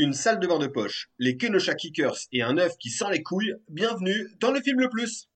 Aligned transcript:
une 0.00 0.14
salle 0.14 0.40
de 0.40 0.46
bain 0.46 0.58
de 0.58 0.66
poche, 0.66 1.10
les 1.18 1.36
Kenosha 1.36 1.74
Kickers 1.74 2.16
et 2.32 2.40
un 2.40 2.56
œuf 2.56 2.78
qui 2.78 2.88
sent 2.88 3.10
les 3.12 3.22
couilles, 3.22 3.54
bienvenue 3.68 4.30
dans 4.40 4.50
le 4.50 4.62
film 4.62 4.80
le 4.80 4.88
plus. 4.88 5.28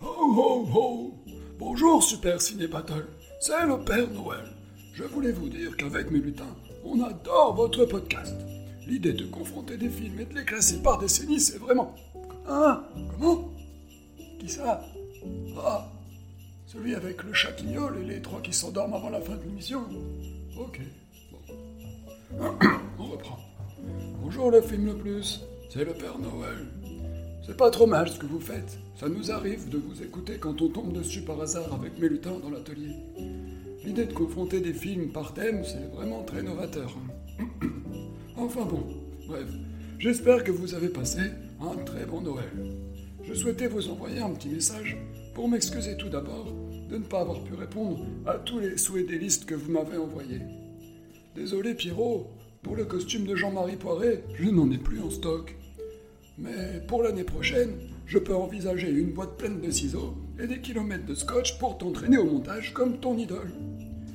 Ho 0.00 0.06
ho 0.06 0.66
ho 0.72 1.24
Bonjour 1.58 2.02
Super 2.02 2.40
Ciné 2.40 2.66
Battle, 2.66 3.06
c'est 3.40 3.66
le 3.66 3.84
Père 3.84 4.10
Noël. 4.10 4.46
Je 4.94 5.04
voulais 5.04 5.32
vous 5.32 5.50
dire 5.50 5.76
qu'avec 5.76 6.10
mes 6.10 6.20
lutins, 6.20 6.56
on 6.82 7.02
adore 7.02 7.54
votre 7.54 7.84
podcast. 7.84 8.36
L'idée 8.86 9.12
de 9.12 9.26
confronter 9.26 9.76
des 9.76 9.90
films 9.90 10.20
et 10.20 10.24
de 10.24 10.34
les 10.34 10.46
classer 10.46 10.82
par 10.82 10.96
décennie, 10.96 11.40
c'est 11.40 11.58
vraiment... 11.58 11.94
Hein? 12.46 12.84
Comment? 13.12 13.52
Qui 14.40 14.48
ça? 14.48 14.82
Ah 15.58 15.90
Celui 16.70 16.94
avec 16.94 17.22
le 17.22 17.32
chat 17.32 17.56
et 17.62 18.04
les 18.04 18.20
trois 18.20 18.42
qui 18.42 18.52
s'endorment 18.52 18.92
avant 18.92 19.08
la 19.08 19.22
fin 19.22 19.36
de 19.36 19.42
l'émission 19.42 19.80
Ok, 20.60 20.82
bon. 21.32 21.38
on 22.98 23.04
reprend. 23.04 23.38
Bonjour 24.20 24.50
le 24.50 24.60
film 24.60 24.84
le 24.84 24.98
plus, 24.98 25.40
c'est 25.70 25.86
le 25.86 25.94
Père 25.94 26.18
Noël. 26.18 26.66
C'est 27.46 27.56
pas 27.56 27.70
trop 27.70 27.86
mal 27.86 28.10
ce 28.10 28.18
que 28.18 28.26
vous 28.26 28.38
faites. 28.38 28.78
Ça 29.00 29.08
nous 29.08 29.30
arrive 29.30 29.70
de 29.70 29.78
vous 29.78 30.02
écouter 30.02 30.36
quand 30.36 30.60
on 30.60 30.68
tombe 30.68 30.92
dessus 30.92 31.22
par 31.22 31.40
hasard 31.40 31.72
avec 31.72 31.98
mes 31.98 32.10
dans 32.18 32.50
l'atelier. 32.50 32.94
L'idée 33.82 34.04
de 34.04 34.12
confronter 34.12 34.60
des 34.60 34.74
films 34.74 35.10
par 35.10 35.32
thème, 35.32 35.64
c'est 35.64 35.90
vraiment 35.96 36.22
très 36.22 36.42
novateur. 36.42 36.94
enfin 38.36 38.66
bon, 38.66 38.84
bref, 39.26 39.48
j'espère 39.98 40.44
que 40.44 40.50
vous 40.50 40.74
avez 40.74 40.90
passé 40.90 41.30
un 41.62 41.82
très 41.84 42.04
bon 42.04 42.20
Noël. 42.20 42.52
Je 43.22 43.32
souhaitais 43.32 43.68
vous 43.68 43.88
envoyer 43.88 44.20
un 44.20 44.34
petit 44.34 44.50
message 44.50 44.98
pour 45.38 45.48
m'excuser 45.48 45.96
tout 45.96 46.08
d'abord 46.08 46.52
de 46.90 46.96
ne 46.96 47.04
pas 47.04 47.20
avoir 47.20 47.44
pu 47.44 47.54
répondre 47.54 48.04
à 48.26 48.38
tous 48.38 48.58
les 48.58 48.76
souhaits 48.76 49.06
des 49.06 49.20
listes 49.20 49.44
que 49.44 49.54
vous 49.54 49.70
m'avez 49.70 49.96
envoyés. 49.96 50.40
Désolé 51.36 51.74
Pierrot, 51.74 52.26
pour 52.60 52.74
le 52.74 52.84
costume 52.84 53.24
de 53.24 53.36
Jean-Marie 53.36 53.76
Poiré, 53.76 54.24
je 54.34 54.50
n'en 54.50 54.68
ai 54.72 54.78
plus 54.78 55.00
en 55.00 55.10
stock. 55.10 55.56
Mais 56.38 56.82
pour 56.88 57.04
l'année 57.04 57.22
prochaine, 57.22 57.70
je 58.04 58.18
peux 58.18 58.34
envisager 58.34 58.90
une 58.90 59.12
boîte 59.12 59.36
pleine 59.36 59.60
de 59.60 59.70
ciseaux 59.70 60.16
et 60.42 60.48
des 60.48 60.60
kilomètres 60.60 61.06
de 61.06 61.14
scotch 61.14 61.56
pour 61.60 61.78
t'entraîner 61.78 62.18
au 62.18 62.24
montage 62.24 62.74
comme 62.74 62.98
ton 62.98 63.16
idole. 63.16 63.52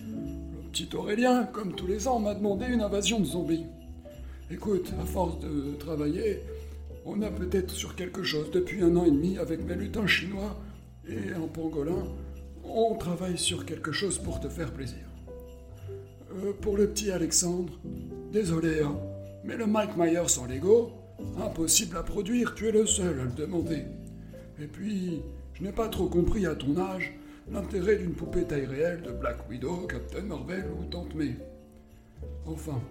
Le 0.01 0.69
petit 0.73 0.89
Aurélien, 0.93 1.45
comme 1.45 1.73
tous 1.73 1.87
les 1.87 2.05
ans, 2.09 2.19
m'a 2.19 2.35
demandé 2.35 2.65
une 2.65 2.81
invasion 2.81 3.21
de 3.21 3.25
zombies. 3.25 3.67
Écoute, 4.51 4.91
à 5.01 5.05
force 5.05 5.39
de 5.39 5.73
travailler, 5.79 6.41
on 7.05 7.21
a 7.21 7.31
peut-être 7.31 7.71
sur 7.71 7.95
quelque 7.95 8.23
chose 8.23 8.51
depuis 8.51 8.83
un 8.83 8.93
an 8.97 9.05
et 9.05 9.11
demi 9.11 9.37
avec 9.37 9.63
mes 9.63 9.75
lutins 9.75 10.05
chinois 10.05 10.57
et 11.07 11.33
un 11.33 11.47
pangolin. 11.47 12.05
On 12.63 12.95
travaille 12.95 13.37
sur 13.37 13.65
quelque 13.65 13.91
chose 13.91 14.17
pour 14.17 14.39
te 14.39 14.47
faire 14.47 14.71
plaisir. 14.71 15.05
Euh, 16.31 16.53
pour 16.61 16.77
le 16.77 16.87
petit 16.87 17.11
Alexandre, 17.11 17.73
désolé, 18.31 18.81
hein, 18.81 18.97
mais 19.43 19.57
le 19.57 19.67
Mike 19.67 19.97
Myers 19.97 20.39
en 20.39 20.45
Lego, 20.45 20.91
Impossible 21.37 21.97
à 21.97 22.03
produire, 22.03 22.53
tu 22.55 22.67
es 22.67 22.71
le 22.71 22.85
seul 22.85 23.19
à 23.19 23.23
le 23.23 23.31
demander. 23.31 23.83
Et 24.61 24.67
puis, 24.67 25.21
je 25.53 25.63
n'ai 25.63 25.71
pas 25.71 25.87
trop 25.87 26.07
compris 26.07 26.45
à 26.45 26.55
ton 26.55 26.77
âge 26.77 27.13
l'intérêt 27.51 27.97
d'une 27.97 28.13
poupée 28.13 28.43
taille 28.43 28.65
réelle 28.65 29.01
de 29.01 29.11
Black 29.11 29.49
Widow, 29.49 29.87
Captain 29.87 30.21
Marvel 30.21 30.65
ou 30.79 30.85
Tante 30.85 31.15
May. 31.15 31.35
Enfin, 32.45 32.81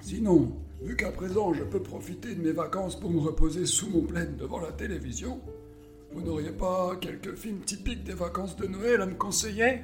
sinon, 0.00 0.52
vu 0.82 0.96
qu'à 0.96 1.10
présent 1.10 1.52
je 1.54 1.64
peux 1.64 1.82
profiter 1.82 2.34
de 2.34 2.42
mes 2.42 2.52
vacances 2.52 2.98
pour 2.98 3.10
me 3.10 3.20
reposer 3.20 3.66
sous 3.66 3.88
mon 3.90 4.02
plaid 4.02 4.36
devant 4.36 4.60
la 4.60 4.72
télévision, 4.72 5.40
vous 6.12 6.20
n'auriez 6.20 6.52
pas 6.52 6.96
quelques 7.00 7.34
films 7.34 7.60
typiques 7.60 8.04
des 8.04 8.12
vacances 8.12 8.56
de 8.56 8.66
Noël 8.66 9.00
à 9.00 9.06
me 9.06 9.14
conseiller? 9.14 9.80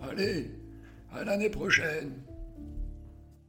Allez, 0.00 0.50
à 1.12 1.24
l'année 1.24 1.50
prochaine 1.50 2.12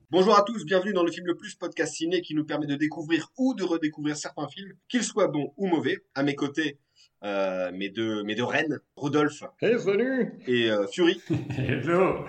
Bonjour 0.10 0.38
à 0.38 0.44
tous, 0.44 0.66
bienvenue 0.66 0.94
dans 0.94 1.04
le 1.04 1.12
film 1.12 1.26
le 1.26 1.36
plus 1.36 1.56
podcast 1.56 1.96
ciné 1.96 2.22
qui 2.22 2.36
nous 2.36 2.46
permet 2.46 2.68
de 2.68 2.76
découvrir 2.76 3.32
ou 3.38 3.54
de 3.56 3.64
redécouvrir 3.64 4.16
certains 4.16 4.48
films, 4.48 4.74
qu'ils 4.88 5.04
soient 5.04 5.28
bons 5.28 5.54
ou 5.58 5.66
mauvais. 5.68 5.98
À 6.14 6.22
mes 6.22 6.36
côtés, 6.36 6.78
euh, 7.24 7.72
mes, 7.72 7.90
deux, 7.90 8.24
mes 8.24 8.36
deux 8.36 8.44
reines, 8.44 8.80
Rodolphe 8.96 9.44
Hey, 9.62 9.80
salut 9.80 10.34
et 10.48 10.70
euh, 10.70 10.86
Fury. 10.88 11.20
Hello 11.58 12.26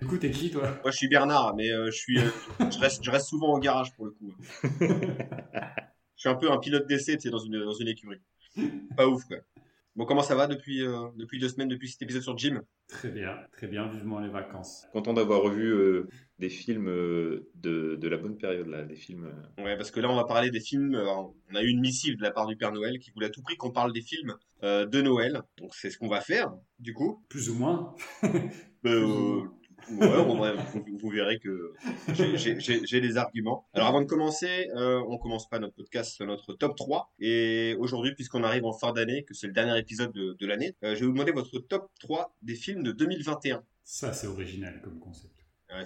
Du 0.00 0.06
coup, 0.06 0.18
t'es 0.18 0.30
qui, 0.30 0.50
toi? 0.50 0.62
Moi, 0.82 0.90
je 0.90 0.96
suis 0.96 1.08
Bernard, 1.08 1.54
mais 1.54 1.70
euh, 1.70 1.86
je, 1.86 1.96
suis, 1.96 2.18
euh, 2.18 2.28
je, 2.58 2.78
reste, 2.78 3.04
je 3.04 3.10
reste 3.10 3.28
souvent 3.28 3.54
au 3.54 3.58
garage 3.58 3.92
pour 3.94 4.06
le 4.06 4.10
coup. 4.12 4.34
je 4.80 4.86
suis 6.16 6.28
un 6.28 6.34
peu 6.34 6.50
un 6.50 6.58
pilote 6.58 6.88
d'essai, 6.88 7.16
tu 7.16 7.22
sais, 7.22 7.30
dans 7.30 7.38
une, 7.38 7.64
dans 7.64 7.74
une 7.74 7.88
écurie. 7.88 8.20
Pas 8.96 9.08
ouf, 9.08 9.24
quoi. 9.24 9.38
Bon, 9.96 10.04
comment 10.04 10.22
ça 10.22 10.36
va 10.36 10.46
depuis, 10.46 10.82
euh, 10.82 11.08
depuis 11.16 11.40
deux 11.40 11.48
semaines, 11.48 11.68
depuis 11.68 11.88
cet 11.88 12.00
épisode 12.02 12.22
sur 12.22 12.38
Jim? 12.38 12.62
Très 12.88 13.10
bien, 13.10 13.36
très 13.52 13.66
bien, 13.66 13.88
vivement 13.88 14.20
les 14.20 14.28
vacances. 14.28 14.86
Content 14.92 15.12
d'avoir 15.12 15.42
revu 15.42 15.66
euh, 15.66 16.08
des 16.38 16.48
films 16.48 16.88
euh, 16.88 17.50
de, 17.56 17.96
de 17.96 18.08
la 18.08 18.16
bonne 18.16 18.38
période, 18.38 18.68
là, 18.68 18.84
des 18.84 18.94
films... 18.94 19.26
euh, 19.58 19.62
Ouais, 19.64 19.76
parce 19.76 19.90
que 19.90 19.98
là, 20.00 20.08
on 20.08 20.14
va 20.14 20.24
parler 20.24 20.50
des 20.50 20.60
films. 20.60 20.94
euh, 20.94 21.06
on 21.50 21.54
a 21.54 21.62
eu 21.62 21.68
une 21.68 21.80
missive 21.80 22.16
de 22.16 22.22
la 22.22 22.30
part 22.30 22.46
du 22.46 22.56
Père 22.56 22.72
Noël 22.72 22.98
qui 23.00 23.10
voulait 23.10 23.26
à 23.26 23.30
tout 23.30 23.42
prix 23.42 23.56
qu'on 23.56 23.72
parle 23.72 23.92
des 23.92 24.00
films 24.00 24.36
euh, 24.62 24.86
de 24.86 25.02
Noël. 25.02 25.42
Donc, 25.58 25.74
c'est 25.74 25.90
ce 25.90 25.98
qu'on 25.98 26.08
va 26.08 26.20
faire, 26.20 26.52
du 26.78 26.94
coup. 26.94 27.24
Plus 27.28 27.50
ou 27.50 27.56
moins. 27.56 27.94
Ouais, 29.98 30.24
bon, 30.24 30.36
bref, 30.36 30.60
vous, 30.74 30.84
vous 30.98 31.08
verrez 31.10 31.38
que 31.38 31.72
j'ai- 32.14 33.00
des 33.00 33.16
arguments. 33.16 33.66
Alors 33.72 33.88
avant 33.88 34.00
de 34.00 34.06
commencer, 34.06 34.68
euh, 34.76 35.02
on 35.08 35.18
commence 35.18 35.48
pas 35.48 35.58
notre 35.58 35.74
podcast 35.74 36.12
sur 36.14 36.26
notre 36.26 36.52
top 36.54 36.76
3. 36.76 37.12
Et 37.18 37.76
aujourd'hui, 37.78 38.14
puisqu'on 38.14 38.44
arrive 38.44 38.64
en 38.64 38.72
fin 38.72 38.92
d'année, 38.92 39.24
que 39.24 39.34
c'est 39.34 39.46
le 39.46 39.52
dernier 39.52 39.78
épisode 39.78 40.12
de, 40.12 40.36
de 40.38 40.46
l'année, 40.46 40.74
euh, 40.84 40.94
je 40.94 41.00
vais 41.00 41.06
vous 41.06 41.12
demander 41.12 41.32
votre 41.32 41.58
top 41.60 41.88
3 42.00 42.34
des 42.42 42.54
films 42.54 42.82
de 42.82 42.92
2021. 42.92 43.62
Ça, 43.84 44.12
c'est 44.12 44.26
original 44.26 44.80
comme 44.82 44.98
concept. 44.98 45.34
Ouais, 45.72 45.84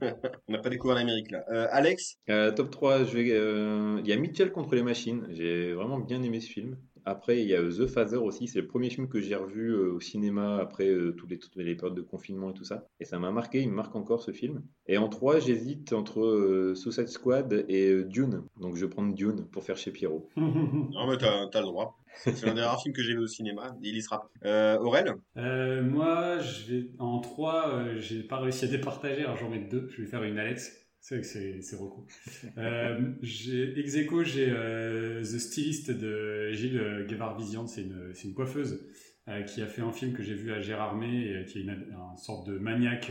on 0.48 0.52
n'a 0.52 0.58
pas 0.58 0.70
découvert 0.70 0.96
l'Amérique 0.96 1.30
là. 1.30 1.44
Euh, 1.50 1.66
Alex? 1.70 2.16
Euh, 2.30 2.50
top 2.50 2.70
3, 2.70 3.04
je 3.04 3.12
vais, 3.16 3.30
euh, 3.32 4.00
il 4.02 4.08
y 4.08 4.12
a 4.12 4.16
Mitchell 4.16 4.50
contre 4.50 4.74
les 4.74 4.82
machines. 4.82 5.26
J'ai 5.30 5.74
vraiment 5.74 5.98
bien 5.98 6.22
aimé 6.22 6.40
ce 6.40 6.48
film. 6.50 6.78
Après, 7.08 7.40
il 7.40 7.48
y 7.48 7.54
a 7.54 7.60
euh, 7.62 7.70
The 7.70 7.86
Father 7.86 8.18
aussi. 8.18 8.48
C'est 8.48 8.60
le 8.60 8.66
premier 8.66 8.90
film 8.90 9.08
que 9.08 9.18
j'ai 9.18 9.34
revu 9.34 9.70
euh, 9.70 9.94
au 9.94 10.00
cinéma 10.00 10.58
après 10.58 10.88
euh, 10.88 11.16
les, 11.26 11.38
toutes 11.38 11.56
les 11.56 11.74
périodes 11.74 11.94
de 11.94 12.02
confinement 12.02 12.50
et 12.50 12.52
tout 12.52 12.64
ça. 12.64 12.86
Et 13.00 13.06
ça 13.06 13.18
m'a 13.18 13.30
marqué, 13.30 13.62
il 13.62 13.70
me 13.70 13.74
marque 13.74 13.96
encore 13.96 14.20
ce 14.20 14.30
film. 14.30 14.62
Et 14.86 14.98
en 14.98 15.08
3, 15.08 15.38
j'hésite 15.40 15.94
entre 15.94 16.20
euh, 16.20 16.74
Suicide 16.74 17.08
Squad 17.08 17.64
et 17.66 17.90
euh, 17.90 18.04
Dune. 18.04 18.42
Donc 18.60 18.76
je 18.76 18.84
vais 18.84 18.90
prendre 18.90 19.14
Dune 19.14 19.46
pour 19.50 19.64
faire 19.64 19.78
chez 19.78 19.90
Pierrot. 19.90 20.28
Non, 20.36 21.06
mais 21.08 21.16
t'as, 21.16 21.46
t'as 21.48 21.60
le 21.60 21.66
droit. 21.66 21.98
C'est 22.24 22.44
l'un 22.44 22.54
des 22.54 22.62
rares 22.62 22.82
films 22.82 22.94
que 22.94 23.02
j'ai 23.02 23.14
vu 23.14 23.20
au 23.20 23.26
cinéma. 23.26 23.76
Il 23.82 23.96
y 23.96 24.02
sera. 24.02 24.28
Euh, 24.44 24.78
Aurel? 24.78 25.14
Euh, 25.36 25.82
moi, 25.82 26.38
je 26.40 26.72
vais 26.72 26.90
en 26.98 27.20
3, 27.20 27.96
j'ai 27.98 28.22
pas 28.22 28.38
réussi 28.38 28.64
à 28.64 28.68
départager, 28.68 29.22
alors 29.22 29.36
j'en 29.36 29.48
mets 29.48 29.60
deux. 29.60 29.88
Je 29.90 30.02
vais 30.02 30.08
faire 30.08 30.22
une 30.24 30.38
Alex. 30.38 30.87
C'est 31.08 31.14
vrai 31.14 31.22
que 31.22 31.62
c'est, 31.62 31.76
recours. 31.76 32.06
Euh, 32.58 33.00
j'ai, 33.22 33.78
ex 33.80 33.96
aequo, 33.96 34.24
j'ai 34.24 34.50
euh, 34.50 35.22
The 35.22 35.38
Stylist 35.38 35.90
de 35.90 36.52
Gilles 36.52 37.06
Guevard-Vizian. 37.08 37.66
C'est 37.66 37.80
une, 38.24 38.34
coiffeuse 38.34 38.86
euh, 39.26 39.40
qui 39.40 39.62
a 39.62 39.66
fait 39.66 39.80
un 39.80 39.90
film 39.90 40.12
que 40.12 40.22
j'ai 40.22 40.34
vu 40.34 40.52
à 40.52 40.60
Gérardmer, 40.60 41.30
et, 41.30 41.36
euh, 41.36 41.44
qui 41.44 41.60
est 41.60 41.62
une, 41.62 41.70
une 41.70 42.16
sorte 42.18 42.46
de 42.46 42.58
maniaque 42.58 43.10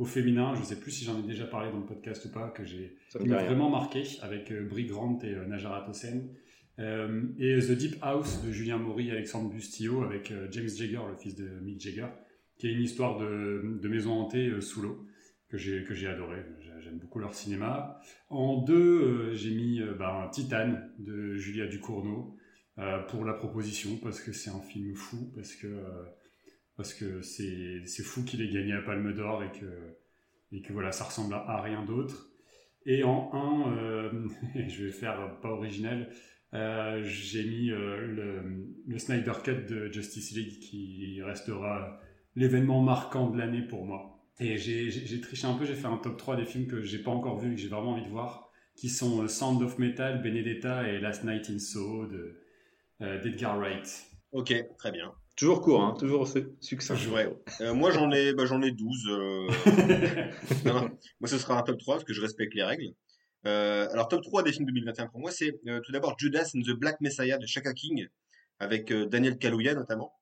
au 0.00 0.04
féminin. 0.04 0.56
Je 0.56 0.64
sais 0.64 0.80
plus 0.80 0.90
si 0.90 1.04
j'en 1.04 1.22
ai 1.22 1.22
déjà 1.24 1.44
parlé 1.44 1.70
dans 1.70 1.78
le 1.78 1.86
podcast 1.86 2.24
ou 2.24 2.32
pas, 2.32 2.48
que 2.48 2.64
j'ai 2.64 2.96
vraiment 3.14 3.70
marqué 3.70 4.02
avec 4.22 4.52
Brie 4.68 4.86
Grant 4.86 5.20
et 5.22 5.36
Najarat 5.46 5.88
Hossein. 5.88 6.22
Euh, 6.80 7.22
et 7.38 7.60
The 7.60 7.78
Deep 7.78 7.94
House 8.02 8.42
de 8.44 8.50
Julien 8.50 8.78
Maury 8.78 9.10
et 9.10 9.12
Alexandre 9.12 9.50
Bustillo 9.50 10.02
avec 10.02 10.32
James 10.50 10.68
Jagger, 10.68 11.00
le 11.08 11.16
fils 11.16 11.36
de 11.36 11.48
Mick 11.62 11.80
Jagger, 11.80 12.08
qui 12.58 12.66
est 12.66 12.72
une 12.72 12.82
histoire 12.82 13.20
de, 13.20 13.78
de 13.80 13.88
maison 13.88 14.14
hantée 14.14 14.60
sous 14.60 14.82
l'eau 14.82 15.06
que 15.48 15.56
j'ai 15.56 15.84
que 15.84 15.94
j'ai 15.94 16.08
adoré. 16.08 16.38
J'ai- 16.86 16.90
J'aime 16.90 16.98
beaucoup 16.98 17.18
leur 17.18 17.34
cinéma. 17.34 18.00
En 18.28 18.62
deux, 18.62 18.74
euh, 19.30 19.34
j'ai 19.34 19.50
mis 19.54 19.80
euh, 19.80 19.94
ben, 19.94 20.28
Titane 20.32 20.90
de 20.98 21.34
Julia 21.36 21.66
Ducournau 21.66 22.36
euh, 22.78 22.98
pour 23.04 23.24
la 23.24 23.34
proposition 23.34 23.96
parce 24.02 24.20
que 24.20 24.32
c'est 24.32 24.50
un 24.50 24.60
film 24.60 24.94
fou, 24.94 25.32
parce 25.34 25.54
que 25.54 25.68
parce 26.76 26.94
c'est 27.22 28.02
fou 28.02 28.24
qu'il 28.24 28.42
ait 28.42 28.52
gagné 28.52 28.72
la 28.72 28.82
Palme 28.82 29.12
d'Or 29.14 29.42
et 29.44 29.52
que 29.52 29.96
et 30.52 30.62
que 30.62 30.72
voilà, 30.72 30.92
ça 30.92 31.04
ressemble 31.04 31.34
à, 31.34 31.60
rien 31.62 31.84
d'autre. 31.84 32.30
Et 32.84 33.02
en 33.02 33.30
un, 33.32 33.76
euh, 33.76 34.10
je 34.68 34.84
vais 34.84 34.92
faire 34.92 35.40
pas 35.40 35.48
original, 35.50 36.08
j'ai 36.52 37.44
mis 37.44 37.66
le, 37.68 38.66
le 38.86 38.98
Snyder 38.98 39.32
Cut 39.44 39.66
de 39.68 39.90
Justice 39.92 40.32
League 40.32 40.60
qui 40.60 41.20
restera 41.22 42.00
l'événement 42.36 42.82
marquant 42.82 43.30
de 43.30 43.38
l'année 43.38 43.62
pour 43.62 43.84
moi. 43.84 44.15
Et 44.38 44.58
j'ai 44.58 45.20
triché 45.20 45.46
un 45.46 45.54
peu, 45.54 45.64
j'ai 45.64 45.74
fait 45.74 45.86
un 45.86 45.96
top 45.96 46.18
3 46.18 46.36
des 46.36 46.44
films 46.44 46.66
que 46.66 46.82
j'ai 46.82 46.98
pas 46.98 47.10
encore 47.10 47.38
vus 47.38 47.52
et 47.52 47.54
que 47.54 47.60
j'ai 47.60 47.68
vraiment 47.68 47.92
envie 47.92 48.04
de 48.04 48.08
voir, 48.10 48.50
qui 48.74 48.88
sont 48.90 49.22
euh, 49.22 49.28
Sound 49.28 49.62
of 49.62 49.78
Metal, 49.78 50.20
Benedetta 50.22 50.86
et 50.88 50.98
Last 51.00 51.24
Night 51.24 51.48
in 51.48 51.58
Soho 51.58 52.06
de 52.06 52.38
euh, 53.00 53.18
d'Edgar 53.22 53.58
Wright. 53.58 54.06
Ok, 54.32 54.52
très 54.78 54.90
bien. 54.92 55.12
Toujours 55.36 55.60
court, 55.62 55.82
hein, 55.82 55.94
toujours 55.98 56.28
su- 56.28 56.48
succinct. 56.60 56.96
Ouais. 57.12 57.34
Euh, 57.62 57.72
moi, 57.72 57.90
j'en 57.90 58.10
ai, 58.10 58.34
bah, 58.34 58.44
j'en 58.46 58.60
ai 58.62 58.72
12. 58.72 59.06
euh, 59.08 59.48
Non, 60.66 60.74
non. 60.74 60.90
Moi, 61.20 61.28
ce 61.28 61.38
sera 61.38 61.58
un 61.58 61.62
top 61.62 61.78
3 61.78 61.94
parce 61.96 62.04
que 62.04 62.12
je 62.12 62.20
respecte 62.20 62.54
les 62.54 62.62
règles. 62.64 62.92
Alors, 63.44 64.08
top 64.08 64.22
3 64.22 64.42
des 64.42 64.52
films 64.52 64.66
2021 64.66 65.06
pour 65.06 65.20
moi, 65.20 65.30
c'est 65.30 65.52
tout 65.84 65.92
d'abord 65.92 66.16
Judas 66.18 66.50
and 66.54 66.60
the 66.62 66.72
Black 66.72 67.00
Messiah 67.00 67.38
de 67.38 67.46
Shaka 67.46 67.72
King 67.74 68.06
avec 68.58 68.92
Daniel 68.92 69.38
Kaluuya 69.38 69.74
notamment. 69.74 70.12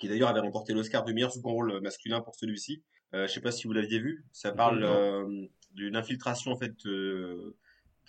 qui 0.00 0.08
d'ailleurs 0.08 0.30
avait 0.30 0.40
remporté 0.40 0.72
l'Oscar 0.72 1.04
du 1.04 1.12
meilleur 1.12 1.30
second 1.30 1.52
rôle 1.52 1.80
masculin 1.82 2.20
pour 2.22 2.34
celui-ci. 2.36 2.82
Euh, 3.12 3.26
je 3.26 3.32
sais 3.32 3.40
pas 3.40 3.52
si 3.52 3.66
vous 3.66 3.72
l'aviez 3.72 3.98
vu. 3.98 4.24
Ça 4.32 4.52
parle 4.52 4.82
euh, 4.84 5.46
d'une 5.72 5.96
infiltration 5.96 6.52
en 6.52 6.56
fait 6.56 6.86
euh, 6.86 7.56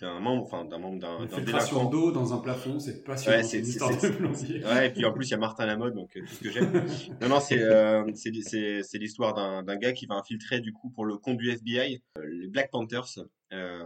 d'un 0.00 0.20
membre, 0.20 0.42
enfin 0.42 0.64
d'un 0.64 0.78
membre 0.78 1.00
d'un 1.00 1.40
délinquant. 1.40 1.86
d'eau 1.86 2.12
dans 2.12 2.34
un 2.34 2.38
plafond, 2.38 2.78
c'est 2.78 3.02
passionnant. 3.02 3.38
Ouais, 3.38 3.42
c'est 3.42 3.58
une 3.60 3.66
histoire 3.66 3.90
de 3.90 4.08
plombier. 4.08 4.64
Ouais, 4.64 4.88
et 4.88 4.90
puis 4.90 5.04
en 5.04 5.12
plus 5.12 5.28
il 5.28 5.30
y 5.30 5.34
a 5.34 5.38
Martin 5.38 5.64
Lamotte, 5.64 5.94
donc 5.94 6.12
tout 6.12 6.26
ce 6.26 6.40
que 6.40 6.50
j'aime. 6.50 6.70
non, 7.20 7.28
non, 7.28 7.40
c'est 7.40 7.62
euh, 7.62 8.04
c'est 8.14 8.98
l'histoire 8.98 9.34
d'un 9.34 9.76
gars 9.76 9.92
qui 9.92 10.06
va 10.06 10.16
infiltrer 10.16 10.60
du 10.60 10.72
coup 10.72 10.90
pour 10.90 11.06
le 11.06 11.16
compte 11.16 11.38
du 11.38 11.50
FBI 11.50 12.02
euh, 12.18 12.26
les 12.26 12.48
Black 12.48 12.70
Panthers 12.70 13.20
euh, 13.52 13.84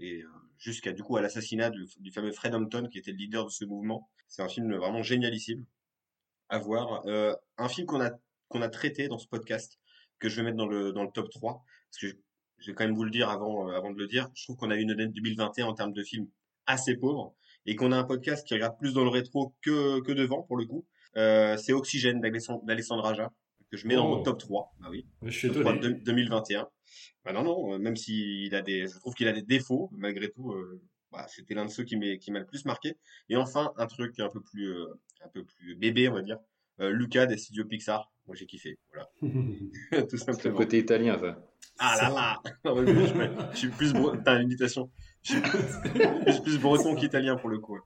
et 0.00 0.22
jusqu'à 0.58 0.92
du 0.92 1.02
coup 1.02 1.16
à 1.16 1.22
l'assassinat 1.22 1.70
du, 1.70 1.86
du 1.98 2.12
fameux 2.12 2.32
Fred 2.32 2.54
Hampton 2.54 2.88
qui 2.90 2.98
était 2.98 3.12
le 3.12 3.18
leader 3.18 3.44
de 3.44 3.50
ce 3.50 3.64
mouvement. 3.64 4.08
C'est 4.28 4.42
un 4.42 4.48
film 4.48 4.72
vraiment 4.76 5.02
génialissime 5.02 5.64
à 6.50 6.58
voir. 6.58 7.04
Un 7.58 7.68
film 7.68 7.86
qu'on 7.86 8.00
a 8.00 8.10
qu'on 8.48 8.62
a 8.62 8.68
traité 8.68 9.08
dans 9.08 9.18
ce 9.18 9.26
podcast 9.26 9.78
que 10.18 10.28
je 10.28 10.36
vais 10.36 10.42
mettre 10.42 10.56
dans 10.56 10.66
le 10.66 10.92
dans 10.92 11.02
le 11.04 11.10
top 11.10 11.30
3 11.30 11.62
parce 11.90 12.00
que 12.00 12.08
je, 12.08 12.14
je 12.58 12.70
vais 12.70 12.74
quand 12.74 12.84
même 12.84 12.94
vous 12.94 13.04
le 13.04 13.10
dire 13.10 13.28
avant 13.30 13.68
euh, 13.68 13.72
avant 13.76 13.90
de 13.90 13.98
le 13.98 14.06
dire. 14.06 14.28
Je 14.34 14.44
trouve 14.44 14.56
qu'on 14.56 14.70
a 14.70 14.76
eu 14.76 14.80
une 14.80 14.90
année 14.90 15.06
2021 15.08 15.66
en 15.66 15.74
termes 15.74 15.92
de 15.92 16.02
films 16.02 16.28
assez 16.66 16.96
pauvre 16.96 17.34
et 17.66 17.76
qu'on 17.76 17.92
a 17.92 17.96
un 17.96 18.04
podcast 18.04 18.46
qui 18.46 18.54
regarde 18.54 18.78
plus 18.78 18.92
dans 18.94 19.04
le 19.04 19.10
rétro 19.10 19.54
que 19.62 20.00
que 20.00 20.12
devant 20.12 20.42
pour 20.42 20.56
le 20.56 20.64
coup. 20.66 20.86
Euh, 21.16 21.56
c'est 21.56 21.72
Oxygène 21.72 22.20
d'Alexandre 22.20 23.06
Aja 23.06 23.32
que 23.70 23.76
je 23.76 23.86
mets 23.86 23.96
dans 23.96 24.06
Oh. 24.10 24.16
mon 24.16 24.22
top 24.22 24.38
3. 24.38 24.74
Ah 24.82 24.90
oui. 24.90 25.06
Je 25.22 25.30
suis 25.30 25.48
Top 25.50 25.60
3 25.62 25.74
étonné. 25.76 25.94
de 25.94 26.04
2021. 26.04 26.68
Bah 27.24 27.32
non, 27.32 27.42
non, 27.44 27.74
euh, 27.74 27.78
même 27.78 27.96
s'il 27.96 28.54
a 28.54 28.62
des, 28.62 28.86
je 28.86 28.98
trouve 28.98 29.14
qu'il 29.14 29.28
a 29.28 29.32
des 29.32 29.42
défauts, 29.42 29.90
malgré 29.92 30.30
tout, 30.30 30.52
euh, 30.52 30.80
bah, 31.12 31.26
c'était 31.28 31.52
l'un 31.54 31.66
de 31.66 31.70
ceux 31.70 31.84
qui 31.84 31.96
m'a, 31.96 32.16
qui 32.16 32.30
m'a 32.30 32.38
le 32.38 32.46
plus 32.46 32.64
marqué. 32.64 32.96
Et 33.28 33.36
enfin, 33.36 33.72
un 33.76 33.86
truc 33.86 34.18
un 34.20 34.30
peu 34.30 34.40
plus, 34.40 34.68
euh, 34.70 34.86
un 35.22 35.28
peu 35.28 35.44
plus 35.44 35.74
bébé, 35.76 36.08
on 36.08 36.14
va 36.14 36.22
dire. 36.22 36.38
Lucas 36.78 37.26
des 37.26 37.36
studios 37.36 37.64
Pixar. 37.66 38.10
Moi, 38.28 38.36
j'ai 38.36 38.46
kiffé. 38.46 38.78
Voilà. 38.92 39.08
Tout 39.22 39.28
C'est 39.90 40.28
le 40.28 40.34
simplement. 40.34 40.56
côté 40.56 40.78
italien, 40.78 41.18
ça. 41.18 41.42
Ah 41.78 41.96
là 41.96 42.10
là! 42.10 42.42
Je, 43.52 43.58
suis 43.58 43.68
plus, 43.68 43.92
bre... 43.94 44.16
t'as 44.22 44.36
une 44.36 44.48
imitation. 44.48 44.90
Je 45.22 45.32
suis, 45.32 46.42
plus 46.42 46.58
breton 46.60 46.94
qu'italien 46.94 47.36
pour 47.36 47.48
le 47.48 47.58
coup. 47.58 47.78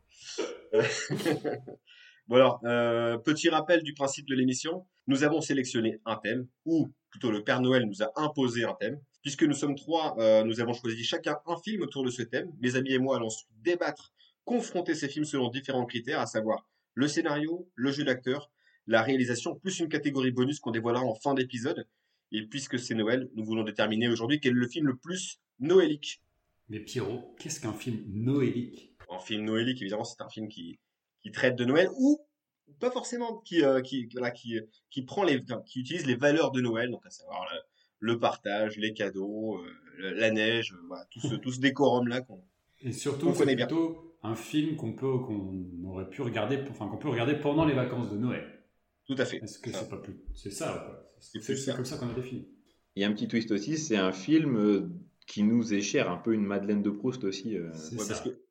Bon 2.26 2.36
alors, 2.36 2.60
euh, 2.64 3.18
petit 3.18 3.48
rappel 3.50 3.82
du 3.82 3.94
principe 3.94 4.26
de 4.26 4.34
l'émission. 4.34 4.86
Nous 5.06 5.22
avons 5.22 5.40
sélectionné 5.40 6.00
un 6.06 6.16
thème, 6.16 6.46
ou 6.64 6.92
plutôt 7.10 7.30
le 7.30 7.44
Père 7.44 7.60
Noël 7.60 7.84
nous 7.84 8.02
a 8.02 8.10
imposé 8.16 8.64
un 8.64 8.74
thème. 8.74 8.98
Puisque 9.22 9.44
nous 9.44 9.54
sommes 9.54 9.76
trois, 9.76 10.16
euh, 10.18 10.42
nous 10.42 10.60
avons 10.60 10.72
choisi 10.72 11.04
chacun 11.04 11.38
un 11.46 11.56
film 11.56 11.82
autour 11.82 12.04
de 12.04 12.10
ce 12.10 12.22
thème. 12.22 12.50
Mes 12.60 12.74
amis 12.74 12.92
et 12.94 12.98
moi 12.98 13.16
allons 13.16 13.26
ensuite 13.26 13.48
débattre, 13.60 14.12
confronter 14.44 14.94
ces 14.94 15.08
films 15.08 15.24
selon 15.24 15.48
différents 15.48 15.86
critères, 15.86 16.20
à 16.20 16.26
savoir 16.26 16.66
le 16.94 17.06
scénario, 17.06 17.68
le 17.74 17.92
jeu 17.92 18.04
d'acteur, 18.04 18.50
la 18.86 19.02
réalisation, 19.02 19.54
plus 19.56 19.78
une 19.80 19.88
catégorie 19.88 20.32
bonus 20.32 20.60
qu'on 20.60 20.70
dévoilera 20.70 21.04
en 21.04 21.14
fin 21.14 21.34
d'épisode. 21.34 21.86
Et 22.32 22.46
puisque 22.46 22.78
c'est 22.78 22.94
Noël, 22.94 23.28
nous 23.34 23.44
voulons 23.44 23.62
déterminer 23.62 24.08
aujourd'hui 24.08 24.40
quel 24.40 24.52
est 24.52 24.60
le 24.60 24.68
film 24.68 24.86
le 24.86 24.96
plus 24.96 25.40
noélique. 25.60 26.22
Mais 26.68 26.80
Pierrot, 26.80 27.34
qu'est-ce 27.38 27.60
qu'un 27.60 27.72
film 27.72 28.02
noélique? 28.08 28.94
Un 29.10 29.18
film 29.18 29.44
noélique, 29.44 29.82
évidemment, 29.82 30.04
c'est 30.04 30.22
un 30.22 30.28
film 30.28 30.48
qui, 30.48 30.78
qui 31.22 31.30
traite 31.30 31.56
de 31.56 31.64
Noël 31.64 31.88
ou 31.98 32.18
pas 32.80 32.90
forcément 32.90 33.38
qui, 33.38 33.62
euh, 33.62 33.82
qui, 33.82 34.08
voilà, 34.12 34.30
qui, 34.30 34.58
qui 34.90 35.02
prend 35.02 35.24
les, 35.24 35.42
qui 35.66 35.80
utilise 35.80 36.06
les 36.06 36.16
valeurs 36.16 36.50
de 36.50 36.60
Noël, 36.62 36.90
donc 36.90 37.04
à 37.04 37.10
savoir 37.10 37.46
le, 37.52 37.58
le 38.02 38.18
partage, 38.18 38.78
les 38.78 38.94
cadeaux, 38.94 39.58
euh, 39.58 40.12
la 40.14 40.30
neige, 40.30 40.72
euh, 40.72 40.82
voilà, 40.88 41.04
tout 41.10 41.20
ce, 41.20 41.34
tout 41.42 41.52
ce 41.52 41.60
décorum-là 41.60 42.22
qu'on, 42.22 42.42
Et 42.82 42.92
surtout, 42.92 43.34
c'est 43.34 43.54
bien. 43.54 43.66
plutôt 43.66 44.16
un 44.22 44.34
film 44.34 44.76
qu'on 44.76 44.92
peut, 44.92 45.18
qu'on 45.18 45.66
aurait 45.84 46.08
pu 46.08 46.22
regarder, 46.22 46.58
enfin 46.70 46.88
qu'on 46.88 46.96
peut 46.96 47.08
regarder 47.08 47.34
pendant 47.34 47.64
les 47.64 47.74
vacances 47.74 48.10
de 48.10 48.16
Noël. 48.16 48.61
Tout 49.06 49.14
à 49.18 49.24
fait. 49.24 49.38
Est-ce 49.38 49.58
que 49.58 49.70
Ça. 49.70 49.80
c'est 49.80 49.88
pas 49.88 49.98
plus, 49.98 50.20
c'est 50.34 50.50
ça 50.50 50.84
quoi. 50.84 51.08
C'est 51.18 51.74
comme 51.74 51.84
ça 51.84 51.96
qu'on 51.98 52.10
a 52.10 52.14
défini. 52.14 52.48
Il 52.94 53.02
y 53.02 53.04
a 53.04 53.08
un 53.08 53.12
petit 53.12 53.28
twist 53.28 53.50
aussi, 53.52 53.78
c'est 53.78 53.96
un 53.96 54.12
film 54.12 54.56
euh, 54.56 54.88
qui 55.26 55.42
nous 55.42 55.72
est 55.72 55.80
cher, 55.80 56.10
un 56.10 56.16
peu 56.18 56.34
une 56.34 56.44
Madeleine 56.44 56.82
de 56.82 56.90
Proust 56.90 57.24
aussi. 57.24 57.56
euh. 57.56 57.70
C'est 57.72 57.94
Ouais, 57.96 58.02
ça. 58.02 58.08
parce 58.14 58.20
que, 58.22 58.42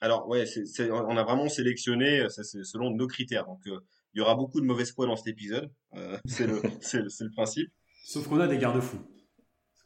alors, 0.00 0.28
ouais, 0.28 0.44
on 0.80 1.16
a 1.16 1.22
vraiment 1.22 1.48
sélectionné, 1.48 2.26
ça, 2.30 2.42
c'est 2.42 2.64
selon 2.64 2.90
nos 2.90 3.06
critères. 3.06 3.44
Donc, 3.46 3.60
euh, 3.66 3.78
il 4.14 4.18
y 4.18 4.20
aura 4.22 4.34
beaucoup 4.34 4.60
de 4.60 4.66
mauvaises 4.66 4.92
foi 4.92 5.06
dans 5.06 5.16
cet 5.16 5.26
épisode. 5.26 5.70
Euh, 5.96 6.16
c'est 6.24 6.46
le, 6.46 7.30
principe. 7.34 7.68
Sauf 8.04 8.26
qu'on 8.26 8.40
a 8.40 8.48
des 8.48 8.58
garde-fous. 8.58 9.00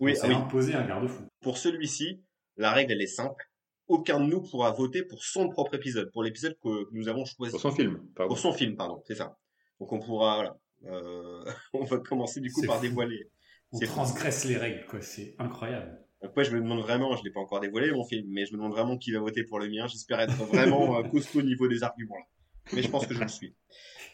Oui, 0.00 0.15
on 0.19 0.25
ah 0.25 0.29
oui. 0.29 0.35
imposé 0.35 0.75
un 0.75 0.87
garde-fou. 0.87 1.25
Pour 1.41 1.59
celui-ci, 1.59 2.23
la 2.56 2.73
règle, 2.73 2.93
elle 2.93 3.03
est 3.03 3.06
simple. 3.06 3.50
Aucun 3.88 4.20
de 4.20 4.27
nous 4.27 4.41
pourra 4.43 4.70
voter 4.70 5.03
pour 5.03 5.23
son 5.25 5.49
propre 5.49 5.75
épisode, 5.75 6.11
pour 6.12 6.23
l'épisode 6.23 6.56
que, 6.62 6.85
que 6.85 6.91
nous 6.93 7.09
avons 7.09 7.25
choisi. 7.25 7.50
Pour 7.50 7.61
son 7.61 7.73
film, 7.73 8.00
pardon. 8.15 8.29
Pour 8.29 8.38
son 8.38 8.53
film, 8.53 8.77
pardon, 8.77 9.03
c'est 9.06 9.15
ça. 9.17 9.37
Donc, 9.81 9.93
on 9.93 10.00
pourra, 10.00 10.37
voilà. 10.37 10.59
Euh, 10.87 11.44
on 11.73 11.85
va 11.85 11.99
commencer 11.99 12.41
du 12.41 12.53
coup 12.53 12.62
par 12.67 12.76
fou. 12.76 12.82
dévoiler. 12.82 13.31
On 13.73 13.81
fou. 13.81 13.87
transgresse 13.87 14.44
les 14.44 14.56
règles, 14.56 14.87
quoi. 14.87 15.00
C'est 15.00 15.35
incroyable. 15.38 15.99
Donc, 16.23 16.35
moi, 16.37 16.43
je 16.43 16.50
me 16.53 16.61
demande 16.61 16.81
vraiment, 16.81 17.17
je 17.17 17.25
l'ai 17.25 17.31
pas 17.31 17.41
encore 17.41 17.61
dévoilé 17.61 17.91
mon 17.93 18.05
film, 18.05 18.26
mais 18.31 18.47
je 18.47 18.53
me 18.53 18.59
demande 18.59 18.73
vraiment 18.73 18.97
qui 18.97 19.12
va 19.12 19.21
voter 19.21 19.44
pour 19.44 19.59
le 19.59 19.69
mien. 19.69 19.87
J'espère 19.87 20.21
être 20.21 20.32
vraiment 20.32 20.99
euh, 20.99 21.03
costaud 21.03 21.41
au 21.41 21.43
niveau 21.43 21.69
des 21.69 21.82
arguments 21.82 22.17
là. 22.17 22.25
Mais 22.73 22.82
je 22.82 22.88
pense 22.88 23.06
que 23.06 23.15
je 23.15 23.21
le 23.21 23.29
suis. 23.29 23.55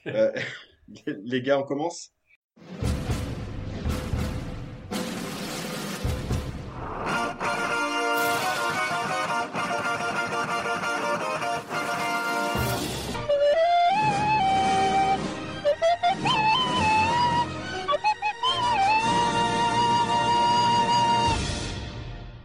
Euh, 0.07 0.33
les 1.07 1.43
gars, 1.43 1.61
on 1.61 1.63
commence? 1.63 2.13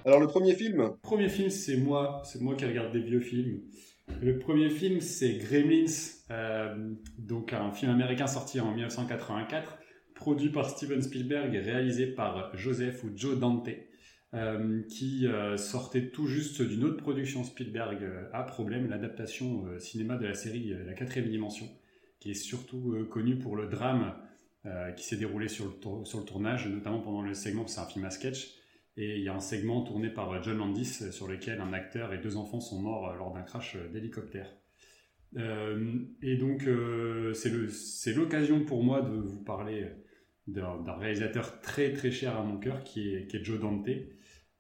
Alors, 0.06 0.20
le 0.20 0.28
premier 0.28 0.54
film, 0.54 0.78
Le 0.78 0.98
premier 1.02 1.30
film, 1.30 1.50
c'est 1.50 1.78
moi. 1.78 2.22
C'est 2.26 2.40
moi 2.40 2.56
qui 2.56 2.64
regarde 2.64 2.94
des 2.94 3.02
vieux 3.02 3.20
films. 3.20 3.62
Le 4.22 4.38
premier 4.38 4.70
film, 4.70 5.02
c'est 5.02 5.34
Gremlins, 5.34 5.92
euh, 6.30 6.94
donc 7.18 7.54
un 7.54 7.72
film 7.72 7.92
américain 7.92 8.28
sorti 8.28 8.60
en 8.60 8.72
1984, 8.72 9.80
produit 10.14 10.50
par 10.50 10.70
Steven 10.70 11.02
Spielberg 11.02 11.56
et 11.56 11.60
réalisé 11.60 12.06
par 12.06 12.56
Joseph 12.56 13.04
ou 13.04 13.10
Joe 13.16 13.40
Dante, 13.40 13.70
euh, 14.36 14.84
qui 14.90 15.26
euh, 15.26 15.58
sortait 15.58 16.12
tout 16.12 16.28
juste 16.28 16.62
d'une 16.62 16.84
autre 16.84 16.98
production 16.98 17.44
Spielberg 17.44 18.08
à 18.32 18.44
problème, 18.44 18.88
l'adaptation 18.88 19.66
cinéma 19.80 20.18
de 20.18 20.28
la 20.28 20.36
série 20.36 20.72
La 20.86 20.94
quatrième 20.94 21.30
dimension, 21.30 21.68
qui 22.20 22.30
est 22.30 22.36
surtout 22.36 22.96
connue 23.10 23.40
pour 23.40 23.56
le 23.56 23.66
drame 23.66 24.14
qui 24.98 25.04
s'est 25.04 25.18
déroulé 25.18 25.48
sur 25.48 25.66
le, 25.66 26.06
sur 26.06 26.20
le 26.20 26.26
tournage, 26.26 26.68
notamment 26.68 27.00
pendant 27.00 27.22
le 27.22 27.34
segment, 27.34 27.68
c'est 27.68 27.80
un 27.80 27.86
film 27.86 28.06
à 28.06 28.10
sketch, 28.10 28.56
et 28.98 29.18
il 29.18 29.24
y 29.24 29.30
a 29.30 29.36
un 29.36 29.40
segment 29.40 29.82
tourné 29.84 30.10
par 30.10 30.32
euh, 30.32 30.42
John 30.42 30.58
Landis 30.58 31.00
euh, 31.02 31.12
sur 31.12 31.28
lequel 31.28 31.62
un 31.62 31.74
acteur 31.74 32.14
et 32.14 32.18
deux 32.18 32.38
enfants 32.38 32.60
sont 32.60 32.82
morts 32.82 33.10
euh, 33.10 33.18
lors 33.18 33.34
d'un 33.34 33.42
crash 33.42 33.78
d'hélicoptère. 33.92 34.56
Et 36.22 36.38
donc, 36.38 36.66
c'est 37.34 38.14
l'occasion 38.14 38.64
pour 38.64 38.86
moi 38.86 39.02
de 39.02 39.18
vous 39.18 39.44
parler 39.44 39.86
d'un 40.48 40.94
réalisateur 40.98 41.60
très 41.60 41.92
très 41.92 42.10
cher 42.10 42.38
à 42.38 42.44
mon 42.44 42.58
cœur 42.58 42.86
qui 42.86 43.14
est, 43.14 43.44
Joe 43.44 43.60
Dante. 43.60 43.90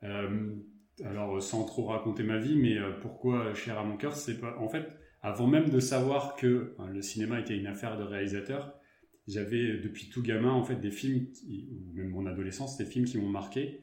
Alors, 0.01 1.41
sans 1.41 1.63
trop 1.63 1.85
raconter 1.85 2.23
ma 2.23 2.39
vie, 2.39 2.57
mais 2.57 2.75
pourquoi 3.01 3.53
cher 3.53 3.79
à 3.79 3.85
mon 3.85 3.95
cœur 3.95 4.17
C'est 4.17 4.43
en 4.43 4.67
fait 4.67 4.85
avant 5.25 5.47
même 5.47 5.69
de 5.71 5.79
savoir 5.79 6.35
que 6.35 6.75
euh, 6.79 6.87
le 6.93 7.01
cinéma 7.01 7.39
était 7.39 7.57
une 7.57 7.65
affaire 7.65 7.97
de 7.97 8.03
réalisateur, 8.03 8.79
j'avais 9.27 9.79
depuis 9.79 10.07
tout 10.07 10.21
gamin 10.21 10.51
en 10.51 10.63
fait 10.63 10.75
des 10.75 10.91
films 10.91 11.25
ou 11.49 11.93
même 11.95 12.09
mon 12.09 12.27
adolescence, 12.27 12.77
des 12.77 12.85
films 12.85 13.05
qui 13.05 13.17
m'ont 13.17 13.29
marqué 13.29 13.81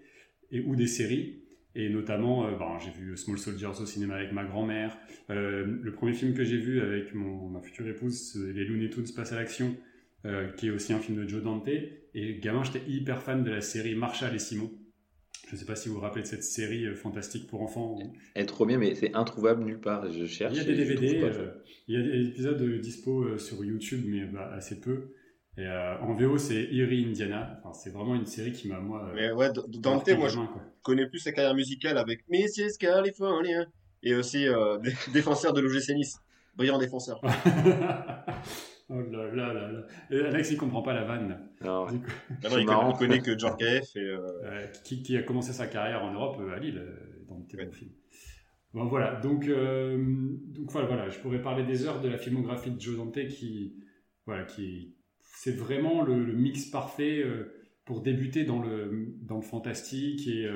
et 0.52 0.60
ou 0.60 0.76
des 0.76 0.86
séries. 0.86 1.38
Et 1.74 1.88
notamment, 1.88 2.46
euh, 2.46 2.52
ben, 2.58 2.78
j'ai 2.84 2.90
vu 2.90 3.16
Small 3.16 3.38
Soldiers 3.38 3.80
au 3.80 3.86
cinéma 3.86 4.16
avec 4.16 4.32
ma 4.32 4.44
grand-mère. 4.44 4.96
Euh, 5.30 5.64
le 5.82 5.92
premier 5.92 6.12
film 6.12 6.34
que 6.34 6.44
j'ai 6.44 6.58
vu 6.58 6.80
avec 6.82 7.14
mon, 7.14 7.48
ma 7.48 7.60
future 7.62 7.88
épouse, 7.88 8.32
c'est 8.34 8.52
les 8.52 8.64
Looney 8.66 8.90
Tunes 8.90 9.06
Passe 9.16 9.32
à 9.32 9.36
l'action, 9.36 9.74
euh, 10.26 10.48
qui 10.52 10.66
est 10.66 10.70
aussi 10.70 10.92
un 10.92 10.98
film 10.98 11.22
de 11.24 11.26
Joe 11.28 11.42
Dante. 11.42 11.68
Et 12.14 12.38
gamin, 12.40 12.62
j'étais 12.62 12.82
hyper 12.90 13.22
fan 13.22 13.42
de 13.42 13.50
la 13.50 13.62
série 13.62 13.94
Marshall 13.94 14.34
et 14.34 14.38
Simon. 14.38 14.70
Je 15.48 15.54
ne 15.56 15.60
sais 15.60 15.66
pas 15.66 15.74
si 15.76 15.88
vous 15.88 15.94
vous 15.96 16.00
rappelez 16.00 16.22
de 16.22 16.26
cette 16.26 16.44
série 16.44 16.94
fantastique 16.94 17.46
pour 17.46 17.62
enfants. 17.62 17.96
où- 17.98 18.12
Elle 18.34 18.42
est 18.42 18.46
trop 18.46 18.66
bien, 18.66 18.76
mais 18.78 18.94
c'est 18.94 19.14
introuvable 19.14 19.64
nulle 19.64 19.80
part. 19.80 20.10
Je 20.12 20.24
cherche. 20.26 20.52
Il 20.54 20.58
y 20.58 20.60
a 20.60 20.64
des 20.64 20.74
DVD, 20.76 21.20
il 21.88 21.94
y 21.94 21.98
a 21.98 22.02
des 22.02 22.28
épisodes 22.28 22.80
dispo 22.80 23.38
sur 23.38 23.64
YouTube, 23.64 24.02
mais 24.06 24.24
bah, 24.26 24.50
assez 24.54 24.78
peu. 24.80 25.12
Et 25.58 25.66
euh, 25.66 25.98
en 26.00 26.14
VO, 26.14 26.38
c'est 26.38 26.62
Erie 26.72 27.04
Indiana. 27.06 27.58
Enfin, 27.62 27.72
c'est 27.74 27.90
vraiment 27.90 28.14
une 28.14 28.24
série 28.26 28.52
qui 28.52 28.68
m'a, 28.68 28.80
moi, 28.80 29.06
euh, 29.08 29.12
mais 29.14 29.32
ouais, 29.32 29.48
Dante, 29.68 30.08
moi, 30.16 30.28
je 30.28 30.38
connais 30.82 31.06
plus 31.06 31.18
sa 31.18 31.32
carrière 31.32 31.54
musicale 31.54 31.98
avec 31.98 32.26
Mrs. 32.30 32.78
California 32.80 33.66
et 34.02 34.14
aussi 34.14 34.48
euh, 34.48 34.78
dé- 34.82 34.94
défenseur 35.12 35.52
de 35.52 35.60
l'OGC 35.60 35.90
Nice. 35.94 36.18
Brillant 36.56 36.78
défenseur. 36.78 37.20
oh 38.88 39.00
là 39.00 39.26
là 39.34 39.52
là 39.54 39.72
là. 39.72 39.80
Et 40.10 40.20
Alex, 40.20 40.50
il 40.50 40.56
comprend 40.58 40.82
pas 40.82 40.92
la 40.94 41.04
vanne. 41.04 41.38
Non, 41.62 41.86
coup, 41.86 41.94
il, 42.58 42.66
marrant. 42.66 42.92
connaît, 42.92 43.20
que 43.20 43.38
George 43.38 43.56
KF 43.58 43.96
et 43.96 44.00
euh, 44.00 44.18
euh, 44.44 44.66
qui, 44.84 45.02
qui 45.02 45.16
a 45.16 45.22
commencé 45.22 45.52
sa 45.52 45.66
carrière 45.66 46.02
en 46.02 46.12
Europe, 46.12 46.36
euh, 46.40 46.54
à 46.54 46.58
Lille, 46.58 46.78
euh, 46.78 47.24
dans 47.28 47.40
tes 47.42 47.56
Ouais. 47.56 47.70
films. 47.72 47.92
Bon, 48.74 48.84
voilà. 48.86 49.16
Donc, 49.20 49.46
euh, 49.48 49.96
donc 49.98 50.70
voilà, 50.70 50.86
voilà, 50.88 51.08
je 51.10 51.18
pourrais 51.18 51.40
parler 51.42 51.64
des 51.64 51.86
heures 51.86 52.00
de 52.00 52.08
la 52.08 52.16
filmographie 52.18 52.70
de 52.70 52.80
Joe 52.80 52.96
Dante 52.96 53.26
qui, 53.28 53.74
voilà, 54.26 54.44
qui, 54.44 54.94
c'est 55.42 55.56
vraiment 55.56 56.02
le, 56.02 56.24
le 56.24 56.34
mix 56.34 56.66
parfait 56.66 57.24
pour 57.84 58.00
débuter 58.00 58.44
dans 58.44 58.62
le, 58.62 59.16
dans 59.22 59.36
le 59.36 59.42
fantastique 59.42 60.28
et 60.28 60.48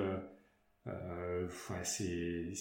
ouais, 0.87 1.83
c'est 1.83 2.53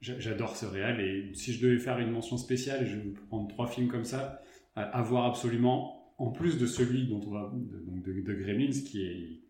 J'adore 0.00 0.56
ce 0.56 0.64
réel 0.64 1.00
et 1.00 1.34
si 1.34 1.52
je 1.52 1.62
devais 1.62 1.78
faire 1.78 1.98
une 1.98 2.10
mention 2.10 2.38
spéciale, 2.38 2.86
je 2.86 2.96
vais 2.96 3.12
prendre 3.28 3.48
trois 3.48 3.66
films 3.66 3.88
comme 3.88 4.04
ça 4.04 4.40
à, 4.74 5.02
voir 5.02 5.26
absolument, 5.26 6.14
en 6.16 6.30
plus 6.30 6.58
de 6.58 6.64
celui 6.66 7.06
dont 7.06 7.20
on 7.26 7.30
va, 7.30 7.52
de, 7.54 8.20
de, 8.20 8.34
Gremlins 8.34 8.70
qui 8.70 9.02
est, 9.02 9.40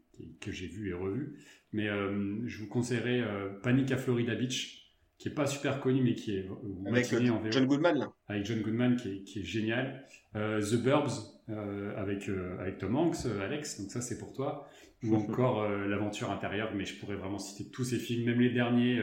que 0.40 0.50
j'ai 0.50 0.66
vu 0.66 0.90
et 0.90 0.92
revu. 0.92 1.38
Mais 1.72 1.88
euh, 1.88 2.40
je 2.46 2.58
vous 2.58 2.68
conseillerais 2.68 3.20
euh, 3.20 3.50
Panic 3.62 3.92
à 3.92 3.96
Florida 3.96 4.34
Beach, 4.34 4.92
qui 5.18 5.28
est 5.28 5.34
pas 5.34 5.46
super 5.46 5.80
connu 5.80 6.02
mais 6.02 6.14
qui 6.16 6.36
est 6.36 6.48
euh, 6.48 6.88
avec 6.88 7.06
John 7.52 7.66
Goodman 7.66 7.98
là. 7.98 8.12
Avec 8.26 8.44
John 8.44 8.60
Goodman 8.60 8.96
qui 8.96 9.08
est, 9.08 9.22
qui 9.22 9.40
est 9.40 9.44
génial. 9.44 10.04
The 10.34 10.82
Burbs 10.82 11.39
avec 11.96 12.28
avec 12.58 12.78
Tom 12.78 12.96
Hanks, 12.96 13.26
Alex. 13.42 13.80
Donc 13.80 13.90
ça 13.90 14.00
c'est 14.00 14.18
pour 14.18 14.32
toi. 14.32 14.68
Ou 15.02 15.14
encore 15.16 15.68
l'aventure 15.68 16.30
intérieure. 16.30 16.72
Mais 16.74 16.84
je 16.84 16.98
pourrais 16.98 17.16
vraiment 17.16 17.38
citer 17.38 17.70
tous 17.70 17.84
ces 17.84 17.98
films, 17.98 18.26
même 18.26 18.40
les 18.40 18.50
derniers. 18.50 19.02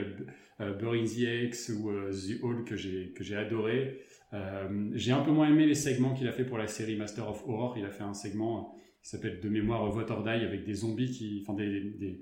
Euh, 0.59 0.73
Burying 0.73 1.05
the 1.05 1.45
X 1.47 1.69
ou 1.69 1.91
euh, 1.91 2.11
The 2.11 2.41
Hall 2.41 2.63
que 2.63 2.75
j'ai 2.75 3.11
que 3.15 3.23
j'ai 3.23 3.35
adoré. 3.35 4.01
Euh, 4.33 4.89
j'ai 4.93 5.11
un 5.11 5.21
peu 5.21 5.31
moins 5.31 5.49
aimé 5.49 5.65
les 5.67 5.75
segments 5.75 6.13
qu'il 6.13 6.27
a 6.27 6.31
fait 6.31 6.45
pour 6.45 6.57
la 6.57 6.67
série 6.67 6.95
Master 6.95 7.29
of 7.29 7.43
Horror. 7.47 7.77
Il 7.77 7.85
a 7.85 7.91
fait 7.91 8.03
un 8.03 8.13
segment 8.13 8.75
qui 9.03 9.09
s'appelle 9.09 9.39
de 9.39 9.49
mémoire 9.49 9.89
Vote 9.91 10.09
or 10.09 10.23
Die 10.23 10.29
avec 10.29 10.63
des 10.65 10.73
zombies 10.73 11.11
qui, 11.11 11.43
enfin 11.43 11.55
des, 11.55 11.81
des, 11.81 12.19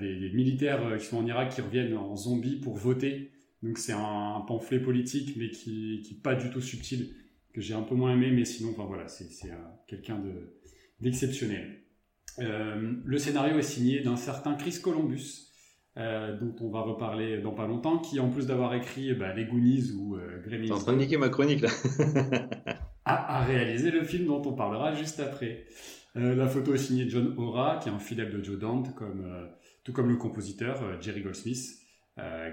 des, 0.00 0.30
militaires 0.32 0.96
qui 0.98 1.04
sont 1.04 1.18
en 1.18 1.26
Irak 1.26 1.50
qui 1.50 1.60
reviennent 1.60 1.96
en 1.96 2.16
zombies 2.16 2.56
pour 2.56 2.76
voter. 2.76 3.30
Donc 3.62 3.78
c'est 3.78 3.92
un, 3.92 4.42
pamphlet 4.48 4.80
politique 4.80 5.36
mais 5.36 5.50
qui, 5.50 6.02
qui 6.04 6.14
pas 6.14 6.34
du 6.34 6.50
tout 6.50 6.60
subtil 6.60 7.14
que 7.54 7.60
j'ai 7.60 7.74
un 7.74 7.82
peu 7.82 7.94
moins 7.94 8.12
aimé. 8.12 8.30
Mais 8.30 8.44
sinon, 8.44 8.70
enfin 8.72 8.84
voilà, 8.84 9.08
c'est 9.08 9.28
quelqu'un 9.86 10.18
de 10.18 10.58
d'exceptionnel. 11.00 11.82
le 12.38 13.18
scénario 13.18 13.58
est 13.58 13.62
signé 13.62 14.00
d'un 14.00 14.16
certain 14.16 14.54
Chris 14.54 14.80
Columbus, 14.82 15.54
euh, 15.96 16.36
dont 16.36 16.54
on 16.60 16.70
va 16.70 16.80
reparler 16.80 17.40
dans 17.40 17.52
pas 17.52 17.68
longtemps, 17.68 17.98
qui 17.98 18.18
en 18.18 18.28
plus 18.28 18.46
d'avoir 18.46 18.74
écrit 18.74 19.14
bah, 19.14 19.32
Les 19.32 19.44
Goonies 19.44 19.92
ou 19.92 20.16
euh, 20.16 20.40
Gremlins... 20.44 20.66
T'es 20.66 20.72
en 20.72 20.78
train 20.78 20.92
de 20.94 20.98
niquer 20.98 21.18
ma 21.18 21.28
chronique 21.28 21.60
là 21.60 21.68
a, 23.04 23.44
réalisé 23.44 23.92
le 23.92 24.02
film 24.02 24.26
dont 24.26 24.42
on 24.44 24.54
parlera 24.54 24.92
juste 24.94 25.20
après. 25.20 25.66
Euh, 26.16 26.34
la 26.34 26.48
photo 26.48 26.74
est 26.74 26.78
signée 26.78 27.08
John 27.08 27.34
Ora, 27.36 27.78
qui 27.80 27.90
est 27.90 27.92
un 27.92 28.00
fidèle 28.00 28.32
de 28.32 28.42
Joe 28.42 28.58
Dante, 28.58 28.92
comme, 28.96 29.24
euh, 29.24 29.46
tout 29.84 29.92
comme 29.92 30.08
le 30.08 30.16
compositeur 30.16 31.00
Jerry 31.00 31.22
Goldsmith, 31.22 31.78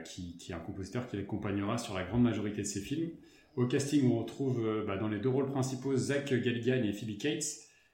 qui, 0.05 0.37
qui, 0.37 0.51
est 0.51 0.55
un 0.55 0.59
compositeur 0.59 1.07
qui 1.07 1.17
l'accompagnera 1.17 1.77
sur 1.77 1.93
la 1.93 2.03
grande 2.03 2.23
majorité 2.23 2.61
de 2.61 2.67
ses 2.67 2.81
films. 2.81 3.09
Au 3.55 3.65
casting, 3.67 4.09
on 4.09 4.19
retrouve 4.19 4.85
bah, 4.87 4.97
dans 4.97 5.07
les 5.07 5.19
deux 5.19 5.29
rôles 5.29 5.51
principaux 5.51 5.95
Zach 5.95 6.33
Galligan 6.33 6.83
et 6.83 6.93
Phoebe 6.93 7.17
Cates, 7.17 7.43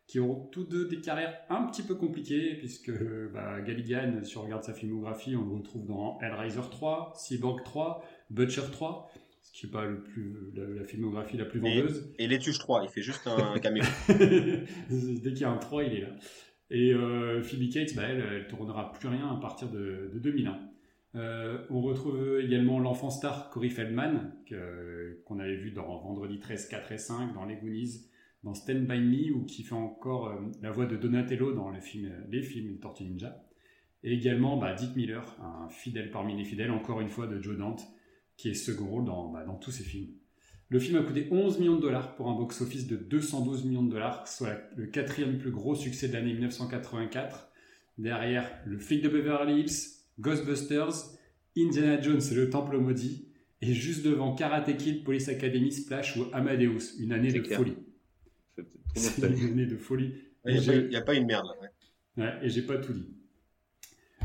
qui 0.08 0.20
ont 0.20 0.48
tous 0.52 0.64
deux 0.64 0.88
des 0.88 1.02
carrières 1.02 1.36
un 1.50 1.64
petit 1.64 1.84
peu 1.84 1.96
compliquées, 1.96 2.56
puisque 2.56 2.92
bah, 3.34 3.60
Galligan, 3.62 4.24
si 4.24 4.38
on 4.38 4.44
regarde 4.44 4.64
sa 4.64 4.74
filmographie, 4.74 5.36
on 5.36 5.46
le 5.46 5.56
retrouve 5.56 5.86
dans 5.86 6.20
Hellraiser 6.22 6.62
3, 6.72 7.14
Cyborg 7.16 7.64
3, 7.64 8.04
Butcher 8.30 8.62
3, 8.72 9.12
ce 9.42 9.52
qui 9.52 9.66
n'est 9.66 9.72
pas 9.72 9.86
le 9.86 10.02
plus, 10.02 10.54
la, 10.56 10.84
filmographie 10.86 11.38
la 11.38 11.46
plus 11.46 11.60
vendeuse. 11.60 12.14
Et, 12.20 12.40
Tuches 12.40 12.60
3, 12.60 12.84
il 12.84 12.90
fait 12.90 13.02
juste 13.02 13.28
un 13.28 13.60
caméo. 13.60 13.84
Dès 14.90 15.34
qu'il 15.34 15.42
y 15.42 15.44
a 15.44 15.52
un 15.52 15.58
3, 15.58 15.84
il 15.84 15.94
est 15.94 16.02
là. 16.02 16.10
Et 16.70 16.94
euh, 16.94 17.42
Phoebe 17.42 17.70
Cates, 17.72 17.96
bah, 17.96 18.04
elle, 18.08 18.24
elle 18.32 18.48
tournera 18.48 18.92
plus 18.92 19.08
rien 19.08 19.30
à 19.30 19.40
partir 19.40 19.70
de, 19.70 20.12
2001. 20.16 20.60
Euh, 21.18 21.58
on 21.70 21.82
retrouve 21.82 22.40
également 22.40 22.80
l'enfant 22.80 23.10
star 23.10 23.50
Corey 23.50 23.70
Feldman, 23.70 24.34
qu'on 25.26 25.40
avait 25.40 25.56
vu 25.56 25.72
dans 25.72 25.98
Vendredi 26.00 26.40
13, 26.40 26.68
4 26.68 26.92
et 26.92 26.98
5, 26.98 27.34
dans 27.34 27.46
Les 27.46 27.56
Goonies, 27.56 28.08
dans 28.44 28.54
Stand 28.54 28.86
By 28.86 29.00
Me 29.00 29.34
ou 29.34 29.46
qui 29.46 29.64
fait 29.64 29.74
encore 29.74 30.28
euh, 30.28 30.36
la 30.62 30.72
voix 30.72 30.86
de 30.86 30.96
Donatello 30.96 31.54
dans 31.54 31.70
le 31.70 31.80
film, 31.80 32.12
les 32.30 32.44
films 32.44 32.78
Tortue 32.80 33.06
Ninja. 33.06 33.44
Et 34.04 34.14
également 34.14 34.58
bah, 34.58 34.74
Dick 34.74 34.96
Miller, 34.96 35.36
un 35.42 35.70
fidèle 35.70 36.12
parmi 36.12 36.38
les 36.38 36.46
fidèles, 36.46 36.72
encore 36.72 37.02
une 37.02 37.10
fois 37.10 37.26
de 37.26 37.42
Joe 37.42 37.58
Dante, 37.58 37.84
qui 38.38 38.50
est 38.50 38.54
second 38.54 38.86
rôle 38.86 39.06
dans, 39.06 39.30
bah, 39.30 39.44
dans 39.44 39.56
tous 39.56 39.72
ses 39.72 39.84
films. 39.84 40.12
Le 40.70 40.80
film 40.80 40.98
a 40.98 41.04
coûté 41.04 41.28
11 41.32 41.60
millions 41.60 41.78
de 41.78 41.82
dollars 41.82 42.16
pour 42.16 42.30
un 42.30 42.36
box-office 42.36 42.88
de 42.88 42.98
212 42.98 43.66
millions 43.66 43.84
de 43.84 43.90
dollars, 43.90 44.28
soit 44.28 44.60
le 44.76 44.86
quatrième 44.86 45.40
plus 45.40 45.52
gros 45.52 45.76
succès 45.76 46.10
de 46.10 46.14
l'année 46.14 46.34
1984. 46.34 47.50
Derrière 47.98 48.52
Le 48.66 48.78
flic 48.78 49.02
de 49.02 49.10
Beverly 49.10 49.62
Hills, 49.62 49.97
Ghostbusters, 50.20 51.18
Indiana 51.58 52.02
Jones 52.02 52.22
et 52.32 52.36
le 52.36 52.50
Temple 52.50 52.78
maudit, 52.78 53.28
et 53.62 53.74
juste 53.74 54.06
devant 54.06 54.36
Karate 54.36 54.76
Kid, 54.78 55.04
Police 55.04 55.30
Academy, 55.30 55.72
Splash 55.72 56.18
ou 56.18 56.26
Amadeus, 56.34 57.00
une 57.00 57.12
année 57.12 57.32
de 57.32 57.44
folie. 57.44 57.78
C'est 58.96 59.18
une 59.30 59.52
année 59.54 59.66
de 59.66 59.78
folie. 59.78 60.14
Il 60.46 60.90
n'y 60.90 60.96
a, 60.96 61.02
pas 61.02 61.16
une 61.16 61.26
merde 61.26 61.46
là. 61.46 61.68
Ouais. 62.18 62.46
et 62.46 62.50
j'ai 62.50 62.62
pas 62.62 62.78
tout 62.78 62.94
dit. 62.94 63.10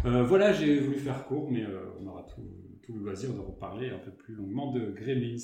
Euh, 0.04 0.22
voilà, 0.22 0.52
j'ai 0.52 0.80
voulu 0.80 0.98
faire 0.98 1.24
court, 1.26 1.50
mais 1.50 1.64
euh, 1.64 1.84
on 2.00 2.06
aura 2.06 2.22
tout, 2.24 2.42
tout, 2.82 2.92
le 2.94 3.00
loisir 3.00 3.32
de 3.32 3.38
reparler 3.38 3.90
un 3.90 3.98
peu 3.98 4.10
plus 4.10 4.34
longuement 4.34 4.72
de 4.72 4.90
Gremlins. 4.90 5.36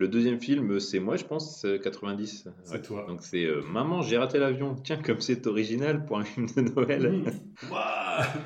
Le 0.00 0.08
deuxième 0.08 0.40
film, 0.40 0.80
c'est 0.80 0.98
moi, 0.98 1.18
je 1.18 1.26
pense, 1.26 1.66
90. 1.82 2.48
C'est 2.64 2.82
toi. 2.82 3.04
Donc 3.06 3.20
c'est 3.22 3.44
euh, 3.44 3.60
Maman, 3.70 4.00
j'ai 4.00 4.16
raté 4.16 4.38
l'avion. 4.38 4.74
Tiens, 4.82 4.96
comme 4.96 5.20
c'est 5.20 5.46
original 5.46 6.06
pour 6.06 6.18
un 6.18 6.24
film 6.24 6.46
de 6.56 6.62
Noël. 6.62 7.12
Mmh. 7.12 7.24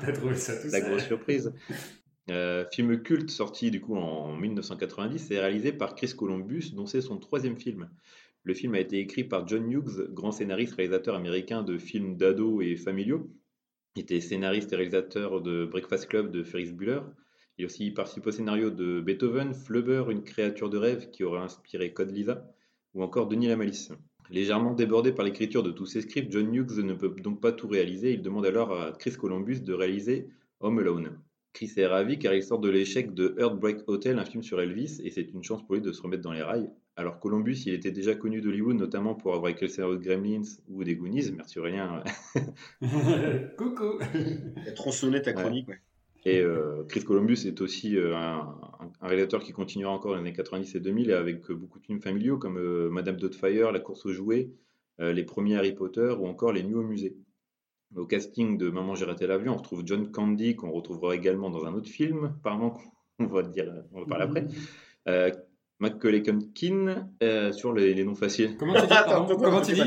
T'as 0.01 0.11
trouvé 0.11 0.35
ça 0.35 0.61
tout 0.61 0.67
La 0.69 0.81
grosse 0.81 1.05
surprise. 1.05 1.53
film 2.73 3.01
culte 3.01 3.29
sorti 3.29 3.71
du 3.71 3.79
coup 3.79 3.95
en 3.95 4.35
1990 4.35 5.31
et 5.31 5.39
réalisé 5.39 5.71
par 5.71 5.95
Chris 5.95 6.13
Columbus, 6.13 6.71
dont 6.73 6.85
c'est 6.85 6.99
son 6.99 7.19
troisième 7.19 7.57
film. 7.57 7.89
Le 8.43 8.53
film 8.53 8.75
a 8.75 8.79
été 8.81 8.99
écrit 8.99 9.23
par 9.23 9.47
John 9.47 9.71
Hughes, 9.71 10.09
grand 10.11 10.33
scénariste 10.33 10.75
réalisateur 10.75 11.15
américain 11.15 11.63
de 11.63 11.77
films 11.77 12.17
d'ados 12.17 12.65
et 12.65 12.75
familiaux. 12.75 13.31
Il 13.95 14.01
était 14.01 14.19
scénariste 14.19 14.73
et 14.73 14.75
réalisateur 14.75 15.41
de 15.41 15.65
Breakfast 15.65 16.07
Club 16.09 16.31
de 16.31 16.43
Ferris 16.43 16.73
Bueller. 16.73 16.99
Il 17.57 17.63
a 17.63 17.67
aussi 17.67 17.91
participé 17.91 18.27
au 18.27 18.31
scénario 18.31 18.69
de 18.69 18.99
Beethoven, 18.99 19.53
Flubber, 19.53 20.09
une 20.09 20.23
créature 20.23 20.69
de 20.69 20.77
rêve 20.77 21.09
qui 21.09 21.23
aurait 21.23 21.39
inspiré 21.39 21.93
Code 21.93 22.11
Lisa, 22.11 22.45
ou 22.93 23.01
encore 23.01 23.27
Denis 23.27 23.47
la 23.47 23.55
Malice. 23.55 23.91
Légèrement 24.29 24.73
débordé 24.73 25.13
par 25.13 25.23
l'écriture 25.23 25.63
de 25.63 25.71
tous 25.71 25.85
ses 25.85 26.01
scripts, 26.01 26.31
John 26.31 26.53
Hughes 26.53 26.79
ne 26.79 26.93
peut 26.93 27.15
donc 27.21 27.39
pas 27.39 27.51
tout 27.51 27.67
réaliser. 27.67 28.11
Il 28.11 28.21
demande 28.21 28.45
alors 28.45 28.73
à 28.73 28.91
Chris 28.91 29.13
Columbus 29.13 29.61
de 29.61 29.73
réaliser 29.73 30.27
Home 30.59 30.79
Alone. 30.79 31.17
Chris 31.53 31.71
est 31.77 31.87
ravi 31.87 32.19
car 32.19 32.33
il 32.33 32.43
sort 32.43 32.59
de 32.59 32.69
l'échec 32.69 33.13
de 33.13 33.33
Heartbreak 33.39 33.87
Hotel, 33.87 34.19
un 34.19 34.25
film 34.25 34.43
sur 34.43 34.59
Elvis, 34.59 34.99
et 35.05 35.09
c'est 35.09 35.31
une 35.31 35.43
chance 35.43 35.65
pour 35.65 35.75
lui 35.75 35.81
de 35.81 35.93
se 35.93 36.01
remettre 36.01 36.23
dans 36.23 36.33
les 36.33 36.41
rails. 36.41 36.69
Alors 36.97 37.19
Columbus, 37.19 37.63
il 37.65 37.73
était 37.73 37.91
déjà 37.91 38.15
connu 38.15 38.41
d'Hollywood, 38.41 38.75
notamment 38.75 39.15
pour 39.15 39.33
avoir 39.33 39.49
écrit 39.49 39.67
le 39.67 39.71
scénario 39.71 39.95
de 39.95 40.03
Gremlins 40.03 40.43
ou 40.67 40.83
des 40.83 40.95
Goonies, 40.95 41.31
merci 41.31 41.59
rien. 41.59 42.03
Coucou 43.57 43.99
Il 44.13 44.67
a 44.67 44.71
tronçonné 44.73 45.21
ta 45.21 45.31
chronique, 45.31 45.69
ouais. 45.69 45.79
Et 46.25 46.39
euh, 46.39 46.83
Chris 46.89 47.03
Columbus 47.03 47.45
est 47.45 47.61
aussi 47.61 47.97
euh, 47.97 48.15
un, 48.15 48.57
réalisateur 49.01 49.43
qui 49.43 49.51
continuera 49.51 49.93
encore 49.93 50.11
dans 50.11 50.17
les 50.17 50.21
années 50.21 50.33
90 50.33 50.75
et 50.75 50.79
2000 50.79 51.11
avec 51.11 51.51
beaucoup 51.51 51.79
de 51.79 51.85
films 51.85 52.01
familiaux 52.01 52.37
comme 52.37 52.57
euh, 52.57 52.89
Madame 52.89 53.17
Doubtfire, 53.17 53.71
La 53.71 53.79
course 53.79 54.05
aux 54.05 54.11
jouets, 54.11 54.49
les 54.97 55.23
premiers 55.23 55.57
Harry 55.57 55.73
Potter 55.73 56.15
ou 56.17 56.25
encore 56.25 56.53
Les 56.53 56.63
Nuits 56.63 56.75
au 56.75 56.83
musée. 56.83 57.17
Au 57.95 58.05
casting 58.05 58.57
de 58.57 58.69
Maman 58.69 58.95
j'ai 58.95 59.05
raté 59.05 59.27
l'avion, 59.27 59.53
on 59.53 59.57
retrouve 59.57 59.83
John 59.85 60.09
Candy 60.09 60.55
qu'on 60.55 60.71
retrouvera 60.71 61.15
également 61.15 61.49
dans 61.49 61.65
un 61.65 61.73
autre 61.73 61.89
film, 61.89 62.33
apparemment 62.39 62.77
on 63.19 63.27
va 63.27 63.43
dire, 63.43 63.71
on 63.93 64.01
va 64.01 64.05
parler 64.05 64.23
après. 64.25 64.47
Euh, 65.07 65.31
Macaulay 65.79 66.23
Culkin 66.23 67.09
euh, 67.21 67.51
sur 67.51 67.73
les, 67.73 67.93
les, 67.93 68.05
noms 68.05 68.15
faciles. 68.15 68.55
Comment 68.57 68.73
tu 68.75 68.87
dis 68.87 68.93
Attends, 68.93 69.25
Comment 69.25 69.61
tu 69.61 69.73
dis 69.73 69.81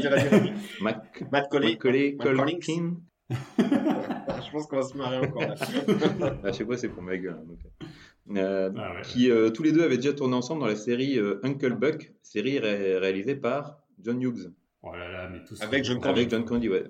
Mac... 0.82 1.24
Macaulay 1.32 1.76
Culkin. 1.78 2.96
je 4.48 4.52
pense 4.52 4.66
qu'on 4.66 4.76
va 4.76 4.82
se 4.82 4.96
marrer 4.96 5.18
encore 5.18 5.42
là. 5.42 5.54
à 6.44 6.52
chaque 6.52 6.66
fois, 6.66 6.76
c'est 6.76 6.88
pour 6.88 7.02
ma 7.02 7.16
gueule. 7.16 7.36
Hein, 7.38 7.44
donc. 7.46 7.58
Euh, 8.36 8.70
ah 8.76 8.94
ouais. 8.94 9.02
Qui 9.02 9.30
euh, 9.30 9.50
tous 9.50 9.62
les 9.62 9.72
deux 9.72 9.82
avaient 9.82 9.96
déjà 9.96 10.12
tourné 10.12 10.34
ensemble 10.34 10.60
dans 10.60 10.66
la 10.66 10.76
série 10.76 11.18
euh, 11.18 11.40
Uncle 11.44 11.74
Buck, 11.74 12.12
série 12.22 12.58
ré 12.58 12.98
réalisée 12.98 13.36
par 13.36 13.78
John 14.02 14.20
Hughes. 14.20 14.52
Oh 14.82 14.92
là 14.92 15.10
là, 15.10 15.28
mais 15.28 15.42
tous 15.44 15.60
avec 15.62 15.84
John 15.84 15.98
Candy. 15.98 16.08
Avec 16.20 16.30
John 16.30 16.44
Candy, 16.44 16.68
ouais. 16.68 16.84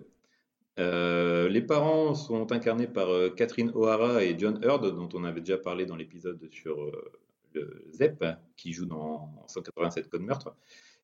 Euh, 0.79 1.49
les 1.49 1.63
parents 1.63 2.15
sont 2.15 2.53
incarnés 2.53 2.87
par 2.87 3.09
euh, 3.09 3.31
Catherine 3.31 3.73
O'Hara 3.75 4.23
et 4.23 4.39
John 4.39 4.61
Hurd, 4.63 4.95
dont 4.95 5.09
on 5.13 5.25
avait 5.25 5.41
déjà 5.41 5.59
parlé 5.59 5.87
dans 5.87 5.97
l'épisode 5.97 6.49
sur 6.53 6.81
euh, 6.81 7.13
le 7.55 7.85
ZEP, 7.93 8.25
qui 8.57 8.73
joue 8.73 8.87
dans 8.87 9.29
187 9.49 10.09
Code 10.09 10.23
Meurtre. 10.23 10.55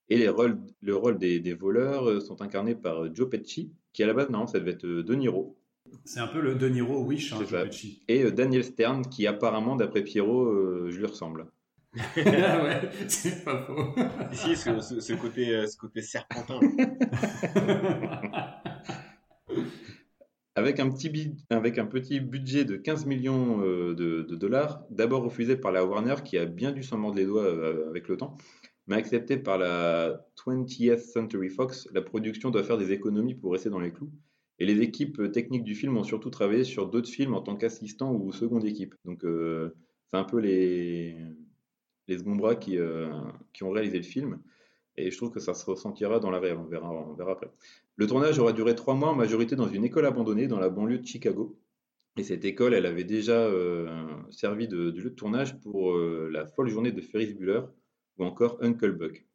Et 0.08 0.16
les 0.16 0.28
rôles, 0.28 0.58
le 0.80 0.94
rôle 0.94 1.18
des, 1.18 1.40
des, 1.40 1.54
voleurs 1.54 2.22
sont 2.22 2.40
incarnés 2.42 2.74
par 2.74 3.12
Joe 3.12 3.28
Pesci, 3.28 3.72
qui 3.92 4.02
à 4.02 4.06
la 4.06 4.14
base, 4.14 4.30
non, 4.30 4.46
ça 4.46 4.60
devait 4.60 4.72
être 4.72 4.86
De 4.86 5.14
Niro. 5.14 5.56
C'est 6.04 6.20
un 6.20 6.26
peu 6.26 6.40
le 6.40 6.54
De 6.54 6.68
Niro 6.68 7.02
Wish, 7.04 7.32
hein, 7.32 7.38
Joe 7.40 7.50
Pesci. 7.50 8.02
Et 8.08 8.30
Daniel 8.30 8.64
Stern, 8.64 9.08
qui 9.08 9.26
apparemment, 9.26 9.76
d'après 9.76 10.02
Pierrot, 10.02 10.90
je 10.90 10.96
lui 10.96 11.06
ressemble. 11.06 11.46
ah 11.96 12.00
ouais, 12.64 12.90
c'est 13.08 13.44
pas 13.44 13.62
faux. 13.62 13.94
Ici, 14.32 14.56
ce, 14.56 14.80
ce, 14.80 15.00
ce, 15.00 15.12
côté, 15.14 15.66
ce 15.66 15.76
côté 15.76 16.02
serpentin. 16.02 16.60
Avec 20.56 20.78
un, 20.78 20.88
petit 20.88 21.34
avec 21.50 21.78
un 21.78 21.86
petit 21.86 22.20
budget 22.20 22.64
de 22.64 22.76
15 22.76 23.06
millions 23.06 23.60
euh, 23.64 23.92
de, 23.94 24.22
dollars, 24.36 24.84
d'abord 24.88 25.24
refusé 25.24 25.56
par 25.56 25.72
la 25.72 25.84
Warner 25.84 26.14
qui 26.24 26.38
a 26.38 26.44
bien 26.44 26.70
dû 26.70 26.84
s'en 26.84 26.96
mordre 26.96 27.16
les 27.16 27.24
doigts 27.24 27.42
euh, 27.42 27.88
avec 27.88 28.06
le 28.06 28.16
temps, 28.16 28.36
mais 28.86 28.94
accepté 28.94 29.36
par 29.36 29.58
la 29.58 30.24
20th 30.46 30.98
Century 30.98 31.48
Fox, 31.48 31.88
la 31.92 32.02
production 32.02 32.50
doit 32.50 32.62
faire 32.62 32.78
des 32.78 32.92
économies 32.92 33.34
pour 33.34 33.50
rester 33.50 33.68
dans 33.68 33.80
les 33.80 33.92
clous. 33.92 34.12
Et 34.58 34.66
les 34.66 34.80
équipes 34.82 35.32
techniques 35.32 35.64
du 35.64 35.74
film 35.74 35.96
ont 35.96 36.04
surtout 36.04 36.30
travaillé 36.30 36.64
sur 36.64 36.88
d'autres 36.88 37.08
films 37.08 37.34
en 37.34 37.42
tant 37.42 37.56
qu'assistant 37.56 38.12
ou 38.12 38.32
seconde 38.32 38.64
équipe. 38.64 38.94
Donc 39.04 39.24
euh, 39.24 39.74
c'est 40.10 40.16
un 40.16 40.24
peu 40.24 40.38
les, 40.38 41.16
les 42.06 42.16
bras 42.18 42.54
qui, 42.54 42.78
euh, 42.78 43.10
qui 43.52 43.64
ont 43.64 43.70
réalisé 43.70 43.98
le 43.98 44.04
film. 44.04 44.38
Et 44.96 45.10
je 45.10 45.16
trouve 45.16 45.32
que 45.32 45.40
ça 45.40 45.54
se 45.54 45.66
ressentira 45.66 46.20
dans 46.20 46.30
la 46.30 46.38
réelle, 46.38 46.58
on 46.58 46.64
verra, 46.64 46.88
on 46.88 47.14
verra 47.14 47.32
après. 47.32 47.50
Le 47.96 48.06
tournage 48.06 48.38
aura 48.38 48.52
duré 48.52 48.76
trois 48.76 48.94
mois 48.94 49.08
en 49.08 49.16
majorité 49.16 49.56
dans 49.56 49.66
une 49.66 49.84
école 49.84 50.06
abandonnée 50.06 50.46
dans 50.46 50.60
la 50.60 50.68
banlieue 50.68 50.98
de 50.98 51.06
Chicago. 51.06 51.58
Et 52.16 52.22
cette 52.22 52.44
école, 52.44 52.74
elle 52.74 52.86
avait 52.86 53.02
déjà 53.02 53.40
euh, 53.40 54.06
servi 54.30 54.68
de, 54.68 54.90
de 54.90 55.00
lieu 55.00 55.10
de 55.10 55.16
tournage 55.16 55.58
pour 55.60 55.96
la 55.96 56.46
folle 56.46 56.68
journée 56.68 56.92
de 56.92 57.00
Ferris 57.00 57.34
Bueller 57.34 57.62
ou 58.18 58.24
encore 58.24 58.56
Uncle 58.60 58.92
Buck. 58.92 59.26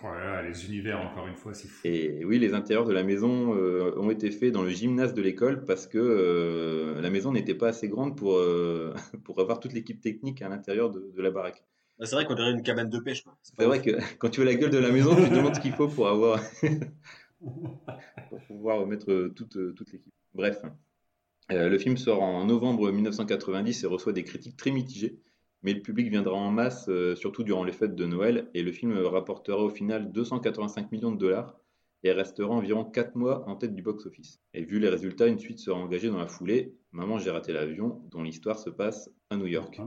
Voilà, 0.00 0.42
les 0.42 0.64
univers, 0.66 1.00
encore 1.00 1.26
une 1.26 1.34
fois, 1.36 1.54
c'est 1.54 1.68
fou. 1.68 1.88
Et 1.88 2.24
oui, 2.24 2.38
les 2.38 2.54
intérieurs 2.54 2.84
de 2.86 2.92
la 2.92 3.02
maison 3.02 3.54
euh, 3.56 3.92
ont 3.96 4.10
été 4.10 4.30
faits 4.30 4.52
dans 4.52 4.62
le 4.62 4.70
gymnase 4.70 5.12
de 5.12 5.22
l'école 5.22 5.64
parce 5.64 5.86
que 5.88 5.98
euh, 5.98 7.00
la 7.00 7.10
maison 7.10 7.32
n'était 7.32 7.54
pas 7.54 7.68
assez 7.68 7.88
grande 7.88 8.16
pour, 8.16 8.36
euh, 8.36 8.94
pour 9.24 9.40
avoir 9.40 9.58
toute 9.58 9.72
l'équipe 9.72 10.00
technique 10.00 10.40
à 10.42 10.48
l'intérieur 10.48 10.90
de, 10.90 11.10
de 11.14 11.22
la 11.22 11.30
baraque. 11.32 11.64
Bah, 11.98 12.06
C'est 12.06 12.14
vrai 12.14 12.26
qu'on 12.26 12.34
dirait 12.34 12.52
une 12.52 12.62
cabane 12.62 12.90
de 12.90 12.98
pêche. 13.00 13.24
quoi. 13.24 13.36
C'est 13.42 13.64
vrai 13.64 13.82
que 13.82 13.90
quand 14.18 14.30
tu 14.30 14.40
vois 14.40 14.50
la 14.52 14.54
gueule 14.56 14.70
de 14.70 14.78
la 14.78 14.90
maison, 14.92 15.16
tu 15.16 15.28
te 15.28 15.34
demandes 15.34 15.56
ce 15.56 15.60
qu'il 15.60 15.72
faut 15.72 15.88
pour 15.88 16.08
avoir 16.08 16.40
pour 17.40 18.40
pouvoir 18.46 18.86
mettre 18.86 19.30
toute, 19.34 19.74
toute 19.74 19.92
l'équipe. 19.92 20.12
Bref, 20.34 20.58
Euh, 21.50 21.68
le 21.70 21.78
film 21.78 21.96
sort 21.96 22.22
en 22.22 22.44
novembre 22.44 22.90
1990 22.92 23.82
et 23.82 23.86
reçoit 23.86 24.12
des 24.12 24.22
critiques 24.24 24.56
très 24.56 24.70
mitigées, 24.70 25.18
mais 25.62 25.74
le 25.74 25.80
public 25.82 26.08
viendra 26.08 26.34
en 26.36 26.50
masse, 26.50 26.88
euh, 26.88 27.14
surtout 27.16 27.42
durant 27.42 27.64
les 27.64 27.72
fêtes 27.72 27.94
de 27.94 28.06
Noël, 28.06 28.48
et 28.54 28.62
le 28.62 28.72
film 28.72 28.96
rapportera 28.98 29.58
au 29.62 29.70
final 29.70 30.12
285 30.12 30.92
millions 30.92 31.12
de 31.12 31.18
dollars 31.18 31.56
et 32.04 32.12
restera 32.12 32.50
environ 32.54 32.84
4 32.84 33.16
mois 33.16 33.48
en 33.48 33.56
tête 33.56 33.74
du 33.74 33.82
box-office. 33.82 34.40
Et 34.54 34.64
vu 34.64 34.78
les 34.78 34.88
résultats, 34.88 35.26
une 35.26 35.38
suite 35.40 35.58
sera 35.58 35.78
engagée 35.78 36.08
dans 36.08 36.18
la 36.18 36.28
foulée, 36.28 36.76
Maman 36.92 37.18
j'ai 37.18 37.30
raté 37.30 37.52
l'avion, 37.52 38.02
dont 38.10 38.22
l'histoire 38.22 38.58
se 38.58 38.70
passe 38.70 39.10
à 39.30 39.36
New 39.36 39.46
York. 39.46 39.80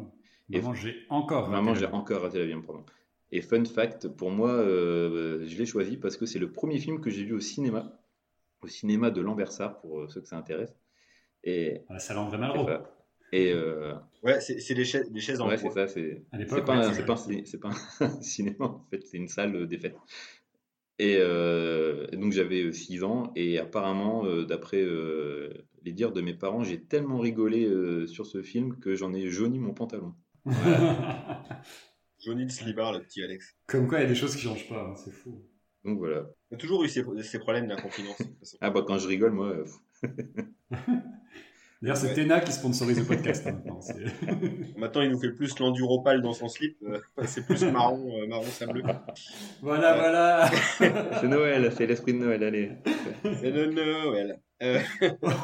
Maman, 0.50 0.74
j'ai 0.74 1.06
encore. 1.10 1.44
raté 1.44 1.52
Maman, 1.54 1.74
j'ai 1.74 1.82
l'avion. 1.84 2.00
encore 2.00 2.22
raté 2.22 2.40
l'avion, 2.40 2.62
pardon. 2.62 2.86
Et 3.32 3.40
fun 3.42 3.64
fact, 3.64 4.10
pour 4.10 4.30
moi, 4.30 4.52
euh, 4.52 5.46
je 5.48 5.58
l'ai 5.58 5.66
choisi 5.66 5.96
parce 5.96 6.18
que 6.18 6.26
c'est 6.26 6.40
le 6.40 6.52
premier 6.52 6.80
film 6.80 7.00
que 7.00 7.10
j'ai 7.10 7.24
vu 7.24 7.32
au 7.34 7.40
cinéma, 7.40 7.98
au 8.62 8.68
cinéma 8.68 9.10
de 9.10 9.22
Lambersart, 9.22 9.80
pour 9.80 10.02
euh, 10.02 10.08
ceux 10.10 10.20
que 10.20 10.28
ça 10.28 10.38
intéresse. 10.38 10.76
Et, 11.46 11.80
Ah, 11.88 11.98
ça 12.00 12.20
André 12.20 12.38
Malraux. 12.38 12.64
voilà. 12.64 12.92
Et, 13.32 13.52
euh, 13.54 13.94
Ouais, 14.24 14.40
c'est 14.40 14.76
des 14.76 14.86
chaises, 14.86 15.10
des 15.12 15.20
chaises 15.20 15.42
en 15.42 15.48
ouais, 15.48 15.58
c'est 15.58 15.64
bois. 15.64 15.74
ça, 15.74 15.88
c'est 15.88 16.22
pas, 16.32 16.38
ouais, 16.38 16.86
un- 16.86 16.94
pas, 17.06 17.16
pas 17.60 18.22
cinéma, 18.22 18.66
en 18.66 18.86
fait, 18.90 19.04
c'est 19.06 19.18
une 19.18 19.28
salle 19.28 19.56
euh, 19.56 19.66
des 19.66 19.78
fêtes. 19.80 19.98
Et 21.00 21.18
euh, 21.20 22.06
donc 22.12 22.32
j'avais 22.32 22.72
6 22.72 23.04
ans, 23.04 23.32
et 23.36 23.58
apparemment, 23.58 24.24
euh, 24.26 24.46
d'après 24.46 24.82
euh, 24.82 25.50
les 25.84 25.94
dires 25.94 26.12
de 26.12 26.22
mes 26.22 26.34
parents, 26.36 26.64
j'ai 26.64 26.80
tellement 26.80 27.18
rigolé 27.20 27.66
euh, 27.66 28.06
sur 28.06 28.28
ce 28.28 28.44
film 28.44 28.78
que 28.80 28.96
j'en 28.96 29.14
ai 29.14 29.28
jauni 29.28 29.58
mon 29.58 29.74
pantalon. 29.74 30.14
Johnny 32.20 32.44
le 32.44 32.50
slibard, 32.50 32.94
le 32.94 33.02
petit 33.02 33.24
Alex. 33.24 33.56
Comme 33.68 33.88
quoi, 33.88 34.00
il 34.00 34.04
y 34.04 34.06
a 34.06 34.10
des 34.10 34.16
choses 34.16 34.36
qui 34.36 34.42
changent 34.44 34.70
pas, 34.70 34.82
hein, 34.82 34.96
c'est 34.96 35.12
fou. 35.12 35.42
Donc 35.84 35.98
voilà. 35.98 36.30
Il 36.52 36.56
a 36.56 36.58
toujours 36.58 36.84
eu 36.84 36.90
ces, 36.90 37.04
ces 37.24 37.40
problèmes 37.40 37.68
d'inconfidence. 37.68 38.18
de 38.20 38.24
toute 38.28 38.40
façon. 38.40 38.58
Ah 38.62 38.70
bah 38.70 38.84
quand 38.86 39.00
je 39.00 39.08
rigole, 39.08 39.32
moi, 39.32 39.48
euh, 39.48 39.66
D'ailleurs, 41.82 41.98
c'est 41.98 42.08
Ouais. 42.08 42.14
Tena 42.14 42.40
qui 42.42 42.52
sponsorise 42.52 43.00
le 43.00 43.06
podcast. 43.06 43.48
hein, 43.48 43.54
maintenant, 43.54 43.80
Maintenant, 44.78 45.02
il 45.02 45.10
nous 45.10 45.20
fait 45.20 45.32
plus 45.32 45.58
l'enduropale 45.58 46.22
dans 46.22 46.34
son 46.34 46.48
slip. 46.48 46.78
euh, 46.84 47.00
c'est 47.26 47.46
plus 47.46 47.64
marron, 47.64 48.22
euh, 48.22 48.28
marron 48.28 48.46
sableux. 48.46 48.84
voilà, 49.62 49.96
voilà. 49.98 50.52
c'est 51.20 51.28
Noël, 51.28 51.74
c'est 51.76 51.88
l'esprit 51.88 52.14
de 52.14 52.20
Noël, 52.20 52.44
allez. 52.44 52.72
C'est 53.24 53.50
le 53.50 53.72
Noël. 53.72 54.40
Euh, 54.62 54.80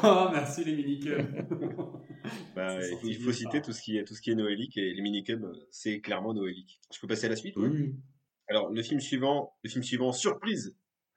oh, 0.04 0.28
merci 0.32 0.62
les 0.64 0.76
minicums. 0.76 1.26
bah, 2.54 2.78
il 3.02 3.16
faut, 3.16 3.32
citer 3.32 3.60
tout 3.60 3.72
ce, 3.72 3.82
qui 3.82 3.98
est, 3.98 4.04
tout 4.04 4.14
ce 4.14 4.20
qui 4.20 4.30
est 4.30 4.36
noélique 4.36 4.76
et 4.76 4.94
les 4.94 5.02
minicubs, 5.02 5.42
euh, 5.42 5.66
c'est 5.72 6.00
clairement 6.00 6.34
noélique. 6.34 6.80
Je 6.94 7.00
peux 7.00 7.08
passer 7.08 7.26
à 7.26 7.30
la 7.30 7.36
suite 7.36 7.56
Oui. 7.56 7.96
Alors, 8.48 8.70
le 8.70 8.82
film 8.82 9.00
suivant, 9.00 9.56
le 9.64 9.70
film 9.70 9.82
suivant, 9.82 10.12
surprise, 10.12 10.76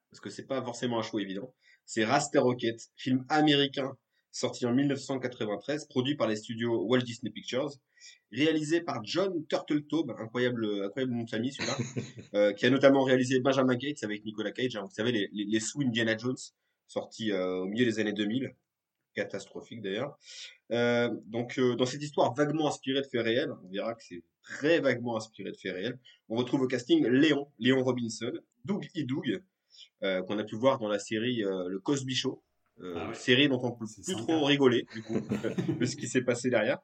parce 0.09 0.19
que 0.19 0.31
c'est 0.31 0.47
pas 0.47 0.63
forcément 0.63 0.97
un 0.97 1.03
choix 1.03 1.21
évident, 1.21 1.53
c'est 1.85 2.03
Raster 2.03 2.39
Rocket, 2.39 2.89
film 2.95 3.23
américain 3.29 3.95
sorti 4.31 4.65
en 4.65 4.73
1993, 4.73 5.85
produit 5.85 6.15
par 6.15 6.27
les 6.27 6.37
studios 6.37 6.83
Walt 6.83 7.01
Disney 7.01 7.31
Pictures, 7.31 7.71
réalisé 8.31 8.81
par 8.81 9.03
John 9.03 9.45
Turtletaube, 9.47 10.15
incroyable, 10.17 10.85
incroyable 10.85 11.13
nom 11.13 11.23
de 11.23 11.29
famille 11.29 11.51
celui-là, 11.51 11.77
euh, 12.35 12.53
qui 12.53 12.65
a 12.65 12.69
notamment 12.69 13.03
réalisé 13.03 13.39
Benjamin 13.39 13.75
Gates 13.75 14.03
avec 14.03 14.23
Nicolas 14.25 14.51
Cage, 14.51 14.75
hein, 14.75 14.83
vous 14.83 14.95
savez, 14.95 15.11
les, 15.11 15.29
les, 15.33 15.45
les 15.45 15.59
sous 15.59 15.81
Indiana 15.81 16.17
Jones, 16.17 16.37
sortis 16.87 17.31
euh, 17.31 17.57
au 17.57 17.65
milieu 17.65 17.85
des 17.85 17.99
années 17.99 18.13
2000, 18.13 18.55
catastrophique 19.13 19.81
d'ailleurs. 19.81 20.17
Euh, 20.71 21.09
donc, 21.25 21.59
dans 21.59 21.85
cette 21.85 22.01
histoire 22.01 22.33
vaguement 22.33 22.67
inspirée 22.67 23.01
de 23.01 23.07
faits 23.07 23.23
réels, 23.23 23.51
on 23.63 23.69
verra 23.69 23.93
que 23.93 24.03
c'est 24.03 24.23
très 24.41 24.79
vaguement 24.79 25.17
inspiré 25.17 25.51
de 25.51 25.57
faits 25.57 25.73
réels, 25.73 25.99
on 26.29 26.37
retrouve 26.37 26.61
au 26.61 26.67
casting 26.67 27.05
Léon, 27.05 27.47
Léon 27.59 27.83
Robinson, 27.83 28.31
Doug 28.63 28.87
E. 28.97 29.03
Doug, 29.03 29.43
euh, 30.03 30.21
qu'on 30.23 30.39
a 30.39 30.43
pu 30.45 30.55
voir 30.55 30.79
dans 30.79 30.87
la 30.87 30.99
série 30.99 31.43
Le 31.43 31.79
Cosby 31.79 32.15
Show, 32.15 32.41
euh, 32.81 32.93
Ah 32.97 33.07
ouais. 33.09 33.13
série 33.13 33.47
dont 33.49 33.59
on 33.63 33.71
peut 33.71 33.85
plus 33.85 34.03
sympa. 34.03 34.21
trop 34.21 34.45
rigoler, 34.45 34.85
du 34.93 35.01
coup, 35.03 35.19
de 35.79 35.85
ce 35.85 35.95
qui 35.95 36.07
s'est 36.07 36.21
passé 36.23 36.49
derrière. 36.49 36.79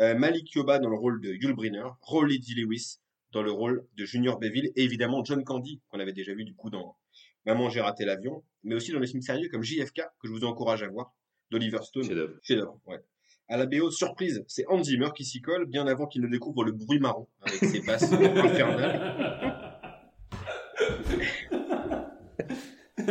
Euh, 0.00 0.14
Malik 0.14 0.52
Yoba 0.54 0.78
dans 0.78 0.88
le 0.88 0.96
rôle 0.96 1.20
de 1.20 1.32
Yul 1.32 1.54
Brynner, 1.54 1.84
Rolly 2.00 2.38
D. 2.40 2.54
Lewis 2.56 2.98
dans 3.32 3.42
le 3.42 3.50
rôle 3.52 3.86
de 3.96 4.04
Junior 4.04 4.38
Beville, 4.38 4.70
et 4.76 4.82
évidemment 4.84 5.24
John 5.24 5.42
Candy, 5.44 5.80
qu'on 5.88 6.00
avait 6.00 6.12
déjà 6.12 6.34
vu 6.34 6.44
du 6.44 6.54
coup 6.54 6.70
dans 6.70 6.96
Maman, 7.44 7.68
j'ai 7.70 7.80
raté 7.80 8.04
l'avion, 8.04 8.44
mais 8.62 8.74
aussi 8.74 8.92
dans 8.92 9.00
des 9.00 9.06
films 9.06 9.22
sérieux 9.22 9.48
comme 9.50 9.62
JFK, 9.62 9.96
que 10.20 10.28
je 10.28 10.32
vous 10.32 10.44
encourage 10.44 10.82
à 10.82 10.88
voir, 10.88 11.12
d'Oliver 11.50 11.78
Stone. 11.82 12.04
Chef-d'œuvre. 12.04 12.34
Chef-d'œuvre, 12.42 12.78
ouais. 12.86 13.00
À 13.48 13.56
la 13.56 13.66
BO, 13.66 13.90
surprise, 13.90 14.44
c'est 14.46 14.64
Hans 14.68 14.82
Zimmer 14.82 15.08
qui 15.14 15.24
s'y 15.24 15.40
colle 15.40 15.66
bien 15.66 15.86
avant 15.86 16.06
qu'il 16.06 16.22
ne 16.22 16.28
découvre 16.28 16.62
le 16.64 16.72
bruit 16.72 17.00
marron 17.00 17.26
avec 17.42 17.58
ses 17.64 17.80
basses 17.80 18.10
infernales. 18.12 19.51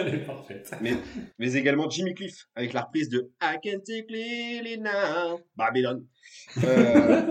Elle 0.07 0.15
est 0.15 0.25
parfaite. 0.25 0.71
Mais, 0.81 0.93
mais 1.39 1.53
également 1.53 1.89
Jimmy 1.89 2.13
Cliff 2.13 2.47
avec 2.55 2.73
la 2.73 2.81
reprise 2.81 3.09
de 3.09 3.31
I 3.41 3.55
can 3.63 3.79
take 3.79 4.05
Lily 4.09 4.79
now, 4.79 5.39
Babylon. 5.55 6.05
Euh, 6.63 7.21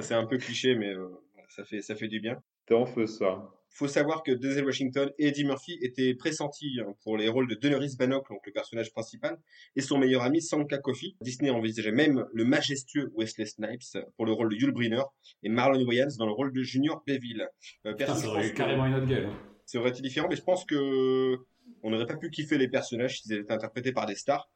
c'est 0.00 0.14
un 0.14 0.26
peu 0.26 0.38
cliché, 0.38 0.74
mais 0.74 0.94
euh, 0.94 1.08
ça, 1.48 1.64
fait, 1.64 1.80
ça 1.80 1.94
fait 1.94 2.08
du 2.08 2.20
bien. 2.20 2.36
T'es 2.66 2.74
en 2.74 2.86
feu 2.86 3.06
ce 3.06 3.18
soir. 3.18 3.52
faut 3.70 3.88
savoir 3.88 4.22
que 4.22 4.32
Denzel 4.32 4.64
Washington 4.64 5.10
et 5.18 5.28
Eddie 5.28 5.44
Murphy 5.44 5.78
étaient 5.82 6.14
pressentis 6.14 6.78
hein, 6.80 6.92
pour 7.02 7.16
les 7.16 7.28
rôles 7.28 7.46
de 7.48 7.54
Daenerys 7.54 7.96
Bannock, 7.98 8.28
donc 8.30 8.40
le 8.46 8.52
personnage 8.52 8.90
principal, 8.92 9.36
et 9.76 9.80
son 9.82 9.98
meilleur 9.98 10.22
ami 10.22 10.40
Sanka 10.40 10.78
Coffey. 10.78 11.14
Disney 11.20 11.50
envisageait 11.50 11.92
même 11.92 12.24
le 12.32 12.44
majestueux 12.44 13.12
Wesley 13.16 13.46
Snipes 13.46 13.98
pour 14.16 14.24
le 14.26 14.32
rôle 14.32 14.50
de 14.50 14.56
Yul 14.56 14.72
Brynner 14.72 15.02
et 15.42 15.48
Marlon 15.48 15.84
Wayans 15.86 16.08
dans 16.18 16.26
le 16.26 16.32
rôle 16.32 16.52
de 16.52 16.62
Junior 16.62 17.02
Beville. 17.06 17.46
Euh, 17.86 17.92
Putain, 17.94 18.14
ça 18.14 18.26
aurait 18.28 18.48
eu 18.48 18.54
carrément 18.54 18.86
une 18.86 18.94
autre 18.94 19.06
gueule. 19.06 19.26
hein. 19.26 19.38
Ça 19.66 19.78
aurait 19.78 19.90
été 19.90 20.02
différent, 20.02 20.28
mais 20.28 20.36
je 20.36 20.42
pense 20.42 20.64
que 20.64 21.38
on 21.82 21.90
n'aurait 21.90 22.06
pas 22.06 22.16
pu 22.16 22.30
kiffer 22.30 22.58
les 22.58 22.68
personnages 22.68 23.20
s'ils 23.20 23.32
étaient 23.32 23.52
interprétés 23.52 23.92
par 23.92 24.06
des 24.06 24.14
stars. 24.14 24.50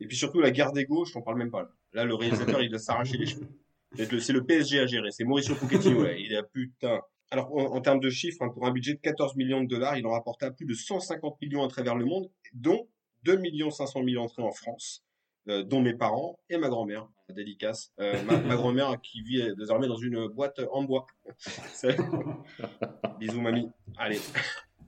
Et 0.00 0.06
puis 0.06 0.16
surtout 0.16 0.40
la 0.40 0.50
guerre 0.50 0.72
d'ego, 0.72 1.04
je 1.04 1.12
t'en 1.12 1.22
parle 1.22 1.38
même 1.38 1.50
pas. 1.50 1.62
Là, 1.62 1.68
Là, 1.92 2.04
le 2.04 2.14
réalisateur, 2.14 2.62
il 2.62 2.70
doit 2.70 2.78
s'arracher 2.78 3.18
les 3.18 3.26
cheveux. 3.26 3.48
C'est 3.96 4.32
le, 4.32 4.44
PSG 4.44 4.80
à 4.80 4.86
gérer, 4.86 5.10
c'est 5.12 5.24
Mauricio 5.24 5.54
Pochettino, 5.54 6.00
ouais. 6.02 6.20
il 6.20 6.34
a 6.34 6.42
putain. 6.42 7.00
Alors 7.30 7.54
en, 7.54 7.76
en 7.76 7.80
termes 7.80 8.00
de 8.00 8.10
chiffres, 8.10 8.42
hein, 8.42 8.48
pour 8.48 8.66
un 8.66 8.72
budget 8.72 8.94
de 8.94 9.00
14 9.00 9.36
millions 9.36 9.62
de 9.62 9.68
dollars, 9.68 9.96
il 9.96 10.06
en 10.06 10.10
rapporta 10.10 10.50
plus 10.50 10.66
de 10.66 10.74
150 10.74 11.40
millions 11.40 11.64
à 11.64 11.68
travers 11.68 11.94
le 11.94 12.04
monde, 12.04 12.28
dont 12.54 12.88
2 13.24 13.40
500 13.70 14.02
000 14.04 14.22
entrées 14.22 14.42
en 14.42 14.52
France, 14.52 15.04
euh, 15.48 15.62
dont 15.62 15.80
mes 15.80 15.94
parents 15.94 16.38
et 16.48 16.56
ma 16.56 16.68
grand-mère. 16.68 17.08
Dédicace. 17.30 17.90
Euh, 18.00 18.22
ma 18.24 18.36
ma 18.38 18.54
grand-mère 18.54 19.00
qui 19.00 19.22
vit 19.22 19.40
euh, 19.40 19.54
désormais 19.54 19.88
dans 19.88 19.96
une 19.96 20.28
boîte 20.28 20.60
en 20.72 20.82
bois. 20.82 21.06
Bisous 23.24 23.40
mamie. 23.40 23.70
Allez. 23.96 24.20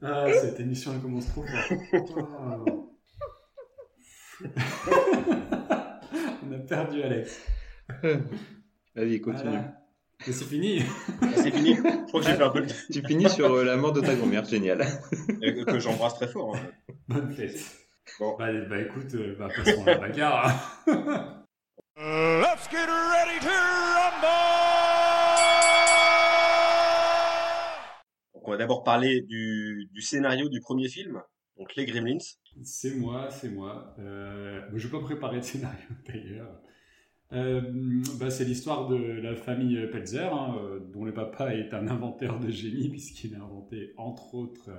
Ah, 0.03 0.27
cette 0.43 0.61
émission 0.61 0.93
elle 0.93 1.01
commence 1.01 1.27
trop 1.29 1.43
fort. 1.43 2.87
On 6.43 6.53
a 6.53 6.59
perdu 6.69 7.03
Alex. 7.03 7.41
Vas-y, 8.95 9.21
continue. 9.23 9.57
Mais 10.27 10.33
c'est 10.35 10.45
fini. 10.45 10.83
Ah, 11.23 11.27
C'est 11.37 11.51
fini. 11.51 11.77
Je 11.77 12.07
crois 12.09 12.21
que 12.21 12.27
j'ai 12.27 12.35
fait 12.35 12.43
un 12.43 12.51
peu 12.51 12.61
le... 12.61 12.67
Tu 12.93 13.03
finis 13.07 13.31
sur 13.31 13.51
euh, 13.55 13.65
la 13.65 13.77
mort 13.79 13.93
de 13.93 14.03
ta 14.03 14.15
grand-mère, 14.15 14.45
génial. 14.45 14.85
que 15.67 15.79
j'embrasse 15.79 16.17
très 16.17 16.29
fort. 16.29 16.55
hein. 16.57 16.61
Bonne 17.09 17.33
fête. 17.33 17.59
Bon. 18.21 18.37
Bah, 18.39 18.49
bah, 18.69 18.81
écoute, 18.81 19.15
euh, 19.15 19.35
bah, 19.39 19.49
passons 19.55 19.83
à 19.87 19.93
la 19.93 19.99
bagarre. 19.99 20.83
hein. 20.87 21.43
Let's 22.43 22.69
get 22.71 22.87
ready 22.87 23.41
to 23.41 23.49
rumble! 23.49 24.37
Donc, 28.35 28.36
on 28.47 28.51
va 28.53 28.57
d'abord 28.57 28.85
parler 28.85 29.23
du, 29.23 29.89
scénario 30.01 30.49
du 30.49 30.61
premier 30.61 30.89
film, 30.89 31.23
donc 31.59 31.75
Les 31.75 31.87
Gremlins. 31.87 32.19
C'est 32.63 32.95
moi, 32.95 33.29
c'est 33.31 33.51
moi. 33.51 33.95
Euh, 33.99 34.63
je 34.75 34.89
pas 34.89 35.01
préparé 35.01 35.39
de 35.39 35.45
scénario 35.45 35.89
d'ailleurs. 36.07 36.61
Euh, 37.33 37.61
bah, 38.21 38.31
c'est 38.31 38.45
l'histoire 38.45 38.89
de 38.89 38.97
la 38.97 39.35
famille 39.35 39.89
Pelzer, 39.91 40.33
hein, 40.33 40.57
euh, 40.61 40.81
dont 40.93 41.05
le 41.05 41.13
papa 41.13 41.55
est 41.55 41.75
un 41.75 41.89
inventeur 41.89 42.39
de 42.39 42.51
génie, 42.51 42.89
puisqu'il 42.91 43.35
a 43.35 43.39
inventé, 43.39 43.93
entre 43.97 44.35
autres, 44.35 44.71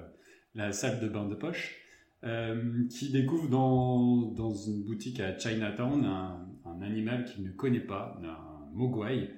la 0.56 0.71
salle 0.71 0.99
de 1.01 1.10
bain 1.10 1.27
de 1.27 1.36
poche, 1.36 1.77
euh, 2.23 2.88
qui 2.89 3.12
découvre 3.12 3.49
dans, 3.49 4.53
une 4.53 4.84
boutique 4.84 5.19
à 5.19 5.38
Chinatown 5.38 6.06
un, 6.06 6.43
animal 6.82 7.25
qu'il 7.25 7.43
ne 7.43 7.51
connaît 7.51 7.80
pas, 7.80 8.19
un 8.23 8.71
mogwai, 8.73 9.30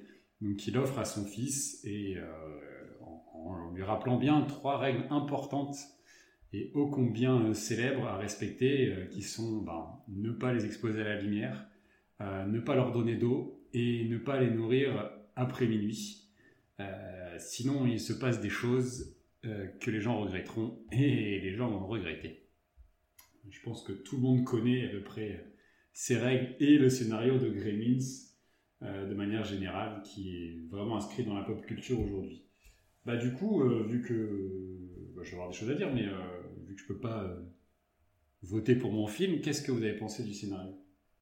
donc 0.41 0.57
qu'il 0.57 0.77
offre 0.77 0.99
à 0.99 1.05
son 1.05 1.25
fils, 1.25 1.83
et 1.85 2.17
en, 3.49 3.71
lui 3.71 3.83
rappelant 3.83 4.17
bien 4.17 4.41
trois 4.41 4.77
règles 4.77 5.05
importantes 5.09 5.75
et 6.53 6.71
ô 6.73 6.87
combien 6.87 7.41
euh, 7.41 7.53
célèbres 7.53 8.07
à 8.07 8.17
respecter, 8.17 8.93
euh, 8.93 9.05
qui 9.05 9.21
sont 9.21 9.61
ben, 9.61 9.87
ne 10.07 10.31
pas 10.31 10.53
les 10.53 10.65
exposer 10.65 11.01
à 11.01 11.15
la 11.15 11.21
lumière, 11.21 11.67
euh, 12.21 12.45
ne 12.45 12.59
pas 12.59 12.75
leur 12.75 12.91
donner 12.91 13.15
d'eau 13.15 13.63
et 13.73 14.07
ne 14.07 14.17
pas 14.17 14.39
les 14.39 14.49
nourrir 14.49 15.11
après 15.35 15.67
minuit. 15.67 16.25
Sinon, 17.37 17.85
il 17.85 17.99
se 17.99 18.13
passe 18.13 18.39
des 18.41 18.49
choses 18.49 19.17
que 19.43 19.91
les 19.91 19.99
gens 19.99 20.19
regretteront 20.21 20.79
et 20.93 21.39
les 21.39 21.53
gens 21.53 21.69
vont 21.69 21.85
regretter. 21.85 22.47
Je 23.49 23.61
pense 23.61 23.83
que 23.83 23.91
tout 23.91 24.15
le 24.15 24.21
monde 24.21 24.45
connaît 24.45 24.87
à 24.87 24.89
peu 24.89 25.03
près 25.03 25.45
ces 25.91 26.17
règles 26.17 26.55
et 26.61 26.77
le 26.77 26.89
scénario 26.89 27.37
de 27.37 27.49
Gremlins 27.49 28.05
de 28.81 29.13
manière 29.13 29.43
générale 29.43 30.01
qui 30.03 30.29
est 30.29 30.69
vraiment 30.69 30.95
inscrit 30.95 31.25
dans 31.25 31.35
la 31.35 31.43
pop 31.43 31.61
culture 31.65 31.99
aujourd'hui. 31.99 32.48
Bah, 33.05 33.15
du 33.15 33.33
coup, 33.33 33.63
euh, 33.63 33.83
vu 33.87 34.01
que 34.01 35.15
bah, 35.15 35.21
je 35.23 35.29
vais 35.29 35.35
avoir 35.35 35.49
des 35.49 35.55
choses 35.55 35.71
à 35.71 35.75
dire, 35.75 35.91
mais 35.93 36.05
euh, 36.05 36.41
vu 36.67 36.75
que 36.75 36.81
je 36.81 36.87
peux 36.87 36.99
pas 36.99 37.23
euh, 37.23 37.41
voter 38.43 38.75
pour 38.75 38.91
mon 38.91 39.07
film, 39.07 39.41
qu'est-ce 39.41 39.61
que 39.61 39.71
vous 39.71 39.83
avez 39.83 39.97
pensé 39.97 40.23
du 40.23 40.33
scénario? 40.33 40.75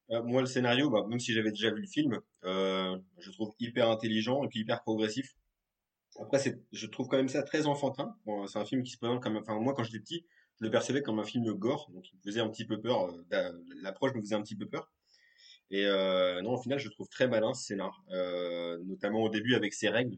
Moi, 0.09 0.41
le 0.41 0.47
scénario, 0.47 0.89
bah, 0.89 1.05
même 1.09 1.19
si 1.19 1.33
j'avais 1.33 1.51
déjà 1.51 1.69
vu 1.69 1.81
le 1.81 1.87
film, 1.87 2.19
je 2.43 3.31
trouve 3.31 3.53
hyper 3.59 3.89
intelligent 3.89 4.43
et 4.43 4.47
puis 4.47 4.59
hyper 4.61 4.81
progressif. 4.81 5.35
Après, 6.19 6.39
c'est, 6.39 6.61
je 6.71 6.87
trouve 6.87 7.07
quand 7.07 7.17
même 7.17 7.27
ça 7.27 7.43
très 7.43 7.67
enfantin. 7.67 8.15
Bon, 8.25 8.47
c'est 8.47 8.57
un 8.57 8.65
film 8.65 8.83
qui 8.83 8.91
se 8.91 8.97
présente 8.97 9.21
comme, 9.21 9.37
enfin, 9.37 9.59
moi, 9.59 9.73
quand 9.73 9.83
j'étais 9.83 9.99
petit, 9.99 10.25
je 10.59 10.65
le 10.65 10.71
percevais 10.71 11.01
comme 11.01 11.19
un 11.19 11.25
film 11.25 11.51
gore, 11.53 11.91
donc 11.93 12.09
il 12.11 12.15
me 12.17 12.21
faisait 12.23 12.39
un 12.39 12.49
petit 12.49 12.65
peu 12.65 12.81
peur. 12.81 13.13
L'approche 13.81 14.13
me 14.15 14.21
faisait 14.21 14.35
un 14.35 14.41
petit 14.41 14.55
peu 14.55 14.65
peur. 14.65 14.91
Et 15.69 15.85
non, 16.41 16.53
au 16.53 16.61
final, 16.61 16.79
je 16.79 16.89
trouve 16.89 17.09
très 17.09 17.27
malin 17.27 17.53
ce 17.53 17.65
scénar, 17.65 18.03
notamment 18.85 19.23
au 19.23 19.29
début 19.29 19.55
avec 19.55 19.73
ses 19.73 19.89
règles. 19.89 20.17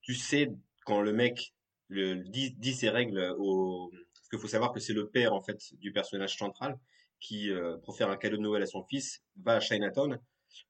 Tu 0.00 0.14
sais 0.14 0.50
quand 0.86 1.02
le 1.02 1.12
mec 1.12 1.52
dit, 1.90 2.74
ses 2.74 2.88
règles 2.88 3.34
au, 3.38 3.90
parce 3.92 4.28
qu'il 4.30 4.38
faut 4.38 4.48
savoir 4.48 4.72
que 4.72 4.80
c'est 4.80 4.92
le 4.94 5.08
père 5.08 5.32
en 5.34 5.42
fait 5.42 5.58
du 5.74 5.92
personnage 5.92 6.36
central 6.36 6.78
qui, 7.20 7.50
euh, 7.50 7.76
pour 7.84 7.96
faire 7.96 8.08
un 8.10 8.16
cadeau 8.16 8.36
de 8.38 8.42
Noël 8.42 8.62
à 8.62 8.66
son 8.66 8.82
fils, 8.84 9.22
va 9.36 9.56
à 9.56 9.60
Chinatown 9.60 10.18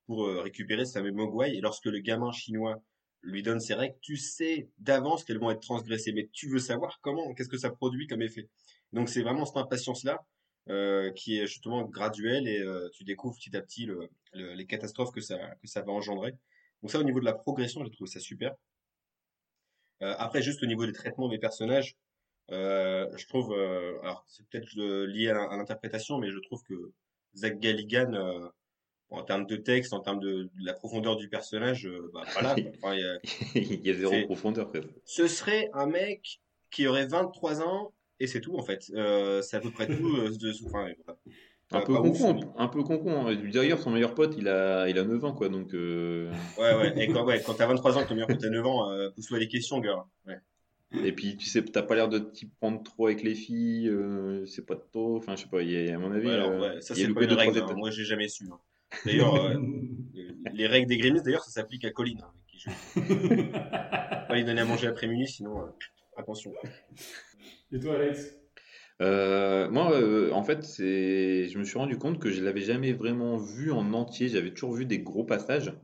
pour 0.07 0.24
euh, 0.26 0.40
récupérer 0.40 0.85
ce 0.85 0.92
fameux 0.98 1.12
Mogwai. 1.12 1.55
Et 1.57 1.61
lorsque 1.61 1.87
le 1.87 2.00
gamin 2.00 2.33
chinois 2.33 2.83
lui 3.22 3.42
donne 3.42 3.61
ses 3.61 3.74
règles, 3.74 3.96
tu 4.00 4.16
sais 4.16 4.68
d'avance 4.79 5.24
qu'elles 5.24 5.38
vont 5.38 5.50
être 5.50 5.61
transgressées, 5.61 6.12
mais 6.12 6.29
tu 6.33 6.48
veux 6.48 6.59
savoir 6.61 7.00
comment, 7.00 7.35
qu'est-ce 7.35 7.48
que 7.48 7.59
ça 7.59 7.70
produit 7.70 8.07
comme 8.07 8.22
effet? 8.22 8.48
Donc 8.92 9.09
c'est 9.09 9.22
vraiment 9.22 9.44
cette 9.44 9.57
impatience-là 9.57 10.24
euh, 10.68 11.11
qui 11.12 11.38
est 11.38 11.46
justement 11.46 11.83
graduelle 11.85 12.46
et 12.48 12.61
euh, 12.61 12.88
tu 12.94 13.05
découvres 13.05 13.37
petit 13.37 13.57
à 13.57 13.62
petit 13.62 13.87
le- 13.87 14.09
le- 14.33 14.55
les 14.55 14.66
catastrophes 14.66 15.12
que 15.12 15.20
ça, 15.20 15.38
que 15.61 15.66
ça 15.66 15.83
va 15.83 15.92
engendrer. 15.92 16.33
Donc 16.83 16.90
ça, 16.90 16.98
au 17.00 17.05
niveau 17.05 17.20
de 17.20 17.24
la 17.24 17.35
progression, 17.35 17.85
j'ai 17.85 17.90
trouvé 17.90 18.11
ça 18.11 18.20
super. 18.20 18.55
Euh, 20.02 20.14
après, 20.18 20.42
juste 20.42 20.62
au 20.62 20.66
niveau 20.66 20.87
des 20.87 20.92
traitements 20.92 21.28
des 21.28 21.38
personnages, 21.38 21.96
euh, 22.50 23.09
je 23.16 23.26
trouve, 23.26 23.52
euh, 23.52 23.98
alors 24.02 24.24
c'est 24.28 24.46
peut-être 24.46 24.72
lié 25.06 25.30
à, 25.30 25.56
l'interprétation, 25.56 26.18
mais 26.18 26.30
je 26.30 26.38
trouve 26.38 26.62
que 26.62 26.92
Zach 27.35 27.59
Galligan, 27.59 28.50
en 29.11 29.22
termes 29.22 29.46
de 29.46 29.56
texte, 29.56 29.92
en 29.92 30.00
termes 30.00 30.20
de, 30.20 30.44
de 30.44 30.50
la 30.64 30.74
profondeur 30.74 31.16
du 31.16 31.28
personnage, 31.28 31.87
euh, 31.87 32.11
bah 32.12 32.22
voilà. 32.32 32.54
quoi. 32.54 32.64
Enfin, 32.76 32.94
il 32.94 33.00
y 33.00 33.04
a- 33.04 33.18
Il 33.54 33.87
y 33.87 33.90
a 33.90 33.94
zéro 33.94 34.24
profondeur 34.26 34.68
presque. 34.68 34.88
ce 35.04 35.28
serait 35.28 35.70
un 35.74 35.87
mec 35.87 36.40
qui 36.70 36.87
aurait 36.87 37.06
23 37.06 37.62
ans 37.62 37.94
et 38.18 38.26
c'est 38.26 38.40
tout 38.40 38.56
en 38.56 38.62
fait. 38.62 38.90
Euh, 38.94 39.42
c'est 39.42 39.56
à 39.56 39.61
peu 39.61 39.70
près 39.70 39.87
tout. 39.87 40.16
euh, 40.16 40.30
de, 40.37 40.52
enfin, 40.66 40.92
voilà. 41.04 41.18
Un 41.72 41.81
Pas- 41.81 41.87
peu 41.87 41.94
pas 41.94 42.00
ouf, 42.00 42.18
concon, 42.20 42.55
un 42.57 42.68
peu 42.68 42.83
concon. 42.85 43.26
hein. 43.26 43.35
D'ailleurs, 43.52 43.81
son 43.81 43.90
meilleur 43.90 44.14
pote, 44.14 44.37
il 44.38 44.46
a, 44.48 44.88
il 44.88 44.98
a 44.98 45.05
9 45.05 45.24
ans, 45.24 45.33
quoi. 45.33 45.48
Donc, 45.48 45.74
euh, 45.74 46.31
Ouais, 46.59 46.74
ouais. 46.76 46.94
Et 47.02 47.09
quand, 47.12 47.24
ouais, 47.24 47.42
quand 47.44 47.55
t'as 47.55 47.66
23 47.66 47.98
ans, 47.98 48.05
que 48.05 48.09
ton 48.09 48.14
meilleur 48.14 48.29
pote 48.29 48.44
a 48.44 48.50
9 48.50 48.64
ans, 48.66 48.90
euh, 48.92 49.11
pose-toi 49.11 49.40
des 49.40 49.48
questions, 49.48 49.81
gars. 49.81 50.05
Ouais. 50.26 50.38
Et 51.05 51.11
puis, 51.11 51.37
tu 51.37 51.46
sais, 51.46 51.64
t'as 51.64 51.83
pas 51.83 51.96
l'air 51.96 52.09
de 52.09 52.20
t'y 52.20 52.46
prendre 52.46 52.81
trop 52.85 53.07
avec 53.07 53.24
les 53.24 53.35
filles. 53.35 53.88
euh, 53.88 54.46
c'est 54.46 54.64
pas 54.64 54.76
trop. 54.76 55.16
Enfin, 55.16 55.35
je 55.35 55.42
sais 55.42 55.48
pas. 55.48 55.61
Il 55.62 55.70
y 55.72 55.90
a, 55.90 55.96
à 55.96 55.98
mon 55.98 56.12
avis, 56.12 56.29
Ouais, 56.29 56.35
alors, 56.35 56.50
euh, 56.52 56.74
ouais, 56.76 56.81
ça 56.81 56.94
il 56.94 57.00
y 57.00 57.02
a 57.05 57.07
c'est 57.09 57.14
pas 57.14 57.20
loupé 57.22 57.33
une 57.33 57.38
règle. 57.38 57.59
hein. 57.59 57.74
Moi, 57.76 57.90
j'ai 57.90 58.05
jamais 58.05 58.29
su. 58.29 58.44
hein. 58.52 58.59
D'ailleurs, 59.05 59.35
euh, 59.35 59.55
les 60.55 60.66
règles 60.68 60.87
des 60.87 60.96
Grimmins, 60.98 61.20
d'ailleurs, 61.24 61.42
ça 61.44 61.50
s'applique 61.50 61.85
à 61.85 61.90
Colline. 61.90 62.20
hein, 62.22 62.31
avec 62.33 62.46
qui 62.46 62.59
je... 62.61 63.50
Pas 64.29 64.35
lui 64.35 64.44
donner 64.44 64.61
à 64.61 64.64
manger 64.64 64.87
après 64.87 65.09
minuit, 65.09 65.26
sinon, 65.26 65.62
euh, 65.62 65.66
attention. 66.16 66.52
Et 67.72 67.81
toi, 67.81 67.96
Alex? 67.96 68.38
Euh, 69.02 69.68
moi, 69.70 69.92
euh, 69.92 70.30
en 70.32 70.42
fait, 70.42 70.64
c'est, 70.64 71.48
je 71.48 71.59
me 71.59 71.64
suis 71.64 71.78
rendu 71.78 71.98
compte 71.98 72.18
que 72.18 72.30
je 72.30 72.42
l'avais 72.42 72.62
jamais 72.62 72.92
vraiment 72.92 73.37
vu 73.37 73.70
en 73.70 73.92
entier. 73.92 74.28
J'avais 74.28 74.52
toujours 74.52 74.74
vu 74.74 74.87
des 74.87 75.00
gros 75.00 75.24
passages, 75.24 75.74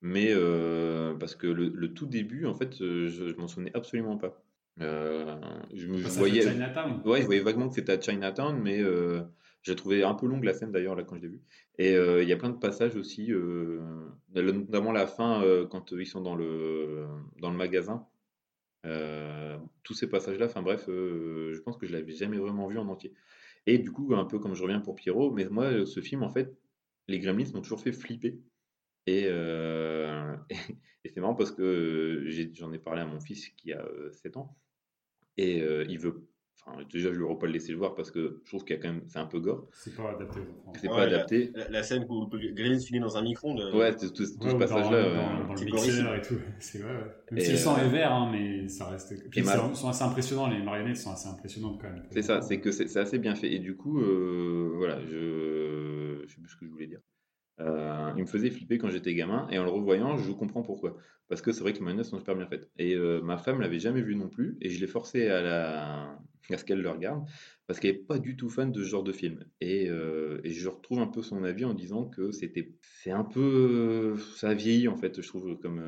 mais 0.00 0.28
euh, 0.30 1.14
parce 1.14 1.34
que 1.34 1.46
le, 1.46 1.68
le 1.68 1.92
tout 1.92 2.06
début, 2.06 2.46
en 2.46 2.54
fait, 2.54 2.76
je, 2.78 3.08
je 3.08 3.34
m'en 3.36 3.48
souvenais 3.48 3.72
absolument 3.74 4.16
pas. 4.16 4.42
Je 4.78 5.86
me 5.86 6.02
Passage 6.02 6.16
voyais, 6.18 6.40
Chinatown. 6.40 7.02
ouais, 7.04 7.20
je 7.20 7.26
voyais 7.26 7.42
vaguement 7.42 7.68
que 7.68 7.74
c'était 7.74 7.92
à 7.92 8.00
Chinatown, 8.00 8.58
mais 8.58 8.82
j'ai 9.62 9.76
trouvé 9.76 10.02
un 10.02 10.14
peu 10.14 10.26
longue 10.26 10.44
la 10.44 10.54
scène 10.54 10.72
d'ailleurs 10.72 10.96
là 10.96 11.04
quand 11.04 11.16
je 11.16 11.22
l'ai 11.22 11.28
vu. 11.28 11.40
Et 11.78 11.92
il 11.92 12.28
y 12.28 12.32
a 12.32 12.36
plein 12.36 12.48
de 12.48 12.58
passages 12.58 12.96
aussi, 12.96 13.30
notamment 14.34 14.92
la 14.92 15.06
fin 15.06 15.44
quand 15.70 15.92
ils 15.92 16.06
sont 16.06 16.22
dans 16.22 16.34
le 16.34 17.06
dans 17.40 17.50
le 17.50 17.56
magasin. 17.58 18.06
Euh, 18.86 19.58
tous 19.82 19.94
ces 19.94 20.08
passages-là, 20.08 20.46
enfin 20.46 20.62
bref, 20.62 20.88
euh, 20.88 21.52
je 21.54 21.60
pense 21.60 21.76
que 21.76 21.86
je 21.86 21.92
l'avais 21.92 22.12
jamais 22.14 22.38
vraiment 22.38 22.66
vu 22.66 22.78
en 22.78 22.88
entier. 22.88 23.12
Et 23.66 23.78
du 23.78 23.92
coup, 23.92 24.14
un 24.14 24.24
peu 24.24 24.38
comme 24.38 24.54
je 24.54 24.62
reviens 24.62 24.80
pour 24.80 24.94
Pierrot, 24.94 25.32
mais 25.32 25.48
moi, 25.48 25.86
ce 25.86 26.00
film, 26.00 26.22
en 26.22 26.30
fait, 26.30 26.56
les 27.08 27.18
Gremlins 27.18 27.52
m'ont 27.54 27.62
toujours 27.62 27.80
fait 27.82 27.92
flipper. 27.92 28.40
Et, 29.06 29.24
euh, 29.26 30.36
c'est 31.04 31.20
marrant 31.20 31.34
parce 31.34 31.52
que 31.52 32.24
j'en 32.54 32.72
ai 32.72 32.78
parlé 32.78 33.02
à 33.02 33.06
mon 33.06 33.20
fils 33.20 33.48
qui 33.50 33.72
a 33.72 33.84
euh, 33.84 34.12
7 34.12 34.36
ans, 34.36 34.56
et 35.36 35.58
il 35.58 35.98
veut. 35.98 36.28
Enfin, 36.66 36.78
déjà, 36.92 37.10
je 37.12 37.18
ne 37.18 37.24
vais 37.26 37.34
pas 37.38 37.46
le 37.46 37.52
laisser 37.52 37.72
le 37.72 37.78
voir 37.78 37.94
parce 37.94 38.10
que 38.10 38.40
je 38.44 38.48
trouve 38.50 38.64
qu'il 38.64 38.76
y 38.76 38.78
a 38.78 38.82
quand 38.82 38.88
même. 38.92 39.02
C'est 39.08 39.18
un 39.18 39.24
peu 39.26 39.40
gore. 39.40 39.66
C'est 39.72 39.96
pas 39.96 40.10
adapté 40.10 40.40
aux 40.40 40.42
enfants. 40.42 40.72
C'est 40.78 40.88
Ouais, 40.88 40.94
pas 40.94 41.06
la- 41.06 41.14
adapté. 41.16 41.50
La, 41.54 41.68
la 41.70 41.82
scène 41.82 42.04
où 42.08 42.26
Grimmins 42.28 42.78
finit 42.80 43.00
dans 43.00 43.16
un 43.16 43.22
micro-ondes. 43.22 43.60
euh, 43.60 43.76
Ouais, 43.78 43.96
tout, 43.96 44.08
tout- 44.10 44.12
tout 44.14 44.22
Ouais, 44.22 44.28
ce 44.28 44.44
dans, 44.52 44.58
passage-là. 44.58 44.90
dans- 44.90 44.96
euh, 44.98 45.46
dans 45.46 45.54
le 45.54 45.64
mixeur 45.64 46.14
et 46.14 46.20
tout. 46.22 46.34
C'est 46.60 46.78
vrai, 46.80 46.92
ouais. 46.92 47.10
Même 47.32 47.40
si 47.44 47.52
le 47.52 47.56
sang 47.56 47.76
euh, 47.78 47.84
est 47.84 47.88
vert, 47.88 48.12
hein, 48.12 48.28
mais 48.30 48.68
ça 48.68 48.88
reste. 48.88 49.14
Puis 49.30 49.40
ils 49.40 49.46
sont 49.74 49.88
assez 49.88 50.02
impressionnants, 50.04 50.48
les 50.48 50.62
marionnettes 50.62 50.98
sont 50.98 51.12
assez 51.12 51.28
impressionnantes 51.28 51.80
quand 51.80 51.90
même. 51.90 52.02
C'est 52.10 52.22
ça, 52.22 52.42
c'est 52.42 52.60
que 52.60 52.70
c'est 52.72 52.88
c'est 52.88 53.00
assez 53.00 53.18
bien 53.18 53.34
fait. 53.34 53.52
Et 53.52 53.58
du 53.58 53.74
coup, 53.76 54.00
euh, 54.00 54.72
voilà, 54.76 55.00
je 55.06 56.22
je 56.26 56.34
sais 56.34 56.40
plus 56.40 56.50
ce 56.50 56.56
que 56.56 56.66
je 56.66 56.70
voulais 56.70 56.86
dire. 56.86 57.00
Euh, 57.60 58.12
il 58.16 58.22
me 58.22 58.26
faisait 58.26 58.50
flipper 58.50 58.78
quand 58.78 58.90
j'étais 58.90 59.14
gamin, 59.14 59.46
et 59.50 59.58
en 59.58 59.64
le 59.64 59.70
revoyant, 59.70 60.16
je 60.16 60.32
comprends 60.32 60.62
pourquoi. 60.62 60.96
Parce 61.28 61.42
que 61.42 61.52
c'est 61.52 61.60
vrai 61.60 61.72
que 61.72 61.78
les 61.78 61.84
marionnettes 61.84 62.06
sont 62.06 62.18
super 62.18 62.34
bien 62.34 62.46
faites. 62.46 62.68
Et 62.78 62.94
euh, 62.94 63.20
ma 63.20 63.38
femme 63.38 63.60
l'avait 63.60 63.78
jamais 63.78 64.02
vu 64.02 64.16
non 64.16 64.28
plus, 64.28 64.56
et 64.60 64.70
je 64.70 64.80
l'ai 64.80 64.86
forcé 64.86 65.28
à, 65.28 66.18
ce 66.48 66.64
qu'elle 66.64 66.80
le 66.80 66.90
regarde, 66.90 67.24
parce 67.66 67.78
qu'elle 67.78 67.96
n'est 67.96 68.02
pas 68.02 68.18
du 68.18 68.36
tout 68.36 68.48
fan 68.48 68.72
de 68.72 68.82
ce 68.82 68.88
genre 68.88 69.04
de 69.04 69.12
film. 69.12 69.44
Et, 69.60 69.88
euh, 69.88 70.40
et 70.42 70.50
je 70.50 70.68
retrouve 70.68 71.00
un 71.00 71.06
peu 71.06 71.22
son 71.22 71.44
avis 71.44 71.64
en 71.64 71.74
disant 71.74 72.06
que 72.06 72.32
c'était, 72.32 72.72
c'est 73.02 73.12
un 73.12 73.24
peu, 73.24 74.16
ça 74.36 74.48
a 74.50 74.54
vieilli 74.54 74.88
en 74.88 74.96
fait, 74.96 75.20
je 75.20 75.28
trouve, 75.28 75.56
comme 75.60 75.80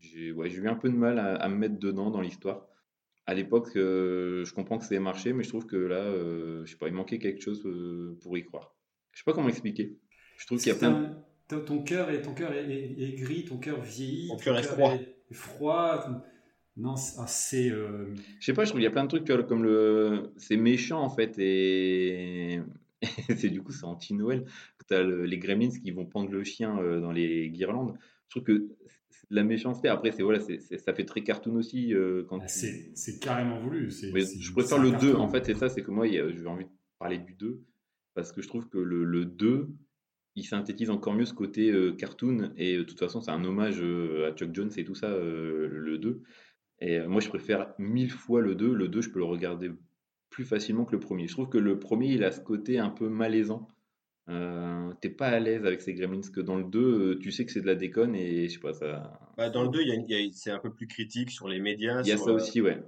j'ai 0.00 0.30
eu 0.30 0.68
un 0.68 0.74
peu 0.74 0.88
de 0.88 0.96
mal 0.96 1.18
à, 1.18 1.48
me 1.48 1.56
mettre 1.56 1.78
dedans 1.78 2.10
dans 2.10 2.20
l'histoire. 2.20 2.66
À 3.26 3.34
l'époque, 3.34 3.72
je 3.74 4.52
comprends 4.54 4.78
que 4.78 4.84
c'est 4.84 4.98
marché, 4.98 5.32
mais 5.34 5.44
je 5.44 5.50
trouve 5.50 5.66
que 5.66 5.76
là, 5.76 6.10
je 6.64 6.70
sais 6.70 6.78
pas, 6.78 6.88
il 6.88 6.94
manquait 6.94 7.18
quelque 7.18 7.42
chose 7.42 7.62
pour 8.22 8.38
y 8.38 8.42
croire. 8.42 8.74
Je 9.12 9.18
sais 9.18 9.24
pas 9.24 9.32
comment 9.32 9.48
expliquer. 9.48 9.98
Je 10.38 10.46
trouve 10.46 10.58
qu'il 10.58 10.68
y 10.68 10.74
a 10.74 10.78
plein 10.78 10.94
un- 11.50 11.60
ton- 11.60 11.82
cœur 11.82 12.08
est, 12.10 12.22
ton 12.22 12.32
cœur 12.32 12.52
est, 12.52 12.64
est- 12.70 13.02
est 13.02 13.12
gris, 13.14 13.44
ton 13.44 13.58
cœur 13.58 13.80
vieillit. 13.82 14.28
Ton 14.28 14.36
ton 14.36 14.42
cœur 14.44 14.58
est 14.58 14.62
froid. 14.62 14.94
est- 14.94 15.34
froid. 15.34 16.24
Non, 16.76 16.96
c'est. 16.96 17.16
ah, 17.20 17.26
c'est, 17.26 17.70
euh, 17.70 18.14
Je 18.38 18.46
sais 18.46 18.52
pas, 18.54 18.64
je 18.64 18.70
trouve 18.70 18.78
qu'il 18.80 18.84
y 18.84 18.86
a 18.88 18.92
plein 18.92 19.04
de 19.04 19.08
trucs 19.08 19.26
comme 19.48 19.62
le. 19.64 20.30
C'est 20.36 20.56
méchant 20.56 21.00
en 21.02 21.10
fait, 21.10 21.36
et. 21.38 22.60
c'est 23.36 23.50
du 23.50 23.62
coup, 23.62 23.72
c'est 23.72 23.84
anti-Noël. 23.84 24.44
T'as 24.86 25.02
le- 25.02 25.26
les 25.26 25.38
gremlins 25.38 25.68
qui 25.70 25.90
vont 25.90 26.06
pendre 26.06 26.30
le 26.30 26.42
chien 26.44 26.78
euh, 26.78 27.00
dans 27.00 27.12
les 27.12 27.50
guirlandes. 27.50 27.94
Je 28.28 28.30
trouve 28.30 28.42
que 28.44 28.68
c'est 29.10 29.30
de 29.30 29.34
la 29.36 29.44
méchanceté. 29.44 29.88
Après, 29.88 30.12
c'est 30.12 30.22
voilà, 30.22 30.40
c'est 30.40 30.60
ça 30.78 30.94
fait 30.94 31.04
très 31.04 31.22
cartoon 31.22 31.56
aussi. 31.56 31.92
euh, 31.94 32.24
quand 32.28 32.38
ah, 32.42 32.48
c'est 32.48 33.18
carrément 33.20 33.58
voulu. 33.60 33.90
c'est- 33.90 34.12
Mais 34.12 34.20
je 34.22 34.52
préfère 34.52 34.78
le 34.78 34.90
2. 34.92 34.98
carton. 35.12 35.18
En 35.20 35.28
fait, 35.28 35.44
c'est 35.46 35.54
ça, 35.56 35.68
c'est 35.68 35.82
que 35.82 35.90
moi, 35.90 36.06
j'ai 36.08 36.46
envie 36.46 36.64
de 36.64 36.70
parler 36.98 37.18
du 37.18 37.34
2 37.34 37.60
parce 38.14 38.32
que 38.32 38.40
je 38.40 38.48
trouve 38.48 38.68
que 38.68 38.78
le, 38.78 39.04
le 39.04 39.24
2, 39.26 39.68
il 40.38 40.44
synthétise 40.44 40.90
encore 40.90 41.14
mieux 41.14 41.24
ce 41.26 41.34
côté 41.34 41.70
euh, 41.70 41.92
cartoon 41.92 42.52
et 42.56 42.76
euh, 42.76 42.78
de 42.78 42.82
toute 42.84 42.98
façon, 42.98 43.20
c'est 43.20 43.30
un 43.30 43.44
hommage 43.44 43.80
euh, 43.82 44.28
à 44.28 44.32
Chuck 44.34 44.54
Jones 44.54 44.70
et 44.76 44.84
tout 44.84 44.94
ça, 44.94 45.08
euh, 45.10 45.68
le 45.70 45.98
2. 45.98 46.22
Et 46.80 47.00
moi, 47.06 47.20
je 47.20 47.28
préfère 47.28 47.74
mille 47.78 48.10
fois 48.10 48.40
le 48.40 48.54
2. 48.54 48.72
Le 48.72 48.88
2, 48.88 49.00
je 49.02 49.10
peux 49.10 49.18
le 49.18 49.24
regarder 49.24 49.70
plus 50.30 50.44
facilement 50.44 50.84
que 50.84 50.92
le 50.92 51.00
premier. 51.00 51.26
Je 51.26 51.32
trouve 51.32 51.48
que 51.48 51.58
le 51.58 51.78
premier, 51.78 52.12
il 52.12 52.22
a 52.22 52.30
ce 52.30 52.40
côté 52.40 52.78
un 52.78 52.90
peu 52.90 53.08
malaisant. 53.08 53.66
T'es 55.00 55.10
pas 55.10 55.28
à 55.28 55.40
l'aise 55.40 55.64
avec 55.64 55.80
ces 55.80 55.94
Gremlins 55.94 56.20
que 56.32 56.40
dans 56.40 56.56
le 56.56 56.64
2, 56.64 56.80
euh, 57.14 57.18
tu 57.18 57.30
sais 57.32 57.44
que 57.46 57.52
c'est 57.52 57.60
de 57.62 57.66
la 57.66 57.74
déconne 57.74 58.14
et 58.14 58.48
je 58.48 58.54
sais 58.54 58.60
pas, 58.60 58.72
ça. 58.74 59.18
Bah, 59.36 59.48
dans 59.50 59.62
le 59.62 59.70
2, 59.70 59.80
il 59.80 59.88
y 59.88 59.90
a 59.90 59.94
une- 59.94 60.04
il 60.08 60.10
y 60.24 60.28
a- 60.28 60.30
c'est 60.32 60.50
un 60.50 60.58
peu 60.58 60.72
plus 60.72 60.86
critique 60.86 61.30
sur 61.30 61.48
les 61.48 61.60
médias. 61.60 62.02
Il 62.02 62.08
y 62.08 62.12
a 62.12 62.16
ça 62.16 62.32
aussi, 62.32 62.60
ouais. 62.60 62.82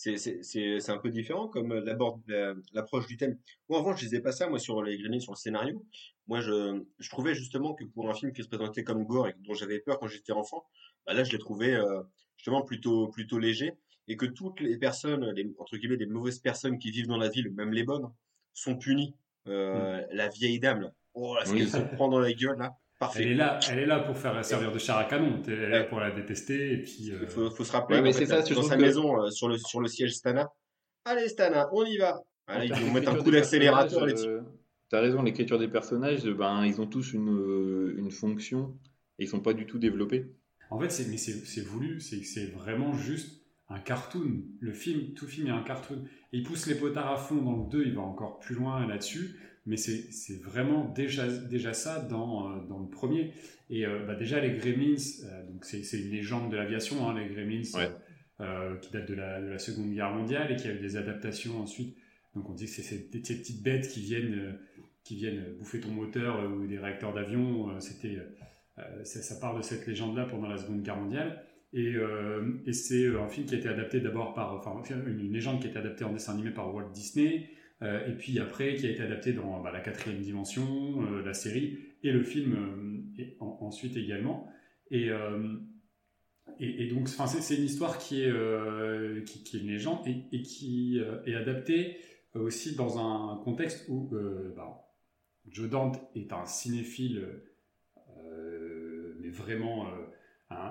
C'est 0.00 0.16
c'est- 0.16 0.44
c'est- 0.44 0.78
c'est 0.78 0.92
un 0.92 0.98
peu 0.98 1.10
différent 1.10 1.48
comme 1.48 1.72
euh, 1.72 1.80
la- 2.28 2.54
l'approche 2.72 3.08
du 3.08 3.16
thème. 3.16 3.36
Moi, 3.68 3.80
avant, 3.80 3.96
je 3.96 4.04
disais 4.04 4.20
pas 4.20 4.30
ça, 4.30 4.48
moi, 4.48 4.60
sur 4.60 4.80
les 4.80 4.96
Gremlins, 4.96 5.18
sur 5.18 5.32
le 5.32 5.36
scénario. 5.36 5.84
Moi, 6.28 6.40
je, 6.40 6.84
je 7.00 7.10
trouvais 7.10 7.34
justement 7.34 7.74
que 7.74 7.84
pour 7.84 8.08
un 8.08 8.14
film 8.14 8.32
qui 8.32 8.44
se 8.44 8.48
présentait 8.48 8.84
comme 8.84 9.04
gore 9.04 9.26
et 9.26 9.34
dont 9.40 9.54
j'avais 9.54 9.80
peur 9.80 9.98
quand 9.98 10.06
j'étais 10.06 10.30
enfant, 10.30 10.64
bah 11.04 11.14
là, 11.14 11.24
je 11.24 11.32
l'ai 11.32 11.38
trouvé 11.40 11.74
euh, 11.74 12.00
justement 12.36 12.62
plutôt, 12.62 13.08
plutôt 13.08 13.40
léger 13.40 13.72
et 14.06 14.16
que 14.16 14.24
toutes 14.26 14.60
les 14.60 14.78
personnes, 14.78 15.32
les, 15.32 15.50
entre 15.58 15.76
guillemets, 15.76 15.96
les 15.96 16.06
mauvaises 16.06 16.38
personnes 16.38 16.78
qui 16.78 16.92
vivent 16.92 17.08
dans 17.08 17.16
la 17.18 17.28
ville, 17.28 17.50
même 17.50 17.72
les 17.72 17.82
bonnes, 17.82 18.08
sont 18.54 18.76
punies. 18.76 19.16
Euh, 19.48 20.00
La 20.12 20.28
vieille 20.28 20.60
dame, 20.60 20.80
là. 20.82 20.92
Oh, 21.14 21.34
là, 21.34 21.44
ce 21.44 21.50
Oui. 21.52 21.58
qu'elle 21.58 21.70
se 21.70 21.80
prend 21.96 22.08
dans 22.08 22.20
la 22.20 22.32
gueule, 22.32 22.58
là. 22.58 22.76
Parfait. 22.98 23.22
Elle 23.22 23.28
est 23.32 23.34
là, 23.34 23.60
elle 23.70 23.78
est 23.78 23.86
là 23.86 24.00
pour 24.00 24.16
faire 24.18 24.44
servir 24.44 24.72
de 24.72 24.78
char 24.78 24.98
à 24.98 25.04
canon. 25.04 25.40
Elle 25.46 25.52
est 25.54 25.68
là 25.68 25.84
pour 25.84 26.00
la 26.00 26.10
détester 26.10 26.72
et 26.72 26.78
puis. 26.78 27.12
euh, 27.12 27.18
Il 27.22 27.28
faut, 27.28 27.50
faut 27.50 27.64
se 27.64 27.70
rappeler 27.72 28.00
Ouais, 28.00 28.12
c'est 28.12 28.26
ça, 28.26 28.42
dans 28.42 28.62
sa 28.62 28.76
que- 28.76 28.80
maison, 28.82 29.22
euh, 29.22 29.30
sur, 29.30 29.48
le, 29.48 29.56
sur 29.56 29.80
le 29.80 29.86
siège 29.88 30.14
Stana. 30.14 30.48
Allez, 31.04 31.28
Stana, 31.28 31.68
on 31.72 31.84
y 31.84 31.96
va. 31.98 32.20
Voilà, 32.48 32.64
ils 32.64 32.72
vont 32.74 32.92
mettre 32.92 33.10
un 33.10 33.14
coup 33.16 33.30
d'accélérateur. 33.30 34.04
les 34.06 34.26
euh, 34.26 34.40
T'as 34.88 35.00
raison, 35.00 35.22
l'écriture 35.22 35.58
des 35.58 35.68
personnages, 35.68 36.26
euh, 36.26 36.34
ben, 36.34 36.64
ils 36.64 36.80
ont 36.80 36.86
tous 36.86 37.12
une, 37.12 37.28
euh, 37.28 37.94
une 37.98 38.10
fonction 38.10 38.76
et 39.18 39.24
ils 39.24 39.28
sont 39.28 39.40
pas 39.40 39.52
du 39.52 39.66
tout 39.66 39.78
développés. 39.78 40.26
En 40.70 40.80
fait, 40.80 40.90
c'est, 40.90 41.08
mais 41.08 41.18
c'est, 41.18 41.32
c'est 41.46 41.60
voulu, 41.62 42.00
c'est, 42.00 42.22
c'est 42.24 42.46
vraiment 42.46 42.94
juste 42.94 43.42
un 43.68 43.78
cartoon. 43.80 44.42
Le 44.60 44.72
film, 44.72 45.12
tout 45.14 45.26
film 45.26 45.46
est 45.46 45.50
un 45.50 45.62
cartoon. 45.62 46.02
Et 46.32 46.38
il 46.38 46.42
pousse 46.42 46.66
les 46.66 46.74
potards 46.74 47.12
à 47.12 47.16
fond 47.16 47.36
dans 47.36 47.56
le 47.64 47.68
2, 47.70 47.84
il 47.86 47.94
va 47.94 48.00
encore 48.02 48.38
plus 48.40 48.54
loin 48.54 48.86
là-dessus. 48.86 49.38
Mais 49.68 49.76
c'est, 49.76 50.42
vraiment 50.42 50.88
déjà, 50.94 51.28
déjà 51.28 51.74
ça 51.74 52.00
dans, 52.00 52.50
euh, 52.50 52.66
dans 52.70 52.78
le 52.78 52.88
premier. 52.88 53.32
Et 53.68 53.84
euh, 53.84 54.02
bah, 54.06 54.14
déjà, 54.14 54.40
les 54.40 54.56
Gremlins, 54.56 54.96
euh, 55.24 55.46
donc 55.46 55.66
c'est, 55.66 55.82
une 56.00 56.10
légende 56.10 56.50
de 56.50 56.56
l'aviation, 56.56 57.06
hein, 57.06 57.14
les 57.18 57.26
Gremlins, 57.26 57.60
Ouais. 57.74 57.90
euh, 58.40 58.76
qui 58.78 58.90
date 58.90 59.06
de 59.06 59.14
la, 59.14 59.42
de 59.42 59.48
la 59.48 59.58
Seconde 59.58 59.92
Guerre 59.92 60.10
mondiale 60.14 60.50
et 60.50 60.56
qui 60.56 60.68
a 60.68 60.72
eu 60.72 60.78
des 60.78 60.96
adaptations 60.96 61.60
ensuite. 61.60 61.98
Donc 62.34 62.48
on 62.48 62.54
dit 62.54 62.64
que 62.64 62.70
c'est 62.70 62.82
ces, 62.82 63.10
ces 63.22 63.36
petites 63.38 63.62
bêtes 63.62 63.88
qui 63.88 64.00
viennent, 64.00 64.58
qui 65.04 65.16
viennent 65.16 65.44
bouffer 65.58 65.80
ton 65.80 65.90
moteur 65.90 66.50
ou 66.50 66.66
des 66.66 66.78
réacteurs 66.78 67.12
d'avion. 67.12 67.78
c'était, 67.80 68.16
ça, 69.04 69.20
ça 69.20 69.36
part 69.38 69.54
de 69.54 69.60
cette 69.62 69.86
légende-là 69.86 70.24
pendant 70.24 70.48
la 70.48 70.56
Seconde 70.56 70.82
Guerre 70.82 70.96
mondiale. 70.96 71.44
Et, 71.74 71.94
et 72.64 72.72
c'est 72.72 73.06
un 73.08 73.28
film 73.28 73.46
qui 73.46 73.54
a 73.54 73.58
été 73.58 73.68
adapté 73.68 74.00
d'abord 74.00 74.34
par, 74.34 74.54
enfin, 74.54 74.82
une, 75.06 75.18
une 75.26 75.32
légende 75.32 75.60
qui 75.60 75.66
a 75.66 75.70
été 75.70 75.78
adaptée 75.78 76.04
en 76.04 76.12
dessin 76.12 76.32
animé 76.34 76.50
par 76.50 76.72
Walt 76.72 76.90
Disney, 76.94 77.50
et 77.80 78.12
puis 78.12 78.38
après 78.40 78.74
qui 78.74 78.86
a 78.86 78.90
été 78.90 79.02
adapté 79.02 79.32
dans 79.32 79.60
bah, 79.60 79.70
la 79.72 79.80
quatrième 79.80 80.20
dimension, 80.20 81.02
euh, 81.02 81.22
la 81.22 81.34
série, 81.34 81.78
et 82.02 82.12
le 82.12 82.22
film 82.22 83.14
euh, 83.18 83.24
ensuite 83.40 83.96
également. 83.96 84.48
Et, 84.90 85.10
euh, 85.10 85.56
et, 86.58 86.84
et 86.84 86.88
donc, 86.88 87.08
c'est 87.08 87.56
une 87.56 87.64
histoire 87.64 87.98
qui 87.98 88.22
est, 88.22 88.30
euh, 88.30 89.22
qui, 89.22 89.56
est 89.56 89.60
une 89.60 89.68
légende 89.68 90.00
et, 90.06 90.42
qui 90.42 90.98
euh, 90.98 91.22
est 91.24 91.34
adaptée 91.34 91.98
aussi 92.34 92.76
dans 92.76 92.98
un 92.98 93.38
contexte 93.42 93.86
où 93.88 94.10
euh, 94.12 94.52
bah, 94.56 94.88
Joe 95.48 95.68
Dante 95.68 96.00
est 96.14 96.32
un 96.32 96.44
cinéphile, 96.46 97.26
euh, 98.18 99.14
mais 99.20 99.30
vraiment, 99.30 99.86
euh, 99.86 99.90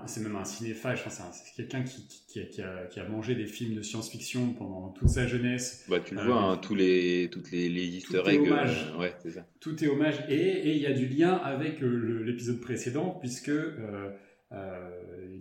c'est 0.06 0.22
même 0.22 0.36
un 0.36 0.44
cinéphage, 0.46 1.00
enfin, 1.06 1.10
c'est 1.10 1.24
un- 1.24 1.32
c'est 1.32 1.56
quelqu'un 1.56 1.84
qui, 1.84 2.08
qui- 2.28 2.48
qui 2.50 2.62
a, 2.62 2.86
qui 2.88 3.00
mangé 3.10 3.36
des 3.36 3.46
films 3.46 3.76
de 3.76 3.82
science-fiction 3.82 4.54
pendant 4.54 4.90
toute 4.90 5.10
sa 5.10 5.26
jeunesse. 5.28 5.86
Bah, 5.90 6.00
tu 6.00 6.16
le 6.16 6.22
Euh, 6.22 6.26
vois, 6.26 6.42
hein, 6.42 6.58
tous 6.58 6.76
les, 6.76 7.30
toutes 7.32 7.52
les, 7.52 7.70
les 7.70 7.86
easter 7.98 8.22
est 8.26 8.36
eggs. 8.36 8.42
hommage. 8.42 8.92
euh, 8.94 9.00
ouais, 9.00 9.14
c'est 9.24 9.32
ça. 9.32 9.46
Tout 9.60 9.84
est 9.84 9.88
hommage 9.88 10.24
et 10.30 10.72
il 10.76 10.82
y 10.82 10.86
a 10.86 10.94
du 10.94 11.08
lien 11.08 11.34
avec 11.36 11.82
euh, 11.84 12.24
l'épisode 12.26 12.60
précédent 12.62 13.18
puisque 13.20 13.50
euh, 13.50 14.10
euh, 14.54 14.90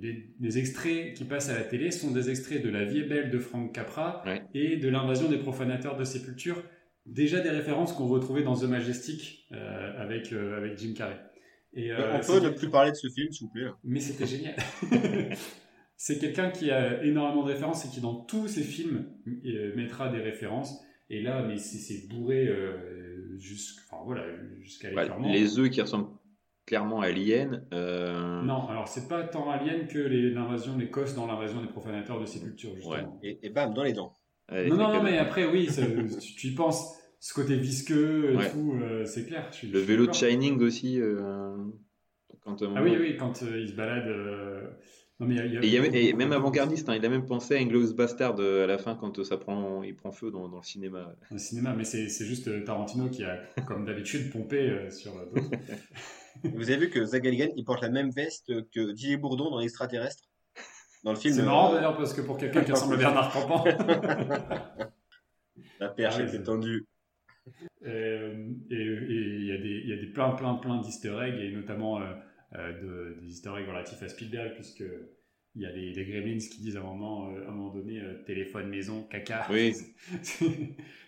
les, 0.00 0.34
les 0.40 0.58
extraits 0.58 1.14
qui 1.14 1.24
passent 1.24 1.48
à 1.48 1.54
la 1.54 1.62
télé 1.64 1.90
sont 1.90 2.10
des 2.10 2.28
extraits 2.30 2.62
de 2.62 2.68
La 2.70 2.84
vie 2.84 2.98
est 3.00 3.04
belle 3.08 3.30
de 3.30 3.38
Frank 3.38 3.72
Capra 3.74 4.22
Ouais. 4.26 4.42
et 4.54 4.76
de 4.76 4.88
l'invasion 4.88 5.28
des 5.28 5.38
profanateurs 5.38 5.96
de 5.96 6.04
sépulture. 6.04 6.62
Déjà 7.06 7.38
des 7.40 7.50
références 7.50 7.92
qu'on 7.92 8.08
retrouvait 8.08 8.42
dans 8.42 8.56
The 8.56 8.64
Majestic 8.64 9.46
euh, 9.52 9.92
avec, 10.02 10.32
euh, 10.32 10.56
avec 10.58 10.76
Jim 10.78 10.92
Carrey. 10.96 11.16
Et, 11.76 11.92
euh, 11.92 12.14
on 12.16 12.20
peut 12.20 12.40
ne 12.40 12.48
plus 12.50 12.70
parler 12.70 12.90
de 12.90 12.96
ce 12.96 13.08
film, 13.08 13.30
s'il 13.30 13.46
vous 13.46 13.52
plaît. 13.52 13.66
mais 13.84 14.00
c'était 14.00 14.26
génial. 14.26 14.56
c'est 15.96 16.18
quelqu'un 16.18 16.50
qui 16.50 16.70
a 16.70 17.02
énormément 17.04 17.42
de 17.44 17.52
références 17.52 17.84
et 17.84 17.88
qui 17.88 18.00
dans 18.00 18.14
tous 18.14 18.48
ses 18.48 18.62
films 18.62 19.06
euh, 19.44 19.74
mettra 19.76 20.08
des 20.08 20.18
références. 20.20 20.80
Et 21.08 21.22
là, 21.22 21.42
mais 21.46 21.56
c'est 21.58 21.78
c'est 21.78 22.08
bourré 22.08 22.46
euh, 22.48 23.36
jusqu'- 23.38 23.80
enfin, 23.88 24.02
voilà, 24.04 24.24
jusqu'à 24.60 24.90
Bah, 24.92 25.02
l'écœurement. 25.02 25.30
les 25.32 25.58
œufs 25.58 25.70
qui 25.70 25.80
ressemblent 25.80 26.08
clairement 26.66 27.00
à 27.00 27.06
Alien. 27.06 27.64
euh, 27.72 28.42
Non, 28.42 28.66
alors 28.68 28.88
c'est 28.88 29.06
pas 29.08 29.22
tant 29.22 29.48
Alien 29.50 29.86
que 29.86 29.98
l'invasion, 30.00 30.76
l'Écosse 30.76 31.14
dans 31.14 31.26
l'invasion 31.26 31.60
des 31.62 31.68
profanateurs 31.68 32.18
de 32.20 32.26
sépulture, 32.26 32.74
justement. 32.74 33.20
Et, 33.22 33.38
et 33.42 33.50
bam, 33.50 33.72
dans 33.72 33.84
les 33.84 33.92
dents. 33.92 34.14
Non, 34.50 34.76
non, 34.76 34.88
non, 34.94 35.02
mais 35.02 35.18
après, 35.18 35.44
oui, 35.46 35.66
ça- 35.66 35.82
tu, 36.20 36.34
tu 36.34 36.46
y 36.48 36.54
penses, 36.54 36.96
ce 37.20 37.34
côté 37.34 37.56
visqueux 37.56 38.32
et 38.32 38.36
Ouais. 38.36 38.50
tout, 38.50 38.78
euh, 38.80 39.04
c'est 39.04 39.26
clair. 39.26 39.48
je 39.50 39.56
suis- 39.56 39.68
Le 39.68 39.80
je 39.80 39.84
vélo 39.84 40.06
de. 40.06 40.12
Shining 40.12 40.60
aussi. 40.62 41.00
euh, 41.00 41.56
Quand, 42.42 42.62
un 42.62 42.76
Ah 42.76 42.82
oui, 42.82 42.96
oui, 43.00 43.16
quand 43.16 43.42
euh, 43.42 43.58
il 43.60 43.68
se 43.70 43.72
balade. 43.74 44.06
euh, 44.06 44.68
Non, 45.18 45.26
mais 45.26 45.34
il 45.34 45.38
y 45.38 45.40
a- 45.40 45.46
y 45.46 45.56
a 45.78 45.84
Et, 45.86 46.04
y 46.08 46.12
a- 46.12 46.16
même 46.16 46.32
avant-gardiste, 46.32 46.88
hein, 46.88 46.94
il 46.94 47.04
a 47.04 47.08
même 47.08 47.24
pensé 47.26 47.56
à 47.56 47.58
Inglourious 47.58 47.94
Bastard 47.94 48.36
euh, 48.38 48.62
à 48.64 48.66
la 48.68 48.76
fin 48.78 48.94
quand 48.94 49.18
euh, 49.18 49.24
ça 49.24 49.36
prend, 49.38 49.82
il 49.82 49.96
prend 49.96 50.12
feu 50.12 50.30
dans, 50.30 50.48
dans 50.48 50.58
le 50.58 50.62
cinéma. 50.62 51.16
au 51.32 51.38
cinéma, 51.38 51.74
mais 51.74 51.82
c'est 51.84 52.08
c'est 52.08 52.24
juste 52.26 52.46
euh, 52.48 52.62
Tarantino 52.62 53.08
qui 53.08 53.24
a, 53.24 53.40
comme 53.66 53.84
d'habitude, 53.86 54.30
pompé 54.32 54.58
euh, 54.70 54.90
sur 54.90 55.16
euh, 55.16 55.24
d'autres. 55.34 55.50
Vous 56.54 56.70
avez 56.70 56.76
vu 56.86 56.90
que 56.90 57.02
Zach 57.04 57.22
Galligan, 57.22 57.48
il 57.56 57.64
porte 57.64 57.80
la 57.82 57.88
même 57.88 58.10
veste 58.10 58.52
que 58.70 58.92
Didier 58.92 59.16
Bourdon 59.16 59.50
dans 59.50 59.58
L'extraterrestre 59.58 60.22
Dans 61.02 61.12
le 61.12 61.18
film. 61.18 61.34
C'est 61.34 61.40
euh, 61.40 61.44
marrant 61.46 61.72
d'ailleurs 61.72 61.96
parce 61.96 62.12
que 62.12 62.20
pour 62.20 62.36
quelqu'un 62.36 62.62
qui 62.62 62.70
ressemble 62.72 62.94
à 62.94 62.98
Bernard 62.98 63.32
Campan. 63.32 63.64
La 65.80 65.88
perche 65.88 66.14
Ah 66.16 66.20
oui, 66.22 66.28
était 66.28 66.36
c'est- 66.38 66.42
tendue. 66.44 66.86
Euh, 67.86 68.34
et 68.70 68.74
il 68.82 69.44
y 69.46 69.52
a 69.52 69.58
des, 69.58 69.80
il 69.84 69.88
y 69.88 69.92
a 69.92 69.96
des 69.96 70.06
plein, 70.06 70.30
plein, 70.32 70.54
plein 70.54 70.80
d'easter 70.80 71.14
eggs, 71.22 71.38
et 71.40 71.52
notamment 71.52 72.00
euh, 72.00 72.04
euh, 72.56 73.14
de, 73.14 73.20
des 73.20 73.28
easter 73.28 73.50
eggs 73.58 73.68
relatifs 73.68 74.02
à 74.02 74.08
Spielberg, 74.08 74.54
puisque 74.54 74.84
il 75.54 75.62
y 75.62 75.66
a 75.66 75.72
des, 75.72 75.92
des 75.92 76.04
gremlins 76.04 76.38
qui 76.38 76.60
disent 76.60 76.76
à 76.76 76.80
un 76.80 76.84
moment, 76.84 77.30
euh, 77.30 77.46
à 77.46 77.48
un 77.48 77.52
moment 77.52 77.72
donné 77.72 78.00
euh, 78.00 78.14
téléphone, 78.26 78.68
maison, 78.68 79.04
caca. 79.04 79.46
Oui. 79.50 79.72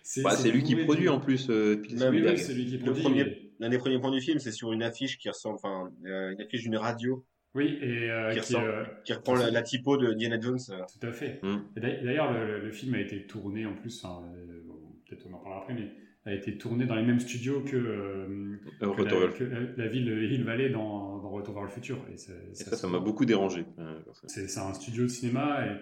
c'est 0.03 0.21
Bah, 0.23 0.31
c'est 0.31 0.51
lui 0.51 0.63
qui 0.63 0.75
produit 0.75 1.09
en 1.09 1.19
plus. 1.19 1.49
euh, 1.49 1.75
Oui, 1.81 1.89
Spielberg. 1.89 2.27
oui, 2.29 2.37
c'est 2.37 2.53
lui 2.53 2.65
qui 2.65 2.77
Le 2.77 2.83
produit. 2.83 3.03
premier- 3.03 3.45
L'un 3.59 3.69
des 3.69 3.77
premiers 3.77 3.99
points 3.99 4.11
du 4.11 4.21
film, 4.21 4.39
c'est 4.39 4.53
sur 4.53 4.71
une 4.71 4.81
affiche 4.83 5.17
qui 5.17 5.27
ressemble, 5.27 5.55
enfin, 5.55 5.91
euh, 6.05 6.31
une 6.31 6.41
affiche 6.41 6.61
d'une 6.63 6.77
radio 6.77 7.25
Oui, 7.55 7.77
et 7.81 8.09
euh, 8.09 8.29
Qui 8.29 8.35
qui, 8.35 8.39
ressort. 8.39 8.63
euh, 8.63 8.83
qui 9.03 9.11
reprend 9.13 9.35
la, 9.35 9.51
la 9.51 9.61
typo 9.63 9.97
de 9.97 10.07
Indiana 10.07 10.39
Jones. 10.39 10.59
Tout 10.65 11.05
à 11.07 11.11
fait. 11.11 11.41
Mm. 11.43 11.57
D'ailleurs- 11.75 12.31
le, 12.31 12.61
le 12.61 12.71
film 12.71 12.93
a 12.93 13.01
été 13.01 13.25
tourné 13.27 13.65
en 13.65 13.73
plus, 13.75 14.01
enfin, 14.03 14.23
euh, 14.33 14.61
bon, 14.65 14.75
peut-être 15.05 15.27
on 15.29 15.33
en 15.33 15.39
parlera 15.39 15.61
après, 15.63 15.73
mais 15.73 15.89
a 16.25 16.33
été 16.33 16.57
tourné 16.57 16.85
dans 16.85 16.95
les 16.95 17.03
mêmes 17.03 17.19
studios 17.19 17.61
que, 17.61 17.75
euh, 17.77 18.59
Euh, 18.81 18.93
que, 18.93 19.01
la, 19.03 19.27
que 19.29 19.43
la- 19.43 19.59
la 19.83 19.87
ville 19.87 20.07
Hill 20.31 20.43
Valley 20.43 20.69
dans, 20.69 21.17
dans 21.19 21.29
Retour 21.29 21.53
vers 21.55 21.63
le 21.63 21.69
futur. 21.69 21.97
Et, 22.13 22.17
ça 22.53 22.87
m'a 22.87 22.99
beaucoup 22.99 23.25
dérangé. 23.25 23.65
euh. 23.79 23.99
C'est 24.27 24.59
un 24.59 24.73
studio 24.73 25.03
de 25.03 25.07
cinéma, 25.07 25.65
et- 25.65 25.77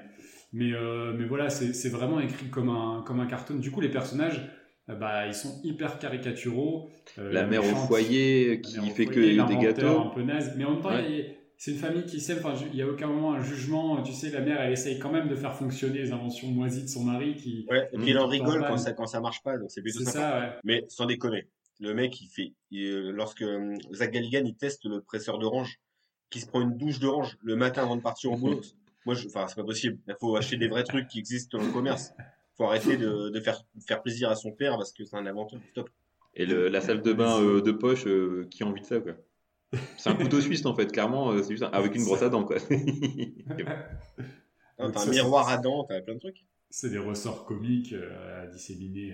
mais, 0.54 0.74
euh, 0.74 1.14
mais 1.18 1.26
voilà, 1.26 1.50
c'est 1.50 1.90
vraiment 1.90 2.20
écrit 2.20 2.48
comme 2.50 2.70
un, 2.70 3.04
comme 3.06 3.20
un 3.20 3.26
cartoon. 3.26 3.56
Du 3.56 3.72
coup, 3.72 3.82
les 3.82 3.90
personnages, 3.90 4.42
bah, 4.88 5.28
ils 5.28 5.34
sont 5.34 5.60
hyper 5.64 6.00
caricaturaux. 6.00 6.90
La 7.18 7.46
mère 7.46 7.62
au 7.64 7.76
foyer 7.88 8.62
qui 8.62 8.80
fait 8.92 9.06
que 9.06 9.20
des 9.20 9.58
gâteaux. 9.58 10.00
un 10.00 10.10
peu 10.14 10.22
naze. 10.22 10.54
Mais 10.58 10.64
en 10.66 10.74
même 10.74 10.82
temps, 10.82 10.90
Ouais. 10.96 11.37
Il 11.58 11.62
c'est 11.62 11.72
une 11.72 11.78
famille 11.78 12.06
qui 12.06 12.20
s'aime. 12.20 12.38
Enfin, 12.40 12.54
il 12.68 12.76
n'y 12.76 12.82
a 12.82 12.88
aucun 12.88 13.08
moment 13.08 13.34
un 13.34 13.42
jugement. 13.42 14.02
Tu 14.04 14.14
sais, 14.14 14.30
la 14.30 14.42
mère, 14.42 14.62
elle 14.62 14.72
essaye 14.74 15.00
quand 15.00 15.12
même 15.12 15.28
de 15.28 15.36
faire 15.36 15.56
fonctionner 15.56 16.00
les 16.00 16.12
inventions 16.12 16.48
moisies 16.50 16.84
de 16.84 16.88
son 16.88 17.04
mari. 17.04 17.36
Qui... 17.36 17.66
Ouais, 17.70 17.90
et 17.92 17.98
puis 17.98 18.12
il 18.12 18.18
en 18.18 18.28
rigole 18.28 18.64
quand 18.68 18.78
ça, 18.78 18.94
quand 18.94 19.08
ça 19.08 19.20
marche 19.22 19.42
pas, 19.44 19.58
donc 19.58 19.72
c'est 19.72 19.82
plutôt 19.82 20.00
C'est 20.00 20.06
sympa. 20.06 20.20
ça, 20.20 20.40
ouais. 20.40 20.52
Mais 20.64 20.86
sans 20.90 21.06
déconner, 21.06 21.48
le 21.80 21.94
mec, 21.94 22.20
il 22.22 22.28
fait, 22.28 22.54
il- 22.72 22.86
euh, 22.86 23.12
lorsque 23.12 23.42
euh, 23.42 23.76
Zach 23.94 24.12
Galligan, 24.12 24.44
il 24.46 24.56
teste 24.56 24.86
le 24.86 25.02
presseur 25.02 25.40
d'orange, 25.40 25.80
qui 26.30 26.40
se 26.42 26.48
prend 26.48 26.62
une 26.62 26.78
douche 26.78 27.00
d'orange 27.00 27.38
le 27.42 27.56
matin 27.56 27.84
avant 27.84 27.96
de 27.96 28.02
partir 28.02 28.32
au 28.32 28.38
boulot. 28.38 28.62
Moi, 29.06 29.16
enfin, 29.26 29.46
c'est 29.48 29.56
pas 29.56 29.64
possible. 29.64 29.98
Il 30.08 30.16
faut 30.20 30.36
acheter 30.36 30.58
des 30.58 30.68
vrais 30.68 30.84
trucs 30.84 31.08
qui 31.08 31.20
existent 31.20 31.58
dans 31.58 31.64
le 31.64 31.72
commerce. 31.72 32.12
Faut 32.58 32.66
arrêter 32.66 32.98
de, 32.98 33.30
de 33.30 33.40
faire, 33.40 33.62
faire 33.88 34.02
plaisir 34.02 34.30
à 34.30 34.36
son 34.36 34.52
père 34.52 34.76
parce 34.78 34.92
que 34.92 35.06
c'est 35.06 35.16
un 35.16 35.26
inventeur. 35.26 35.60
Stop. 35.72 35.90
Et 36.34 36.46
le- 36.46 36.68
la 36.68 36.82
salle 36.82 37.02
de 37.02 37.14
bain 37.14 37.40
euh, 37.42 37.62
de 37.62 37.72
poche, 37.72 38.06
euh, 38.06 38.46
qui 38.52 38.64
a 38.64 38.68
envie 38.68 38.82
de 38.82 38.86
ça, 38.86 39.00
quoi. 39.00 39.14
C'est 39.98 40.10
un 40.10 40.16
couteau 40.16 40.40
suisse, 40.42 40.66
en 40.66 40.76
fait, 40.76 40.92
clairement, 40.92 41.32
euh, 41.32 41.44
c'est 41.44 41.52
juste 41.52 41.64
un- 41.64 41.68
avec 41.72 41.94
une 41.96 42.04
brosse 42.06 42.22
à 42.22 42.30
dents, 42.30 42.46
quoi. 42.46 42.58
T'as 44.78 44.86
un 44.86 44.94
c'est- 44.94 45.10
miroir 45.10 45.50
à 45.50 45.58
dents, 45.58 45.84
t'as 45.84 46.02
plein 46.02 46.14
de 46.16 46.20
trucs. 46.20 46.46
c'est 46.70 46.90
des 46.90 46.98
ressorts 47.00 47.46
comiques 47.46 47.94
euh, 47.94 48.44
à 48.44 48.48
disséminer 48.48 49.14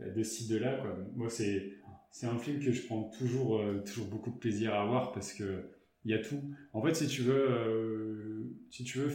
euh, 0.00 0.12
de 0.14 0.22
ci, 0.22 0.46
de 0.48 0.56
là. 0.56 0.76
Quoi. 0.76 0.96
Moi, 1.14 1.28
c'est, 1.28 1.72
c'est 2.10 2.26
un 2.26 2.38
film 2.38 2.60
que 2.60 2.70
je 2.72 2.82
prends 2.86 3.04
toujours, 3.18 3.58
euh, 3.58 3.82
toujours 3.84 4.06
beaucoup 4.06 4.30
de 4.30 4.36
plaisir 4.38 4.74
à 4.74 4.84
voir 4.86 5.12
parce 5.12 5.32
que 5.32 5.64
il 6.04 6.12
y 6.12 6.14
a 6.14 6.18
tout. 6.18 6.40
En 6.72 6.80
fait, 6.82 6.94
si 6.94 7.08
tu 7.08 7.22
veux, 7.22 8.46
si 8.70 8.84
tu 8.84 8.98
veux 8.98 9.10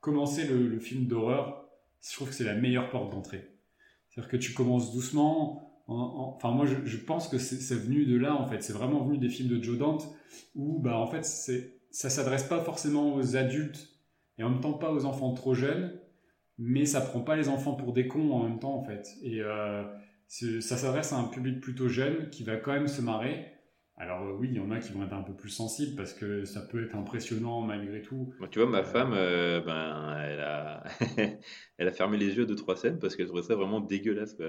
commencer 0.00 0.46
le, 0.46 0.68
le 0.68 0.78
film 0.78 1.06
d'horreur, 1.06 1.66
je 2.06 2.12
trouve 2.14 2.28
que 2.28 2.34
c'est 2.34 2.44
la 2.44 2.54
meilleure 2.54 2.90
porte 2.90 3.10
d'entrée. 3.10 3.48
C'est-à-dire 4.10 4.30
que 4.30 4.36
tu 4.36 4.52
commences 4.52 4.92
doucement, 4.92 5.56
en- 5.56 5.62
en- 5.62 5.67
Enfin, 5.88 6.50
moi, 6.50 6.66
je, 6.66 6.84
je 6.84 6.96
pense 6.98 7.28
que 7.28 7.38
c'est 7.38 7.74
venu 7.74 8.04
de 8.04 8.16
là, 8.16 8.34
en 8.34 8.46
fait. 8.46 8.62
C'est 8.62 8.74
vraiment 8.74 9.02
venu 9.04 9.18
des 9.18 9.30
films 9.30 9.48
de 9.48 9.62
Joe 9.62 9.78
Dante 9.78 10.06
où, 10.54 10.78
bah, 10.78 10.98
en 10.98 11.06
fait, 11.06 11.24
c'est 11.24 11.78
ça 11.90 12.10
s'adresse 12.10 12.44
pas 12.44 12.60
forcément 12.60 13.14
aux 13.14 13.36
adultes 13.36 13.88
et 14.36 14.44
en 14.44 14.50
même 14.50 14.60
temps 14.60 14.74
pas 14.74 14.92
aux 14.92 15.04
enfants 15.06 15.32
trop 15.32 15.54
jeunes, 15.54 15.98
mais 16.58 16.84
ça 16.84 17.00
prend 17.00 17.20
pas 17.20 17.36
les 17.36 17.48
enfants 17.48 17.74
pour 17.74 17.92
des 17.92 18.06
cons 18.06 18.30
en 18.32 18.44
même 18.44 18.58
temps, 18.58 18.74
en 18.74 18.84
fait. 18.84 19.08
Et 19.22 19.40
euh, 19.40 19.82
ça 20.28 20.76
s'adresse 20.76 21.12
à 21.12 21.16
un 21.16 21.24
public 21.24 21.60
plutôt 21.60 21.88
jeune 21.88 22.28
qui 22.30 22.44
va 22.44 22.56
quand 22.56 22.72
même 22.72 22.88
se 22.88 23.00
marrer. 23.00 23.46
Alors 23.96 24.22
euh, 24.28 24.36
oui, 24.38 24.48
il 24.52 24.56
y 24.56 24.60
en 24.60 24.70
a 24.70 24.78
qui 24.78 24.92
vont 24.92 25.02
être 25.04 25.12
un 25.12 25.22
peu 25.22 25.34
plus 25.34 25.48
sensibles 25.48 25.96
parce 25.96 26.12
que 26.12 26.44
ça 26.44 26.60
peut 26.60 26.84
être 26.84 26.94
impressionnant 26.94 27.62
malgré 27.62 28.00
tout. 28.00 28.32
Moi, 28.38 28.48
tu 28.48 28.60
vois, 28.60 28.68
ma 28.68 28.84
femme, 28.84 29.12
euh, 29.12 29.60
ben, 29.60 30.16
elle 30.22 30.40
a... 30.40 30.84
elle 31.78 31.88
a 31.88 31.92
fermé 31.92 32.16
les 32.16 32.36
yeux 32.36 32.46
de 32.46 32.54
trois 32.54 32.76
scènes 32.76 33.00
parce 33.00 33.16
qu'elle 33.16 33.26
trouvait 33.26 33.42
ça 33.42 33.56
vraiment 33.56 33.80
dégueulasse. 33.80 34.34
quoi. 34.34 34.46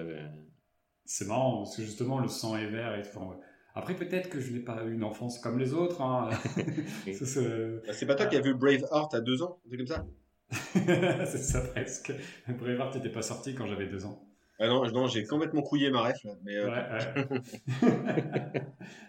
C'est 1.12 1.28
marrant 1.28 1.64
parce 1.64 1.76
que 1.76 1.82
justement 1.82 2.20
le 2.20 2.28
sang 2.28 2.56
est 2.56 2.68
vert 2.70 2.96
et 2.96 3.02
tout. 3.02 3.10
Enfin, 3.16 3.26
ouais. 3.32 3.36
Après 3.74 3.96
peut-être 3.96 4.30
que 4.30 4.40
je 4.40 4.52
n'ai 4.52 4.60
pas 4.60 4.84
eu 4.86 4.94
une 4.94 5.04
enfance 5.04 5.40
comme 5.40 5.58
les 5.58 5.74
autres. 5.74 6.02
hein. 6.04 6.30
C'est 7.14 7.82
Bah, 7.88 7.94
C'est 7.94 8.06
pas 8.06 8.14
toi 8.14 8.28
qui 8.28 8.36
as 8.36 8.42
vu 8.42 8.54
Braveheart 8.54 9.16
à 9.16 9.20
deux 9.22 9.42
ans, 9.42 9.60
un 9.66 9.70
truc 9.70 9.80
comme 9.88 9.88
ça? 9.88 10.06
C'est 11.26 11.38
ça 11.40 11.62
presque. 11.62 12.14
Braveheart 12.48 12.96
n'était 12.96 13.10
pas 13.10 13.24
sorti 13.24 13.56
quand 13.56 13.66
j'avais 13.66 13.88
deux 13.88 14.06
ans. 14.06 14.24
Ah 14.60 14.68
non, 14.68 14.86
non 14.92 15.08
j'ai 15.08 15.24
complètement 15.24 15.64
couillé 15.64 15.90
ma 15.90 16.02
ref 16.04 16.24
là. 16.26 16.32
Mais, 16.44 16.56
euh, 16.58 16.70
Ouais, 16.70 17.32
ouais. 17.32 18.62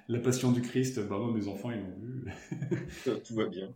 La 0.08 0.18
Passion 0.20 0.52
du 0.52 0.62
Christ, 0.62 1.00
bah 1.06 1.18
moi 1.18 1.32
mes 1.34 1.48
enfants 1.48 1.70
ils 1.70 1.80
l'ont 1.80 1.98
vu. 2.00 2.24
tout 3.24 3.34
va 3.34 3.46
bien. 3.46 3.68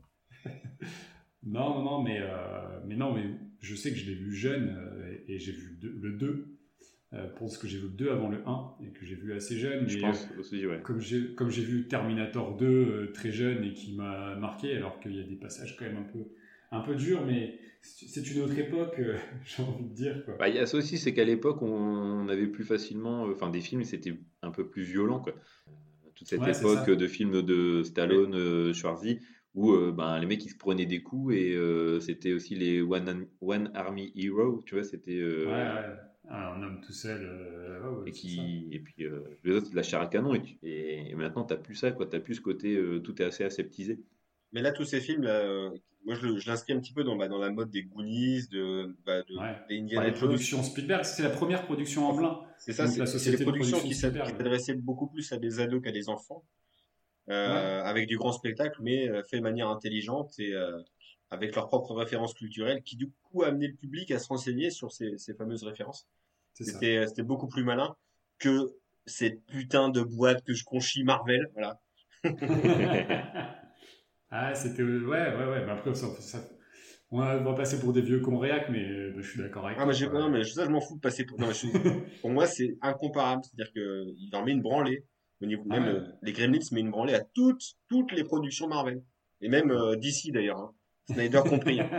Non, 1.43 1.75
non, 1.75 1.83
non, 1.83 2.03
mais, 2.03 2.19
euh, 2.23 2.81
mais 2.87 2.97
non, 2.97 3.13
mais 3.13 3.25
je 3.61 3.75
sais 3.75 3.91
que 3.91 3.97
je 3.97 4.07
l'ai 4.07 4.15
vu 4.15 4.35
jeune 4.35 4.75
euh, 4.79 5.13
et, 5.29 5.35
et 5.35 5.39
j'ai 5.39 5.53
vu 5.53 5.77
deux- 5.81 5.95
le 6.01 6.13
2. 6.13 6.54
Euh, 7.15 7.29
pense 7.39 7.59
que 7.59 7.69
j'ai 7.69 7.79
vu 7.79 7.85
le 7.85 7.91
2 7.91 8.11
avant 8.11 8.29
le 8.29 8.39
1 8.45 8.75
et 8.83 8.91
que 8.93 9.05
j'ai 9.07 9.15
vu 9.15 9.33
assez 9.33 9.57
jeune. 9.57 9.89
Je 9.89 9.99
pense 9.99 10.29
aussi, 10.39 10.67
ouais. 10.67 10.75
euh, 10.75 10.79
comme 10.81 11.01
j'ai 11.51 11.63
vu 11.63 11.87
Terminator 11.87 12.57
2 12.57 12.67
euh, 12.67 13.13
très 13.13 13.31
jeune 13.31 13.63
et 13.65 13.73
qui 13.73 13.95
m'a 13.95 14.35
marqué, 14.37 14.77
alors 14.77 14.99
qu'il 15.01 15.15
y 15.15 15.21
a 15.21 15.25
des 15.25 15.37
passages 15.37 15.77
quand 15.77 15.85
même 15.85 15.99
un 15.99 16.03
peu, 16.03 16.25
un 16.73 16.81
peu 16.81 16.95
durs, 16.97 17.25
mais 17.25 17.59
c'est 17.83 18.27
une 18.35 18.43
autre 18.43 18.59
époque, 18.59 18.97
euh, 18.99 19.17
j'ai 19.45 19.63
envie 19.63 19.85
de 19.85 19.95
dire. 19.95 20.25
Quoi. 20.25 20.35
Bah, 20.39 20.49
il 20.49 20.57
y 20.57 20.59
a 20.59 20.67
ça 20.67 20.77
aussi, 20.77 20.99
c'est 20.99 21.15
qu'à 21.15 21.25
l'époque, 21.25 21.63
on 21.63 22.29
avait 22.29 22.49
plus 22.49 22.65
facilement, 22.65 23.27
euh, 23.29 23.33
enfin, 23.33 23.49
des 23.51 23.61
films, 23.61 23.85
c'était 23.85 24.15
un 24.43 24.51
peu 24.51 24.67
plus 24.69 24.83
violent, 24.83 25.21
quoi. 25.21 25.35
Euh, 25.69 25.71
Toute 26.17 26.29
cette 26.29 26.41
Ouais, 26.41 26.51
époque 26.51 26.91
de 26.91 27.07
films 27.07 27.43
de 27.43 27.83
Stallone, 27.85 28.35
euh, 28.35 28.73
Schwarzy, 28.73 29.21
où 29.55 29.71
euh, 29.73 29.93
ben, 29.93 30.19
les 30.19 30.27
mecs 30.27 30.45
ils 30.45 30.51
se 30.51 30.57
prenaient 30.57 30.87
des 30.87 31.03
coups 31.03 31.35
et 31.37 31.55
euh, 31.55 32.01
c'était 32.01 32.33
aussi 32.33 32.57
les 32.57 32.83
One, 32.83 33.27
One 33.41 33.71
Army 33.75 34.13
Hero, 34.17 34.63
tu 34.67 34.75
vois, 34.75 34.83
c'était. 34.85 35.13
euh, 35.21 35.47
Ouais, 35.47 35.53
ouais. 35.53 35.97
Un 36.29 36.63
homme 36.63 36.81
tout 36.81 36.93
seul. 36.93 37.23
euh, 37.23 37.81
ouais, 37.83 37.99
ouais, 38.03 38.09
Et, 38.09 38.13
c'est 38.13 38.19
qui, 38.21 38.69
et 38.73 38.79
puis 38.81 39.05
euh, 39.05 39.21
les 39.45 39.53
autres, 39.53 39.69
la 39.75 39.83
chair 39.83 40.01
à 40.01 40.07
canon. 40.07 40.35
Et, 40.35 40.43
tu- 40.43 40.59
et, 40.63 41.11
et 41.11 41.15
maintenant, 41.15 41.45
t'as 41.45 41.57
plus 41.57 41.75
ça, 41.75 41.93
quoi. 41.93 42.07
T'as 42.07 42.21
plus 42.21 42.37
ce 42.37 42.41
côté, 42.41 42.75
euh, 42.77 43.01
tout 43.01 43.21
est 43.21 43.25
assez 43.25 43.45
aseptisé. 43.45 43.99
Mais 44.53 44.63
là, 44.63 44.73
tous 44.73 44.85
ces 44.85 45.01
films, 45.01 45.23
là, 45.23 45.41
euh, 45.41 45.71
moi 46.05 46.15
je, 46.15 46.27
l'inscris 46.49 46.73
un 46.73 46.81
petit 46.81 46.93
peu 46.95 47.05
dans, 47.05 47.17
bah, 47.17 47.29
dans 47.29 47.39
la 47.39 47.51
mode 47.51 47.71
des 47.71 47.83
Goonies, 47.83 48.49
de, 48.51 48.95
bah, 49.05 49.23
de, 49.23 49.35
ça. 49.35 49.41
Ouais. 49.43 49.57
des 49.69 49.79
Indiana 49.81 50.05
les 50.07 50.11
Jones. 50.15 50.19
productions 50.29 50.63
Spielberg, 50.63 51.05
c'est 51.05 51.23
la 51.23 51.31
première 51.31 51.65
production 51.67 52.07
en 52.07 52.15
blanc. 52.15 52.47
C'est 52.59 52.73
ça, 52.73 52.87
c'est 52.87 53.01
de 53.01 53.37
productions 53.43 53.79
production 53.79 53.81
qui 53.81 53.95
s'adressaient 53.95 54.75
beaucoup 54.75 55.09
plus 55.09 55.31
à 55.33 55.37
des 55.39 55.61
ados 55.61 55.83
qu'à 55.83 55.93
des 55.93 56.09
enfants, 56.09 56.45
euh, 57.31 57.83
avec 57.83 58.07
du 58.07 58.17
grand 58.17 58.33
spectacle, 58.33 58.79
mais 58.83 59.09
euh, 59.09 59.23
fait 59.25 59.39
de 59.39 59.43
manière 59.43 59.69
intelligente 59.69 60.39
et 60.39 60.55
euh, 60.55 60.79
avec 61.31 61.55
leurs 61.57 61.69
propres 61.69 61.95
références 61.95 62.35
culturelles, 62.35 62.83
qui 62.83 62.97
du 62.97 63.11
coup 63.25 63.43
amenaient 63.43 63.69
le 63.69 63.75
public 63.75 64.11
à 64.11 64.19
se 64.19 64.29
renseigner 64.29 64.71
sur 64.71 64.93
ces, 64.93 65.17
ces 65.19 65.35
fameuses 65.35 65.65
références. 65.65 66.07
Ça. 66.55 66.65
C'était 66.65 67.23
beaucoup 67.23 67.49
plus 67.49 67.65
malin 67.65 67.97
que 68.39 68.73
cette 69.07 69.45
putain 69.47 69.89
de 69.89 70.01
boîte 70.03 70.45
que 70.45 70.55
je 70.55 70.65
conchis 70.65 71.03
Marvel, 71.05 71.51
voilà. 71.55 71.81
ah, 74.31 74.55
c'était. 74.55 74.83
Ouais, 74.83 75.35
ouais, 75.37 75.47
ouais. 75.47 75.65
Mais 75.65 75.73
après, 75.73 75.95
ça, 75.95 76.07
ça- 76.21 76.45
on 77.11 77.19
va 77.19 77.39
on 77.39 77.45
va 77.45 77.55
passer 77.55 77.79
pour 77.79 77.93
des 77.93 78.01
vieux 78.01 78.21
cons 78.21 78.39
réac, 78.39 78.69
mais 78.71 78.83
euh, 78.83 79.15
je 79.21 79.29
suis 79.31 79.41
d'accord 79.41 79.67
avec 79.67 79.79
Ah, 79.79 79.85
toi. 79.85 79.93
mais, 79.93 80.19
non, 80.21 80.29
mais 80.31 80.45
ça, 80.45 80.65
je 80.65 80.71
m'en 80.71 80.81
fous 80.81 80.97
de 80.97 81.01
passer 81.01 81.25
pour. 81.25 81.39
non, 81.39 81.49
mais 81.49 81.55
je- 81.55 81.67
pour 82.23 82.31
moi, 82.31 82.47
c'est 82.47 82.77
incomparable. 82.81 83.43
C'est-à-dire 83.45 83.73
qu'il 83.73 84.35
en 84.35 84.45
met 84.45 84.53
une 84.53 84.63
branlée. 84.63 85.05
Au 85.43 85.47
niveau, 85.47 85.65
Ah 85.71 85.79
même 85.81 85.89
ouais. 85.95 86.01
euh, 86.01 86.13
les 86.23 86.33
Gremlins 86.33 86.59
met 86.73 86.81
une 86.81 86.91
branlée 86.91 87.15
à 87.15 87.21
toutes, 87.21 87.75
toutes 87.89 88.13
les 88.13 88.25
productions 88.25 88.69
Marvel. 88.69 89.03
Et 89.41 89.49
même 89.49 89.71
euh, 89.71 89.97
d'ici 89.97 90.31
d'ailleurs. 90.33 90.59
Hein. 90.59 90.73
Snyder 91.11 91.43
compris. 91.49 91.81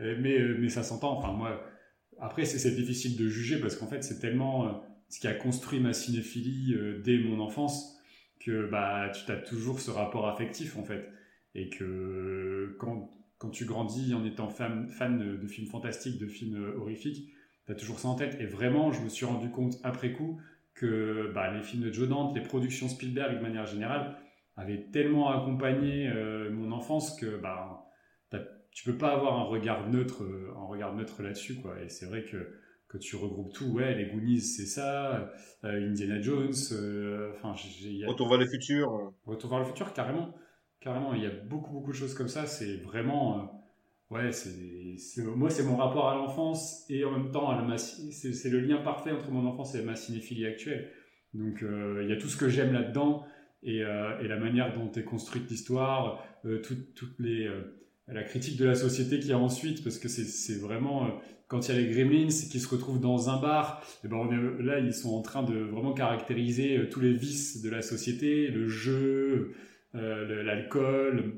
Euh, 0.00 0.16
mais, 0.20 0.38
euh, 0.38 0.56
mais 0.60 0.68
ça 0.68 0.84
s'entend. 0.84 1.18
Enfin, 1.18 1.32
moi, 1.32 1.60
après, 2.20 2.44
c'est 2.44 2.70
difficile 2.74 3.16
de 3.16 3.26
juger 3.26 3.60
parce 3.60 3.74
qu'en 3.74 3.88
fait, 3.88 4.02
c'est 4.02 4.20
tellement 4.20 4.66
euh, 4.66 4.72
ce 5.08 5.18
qui 5.18 5.26
a 5.26 5.34
construit 5.34 5.80
ma 5.80 5.92
cinéphilie 5.92 6.76
dès 7.02 7.18
mon 7.18 7.40
enfance 7.40 7.98
que 8.38 8.70
bah, 8.70 9.10
tu 9.10 9.30
as 9.32 9.36
toujours 9.36 9.80
ce 9.80 9.90
rapport 9.90 10.28
affectif 10.28 10.76
en 10.76 10.84
fait. 10.84 11.10
Et 11.56 11.70
que 11.70 12.76
quand, 12.78 13.10
quand 13.38 13.50
tu 13.50 13.64
grandis 13.64 14.14
en 14.14 14.24
étant 14.24 14.48
fan, 14.48 14.86
de, 15.18 15.46
films 15.48 15.66
fantastiques, 15.66 16.20
de 16.20 16.28
films 16.28 16.74
horrifiques, 16.76 17.32
tu 17.66 17.72
as 17.72 17.74
toujours 17.74 17.98
ça 17.98 18.08
en 18.08 18.14
tête. 18.14 18.36
Et 18.40 18.46
vraiment, 18.46 18.92
je 18.92 19.02
me 19.02 19.08
suis 19.08 19.26
rendu 19.26 19.50
compte 19.50 19.74
après 19.82 20.12
coup 20.12 20.40
que 20.74 21.32
bah, 21.34 21.52
les 21.52 21.62
films 21.62 21.82
de 21.82 21.92
Joe 21.92 22.08
Dante, 22.08 22.36
les 22.36 22.42
productions 22.42 22.88
Spielberg 22.88 23.38
de 23.38 23.42
manière 23.42 23.66
générale, 23.66 24.16
avaient 24.58 24.88
tellement 24.92 25.30
accompagné 25.30 26.08
euh, 26.08 26.50
mon 26.50 26.72
enfance 26.72 27.18
que 27.18 27.38
bah, 27.40 27.84
tu 28.72 28.84
peux 28.84 28.98
pas 28.98 29.12
avoir 29.12 29.38
un 29.38 29.44
regard 29.44 29.88
neutre, 29.88 30.22
euh, 30.24 30.52
un 30.56 30.66
regard 30.66 30.94
neutre 30.94 31.22
là-dessus, 31.22 31.56
quoi. 31.56 31.80
Et 31.80 31.88
c'est 31.88 32.06
vrai 32.06 32.24
que 32.24 32.54
que 32.88 32.96
tu 32.96 33.16
regroupes 33.16 33.52
tout, 33.52 33.66
ouais, 33.66 33.94
les 33.94 34.06
Goonies, 34.06 34.40
c'est 34.40 34.64
ça, 34.64 35.30
euh, 35.62 35.90
Indiana 35.90 36.22
Jones, 36.22 36.54
enfin, 37.34 37.52
a 37.52 38.08
Retour 38.08 38.30
vers 38.30 38.38
le 38.38 38.46
futur. 38.46 39.12
Retour 39.26 39.50
vers 39.50 39.58
le 39.58 39.66
futur, 39.66 39.92
carrément, 39.92 40.34
carrément, 40.80 41.12
il 41.12 41.22
y 41.22 41.26
a 41.26 41.30
beaucoup 41.30 41.70
beaucoup 41.70 41.90
de 41.90 41.96
choses 41.96 42.14
comme 42.14 42.28
ça. 42.28 42.46
C'est 42.46 42.78
vraiment, 42.78 43.62
ouais, 44.10 44.32
c'est, 44.32 45.22
moi 45.22 45.50
c'est 45.50 45.64
mon 45.64 45.76
rapport 45.76 46.08
à 46.08 46.14
l'enfance 46.14 46.86
et 46.88 47.04
en 47.04 47.10
même 47.10 47.30
temps 47.30 47.50
à 47.50 47.60
la 47.60 47.76
c'est, 47.76 48.48
le 48.48 48.60
lien 48.60 48.78
parfait 48.78 49.10
entre 49.10 49.30
mon 49.30 49.46
enfance 49.46 49.74
et 49.74 49.82
ma 49.82 49.94
cinéphilie 49.94 50.46
actuelle. 50.46 50.90
Donc 51.34 51.62
il 51.62 52.08
y 52.08 52.12
a 52.12 52.16
tout 52.16 52.28
ce 52.28 52.38
que 52.38 52.48
j'aime 52.48 52.72
là-dedans 52.72 53.26
et, 53.62 53.82
euh, 53.84 54.18
et 54.20 54.28
la 54.28 54.36
manière 54.38 54.72
dont 54.74 54.90
est 54.92 55.04
construite 55.04 55.50
l'histoire, 55.50 56.24
euh, 56.44 56.60
tout- 56.60 56.76
toutes 56.94 57.18
les 57.18 57.46
euh, 57.46 57.74
la 58.08 58.22
critique 58.22 58.56
de 58.56 58.64
la 58.64 58.74
société 58.74 59.18
qu'il 59.20 59.28
y 59.30 59.32
a 59.32 59.38
ensuite, 59.38 59.84
parce 59.84 59.98
que 59.98 60.08
c'est, 60.08 60.24
c'est 60.24 60.58
vraiment 60.58 61.06
euh, 61.06 61.10
quand 61.46 61.68
il 61.68 61.74
y 61.74 61.78
a 61.78 61.80
les 61.80 61.88
Gremlins 61.88 62.28
qui 62.28 62.60
se 62.60 62.68
retrouvent 62.68 63.00
dans 63.00 63.28
un 63.30 63.40
bar, 63.40 63.82
et 64.04 64.08
ben 64.08 64.16
on 64.16 64.30
est, 64.32 64.62
là 64.62 64.78
ils 64.78 64.94
sont 64.94 65.14
en 65.14 65.22
train 65.22 65.42
de 65.42 65.54
vraiment 65.58 65.92
caractériser 65.92 66.78
euh, 66.78 66.88
tous 66.88 67.00
les 67.00 67.12
vices 67.12 67.62
de 67.62 67.70
la 67.70 67.82
société, 67.82 68.48
le 68.48 68.68
jeu, 68.68 69.52
euh, 69.94 70.42
l'alcool. 70.42 71.34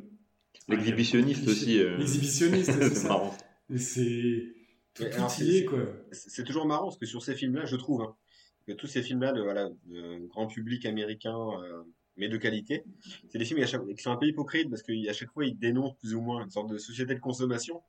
L'exhibitionniste 0.68 1.48
aussi. 1.48 1.80
euh, 1.80 1.96
L'exhibitionniste, 1.98 2.72
c'est 2.94 3.04
marrant. 3.09 3.35
C'est 3.76 4.52
tout, 4.94 5.04
tout 5.04 5.42
y 5.44 5.56
est, 5.59 5.64
quoi. 5.64 5.78
c'est 6.12 6.30
c'est 6.30 6.44
toujours 6.44 6.66
marrant 6.66 6.85
parce 6.87 6.98
que 6.98 7.06
sur 7.06 7.22
ces 7.22 7.35
films-là, 7.35 7.64
je 7.66 7.76
trouve 7.76 8.02
hein, 8.02 8.14
que 8.66 8.72
tous 8.72 8.87
ces 8.87 9.02
films-là 9.02 9.33
de, 9.33 9.40
voilà, 9.42 9.68
de 9.87 10.26
grand 10.26 10.46
public 10.46 10.87
américain, 10.87 11.37
euh, 11.62 11.83
mais 12.16 12.29
de 12.29 12.37
qualité, 12.37 12.85
c'est 13.29 13.38
des 13.38 13.44
films 13.44 13.64
qui, 13.64 14.03
sont 14.03 14.11
un 14.11 14.16
peu 14.16 14.27
hypocrites 14.27 14.68
parce 14.70 14.83
qu'à 14.83 15.12
chaque 15.12 15.31
fois 15.33 15.44
ils 15.44 15.59
dénoncent 15.59 15.96
plus 15.99 16.14
ou 16.14 16.20
moins 16.20 16.42
une 16.44 16.51
sorte 16.51 16.70
de 16.70 16.79
société 16.79 17.14
de 17.14 17.20
consommation. 17.20 17.83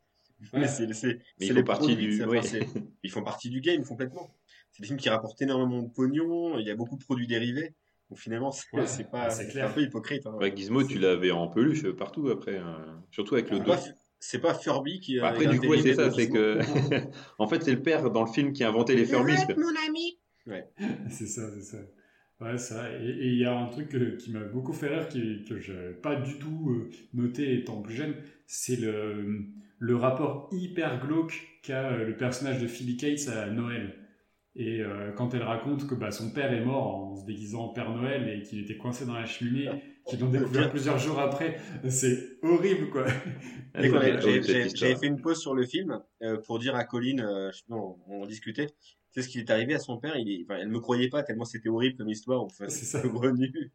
Mais 0.54 0.68
c'est 0.68 0.92
c'est- 0.94 1.20
Mais 1.40 1.46
c'est 1.46 1.46
ils 1.46 1.50
font 1.50 1.56
les 1.56 1.64
partie 1.64 1.88
produits, 1.88 2.08
du- 2.08 2.18
c'est- 2.18 2.26
oui. 2.26 2.38
enfin, 2.40 2.80
ils 3.04 3.12
font 3.12 3.24
partie 3.24 3.50
du 3.50 3.62
game 3.62 3.84
complètement. 3.84 4.34
C'est 4.72 4.82
des 4.82 4.88
films 4.88 5.00
qui 5.00 5.10
rapportent 5.10 5.42
énormément 5.42 5.82
de 5.84 5.90
pognon, 5.90 6.58
il 6.60 6.66
y 6.66 6.72
a 6.72 6.76
beaucoup 6.76 6.98
de 6.98 7.04
produits 7.04 7.28
dérivés. 7.28 7.74
Donc 8.10 8.20
finalement, 8.20 8.52
c'est 8.52 8.66
Ouais, 8.74 8.86
c'est 8.86 9.10
pas, 9.10 9.30
c'est 9.30 9.46
c'est 9.46 9.52
clair. 9.52 9.70
un 9.70 9.74
peu 9.74 9.82
hypocrite. 9.82 10.26
hein. 10.26 10.36
Ouais, 10.40 10.54
Gizmo, 10.56 10.84
tu 10.84 11.00
l'avais 11.00 11.32
en 11.32 11.48
peluche 11.48 11.90
partout 11.92 12.28
après, 12.30 12.58
euh, 12.58 12.64
surtout 13.10 13.36
avec 13.36 13.50
le 13.50 13.58
C'est 13.58 13.64
dos. 13.64 13.72
pas, 13.72 13.80
c'est 14.20 14.40
pas 14.40 14.54
Furby 14.54 15.00
qui 15.00 15.20
a 15.20 15.28
Après, 15.28 15.46
du 15.48 15.60
coup, 15.60 15.68
ouais, 15.68 15.82
c'est 15.82 15.94
ça, 15.94 16.12
c'est 16.12 16.30
que. 16.30 16.60
en 17.38 17.48
fait, 17.48 17.64
c'est 17.64 17.72
le 17.72 17.82
père 17.82 18.12
dans 18.12 18.24
le 18.26 18.32
film 18.32 18.52
qui 18.54 18.64
a 18.64 18.70
inventé 18.70 18.96
les 18.96 19.06
quoi. 19.08 19.20
mon 19.24 19.26
ami. 19.88 20.20
C'est 21.10 21.28
ça, 21.28 21.50
c'est 21.54 21.62
ça. 21.62 21.78
Ouais, 22.42 22.58
ça. 22.58 22.92
Et 23.00 23.28
il 23.28 23.38
y 23.38 23.46
a 23.46 23.56
un 23.56 23.68
truc 23.68 23.94
euh, 23.96 24.18
qui 24.18 24.32
m'a 24.32 24.40
beaucoup 24.40 24.74
fait 24.74 24.88
rire, 24.88 25.08
qui, 25.08 25.44
que 25.44 25.60
je 25.60 25.74
n'avais 25.74 25.94
pas 25.94 26.16
du 26.16 26.40
tout 26.40 26.72
euh, 26.72 26.90
noté 27.14 27.54
étant 27.54 27.82
plus 27.82 27.96
jeune, 27.96 28.16
c'est 28.48 28.78
le, 28.78 29.46
le 29.78 29.96
rapport 29.96 30.50
hyper 30.52 31.06
glauque 31.06 31.48
qu'a 31.62 31.92
euh, 31.92 32.06
le 32.06 32.18
personnage 32.18 32.60
de 32.60 32.68
Phoebe 32.68 32.98
Cates 32.98 33.28
à 33.30 33.48
Noël. 33.52 33.96
Et 34.56 34.82
euh, 34.82 35.12
quand 35.14 35.34
elle 35.34 35.44
raconte 35.44 35.88
que 35.88 35.96
bah, 35.96 36.12
son 36.12 36.32
père 36.32 36.52
est 36.52 36.66
mort 36.66 36.88
en 36.88 37.16
se 37.16 37.26
déguisant 37.26 37.66
en 37.66 37.70
Père 37.70 37.92
Noël 37.92 38.28
et 38.28 38.42
qu'il 38.42 38.60
était 38.60 38.76
coincé 38.76 39.06
dans 39.06 39.14
la 39.14 39.26
cheminée, 39.26 39.70
qu'ils 40.06 40.20
l'ont 40.20 40.30
découvert 40.30 40.70
plusieurs 40.70 40.98
jours 40.98 41.20
après, 41.20 41.58
c'est 41.88 42.40
horrible, 42.42 42.90
quoi. 42.90 43.06
J'avais 43.76 44.96
fait 44.96 45.08
une 45.08 45.22
pause 45.22 45.40
sur 45.40 45.54
le 45.54 45.66
film 45.66 46.02
euh, 46.24 46.38
pour 46.46 46.60
dire 46.60 46.76
à 46.76 46.84
Colline, 46.84 47.22
euh, 47.22 47.52
on, 47.70 47.96
on 48.08 48.26
discutait, 48.26 48.68
c'est 49.12 49.22
ce 49.22 49.28
qui 49.28 49.40
est 49.40 49.50
arrivé 49.50 49.76
à 49.76 49.80
son 49.80 49.98
père. 49.98 50.16
Il 50.18 50.30
est, 50.32 50.44
enfin, 50.44 50.60
elle 50.60 50.70
me 50.70 50.80
croyait 50.80 51.10
pas 51.10 51.22
tellement 51.22 51.44
c'était 51.44 51.70
horrible 51.70 51.98
comme 51.98 52.10
histoire. 52.10 52.42
Enfin, 52.42 52.66
C'est 52.70 52.86
ça. 52.86 53.02
revenu. 53.14 53.72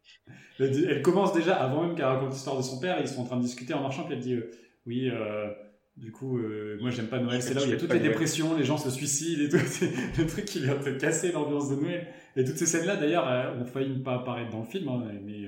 Elle, 0.59 1.03
commence 1.03 1.35
déjà, 1.35 1.55
avant 1.57 1.87
même 1.87 1.95
qu'elle 1.95 2.07
raconte 2.07 2.33
l'histoire 2.33 2.57
de 2.57 2.63
son 2.63 2.81
père, 2.81 2.99
ils 3.01 3.09
sont 3.09 3.21
en 3.21 3.25
train 3.25 3.37
de 3.37 3.43
discuter 3.43 3.75
en 3.75 3.83
marchant, 3.83 4.05
puis 4.05 4.15
elle 4.15 4.21
dit 4.21 4.35
euh, 4.35 4.51
Oui, 4.87 5.11
euh, 5.11 5.53
Du 5.99 6.11
coup, 6.11 6.39
euh, 6.39 6.79
moi 6.81 6.91
j'aime 6.91 7.09
pas 7.09 7.21
Noël. 7.21 7.43
C'est 7.43 7.53
là 7.53 7.61
où 7.61 7.65
il 7.65 7.71
y 7.71 7.75
a 7.75 7.77
toutes 7.77 7.93
les 7.93 7.99
Noël. 7.99 8.13
dépressions, 8.13 8.57
les 8.57 8.65
gens 8.65 8.79
se 8.79 8.91
suicident 8.91 9.45
et 9.45 9.49
tout. 9.51 9.59
C'est 9.67 9.93
le 10.19 10.27
truc 10.27 10.47
qui 10.47 10.61
vient 10.61 10.77
te 10.77 10.91
casser 10.91 11.33
l'ambiance 11.33 11.69
de 11.69 11.77
Noël. 11.77 12.07
Et 12.35 12.45
toutes 12.45 12.57
ces 12.57 12.67
scènes-là, 12.67 12.97
d'ailleurs, 12.97 13.29
euh, 13.29 13.61
ont 13.61 13.67
failli 13.67 13.99
pas 13.99 14.15
apparaître 14.15 14.51
dans 14.51 14.61
le 14.61 14.67
film, 14.67 14.89
hein, 14.89 15.05
mais 15.23 15.45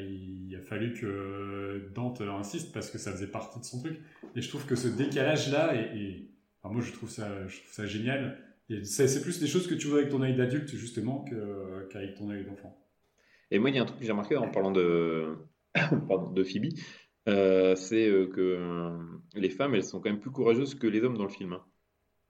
il 0.00 0.56
a 0.56 0.62
fallu 0.62 0.94
que 0.94 1.90
Dante 1.94 2.22
insiste 2.22 2.72
parce 2.72 2.90
que 2.90 2.96
ça 2.96 3.12
faisait 3.12 3.26
partie 3.26 3.60
de 3.60 3.64
son 3.64 3.80
truc. 3.80 4.00
Et 4.34 4.40
je 4.40 4.48
trouve 4.48 4.64
que 4.64 4.76
ce 4.76 4.88
décalage-là, 4.88 5.74
enfin, 6.62 6.72
moi 6.74 6.82
je 6.82 6.90
trouve 6.92 7.10
ça, 7.10 7.46
je 7.48 7.60
trouve 7.60 7.72
ça 7.72 7.84
génial. 7.84 8.38
C'est 8.84 9.22
plus 9.22 9.40
des 9.40 9.46
choses 9.46 9.66
que 9.66 9.74
tu 9.74 9.88
vois 9.88 9.98
avec 9.98 10.10
ton 10.10 10.22
œil 10.22 10.34
d'adulte 10.36 10.68
justement 10.74 11.24
qu'avec 11.90 12.14
ton 12.14 12.30
œil 12.30 12.44
d'enfant. 12.44 12.78
Et 13.50 13.58
moi, 13.58 13.70
il 13.70 13.76
y 13.76 13.78
a 13.78 13.82
un 13.82 13.84
truc 13.84 13.98
que 14.00 14.04
j'ai 14.04 14.10
remarqué 14.12 14.36
en 14.36 14.48
parlant 14.50 14.72
de, 14.72 15.36
pardon, 15.74 16.30
de 16.32 16.42
Phoebe, 16.42 16.72
euh, 17.28 17.76
c'est 17.76 18.08
euh, 18.08 18.26
que 18.26 18.40
euh, 18.40 18.96
les 19.34 19.50
femmes, 19.50 19.74
elles 19.74 19.84
sont 19.84 20.00
quand 20.00 20.10
même 20.10 20.20
plus 20.20 20.30
courageuses 20.30 20.74
que 20.74 20.86
les 20.86 21.02
hommes 21.02 21.16
dans 21.16 21.24
le 21.24 21.28
film. 21.30 21.52
hein. 21.52 21.62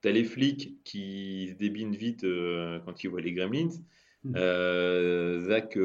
T'as 0.01 0.11
les 0.11 0.23
flics 0.23 0.83
qui 0.83 1.47
se 1.49 1.55
débinent 1.55 1.95
vite 1.95 2.23
euh, 2.25 2.79
quand 2.85 3.03
ils 3.03 3.07
voient 3.09 3.21
les 3.21 3.33
gremlins. 3.33 3.69
Mm. 4.23 4.33
Euh, 4.35 5.39
Zach, 5.47 5.77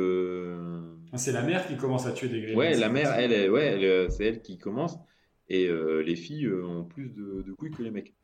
Ah, 1.13 1.19
C'est 1.19 1.33
la 1.33 1.43
mère 1.43 1.67
qui 1.67 1.77
commence 1.77 2.07
à 2.07 2.13
tuer 2.13 2.29
des 2.29 2.41
gremlins. 2.43 2.59
ouais, 2.59 2.77
la 2.77 2.89
mère, 2.89 3.13
elle, 3.13 3.51
ouais, 3.51 3.65
elle, 3.67 3.85
euh, 3.85 4.09
c'est 4.11 4.27
elle 4.27 4.43
qui 4.43 4.59
commence. 4.59 4.99
Et 5.49 5.69
les 5.69 6.15
filles 6.15 6.49
ont 6.49 6.85
plus 6.85 7.09
de, 7.09 7.43
de 7.43 7.53
couilles 7.55 7.73
que 7.73 7.83
les 7.83 7.91
mecs. 7.91 8.15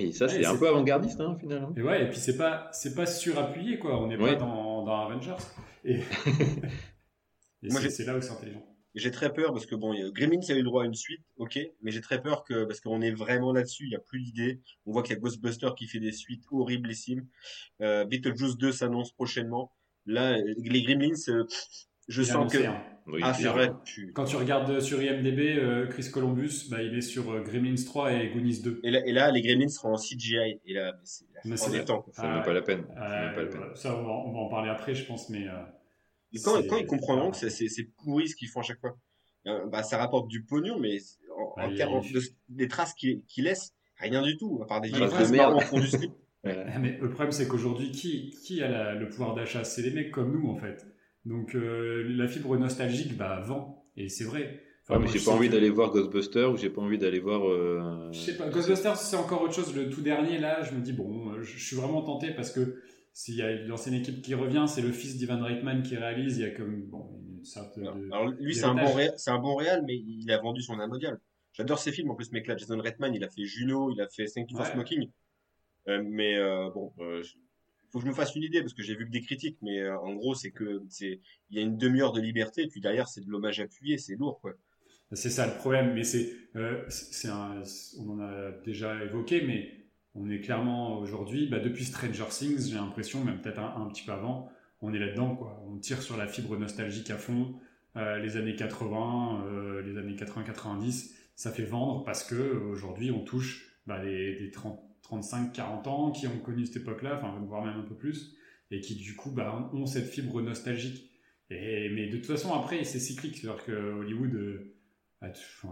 Et 0.00 0.12
ça, 0.12 0.26
Ouais, 0.26 0.32
c'est 0.32 0.46
un 0.46 0.56
peu 0.56 0.68
avant-gardiste, 0.68 1.20
hein, 1.20 1.36
finalement. 1.38 1.72
Et 1.76 1.82
ouais, 1.82 2.04
et 2.04 2.08
puis 2.08 2.18
c'est 2.18 2.36
pas, 2.36 2.68
c'est 2.72 2.94
pas 2.94 3.06
surappuyé, 3.06 3.78
quoi. 3.78 4.00
On 4.02 4.06
n'est 4.08 4.16
Ouais. 4.16 4.32
pas 4.34 4.40
dans, 4.40 4.82
dans 4.84 5.06
Avengers. 5.06 5.34
Et, 5.84 6.00
et 7.62 7.68
Moi, 7.70 7.80
c'est- 7.80 8.04
là 8.04 8.16
où 8.16 8.20
c'est 8.20 8.30
intelligent. 8.32 8.64
J'ai 8.96 9.12
très 9.12 9.32
peur 9.32 9.52
parce 9.52 9.66
que 9.66 9.76
bon, 9.76 9.94
Gremlins 10.10 10.40
a 10.48 10.52
eu 10.52 10.56
le 10.56 10.62
droit 10.64 10.82
à 10.82 10.86
une 10.86 10.94
suite, 10.96 11.20
ok, 11.36 11.60
mais 11.80 11.92
j'ai 11.92 12.00
très 12.00 12.20
peur 12.20 12.42
que 12.42 12.64
parce 12.64 12.80
qu'on 12.80 13.00
est 13.02 13.12
vraiment 13.12 13.52
là-dessus, 13.52 13.84
il 13.84 13.92
y 13.92 13.94
a 13.94 14.00
plus 14.00 14.20
d'idées. 14.20 14.60
On 14.84 14.90
voit 14.90 15.04
qu'il 15.04 15.12
y 15.14 15.16
a 15.16 15.20
Ghostbusters 15.20 15.76
qui 15.76 15.86
fait 15.86 16.00
des 16.00 16.10
suites 16.10 16.42
horriblissimes. 16.50 17.24
Euh, 17.82 18.04
Beetlejuice 18.04 18.56
2 18.56 18.72
s'annonce 18.72 19.12
prochainement. 19.12 19.70
Là, 20.06 20.36
les 20.38 20.82
Gremlins, 20.82 21.14
euh, 21.28 21.44
je 22.10 22.22
sens 22.22 22.52
que 22.52 22.58
hein. 22.66 22.82
Oui, 23.06 23.20
ah 23.24 23.32
c'est 23.34 23.48
vrai. 23.48 23.70
tu- 23.84 24.12
Quand 24.12 24.24
tu 24.24 24.36
regardes 24.36 24.78
sur 24.80 25.02
IMDb, 25.02 25.56
euh, 25.58 25.86
Chris 25.88 26.10
Columbus, 26.12 26.68
bah, 26.70 26.82
il 26.82 26.94
est 26.96 27.00
sur 27.00 27.30
euh, 27.32 27.40
Gremlins 27.40 27.74
3 27.84 28.12
et 28.12 28.28
Goonies 28.28 28.60
2. 28.62 28.80
Et 28.84 28.90
là, 28.90 29.00
et 29.06 29.12
là, 29.12 29.30
les 29.32 29.40
Gremlins 29.42 29.68
seront 29.68 29.94
en 29.94 29.96
CGI. 29.96 30.60
Et 30.66 30.74
là, 30.74 30.92
mais 30.92 30.98
c'est 31.04 31.24
Mais 31.44 31.56
c'est- 31.56 31.70
des 31.70 31.84
temps. 31.84 32.02
quoi. 32.02 32.12
C'est 32.14 32.22
même 32.28 32.42
pas 32.42 32.52
la 32.52 32.62
peine. 32.62 32.84
C'est 32.88 32.96
Euh, 33.02 33.24
même 33.26 33.34
pas 33.34 33.40
la 33.42 33.46
peine. 33.48 33.58
voilà. 33.58 33.74
ça, 33.74 33.96
on 33.96 34.02
va, 34.04 34.10
on 34.10 34.32
va 34.32 34.38
en 34.40 34.48
parler 34.48 34.68
après, 34.70 34.94
je 34.94 35.04
pense, 35.06 35.28
mais. 35.30 35.48
euh, 35.48 35.54
quand, 36.44 36.76
ils 36.78 36.86
comprendront 36.86 37.30
que 37.30 37.36
c'est- 37.36 37.50
c'est 37.50 37.68
c'est 37.68 37.84
pourri 38.04 38.28
ce 38.28 38.36
qu'ils 38.36 38.48
font 38.48 38.60
à 38.60 38.64
chaque 38.64 38.78
fois, 38.80 38.96
euh, 39.46 39.66
bah, 39.66 39.82
ça 39.82 39.98
rapporte 39.98 40.28
du 40.28 40.44
pognon, 40.44 40.78
mais 40.78 40.98
en, 41.36 41.54
Bah, 41.56 41.74
termes 41.76 42.00
de- 42.12 42.20
des 42.50 42.68
traces 42.68 42.94
qu'ils 42.94 43.22
laissent, 43.38 43.74
rien 43.96 44.22
du 44.22 44.36
tout, 44.36 44.60
à 44.62 44.66
part 44.66 44.80
des 44.80 44.90
Ouais, 44.90 44.98
vieilles 44.98 45.08
traces 45.08 45.20
traces 45.22 45.32
de 45.32 45.36
marron 45.36 45.54
merde. 45.56 45.64
au 45.64 45.66
fond 45.66 45.80
du 45.80 45.86
slip. 45.88 46.12
Voilà. 46.44 46.64
Ah, 46.74 46.78
Mais 46.78 46.96
le 46.98 47.10
problème, 47.10 47.32
c'est 47.32 47.46
qu'aujourd'hui, 47.48 47.90
qui, 47.90 48.30
qui 48.30 48.62
a 48.62 48.68
la- 48.68 48.94
le 48.94 49.08
pouvoir 49.10 49.34
d'achat? 49.34 49.62
C'est 49.64 49.82
les 49.82 49.90
mecs 49.90 50.10
comme 50.10 50.32
nous, 50.32 50.48
en 50.48 50.56
fait. 50.56 50.86
Donc, 51.24 51.54
euh, 51.54 52.04
la 52.16 52.28
fibre 52.28 52.56
nostalgique, 52.56 53.16
bah, 53.16 53.40
vend. 53.40 53.84
Et 53.96 54.08
c'est 54.08 54.24
vrai. 54.24 54.62
Enfin, 54.82 54.94
Ouais, 54.94 55.00
mais 55.00 55.04
moi, 55.06 55.12
j'ai 55.12 55.24
pas 55.24 55.32
envie 55.32 55.48
que- 55.48 55.52
d'aller 55.52 55.70
voir 55.70 55.90
Ghostbusters 55.90 56.50
ou 56.50 56.56
j'ai 56.56 56.70
pas 56.70 56.80
envie 56.80 56.98
d'aller 56.98 57.20
voir. 57.20 57.46
euh, 57.48 58.10
Je 58.12 58.18
sais 58.18 58.36
pas, 58.36 58.48
Ghostbusters, 58.48 58.96
c'est 58.96 59.16
encore 59.16 59.42
autre 59.42 59.54
chose. 59.54 59.74
Le 59.74 59.90
tout 59.90 60.00
dernier, 60.00 60.38
là, 60.38 60.62
je 60.62 60.74
me 60.74 60.80
dis, 60.80 60.92
bon, 60.92 61.32
euh, 61.32 61.42
je 61.42 61.58
suis 61.58 61.76
vraiment 61.76 62.02
tenté 62.02 62.32
parce 62.32 62.50
que 62.50 62.80
s'il 63.12 63.36
y 63.36 63.42
a 63.42 63.52
l'ancienne 63.66 63.94
équipe 63.94 64.22
qui 64.22 64.34
revient, 64.34 64.64
c'est 64.66 64.82
le 64.82 64.92
fils 64.92 65.16
d'Ivan 65.18 65.42
Reitman 65.42 65.82
qui 65.82 65.96
réalise. 65.96 66.38
Il 66.38 66.42
y 66.42 66.46
a 66.46 66.50
comme, 66.50 66.82
bon, 66.86 67.20
une 67.38 67.44
sorte 67.44 67.78
de. 67.78 67.86
Alors 67.86 68.28
lui, 68.38 68.54
c'est 68.54 68.64
un, 68.64 68.74
bon 68.74 68.92
réal, 68.92 69.12
c'est 69.16 69.30
un 69.30 69.38
bon 69.38 69.54
réal, 69.56 69.82
mais 69.86 69.96
il 69.96 70.30
a 70.30 70.38
vendu 70.38 70.62
son 70.62 70.78
âme. 70.80 70.98
J'adore 71.52 71.78
ses 71.78 71.92
films 71.92 72.10
en 72.10 72.14
plus, 72.14 72.26
ce 72.26 72.32
mec-là. 72.32 72.56
Jason 72.56 72.78
Redman, 72.78 73.14
il 73.14 73.22
a 73.24 73.28
fait 73.28 73.44
Juno, 73.44 73.90
il 73.90 74.00
a 74.00 74.08
fait 74.08 74.26
Thank 74.26 74.50
You 74.50 74.56
for 74.56 74.64
Ouais. 74.66 74.72
Smoking. 74.72 75.10
Euh, 75.88 76.02
mais 76.04 76.36
euh, 76.36 76.70
bon, 76.70 76.92
euh, 77.00 77.22
faut 77.90 77.98
que 77.98 78.04
je 78.04 78.10
me 78.10 78.14
fasse 78.14 78.34
une 78.34 78.42
idée 78.42 78.60
parce 78.60 78.74
que 78.74 78.82
j'ai 78.82 78.94
vu 78.94 79.06
que 79.06 79.10
des 79.10 79.20
critiques, 79.20 79.58
mais 79.62 79.80
euh, 79.80 79.98
en 79.98 80.14
gros, 80.14 80.34
c'est 80.34 80.50
que 80.50 80.82
c'est 80.88 81.20
il 81.50 81.56
y 81.56 81.60
a 81.60 81.62
une 81.62 81.76
demi-heure 81.76 82.12
de 82.12 82.20
liberté, 82.20 82.62
et 82.62 82.68
puis 82.68 82.80
derrière, 82.80 83.08
c'est 83.08 83.20
de 83.20 83.30
l'hommage 83.30 83.60
appuyé, 83.60 83.98
c'est 83.98 84.16
lourd, 84.16 84.40
quoi. 84.40 84.52
C'est 85.12 85.30
ça 85.30 85.46
le 85.46 85.54
problème, 85.54 85.92
mais 85.94 86.04
c'est, 86.04 86.32
euh, 86.54 86.84
c'est 86.88 87.28
on 87.30 88.10
en 88.10 88.20
a 88.20 88.52
déjà 88.64 89.02
évoqué, 89.02 89.42
mais 89.42 89.80
on 90.14 90.30
est 90.30 90.40
clairement 90.40 90.98
aujourd'hui, 90.98 91.48
bah, 91.48 91.58
depuis 91.58 91.84
Stranger 91.84 92.26
Things, 92.30 92.68
j'ai 92.68 92.76
l'impression, 92.76 93.24
même 93.24 93.40
peut-être 93.40 93.58
un, 93.58 93.88
petit 93.88 94.04
peu 94.04 94.12
avant, 94.12 94.48
on 94.80 94.94
est 94.94 94.98
là-dedans, 94.98 95.34
quoi. 95.34 95.62
On 95.68 95.78
tire 95.78 96.00
sur 96.00 96.16
la 96.16 96.28
fibre 96.28 96.56
nostalgique 96.56 97.10
à 97.10 97.16
fond. 97.16 97.54
Euh, 97.96 98.18
les 98.18 98.36
années 98.36 98.54
80, 98.54 99.46
euh, 99.46 99.82
les 99.82 99.98
années 99.98 100.14
80-90, 100.14 101.12
ça 101.34 101.50
fait 101.50 101.64
vendre 101.64 102.04
parce 102.04 102.22
que 102.22 102.36
aujourd'hui 102.70 103.10
on 103.10 103.24
touche 103.24 103.76
bah, 103.86 104.00
les, 104.02 104.36
des 104.38 104.50
30, 104.50 104.80
35-40 105.10 105.88
ans 105.88 106.10
qui 106.12 106.26
ont 106.26 106.38
connu 106.38 106.66
cette 106.66 106.76
époque-là, 106.82 107.16
enfin 107.18 107.38
voire 107.46 107.64
même 107.64 107.78
un 107.78 107.82
peu 107.88 107.94
plus, 107.96 108.36
et 108.70 108.80
qui 108.80 108.94
du 108.94 109.16
coup 109.16 109.30
bah, 109.30 109.68
ont 109.72 109.86
cette 109.86 110.06
fibre 110.06 110.40
nostalgique. 110.42 111.10
Et, 111.50 111.88
mais 111.90 112.08
de 112.08 112.16
toute 112.16 112.26
façon 112.26 112.52
après 112.54 112.84
c'est 112.84 113.00
cyclique, 113.00 113.38
c'est-à-dire 113.38 113.64
que 113.64 113.72
Hollywood 113.72 114.34
euh, 114.34 114.74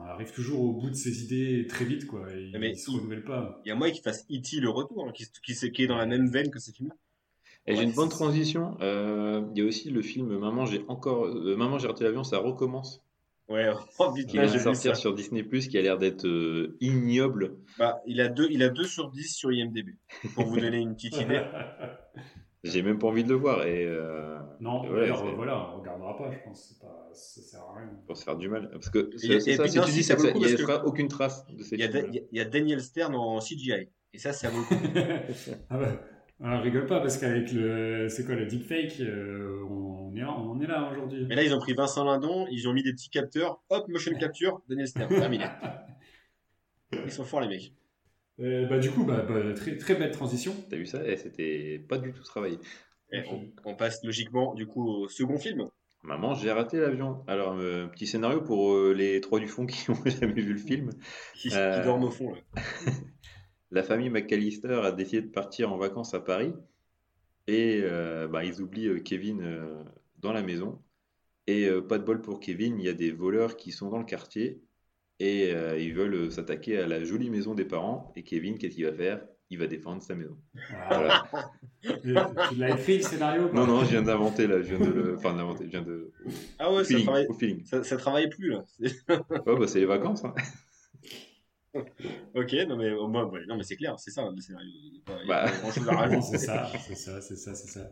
arrive 0.06 0.32
toujours 0.32 0.60
au 0.60 0.72
bout 0.72 0.90
de 0.90 0.94
ses 0.94 1.22
idées 1.24 1.66
très 1.68 1.84
vite, 1.84 2.06
quoi. 2.06 2.30
Et 2.32 2.50
Mais 2.58 2.70
il 2.70 2.78
se 2.78 2.90
il- 2.90 2.96
renouvelle 2.96 3.24
pas. 3.24 3.60
Il 3.64 3.68
y 3.68 3.72
a 3.72 3.74
moyen 3.74 3.92
qu'il 3.94 4.02
fasse 4.02 4.26
E.T. 4.30 4.60
le 4.60 4.68
retour, 4.70 5.06
hein, 5.06 5.12
qui, 5.12 5.24
qui, 5.44 5.54
se- 5.54 5.66
qui 5.66 5.84
est 5.84 5.86
dans 5.86 5.96
la 5.96 6.06
même 6.06 6.28
veine 6.30 6.50
que 6.50 6.58
ces 6.58 6.72
films-là. 6.72 6.94
Et 7.66 7.76
j'ai 7.76 7.82
une 7.82 7.92
bonne 7.92 8.08
transition. 8.08 8.76
Euh, 8.80 9.42
Il 9.52 9.58
y 9.58 9.62
a 9.62 9.64
aussi 9.64 9.90
le 9.90 10.02
film 10.02 10.36
Maman, 10.38 10.64
j'ai 10.66 10.84
encore. 10.88 11.26
euh, 11.26 11.56
Maman, 11.56 11.78
j'ai 11.78 11.86
raté 11.86 12.02
l'avion, 12.04 12.24
ça 12.24 12.38
recommence. 12.38 13.02
Ouais, 13.48 13.70
oh, 13.98 14.12
vite, 14.12 14.28
Qui 14.28 14.36
là, 14.36 14.46
j'ai 14.46 14.58
sortir 14.58 14.96
sur 14.96 15.14
Disney 15.14 15.42
Plus, 15.42 15.68
qui 15.68 15.78
a 15.78 15.82
l'air 15.82 15.98
d'être 15.98 16.26
euh, 16.26 16.76
ignoble. 16.80 17.56
Bah, 17.78 18.02
il 18.06 18.20
a 18.20 18.28
deux, 18.28 18.48
il 18.50 18.62
a 18.62 18.68
2 18.68 18.84
sur 18.84 19.10
10 19.10 19.34
sur 19.34 19.52
IMDb. 19.52 19.96
Pour 20.34 20.44
vous 20.44 20.60
donner 20.60 20.78
une 20.78 20.94
petite 20.94 21.16
idée. 21.16 21.42
J'ai 22.64 22.82
même 22.82 22.98
pas 22.98 23.06
envie 23.06 23.22
de 23.22 23.28
le 23.28 23.36
voir 23.36 23.64
et 23.66 23.86
euh, 23.86 24.36
non, 24.60 24.82
voilà, 24.82 25.72
on 25.72 25.78
regardera 25.78 26.16
pas, 26.16 26.30
je 26.32 26.38
pense. 26.44 26.76
Pas, 26.80 27.08
ça 27.12 27.40
sert 27.40 27.60
à 27.60 27.78
rien. 27.78 27.88
pour 28.04 28.16
se 28.16 28.24
faire 28.24 28.36
du 28.36 28.48
mal. 28.48 28.68
Parce 28.72 28.90
que 28.90 29.10
il 29.22 30.56
n'y 30.56 30.62
aura 30.64 30.84
aucune 30.84 31.06
trace 31.06 31.46
de 31.46 31.62
ces 31.62 31.76
Il 31.76 31.80
y, 31.80 31.84
a, 31.84 31.88
films. 31.88 32.10
Da- 32.10 32.20
il 32.32 32.36
y 32.36 32.40
a 32.40 32.44
Daniel 32.44 32.80
Stern 32.80 33.14
en 33.14 33.38
CGI. 33.40 33.88
Et 34.12 34.18
ça, 34.18 34.32
ça 34.32 34.50
vaut 34.50 34.58
le 34.58 34.64
coup. 34.64 35.54
ah 35.70 35.78
bah, 35.78 36.02
on 36.40 36.60
rigole 36.60 36.86
pas 36.86 37.00
parce 37.00 37.18
qu'avec 37.18 37.52
le, 37.52 38.08
c'est 38.08 38.24
quoi 38.24 38.34
le 38.34 38.46
deepfake, 38.46 39.00
euh, 39.00 39.62
on 39.70 39.97
est, 40.16 40.24
on 40.24 40.60
est 40.60 40.66
là 40.66 40.90
aujourd'hui. 40.90 41.26
Mais 41.28 41.34
là, 41.36 41.42
ils 41.42 41.54
ont 41.54 41.58
pris 41.58 41.74
Vincent 41.74 42.04
Lindon, 42.04 42.46
ils 42.50 42.68
ont 42.68 42.72
mis 42.72 42.82
des 42.82 42.92
petits 42.92 43.10
capteurs. 43.10 43.62
Hop, 43.70 43.88
motion 43.88 44.12
capture, 44.18 44.60
Daniel 44.68 44.88
Stern. 44.88 45.08
Terminé. 45.08 45.44
Ils 46.92 47.10
sont 47.12 47.24
forts, 47.24 47.40
les 47.42 47.48
mecs. 47.48 47.74
Euh, 48.40 48.66
bah 48.66 48.78
du 48.78 48.90
coup, 48.90 49.04
bah, 49.04 49.26
bah, 49.28 49.52
très 49.54 49.76
très 49.76 49.94
belle 49.94 50.10
transition. 50.10 50.54
T'as 50.70 50.76
vu 50.76 50.86
ça? 50.86 51.00
Eh, 51.04 51.16
C'était 51.16 51.84
pas 51.88 51.98
du 51.98 52.12
tout 52.12 52.22
travaillé. 52.22 52.58
Et 53.12 53.22
on, 53.30 53.46
on 53.64 53.74
passe 53.74 54.02
logiquement, 54.04 54.54
du 54.54 54.66
coup, 54.66 54.86
au 54.88 55.08
second 55.08 55.38
film. 55.38 55.68
Maman, 56.04 56.34
j'ai 56.34 56.52
raté 56.52 56.78
l'avion. 56.78 57.24
Alors, 57.26 57.54
euh, 57.58 57.88
petit 57.88 58.06
scénario 58.06 58.40
pour 58.40 58.72
euh, 58.72 58.94
les 58.94 59.20
trois 59.20 59.40
du 59.40 59.48
fond 59.48 59.66
qui 59.66 59.84
n'ont 59.90 59.96
jamais 60.06 60.40
vu 60.40 60.52
le 60.52 60.58
film. 60.58 60.90
Qui, 61.34 61.50
Euh. 61.52 61.78
qui 61.80 61.84
dorment 61.84 62.04
au 62.04 62.10
fond, 62.10 62.32
là. 62.32 62.40
La 63.70 63.82
famille 63.82 64.08
McAllister 64.08 64.80
a 64.82 64.92
décidé 64.92 65.20
de 65.20 65.26
partir 65.30 65.70
en 65.72 65.76
vacances 65.76 66.14
à 66.14 66.20
Paris 66.20 66.54
et 67.48 67.80
euh, 67.82 68.28
bah, 68.28 68.44
ils 68.44 68.60
oublient 68.62 68.88
euh, 68.88 69.00
Kevin 69.00 69.40
euh, 69.42 69.82
dans 70.18 70.32
la 70.32 70.42
maison. 70.42 70.80
Et 71.48 71.66
euh, 71.66 71.80
pas 71.80 71.98
de 71.98 72.04
bol 72.04 72.20
pour 72.20 72.40
Kevin, 72.40 72.78
il 72.78 72.84
y 72.84 72.88
a 72.88 72.92
des 72.92 73.10
voleurs 73.10 73.56
qui 73.56 73.72
sont 73.72 73.88
dans 73.88 73.98
le 73.98 74.04
quartier 74.04 74.60
et 75.18 75.50
euh, 75.52 75.78
ils 75.78 75.94
veulent 75.94 76.14
euh, 76.14 76.30
s'attaquer 76.30 76.78
à 76.78 76.86
la 76.86 77.02
jolie 77.04 77.30
maison 77.30 77.54
des 77.54 77.64
parents. 77.64 78.12
Et 78.16 78.22
Kevin, 78.22 78.58
qu'est-ce 78.58 78.74
qu'il 78.76 78.84
va 78.84 78.92
faire? 78.92 79.24
Il 79.50 79.58
va 79.58 79.66
défendre 79.66 80.02
sa 80.02 80.14
maison. 80.14 80.36
Voilà. 80.88 81.24
Et 81.82 82.14
tu 82.50 82.54
l'as 82.56 82.70
écrit 82.78 82.98
le 82.98 83.02
scénario 83.02 83.50
Non, 83.54 83.66
non, 83.66 83.80
je 83.82 83.92
viens 83.92 84.02
d'inventer 84.02 84.46
là, 84.46 84.60
je 84.60 84.74
viens 84.74 84.86
de 84.86 84.92
le. 84.92 85.14
Enfin, 85.16 85.32
d'inventer, 85.32 85.64
je 85.64 85.70
viens 85.70 85.80
de. 85.82 86.12
Ah 86.58 86.70
ouais, 86.70 86.80
Au 86.80 86.84
ça 86.84 86.88
feeling, 86.88 87.04
travaille, 87.04 87.26
au 87.28 87.32
feeling. 87.34 87.64
ça, 87.64 87.82
ça 87.82 87.96
travaille 87.96 88.28
plus, 88.28 88.50
là. 88.50 88.64
C'est- 88.78 89.08
Ouais, 89.08 89.58
bah, 89.58 89.66
c'est 89.66 89.80
les 89.80 89.86
vacances. 89.86 90.22
hein. 90.26 90.34
Ok, 92.34 92.52
non, 92.68 92.76
mais 92.76 92.90
au 92.92 93.08
moins, 93.08 93.24
ouais, 93.26 93.44
non, 93.46 93.56
mais 93.56 93.62
c'est 93.62 93.76
clair, 93.76 93.98
c'est 93.98 94.10
ça, 94.10 94.28
le 94.34 94.40
scénario. 94.40 94.68
Il 94.68 94.92
n'y 94.92 94.98
a 94.98 95.02
pas, 95.04 95.18
Bah. 95.26 95.44
pas 95.50 95.58
grand-chose 95.58 95.88
à 95.88 95.94
rajouter. 95.96 96.22
c'est 96.22 96.38
ça, 96.38 96.70
c'est 96.86 96.94
ça, 96.94 97.20
c'est 97.20 97.36
ça, 97.36 97.54
c'est 97.54 97.68
ça. 97.68 97.90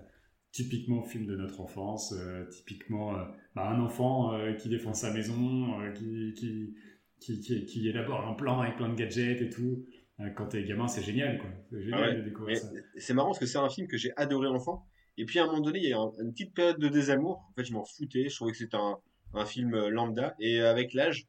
Typiquement 0.52 1.02
film 1.02 1.26
de 1.26 1.36
notre 1.36 1.60
enfance, 1.60 2.14
euh, 2.16 2.44
typiquement 2.46 3.14
euh, 3.18 3.24
bah, 3.54 3.68
un 3.68 3.80
enfant 3.80 4.32
euh, 4.34 4.52
qui 4.54 4.68
défend 4.68 4.94
sa 4.94 5.12
maison, 5.12 5.80
euh, 5.82 5.90
qui, 5.92 6.32
qui, 6.34 6.74
qui, 7.20 7.40
qui, 7.40 7.64
qui 7.66 7.88
élabore 7.88 8.26
un 8.26 8.32
plan 8.34 8.60
avec 8.60 8.76
plein 8.76 8.88
de 8.88 8.94
gadgets 8.94 9.42
et 9.42 9.50
tout. 9.50 9.84
Euh, 10.20 10.30
quand 10.30 10.46
t'es 10.46 10.64
gamin, 10.64 10.88
c'est 10.88 11.02
génial, 11.02 11.38
quoi. 11.38 11.50
C'est 11.70 11.82
génial 11.82 12.00
Ah 12.02 12.08
ouais, 12.08 12.16
de 12.16 12.22
découvrir 12.22 12.54
Mais 12.54 12.60
ça. 12.60 12.70
c'est 12.96 13.12
marrant 13.12 13.28
parce 13.28 13.38
que 13.38 13.44
c'est 13.46 13.58
un 13.58 13.68
film 13.68 13.86
que 13.86 13.98
j'ai 13.98 14.12
adoré 14.16 14.48
enfant. 14.48 14.86
Et 15.18 15.26
puis 15.26 15.38
à 15.38 15.42
un 15.44 15.46
moment 15.46 15.60
donné, 15.60 15.78
il 15.82 15.88
y 15.90 15.92
a 15.92 15.98
un- 15.98 16.12
une 16.22 16.32
petite 16.32 16.54
période 16.54 16.78
de 16.78 16.88
désamour. 16.88 17.44
En 17.50 17.52
fait, 17.54 17.64
je 17.64 17.72
m'en 17.74 17.84
foutais. 17.84 18.28
Je 18.30 18.34
trouvais 18.34 18.52
que 18.52 18.58
c'était 18.58 18.76
un, 18.78 18.96
un 19.34 19.44
film 19.44 19.76
lambda. 19.88 20.34
Et 20.40 20.60
avec 20.60 20.94
l'âge, 20.94 21.26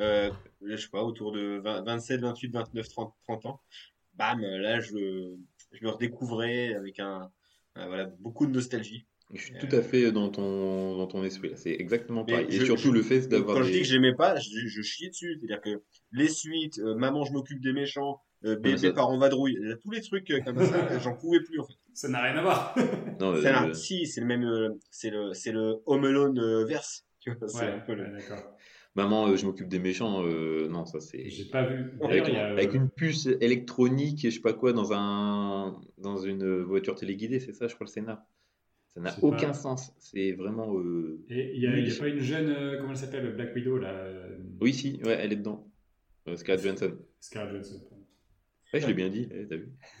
euh, 0.00 0.30
je 0.64 0.76
sais 0.76 0.88
pas, 0.88 1.02
autour 1.02 1.32
de 1.32 1.60
20 1.62 1.82
27, 1.82 2.20
28, 2.20 2.48
29, 2.52 2.88
30, 2.88 3.14
30 3.24 3.46
ans, 3.46 3.60
bam, 4.14 4.40
là, 4.40 4.80
je, 4.80 5.34
je 5.72 5.84
me 5.84 5.90
redécouvrais 5.90 6.74
avec 6.74 6.98
un, 7.00 7.30
un- 7.76 7.86
voilà, 7.86 8.06
beaucoup 8.18 8.46
de 8.46 8.52
nostalgie. 8.52 9.06
Je 9.32 9.42
suis 9.42 9.54
tout 9.58 9.68
à 9.70 9.80
fait 9.80 10.10
dans 10.10 10.28
ton, 10.28 10.96
dans 10.96 11.06
ton 11.06 11.22
esprit. 11.22 11.50
là. 11.50 11.56
C'est 11.56 11.70
exactement 11.70 12.24
pareil. 12.24 12.46
Et 12.48 12.58
je- 12.58 12.64
surtout 12.64 12.88
je- 12.88 12.94
le 12.94 13.02
fait 13.02 13.28
d'avoir 13.28 13.56
Quand 13.58 13.62
je 13.62 13.70
dis 13.70 13.78
que 13.78 13.84
j'aimais 13.86 14.14
pas, 14.14 14.34
je, 14.40 14.66
je 14.66 14.82
chiais 14.82 15.08
dessus. 15.08 15.36
C'est-à-dire 15.38 15.60
que 15.60 15.82
les 16.10 16.28
suites, 16.28 16.80
euh, 16.80 16.96
Maman, 16.96 17.24
je 17.24 17.32
m'occupe 17.32 17.60
des 17.60 17.72
méchants, 17.72 18.20
euh, 18.44 18.56
Bébé, 18.56 18.88
ça- 18.88 18.92
parents, 18.92 19.16
vadrouille, 19.18 19.56
euh, 19.58 19.76
tous 19.82 19.92
les 19.92 20.00
trucs 20.00 20.28
euh, 20.32 20.40
comme 20.44 20.58
ça, 20.66 20.98
j'en 20.98 21.14
pouvais 21.14 21.38
plus 21.40 21.60
en 21.60 21.64
fait. 21.64 21.74
Ça 21.94 22.08
n'a 22.08 22.20
rien 22.22 22.36
à 22.38 22.42
voir. 22.42 22.74
Non, 23.20 23.34
euh, 23.34 23.74
si, 23.74 24.06
c'est 24.06 24.20
le 24.22 24.26
même, 24.26 24.44
euh, 24.44 24.70
c'est 24.90 25.10
le, 25.10 25.32
c'est 25.34 25.52
le 25.52 25.76
Home 25.86 26.04
Alone 26.06 26.38
euh, 26.40 26.64
verse. 26.64 27.04
Tu 27.20 27.30
vois, 27.30 27.48
c'est 27.48 27.66
Ouais, 27.66 27.70
un 27.72 27.78
peu 27.80 27.94
le- 27.94 28.04
ouais, 28.04 28.10
d'accord. 28.12 28.56
Maman, 28.96 29.28
euh, 29.28 29.36
je 29.36 29.46
m'occupe 29.46 29.68
des 29.68 29.78
méchants. 29.78 30.24
euh, 30.24 30.68
non, 30.68 30.84
ça 30.84 31.00
c'est. 31.00 31.28
J'ai 31.30 31.44
pas 31.44 31.64
vu. 31.64 31.92
Avec, 32.02 32.24
D'ailleurs, 32.24 32.28
il 32.28 32.34
y 32.34 32.38
a, 32.38 32.46
avec 32.48 32.74
une 32.74 32.88
puce 32.88 33.26
électronique, 33.40 34.20
je 34.24 34.30
sais 34.30 34.40
pas 34.40 34.52
quoi, 34.52 34.72
dans 34.72 34.92
un 34.92 35.80
dans 35.98 36.16
une 36.16 36.62
voiture 36.62 36.94
téléguidée, 36.96 37.38
c'est 37.40 37.52
ça, 37.52 37.68
je 37.68 37.74
crois 37.74 37.86
le 37.86 37.90
scénar. 37.90 38.22
Ça 38.88 39.00
n'a 39.00 39.14
aucun 39.22 39.48
pas- 39.48 39.52
sens. 39.54 39.92
C'est 39.98 40.32
vraiment. 40.32 40.76
euh, 40.76 41.20
Et 41.28 41.52
il 41.54 41.62
y 41.62 41.66
a, 41.68 41.98
pas 42.00 42.08
une 42.08 42.18
jeune, 42.18 42.48
euh, 42.48 42.78
comment 42.78 42.90
elle 42.90 42.96
s'appelle, 42.96 43.32
Black 43.36 43.54
Widow, 43.54 43.78
là 43.78 43.90
euh, 43.92 44.36
Oui, 44.60 44.74
si, 44.74 45.00
ouais, 45.04 45.16
elle 45.20 45.32
est 45.32 45.36
dedans. 45.36 45.70
Euh, 46.26 46.34
Scarlett 46.36 46.64
Johansson. 46.64 46.96
Scarlett 47.20 47.52
Johansson. 47.52 47.84
Ouais, 48.74 48.80
je 48.80 48.86
l'ai 48.88 48.94
bien 48.94 49.08
dit, 49.08 49.28
eh, 49.32 49.46
t'as 49.46 49.56
vu. 49.56 49.72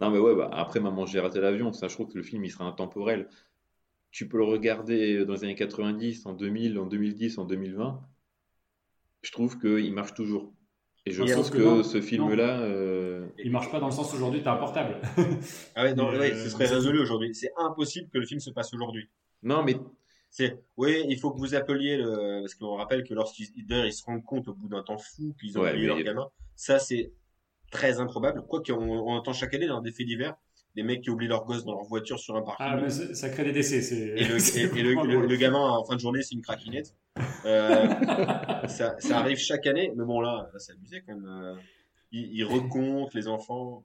Non, 0.00 0.10
mais 0.10 0.18
ouais, 0.20 0.36
bah, 0.36 0.48
après 0.52 0.78
Maman, 0.78 1.06
j'ai 1.06 1.18
raté 1.18 1.40
l'avion, 1.40 1.72
ça, 1.72 1.88
je 1.88 1.94
trouve 1.94 2.06
que 2.06 2.16
le 2.16 2.22
film, 2.22 2.44
il 2.44 2.50
sera 2.50 2.64
intemporel. 2.64 3.28
Tu 4.10 4.28
peux 4.28 4.38
le 4.38 4.44
regarder 4.44 5.24
dans 5.24 5.34
les 5.34 5.44
années 5.44 5.54
90, 5.54 6.26
en 6.26 6.32
2000, 6.32 6.78
en 6.78 6.86
2010, 6.86 7.38
en 7.38 7.44
2020. 7.44 8.00
Je 9.22 9.32
trouve 9.32 9.58
qu'il 9.58 9.92
marche 9.92 10.14
toujours. 10.14 10.52
Et 11.06 11.10
je 11.10 11.22
pense 11.22 11.50
que, 11.50 11.58
non, 11.58 11.82
ce 11.82 12.00
film-là, 12.00 12.60
euh, 12.60 13.26
il 13.42 13.50
marche 13.50 13.70
pas 13.70 13.80
dans 13.80 13.86
le 13.86 13.92
sens 13.92 14.12
aujourd'hui, 14.14 14.42
t'as 14.42 14.52
un 14.54 14.56
portable. 14.58 15.00
Ah 15.74 15.84
ouais, 15.84 15.94
non, 15.94 16.10
Mais, 16.12 16.18
ouais, 16.18 16.32
euh, 16.32 16.44
ce 16.44 16.50
serait 16.50 16.66
résolu 16.66 17.00
aujourd'hui. 17.00 17.34
C'est 17.34 17.50
impossible 17.56 18.08
que 18.10 18.18
le 18.18 18.26
film 18.26 18.40
se 18.40 18.50
passe 18.50 18.74
aujourd'hui. 18.74 19.08
non, 19.42 19.62
mais 19.64 19.76
C'est, 20.30 20.62
oui, 20.76 21.04
il 21.08 21.18
faut 21.18 21.30
que 21.30 21.38
vous 21.38 21.54
appeliez 21.54 21.96
le, 21.96 22.40
parce 22.42 22.54
qu'on 22.54 22.74
rappelle 22.76 23.04
que 23.04 23.14
lorsqu'ils, 23.14 23.48
ils 23.56 23.92
se 23.92 24.04
rendent 24.04 24.24
compte 24.24 24.48
au 24.48 24.54
bout 24.54 24.68
d'un 24.68 24.82
temps 24.82 24.98
fou 24.98 25.34
qu'ils 25.40 25.58
ont 25.58 25.62
Ouais, 25.62 25.70
oublié 25.70 25.86
mais- 25.88 25.94
leur 25.94 26.02
gamin. 26.02 26.28
Ça, 26.56 26.78
c'est 26.78 27.12
très 27.70 28.00
improbable. 28.00 28.42
Quoi 28.46 28.62
qu'on 28.62 28.74
on 28.74 29.10
entend 29.12 29.32
chaque 29.32 29.54
année 29.54 29.66
dans 29.68 29.80
des 29.80 29.92
faits 29.92 30.06
divers, 30.06 30.36
des 30.76 30.82
mecs 30.82 31.02
qui 31.02 31.10
oublient 31.10 31.28
leur 31.28 31.44
gosse 31.44 31.64
dans 31.64 31.72
leur 31.72 31.84
voiture 31.84 32.18
sur 32.18 32.36
un 32.36 32.42
parking. 32.42 32.66
Ah, 32.68 32.76
mais 32.80 32.88
ça 32.90 33.28
crée 33.30 33.44
des 33.44 33.52
décès. 33.52 33.82
C'est, 33.82 33.96
Et 34.16 34.24
le, 34.24 34.38
c'est 34.38 34.60
et- 34.76 34.78
et 34.78 34.82
le- 34.82 35.36
gamin, 35.36 35.58
en 35.60 35.84
fin 35.84 35.94
de 35.96 36.00
journée, 36.00 36.22
c'est 36.22 36.34
une 36.34 36.42
craquinette. 36.42 36.94
Euh, 37.44 37.86
ça, 38.68 38.94
ça 38.98 39.18
arrive 39.18 39.38
chaque 39.38 39.66
année, 39.66 39.92
mais 39.96 40.04
bon, 40.04 40.20
là, 40.20 40.48
là 40.52 40.58
c'est 40.58 40.72
abusé 40.72 41.02
quand 41.06 41.14
même. 41.14 41.26
Euh, 41.26 41.54
Ils, 42.12 42.32
ils 42.36 42.44
recomptent 42.44 43.14
les 43.14 43.28
enfants. 43.28 43.84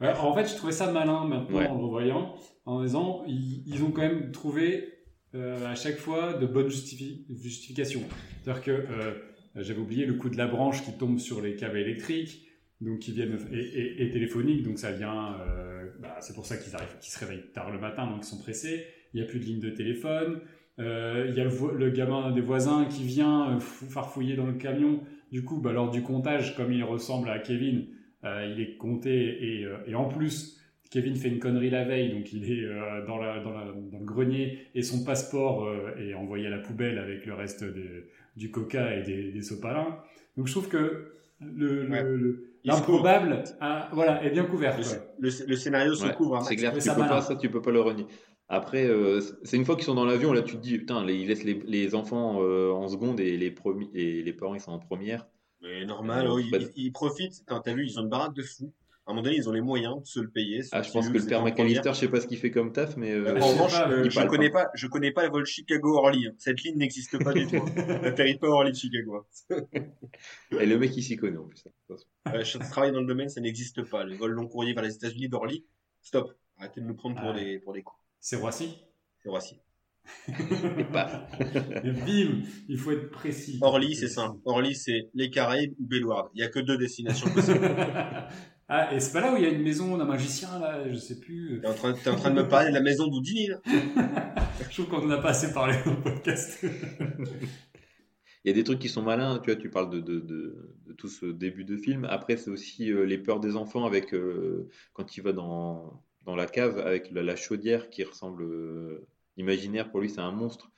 Ouais, 0.00 0.12
en 0.16 0.32
fait, 0.34 0.46
je 0.46 0.54
trouvais 0.54 0.72
ça 0.72 0.92
malin 0.92 1.24
maintenant 1.24 1.56
Ouais. 1.58 1.66
en 1.66 1.74
le 1.76 1.84
revoyant, 1.84 2.34
en 2.66 2.82
disant 2.82 3.24
ils, 3.26 3.62
ils 3.66 3.82
ont 3.82 3.90
quand 3.90 4.02
même 4.02 4.30
trouvé 4.30 4.94
euh, 5.34 5.66
à 5.66 5.74
chaque 5.74 5.96
fois 5.96 6.34
de 6.34 6.46
bonnes 6.46 6.68
justifi- 6.68 7.24
justifications. 7.30 8.02
C'est-à-dire 8.44 8.62
que 8.62 8.70
euh, 8.70 9.14
j'avais 9.56 9.80
oublié 9.80 10.06
le 10.06 10.14
coup 10.14 10.28
de 10.30 10.36
la 10.36 10.46
branche 10.46 10.84
qui 10.84 10.92
tombe 10.92 11.18
sur 11.18 11.40
les 11.40 11.56
câbles 11.56 11.78
électriques, 11.78 12.47
donc 12.80 13.00
qui 13.00 13.12
viennent 13.12 13.36
et, 13.52 13.58
et, 13.58 14.02
et 14.04 14.10
téléphoniques, 14.10 14.62
donc 14.62 14.78
ça 14.78 14.92
vient. 14.92 15.34
euh, 15.40 15.90
bah, 16.00 16.16
c'est 16.20 16.34
pour 16.34 16.46
ça 16.46 16.56
qu'ils 16.56 16.74
arrivent, 16.76 16.96
qu'ils 17.00 17.12
se 17.12 17.18
réveillent 17.18 17.50
tard 17.52 17.70
le 17.72 17.78
matin, 17.80 18.06
donc 18.06 18.18
ils 18.22 18.26
sont 18.28 18.38
pressés. 18.38 18.84
Il 19.14 19.20
n'y 19.20 19.26
a 19.26 19.28
plus 19.28 19.40
de 19.40 19.44
ligne 19.44 19.60
de 19.60 19.70
téléphone. 19.70 20.40
Euh, 20.78 21.26
Il 21.28 21.34
y 21.34 21.40
a 21.40 21.44
le, 21.44 21.50
le 21.76 21.90
gamin 21.90 22.30
des 22.30 22.40
voisins 22.40 22.84
qui 22.84 23.02
vient 23.04 23.56
euh, 23.56 23.58
fou- 23.60 23.86
farfouiller 23.86 24.36
dans 24.36 24.46
le 24.46 24.52
camion. 24.52 25.00
Du 25.32 25.42
coup, 25.44 25.60
bah, 25.60 25.72
lors 25.72 25.90
du 25.90 26.02
comptage, 26.02 26.54
comme 26.56 26.72
il 26.72 26.84
ressemble 26.84 27.28
à 27.30 27.38
Kevin, 27.40 27.86
euh, 28.24 28.52
il 28.54 28.60
est 28.62 28.76
compté 28.76 29.12
et, 29.60 29.66
et 29.86 29.94
en 29.94 30.04
plus, 30.06 30.60
Kevin 30.90 31.16
fait 31.16 31.28
une 31.28 31.38
connerie 31.40 31.70
la 31.70 31.84
veille, 31.84 32.10
donc 32.12 32.32
il 32.32 32.50
est 32.50 32.64
dans, 33.06 33.18
la, 33.18 33.40
dans, 33.40 33.50
la- 33.50 33.72
dans 33.72 33.98
le 33.98 34.04
grenier 34.04 34.58
et 34.74 34.82
son 34.82 35.04
passeport 35.04 35.68
est 35.98 36.14
envoyé 36.14 36.46
à 36.46 36.50
la 36.50 36.58
poubelle 36.58 36.98
avec 36.98 37.26
le 37.26 37.34
reste 37.34 37.62
des- 37.64 38.04
du 38.36 38.50
coca 38.50 38.94
et 38.96 39.02
des, 39.02 39.30
des 39.32 39.42
sopalins. 39.42 39.98
Donc 40.36 40.46
je 40.46 40.52
trouve 40.52 40.68
que 40.68 41.12
le, 41.40 41.88
Ouais. 41.90 42.04
L'improbable 42.68 43.42
voilà, 43.92 44.22
est 44.24 44.30
bien 44.30 44.44
couvert. 44.44 44.76
Le, 44.78 44.84
quoi. 44.84 44.92
le- 45.18 45.46
le 45.46 45.56
scénario 45.56 45.94
se 45.94 46.04
Ouais, 46.06 46.14
couvre. 46.14 46.36
hein. 46.36 46.40
c'est 46.42 46.56
clair, 46.56 46.72
tu 46.74 46.80
ça 46.80 46.94
peux 46.94 47.00
malin. 47.00 47.14
pas, 47.16 47.20
ça, 47.22 47.36
tu 47.36 47.50
peux 47.50 47.62
pas 47.62 47.70
le 47.70 47.80
renier. 47.80 48.06
Après, 48.48 48.86
euh, 48.86 49.20
c'est 49.42 49.56
une 49.56 49.64
fois 49.64 49.74
qu'ils 49.76 49.84
sont 49.84 49.94
dans 49.94 50.06
l'avion, 50.06 50.32
là, 50.32 50.42
tu 50.42 50.56
te 50.56 50.60
dis, 50.62 50.78
putain, 50.78 51.04
les- 51.04 51.16
ils 51.16 51.28
laissent 51.28 51.44
les, 51.44 51.60
les 51.66 51.94
enfants 51.94 52.40
euh, 52.42 52.70
en 52.70 52.88
seconde 52.88 53.20
et 53.20 53.36
les, 53.36 53.54
et 53.94 54.22
les 54.22 54.32
parents, 54.32 54.54
ils 54.54 54.60
sont 54.60 54.72
en 54.72 54.78
première. 54.78 55.26
Mais 55.60 55.84
normal, 55.84 56.26
Euh, 56.26 56.30
oh, 56.34 56.38
ils, 56.76 56.92
profitent. 56.92 57.44
T'as 57.46 57.60
t'as 57.60 57.74
vu, 57.74 57.84
ils 57.86 57.98
ont 57.98 58.02
une 58.02 58.08
baraque 58.08 58.34
de 58.34 58.42
fous. 58.42 58.72
À 59.08 59.12
un 59.12 59.14
moment 59.14 59.22
donné, 59.22 59.36
ils 59.36 59.48
ont 59.48 59.52
les 59.52 59.62
moyens 59.62 60.02
de 60.02 60.06
se 60.06 60.20
le 60.20 60.28
payer. 60.28 60.60
Ah, 60.70 60.82
je 60.82 60.92
pense 60.92 61.08
que 61.08 61.16
le 61.16 61.24
père 61.24 61.42
McAllister, 61.42 61.92
je 61.94 61.98
sais 61.98 62.08
pas 62.08 62.20
ce 62.20 62.26
qu'il 62.26 62.36
fait 62.36 62.50
comme 62.50 62.72
taf, 62.74 62.94
mais. 62.98 63.10
euh, 63.12 63.36
je 63.36 63.42
en 63.42 63.46
revanche, 63.48 63.72
pas, 63.72 63.90
euh, 63.90 64.10
je 64.10 64.26
connais 64.26 64.50
pas. 64.50 64.64
pas, 64.66 64.70
je 64.74 64.86
connais 64.86 65.12
pas 65.12 65.24
le 65.24 65.30
vol 65.30 65.46
Chicago-Orly. 65.46 66.26
hein. 66.26 66.32
Cette 66.36 66.62
ligne 66.62 66.76
n'existe 66.76 67.18
pas 67.24 67.32
du 67.32 67.46
tout. 67.46 67.56
hein. 67.56 67.64
N'atterrit 68.02 68.36
pas 68.36 68.48
à 68.48 68.50
Orly 68.50 68.72
de 68.72 68.76
Chicago. 68.76 69.24
hein. 69.50 69.56
Et 70.60 70.66
le 70.66 70.78
mec, 70.78 70.94
il 70.94 71.02
s'y 71.02 71.16
connaît 71.16 71.38
en 71.38 71.44
plus. 71.46 71.64
Euh, 72.26 72.44
je 72.44 72.58
travaille 72.58 72.92
dans 72.92 73.00
le 73.00 73.06
domaine, 73.06 73.30
ça 73.30 73.40
n'existe 73.40 73.82
pas. 73.88 74.04
Le 74.04 74.14
vol 74.14 74.32
long 74.32 74.46
courrier 74.46 74.74
vers 74.74 74.82
les 74.84 74.94
États-Unis 74.94 75.30
d'Orly, 75.30 75.64
stop. 76.02 76.30
Arrêtez 76.58 76.82
de 76.82 76.86
nous 76.86 76.94
prendre 76.94 77.18
pour 77.18 77.30
Ah. 77.30 77.32
des 77.40 77.58
pour 77.60 77.72
des 77.72 77.82
cons. 77.82 77.94
C'est 78.20 78.36
Roissy? 78.36 78.76
C'est 79.22 79.30
Roissy. 79.30 79.58
Et 80.28 80.84
paf. 80.84 81.22
Et 81.84 81.90
bim, 81.92 82.42
il 82.68 82.76
faut 82.78 82.90
être 82.92 83.10
précis. 83.10 83.58
Orly, 83.62 83.94
c'est 83.94 84.08
simple. 84.08 84.38
Orly, 84.44 84.74
c'est 84.74 85.08
les 85.14 85.30
Caraïbes 85.30 85.72
ou 85.80 85.86
Bélouard. 85.86 86.30
Il 86.34 86.40
y 86.40 86.42
a 86.44 86.48
que 86.48 86.58
deux 86.60 86.76
destinations 86.76 87.30
possibles. 87.30 87.60
ah, 88.68 88.94
et 88.94 89.00
c'est 89.00 89.12
pas 89.12 89.20
là 89.22 89.32
où 89.32 89.36
il 89.36 89.42
y 89.42 89.46
a 89.46 89.48
une 89.48 89.62
maison 89.62 89.96
d'un 89.96 90.04
magicien, 90.04 90.58
là, 90.58 90.86
je 90.90 90.96
sais 90.96 91.18
plus. 91.18 91.58
T'es 91.62 91.66
en 91.66 91.74
train, 91.74 91.92
t'es 91.94 92.10
en 92.10 92.16
train 92.16 92.30
de 92.30 92.42
me 92.42 92.46
parler 92.46 92.68
de 92.68 92.74
la 92.74 92.82
maison 92.82 93.06
d'Houdini, 93.06 93.46
là 93.46 93.60
Je 94.70 94.82
trouve 94.82 94.88
qu'on 94.88 95.06
en 95.06 95.10
a 95.10 95.18
pas 95.18 95.30
assez 95.30 95.52
parlé 95.52 95.74
dans 95.84 95.92
le 95.92 96.02
podcast. 96.02 96.62
Il 98.44 98.48
y 98.48 98.50
a 98.50 98.54
des 98.54 98.64
trucs 98.64 98.78
qui 98.78 98.88
sont 98.88 99.02
malins, 99.02 99.38
tu 99.40 99.50
vois, 99.50 99.60
tu 99.60 99.70
parles 99.70 99.90
de, 99.90 100.00
de, 100.00 100.20
de, 100.20 100.76
de 100.86 100.92
tout 100.92 101.08
ce 101.08 101.26
début 101.26 101.64
de 101.64 101.76
film. 101.76 102.04
Après, 102.04 102.36
c'est 102.36 102.50
aussi 102.50 102.92
euh, 102.92 103.04
les 103.04 103.18
peurs 103.18 103.40
des 103.40 103.56
enfants 103.56 103.84
avec 103.84 104.14
euh, 104.14 104.68
quand 104.92 105.16
il 105.16 105.22
va 105.22 105.32
dans, 105.32 106.02
dans 106.22 106.36
la 106.36 106.46
cave 106.46 106.78
avec 106.78 107.10
la, 107.10 107.22
la 107.22 107.36
chaudière 107.36 107.90
qui 107.90 108.04
ressemble 108.04 108.42
euh, 108.44 109.06
imaginaire. 109.36 109.90
Pour 109.90 110.00
lui, 110.00 110.10
c'est 110.10 110.20
un 110.20 110.30
monstre. 110.30 110.70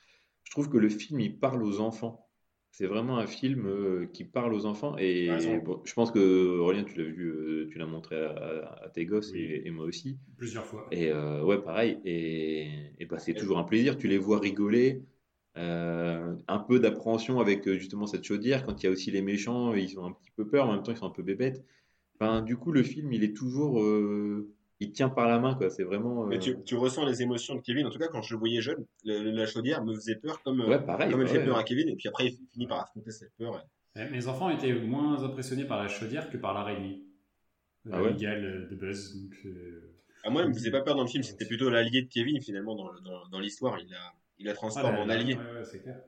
Je 0.43 0.51
trouve 0.51 0.69
que 0.69 0.77
le 0.77 0.89
film, 0.89 1.19
il 1.19 1.37
parle 1.39 1.63
aux 1.63 1.81
enfants. 1.81 2.27
C'est 2.71 2.87
vraiment 2.87 3.17
un 3.17 3.27
film 3.27 3.65
euh, 3.67 4.05
qui 4.13 4.23
parle 4.23 4.53
aux 4.53 4.65
enfants. 4.65 4.95
Et 4.97 5.59
bon, 5.63 5.81
je 5.83 5.93
pense 5.93 6.09
que, 6.11 6.57
Aurélien, 6.57 6.83
tu 6.85 6.97
l'as 6.97 7.03
vu, 7.09 7.27
euh, 7.29 7.67
tu 7.69 7.77
l'as 7.77 7.85
montré 7.85 8.15
à, 8.23 8.89
tes 8.93 9.05
gosses 9.05 9.31
Oui. 9.33 9.41
et, 9.41 9.67
et 9.67 9.71
moi 9.71 9.85
aussi. 9.85 10.17
Plusieurs 10.37 10.65
fois. 10.65 10.87
Et 10.91 11.11
euh, 11.11 11.43
ouais, 11.43 11.61
pareil. 11.61 11.99
Et, 12.05 12.93
et 12.97 13.05
bah, 13.05 13.19
c'est 13.19 13.33
toujours 13.33 13.57
un 13.59 13.63
plaisir. 13.65 13.97
Tu 13.97 14.07
les 14.07 14.17
vois 14.17 14.39
rigoler. 14.39 15.03
euh, 15.57 16.33
un 16.47 16.59
peu 16.59 16.79
d'appréhension 16.79 17.39
avec 17.41 17.69
justement 17.69 18.07
cette 18.07 18.23
chaudière. 18.23 18.65
Quand 18.65 18.81
il 18.81 18.85
y 18.85 18.89
a 18.89 18.91
aussi 18.91 19.11
les 19.11 19.21
méchants, 19.21 19.73
ils 19.75 19.99
ont 19.99 20.05
un 20.05 20.13
petit 20.13 20.31
peu 20.31 20.47
peur, 20.47 20.67
en 20.67 20.73
même 20.73 20.81
temps 20.83 20.93
ils 20.93 20.97
sont 20.97 21.07
un 21.07 21.09
peu 21.11 21.23
bébêtes. 21.23 21.63
Enfin, 22.15 22.41
du 22.41 22.55
coup, 22.55 22.71
le 22.71 22.83
film, 22.83 23.11
il 23.11 23.23
est 23.25 23.35
toujours. 23.35 23.83
Euh, 24.81 24.85
il 24.85 24.91
tient 24.91 25.09
par 25.09 25.27
la 25.27 25.39
main, 25.39 25.55
quoi. 25.55 25.69
C'est 25.69 25.83
vraiment. 25.83 26.23
euh, 26.23 26.27
Mais 26.27 26.39
tu, 26.39 26.61
tu 26.63 26.75
ressens 26.75 27.05
les 27.05 27.21
émotions 27.21 27.55
de 27.55 27.61
Kevin. 27.61 27.85
En 27.87 27.89
tout 27.89 27.99
cas, 27.99 28.07
quand 28.07 28.21
je 28.21 28.33
le 28.33 28.39
voyais 28.39 28.61
jeune, 28.61 28.85
le- 29.05 29.23
le- 29.23 29.31
la 29.31 29.45
chaudière 29.45 29.83
me 29.83 29.93
faisait 29.95 30.15
peur 30.15 30.41
comme, 30.43 30.61
euh, 30.61 30.67
Ouais, 30.67 30.83
pareil. 30.85 31.11
comme 31.11 31.21
elle 31.21 31.27
fait 31.27 31.37
ouais. 31.39 31.45
peur 31.45 31.57
à 31.57 31.63
Kevin. 31.63 31.87
Et 31.89 31.95
puis 31.95 32.07
après, 32.09 32.25
il 32.27 32.37
finit 32.51 32.67
par 32.67 32.79
affronter 32.81 33.11
cette 33.11 33.33
peur. 33.37 33.63
Mes 33.95 34.27
enfants 34.27 34.49
étaient 34.49 34.73
moins 34.73 35.21
impressionnés 35.23 35.65
par 35.65 35.81
la 35.81 35.87
chaudière 35.89 36.29
que 36.29 36.37
par 36.37 36.53
l'araignée. 36.53 37.01
Ah 37.91 38.01
ouais 38.01 38.09
L'amigale 38.09 38.67
de 38.69 38.75
Buzz. 38.75 39.15
Donc, 39.21 39.33
euh, 39.45 39.95
À 40.23 40.29
moi, 40.29 40.43
il 40.43 40.49
me 40.49 40.53
faisait 40.53 40.71
pas 40.71 40.81
peur 40.81 40.95
dans 40.95 41.01
le 41.01 41.07
film. 41.09 41.23
C'était 41.23 41.45
plutôt 41.45 41.69
l'allié 41.69 42.03
de 42.03 42.07
Kevin, 42.07 42.41
finalement, 42.41 42.75
dans, 42.75 42.91
dans, 43.01 43.27
dans 43.27 43.39
l'histoire. 43.39 43.79
Il 43.79 43.89
la, 43.89 43.97
il 44.39 44.45
la 44.45 44.51
ah, 44.51 44.55
transforme 44.55 44.95
la- 44.95 45.01
en 45.01 45.09
allié. 45.09 45.35
ouais, 45.35 45.41
ouais, 45.59 45.65
c'est 45.65 45.79
clair. 45.81 45.99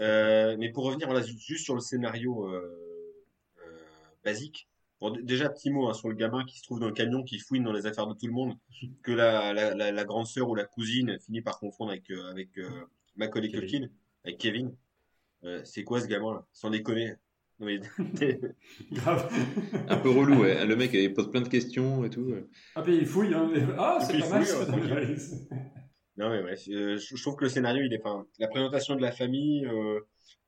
Euh, 0.00 0.56
mais 0.58 0.70
pour 0.72 0.84
revenir 0.86 1.08
juste 1.38 1.64
sur 1.64 1.74
le 1.74 1.80
scénario 1.80 2.48
euh, 2.48 3.24
euh, 3.58 3.78
basique, 4.24 4.68
bon, 5.10 5.18
déjà 5.22 5.48
petit 5.50 5.70
mot 5.70 5.88
hein, 5.88 5.94
sur 5.94 6.08
le 6.08 6.14
gamin 6.14 6.44
qui 6.44 6.58
se 6.58 6.62
trouve 6.64 6.80
dans 6.80 6.86
le 6.88 6.92
camion, 6.92 7.22
qui 7.22 7.38
fouine 7.38 7.62
dans 7.64 7.72
les 7.72 7.86
affaires 7.86 8.06
de 8.06 8.14
tout 8.14 8.26
le 8.26 8.32
monde, 8.32 8.54
que 9.02 9.12
la, 9.12 9.52
la, 9.52 9.74
la, 9.74 9.92
la 9.92 10.04
grande 10.04 10.26
sœur 10.26 10.48
ou 10.48 10.54
la 10.54 10.64
cousine 10.64 11.18
finit 11.24 11.42
par 11.42 11.58
confondre 11.58 11.90
avec, 11.92 12.10
euh, 12.10 12.30
avec 12.30 12.56
euh, 12.58 12.68
Macaulay 13.16 13.48
Kevin. 13.48 13.60
Culkin, 13.68 13.88
avec 14.24 14.38
Kevin. 14.38 14.74
Euh, 15.44 15.60
c'est 15.64 15.84
quoi 15.84 16.00
ce 16.00 16.06
gamin 16.06 16.32
là 16.34 16.46
Sans 16.52 16.70
déconner. 16.70 17.14
Non, 17.60 17.66
mais... 17.66 17.80
Un 19.88 19.96
peu 19.98 20.10
relou, 20.10 20.40
ouais. 20.42 20.64
Le 20.66 20.74
mec, 20.74 20.90
il 20.94 21.12
pose 21.14 21.30
plein 21.30 21.42
de 21.42 21.48
questions 21.48 22.04
et 22.04 22.10
tout. 22.10 22.22
ouais. 22.22 22.44
Ah, 22.74 22.82
puis 22.82 22.96
il 22.96 23.06
fouille. 23.06 23.32
Hein. 23.34 23.48
mais- 23.52 23.62
Ah, 23.78 23.98
c'est 24.00 24.18
pas 24.18 24.28
mal. 24.28 25.16
Pas 26.16 26.24
non 26.24 26.30
mais 26.30 26.42
ouais, 26.42 26.56
euh, 26.70 26.96
je, 26.98 27.16
je 27.16 27.22
trouve 27.22 27.36
que 27.36 27.44
le 27.44 27.50
scénario, 27.50 27.82
il 27.84 27.92
est, 27.92 28.00
enfin, 28.04 28.26
la 28.38 28.48
présentation 28.48 28.94
de 28.96 29.02
la 29.02 29.12
famille, 29.12 29.66
euh, 29.66 30.00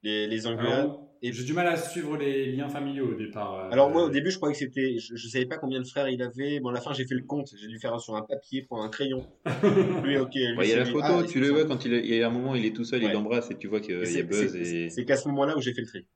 les, 0.03 0.27
les 0.27 0.47
engueulades. 0.47 0.91
Et- 1.23 1.33
J'ai 1.33 1.45
du 1.45 1.55
mal 1.55 1.67
à 1.67 1.77
suivre 1.77 2.17
les 2.17 2.53
liens 2.53 2.69
familiaux 2.69 3.09
au 3.13 3.15
départ. 3.15 3.55
euh, 3.55 3.71
Alors 3.71 3.91
moi 3.91 4.05
au 4.05 4.11
début 4.11 4.31
je 4.31 4.37
croyais 4.37 4.53
que 4.53 4.59
c'était, 4.61 4.99
je, 4.99 5.17
je 5.17 5.29
savais 5.29 5.47
pas 5.47 5.57
combien 5.57 5.81
de 5.81 5.87
frères 5.87 6.09
il 6.09 6.23
avait. 6.23 6.61
Bon 6.61 6.69
à 6.69 6.73
la 6.73 6.81
fin 6.81 6.93
j'ai 6.93 7.07
fait 7.07 7.15
le 7.15 7.23
compte, 7.25 7.49
j'ai 7.59 7.67
dû 7.69 7.79
faire 7.79 7.99
sur 8.01 8.15
un 8.15 8.23
papier, 8.23 8.63
prendre 8.63 8.85
un 8.85 8.89
crayon. 8.91 9.27
Lui 10.05 10.19
ok. 10.19 10.35
Lui, 10.35 10.57
Ouais, 10.57 10.67
il 10.67 10.71
y 10.71 10.73
a 10.73 10.75
c'est 10.75 10.77
la 10.77 10.85
photo, 10.85 11.05
Ah, 11.09 11.23
tu 11.27 11.41
le 11.41 11.49
vois 11.49 11.65
quand 11.65 11.85
il, 11.85 11.95
est- 11.95 12.07
il 12.07 12.15
y 12.15 12.23
a 12.23 12.29
un 12.29 12.31
moment, 12.31 12.55
il 12.55 12.65
est 12.67 12.73
tout 12.77 12.85
seul, 12.85 13.03
il 13.03 13.11
l'embrasse 13.11 13.51
et 13.51 13.57
tu 13.57 13.67
vois 13.67 13.81
qu'il 13.81 13.95
y 13.95 14.19
a 14.21 14.23
Buzz. 14.23 14.53
c'est- 14.53 14.59
Et, 14.61 14.91
C'est 14.91 15.05
qu'à 15.05 15.17
ce 15.17 15.27
moment-là 15.29 15.57
où 15.57 15.61
j'ai 15.61 15.73
fait 15.75 15.81
le 15.81 15.87
tri. 15.89 16.07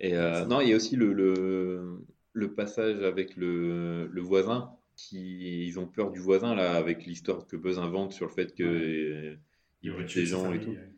et, 0.00 0.14
euh, 0.14 0.44
non, 0.46 0.60
il 0.60 0.68
y 0.70 0.72
a 0.72 0.76
aussi 0.76 0.96
le, 0.96 1.12
le, 1.12 1.98
le 2.32 2.54
passage 2.54 3.02
avec 3.02 3.36
le, 3.36 4.06
le 4.06 4.20
voisin 4.22 4.70
qui 4.96 5.66
ils 5.66 5.78
ont 5.78 5.86
peur 5.86 6.10
du 6.10 6.20
voisin 6.20 6.54
là 6.54 6.74
avec 6.74 7.04
l'histoire 7.06 7.46
que 7.46 7.56
Buzz 7.56 7.78
invente 7.78 8.12
sur 8.12 8.26
le 8.26 8.32
fait 8.32 8.54
que 8.54 8.62
euh, 8.62 9.36
il 9.82 9.92
bute 9.92 10.14
des 10.14 10.26
gens 10.26 10.52
et 10.52 10.60
tout. 10.60 10.70
ouais. 10.70 10.90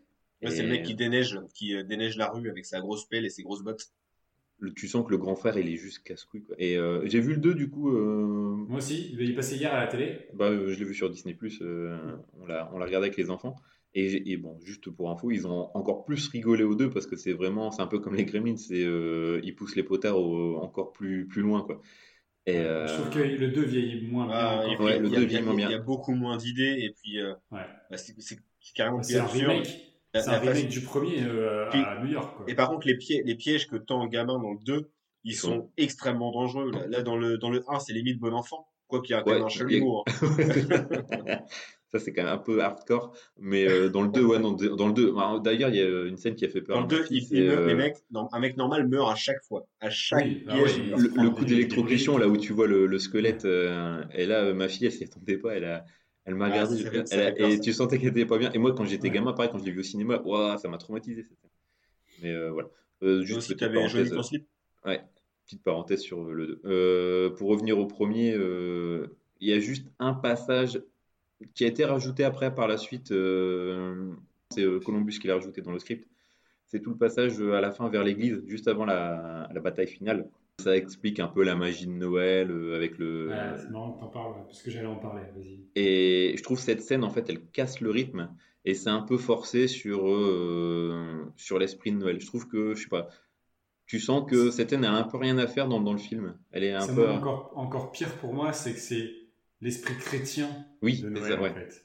Ouais, 0.42 0.51
c'est 0.51 0.62
le 0.62 0.68
mec 0.68 0.84
qui 0.84 0.94
déneige, 0.94 1.38
qui 1.55 1.74
euh, 1.74 1.82
déneige 1.82 2.16
la 2.16 2.28
rue 2.28 2.51
avec 2.51 2.66
sa 2.66 2.80
grosse 2.80 3.07
pelle 3.09 3.24
et 3.24 3.30
ses 3.30 3.42
grosses 3.42 3.62
bottes. 3.62 3.90
Le- 4.59 4.72
tu 4.72 4.86
sens 4.86 5.05
que 5.05 5.11
le 5.11 5.18
grand 5.18 5.34
frère 5.34 5.57
il 5.59 5.68
est 5.68 5.76
juste 5.76 6.03
casse-couille. 6.03 6.44
Et 6.59 6.76
euh, 6.76 7.03
j'ai 7.07 7.20
vu 7.20 7.34
le 7.34 7.40
2 7.40 7.55
du 7.55 7.70
coup 7.70 7.90
euh, 7.90 8.55
Moi 8.68 8.78
aussi, 8.78 9.11
il 9.12 9.30
est 9.30 9.34
passé 9.34 9.57
hier 9.57 9.72
à 9.72 9.80
la 9.80 9.86
télé. 9.86 10.28
bah, 10.34 10.51
euh, 10.51 10.72
je 10.72 10.78
l'ai 10.78 10.84
vu 10.84 10.94
sur 10.94 11.11
Disney 11.11 11.36
on 11.62 12.47
l'a 12.47 12.70
on 12.72 12.78
l'a 12.78 12.84
regardé 12.84 13.07
avec 13.07 13.16
les 13.16 13.30
enfants 13.30 13.57
et, 13.94 14.36
bon 14.36 14.59
juste 14.62 14.90
pour 14.90 15.11
info 15.11 15.30
ils 15.30 15.47
ont 15.47 15.70
encore 15.74 16.05
plus 16.05 16.28
rigolé 16.28 16.64
aux 16.64 16.74
deux 16.74 16.90
parce 16.90 17.07
que 17.07 17.16
c'est 17.16 17.32
vraiment 17.32 17.70
c'est 17.70 17.80
un 17.80 17.86
peu 17.86 17.99
comme 17.99 18.14
les 18.14 18.26
Gremlins 18.26 18.57
c'est 18.57 18.84
ils 19.42 19.55
poussent 19.57 19.76
les 19.76 19.82
potards 19.82 20.18
au- 20.18 20.57
encore 20.59 20.92
plus 20.92 21.26
plus 21.26 21.40
loin 21.42 21.62
quoi. 21.62 21.80
Et 22.49 22.59
euh, 22.59 22.86
Je 22.86 22.94
trouve 22.94 23.11
que 23.11 23.18
le 23.18 23.49
2 23.49 23.62
vieillit 23.64 24.07
moins 24.07 24.26
bien. 24.26 24.34
Ah, 24.36 24.62
puis, 24.64 24.84
Ouais, 24.84 24.97
il 24.97 25.03
le 25.03 25.09
y 25.09 25.16
a- 25.16 25.18
deux 25.18 25.24
il 25.24 25.32
y 25.32 25.36
a- 25.36 25.40
vieillit 25.40 25.42
moins 25.44 25.55
Il 25.55 25.61
y 25.61 25.64
a 25.64 25.68
bien. 25.68 25.78
beaucoup 25.80 26.14
moins 26.14 26.36
d'idées 26.36 26.76
et 26.80 26.90
puis 26.90 27.20
euh, 27.20 27.34
Ouais. 27.51 27.61
bah, 27.90 27.97
c'est 27.97 28.14
carrément 28.74 28.99
plus 28.99 29.09
C'est 29.12 29.18
un 29.18 29.24
absurde. 29.24 29.51
remake. 29.51 29.82
La- 30.14 30.22
C'est 30.22 30.30
la 30.30 30.36
un 30.36 30.40
remake 30.40 30.68
du 30.68 30.80
premier 30.80 31.22
euh, 31.22 31.68
Puis- 31.70 31.80
à 31.80 31.99
New 32.03 32.11
York. 32.11 32.36
Quoi. 32.36 32.44
Et 32.49 32.55
par 32.55 32.70
contre, 32.70 32.86
les, 32.86 32.97
pièges, 32.97 33.22
les 33.24 33.34
pièges 33.34 33.66
que 33.68 33.76
tend 33.76 34.03
le 34.05 34.09
gamin 34.09 34.38
dans 34.38 34.53
le 34.53 34.59
2, 34.64 34.90
ils 35.24 35.34
sont- 35.34 35.49
sont 35.49 35.70
extrêmement 35.76 36.30
dangereux. 36.30 36.70
Là, 36.70 36.86
Là, 36.86 37.03
dans, 37.03 37.16
le, 37.16 37.36
dans 37.36 37.51
le 37.51 37.64
1, 37.68 37.80
c'est 37.80 37.92
limite 37.92 38.18
bon 38.20 38.32
enfant. 38.32 38.68
Quoi 38.86 39.03
qu'il 39.03 39.11
y 39.11 39.18
a 39.18 39.22
quand 39.22 39.32
même 39.32 39.40
Ouais, 39.40 39.47
un 39.47 39.49
jeu 39.49 39.66
Ça, 41.93 42.01
c'est 42.01 42.12
quand 42.12 42.24
même 42.24 42.32
un 42.32 42.39
peu 42.39 42.61
hardcore. 42.62 43.16
Mais 43.39 43.66
euh, 43.68 43.89
dans 43.89 44.03
le 44.03 44.09
2, 44.09 44.24
ouais, 44.24 44.39
non, 44.41 44.53
dans 44.53 44.89
le 44.89 44.93
2, 44.93 45.12
bah, 45.12 45.41
d'ailleurs, 45.43 45.70
il 45.70 45.76
y 45.76 45.80
a 45.80 46.05
une 46.05 46.16
scène 46.16 46.34
qui 46.34 46.45
a 46.45 46.49
fait 46.49 46.61
peur. 46.61 46.74
Dans 46.76 46.82
le 46.82 46.89
ma 46.89 47.03
2, 47.03 47.05
fille, 47.07 47.26
il, 47.30 47.39
il 47.39 47.45
meurt, 47.47 47.61
euh, 47.61 47.66
les 47.68 47.74
mecs, 47.74 47.97
non, 48.11 48.28
un 48.32 48.41
mec 48.41 48.57
normal 48.57 48.89
meurt 48.89 49.11
à 49.11 49.14
chaque 49.14 49.43
fois. 49.45 49.66
À 49.80 49.89
chaque 49.89 50.24
Oui, 50.24 50.45
ah 50.49 50.55
piège, 50.55 50.78
ouais, 50.78 50.84
meurt. 50.87 51.01
le, 51.01 51.22
le 51.22 51.30
coup 51.30 51.45
d'électrocution, 51.45 52.18
là 52.18 52.26
où 52.28 52.37
tu 52.37 52.53
vois 52.53 52.66
le, 52.66 52.87
le 52.87 52.99
squelette, 52.99 53.45
euh, 53.45 54.03
et 54.12 54.26
là, 54.26 54.43
euh, 54.45 54.55
ma 54.55 54.68
fille, 54.68 54.87
elle 54.87 54.93
s'y 54.93 55.05
attendait 55.05 55.39
pas. 55.39 55.55
Elle, 55.55 55.64
a, 55.64 55.84
elle 56.24 56.34
m'a 56.34 56.47
Ah, 56.47 56.51
regardé. 56.64 57.05
elle 57.12 57.34
et 57.39 57.57
ça. 57.57 57.62
tu 57.62 57.72
sentais 57.72 57.99
qu'elle 57.99 58.09
était 58.09 58.26
pas 58.26 58.39
bien. 58.39 58.51
Et 58.53 58.59
moi, 58.59 58.74
quand 58.74 58.84
j'étais 58.84 59.07
Ouais. 59.09 59.14
gamin, 59.14 59.32
pareil, 59.32 59.51
quand 59.53 59.59
je 59.59 59.64
l'ai 59.64 59.70
vu 59.70 59.80
au 59.80 59.84
cinéma, 59.84 60.20
ouah, 60.24 60.59
ça 60.59 60.68
m'a 60.68 60.78
traumatisé. 60.78 61.26
Mais 62.20 62.32
euh, 62.32 62.51
voilà. 62.51 62.68
Euh, 63.05 63.22
juste 63.22 63.55
parenthèse, 63.72 64.11
ton 64.11 64.22
slip? 64.22 64.45
petite 65.45 65.62
parenthèse 65.62 66.01
sur 66.01 66.24
le 66.24 66.47
2. 66.47 66.61
Euh, 66.64 67.30
pour 67.30 67.49
revenir 67.51 67.78
au 67.78 67.87
premier, 67.87 68.34
euh, 68.34 69.07
il 69.41 69.49
y 69.49 69.53
a 69.53 69.61
juste 69.61 69.87
un 70.01 70.12
passage 70.14 70.82
qui 71.55 71.64
a 71.64 71.68
été 71.68 71.84
rajouté 71.84 72.24
après 72.24 72.55
par 72.55 72.68
la 72.68 72.76
suite. 72.78 73.11
euh, 73.12 74.12
c'est 74.51 74.62
euh, 74.64 74.78
Columbus 74.80 75.18
qui 75.18 75.26
l'a 75.26 75.34
rajouté 75.34 75.61
dans 75.62 75.72
le 75.72 75.78
script. 75.78 76.07
C'est 76.66 76.80
tout 76.80 76.91
le 76.91 76.97
passage 76.97 77.41
euh, 77.41 77.53
à 77.55 77.61
la 77.61 77.70
fin 77.70 77.89
vers 77.89 78.05
l'église, 78.05 78.43
juste 78.47 78.68
avant 78.68 78.84
la, 78.84 79.49
la 79.53 79.61
bataille 79.61 79.87
finale. 79.89 80.28
Ça 80.59 80.74
explique 80.76 81.20
un 81.20 81.26
peu 81.28 81.45
la 81.45 81.55
magie 81.55 81.87
de 81.87 81.93
Noël 81.93 82.51
euh, 82.51 82.74
avec 82.76 82.97
le. 82.99 83.28
Ouais, 83.28 83.37
c'est 83.59 83.70
marrant 83.70 83.93
que 83.93 84.01
t'en 84.01 84.09
parles, 84.09 84.34
parce 84.47 84.62
que 84.62 84.70
j'allais 84.70 84.87
en 84.87 84.97
parler. 84.97 85.22
Vas-y. 85.37 85.61
Et 85.74 86.34
je 86.37 86.43
trouve 86.43 86.59
cette 86.59 86.80
scène, 86.82 87.05
en 87.05 87.11
fait, 87.11 87.28
elle 87.28 87.41
casse 87.53 87.80
le 87.80 87.91
rythme 87.91 88.30
et 88.64 88.74
c'est 88.74 88.89
un 88.91 89.03
peu 89.03 89.16
forcé 89.18 89.68
sur, 89.68 90.09
euh, 90.09 91.30
sur 91.37 91.59
l'esprit 91.59 91.93
de 91.93 91.99
Noël. 91.99 92.20
Je 92.20 92.26
trouve 92.26 92.49
que, 92.49 92.74
je 92.74 92.82
sais 92.82 92.89
pas, 92.89 93.09
tu 93.87 94.01
sens 94.01 94.28
que 94.28 94.51
cette 94.51 94.70
scène 94.70 94.84
a 94.84 94.93
un 94.93 95.05
peu 95.05 95.18
rien 95.18 95.39
à 95.39 95.47
faire 95.47 95.68
dans, 95.68 95.80
dans 95.80 95.93
le 95.93 95.99
film. 95.99 96.37
Elle 96.51 96.64
est 96.64 96.72
un 96.72 96.80
C'est 96.80 96.95
peu. 96.95 97.09
encore, 97.09 97.53
encore 97.55 97.93
pire 97.93 98.12
pour 98.16 98.32
moi, 98.32 98.53
c'est 98.53 98.72
que 98.72 98.80
c'est 98.80 99.11
l'esprit 99.61 99.96
chrétien 99.98 100.48
Oui, 100.82 101.02
de 101.02 101.09
Noël 101.09 101.34
ça, 101.34 101.40
ouais. 101.40 101.50
en 101.50 101.54
fait. 101.54 101.84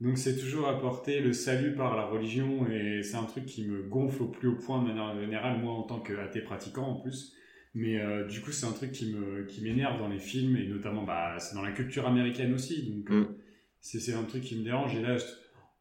Donc 0.00 0.16
c'est 0.18 0.36
toujours 0.38 0.68
apporter 0.68 1.20
le 1.20 1.32
salut 1.32 1.74
par 1.74 1.94
la 1.96 2.06
religion 2.06 2.66
et 2.70 3.02
c'est 3.02 3.16
un 3.16 3.24
truc 3.24 3.44
qui 3.46 3.66
me 3.66 3.82
gonfle 3.82 4.22
au 4.22 4.28
plus 4.28 4.48
haut 4.48 4.56
point 4.56 4.82
de 4.82 4.88
manière 4.88 5.18
générale, 5.20 5.60
moi 5.60 5.74
en 5.74 5.82
tant 5.82 6.00
qu'athée 6.00 6.40
pratiquant 6.40 6.84
en 6.86 6.94
plus. 7.00 7.34
Mais 7.74 8.00
euh, 8.00 8.26
du 8.26 8.40
coup 8.40 8.50
c'est 8.52 8.66
un 8.66 8.72
truc 8.72 8.92
qui 8.92 9.12
me 9.14 9.44
qui 9.44 9.62
m'énerve 9.62 9.98
dans 9.98 10.08
les 10.08 10.18
films 10.18 10.56
et 10.56 10.66
notamment 10.66 11.04
bah, 11.04 11.38
c'est 11.38 11.54
dans 11.54 11.62
la 11.62 11.72
culture 11.72 12.06
américaine 12.06 12.54
aussi. 12.54 12.90
Donc 12.90 13.10
euh, 13.10 13.20
Mm. 13.20 13.34
c'est 13.80 14.00
c'est 14.00 14.14
un 14.14 14.24
truc 14.24 14.42
qui 14.42 14.56
me 14.58 14.64
dérange 14.64 14.94
et 14.96 15.02
là 15.02 15.18
je- 15.18 15.24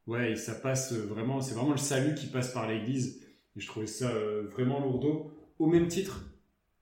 ouais 0.07 0.35
ça 0.35 0.55
passe 0.55 0.93
vraiment 0.93 1.41
c'est 1.41 1.55
vraiment 1.55 1.71
le 1.71 1.77
salut 1.77 2.15
qui 2.15 2.27
passe 2.27 2.53
par 2.53 2.67
l'église 2.67 3.25
et 3.55 3.59
je 3.61 3.67
trouvais 3.67 3.87
ça 3.87 4.09
euh, 4.11 4.47
vraiment 4.51 4.79
lourdeau 4.79 5.31
au 5.59 5.67
même 5.67 5.87
titre 5.87 6.25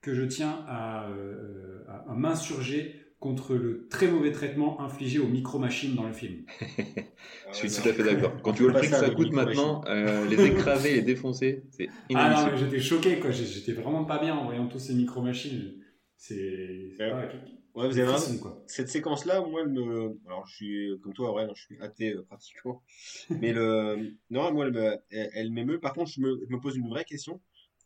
que 0.00 0.14
je 0.14 0.22
tiens 0.22 0.64
à, 0.68 1.08
euh, 1.10 1.84
à, 1.88 2.10
à 2.10 2.14
m'insurger 2.14 2.94
contre 3.20 3.54
le 3.56 3.88
très 3.88 4.06
mauvais 4.08 4.30
traitement 4.32 4.80
infligé 4.80 5.18
aux 5.18 5.26
micro-machines 5.26 5.94
dans 5.96 6.06
le 6.06 6.12
film. 6.12 6.44
Je 7.52 7.56
suis 7.56 7.68
tout 7.70 7.88
à 7.88 7.92
fait 7.92 8.04
d'accord. 8.04 8.32
Quand 8.42 8.52
tu 8.52 8.62
vois 8.62 8.72
le 8.72 8.78
prix 8.78 8.88
que 8.88 8.94
ça, 8.96 9.10
coûte 9.10 9.32
maintenant, 9.32 9.82
euh, 9.86 10.26
les 10.26 10.44
écraser, 10.46 10.94
les 10.94 11.02
défoncer, 11.02 11.64
c'est 11.70 11.88
Ah 12.14 12.48
non, 12.50 12.56
j'étais 12.56 12.78
choqué, 12.80 13.18
quoi. 13.18 13.30
J'étais 13.30 13.72
vraiment 13.72 14.04
pas 14.04 14.18
bien 14.18 14.34
en 14.36 14.44
voyant 14.44 14.68
tous 14.68 14.78
ces 14.78 14.94
micro-machines. 14.94 15.74
C'est. 16.16 16.92
c'est 16.96 17.04
Ouais. 17.04 17.10
pas- 17.10 17.32
Ouais, 17.74 17.86
vous 17.86 17.98
avez 17.98 18.10
raison. 18.10 18.38
quoi. 18.38 18.60
Cette 18.66 18.88
séquence-là, 18.88 19.40
moi, 19.40 19.60
elle 19.62 19.68
me. 19.68 20.18
Alors, 20.26 20.44
je 20.48 20.54
suis 20.56 20.90
comme 21.00 21.12
toi, 21.12 21.32
ouais, 21.32 21.46
je 21.54 21.62
suis 21.62 21.80
athée 21.80 22.12
euh, 22.14 22.22
pratiquement. 22.24 22.82
Mais 23.30 23.52
le. 23.52 24.14
Non, 24.30 24.52
moi, 24.52 24.66
elle 24.66 24.72
me- 24.72 24.96
elle, 25.10 25.30
elle 25.32 25.50
m'émeut. 25.52 25.78
Par 25.78 25.92
contre, 25.92 26.10
je 26.10 26.20
me, 26.20 26.40
je 26.48 26.52
me 26.52 26.58
pose 26.60 26.76
une 26.76 26.88
vraie 26.88 27.04
question. 27.04 27.40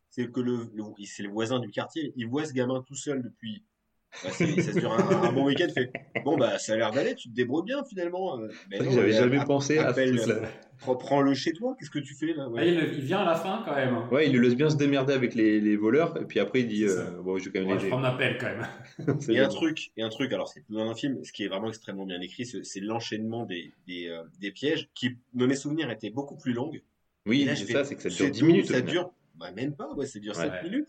C'est 0.08 0.30
que 0.30 0.40
le, 0.40 0.70
le- 0.74 0.84
c'est 1.04 1.22
le 1.22 1.28
voisin 1.28 1.58
du 1.58 1.68
quartier. 1.70 2.12
Il 2.16 2.26
voit 2.26 2.44
ce 2.46 2.54
gamin 2.54 2.82
tout 2.86 2.94
seul 2.94 3.22
depuis. 3.22 3.64
Bah, 4.22 4.30
c'est- 4.32 4.60
ça 4.60 4.72
se 4.72 4.78
dure 4.78 4.92
un, 4.92 5.22
un 5.28 5.32
bon 5.32 5.46
week-end. 5.46 5.68
Fait 5.74 5.90
bon, 6.24 6.36
bah, 6.36 6.58
ça 6.58 6.74
a 6.74 6.76
l'air 6.76 6.92
d'aller. 6.92 7.14
Tu 7.14 7.28
te 7.30 7.34
débrouilles 7.34 7.64
bien 7.64 7.82
finalement. 7.84 8.38
euh, 8.38 8.48
Mais 8.70 8.78
J'avais 8.78 9.06
mais 9.06 9.12
jamais 9.12 9.38
app- 9.38 9.46
pensé 9.46 9.78
à 9.78 9.88
appelle, 9.88 10.16
truc-là. 10.16 10.34
euh, 10.34 10.46
prends- 10.80 10.96
Prends-le 10.96 11.32
chez 11.34 11.52
toi. 11.54 11.74
Qu'est-ce 11.78 11.90
que 11.90 11.98
tu 11.98 12.14
fais 12.14 12.34
là 12.34 12.48
ouais. 12.48 12.60
Ah, 12.60 12.64
il, 12.66 12.98
il 12.98 13.04
vient 13.04 13.20
à 13.20 13.24
la 13.24 13.34
fin 13.36 13.62
quand 13.64 13.74
même. 13.74 13.94
hein. 13.94 14.08
Ouais, 14.12 14.26
il 14.26 14.32
le 14.34 14.40
laisse 14.40 14.54
bien 14.54 14.68
se 14.68 14.76
démerder 14.76 15.12
avec 15.14 15.34
les, 15.34 15.60
les 15.60 15.76
voleurs, 15.76 16.20
et 16.20 16.24
puis 16.26 16.40
après 16.40 16.60
il 16.60 16.68
dit 16.68 16.86
ça. 16.88 17.00
euh, 17.00 17.22
Bon, 17.22 17.38
je 17.38 17.46
vais 17.46 17.52
quand 17.58 17.66
même 17.66 17.76
Ouais, 17.76 17.82
je 17.82 17.88
prends 17.88 17.98
un 18.00 18.04
appel 18.04 18.36
quand 18.38 18.46
même. 18.48 19.18
C'est 19.20 19.32
Et 19.32 19.38
un 19.40 19.48
truc, 19.48 19.92
et 19.96 20.02
un 20.02 20.08
truc, 20.10 20.32
alors 20.32 20.48
c'est 20.48 20.62
dans 20.68 20.88
un 20.90 20.94
film, 20.94 21.24
ce 21.24 21.32
qui 21.32 21.44
est 21.44 21.48
vraiment 21.48 21.68
extrêmement 21.68 22.04
bien 22.04 22.20
écrit, 22.20 22.44
c'est 22.44 22.80
l'enchaînement 22.80 23.46
des, 23.46 23.72
des, 23.86 24.08
euh, 24.08 24.22
des 24.40 24.50
pièges, 24.50 24.88
qui, 24.94 25.16
de 25.32 25.46
mes 25.46 25.54
souvenirs, 25.56 25.90
étaient 25.90 26.10
beaucoup 26.10 26.36
plus 26.36 26.52
longues. 26.52 26.82
Oui, 27.26 27.48
c'est 27.56 27.72
ça, 27.72 27.84
c'est 27.84 27.94
que 27.96 28.02
ça 28.02 28.10
c'est 28.10 28.24
dure 28.24 28.30
10 28.32 28.40
tout, 28.40 28.46
minutes. 28.46 28.70
au 28.70 28.74
Ça 28.74 28.80
dure, 28.82 29.10
bah, 29.36 29.50
même 29.52 29.74
pas, 29.74 29.90
ouais, 29.94 30.06
ça 30.06 30.18
dure 30.18 30.36
Ouais. 30.36 30.50
7 30.50 30.64
minutes. 30.64 30.88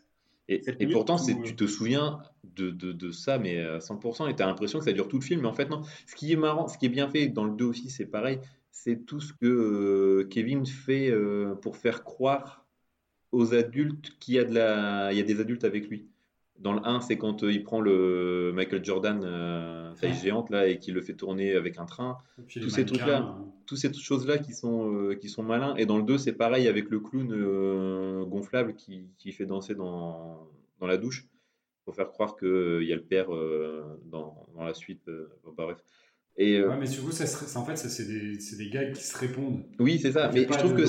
Et, 0.79 0.87
pourtant, 0.87 1.17
c'est, 1.17 1.33
euh. 1.33 1.43
tu 1.43 1.55
te 1.55 1.65
souviens 1.65 2.19
de, 2.55 2.69
de, 2.69 2.91
de 2.91 3.11
ça, 3.11 3.37
mais 3.37 3.59
à 3.59 3.79
100%, 3.79 4.29
et 4.29 4.35
tu 4.35 4.43
as 4.43 4.45
l'impression 4.45 4.79
que 4.79 4.85
ça 4.85 4.91
dure 4.91 5.07
tout 5.07 5.19
le 5.19 5.23
film, 5.23 5.41
mais 5.41 5.47
en 5.47 5.53
fait, 5.53 5.69
non. 5.69 5.81
Ce 6.05 6.15
qui 6.15 6.31
est 6.31 6.37
marrant, 6.37 6.67
ce 6.67 6.77
qui 6.77 6.85
est 6.85 6.89
bien 6.89 7.09
fait, 7.09 7.27
dans 7.27 7.45
le 7.45 7.55
2 7.55 7.65
aussi, 7.65 7.89
c'est 7.89 8.05
pareil, 8.05 8.39
c'est 8.71 9.05
tout 9.05 9.19
ce 9.19 9.33
que 9.33 9.45
euh, 9.45 10.27
Kevin 10.29 10.65
fait 10.65 11.09
euh, 11.09 11.55
pour 11.55 11.77
faire 11.77 12.03
croire 12.03 12.65
aux 13.31 13.53
adultes 13.53 14.17
qu'il 14.19 14.35
y 14.35 14.39
a, 14.39 14.43
de 14.43 14.53
la... 14.53 15.11
il 15.11 15.17
y 15.17 15.21
a 15.21 15.23
des 15.23 15.39
adultes 15.39 15.63
avec 15.63 15.87
lui. 15.87 16.07
Dans 16.59 16.73
le 16.73 16.79
1, 16.85 17.01
c'est 17.01 17.17
quand 17.17 17.43
euh, 17.43 17.51
il 17.51 17.63
prend 17.63 17.81
le 17.81 18.51
Michael 18.55 18.83
Jordan, 18.85 19.21
euh, 19.23 19.93
taille 19.95 20.13
géante, 20.13 20.49
là, 20.49 20.67
et 20.67 20.77
qu'il 20.79 20.93
le 20.93 21.01
fait 21.01 21.13
tourner 21.13 21.55
avec 21.55 21.77
un 21.77 21.85
train. 21.85 22.17
Tous 22.61 22.69
ces 22.69 22.85
trucs-là. 22.85 23.17
hein. 23.19 23.45
Toutes 23.65 23.77
ces 23.77 23.93
choses-là 23.93 24.37
qui 24.37 24.53
sont, 24.53 24.93
euh, 24.93 25.15
qui 25.15 25.29
sont 25.29 25.41
malins. 25.43 25.75
Et 25.77 25.85
dans 25.85 25.97
le 25.97 26.03
2, 26.03 26.17
c'est 26.17 26.33
pareil 26.33 26.67
avec 26.67 26.89
le 26.89 26.99
clown 26.99 27.31
euh, 27.31 28.23
gonflable 28.25 28.75
qui, 28.75 29.07
qui 29.17 29.31
fait 29.31 29.45
danser 29.45 29.73
dans, 29.75 30.47
dans 30.79 30.87
la 30.87 30.97
douche 30.97 31.25
pour 31.85 31.95
faire 31.95 32.09
croire 32.11 32.35
qu'il 32.37 32.83
y 32.83 32.93
a 32.93 32.95
le 32.95 33.03
père 33.03 33.33
euh, 33.33 33.83
dans, 34.05 34.45
dans 34.55 34.63
la 34.63 34.73
suite. 34.73 35.07
euh, 35.07 35.29
bon, 35.43 35.53
bah, 35.57 35.63
bref. 35.65 35.83
Et 36.37 36.57
euh, 36.59 36.69
Ouais, 36.69 36.77
mais 36.77 36.87
sur 36.87 37.03
vous, 37.03 37.11
ça 37.11 37.25
serait- 37.25 37.57
en 37.57 37.65
fait, 37.65 37.75
c'est 37.77 38.05
des, 38.05 38.37
des 38.57 38.69
gags 38.69 38.93
qui 38.93 39.03
se 39.03 39.17
répondent. 39.17 39.63
oui, 39.79 39.99
c'est 39.99 40.11
ça. 40.13 40.29
Mais 40.33 40.41
je 40.43 40.57
trouve 40.57 40.73
que. 40.75 40.81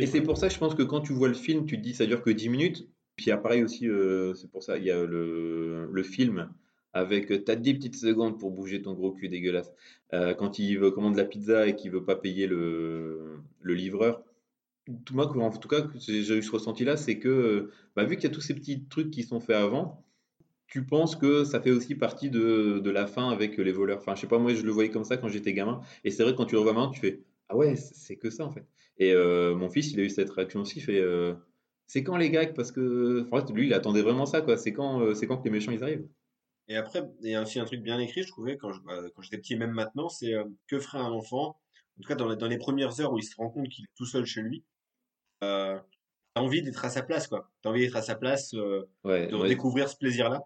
Et 0.00 0.06
c'est 0.06 0.20
pour 0.20 0.36
ça, 0.38 0.48
je 0.48 0.58
pense 0.58 0.74
que 0.74 0.82
quand 0.82 1.00
tu 1.00 1.12
vois 1.12 1.28
le 1.28 1.34
film, 1.34 1.64
tu 1.66 1.76
te 1.76 1.82
dis 1.82 1.94
ça 1.94 2.06
dure 2.06 2.22
que 2.22 2.30
10 2.30 2.48
minutes. 2.48 2.88
Puis 3.16 3.30
pareil 3.42 3.62
aussi, 3.64 3.88
euh, 3.88 4.34
c'est 4.34 4.50
pour 4.50 4.62
ça, 4.62 4.76
il 4.76 4.84
y 4.84 4.90
a 4.90 5.04
le, 5.04 5.88
le 5.90 6.02
film 6.02 6.50
avec 6.92 7.30
euh, 7.30 7.38
t'as 7.42 7.56
10 7.56 7.74
petites 7.74 7.96
secondes 7.96 8.38
pour 8.38 8.50
bouger 8.50 8.82
ton 8.82 8.94
gros 8.94 9.12
cul 9.12 9.28
dégueulasse. 9.28 9.72
Euh, 10.12 10.34
quand 10.34 10.58
il 10.58 10.78
veut 10.78 10.90
commande 10.90 11.16
la 11.16 11.24
pizza 11.24 11.66
et 11.66 11.76
qu'il 11.76 11.90
veut 11.90 12.04
pas 12.04 12.16
payer 12.16 12.46
le, 12.46 13.38
le 13.60 13.74
livreur. 13.74 14.22
Moi, 15.12 15.26
en 15.26 15.50
tout 15.50 15.68
cas, 15.68 15.88
j'ai 15.98 16.36
eu 16.38 16.42
ce 16.42 16.50
ressenti-là, 16.52 16.96
c'est 16.96 17.18
que 17.18 17.70
bah, 17.96 18.04
vu 18.04 18.16
qu'il 18.16 18.24
y 18.24 18.32
a 18.32 18.34
tous 18.34 18.40
ces 18.40 18.54
petits 18.54 18.84
trucs 18.84 19.10
qui 19.10 19.24
sont 19.24 19.40
faits 19.40 19.56
avant, 19.56 20.04
tu 20.68 20.84
penses 20.86 21.16
que 21.16 21.44
ça 21.44 21.60
fait 21.60 21.72
aussi 21.72 21.96
partie 21.96 22.30
de, 22.30 22.80
de 22.80 22.90
la 22.90 23.06
fin 23.06 23.30
avec 23.30 23.56
les 23.56 23.72
voleurs. 23.72 23.98
Enfin, 23.98 24.14
je 24.14 24.22
sais 24.22 24.28
pas, 24.28 24.38
moi 24.38 24.54
je 24.54 24.62
le 24.62 24.72
voyais 24.72 24.90
comme 24.90 25.04
ça 25.04 25.16
quand 25.16 25.28
j'étais 25.28 25.54
gamin. 25.54 25.80
Et 26.04 26.10
c'est 26.10 26.22
vrai 26.22 26.34
quand 26.36 26.46
tu 26.46 26.54
le 26.54 26.60
revois 26.60 26.74
maintenant, 26.74 26.92
tu 26.92 27.00
fais 27.00 27.22
Ah 27.48 27.56
ouais, 27.56 27.76
c'est 27.76 28.16
que 28.16 28.30
ça 28.30 28.44
en 28.44 28.52
fait. 28.52 28.66
Et 28.98 29.14
mon 29.14 29.70
fils, 29.70 29.92
il 29.92 30.00
a 30.00 30.04
eu 30.04 30.10
cette 30.10 30.30
réaction 30.30 30.60
aussi. 30.60 30.78
Il 30.78 30.82
fait 30.82 31.02
C'est 31.88 32.04
quand 32.04 32.16
les 32.16 32.30
gags 32.30 32.54
Parce 32.54 32.70
que 32.72 33.28
en 33.32 33.40
fait, 33.40 33.52
lui, 33.52 33.66
il 33.68 33.74
attendait 33.74 34.02
vraiment 34.02 34.26
ça. 34.26 34.40
quoi. 34.42 34.56
C'est 34.56 34.72
quand, 34.72 35.00
euh, 35.00 35.14
c'est 35.14 35.26
quand 35.26 35.38
que 35.38 35.44
les 35.44 35.50
méchants 35.50 35.72
ils 35.72 35.82
arrivent. 35.82 36.08
Et 36.68 36.76
après, 36.76 37.02
il 37.22 37.30
y 37.30 37.34
a 37.34 37.42
aussi 37.42 37.60
un 37.60 37.64
truc 37.64 37.80
bien 37.82 37.98
écrit, 38.00 38.22
je 38.22 38.28
trouvais, 38.28 38.56
quand 38.56 38.72
je- 38.72 38.80
euh, 38.88 39.08
quand 39.14 39.22
j'étais 39.22 39.38
petit, 39.38 39.54
et 39.54 39.56
même 39.56 39.70
maintenant, 39.72 40.08
c'est 40.08 40.34
euh, 40.34 40.44
que 40.66 40.80
ferait 40.80 40.98
un 40.98 41.12
enfant, 41.12 41.60
en 41.98 42.02
tout 42.02 42.08
cas 42.08 42.16
dans, 42.16 42.28
les- 42.28 42.36
dans 42.36 42.48
les 42.48 42.58
premières 42.58 43.00
heures 43.00 43.12
où 43.12 43.18
il 43.18 43.22
se 43.24 43.36
rend 43.36 43.50
compte 43.50 43.68
qu'il 43.68 43.84
est 43.84 43.88
tout 43.96 44.06
seul 44.06 44.24
chez 44.26 44.42
lui, 44.42 44.64
euh, 45.44 45.80
t'as 46.34 46.42
envie 46.42 46.62
d'être 46.62 46.84
à 46.84 46.90
sa 46.90 47.02
place, 47.02 47.28
quoi. 47.28 47.50
T'as 47.62 47.70
envie 47.70 47.82
d'être 47.82 47.96
à 47.96 48.02
sa 48.02 48.16
place, 48.16 48.54
Ouais, 49.04 49.26
de 49.28 49.36
ouais, 49.36 49.48
découvrir 49.48 49.88
ce 49.88 49.96
plaisir-là. 49.96 50.42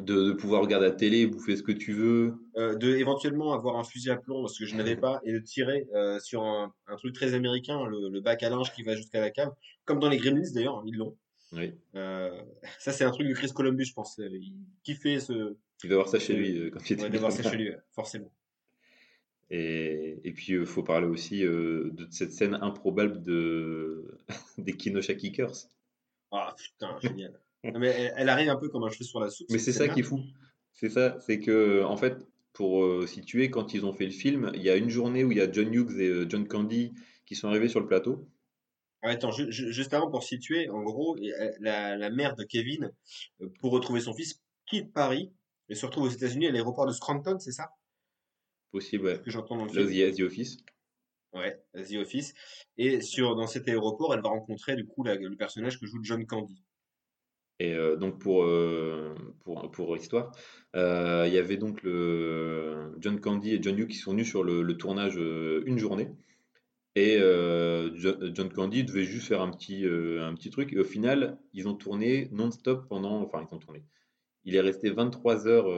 De, 0.00 0.24
de 0.28 0.32
pouvoir 0.32 0.62
regarder 0.62 0.86
la 0.86 0.92
télé, 0.92 1.26
bouffer 1.26 1.56
ce 1.56 1.62
que 1.62 1.72
tu 1.72 1.92
veux. 1.92 2.34
euh, 2.56 2.74
de 2.74 2.96
éventuellement 2.96 3.52
avoir 3.52 3.76
un 3.76 3.84
fusil 3.84 4.10
à 4.10 4.16
plomb 4.16 4.42
parce 4.42 4.58
que 4.58 4.66
je 4.66 4.74
n'avais 4.76 4.96
pas 4.96 5.20
et 5.24 5.32
de 5.32 5.38
tirer 5.38 5.86
euh, 5.94 6.18
sur 6.20 6.42
un, 6.42 6.74
un 6.88 6.96
truc 6.96 7.14
très 7.14 7.34
américain 7.34 7.86
le, 7.86 8.08
le 8.08 8.20
bac 8.20 8.42
à 8.42 8.50
linge 8.50 8.72
qui 8.72 8.82
va 8.82 8.96
jusqu'à 8.96 9.20
la 9.20 9.30
cave 9.30 9.52
comme 9.84 10.00
dans 10.00 10.08
les 10.08 10.16
Gremlins 10.16 10.50
d'ailleurs 10.52 10.78
hein, 10.78 10.84
ils 10.86 10.96
l'ont 10.96 11.16
Oui. 11.52 11.74
Euh, 11.94 12.42
ça 12.80 12.90
c'est 12.92 13.04
un 13.04 13.10
truc 13.12 13.28
de 13.28 13.34
Chris 13.34 13.52
Columbus 13.54 13.84
je 13.84 13.92
pense 13.94 14.18
il 14.18 14.54
kiffait 14.82 15.20
ce 15.20 15.56
Il 15.84 15.90
va 15.90 15.96
voir 15.96 16.08
ça 16.08 16.18
chez 16.18 16.34
lui 16.34 16.70
quand 16.72 16.90
il 16.90 16.94
était 16.94 17.10
devoir 17.10 17.30
ça 17.30 17.42
chez 17.48 17.56
lui, 17.56 17.70
forcément. 17.92 18.32
Et, 19.50 20.18
et 20.24 20.32
puis, 20.32 20.54
il 20.54 20.64
faut 20.66 20.82
parler 20.82 21.06
aussi 21.06 21.42
de 21.42 22.06
cette 22.10 22.32
scène 22.32 22.54
improbable 22.62 23.22
de... 23.22 24.18
des 24.58 24.72
Kenosha 24.72 25.14
Kickers. 25.14 25.68
Ah 26.32 26.54
putain, 26.58 26.98
génial. 27.00 27.38
Mais 27.64 27.88
elle, 27.88 28.12
elle 28.16 28.28
arrive 28.28 28.48
un 28.50 28.56
peu 28.56 28.68
comme 28.68 28.84
un 28.84 28.90
cheveu 28.90 29.04
sur 29.04 29.20
la 29.20 29.30
soupe. 29.30 29.48
Mais 29.50 29.58
c'est 29.58 29.72
ça 29.72 29.88
qui 29.88 30.00
est 30.00 30.04
fou. 30.04 30.20
C'est 30.72 30.90
ça, 30.90 31.18
c'est 31.20 31.40
que, 31.40 31.82
en 31.84 31.96
fait, 31.96 32.16
pour 32.52 32.84
euh, 32.84 33.06
situer, 33.06 33.50
quand 33.50 33.74
ils 33.74 33.84
ont 33.86 33.92
fait 33.92 34.06
le 34.06 34.10
film, 34.12 34.50
il 34.54 34.62
y 34.62 34.70
a 34.70 34.76
une 34.76 34.88
journée 34.90 35.24
où 35.24 35.32
il 35.32 35.38
y 35.38 35.40
a 35.40 35.50
John 35.50 35.72
Hughes 35.72 36.00
et 36.00 36.08
euh, 36.08 36.26
John 36.28 36.46
Candy 36.46 36.94
qui 37.26 37.36
sont 37.36 37.48
arrivés 37.48 37.68
sur 37.68 37.80
le 37.80 37.86
plateau. 37.86 38.28
Ah, 39.02 39.10
Attends, 39.10 39.30
ju- 39.30 39.50
ju- 39.52 39.72
juste 39.72 39.94
avant 39.94 40.10
pour 40.10 40.22
situer, 40.24 40.68
en 40.68 40.82
gros, 40.82 41.16
euh, 41.16 41.50
la, 41.60 41.96
la 41.96 42.10
mère 42.10 42.34
de 42.36 42.44
Kevin, 42.44 42.90
pour 43.60 43.72
retrouver 43.72 44.00
son 44.00 44.14
fils, 44.14 44.40
quitte 44.66 44.92
Paris 44.92 45.32
et 45.68 45.74
se 45.74 45.86
retrouve 45.86 46.04
aux 46.04 46.10
États-Unis 46.10 46.48
à 46.48 46.50
l'aéroport 46.50 46.86
de 46.86 46.92
Scranton, 46.92 47.38
c'est 47.38 47.52
ça? 47.52 47.70
Possible, 48.70 49.04
ouais. 49.06 49.20
que 49.22 49.30
j'entends 49.30 49.56
dans 49.56 49.64
le 49.66 49.70
film 49.86 50.08
a 50.08 50.12
The 50.12 50.20
Office. 50.20 50.56
Ouais, 51.32 51.60
The 51.74 51.94
Office. 51.96 52.34
Et 52.76 53.00
sur 53.00 53.36
dans 53.36 53.46
cet 53.46 53.68
aéroport, 53.68 54.14
elle 54.14 54.22
va 54.22 54.28
rencontrer 54.30 54.74
du 54.76 54.86
coup 54.86 55.04
la- 55.04 55.14
le 55.16 55.36
personnage 55.36 55.78
que 55.78 55.86
joue 55.86 56.02
John 56.02 56.26
Candy. 56.26 56.62
Et 57.60 57.74
euh, 57.74 57.96
donc 57.96 58.18
pour, 58.20 58.44
euh, 58.44 59.14
pour, 59.44 59.70
pour 59.70 59.96
histoire, 59.96 60.32
euh, 60.76 61.24
il 61.26 61.32
y 61.32 61.38
avait 61.38 61.56
donc 61.56 61.82
le 61.82 62.92
John 62.98 63.20
Candy 63.20 63.54
et 63.54 63.62
John 63.62 63.78
Hughes 63.78 63.88
qui 63.88 63.96
sont 63.96 64.10
venus 64.12 64.28
sur 64.28 64.42
le, 64.42 64.76
tournage 64.76 65.14
euh, 65.18 65.62
une 65.66 65.78
journée. 65.78 66.10
Et 66.96 67.18
Jo- 67.18 68.16
John 68.34 68.50
Candy 68.52 68.84
devait 68.84 69.04
juste 69.04 69.28
faire 69.28 69.40
un 69.42 69.50
petit, 69.50 69.84
un 69.86 70.34
petit 70.34 70.50
truc. 70.50 70.72
Et 70.72 70.78
au 70.78 70.84
final, 70.84 71.38
ils 71.52 71.68
ont 71.68 71.74
tourné 71.74 72.28
non-stop 72.32 72.88
pendant. 72.88 73.22
Enfin, 73.22 73.46
ils 73.50 73.54
ont 73.54 73.58
tourné. 73.58 73.84
Il 74.44 74.56
est 74.56 74.60
resté 74.60 74.90
23 74.90 75.48
heures, 75.48 75.68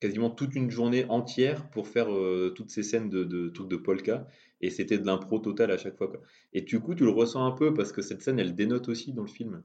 quasiment 0.00 0.30
toute 0.30 0.54
une 0.54 0.70
journée 0.70 1.04
entière 1.08 1.68
pour 1.70 1.88
faire 1.88 2.08
toutes 2.54 2.70
ces 2.70 2.82
scènes 2.82 3.08
de, 3.10 3.24
de 3.24 3.48
de 3.50 3.76
polka. 3.76 4.26
Et 4.60 4.70
c'était 4.70 4.98
de 4.98 5.06
l'impro 5.06 5.38
total 5.40 5.70
à 5.70 5.78
chaque 5.78 5.96
fois. 5.96 6.12
Et 6.52 6.62
du 6.62 6.80
coup, 6.80 6.94
tu 6.94 7.04
le 7.04 7.10
ressens 7.10 7.44
un 7.44 7.52
peu 7.52 7.74
parce 7.74 7.92
que 7.92 8.02
cette 8.02 8.22
scène, 8.22 8.38
elle 8.38 8.54
dénote 8.54 8.88
aussi 8.88 9.12
dans 9.12 9.22
le 9.22 9.28
film. 9.28 9.62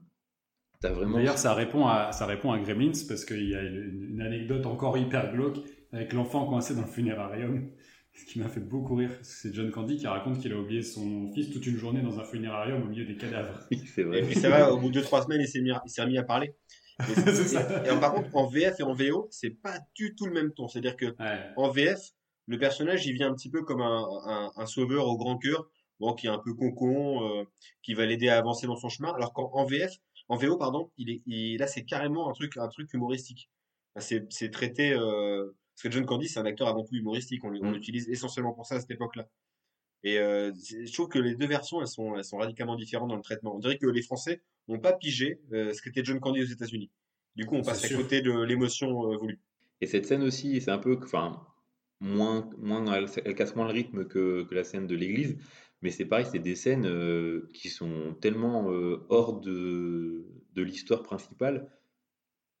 T'as 0.80 0.92
vraiment. 0.92 1.18
D'ailleurs, 1.18 1.38
ça 1.38 1.54
répond 1.54 1.86
à 1.86 2.12
ça 2.12 2.26
répond 2.26 2.52
à 2.52 2.58
Gremlins 2.58 2.92
parce 3.08 3.24
qu'il 3.24 3.48
y 3.48 3.54
a 3.54 3.62
une, 3.62 4.08
une 4.12 4.20
anecdote 4.22 4.64
encore 4.66 4.96
hyper 4.96 5.32
glauque 5.32 5.58
avec 5.92 6.12
l'enfant 6.12 6.46
coincé 6.46 6.74
dans 6.74 6.82
le 6.82 6.86
funérarium, 6.86 7.68
ce 8.14 8.24
qui 8.24 8.38
m'a 8.38 8.48
fait 8.48 8.60
beaucoup 8.60 8.94
rire. 8.94 9.10
C'est 9.22 9.52
John 9.54 9.70
Candy 9.70 9.96
qui 9.98 10.06
raconte 10.06 10.40
qu'il 10.40 10.52
a 10.52 10.56
oublié 10.56 10.82
son 10.82 11.30
fils 11.32 11.50
toute 11.50 11.66
une 11.66 11.76
journée 11.76 12.00
dans 12.00 12.18
un 12.18 12.24
funérarium 12.24 12.82
au 12.82 12.86
milieu 12.86 13.04
des 13.04 13.16
cadavres. 13.16 13.60
Et 13.70 13.76
puis 14.22 14.34
ça 14.38 14.48
va, 14.48 14.72
au 14.72 14.78
bout 14.78 14.90
de 14.90 15.00
2-3 15.00 15.24
semaines, 15.24 15.40
il 15.42 15.48
s'est 15.48 15.60
mis, 15.60 15.70
à- 15.70 15.82
il 15.84 15.90
s'est 15.90 16.02
remis 16.02 16.18
à 16.18 16.22
parler. 16.24 16.54
Et, 17.00 17.12
et- 17.12 17.94
et 17.96 18.00
par 18.00 18.12
contre, 18.12 18.28
en 18.36 18.46
VF 18.46 18.78
et 18.80 18.82
en 18.82 18.92
VO, 18.92 19.26
c'est 19.30 19.48
pas 19.50 19.78
du 19.94 20.14
tout 20.14 20.26
le 20.26 20.32
même 20.34 20.52
ton. 20.52 20.68
C'est-à-dire 20.68 20.96
que 20.96 21.06
Ouais. 21.06 21.40
en 21.56 21.70
VF, 21.70 21.98
le 22.46 22.58
personnage, 22.58 23.06
il 23.06 23.14
vient 23.14 23.30
un 23.30 23.34
petit 23.34 23.48
peu 23.48 23.62
comme 23.62 23.80
un, 23.80 24.04
un, 24.26 24.52
un 24.54 24.66
sauveur 24.66 25.06
au 25.06 25.16
grand 25.16 25.38
cœur, 25.38 25.66
bon, 25.98 26.12
qui 26.12 26.26
est 26.26 26.30
un 26.30 26.38
peu 26.38 26.52
concon, 26.52 27.22
euh, 27.40 27.44
qui 27.82 27.94
va 27.94 28.04
l'aider 28.04 28.28
à 28.28 28.36
avancer 28.36 28.66
dans 28.66 28.76
son 28.76 28.90
chemin. 28.90 29.14
Alors 29.14 29.32
qu'en 29.32 29.50
en 29.54 29.64
VF, 29.64 29.92
en 30.30 30.36
VO, 30.36 30.56
pardon, 30.56 30.92
il 30.96 31.10
est, 31.10 31.22
il, 31.26 31.58
là, 31.58 31.66
c'est 31.66 31.84
carrément 31.84 32.30
un 32.30 32.32
truc, 32.32 32.56
un 32.56 32.68
truc 32.68 32.94
humoristique. 32.94 33.50
C'est, 33.98 34.50
traité, 34.52 34.92
euh, 34.92 35.50
parce 35.74 35.82
que 35.82 35.90
John 35.90 36.06
Candy, 36.06 36.28
c'est 36.28 36.38
un 36.38 36.46
acteur 36.46 36.68
avant 36.68 36.84
tout 36.84 36.94
humoristique. 36.94 37.42
On, 37.44 37.50
Mm. 37.50 37.72
l'utilise 37.72 38.08
essentiellement 38.08 38.52
pour 38.52 38.64
ça 38.64 38.76
à 38.76 38.80
cette 38.80 38.92
époque-là. 38.92 39.28
Et 40.04 40.18
euh, 40.18 40.52
je 40.54 40.92
trouve 40.92 41.08
que 41.08 41.18
les 41.18 41.34
deux 41.34 41.48
versions, 41.48 41.80
elles 41.80 41.88
sont, 41.88 42.16
elles 42.16 42.24
sont 42.24 42.38
radicalement 42.38 42.76
différentes 42.76 43.08
dans 43.08 43.16
le 43.16 43.22
traitement. 43.22 43.56
On 43.56 43.58
dirait 43.58 43.76
que 43.76 43.88
les 43.88 44.02
Français 44.02 44.40
n'ont 44.68 44.78
pas 44.78 44.92
pigé 44.92 45.40
euh, 45.52 45.74
ce 45.74 45.82
qu'était 45.82 46.04
John 46.04 46.20
Candy 46.20 46.42
aux 46.42 46.46
États-Unis. 46.46 46.90
Du 47.34 47.44
coup, 47.44 47.56
on 47.56 47.62
passe 47.62 47.84
à 47.84 47.88
côté 47.96 48.22
de 48.22 48.30
l'émotion 48.42 49.12
euh, 49.12 49.16
voulue. 49.16 49.40
Et 49.80 49.86
cette 49.86 50.06
scène 50.06 50.22
aussi, 50.22 50.60
c'est 50.60 50.70
un 50.70 50.78
peu, 50.78 50.96
enfin, 51.02 51.44
moins, 51.98 52.48
moins, 52.56 52.86
elle, 52.94 53.06
elle 53.24 53.34
casse 53.34 53.56
moins 53.56 53.66
le 53.66 53.72
rythme 53.72 54.06
que, 54.06 54.44
que 54.44 54.54
la 54.54 54.62
scène 54.62 54.86
de 54.86 54.94
l'église, 54.94 55.38
mais 55.82 55.90
c'est 55.90 56.04
pareil, 56.06 56.26
c'est 56.30 56.38
des 56.38 56.54
scènes 56.56 56.86
euh, 56.86 57.48
qui 57.54 57.68
sont 57.70 58.14
tellement 58.20 58.70
euh, 58.72 59.04
hors 59.08 59.40
de, 59.40 60.24
de 60.54 60.62
l'histoire 60.62 61.02
principale 61.02 61.70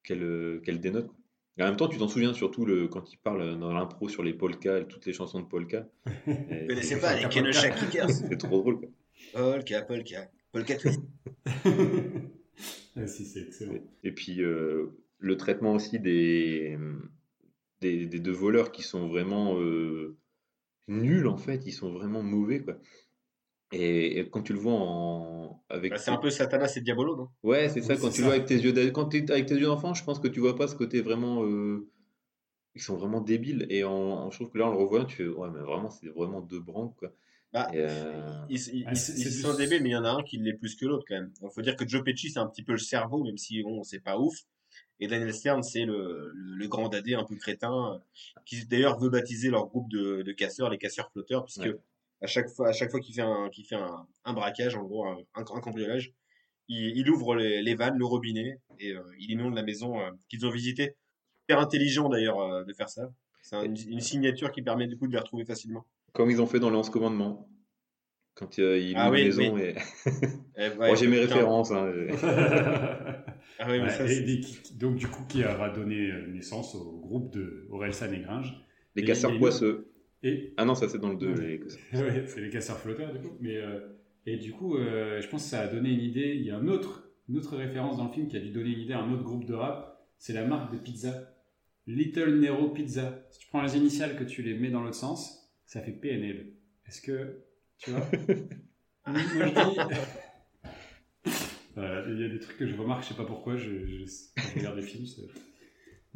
qu'elle 0.04 0.22
euh, 0.22 0.60
qu'elle 0.60 0.80
dénote. 0.80 1.06
quoi. 1.08 1.16
Et 1.58 1.62
en 1.62 1.66
même 1.66 1.76
temps, 1.76 1.88
tu 1.88 1.98
t'en 1.98 2.08
souviens 2.08 2.32
surtout 2.32 2.64
le, 2.64 2.88
quand 2.88 3.12
il 3.12 3.18
parle 3.18 3.58
dans 3.58 3.72
l'impro 3.74 4.08
sur 4.08 4.22
les 4.22 4.32
polkas 4.32 4.78
et 4.78 4.86
toutes 4.88 5.04
les 5.06 5.12
chansons 5.12 5.40
de 5.40 5.46
polka. 5.46 5.86
Vous 6.26 6.66
connaissez 6.68 6.98
pas 6.98 7.14
les 7.20 7.28
Kenosha 7.28 7.70
Kickers 7.70 8.08
C'est 8.30 8.38
trop 8.38 8.60
drôle. 8.60 8.78
quoi. 8.80 8.88
Polka, 9.32 9.82
polka, 9.82 10.30
polka 10.52 10.76
twist. 10.76 11.00
Ah, 12.96 13.06
si, 13.06 13.24
c'est 13.24 13.42
excellent. 13.42 13.78
Et 14.02 14.12
puis 14.12 14.42
euh, 14.42 14.86
le 15.18 15.36
traitement 15.36 15.74
aussi 15.74 15.98
des, 16.00 16.76
des, 17.80 18.06
des 18.06 18.18
deux 18.20 18.32
voleurs 18.32 18.72
qui 18.72 18.82
sont 18.82 19.08
vraiment 19.08 19.58
euh, 19.60 20.16
nuls 20.88 21.26
en 21.26 21.36
fait, 21.36 21.66
ils 21.66 21.72
sont 21.72 21.92
vraiment 21.92 22.22
mauvais 22.22 22.60
quoi. 22.62 22.78
Et, 23.72 24.18
et 24.18 24.28
quand 24.30 24.42
tu 24.42 24.52
le 24.52 24.58
vois 24.58 24.72
en 24.74 25.62
avec 25.68 25.92
Bah, 25.92 25.98
c'est 25.98 26.10
un 26.10 26.16
peu 26.16 26.30
Satanas 26.30 26.72
et 26.76 26.80
Diabolo, 26.80 27.16
non? 27.16 27.28
Ouais 27.42 27.68
c'est 27.68 27.82
ça 27.82 27.94
Oui, 27.94 28.00
quand 28.00 28.10
tu 28.10 28.18
le 28.18 28.24
vois 28.24 28.34
avec 28.34 28.46
tes 28.46 28.56
yeux 28.58 28.72
quand 28.90 29.14
avec 29.14 29.46
tes 29.46 29.54
yeux 29.54 29.66
d'enfant, 29.66 29.94
je 29.94 30.04
pense 30.04 30.18
que 30.18 30.28
tu 30.28 30.40
vois 30.40 30.56
pas 30.56 30.66
ce 30.68 30.74
côté 30.74 31.00
vraiment 31.00 31.44
euh, 31.44 31.88
ils 32.74 32.82
sont 32.82 32.96
vraiment 32.96 33.20
débiles 33.20 33.66
et 33.70 33.84
en- 33.84 34.30
je 34.30 34.36
trouve 34.38 34.50
que 34.50 34.58
là 34.58 34.66
en 34.66 34.72
le 34.72 34.78
revoyant 34.78 35.04
tu 35.04 35.16
fais 35.16 35.28
ouais 35.28 35.48
mais 35.52 35.60
vraiment 35.60 35.90
c'est 35.90 36.08
vraiment 36.08 36.40
deux 36.40 36.60
branques 36.60 36.96
quoi. 36.96 37.12
Bah, 37.52 37.68
euh, 37.74 38.44
Ils, 38.48 38.58
ils, 38.74 38.84
Ah, 38.86 38.92
ils- 38.92 39.18
ils 39.18 39.32
sont 39.32 39.54
débiles, 39.56 39.82
mais 39.82 39.88
il 39.88 39.92
y 39.92 39.96
en 39.96 40.04
a 40.04 40.10
un 40.10 40.22
qui 40.22 40.38
l'est 40.38 40.52
plus 40.54 40.76
que 40.76 40.86
l'autre 40.86 41.04
quand 41.08 41.16
même. 41.16 41.32
Il 41.42 41.48
faut 41.52 41.62
dire 41.62 41.74
que 41.76 41.86
Joe 41.88 42.04
Pesci, 42.04 42.30
c'est 42.30 42.38
un 42.38 42.46
petit 42.46 42.62
peu 42.62 42.72
le 42.72 42.78
cerveau, 42.78 43.24
même 43.24 43.36
si 43.38 43.60
bon, 43.64 43.82
c'est 43.82 43.98
pas 43.98 44.18
ouf. 44.18 44.36
Et 45.00 45.08
Daniel 45.08 45.34
Stern, 45.34 45.62
c'est 45.64 45.84
le, 45.84 46.30
le, 46.32 46.54
le 46.56 46.68
grand 46.68 46.88
dadé 46.88 47.14
un 47.14 47.24
peu 47.24 47.34
crétin, 47.36 47.94
euh, 47.94 47.98
qui 48.46 48.64
d'ailleurs 48.66 48.98
veut 49.00 49.10
baptiser 49.10 49.50
leur 49.50 49.66
groupe 49.66 49.90
de, 49.90 50.22
de 50.22 50.32
casseurs, 50.32 50.70
les 50.70 50.78
casseurs 50.78 51.10
flotteurs, 51.10 51.44
puisque 51.44 51.60
Ouais. 51.66 51.74
À 52.22 52.26
chaque 52.26 52.48
fois, 52.48 52.68
à 52.68 52.72
chaque 52.72 52.90
fois 52.90 53.00
qu'il 53.00 53.14
fait 53.14 53.22
un, 53.22 53.48
qu'il 53.50 53.64
fait 53.66 53.76
un, 53.76 54.06
un 54.24 54.32
braquage, 54.32 54.74
en 54.76 54.84
gros, 54.84 55.06
un, 55.06 55.44
cambriolage, 55.44 56.12
il, 56.68 56.96
il 56.96 57.10
ouvre 57.10 57.34
les, 57.34 57.62
les 57.62 57.74
vannes, 57.74 57.96
le 57.98 58.04
robinet, 58.04 58.60
et 58.78 58.92
euh, 58.92 59.02
il 59.18 59.30
inonde 59.32 59.54
la 59.54 59.62
maison 59.62 59.98
euh, 60.00 60.10
qu'ils 60.28 60.44
ont 60.46 60.50
visitée. 60.50 60.96
Super 61.48 61.60
intelligent 61.62 62.08
d'ailleurs 62.08 62.40
euh, 62.40 62.64
de 62.64 62.72
faire 62.72 62.88
ça. 62.88 63.10
C'est 63.42 63.56
un- 63.56 63.64
une, 63.64 64.00
signature 64.00 64.52
qui 64.52 64.62
permet 64.62 64.86
du 64.86 64.96
coup 64.98 65.06
de 65.06 65.12
les 65.12 65.18
retrouver 65.18 65.44
facilement. 65.44 65.84
comme 66.12 66.30
ils 66.30 66.40
ont 66.42 66.46
fait 66.46 66.60
dans 66.60 66.70
les 66.70 66.76
11 66.76 66.90
commandements 66.90 67.48
quand 68.34 68.58
euh, 68.58 68.78
ils 68.78 68.94
Ah 68.96 69.06
louent 69.08 69.14
oui, 69.14 69.20
une 69.22 69.26
maison 69.26 69.54
oui. 69.54 69.62
et 69.62 69.74
Eh, 70.56 70.68
ouais, 70.78 70.88
Bon, 70.90 70.94
j'ai 70.94 71.08
mes 71.08 71.20
putain. 71.22 71.34
références 71.34 71.72
hein. 71.72 71.90
Ah 73.58 73.66
oui, 73.68 73.78
mais 73.78 73.82
Ouais, 73.84 73.90
ça, 73.90 74.04
et 74.04 74.08
c'est- 74.08 74.20
des- 74.22 74.40
qui- 74.40 74.74
donc 74.76 74.96
du 74.96 75.08
coup 75.08 75.24
qui 75.28 75.44
aura 75.44 75.68
donné 75.70 76.10
naissance 76.28 76.74
au 76.74 76.98
groupe 77.00 77.32
de 77.32 77.66
Orelsan 77.70 78.12
et 78.12 78.20
Gringe. 78.20 78.54
les 78.94 79.02
Et- 79.02 79.06
casseurs 79.06 79.32
et- 79.32 79.38
poisseux. 79.38 79.89
Et 80.22 80.52
Ah 80.56 80.64
non, 80.64 80.74
ça 80.74 80.88
c'est 80.88 80.98
dans 80.98 81.08
le 81.10 81.16
2. 81.16 81.32
Ouais. 81.32 81.60
ouais, 81.94 82.24
c'est 82.26 82.40
les 82.40 82.50
casseurs 82.50 82.78
flotteurs 82.78 83.12
du 83.12 83.20
coup. 83.20 83.36
Mais 83.40 83.56
euh, 83.56 83.80
et 84.26 84.36
du 84.36 84.52
coup, 84.52 84.76
euh, 84.76 85.20
je 85.20 85.28
pense 85.28 85.44
que 85.44 85.48
ça 85.50 85.60
a 85.60 85.66
donné 85.66 85.90
une 85.90 86.00
idée. 86.00 86.34
Il 86.36 86.42
y 86.42 86.50
a 86.50 86.56
un 86.56 86.68
autre, 86.68 87.10
une 87.28 87.38
autre 87.38 87.56
référence 87.56 87.96
dans 87.96 88.06
le 88.08 88.12
film 88.12 88.28
qui 88.28 88.36
a 88.36 88.40
dû 88.40 88.50
donner 88.50 88.70
une 88.70 88.80
idée 88.80 88.92
à 88.92 89.00
un 89.00 89.12
autre 89.12 89.22
groupe 89.24 89.46
de 89.46 89.54
rap. 89.54 90.06
C'est 90.18 90.34
la 90.34 90.44
marque 90.44 90.72
de 90.72 90.78
pizza, 90.78 91.34
Little 91.86 92.38
Nero 92.40 92.68
Pizza. 92.68 93.24
Si 93.30 93.38
tu 93.40 93.48
prends 93.48 93.62
les 93.62 93.76
initiales 93.76 94.16
que 94.18 94.24
tu 94.24 94.42
les 94.42 94.52
mets 94.54 94.68
dans 94.70 94.82
l'autre 94.82 94.94
sens, 94.96 95.50
ça 95.64 95.80
fait 95.80 95.92
PNL. 95.92 96.52
Est-ce 96.86 97.00
que 97.00 97.38
tu 97.78 97.90
vois? 97.92 98.00
Moi, 99.06 99.18
je 99.18 99.44
dis- 99.44 101.30
Voilà, 101.74 102.04
il 102.08 102.20
y 102.20 102.24
a 102.24 102.28
des 102.28 102.38
trucs 102.40 102.58
que 102.58 102.66
je 102.66 102.76
remarque, 102.76 103.04
je 103.04 103.08
sais 103.08 103.14
pas 103.14 103.24
pourquoi. 103.24 103.56
Je, 103.56 103.86
je, 103.86 104.04
quand 104.36 104.42
je 104.54 104.58
regarde 104.58 104.76
des 104.76 104.82
films. 104.82 105.06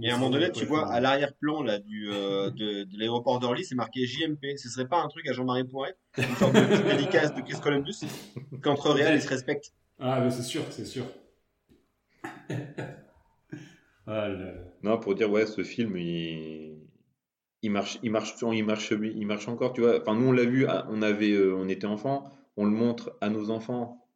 Et 0.03 0.11
à 0.11 0.15
un 0.15 0.19
moment 0.19 0.31
donné, 0.31 0.51
tu 0.51 0.65
vois, 0.65 0.91
à 0.91 1.01
l'arrière-plan 1.01 1.63
là 1.63 1.79
du 1.79 2.11
euh, 2.11 2.51
de, 2.51 2.83
de 2.85 2.99
l'aéroport 2.99 3.39
d'Orly, 3.39 3.65
c'est 3.65 3.77
marqué 3.77 4.07
JMP. 4.07 4.57
Ce 4.57 4.69
serait 4.69 4.89
pas 4.89 5.01
un 5.01 5.09
truc 5.09 5.29
à 5.29 5.33
Jean-Marie 5.33 5.65
Poiret, 5.65 5.97
une 6.19 6.35
sorte 6.37 6.55
de 6.55 6.61
petite 6.67 6.87
dédicace 6.87 7.35
de 7.35 7.41
Chris 7.43 7.61
Columbus, 7.63 8.01
qu'entre 8.63 8.91
réels 8.91 9.15
ils 9.15 9.23
se 9.23 9.29
respectent. 9.29 9.73
Ah, 10.01 10.21
mais 10.21 10.31
c'est 10.31 10.43
sûr, 10.43 10.63
c'est 10.71 10.85
sûr. 10.85 11.05
ah. 14.07 14.29
Non, 14.83 14.99
pour 14.99 15.15
dire, 15.15 15.31
ouais, 15.31 15.47
ce 15.47 15.63
film, 15.63 15.97
il, 15.97 16.81
il 17.63 17.71
marche, 17.71 17.99
il 18.03 18.11
marche, 18.11 18.35
il 18.43 18.65
marche, 18.65 18.93
il 18.93 19.27
marche 19.27 19.49
encore, 19.49 19.73
tu 19.73 19.81
vois. 19.81 20.01
Enfin, 20.01 20.15
nous, 20.15 20.27
on 20.27 20.33
l'a 20.33 20.45
vu, 20.45 20.67
on 20.91 21.03
avait, 21.03 21.33
euh, 21.33 21.55
on 21.55 21.69
était 21.69 21.87
enfants, 21.87 22.31
on 22.57 22.65
le 22.65 22.71
montre 22.71 23.17
à 23.21 23.31
nos 23.31 23.51
enfants, 23.51 24.07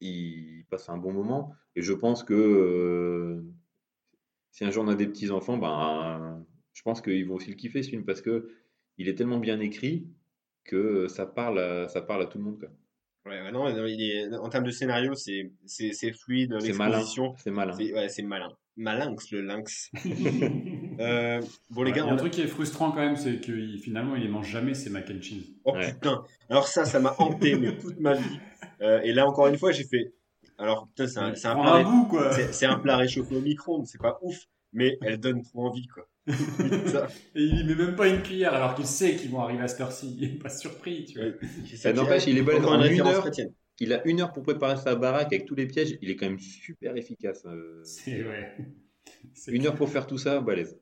ils 0.00 0.64
passent 0.70 0.88
un 0.90 0.98
bon 0.98 1.12
moment. 1.12 1.54
Et 1.74 1.82
je 1.82 1.92
pense 1.92 2.22
que 2.22 2.34
euh, 2.34 3.44
si 4.50 4.64
un 4.64 4.70
jour 4.70 4.84
on 4.84 4.88
a 4.88 4.94
des 4.94 5.06
petits 5.06 5.30
enfants, 5.30 5.58
ben, 5.58 6.44
je 6.72 6.82
pense 6.82 7.00
qu'ils 7.00 7.26
vont 7.26 7.34
aussi 7.34 7.50
le 7.50 7.56
kiffer 7.56 7.82
ce 7.82 7.90
film 7.90 8.04
parce 8.04 8.20
que 8.22 8.48
il 8.98 9.08
est 9.08 9.14
tellement 9.14 9.38
bien 9.38 9.60
écrit 9.60 10.06
que 10.64 11.06
ça 11.08 11.26
parle, 11.26 11.58
à, 11.58 11.88
ça 11.88 12.00
parle 12.02 12.22
à 12.22 12.26
tout 12.26 12.38
le 12.38 12.44
monde. 12.44 12.58
quoi. 12.58 12.68
Ouais, 13.26 13.50
non, 13.52 13.68
il 13.86 14.02
est, 14.02 14.34
en 14.36 14.48
termes 14.48 14.64
de 14.64 14.70
scénario, 14.70 15.14
c'est 15.14 15.50
c'est 15.64 15.92
c'est 15.92 16.12
fluide, 16.12 16.56
C'est 16.60 16.72
malin, 16.72 17.02
c'est 17.42 17.50
malin. 17.50 17.72
c'est 17.76 17.92
ouais, 17.92 18.08
c'est 18.08 18.22
malin, 18.22 18.52
malinx 18.76 19.30
le 19.32 19.40
lynx. 19.42 19.90
Euh, 20.98 21.42
bon 21.70 21.82
les 21.82 21.90
Ouais, 21.90 21.96
gars, 21.98 22.04
il 22.04 22.06
y 22.06 22.08
a 22.08 22.10
on 22.10 22.12
un 22.12 22.14
a- 22.14 22.18
truc 22.18 22.32
qui 22.32 22.40
est 22.40 22.46
frustrant 22.46 22.90
quand 22.90 23.00
même, 23.04 23.16
c'est 23.16 23.38
que 23.38 23.76
finalement, 23.76 24.16
il 24.16 24.22
les 24.22 24.28
mange 24.28 24.48
jamais, 24.50 24.72
ces 24.72 24.88
mac 24.88 25.10
and 25.10 25.20
cheese. 25.20 25.54
Oh 25.66 25.72
Ouais. 25.74 25.92
putain, 25.92 26.24
alors 26.48 26.66
ça, 26.68 26.86
ça 26.86 27.00
m'a 27.00 27.14
hanté 27.18 27.54
mais 27.56 27.76
toute 27.76 28.00
ma 28.00 28.14
vie. 28.14 28.38
Euh, 28.80 29.00
et 29.02 29.12
là 29.12 29.26
encore 29.28 29.48
une 29.48 29.58
fois, 29.58 29.72
j'ai 29.72 29.84
fait. 29.84 30.14
Alors 30.58 30.86
putain, 30.88 31.06
c'est 31.06 31.18
un, 31.18 31.34
c'est 31.34 31.48
un 31.48 31.54
Prends 31.54 31.62
plat 31.64 31.82
bout, 31.84 32.06
quoi. 32.06 32.32
c'est- 32.32 32.52
c'est 32.52 32.66
un 32.66 32.78
plat 32.78 32.96
réchauffé 32.96 33.36
au 33.36 33.40
micro-ondes, 33.40 33.86
c'est 33.86 34.00
pas 34.00 34.18
ouf. 34.22 34.36
mais 34.72 34.98
elle 35.02 35.18
donne 35.18 35.42
trop 35.42 35.66
envie, 35.66 35.86
quoi. 35.86 36.06
Ça, 36.86 37.06
Et 37.34 37.42
il 37.42 37.60
y 37.60 37.64
met 37.64 37.74
même 37.76 37.94
pas 37.94 38.08
une 38.08 38.20
cuillère 38.22 38.52
alors 38.52 38.74
qu'il 38.74 38.86
sait 38.86 39.14
qu'ils 39.16 39.30
vont 39.30 39.40
arriver 39.40 39.62
à 39.62 39.68
cette 39.68 39.80
heure-ci. 39.80 40.16
Il 40.18 40.24
est 40.24 40.38
pas 40.38 40.48
surpris, 40.50 41.04
tu 41.04 41.18
vois. 41.20 41.30
Ça 41.76 41.92
n'empêche, 41.92 42.26
il 42.26 42.36
est 42.38 42.64
en 42.64 42.82
une 42.82 43.00
heure. 43.00 43.20
chrétienne. 43.20 43.52
Il 43.80 43.92
a 43.92 44.04
une 44.06 44.20
heure 44.20 44.32
pour 44.32 44.42
préparer 44.42 44.76
sa 44.76 44.96
baraque 44.96 45.32
avec 45.32 45.46
tous 45.46 45.54
les 45.54 45.66
pièges. 45.66 45.96
Il 46.02 46.10
est 46.10 46.16
quand 46.16 46.26
même 46.26 46.40
super 46.40 46.96
efficace. 46.96 47.42
euh. 47.46 47.80
C'est. 47.84 48.24
C'est 49.34 49.52
Une 49.52 49.66
heure 49.66 49.74
pour 49.76 49.88
faire 49.88 50.06
tout 50.06 50.18
ça, 50.18 50.40
balèze. 50.40 50.78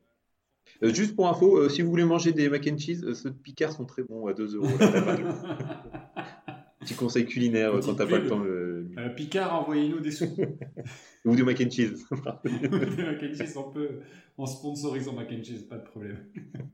Euh, 0.83 0.93
juste 0.95 1.14
pour 1.14 1.29
info, 1.29 1.59
euh, 1.59 1.68
si 1.68 1.83
vous 1.83 1.91
voulez 1.91 2.05
manger 2.05 2.33
des 2.33 2.49
mac 2.49 2.66
and 2.66 2.79
cheese, 2.79 3.05
euh, 3.05 3.14
ceux 3.14 3.31
de 3.31 3.37
Picard 3.37 3.70
sont 3.72 3.85
très 3.85 4.03
bons 4.03 4.27
à 4.27 4.33
2 4.33 4.57
euros. 4.57 4.66
Petit 6.81 6.95
conseil 6.95 7.27
culinaire 7.27 7.72
quand 7.85 7.95
t'as 7.95 8.07
pas 8.07 8.18
le 8.18 8.29
temps. 8.29 8.43
euh, 8.45 8.64
Euh, 8.99 9.09
Picard, 9.11 9.55
envoyez-nous 9.61 10.01
des 10.01 10.11
sous. 10.11 10.26
Ou 11.24 11.34
du 11.36 11.42
mac 11.42 11.61
and 11.61 11.70
cheese. 11.70 12.07
Des 12.45 13.03
mac 13.03 13.22
and 13.22 13.34
cheese, 13.34 13.57
on 13.57 13.70
peut 13.70 14.01
en 14.36 14.47
sponsorisant 14.47 15.12
mac 15.14 15.30
and 15.32 15.42
cheese, 15.42 15.62
pas 15.68 15.78
de 15.78 15.84
problème. 15.84 16.18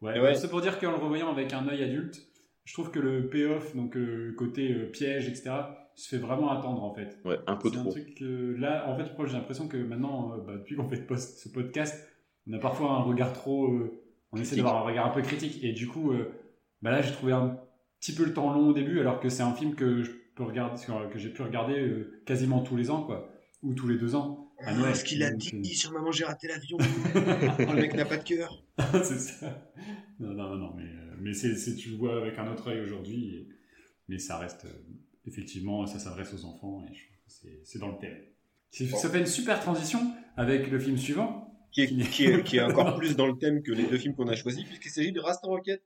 Ouais, 0.00 0.20
Ouais. 0.20 0.36
c'est 0.36 0.48
pour 0.48 0.60
dire 0.60 0.78
qu'en 0.78 0.92
le 0.92 0.96
revoyant 0.98 1.28
avec 1.32 1.52
un 1.52 1.66
œil 1.66 1.82
adulte, 1.82 2.20
je 2.64 2.72
trouve 2.72 2.92
que 2.92 3.00
le 3.00 3.28
payoff, 3.28 3.74
donc 3.74 3.96
euh, 3.96 4.32
côté 4.38 4.72
euh, 4.72 4.86
piège, 4.92 5.26
etc., 5.28 5.50
se 5.96 6.08
fait 6.14 6.22
vraiment 6.22 6.50
attendre 6.52 6.84
en 6.84 6.94
fait. 6.94 7.18
Ouais, 7.24 7.36
un 7.48 7.56
peu 7.56 7.68
C'est 7.68 7.78
un 7.78 7.82
trop. 7.82 7.90
truc 7.90 8.16
là, 8.20 8.88
en 8.88 8.96
fait, 8.96 9.10
j'ai 9.26 9.32
l'impression 9.32 9.66
que 9.66 9.76
maintenant, 9.76 10.38
bah, 10.46 10.52
depuis 10.56 10.76
qu'on 10.76 10.88
fait 10.88 11.04
post- 11.04 11.40
ce 11.42 11.48
podcast, 11.48 12.08
on 12.48 12.52
a 12.52 12.58
parfois 12.60 12.92
un 12.92 13.02
regard 13.02 13.32
trop. 13.32 13.68
on 14.30 14.36
essaie 14.40 14.54
d'avoir 14.54 14.76
un 14.76 14.82
regard 14.88 15.06
un 15.06 15.10
peu 15.10 15.20
critique. 15.22 15.58
Et 15.64 15.72
du 15.72 15.88
coup, 15.88 16.12
bah 16.80 16.92
là, 16.92 17.02
j'ai 17.02 17.10
trouvé 17.10 17.32
un 17.32 17.58
petit 17.98 18.14
peu 18.14 18.24
le 18.24 18.32
temps 18.32 18.52
long 18.54 18.68
au 18.68 18.72
début, 18.72 19.00
alors 19.00 19.18
que 19.18 19.28
c'est 19.28 19.42
un 19.42 19.52
film 19.52 19.74
que 19.74 20.04
je 20.04 20.12
peux 20.38 20.44
regarder, 20.44 20.80
que 21.12 21.18
j'ai 21.18 21.30
pu 21.30 21.42
regarder 21.42 21.78
euh, 21.80 22.22
quasiment 22.24 22.62
tous 22.62 22.76
les 22.76 22.90
ans, 22.90 23.02
quoi, 23.02 23.28
ou 23.62 23.74
tous 23.74 23.88
les 23.88 23.98
deux 23.98 24.14
ans. 24.14 24.52
à 24.60 24.72
Noël. 24.72 24.94
ce 24.94 25.04
qu'il 25.04 25.22
a 25.24 25.30
Donc, 25.30 25.40
dit 25.40 25.72
euh, 25.72 25.74
sur 25.74 25.92
Maman, 25.92 26.12
j'ai 26.12 26.24
raté 26.24 26.46
l'avion. 26.46 26.78
le 27.18 27.74
mec 27.74 27.94
n'a 27.94 28.04
pas 28.04 28.16
de 28.16 28.22
cœur. 28.22 28.62
c'est 29.02 29.18
ça. 29.18 29.68
Non, 30.20 30.32
non, 30.32 30.56
non, 30.56 30.74
mais, 30.76 30.84
euh, 30.84 31.16
mais 31.20 31.34
c'est, 31.34 31.74
tu 31.74 31.90
le 31.90 31.96
vois 31.96 32.16
avec 32.18 32.38
un 32.38 32.50
autre 32.50 32.68
œil 32.70 32.80
aujourd'hui, 32.80 33.48
mais 34.08 34.18
ça 34.18 34.38
reste, 34.38 34.66
effectivement, 35.26 35.86
ça 35.86 35.98
s'adresse 35.98 36.32
aux 36.32 36.44
enfants, 36.44 36.84
et 36.88 36.94
je 36.94 37.04
trouve 37.04 37.16
que 37.26 37.62
c'est, 37.64 37.78
dans 37.78 37.88
le 37.88 37.98
thème. 37.98 38.18
Ça 38.70 39.10
fait 39.10 39.20
une 39.20 39.26
super 39.26 39.60
transition 39.60 40.00
avec 40.36 40.70
le 40.70 40.78
film 40.78 40.96
suivant. 40.96 41.47
Qui 41.70 41.82
est, 41.82 42.10
qui, 42.10 42.24
est, 42.24 42.42
qui 42.44 42.56
est 42.56 42.62
encore 42.62 42.96
plus 42.96 43.14
dans 43.16 43.26
le 43.26 43.36
thème 43.38 43.62
que 43.62 43.72
les 43.72 43.84
deux 43.86 43.98
films 43.98 44.14
qu'on 44.14 44.28
a 44.28 44.34
choisis, 44.36 44.64
puisqu'il 44.64 44.90
s'agit 44.90 45.12
de 45.12 45.20
Rasta 45.20 45.46
Rocket. 45.46 45.82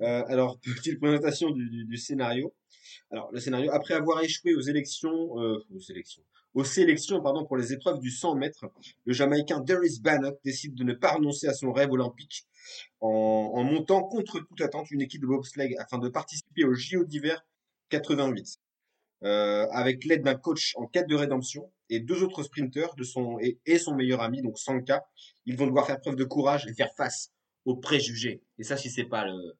Euh, 0.00 0.22
alors, 0.28 0.58
petite 0.60 1.00
présentation 1.00 1.50
du, 1.50 1.68
du- 1.68 1.84
du 1.84 1.96
scénario. 1.96 2.54
Alors, 3.10 3.30
le 3.32 3.40
scénario, 3.40 3.70
après 3.72 3.94
avoir 3.94 4.22
échoué 4.22 4.54
aux 4.54 4.60
élections, 4.60 5.40
euh, 5.40 5.58
aux 5.74 5.80
élections, 5.90 6.22
aux 6.54 6.64
sélections, 6.64 7.20
pardon, 7.20 7.44
pour 7.44 7.56
les 7.56 7.72
épreuves 7.72 7.98
du 8.00 8.10
100 8.10 8.36
mètres, 8.36 8.66
le 9.04 9.12
Jamaïcain 9.12 9.60
Darius 9.60 10.00
Bannock 10.00 10.38
décide 10.44 10.74
de 10.76 10.84
ne 10.84 10.92
pas 10.94 11.12
renoncer 11.14 11.48
à 11.48 11.54
son 11.54 11.72
rêve 11.72 11.90
olympique 11.90 12.44
en, 13.00 13.08
en 13.54 13.64
montant 13.64 14.02
contre 14.04 14.38
toute 14.40 14.60
attente 14.60 14.90
une 14.92 15.02
équipe 15.02 15.22
de 15.22 15.26
bobsleigh 15.26 15.76
afin 15.78 15.98
de 15.98 16.08
participer 16.08 16.64
au 16.64 16.74
JO 16.74 17.04
d'hiver 17.04 17.44
88. 17.90 18.58
Euh, 19.24 19.66
avec 19.70 20.04
l'aide 20.04 20.22
d'un 20.22 20.34
coach 20.34 20.74
en 20.76 20.86
quête 20.86 21.08
de 21.08 21.14
rédemption 21.16 21.72
et 21.90 22.00
deux 22.00 22.22
autres 22.22 22.42
sprinteurs 22.42 22.94
de 22.96 23.04
son, 23.04 23.38
et, 23.40 23.78
son 23.78 23.94
meilleur 23.94 24.20
ami, 24.20 24.42
donc 24.42 24.58
Sanka, 24.58 25.04
ils 25.46 25.56
vont 25.56 25.66
devoir 25.66 25.86
faire 25.86 26.00
preuve 26.00 26.16
de 26.16 26.24
courage 26.24 26.66
et 26.66 26.74
faire 26.74 26.92
face 26.96 27.32
aux 27.64 27.76
préjugés. 27.76 28.42
Et 28.58 28.64
ça, 28.64 28.76
si 28.76 28.90
c'est 28.90 29.04
pas 29.04 29.24
le- 29.26 29.56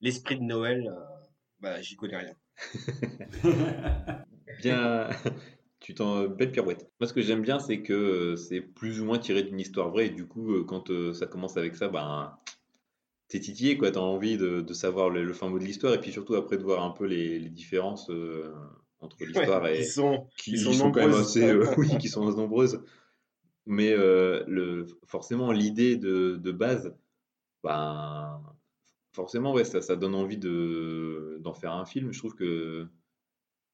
l'esprit 0.00 0.36
de 0.36 0.42
Noël, 0.42 0.86
euh, 0.88 1.26
bah, 1.60 1.80
j'y 1.82 1.96
connais 1.96 2.16
rien. 2.16 2.34
Bien. 4.62 5.08
Tu 5.80 5.94
t'en 5.94 6.26
belle 6.26 6.50
pirouette. 6.50 6.90
Moi, 6.98 7.06
ce 7.06 7.12
que 7.12 7.20
j'aime 7.20 7.42
bien, 7.42 7.58
c'est 7.58 7.82
que 7.82 7.92
euh, 7.92 8.36
c'est 8.36 8.60
plus 8.60 9.00
ou 9.00 9.04
moins 9.04 9.18
tiré 9.18 9.42
d'une 9.42 9.60
histoire 9.60 9.90
vraie. 9.90 10.06
Et 10.06 10.10
du 10.10 10.26
coup, 10.26 10.52
euh, 10.52 10.64
quand 10.64 10.90
euh, 10.90 11.12
ça 11.12 11.26
commence 11.26 11.56
avec 11.56 11.76
ça, 11.76 11.88
ben, 11.88 12.36
t'es 13.28 13.40
titillé, 13.40 13.76
quoi. 13.76 13.90
T'as 13.90 14.00
envie 14.00 14.38
de, 14.38 14.72
savoir 14.72 15.10
le, 15.10 15.32
fin 15.32 15.48
mot 15.48 15.58
de 15.58 15.64
l'histoire. 15.64 15.94
Et 15.94 16.00
puis 16.00 16.12
surtout, 16.12 16.34
après, 16.34 16.56
de 16.56 16.62
voir 16.62 16.82
un 16.82 16.90
peu 16.90 17.04
les, 17.06 17.38
différences 17.50 18.10
euh, 18.10 18.52
entre 19.00 19.16
l'histoire 19.24 19.62
Ouais, 19.62 19.78
et. 19.78 19.80
ils 19.82 19.86
sont, 19.86 20.28
qui 20.36 20.52
ils 20.52 20.60
sont 20.60 20.72
sont, 20.72 20.90
quand 20.92 21.06
même 21.06 21.14
assez, 21.14 21.42
euh, 21.48 21.64
oui, 21.78 21.88
qui 22.00 22.08
sont 22.08 22.24
nombreuses. 22.30 22.82
Mais 23.66 23.92
euh, 23.92 24.44
le, 24.46 24.86
forcément, 25.06 25.50
l'idée 25.52 25.96
de, 25.96 26.36
de 26.36 26.52
base, 26.52 26.94
ben, 27.64 28.40
forcément, 29.12 29.52
ouais, 29.52 29.64
ça, 29.64 29.80
ça 29.82 29.96
donne 29.96 30.14
envie 30.14 30.38
de, 30.38 31.38
d'en 31.40 31.54
faire 31.54 31.72
un 31.72 31.84
film. 31.84 32.12
Je 32.12 32.18
trouve 32.18 32.34
que 32.34 32.86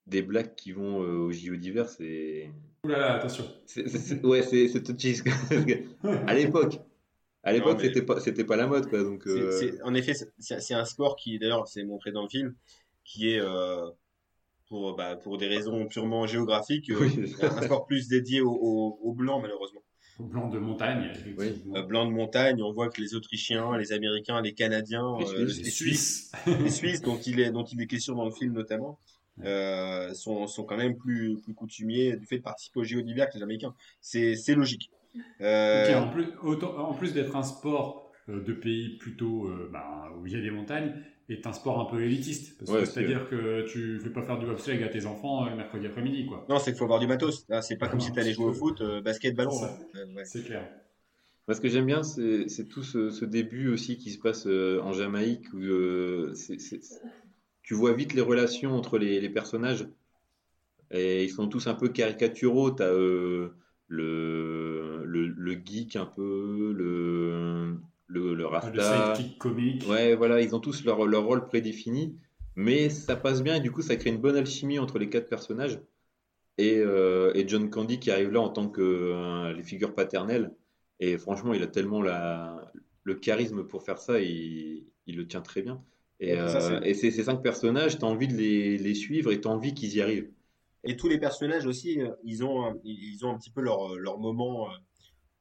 des 0.06 0.22
blagues 0.22 0.54
qui 0.54 0.72
vont 0.72 1.02
euh, 1.02 1.16
au 1.18 1.32
JO 1.32 1.56
d'hiver, 1.56 1.88
c'est, 1.88 2.50
Ouh 2.84 2.88
là 2.88 2.98
là, 2.98 3.14
attention. 3.14 3.44
c'est, 3.66 3.88
c'est- 3.88 3.98
c'est- 3.98 4.24
ouais, 4.26 4.42
c'est, 4.42 4.82
touchy. 4.82 5.20
À 6.26 6.34
l'époque, 6.34 6.80
à 7.44 7.52
l'époque, 7.52 7.78
mais- 7.80 7.88
c'était 7.88 8.02
pas, 8.02 8.18
c'était 8.20 8.44
pas 8.44 8.56
la 8.56 8.66
mode, 8.66 8.88
quoi. 8.88 9.02
Donc, 9.02 9.26
euh, 9.26 9.78
en 9.84 9.94
effet, 9.94 10.14
c'est 10.14 10.32
c'est 10.60 10.74
un 10.74 10.84
sport 10.84 11.16
qui, 11.16 11.38
d'ailleurs, 11.38 11.68
c'est 11.68 11.84
montré 11.84 12.12
dans 12.12 12.22
le 12.22 12.28
film, 12.28 12.54
qui 13.04 13.30
est, 13.30 13.40
euh, 13.40 13.88
pour, 14.72 14.96
bah, 14.96 15.16
pour 15.16 15.36
des 15.36 15.48
raisons 15.48 15.86
purement 15.86 16.26
géographiques, 16.26 16.88
euh, 16.88 16.98
Oui. 17.02 17.34
un 17.42 17.60
sport 17.60 17.84
plus 17.84 18.08
dédié 18.08 18.40
aux, 18.40 18.50
aux- 18.54 18.98
aux 19.02 19.12
blancs, 19.12 19.42
malheureusement. 19.42 19.82
Au 20.18 20.24
blanc 20.24 20.48
de 20.48 20.58
montagne, 20.58 21.10
effectivement. 21.14 21.76
Euh, 21.76 21.82
blancs 21.82 22.08
de 22.08 22.14
montagne, 22.14 22.62
on 22.62 22.72
voit 22.72 22.88
que 22.88 22.98
les 23.02 23.14
Autrichiens, 23.14 23.76
les 23.76 23.92
Américains, 23.92 24.40
les 24.40 24.54
Canadiens, 24.54 25.14
Les 25.18 25.26
euh, 25.26 25.46
Suisses. 25.46 25.58
les 25.58 25.64
Les 25.64 25.70
Suisses, 25.70 26.32
Suisses. 26.46 26.58
les 26.62 26.70
Suisses 26.70 27.02
dont 27.02 27.18
il 27.18 27.38
est, 27.40 27.50
dont 27.50 27.64
il 27.64 27.82
est 27.82 27.86
question 27.86 28.14
dans 28.14 28.24
le 28.24 28.30
film 28.30 28.54
notamment, 28.54 28.98
euh, 29.44 30.14
sont, 30.14 30.46
sont 30.46 30.64
quand 30.64 30.78
même 30.78 30.96
plus, 30.96 31.38
plus 31.42 31.52
coutumiers 31.52 32.16
du 32.16 32.24
fait 32.24 32.38
de 32.38 32.42
participer 32.42 32.80
au 32.80 32.84
JO 32.84 33.02
d'hiver 33.02 33.28
que 33.28 33.34
les 33.34 33.40
Jamaïcains. 33.40 33.74
C'est, 34.00 34.36
c'est 34.36 34.54
logique. 34.54 34.90
Euh, 35.42 35.94
en 36.00 36.08
plus, 36.08 36.28
autant- 36.42 36.78
en 36.78 36.94
plus 36.94 37.12
d'être 37.12 37.36
un 37.36 37.42
sport 37.42 38.10
euh, 38.30 38.42
de 38.42 38.54
pays 38.54 38.96
plutôt 38.96 39.48
euh, 39.48 39.68
bah, 39.70 40.10
où 40.18 40.26
il 40.26 40.32
y 40.32 40.36
a 40.36 40.40
des 40.40 40.50
montagnes, 40.50 40.94
est 41.28 41.46
un 41.46 41.52
sport 41.52 41.80
un 41.80 41.84
peu 41.84 42.02
élitiste. 42.02 42.58
Parce 42.58 42.70
que 42.70 42.76
Ouais, 42.76 42.82
aussi, 42.82 42.92
C'est-à-dire 42.92 43.28
que 43.28 43.66
tu 43.68 43.98
fais 44.00 44.10
pas 44.10 44.22
faire 44.22 44.38
du 44.38 44.46
bobsleigh 44.46 44.82
à 44.84 44.88
tes 44.88 45.06
enfants 45.06 45.46
euh, 45.46 45.50
le 45.50 45.56
mercredi 45.56 45.86
après-midi, 45.86 46.26
quoi. 46.26 46.44
Non, 46.48 46.58
c'est 46.58 46.72
qu'il 46.72 46.78
faut 46.78 46.84
avoir 46.84 47.00
du 47.00 47.06
matos. 47.06 47.46
Là, 47.48 47.62
c'est 47.62 47.76
pas 47.76 47.88
comme 47.88 47.98
Non, 47.98 48.04
si 48.04 48.12
tu 48.12 48.20
allais 48.20 48.32
jouer 48.32 48.46
au 48.46 48.52
foot, 48.52 48.80
euh, 48.80 49.00
basket, 49.00 49.34
ballon. 49.34 49.62
Euh, 49.94 50.06
ouais. 50.14 50.24
C'est 50.24 50.44
clair. 50.44 50.68
Moi, 51.48 51.54
ce 51.56 51.60
que 51.60 51.68
j'aime 51.68 51.86
bien, 51.86 52.02
c'est 52.02 52.48
c'est 52.48 52.66
tout 52.66 52.82
ce, 52.82 53.10
ce 53.10 53.24
début 53.24 53.68
aussi 53.68 53.98
qui 53.98 54.10
se 54.12 54.18
passe 54.18 54.46
euh, 54.46 54.80
en 54.82 54.92
Jamaïque 54.92 55.52
où 55.52 55.58
euh, 55.58 56.32
c'est- 56.34 56.58
c'est- 56.60 56.80
tu 57.62 57.74
vois 57.74 57.92
vite 57.94 58.14
les 58.14 58.20
relations 58.22 58.72
entre 58.76 58.98
les, 58.98 59.20
les 59.20 59.30
personnages 59.30 59.86
et 60.90 61.24
ils 61.24 61.30
sont 61.30 61.48
tous 61.48 61.66
un 61.66 61.74
peu 61.74 61.88
caricaturaux. 61.88 62.70
T'as 62.70 62.84
euh, 62.92 63.50
le, 63.88 65.02
le, 65.04 65.26
le 65.28 65.52
geek 65.64 65.96
un 65.96 66.06
peu, 66.06 66.72
le, 66.76 67.76
le, 68.12 68.34
le 68.34 68.34
Le 68.34 68.46
rasta. 68.46 69.14
sidekick 69.16 69.38
comique. 69.38 69.84
Ouais, 69.88 70.14
voilà, 70.14 70.40
ils 70.40 70.54
ont 70.54 70.60
tous 70.60 70.84
leur, 70.84 71.06
leur 71.06 71.24
rôle 71.24 71.46
prédéfini, 71.46 72.14
mais 72.54 72.90
ça 72.90 73.16
passe 73.16 73.42
bien 73.42 73.56
et 73.56 73.60
du 73.60 73.70
coup, 73.70 73.82
ça 73.82 73.96
crée 73.96 74.10
une 74.10 74.18
bonne 74.20 74.36
alchimie 74.36 74.78
entre 74.78 74.98
les 74.98 75.08
quatre 75.08 75.28
personnages. 75.28 75.80
Et, 76.58 76.76
euh, 76.78 77.32
et 77.34 77.48
John 77.48 77.70
Candy 77.70 77.98
qui 77.98 78.10
arrive 78.10 78.30
là 78.30 78.40
en 78.40 78.50
tant 78.50 78.68
que 78.68 78.82
euh, 78.82 79.52
les 79.54 79.62
figures 79.62 79.94
paternelles. 79.94 80.52
Et 81.00 81.16
franchement, 81.18 81.54
il 81.54 81.62
a 81.62 81.66
tellement 81.66 82.02
la, 82.02 82.70
le 83.04 83.14
charisme 83.14 83.64
pour 83.64 83.82
faire 83.82 83.98
ça, 83.98 84.20
il, 84.20 84.84
il 85.06 85.16
le 85.16 85.26
tient 85.26 85.40
très 85.40 85.62
bien. 85.62 85.82
Et, 86.20 86.34
ça, 86.36 86.58
euh, 86.58 86.80
c'est- 86.82 86.88
et 86.90 86.94
ces, 86.94 87.10
ces 87.10 87.24
cinq 87.24 87.42
personnages, 87.42 87.98
tu 87.98 88.04
as 88.04 88.08
envie 88.08 88.28
de 88.28 88.34
les, 88.34 88.78
les 88.78 88.94
suivre 88.94 89.32
et 89.32 89.40
tu 89.40 89.48
as 89.48 89.50
envie 89.50 89.74
qu'ils 89.74 89.94
y 89.96 90.02
arrivent. 90.02 90.30
Et 90.84 90.96
tous 90.96 91.08
les 91.08 91.18
personnages 91.18 91.66
aussi, 91.66 91.98
ils 92.22 92.44
ont, 92.44 92.66
un- 92.66 92.76
ils 92.84 93.24
ont 93.24 93.30
un 93.30 93.38
petit 93.38 93.50
peu 93.50 93.62
leur, 93.62 93.96
leur 93.96 94.18
moment, 94.18 94.68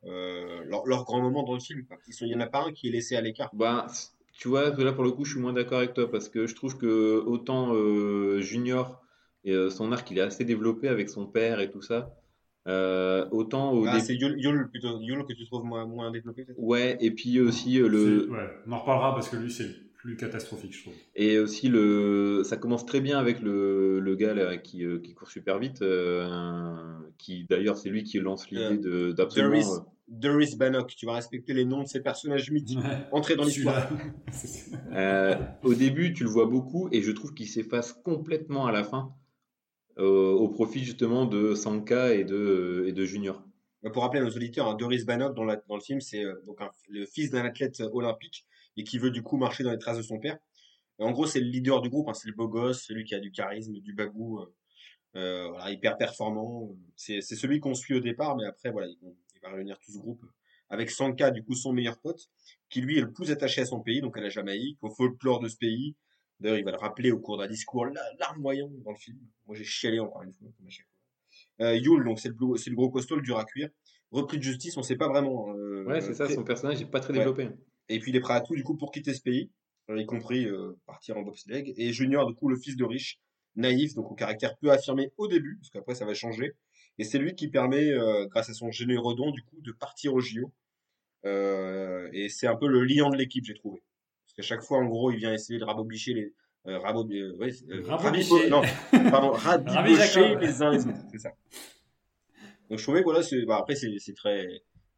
euh, 0.06 0.64
leur, 0.66 0.86
leur 0.88 1.04
grand 1.06 1.22
moment 1.22 1.44
dans 1.44 1.54
le 1.54 1.60
film. 1.60 1.86
quoi. 1.86 1.98
Ils 2.08 2.14
sont- 2.14 2.26
Il 2.26 2.32
y 2.32 2.36
en 2.36 2.40
a 2.40 2.48
pas 2.48 2.64
un 2.66 2.72
qui 2.72 2.88
est 2.88 2.92
laissé 2.92 3.16
à 3.16 3.22
l'écart. 3.22 3.50
Bah, 3.54 3.88
tu 4.34 4.48
vois, 4.48 4.70
là 4.76 4.94
pour 4.94 5.04
le 5.04 5.12
coup, 5.12 5.26
je 5.26 5.32
suis 5.32 5.40
moins 5.40 5.54
d'accord 5.54 5.78
avec 5.80 5.94
toi 5.94 6.10
parce 6.10 6.30
que 6.30 6.48
je 6.48 6.56
trouve 6.56 6.78
que 6.78 7.20
autant 7.26 7.74
euh, 7.76 8.42
Junior 8.42 9.02
et 9.44 9.54
euh, 9.54 9.70
son 9.70 9.92
arc, 9.92 10.10
il 10.12 10.18
est 10.18 10.22
assez 10.22 10.46
développé 10.46 10.88
avec 10.88 11.10
son 11.10 11.26
père 11.28 11.60
et 11.60 11.70
tout 11.70 11.82
ça. 11.82 12.16
Euh, 12.68 13.28
autant 13.32 13.72
au 13.74 13.86
Ah, 13.88 13.94
début. 13.94 14.06
c'est 14.06 14.16
Yul, 14.16 14.36
Yul 14.40 14.70
plutôt, 14.70 15.00
Yul 15.02 15.26
que 15.26 15.34
tu 15.34 15.46
trouves 15.46 15.64
moins, 15.64 15.86
moins 15.86 16.12
développé 16.12 16.46
peut-être? 16.46 16.60
Ouais, 16.60 16.96
et 17.00 17.10
puis 17.12 17.40
aussi 17.40 17.80
euh, 17.80 17.88
le. 17.88 18.30
Ouais, 18.32 18.50
on 18.68 18.72
en 18.72 18.80
reparlera 18.80 19.14
parce 19.16 19.30
que 19.30 19.36
lui, 19.36 19.52
c'est 19.52 19.70
plus 20.02 20.16
catastrophique, 20.18 20.74
je 20.76 20.82
trouve. 20.82 20.94
Et 21.16 21.38
aussi, 21.38 21.70
le, 21.70 22.42
ça 22.44 22.58
commence 22.58 22.86
très 22.86 23.02
bien 23.02 23.20
avec 23.20 23.40
le, 23.42 24.00
le 24.00 24.16
gars 24.16 24.34
là, 24.34 24.58
qui, 24.58 24.84
euh, 24.84 24.98
qui 25.00 25.14
court 25.14 25.30
super 25.30 25.60
vite, 25.60 25.82
euh, 25.84 26.98
qui 27.20 27.46
d'ailleurs, 27.50 27.78
c'est 27.78 27.90
lui 27.90 28.04
qui 28.04 28.20
lance 28.20 28.50
l'idée 28.50 28.78
de 28.78 29.12
d'absolument. 29.12 29.56
Euh, 29.76 29.80
Darius 30.08 30.56
Bannock, 30.58 30.94
tu 30.96 31.06
vas 31.06 31.14
respecter 31.14 31.54
les 31.54 31.64
noms 31.66 31.84
de 31.84 31.88
ces 31.88 32.02
personnages 32.02 32.52
mythiques. 32.52 32.80
Entrer 33.12 33.36
dans 33.36 33.44
l'histoire. 33.46 33.88
Euh, 34.94 35.36
au 35.64 35.74
début, 35.74 36.14
tu 36.14 36.24
le 36.24 36.30
vois 36.30 36.46
beaucoup, 36.48 36.90
et 36.92 37.02
je 37.02 37.12
trouve 37.12 37.34
qu'il 37.34 37.48
s'efface 37.48 37.94
complètement 37.94 38.66
à 38.68 38.72
la 38.74 38.84
fin, 38.84 39.14
euh, 40.00 40.32
au 40.32 40.50
profit 40.50 40.84
justement 40.84 41.26
de 41.26 41.54
Sanka 41.56 42.14
et 42.14 42.24
de, 42.26 42.86
et 42.88 42.92
de 42.92 43.06
Junior. 43.06 43.42
Euh, 43.86 43.90
Pour 43.90 44.04
rappeler 44.04 44.20
à 44.22 44.24
nos 44.24 44.30
auditeurs, 44.32 44.68
hein, 44.68 44.76
Doris 44.76 45.06
Bannock 45.06 45.34
dans, 45.36 45.44
la- 45.46 45.62
dans 45.68 45.76
le 45.76 45.82
film, 45.82 46.02
c'est 46.02 46.24
euh, 46.26 46.34
donc 46.46 46.60
un- 46.62 46.72
le 46.90 47.06
fils 47.06 47.32
d'un 47.32 47.46
athlète 47.46 47.80
euh, 47.82 47.90
olympique 47.94 48.46
et 48.78 48.84
qui 48.84 48.98
veut 48.98 49.12
du 49.12 49.22
coup 49.24 49.38
marcher 49.38 49.64
dans 49.64 49.72
les 49.72 49.78
traces 49.80 49.98
de 49.98 50.02
son 50.04 50.20
père. 50.20 50.38
Et 51.00 51.04
en 51.04 51.12
gros, 51.12 51.26
c'est 51.26 51.40
le 51.40 51.48
leader 51.48 51.82
du 51.82 51.90
groupe, 51.90 52.08
hein, 52.10 52.14
c'est 52.14 52.28
le 52.28 52.34
beau 52.36 52.48
gosse, 52.48 52.84
celui 52.84 53.04
qui 53.06 53.16
a 53.16 53.20
du 53.20 53.32
charisme, 53.32 53.74
du 53.80 53.94
bagou, 53.94 54.40
euh, 54.40 54.54
euh, 55.16 55.48
voilà, 55.50 55.72
hyper 55.72 55.98
performant. 55.98 56.76
C'est 56.96 57.22
celui 57.22 57.60
qu'on 57.60 57.74
suit 57.74 57.96
au 57.96 58.00
départ, 58.00 58.36
mais 58.38 58.46
après, 58.46 58.72
voilà, 58.72 58.88
il, 58.88 58.98
il 59.02 59.42
va 59.42 59.50
réunir 59.52 59.80
tout 59.80 59.92
ce 59.92 59.98
groupe 59.98 60.24
avec 60.70 60.90
Sanka, 60.90 61.32
du 61.32 61.44
coup 61.44 61.54
son 61.56 61.74
meilleur 61.74 62.00
pote, 62.00 62.30
qui 62.70 62.80
lui 62.82 62.98
est 62.98 63.02
le 63.02 63.12
plus 63.12 63.30
attaché 63.32 63.62
à 63.62 63.66
son 63.66 63.82
pays, 63.82 64.00
donc 64.00 64.18
à 64.18 64.22
la 64.22 64.30
Jamaïque, 64.30 64.78
au 64.82 64.90
folklore 64.90 65.40
de 65.42 65.50
ce 65.50 65.58
pays. 65.58 65.96
D'ailleurs, 66.40 66.58
il 66.60 66.64
va 66.66 66.72
le 66.72 66.78
rappeler 66.78 67.12
au 67.12 67.20
cours 67.20 67.38
d'un 67.38 67.48
discours 67.48 67.86
la- 67.88 68.02
larmoyant 68.20 68.70
dans 68.86 68.92
le 68.92 68.98
film. 68.98 69.20
Moi, 69.48 69.56
j'ai 69.58 69.64
chialé 69.66 70.00
encore 70.00 70.22
une 70.24 70.34
fois, 70.34 70.48
comme 70.58 70.68
à 70.68 70.70
chaque 70.70 70.86
fois. 70.88 71.68
Euh, 71.68 71.76
Yule, 71.76 72.04
donc 72.06 72.20
c'est 72.20 72.30
le, 72.30 72.76
gros 72.76 72.90
costaud, 72.90 73.16
le 73.18 73.22
dur 73.22 73.38
à 73.38 73.44
cuire. 73.46 73.70
Repris 74.12 74.38
de 74.38 74.44
justice, 74.44 74.78
on 74.78 74.82
sait 74.84 74.96
pas 74.96 75.08
vraiment. 75.10 75.54
euh, 75.56 75.84
Ouais, 75.86 76.00
c'est 76.02 76.14
ça, 76.14 76.28
son 76.30 76.44
personnage 76.44 76.80
n'est 76.80 76.90
pas 76.90 77.00
très 77.02 77.14
développé. 77.14 77.44
hein. 77.44 77.58
Et 77.94 78.00
puis 78.00 78.12
il 78.12 78.16
est 78.16 78.20
prêt 78.22 78.34
à 78.34 78.42
tout 78.42 78.56
du 78.56 78.64
coup 78.64 78.76
pour 78.76 78.92
quitter 78.92 79.14
ce 79.14 79.22
pays, 79.22 79.50
euh, 79.90 80.00
y 80.02 80.06
compris 80.06 80.46
euh, 80.46 80.78
partir 80.86 81.18
en 81.18 81.22
bobsleigh. 81.22 81.74
Et 81.78 81.92
Junior, 81.94 82.26
du 82.28 82.34
coup, 82.36 82.48
le 82.50 82.56
fils 82.58 82.76
de 82.78 82.84
riche, 82.86 83.20
naïf, 83.56 83.94
donc 83.96 84.12
au 84.12 84.16
caractère 84.16 84.56
peu 84.58 84.72
affirmé 84.72 85.12
au 85.18 85.28
début, 85.28 85.58
parce 85.58 85.70
qu'après 85.70 85.96
ça 85.96 86.06
va 86.06 86.14
changer. 86.14 86.54
Et 86.98 87.04
c'est 87.04 87.20
lui 87.20 87.36
qui 87.36 87.48
permet, 87.50 87.90
euh, 87.90 88.26
grâce 88.28 88.50
à 88.50 88.54
son 88.54 88.72
généreux 88.72 89.16
don, 89.16 89.32
du 89.32 89.42
coup, 89.44 89.60
de 89.62 89.72
partir 89.72 90.14
au 90.14 90.20
JO. 90.22 90.52
Euh, 91.26 92.10
et 92.14 92.30
c'est 92.30 92.48
un 92.48 92.56
peu 92.56 92.68
le 92.68 92.84
liant 92.84 93.10
de 93.10 93.18
l'équipe, 93.18 93.46
j'ai 93.46 93.54
trouvé. 93.54 93.82
Parce 94.26 94.34
qu'à 94.36 94.42
chaque 94.44 94.62
fois, 94.64 94.78
en 94.80 94.86
gros, 94.86 95.12
il 95.12 95.18
vient 95.18 95.34
essayer 95.34 95.60
de 95.60 95.64
rabobicher 95.66 96.14
les. 96.14 96.34
Euh, 96.68 96.78
rabo- 98.38 98.50
non, 98.50 98.62
pardon, 99.10 99.32
rabibocher 99.34 100.36
les 100.40 100.62
uns 100.62 100.72
les 100.72 100.86
autres, 100.86 100.98
c'est 101.12 101.18
ça. 101.20 101.32
Donc 102.70 102.78
je 102.80 102.84
trouvais 102.84 103.00
que 103.00 103.06
voilà, 103.06 103.24
c'est, 103.24 103.44
bah, 103.46 103.58
après 103.60 103.76
c'est 103.76 103.98
c'est 104.00 104.14
très, 104.14 104.48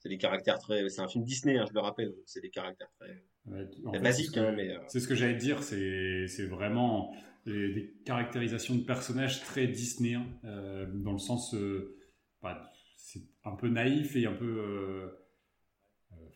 c'est 0.03 0.09
des 0.09 0.17
caractères 0.17 0.59
très, 0.59 0.89
c'est 0.89 1.01
un 1.01 1.07
film 1.07 1.23
Disney, 1.23 1.57
hein, 1.57 1.65
je 1.67 1.73
le 1.73 1.79
rappelle, 1.79 2.13
c'est 2.25 2.41
des 2.41 2.49
caractères 2.49 2.91
très, 2.99 3.23
Ouais, 3.45 3.65
en 3.85 3.91
c'est 3.93 3.97
fait, 3.97 4.03
basique, 4.03 4.25
c'est 4.25 4.31
ce 4.31 4.35
que- 4.35 4.39
hein, 4.41 4.57
euh, 4.59 4.79
C'est 4.89 4.99
ce 4.99 5.07
que 5.07 5.15
j'allais 5.15 5.37
te 5.37 5.41
dire, 5.41 5.63
c'est 5.63 6.27
c'est 6.27 6.45
vraiment 6.45 7.15
des, 7.45 7.73
des 7.73 7.93
caractérisations 8.05 8.75
de 8.75 8.83
personnages 8.83 9.41
très 9.41 9.67
Disneyen, 9.67 10.25
euh, 10.43 10.85
dans 10.93 11.13
le 11.13 11.17
sens, 11.19 11.53
euh, 11.55 11.95
bah, 12.41 12.69
c'est 12.97 13.21
un 13.45 13.55
peu 13.55 13.69
naïf 13.69 14.15
et 14.17 14.25
un 14.25 14.33
peu 14.33 15.09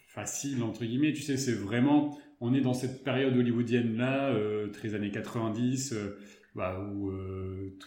facile, 0.07 0.63
entre 0.63 0.85
guillemets, 0.85 1.13
tu 1.13 1.21
sais, 1.21 1.37
c'est 1.37 1.53
vraiment, 1.53 2.17
on 2.39 2.53
est 2.53 2.61
dans 2.61 2.73
cette 2.73 3.03
période 3.03 3.35
hollywoodienne-là, 3.35 4.29
euh, 4.33 4.69
très 4.69 4.95
années 4.95 5.11
90, 5.11 5.93
euh, 5.93 6.17
bah, 6.55 6.79
où 6.79 7.09
euh, 7.11 7.77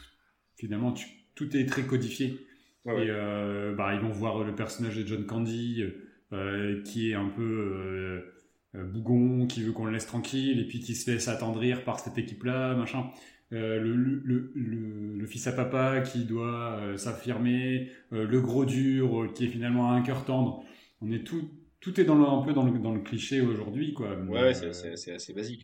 finalement 0.56 0.92
tu- 0.92 1.08
tout 1.34 1.56
est 1.56 1.66
très 1.66 1.82
codifié. 1.82 2.38
Ouais. 2.84 3.06
Et 3.06 3.10
euh, 3.10 3.74
bah, 3.74 3.94
ils 3.94 4.00
vont 4.00 4.10
voir 4.10 4.42
le 4.44 4.54
personnage 4.54 4.96
de 4.96 5.06
John 5.06 5.26
Candy, 5.26 5.84
euh, 6.32 6.82
qui 6.82 7.10
est 7.10 7.14
un 7.14 7.28
peu 7.28 7.42
euh, 7.42 8.34
euh, 8.76 8.84
bougon, 8.84 9.46
qui 9.46 9.62
veut 9.62 9.72
qu'on 9.72 9.84
le 9.84 9.92
laisse 9.92 10.06
tranquille, 10.06 10.60
et 10.60 10.64
puis 10.66 10.80
qui 10.80 10.94
se 10.94 11.10
laisse 11.10 11.28
attendrir 11.28 11.84
par 11.84 12.00
cette 12.00 12.16
équipe-là, 12.18 12.74
machin. 12.74 13.10
Euh, 13.52 13.80
le, 13.80 13.96
le, 13.96 14.22
le, 14.24 14.52
le- 14.54 15.16
le 15.18 15.26
fils 15.26 15.46
à 15.48 15.52
papa 15.52 16.00
qui 16.02 16.24
doit 16.24 16.78
euh, 16.80 16.96
s'affirmer, 16.96 17.90
euh, 18.12 18.24
le 18.26 18.40
gros 18.40 18.64
dur 18.64 19.22
euh, 19.24 19.28
qui 19.28 19.44
est 19.46 19.48
finalement 19.48 19.92
un 19.92 20.02
cœur 20.02 20.24
tendre. 20.24 20.64
On 21.00 21.10
est 21.10 21.24
tout, 21.24 21.50
tout 21.80 22.00
est 22.00 22.04
dans 22.04 22.14
le, 22.14 22.24
un 22.24 22.42
peu 22.42 22.52
dans 22.52 22.64
le, 22.64 22.78
dans 22.78 22.98
cliché 23.00 23.40
aujourd'hui, 23.40 23.92
quoi. 23.92 24.16
Ouais, 24.28 24.52
euh, 24.64 24.72
c'est 24.96 25.12
assez 25.12 25.32
basique. 25.34 25.62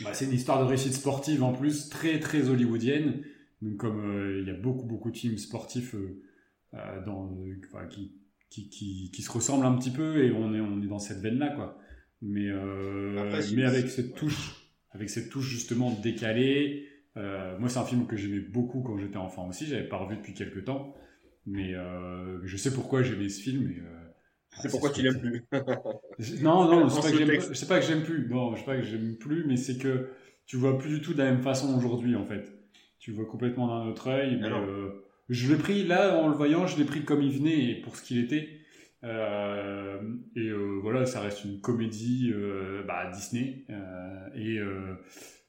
bah, 0.00 0.14
c'est 0.14 0.26
une 0.26 0.32
histoire 0.32 0.60
de 0.62 0.68
réussite 0.68 0.92
sportive 0.94 1.42
en 1.42 1.52
plus, 1.52 1.88
très 1.88 2.18
très 2.20 2.48
hollywoodienne. 2.48 3.22
Donc 3.62 3.76
comme 3.78 4.00
euh, 4.00 4.40
il 4.40 4.46
y 4.48 4.50
a 4.50 4.54
beaucoup 4.54 4.86
beaucoup 4.86 5.10
de 5.10 5.16
films 5.16 5.38
sportifs 5.38 5.94
euh, 5.94 6.22
euh, 6.74 7.04
dans, 7.04 7.36
enfin, 7.66 7.86
qui, 7.86 8.14
qui, 8.50 8.68
qui, 8.70 9.10
qui 9.12 9.22
se 9.22 9.30
ressemblent 9.30 9.66
un 9.66 9.76
petit 9.76 9.90
peu 9.90 10.24
et 10.24 10.32
on 10.32 10.54
est, 10.54 10.60
on 10.60 10.82
est 10.82 10.86
dans 10.86 10.98
cette 10.98 11.18
veine-là 11.20 11.50
quoi. 11.50 11.78
Mais, 12.22 12.48
euh, 12.48 13.16
Après, 13.18 13.40
mais 13.54 13.64
avec 13.64 13.88
cette 13.88 14.14
touche, 14.14 14.72
avec 14.90 15.08
cette 15.10 15.30
touche 15.30 15.48
justement 15.48 15.92
décalée. 15.92 16.88
euh, 17.16 17.58
moi 17.58 17.68
c'est 17.68 17.78
un 17.78 17.84
film 17.84 18.06
que 18.06 18.16
j'aimais 18.16 18.40
beaucoup 18.40 18.82
quand 18.82 18.98
j'étais 18.98 19.16
enfant 19.18 19.48
aussi, 19.48 19.66
j'avais 19.66 19.88
pas 19.88 19.96
revu 19.98 20.16
depuis 20.16 20.34
quelques 20.34 20.64
temps. 20.64 20.94
Mais 21.46 21.74
euh, 21.74 22.40
je 22.44 22.56
sais 22.56 22.72
pourquoi 22.74 23.02
j'aimais 23.02 23.28
ce 23.28 23.40
film. 23.42 23.70
Et, 23.70 23.82
C'est 24.60 24.70
pourquoi 24.70 24.90
tu 24.90 25.02
l'aimes 25.02 25.20
plus. 25.20 25.46
non, 26.42 26.68
non, 26.70 26.88
c'est 26.88 27.00
pas, 27.00 27.10
que 27.10 27.66
pas 27.66 27.80
que 27.80 27.86
j'aime 27.86 28.02
plus. 28.02 28.28
Non, 28.28 28.54
je 28.54 28.60
sais 28.60 28.66
pas 28.66 28.76
que 28.76 28.82
j'aime 28.82 29.16
plus, 29.16 29.44
mais 29.46 29.56
c'est 29.56 29.78
que 29.78 30.10
tu 30.46 30.56
vois 30.56 30.78
plus 30.78 30.90
du 30.98 31.00
tout 31.00 31.12
de 31.14 31.18
la 31.18 31.30
même 31.30 31.42
façon 31.42 31.76
aujourd'hui, 31.76 32.16
en 32.16 32.24
fait. 32.24 32.52
Tu 33.08 33.14
vois 33.14 33.24
complètement 33.24 33.68
d'un 33.68 33.88
autre 33.90 34.08
œil. 34.08 34.36
Mais, 34.38 34.48
euh, 34.50 34.90
je 35.30 35.50
l'ai 35.50 35.58
pris, 35.58 35.82
là, 35.84 36.18
en 36.18 36.28
le 36.28 36.34
voyant, 36.34 36.66
je 36.66 36.76
l'ai 36.76 36.84
pris 36.84 37.04
comme 37.06 37.22
il 37.22 37.32
venait 37.38 37.70
et 37.70 37.80
pour 37.80 37.96
ce 37.96 38.02
qu'il 38.02 38.18
était. 38.22 38.50
Euh, 39.02 39.98
et 40.36 40.40
euh, 40.48 40.78
voilà, 40.82 41.06
ça 41.06 41.20
reste 41.20 41.42
une 41.44 41.60
comédie 41.62 42.30
euh, 42.34 42.82
bah, 42.86 43.10
Disney. 43.10 43.64
euh, 43.70 44.28
et 44.36 44.58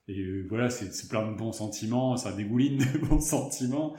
et 0.07 0.41
voilà, 0.47 0.69
c'est 0.69 1.09
plein 1.09 1.29
de 1.29 1.35
bons 1.35 1.51
sentiments, 1.51 2.15
ça 2.15 2.31
dégouline 2.31 2.77
de 2.77 2.97
bons 3.09 3.19
sentiments. 3.19 3.93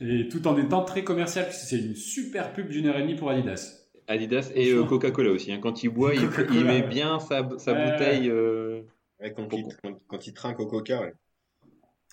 Et 0.00 0.28
tout 0.28 0.46
en 0.46 0.58
étant 0.58 0.84
très 0.84 1.02
commercial, 1.02 1.46
puisque 1.46 1.62
c'est 1.64 1.78
une 1.80 1.94
super 1.96 2.52
pub 2.52 2.68
d'une 2.68 2.86
heure 2.86 2.98
et 2.98 3.02
demie 3.02 3.16
pour 3.16 3.30
Adidas. 3.30 3.88
Adidas 4.08 4.52
et 4.54 4.72
euh, 4.72 4.84
Coca-Cola 4.84 5.30
aussi. 5.30 5.50
hein. 5.52 5.58
Quand 5.60 5.82
il 5.82 5.88
boit, 5.88 6.14
il, 6.14 6.20
met 6.66 6.82
bien 6.82 7.18
sa, 7.18 7.48
sa 7.58 7.72
Ouais, 7.72 7.90
bouteille. 7.92 8.28
euh, 8.28 8.82
Ouais, 9.20 9.32
quand, 9.32 9.48
Pourquoi 9.48 9.72
il, 9.72 9.76
quand, 9.82 9.98
quand 10.06 10.26
il 10.26 10.34
trinque 10.34 10.60
au 10.60 10.66
coca, 10.66 11.00
ouais. 11.00 11.14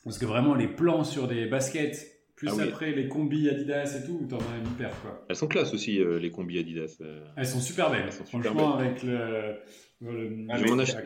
Parce 0.03 0.17
que 0.17 0.25
vraiment, 0.25 0.53
les 0.55 0.67
plans 0.67 1.03
sur 1.03 1.27
des 1.27 1.45
baskets, 1.45 2.09
plus 2.35 2.49
Ah 2.51 2.55
oui. 2.55 2.63
après 2.69 2.91
les 2.91 3.07
combis 3.07 3.49
Adidas 3.49 3.99
et 4.01 4.05
tout, 4.05 4.25
t'en 4.29 4.37
as 4.37 4.57
une 4.57 4.75
paire, 4.75 4.91
quoi. 5.01 5.25
Elles 5.29 5.35
sont 5.35 5.47
classe 5.47 5.73
aussi, 5.73 5.99
euh, 5.99 6.19
les 6.19 6.29
combis 6.31 6.59
Adidas. 6.59 6.97
euh. 7.01 7.23
Elles 7.37 7.45
sont 7.47 7.61
super 7.61 7.89
belles. 7.91 8.03
Elles 8.05 8.11
sont 8.13 8.25
super 8.25 8.51
Franchement, 8.51 8.77
avec 8.77 9.01
le. 9.03 9.55
le- 10.01 10.45
Ah, 10.49 10.57
je 10.57 10.63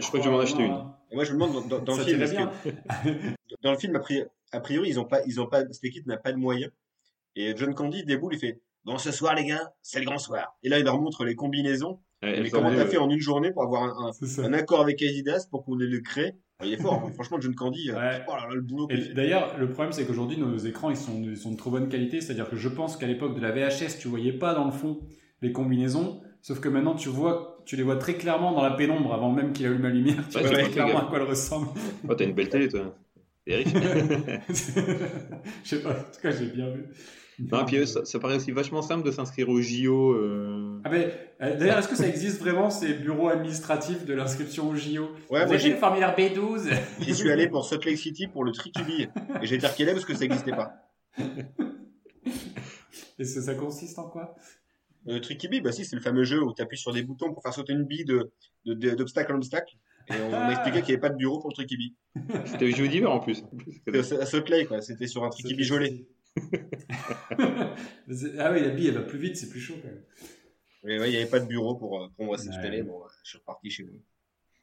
crois 0.07 0.19
que 0.19 0.25
je 0.25 0.29
vais 0.29 0.35
m'en 0.35 0.39
acheter 0.41 0.63
une. 0.63 0.83
Et 1.11 1.15
moi, 1.15 1.23
je 1.23 1.33
me 1.33 1.39
demande 1.39 1.53
dans, 1.67 1.77
dans, 1.77 1.83
dans 1.83 1.93
Ça 1.93 2.03
le 2.09 2.25
film, 2.25 2.49
que 2.71 3.55
dans 3.61 3.71
le 3.71 3.77
film, 3.77 3.95
a 3.95 3.99
priori, 3.99 4.27
a 4.51 4.59
priori, 4.59 4.89
ils 4.89 4.99
ont 4.99 5.05
pas, 5.05 5.21
ils 5.25 5.39
ont 5.39 5.47
pas, 5.47 5.61
cette 5.71 5.83
équipe 5.83 6.05
n'a 6.07 6.17
pas 6.17 6.31
de 6.31 6.37
moyens. 6.37 6.71
Et 7.35 7.53
John 7.55 7.73
Candy 7.75 8.03
déboule, 8.03 8.33
il 8.33 8.39
fait, 8.39 8.59
bon, 8.83 8.97
ce 8.97 9.11
soir, 9.11 9.35
les 9.35 9.45
gars, 9.45 9.73
c'est 9.83 9.99
le 9.99 10.05
grand 10.05 10.17
soir. 10.17 10.57
Et 10.63 10.69
là, 10.69 10.79
il 10.79 10.85
leur 10.85 10.99
montre 10.99 11.23
les 11.23 11.35
combinaisons. 11.35 11.99
Ouais, 12.23 12.31
elles 12.35 12.43
mais 12.43 12.49
comment 12.49 12.73
t'as 12.73 12.85
fait 12.85 12.97
en 12.97 13.09
une 13.09 13.19
journée 13.19 13.51
pour 13.51 13.63
avoir 13.63 13.95
un, 14.39 14.53
accord 14.53 14.81
avec 14.81 15.01
Adidas 15.03 15.47
pour 15.51 15.63
qu'on 15.63 15.75
les 15.75 15.87
le 15.87 15.99
crée? 15.99 16.35
Il 16.63 16.73
est 16.73 16.81
fort, 16.81 17.03
hein. 17.05 17.11
franchement, 17.13 17.39
John 17.39 17.53
Candy, 17.53 17.91
euh, 17.91 17.95
Ouais. 17.95 18.23
oh 18.27 18.31
là 18.35 18.47
là, 18.47 18.55
le 18.55 18.61
boulot 18.61 18.87
d'ailleurs, 19.13 19.55
le 19.59 19.69
problème, 19.69 19.91
c'est 19.91 20.05
qu'aujourd'hui, 20.05 20.37
nos 20.37 20.57
écrans, 20.57 20.89
ils 20.89 20.97
sont, 20.97 21.21
ils 21.21 21.37
sont 21.37 21.51
de 21.51 21.57
trop 21.57 21.69
bonne 21.69 21.89
qualité. 21.89 22.19
C'est-à-dire 22.21 22.49
que 22.49 22.55
je 22.55 22.69
pense 22.69 22.97
qu'à 22.97 23.05
l'époque 23.05 23.35
de 23.35 23.41
la 23.41 23.51
VHS, 23.51 23.99
tu 23.99 24.07
voyais 24.07 24.33
pas 24.33 24.55
dans 24.55 24.65
le 24.65 24.71
fond 24.71 24.99
les 25.43 25.51
combinaisons. 25.51 26.21
Sauf 26.41 26.59
que 26.59 26.69
maintenant, 26.69 26.95
tu 26.95 27.09
vois, 27.09 27.61
tu 27.65 27.75
les 27.75 27.83
vois 27.83 27.97
très 27.97 28.15
clairement 28.15 28.53
dans 28.53 28.63
la 28.63 28.71
pénombre 28.71 29.13
avant 29.13 29.31
même 29.31 29.53
qu'il 29.53 29.65
allume 29.67 29.83
la 29.83 29.89
lumière. 29.89 30.23
Tu 30.29 30.37
Ouais, 30.37 30.43
vois 30.43 30.51
très 30.53 30.69
clairement 30.71 30.93
gars. 30.93 30.99
à 30.99 31.05
quoi 31.09 31.19
elle 31.19 31.25
ressemble. 31.27 31.67
Oh, 32.07 32.15
t'as 32.15 32.25
une 32.25 32.33
belle 32.33 32.49
télé, 32.49 32.67
toi. 32.69 32.95
T'es 33.45 33.57
riche. 33.57 33.67
Je 34.49 35.69
sais 35.69 35.81
pas, 35.81 35.91
en 35.91 36.03
tout 36.13 36.21
cas, 36.21 36.31
j'ai 36.31 36.47
bien 36.47 36.69
vu. 36.69 36.85
Non, 37.39 37.65
puis 37.65 37.77
euh, 37.77 37.85
ça, 37.85 38.03
ça 38.05 38.19
paraît 38.19 38.37
aussi 38.37 38.51
vachement 38.51 38.81
simple 38.81 39.05
de 39.05 39.11
s'inscrire 39.11 39.47
au 39.49 39.61
JO. 39.61 40.13
euh. 40.13 40.81
Ah 40.83 40.89
ben, 40.89 41.11
euh, 41.41 41.55
d'ailleurs, 41.57 41.77
est-ce 41.79 41.87
que 41.87 41.95
ça 41.95 42.07
existe 42.07 42.39
vraiment 42.39 42.69
ces 42.69 42.93
bureaux 42.95 43.27
administratifs 43.29 44.05
de 44.05 44.13
l'inscription 44.13 44.69
au 44.69 44.75
JO 44.75 45.09
Ouais, 45.29 45.41
Vous 45.43 45.47
moi, 45.49 45.57
j'ai- 45.57 45.69
le 45.71 45.77
formulaire 45.77 46.15
B12 46.15 46.69
j'y 47.01 47.13
suis 47.15 47.29
allé 47.31 47.47
pour 47.47 47.63
Salt 47.65 47.85
Lake 47.85 47.97
City 47.99 48.27
pour 48.27 48.43
le 48.43 48.51
Tricubi. 48.51 49.07
Et 49.41 49.45
j'ai 49.45 49.55
été 49.55 49.67
parce 49.85 50.05
que 50.05 50.13
ça 50.13 50.21
n'existait 50.21 50.51
pas. 50.51 50.73
Et 53.19 53.23
ça, 53.25 53.41
ça 53.41 53.55
consiste 53.55 53.97
en 53.99 54.09
quoi? 54.09 54.35
Le 55.05 55.19
Tricubi, 55.21 55.61
bah 55.61 55.71
si, 55.71 55.85
c'est 55.85 55.95
le 55.95 56.01
fameux 56.01 56.23
jeu 56.23 56.41
où 56.43 56.53
tu 56.53 56.61
appuies 56.61 56.77
sur 56.77 56.93
des 56.93 57.01
boutons 57.01 57.33
pour 57.33 57.41
faire 57.41 57.53
sauter 57.53 57.73
une 57.73 57.83
bille 57.85 58.05
de, 58.05 58.31
de, 58.65 58.73
de- 58.73 58.91
d'obstacle 58.95 59.31
en 59.33 59.37
obstacle. 59.37 59.75
Et 60.09 60.13
on 60.25 60.29
m'a 60.31 60.51
expliqué 60.51 60.79
qu'il 60.81 60.87
n'y 60.89 60.91
avait 60.93 61.01
pas 61.01 61.09
de 61.09 61.15
bureau 61.17 61.39
pour 61.39 61.49
le 61.49 61.53
Tricubi. 61.55 61.95
C'était 62.45 62.65
au 62.65 62.71
JO 62.75 62.87
d'hiver 62.87 63.11
en 63.11 63.19
plus. 63.19 63.43
C'était 63.85 63.99
à 63.99 64.25
Salt 64.25 64.49
Lake, 64.49 64.67
quoi. 64.67 64.81
C'était 64.81 65.07
sur 65.07 65.23
un 65.23 65.29
Tricubi 65.29 65.63
gelé. 65.63 66.07
Ah 68.39 68.51
oui, 68.51 68.61
la 68.61 68.69
bille, 68.69 68.87
elle 68.87 68.93
va 68.95 69.01
plus 69.01 69.19
vite, 69.19 69.37
c'est 69.37 69.49
plus 69.49 69.59
chaud 69.59 69.75
quand 69.81 69.87
même. 69.89 70.01
Mais 70.83 70.99
ouais, 70.99 71.09
il 71.09 71.11
n'y 71.11 71.17
avait 71.17 71.29
pas 71.29 71.39
de 71.39 71.47
bureau 71.47 71.75
pour, 71.75 72.01
euh, 72.03 72.07
pour 72.15 72.25
moi 72.25 72.37
cette 72.37 72.51
Ouais. 72.53 72.65
année. 72.67 72.83
Bon, 72.83 73.01
euh, 73.03 73.07
je 73.23 73.29
suis 73.29 73.37
reparti 73.39 73.69
chez 73.69 73.83
nous. 73.83 74.01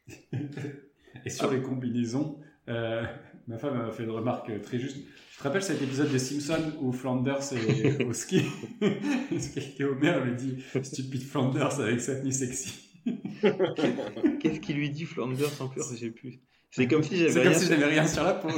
Et 1.24 1.30
sur 1.30 1.50
les 1.50 1.60
combinaisons, 1.62 2.38
euh, 2.68 3.04
ma 3.46 3.58
femme 3.58 3.76
m'a 3.78 3.90
fait 3.90 4.04
une 4.04 4.10
remarque 4.10 4.60
très 4.62 4.78
juste. 4.78 4.96
Tu 5.32 5.38
te 5.38 5.42
rappelles 5.42 5.62
cet 5.62 5.82
épisode 5.82 6.10
des 6.10 6.18
Simpsons 6.18 6.72
où 6.80 6.92
Flanders 6.92 7.52
est 7.52 8.04
au 8.04 8.12
ski? 8.12 8.42
Et 8.80 9.84
Homer 9.84 10.20
lui 10.24 10.34
dit 10.36 10.64
Stupid 10.82 11.22
Flanders 11.22 11.80
avec 11.80 12.00
sa 12.00 12.16
tenue 12.16 12.32
sexy. 12.32 12.90
Qu'est-ce 14.40 14.60
qu'il 14.60 14.76
lui 14.76 14.90
dit, 14.90 15.04
Flanders, 15.04 15.60
en 15.60 15.68
plus? 15.68 15.82
J'ai 15.98 16.10
plus. 16.10 16.40
C'est 16.70 16.88
comme 16.88 17.02
si 17.02 17.16
j'avais 17.16 17.30
C'est 17.32 17.40
rien. 17.40 17.50
comme 17.52 17.60
si 17.60 17.66
j'avais 17.68 17.84
rien 17.84 18.06
sur 18.06 18.24
la 18.24 18.34
peau. 18.34 18.48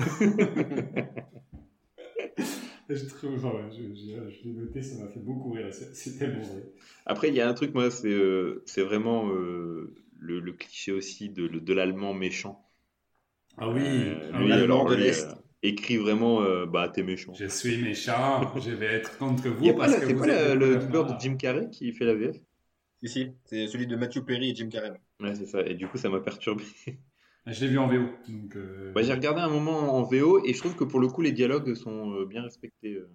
J'ai 2.89 3.07
trouvé- 3.07 3.37
enfin, 3.37 3.51
ouais, 3.53 3.71
je, 3.71 3.83
je- 3.95 4.31
je 4.31 4.43
l'ai 4.45 4.53
noté, 4.55 4.83
ça 4.83 4.97
m'a 4.97 5.09
fait 5.09 5.21
beaucoup 5.21 5.53
rire. 5.53 5.73
C'est 5.93 6.17
tellement 6.17 6.47
vrai. 6.55 6.63
Après, 7.05 7.29
il 7.29 7.35
y 7.35 7.41
a 7.41 7.49
un 7.49 7.55
truc, 7.55 7.75
moi, 7.75 7.91
c'est 7.91 8.09
euh, 8.09 8.63
c'est 8.67 8.83
vraiment 8.83 9.29
euh, 9.31 9.95
le, 10.19 10.41
le 10.41 10.53
cliché 10.53 10.93
aussi 10.93 11.29
de, 11.31 11.49
de 11.49 11.73
l'allemand 11.73 12.15
méchant. 12.15 12.65
Ah 13.59 13.69
oui, 13.69 14.23
Euh, 14.23 14.31
ah 14.33 14.45
lui, 14.45 14.61
alors, 14.63 14.87
de 14.87 14.95
l'Est. 14.95 15.29
euh, 15.29 15.35
écrit 15.63 15.97
vraiment, 15.97 16.43
euh, 16.43 16.67
bah, 16.67 16.89
t'es 16.89 17.03
méchant. 17.03 17.41
je 17.41 17.47
suis 17.47 17.81
méchant, 17.83 18.59
je 18.59 18.71
vais 18.73 18.87
être 18.87 19.17
contre 19.19 19.49
vous 19.49 19.65
Il 19.65 19.67
y 19.67 19.71
a 19.71 19.75
pas, 19.75 19.87
parce 19.87 19.97
que 19.97 20.07
c'est 20.07 20.15
vous 20.15 20.25
pas 20.25 20.27
êtes 20.27 20.45
le 20.55 20.79
doubleur 20.79 21.07
de. 21.07 21.15
Jim 21.19 21.37
Carrey 21.37 21.69
qui 21.71 21.93
fait 21.93 22.07
la 22.07 22.15
VF 22.15 22.37
Si, 23.01 23.09
si, 23.09 23.33
c'est 23.47 23.69
celui 23.69 23.87
de 23.87 23.97
Matthew 23.97 24.21
Perry 24.27 24.51
et 24.51 24.55
Jim 24.55 24.69
Carrey. 24.69 25.01
Ouais, 25.21 25.35
c'est 25.35 25.47
ça. 25.47 25.61
Et 25.67 25.75
du 25.75 25.89
coup, 25.89 25.99
ça 25.99 26.09
m'a 26.09 26.21
perturbé. 26.21 26.65
Je 27.47 27.61
l'ai 27.65 27.69
vu 27.69 27.79
en 27.79 27.87
VO. 27.87 28.09
Donc, 28.29 28.57
euh, 28.57 28.93
Bah, 28.93 29.03
j'ai 29.03 29.13
regardé 29.13 29.41
un 29.41 29.49
moment 29.49 29.95
en 29.97 30.03
VO 30.03 30.45
et 30.45 30.53
je 30.53 30.59
trouve 30.59 30.75
que 30.75 30.85
pour 30.85 31.01
le 31.01 31.09
coup, 31.09 31.23
les 31.23 31.33
dialogues 31.33 31.75
sont 31.75 32.13
euh, 32.13 32.27
bien 32.27 32.43
respectés. 32.43 32.95
euh. 32.95 33.09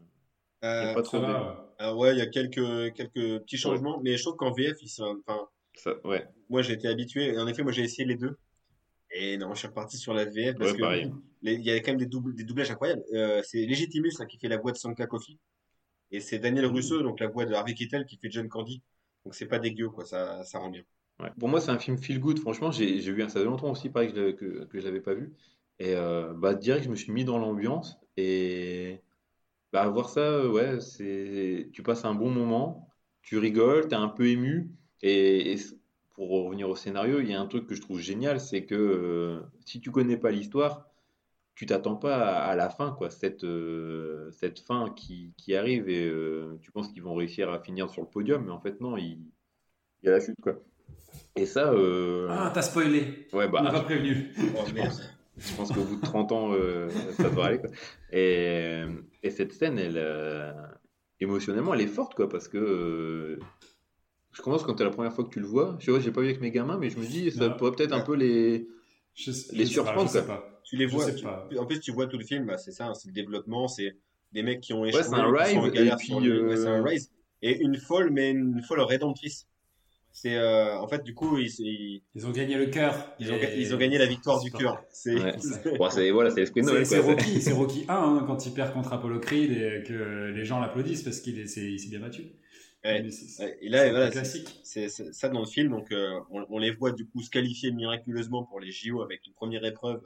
Euh, 0.63 0.93
pas 0.93 1.01
trop 1.01 1.19
va. 1.19 1.73
alors 1.79 1.97
ouais, 1.97 2.11
il 2.13 2.19
y 2.19 2.21
a 2.21 2.27
quelques, 2.27 2.93
quelques 2.93 3.39
petits 3.41 3.57
changements, 3.57 3.99
mais 4.03 4.15
je 4.15 4.23
trouve 4.23 4.35
qu'en 4.35 4.51
VF, 4.51 4.77
ils 4.83 4.89
sont, 4.89 5.19
enfin, 5.25 5.47
Ça, 5.73 5.95
ouais, 6.05 6.27
moi 6.49 6.61
j'ai 6.61 6.73
été 6.73 6.87
habitué, 6.87 7.33
et 7.33 7.39
en 7.39 7.47
effet, 7.47 7.63
moi 7.63 7.71
j'ai 7.71 7.81
essayé 7.81 8.07
les 8.07 8.15
deux. 8.15 8.37
Et 9.11 9.37
non, 9.37 9.53
je 9.53 9.59
suis 9.59 9.67
reparti 9.67 9.97
sur 9.97 10.13
la 10.13 10.25
VF 10.25 10.55
parce 10.57 10.73
ouais, 10.73 11.03
que 11.05 11.09
il 11.41 11.61
y 11.63 11.71
a 11.71 11.79
quand 11.79 11.91
même 11.91 11.97
des, 11.97 12.05
doubles, 12.05 12.35
des 12.35 12.43
doublages 12.43 12.69
incroyables. 12.69 13.01
Euh, 13.13 13.41
c'est 13.43 13.65
Legitimus 13.65 14.11
là, 14.19 14.25
qui 14.27 14.37
fait 14.37 14.47
la 14.47 14.57
voix 14.57 14.71
de 14.71 14.77
Sanka 14.77 15.07
Coffee. 15.07 15.39
Et 16.11 16.19
c'est 16.19 16.37
Daniel 16.39 16.67
Russo, 16.67 17.01
donc 17.01 17.19
la 17.19 17.27
voix 17.27 17.45
de 17.45 17.53
Harvey 17.53 17.73
Keitel, 17.73 18.05
qui 18.05 18.17
fait 18.17 18.29
John 18.29 18.47
Candy. 18.47 18.83
Donc 19.25 19.33
c'est 19.33 19.47
pas 19.47 19.57
dégueu, 19.59 19.89
quoi, 19.89 20.05
ça, 20.05 20.43
ça 20.43 20.59
rend 20.59 20.69
bien. 20.69 20.83
Pour 21.39 21.49
moi, 21.49 21.61
c'est 21.61 21.71
un 21.71 21.79
film 21.79 21.97
feel 21.97 22.19
good. 22.19 22.39
Franchement, 22.39 22.71
j'ai 22.71 22.99
vu 22.99 23.23
un 23.23 23.29
ça 23.29 23.39
fait 23.39 23.45
longtemps 23.45 23.71
aussi, 23.71 23.89
pareil 23.89 24.13
que 24.13 24.31
que, 24.31 24.65
que 24.65 24.79
je 24.79 24.85
l'avais 24.85 25.01
pas 25.01 25.13
vu. 25.13 25.33
Et 25.79 25.95
euh, 25.95 26.33
bah, 26.33 26.53
direct, 26.53 26.85
je 26.85 26.89
me 26.89 26.95
suis 26.95 27.11
mis 27.11 27.25
dans 27.25 27.39
l'ambiance. 27.39 27.99
Et 28.17 29.01
bah, 29.73 29.87
voir 29.89 30.09
ça, 30.09 30.21
euh, 30.21 30.49
ouais, 30.49 30.81
c'est 30.81 31.69
tu 31.73 31.83
passes 31.83 32.05
un 32.05 32.13
bon 32.15 32.29
moment, 32.31 32.89
tu 33.21 33.37
rigoles, 33.37 33.87
t'es 33.87 33.95
un 33.95 34.09
peu 34.09 34.27
ému. 34.27 34.71
Et, 35.01 35.55
pour 36.15 36.29
revenir 36.29 36.69
au 36.69 36.75
scénario, 36.75 37.19
il 37.21 37.29
y 37.29 37.33
a 37.33 37.41
un 37.41 37.47
truc 37.47 37.67
que 37.67 37.75
je 37.75 37.81
trouve 37.81 37.99
génial, 37.99 38.39
c'est 38.39 38.65
que 38.65 38.75
euh, 38.75 39.41
si 39.65 39.81
tu 39.81 39.91
connais 39.91 40.17
pas 40.17 40.31
l'histoire, 40.31 40.87
tu 41.55 41.65
t'attends 41.65 41.95
pas 41.95 42.39
à, 42.43 42.55
la 42.55 42.69
fin, 42.69 42.91
quoi, 42.91 43.09
cette, 43.09 43.43
euh, 43.43 44.31
cette 44.31 44.59
fin 44.59 44.89
qui, 44.91 45.33
qui 45.37 45.55
arrive 45.55 45.89
et 45.89 46.11
tu 46.61 46.71
penses 46.71 46.89
qu'ils 46.89 47.03
vont 47.03 47.15
réussir 47.15 47.49
à 47.51 47.59
finir 47.61 47.89
sur 47.89 48.01
le 48.03 48.09
podium, 48.09 48.45
mais 48.45 48.51
en 48.51 48.59
fait, 48.61 48.81
non, 48.81 48.97
il, 48.97 49.19
il 50.03 50.07
y 50.07 50.09
a 50.09 50.11
la 50.11 50.19
chute, 50.19 50.39
quoi. 50.41 50.61
Et 51.35 51.45
ça, 51.45 51.71
euh, 51.71 52.27
Ah, 52.29 52.51
t'as 52.53 52.61
spoilé. 52.61 53.27
ouais, 53.33 53.47
On 53.47 53.61
n'a 53.63 53.71
pas 53.71 53.71
bah, 53.71 53.81
prévenu. 53.81 54.33
Oh 54.57 54.63
merde. 54.73 54.93
je 55.37 55.53
pense 55.55 55.71
qu'au 55.71 55.83
bout 55.83 55.95
de 55.95 56.01
30 56.01 56.31
ans, 56.33 56.51
euh, 56.53 56.89
ça 57.17 57.23
devrait 57.23 57.47
aller, 57.47 57.59
quoi. 57.59 57.69
Et, 58.11 58.83
et 59.23 59.29
cette 59.29 59.53
scène, 59.53 59.79
elle, 59.79 59.95
euh, 59.97 60.51
émotionnellement, 61.19 61.73
elle 61.73 61.81
est 61.81 61.87
forte, 61.87 62.15
quoi, 62.15 62.27
parce 62.27 62.47
que 62.47 62.57
euh, 62.57 63.39
je 64.33 64.41
commence 64.41 64.63
quand 64.63 64.77
c'est 64.77 64.83
la 64.83 64.89
première 64.91 65.13
fois 65.13 65.23
que 65.23 65.29
tu 65.29 65.39
le 65.39 65.47
vois. 65.47 65.77
Je 65.79 65.85
sais, 65.85 65.91
ouais, 65.91 66.01
j'ai 66.01 66.11
pas 66.11 66.21
vu 66.21 66.27
avec 66.27 66.41
mes 66.41 66.51
gamins, 66.51 66.77
mais 66.77 66.89
je 66.89 66.97
me 66.99 67.05
dis, 67.05 67.31
ça 67.31 67.47
Non. 67.47 67.55
pourrait 67.57 67.71
peut-être 67.71 67.93
un 67.93 68.01
peu 68.01 68.15
les. 68.15 68.67
Je, 69.13 69.31
sais- 69.31 69.55
Les 69.55 69.65
je 69.65 69.71
sais 69.71 69.75
pas, 69.79 69.85
surprendre, 69.85 70.07
je 70.09 70.13
sais 70.19 70.25
quoi. 70.25 70.35
pas. 70.35 70.61
Tu 70.63 70.75
les 70.77 70.85
vois. 70.85 71.05
sais 71.05 71.15
tu- 71.15 71.23
pas. 71.23 71.47
En 71.57 71.65
plus, 71.65 71.79
tu 71.79 71.91
vois 71.91 72.07
tout 72.07 72.17
le 72.17 72.23
film, 72.25 72.45
bah, 72.45 72.57
c'est 72.57 72.71
ça, 72.71 72.87
hein, 72.87 72.93
c'est 72.93 73.07
le 73.07 73.13
développement, 73.13 73.67
c'est 73.67 73.95
des 74.31 74.43
mecs 74.43 74.61
qui 74.61 74.73
ont 74.73 74.81
Ouais, 74.81 74.89
échoué, 74.89 75.03
c'est 75.03 75.13
un 75.13 75.33
qui 75.43 75.51
sont 75.53 75.57
en 75.57 75.61
rise, 75.61 75.75
et 75.75 75.95
puis, 75.97 76.13
ouais, 76.13 76.65
un 76.67 76.79
euh, 76.79 76.83
rise. 76.83 77.11
Et 77.41 77.59
une 77.61 77.75
folle, 77.75 78.11
mais 78.11 78.31
une 78.31 78.61
folle 78.61 78.81
rédemptrice. 78.81 79.47
C'est 80.13 80.35
euh, 80.35 80.77
en 80.77 80.87
fait, 80.87 81.03
du 81.03 81.13
coup, 81.13 81.37
ils, 81.37 81.49
ils, 81.59 82.03
Ils 82.15 82.27
ont 82.27 82.31
gagné 82.31 82.55
le 82.55 82.67
cœur. 82.67 83.15
ils 83.19 83.31
ont, 83.31 83.35
Et- 83.37 83.59
ils 83.59 83.73
ont 83.73 83.77
gagné 83.77 83.97
la 83.97 84.05
victoire 84.05 84.41
du 84.41 84.51
cœur. 84.51 84.83
C'est 84.91 85.15
Ouais. 85.15 85.35
Bon, 85.77 85.87
voilà, 86.13 86.29
c'est 86.31 86.39
l'esprit 86.41 86.61
Noël. 86.63 86.85
Rocky, 86.99 87.41
c'est 87.41 87.53
Rocky 87.53 87.85
1 87.87 87.93
hein, 87.95 88.23
quand 88.27 88.45
il 88.45 88.53
perd 88.53 88.73
contre 88.73 88.91
Apollo 88.93 89.19
Creed 89.19 89.51
et 89.51 89.83
que 89.87 90.31
les 90.35 90.43
gens 90.45 90.59
l'applaudissent 90.59 91.03
parce 91.03 91.19
qu'il 91.21 91.39
est- 91.39 91.47
c'est- 91.47 91.71
il 91.71 91.79
s'est 91.79 91.89
bien 91.89 91.99
battu. 91.99 92.23
Ouais. 92.83 93.07
Et 93.61 93.69
là, 93.69 93.89
voilà, 93.91 94.09
classique. 94.09 94.59
c'est- 94.63 94.89
ça 94.89 95.29
dans 95.29 95.39
le 95.41 95.45
film. 95.45 95.69
Donc, 95.69 95.91
euh, 95.91 96.19
on, 96.31 96.45
on 96.49 96.57
les 96.57 96.71
voit 96.71 96.91
du 96.91 97.05
coup 97.07 97.21
se 97.21 97.29
qualifier 97.29 97.71
miraculeusement 97.71 98.43
pour 98.43 98.59
les 98.59 98.71
JO 98.71 99.01
avec 99.03 99.25
une 99.27 99.33
première 99.33 99.63
épreuve 99.65 100.01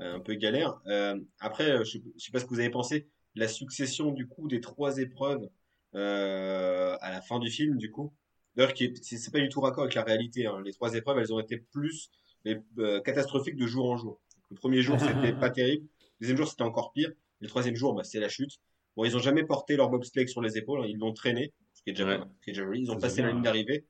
euh, 0.00 0.14
un 0.16 0.20
peu 0.20 0.34
galère. 0.34 0.78
Euh, 0.88 1.16
après, 1.40 1.78
je, 1.84 1.90
sais- 1.92 2.02
je 2.18 2.24
sais 2.24 2.32
pas 2.32 2.40
ce 2.40 2.44
que 2.44 2.50
vous 2.50 2.58
avez 2.60 2.70
pensé, 2.70 3.06
la 3.34 3.48
succession 3.48 4.10
du 4.10 4.26
coup 4.26 4.48
des 4.48 4.60
trois 4.60 4.98
épreuves 4.98 5.48
euh, 5.94 6.96
à 7.00 7.10
la 7.10 7.20
fin 7.22 7.38
du 7.38 7.50
film, 7.50 7.78
du 7.78 7.90
coup. 7.90 8.12
D'ailleurs, 8.56 8.72
qui 8.74 8.84
est- 8.84 9.04
c'est 9.04 9.32
pas 9.32 9.40
du 9.40 9.48
tout 9.48 9.60
raccord 9.60 9.84
avec 9.84 9.94
la 9.94 10.02
réalité. 10.02 10.46
hein. 10.46 10.60
Les 10.64 10.72
trois 10.72 10.94
épreuves, 10.94 11.18
elles 11.18 11.32
ont 11.32 11.40
été 11.40 11.56
plus 11.58 12.10
mais, 12.44 12.62
euh, 12.78 13.00
catastrophiques 13.00 13.56
de 13.56 13.66
jour 13.66 13.90
en 13.90 13.96
jour. 13.96 14.20
Le 14.50 14.56
premier 14.56 14.80
jour, 14.80 14.96
c'était 15.00 15.32
pas 15.40 15.50
terrible. 15.50 15.86
Le 16.20 16.24
deuxième 16.24 16.36
jour, 16.38 16.48
c'était 16.48 16.62
encore 16.62 16.92
pire. 16.92 17.10
Le 17.40 17.48
troisième 17.48 17.74
jour, 17.76 17.92
bah, 17.94 18.04
c'est 18.04 18.20
la 18.20 18.28
chute. 18.28 18.52
Bon, 18.96 19.04
ils 19.04 19.16
ont 19.16 19.20
jamais 19.20 19.44
porté 19.44 19.76
leur 19.76 19.90
bobsleigh 19.90 20.26
sur 20.28 20.40
les 20.40 20.56
épaules, 20.56 20.80
hein. 20.82 20.86
ils 20.88 20.96
l'ont 20.96 21.12
traîné, 21.12 21.52
ce 21.74 21.82
qui 21.82 21.90
est 21.90 21.92
déjà, 21.92 22.06
Ouais. 22.06 22.18
ce 22.18 22.44
qui 22.44 22.50
est 22.50 22.52
déjà 22.54 22.64
joli. 22.64 22.80
Ils 22.82 22.90
ont 22.90 22.94
Ça, 22.94 23.00
passé 23.00 23.20
la 23.22 23.32
ligne 23.32 23.42
d'arrivée 23.42 23.84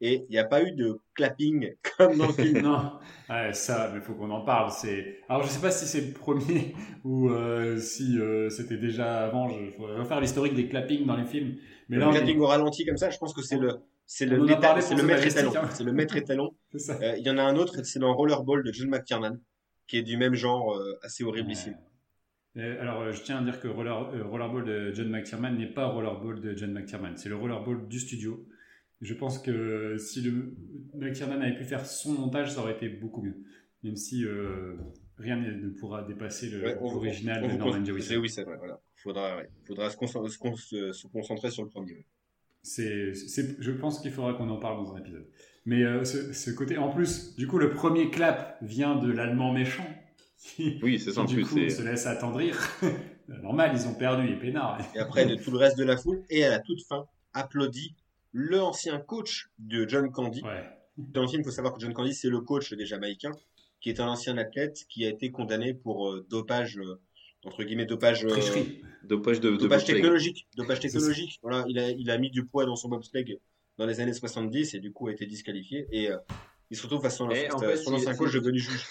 et 0.00 0.24
il 0.28 0.30
n'y 0.30 0.38
a 0.38 0.44
pas 0.44 0.62
eu 0.62 0.72
de 0.72 0.98
clapping 1.14 1.74
comme 1.98 2.16
dans 2.18 2.26
le 2.28 2.32
film. 2.32 2.62
Non, 2.62 2.98
ouais, 3.30 3.52
ça, 3.52 3.90
mais 3.94 4.00
faut 4.00 4.14
qu'on 4.14 4.30
en 4.30 4.40
parle. 4.40 4.72
C'est 4.72 5.20
alors 5.28 5.42
je 5.44 5.48
sais 5.48 5.60
pas 5.60 5.70
si 5.70 5.86
c'est 5.86 6.00
le 6.00 6.12
premier 6.12 6.74
ou 7.04 7.28
euh, 7.28 7.78
si 7.78 8.18
euh, 8.18 8.48
c'était 8.50 8.78
déjà 8.78 9.26
avant. 9.26 9.48
Je 9.48 9.70
faudrait 9.72 9.98
refaire 9.98 10.20
l'historique 10.20 10.54
des 10.54 10.68
clappings 10.68 11.04
dans 11.06 11.16
les 11.16 11.24
films. 11.26 11.56
Mais 11.88 11.96
le 11.96 12.00
là, 12.02 12.08
on 12.08 12.12
est- 12.12 12.16
clapping 12.16 12.38
au 12.40 12.46
ralenti 12.46 12.84
comme 12.84 12.96
ça, 12.96 13.10
je 13.10 13.18
pense 13.18 13.32
que 13.34 13.42
c'est 13.42 13.58
le, 13.58 13.78
c'est 14.10 14.24
le, 14.26 14.38
parlé 14.60 14.80
c'est 14.80 14.94
le 14.94 15.02
The 15.02 15.04
maître 15.04 15.26
étalon. 15.26 15.52
hein. 15.54 15.68
C'est 15.70 15.84
le 15.84 15.92
maître 15.92 16.16
étalon. 16.16 16.56
c'est 16.76 17.18
Il 17.18 17.26
y 17.26 17.30
en 17.30 17.36
a 17.36 17.42
un 17.42 17.56
autre, 17.56 17.82
c'est 17.84 17.98
dans 17.98 18.14
Rollerball 18.14 18.64
de 18.64 18.72
John 18.72 18.88
McTiernan, 18.88 19.36
qui 19.86 19.98
est 19.98 20.02
du 20.02 20.16
même 20.16 20.34
genre, 20.34 20.74
euh, 20.76 20.98
assez 21.02 21.24
horrible 21.24 21.52
ici. 21.52 21.70
Euh, 22.56 22.80
alors, 22.80 23.02
euh, 23.02 23.12
je 23.12 23.22
tiens 23.22 23.38
à 23.38 23.42
dire 23.44 23.60
que 23.60 23.68
Roller, 23.68 23.92
euh, 24.14 24.24
Rollerball 24.24 24.64
de 24.64 24.92
John 24.94 25.10
McTiernan 25.10 25.52
n'est 25.52 25.66
pas 25.72 25.86
Rollerball 25.86 26.40
de 26.40 26.56
John 26.56 26.72
McTiernan, 26.72 27.12
c'est 27.16 27.28
le 27.28 27.36
Rollerball 27.36 27.86
du 27.86 28.00
studio. 28.00 28.48
Je 29.00 29.14
pense 29.14 29.38
que 29.38 29.96
si 29.98 30.22
le 30.22 30.56
McTiernan 30.94 31.40
avait 31.42 31.54
pu 31.54 31.64
faire 31.64 31.84
son 31.86 32.14
montage, 32.14 32.50
ça 32.52 32.60
aurait 32.62 32.72
été 32.72 32.88
beaucoup 32.88 33.22
mieux. 33.22 33.36
Même 33.84 33.94
si 33.94 34.24
euh, 34.24 34.74
rien 35.18 35.36
ne 35.36 35.68
pourra 35.78 36.02
dépasser 36.02 36.48
Ouais, 36.60 36.74
l'original 36.80 37.42
de 37.48 37.56
Norman 37.58 37.84
Jewison. 37.84 38.14
Jewison, 38.14 38.42
ouais, 38.44 38.56
voilà. 38.56 38.80
Faudra, 38.96 39.36
ouais. 39.36 39.48
Faudra 39.66 39.88
se, 39.90 39.96
concentrer, 39.96 40.30
se 40.30 40.38
con- 40.38 40.56
se- 40.56 40.92
se 40.92 41.06
concentrer 41.06 41.50
sur 41.52 41.62
le 41.62 41.68
premier. 41.68 42.04
C'est, 42.68 43.12
je 43.14 43.70
pense 43.72 44.00
qu'il 44.00 44.10
faudra 44.10 44.34
qu'on 44.34 44.48
en 44.50 44.58
parle 44.58 44.84
dans 44.84 44.94
un 44.94 44.98
épisode. 44.98 45.26
Mais 45.64 45.82
euh, 45.82 46.04
ce, 46.04 46.32
ce 46.32 46.50
côté, 46.50 46.78
en 46.78 46.90
plus, 46.90 47.34
du 47.36 47.46
coup, 47.46 47.58
le 47.58 47.70
premier 47.70 48.10
clap 48.10 48.58
vient 48.62 48.96
de 48.96 49.10
l'allemand 49.10 49.52
méchant. 49.52 49.86
Qui, 50.38 50.78
Oui, 50.82 50.98
c'est 50.98 51.12
ça 51.12 51.24
du 51.24 51.34
plus. 51.36 51.44
coup, 51.46 51.68
se 51.70 51.82
laisse 51.82 52.06
attendrir. 52.06 52.56
Normal, 53.28 53.72
ils 53.74 53.86
ont 53.88 53.94
perdu, 53.94 54.28
et 54.30 54.38
peinards. 54.38 54.80
Et 54.94 54.98
après, 54.98 55.26
de 55.26 55.34
tout 55.34 55.50
le 55.50 55.58
reste 55.58 55.76
de 55.78 55.84
la 55.84 55.96
foule, 55.96 56.22
et 56.30 56.44
à 56.44 56.50
la 56.50 56.58
toute 56.60 56.82
fin, 56.86 57.06
applaudit 57.34 57.94
l'ancien 58.32 58.98
coach 58.98 59.50
de 59.58 59.86
John 59.88 60.10
Candy. 60.10 60.42
Ouais. 60.42 60.64
Dans 60.96 61.22
le 61.22 61.28
film, 61.28 61.42
il 61.42 61.44
faut 61.44 61.50
savoir 61.50 61.74
que 61.74 61.80
John 61.80 61.92
Candy, 61.92 62.14
c'est 62.14 62.28
le 62.30 62.40
coach 62.40 62.72
des 62.72 62.86
Jamaïcains, 62.86 63.32
qui 63.80 63.90
est 63.90 64.00
un 64.00 64.08
ancien 64.08 64.36
athlète 64.38 64.84
qui 64.88 65.04
a 65.06 65.08
été 65.08 65.30
condamné 65.30 65.74
pour 65.74 66.10
euh, 66.10 66.26
dopage, 66.30 66.78
euh, 66.78 67.00
entre 67.48 67.64
guillemets, 67.64 67.86
dopage, 67.86 68.24
euh, 68.24 68.28
Tricherie. 68.28 68.80
Dopage 69.04 69.40
de, 69.40 69.50
de 69.50 69.56
dopage 69.56 69.80
bobsleigh. 69.80 69.94
technologique. 69.94 70.46
Dopage 70.56 70.80
technologique. 70.80 71.38
Voilà, 71.42 71.64
il 71.68 71.78
a, 71.78 71.90
il 71.90 72.10
a 72.10 72.18
mis 72.18 72.30
du 72.30 72.44
poids 72.44 72.66
dans 72.66 72.76
son 72.76 72.88
bobsleigh 72.88 73.38
dans 73.78 73.86
les 73.86 74.00
années 74.00 74.12
70 74.12 74.74
et 74.74 74.80
du 74.80 74.92
coup 74.92 75.08
a 75.08 75.12
été 75.12 75.26
disqualifié. 75.26 75.86
Et 75.90 76.10
euh, 76.10 76.16
il 76.70 76.76
se 76.76 76.82
retrouve 76.82 77.02
face 77.02 77.14
à 77.14 77.16
son, 77.16 77.30
Et 77.30 77.50
en 77.50 77.58
son 77.58 77.64
fait, 77.64 77.88
ancien 77.88 78.14
coach 78.14 78.32
devenu 78.32 78.58
juge. 78.58 78.84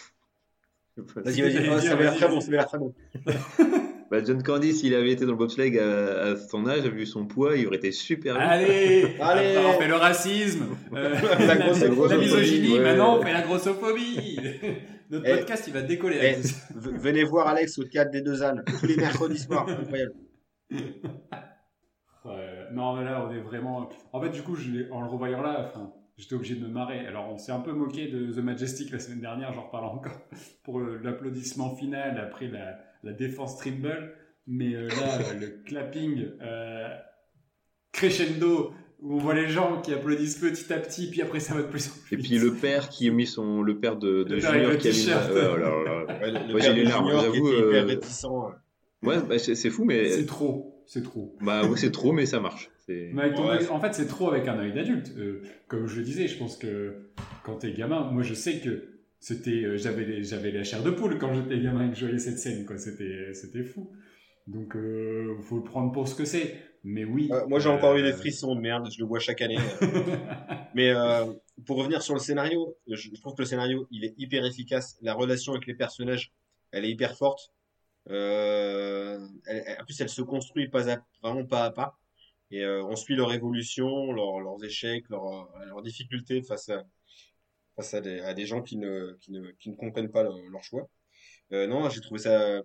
Vas-y, 0.98 1.42
vas-y, 1.42 1.58
Ah, 1.58 1.62
j'allais 1.62 1.82
ça 1.82 1.96
va 1.96 2.02
l'air 2.02 2.16
très 2.16 2.28
bon, 2.28 2.42
ça 2.42 2.48
va 2.50 2.58
l'air 2.58 2.68
très 2.68 2.80
bon. 2.80 2.94
Bah, 4.10 4.24
John 4.24 4.42
Candy, 4.42 4.74
s'il 4.74 4.96
avait 4.96 5.12
été 5.12 5.26
dans 5.26 5.32
le 5.34 5.38
bobsleigh 5.38 5.78
à, 5.80 6.32
à 6.32 6.36
son 6.38 6.66
âge, 6.66 6.84
vu 6.86 7.06
son 7.06 7.26
poids, 7.26 7.58
il 7.58 7.68
aurait 7.68 7.76
été 7.76 7.92
super. 7.92 8.38
Allez, 8.38 9.16
Allez. 9.20 9.58
Après, 9.58 9.66
on 9.66 9.80
fait 9.82 9.88
le 9.90 9.96
racisme, 9.96 10.66
euh, 10.94 11.14
La 11.40 11.46
la, 11.46 11.56
grossophobie, 11.58 12.10
la 12.10 12.18
misogynie, 12.18 12.74
ouais. 12.76 12.80
maintenant 12.80 13.18
on 13.18 13.22
fait 13.22 13.34
la 13.34 13.42
grossophobie. 13.42 14.40
Notre 15.10 15.26
Eh. 15.28 15.38
podcast, 15.38 15.64
il 15.68 15.74
va 15.74 15.82
décoller. 15.82 16.20
Eh, 16.22 16.42
venez 16.76 17.24
voir 17.24 17.48
Alex 17.48 17.78
au 17.80 17.84
théâtre 17.86 18.12
des 18.12 18.22
Deux 18.22 18.44
Ânes 18.44 18.64
tous 18.80 18.86
les 18.86 18.98
mercredis 18.98 19.40
soirs, 19.40 19.68
incroyable. 19.70 20.14
Ouais, 22.26 22.66
non, 22.74 22.96
mais 22.98 23.06
là, 23.06 23.26
on 23.26 23.32
est 23.34 23.40
vraiment. 23.40 23.90
En 24.12 24.22
fait, 24.22 24.30
du 24.30 24.42
coup, 24.42 24.56
je 24.56 24.92
en 24.92 25.02
le 25.02 25.08
revoyant 25.08 25.42
là, 25.42 25.66
enfin, 25.66 25.94
j'étais 26.18 26.36
obligé 26.36 26.56
de 26.56 26.62
me 26.66 26.68
marrer. 26.70 27.06
Alors, 27.08 27.30
on 27.32 27.38
s'est 27.38 27.54
un 27.54 27.62
peu 27.62 27.72
moqué 27.72 28.08
de 28.08 28.34
The 28.34 28.40
Majestic 28.44 28.92
la 28.92 29.00
semaine 29.00 29.22
dernière, 29.22 29.54
j'en 29.54 29.68
reparle 29.68 29.86
encore, 29.86 30.20
pour 30.64 30.80
euh, 30.80 31.00
l'applaudissement 31.04 31.76
final 31.76 32.20
après 32.20 32.48
la, 32.48 32.80
la 33.04 33.14
défense 33.14 33.58
Trimble. 33.58 34.14
Mais 34.46 34.74
euh, 34.76 34.88
là, 34.88 35.34
le 35.40 35.62
clapping 35.66 36.26
euh, 36.42 36.88
crescendo, 37.92 38.74
où 39.02 39.16
on 39.16 39.18
voit 39.20 39.36
les 39.36 39.48
gens 39.48 39.82
qui 39.82 39.94
applaudissent 39.94 40.38
petit 40.38 40.72
à 40.74 40.78
petit, 40.80 41.10
puis 41.10 41.22
après 41.22 41.40
ça 41.40 41.54
va 41.54 41.62
de 41.62 41.68
plus 41.68 41.88
en 41.88 41.92
plus. 42.06 42.16
Et 42.16 42.18
puis 42.18 42.38
le 42.40 42.54
père 42.54 42.90
qui 42.90 43.08
a 43.10 43.12
mis 43.12 43.28
son. 43.28 43.62
Le 43.62 43.78
père 43.80 43.96
de, 43.98 44.24
de 44.24 44.36
Le 44.36 44.42
père 44.42 44.54
Junior 44.54 44.72
le 44.72 44.78
qui 44.78 44.88
a 44.88 44.92
mis. 44.92 45.08
oh 45.32 45.36
là 45.36 45.58
là. 45.58 46.20
Ouais, 46.20 46.32
le 46.32 46.58
père 46.58 46.62
j'ai 46.62 46.70
de 46.74 46.76
Junior 46.86 47.04
qui 47.06 47.12
j'avoue, 47.12 47.48
était 47.50 47.58
hyper 47.58 47.84
euh, 47.84 47.86
réticent. 47.86 48.26
Ouais, 49.04 49.18
bah, 49.28 49.38
c'est 49.40 49.56
c'est 49.56 49.70
fou, 49.70 49.86
mais. 49.86 50.10
C'est 50.10 50.26
trop, 50.26 50.84
c'est 50.88 51.04
trop. 51.04 51.36
Bah, 51.42 51.66
ouais, 51.68 51.78
c'est 51.78 51.92
trop, 51.92 52.12
mais 52.12 52.26
ça 52.26 52.40
marche. 52.40 52.72
Mais 52.90 53.34
ton 53.34 53.50
Ouais. 53.50 53.70
en 53.70 53.80
fait, 53.82 53.94
c'est 53.94 54.08
trop 54.08 54.32
avec 54.32 54.48
un 54.48 54.58
œil 54.60 54.74
d'adulte. 54.74 55.12
Euh, 55.18 55.42
comme 55.68 55.88
je 55.88 55.98
le 55.98 56.04
disais, 56.04 56.28
je 56.28 56.38
pense 56.38 56.58
que 56.58 56.96
quand 57.44 57.58
t'es 57.58 57.74
gamin, 57.74 58.10
moi 58.12 58.24
je 58.24 58.34
sais 58.34 58.60
que 58.60 58.86
c'était, 59.20 59.64
euh, 59.66 59.78
j'avais, 59.78 60.24
j'avais 60.24 60.52
la 60.52 60.64
chair 60.64 60.82
de 60.84 60.92
poule 60.92 61.18
quand 61.18 61.34
j'étais 61.34 61.60
gamin 61.60 61.88
et 61.88 61.92
que 61.92 61.98
je 61.98 62.06
voyais 62.06 62.20
cette 62.20 62.40
scène, 62.40 62.66
quoi. 62.66 62.78
C'était, 62.78 63.34
c'était 63.34 63.64
fou. 63.64 63.92
Donc, 64.48 64.76
euh, 64.78 65.36
faut 65.42 65.58
le 65.58 65.64
prendre 65.64 65.92
pour 65.92 66.08
ce 66.08 66.16
que 66.16 66.24
c'est. 66.24 66.56
Mais 66.90 67.04
oui. 67.04 67.28
Euh, 67.34 67.46
moi, 67.48 67.60
j'ai 67.60 67.68
encore 67.68 67.96
eu 67.98 68.02
euh, 68.02 68.12
des 68.12 68.14
frissons 68.14 68.56
de 68.56 68.62
merde, 68.62 68.90
je 68.90 69.00
le 69.00 69.06
vois 69.06 69.20
chaque 69.20 69.42
année. 69.42 69.58
euh. 69.82 70.16
Mais 70.74 70.90
euh, 70.92 71.26
pour 71.66 71.78
revenir 71.78 72.02
sur 72.02 72.14
le 72.14 72.20
scénario, 72.20 72.78
je, 72.88 72.96
je 73.14 73.20
trouve 73.20 73.34
que 73.36 73.42
le 73.42 73.46
scénario, 73.48 73.88
il 73.92 74.06
est 74.06 74.14
hyper 74.18 74.46
efficace. 74.46 74.98
La 75.02 75.14
relation 75.14 75.52
avec 75.52 75.68
les 75.68 75.74
personnages, 75.74 76.32
elle 76.72 76.86
est 76.86 76.90
hyper 76.92 77.18
forte. 77.18 77.52
Euh, 78.10 79.20
elle- 79.48 79.64
elle- 79.68 79.82
en 79.82 79.84
plus, 79.86 80.00
elle 80.00 80.08
se 80.10 80.22
construit 80.22 80.70
pas 80.70 80.90
à, 80.90 80.98
vraiment 81.22 81.46
pas 81.46 81.66
à 81.66 81.72
pas. 81.72 81.98
Et 82.52 82.64
euh, 82.64 82.84
on 82.86 82.96
suit 82.96 83.16
leur 83.16 83.34
évolution, 83.34 84.14
leur- 84.14 84.40
leurs 84.40 84.64
échecs, 84.64 85.10
leurs 85.10 85.82
difficultés 85.84 86.42
face 86.42 86.70
à, 86.70 86.84
face 87.76 87.94
à 87.96 88.00
des, 88.02 88.22
à 88.22 88.34
des 88.34 88.46
gens 88.46 88.62
qui 88.62 88.78
ne, 88.78 89.18
qui 89.20 89.32
ne, 89.34 89.52
qui 89.60 89.70
ne 89.72 89.76
comprennent 89.76 90.12
pas 90.12 90.24
leur, 90.24 90.38
leur 90.50 90.64
choix. 90.64 90.88
Euh, 91.52 91.68
non, 91.68 91.90
j'ai 91.90 92.00
trouvé 92.02 92.22
ça 92.22 92.62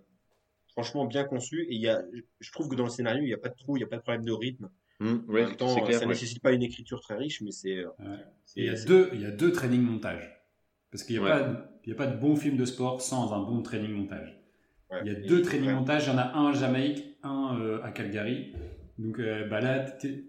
franchement 0.73 1.05
bien 1.05 1.23
conçu. 1.23 1.63
Et 1.69 1.73
il 1.75 1.81
y 1.81 1.87
a, 1.87 2.03
je 2.39 2.51
trouve 2.51 2.67
que 2.69 2.75
dans 2.75 2.83
le 2.83 2.89
scénario, 2.89 3.21
il 3.23 3.27
n'y 3.27 3.33
a 3.33 3.37
pas 3.37 3.49
de 3.49 3.55
trou, 3.55 3.77
il 3.77 3.79
n'y 3.79 3.85
a 3.85 3.87
pas 3.87 3.97
de 3.97 4.01
problème 4.01 4.25
de 4.25 4.31
rythme. 4.31 4.69
En 5.01 5.05
ouais, 5.27 5.45
même 5.45 5.55
temps, 5.55 5.69
c'est 5.69 5.81
clair. 5.81 5.95
ça 5.99 6.05
ouais. 6.05 6.13
nécessite 6.13 6.41
pas 6.41 6.51
une 6.53 6.61
écriture 6.61 7.01
très 7.01 7.15
riche, 7.15 7.41
mais 7.41 7.51
c'est. 7.51 7.77
euh, 7.77 7.87
Ouais. 7.99 8.17
il 8.55 8.65
y 8.65 8.69
a 8.69 8.83
deux, 8.85 9.09
il 9.13 9.21
y 9.21 9.25
a 9.25 9.31
deux 9.31 9.51
training 9.51 9.81
montages. 9.81 10.29
Parce 10.91 11.03
qu'il 11.03 11.15
n'y 11.19 11.21
a, 11.21 11.23
Ouais. 11.25 11.31
pas 11.31 11.43
de- 11.49 11.57
il 11.85 11.89
y 11.89 11.91
a 11.91 11.95
pas 11.95 12.07
de 12.07 12.17
bon 12.17 12.35
film 12.35 12.55
de 12.57 12.65
sport 12.65 13.01
sans 13.01 13.33
un 13.33 13.41
bon 13.41 13.61
training 13.63 13.91
montage. 13.91 14.39
ouais. 14.91 14.99
Il 15.05 15.11
y 15.11 15.15
a 15.15 15.19
Et- 15.19 15.23
deux 15.25 15.41
training 15.41 15.71
montages, 15.71 16.05
il 16.05 16.11
y 16.11 16.13
en 16.13 16.17
a 16.19 16.33
un 16.33 16.49
à 16.49 16.53
Jamaïque, 16.53 17.17
un 17.23 17.57
euh, 17.59 17.81
à 17.83 17.91
Calgary. 17.91 18.53
Donc 18.99 19.19
euh, 19.19 19.47
bah 19.47 19.59
là, 19.59 19.79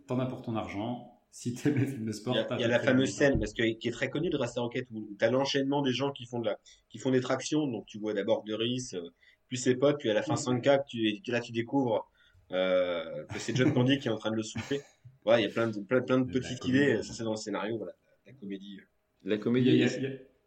t'en 0.07 0.19
as 0.19 0.27
pour 0.27 0.41
ton 0.43 0.57
argent. 0.57 1.11
Si 1.31 1.53
t'aimes 1.53 1.77
les 1.79 1.87
films 1.87 2.07
de 2.07 2.13
sport, 2.13 2.35
Il 2.35 2.39
y 2.39 2.41
a, 2.41 2.45
t'as 2.45 2.57
il 2.57 2.61
y 2.61 2.65
a 2.65 2.69
la 2.69 2.79
fameuse 2.79 3.11
scène 3.11 3.39
parce 3.41 3.53
que, 3.53 3.63
qui 3.75 3.89
est 3.89 3.91
très 3.91 4.09
connue 4.09 4.31
de 4.31 4.37
Rasta 4.37 4.61
Rocket 4.61 4.87
où 4.93 5.17
tu 5.19 5.25
as 5.25 5.31
l'enchaînement 5.33 5.83
des 5.83 5.91
gens 5.93 6.13
qui 6.13 6.27
font, 6.27 6.39
de 6.39 6.47
la, 6.47 6.59
qui 6.89 6.99
font 6.99 7.11
des 7.11 7.21
tractions. 7.21 7.67
Donc 7.67 7.87
tu 7.87 7.99
vois 7.99 8.15
d'abord 8.15 8.45
Doris, 8.45 8.95
euh, 8.95 9.01
puis 9.49 9.59
ses 9.59 9.75
potes, 9.77 9.99
puis 9.99 10.11
à 10.11 10.15
la 10.15 10.23
fin. 10.23 10.37
Sanka, 10.37 10.79
que 10.79 10.89
tu, 10.89 11.21
là 11.31 11.41
tu 11.41 11.53
découvres 11.53 12.11
euh, 12.53 13.25
que 13.27 13.39
c'est 13.39 13.57
John 13.57 13.73
Candy 13.75 13.99
qui 13.99 14.09
est 14.09 14.11
en 14.11 14.17
train 14.19 14.31
de 14.31 14.37
le 14.37 14.43
souffler. 14.43 14.81
Ouais, 15.25 15.41
il 15.41 15.45
y 15.45 15.47
a 15.47 15.51
plein 15.51 15.69
de, 15.69 15.81
plein, 15.81 16.01
plein 16.03 16.19
de 16.21 16.27
la 16.27 16.41
petites 16.41 16.61
comédie. 16.61 16.79
idées. 16.85 17.03
Ça, 17.03 17.15
c'est 17.15 17.25
dans 17.25 17.31
le 17.33 17.37
scénario, 17.37 17.77
voilà, 17.79 17.93
la 18.27 18.33
comédie. 18.35 18.79
La 19.25 19.35
Il 19.35 19.39
y 19.39 19.41
a- 19.41 19.43
comédie, 19.43 19.83
a- 19.83 19.89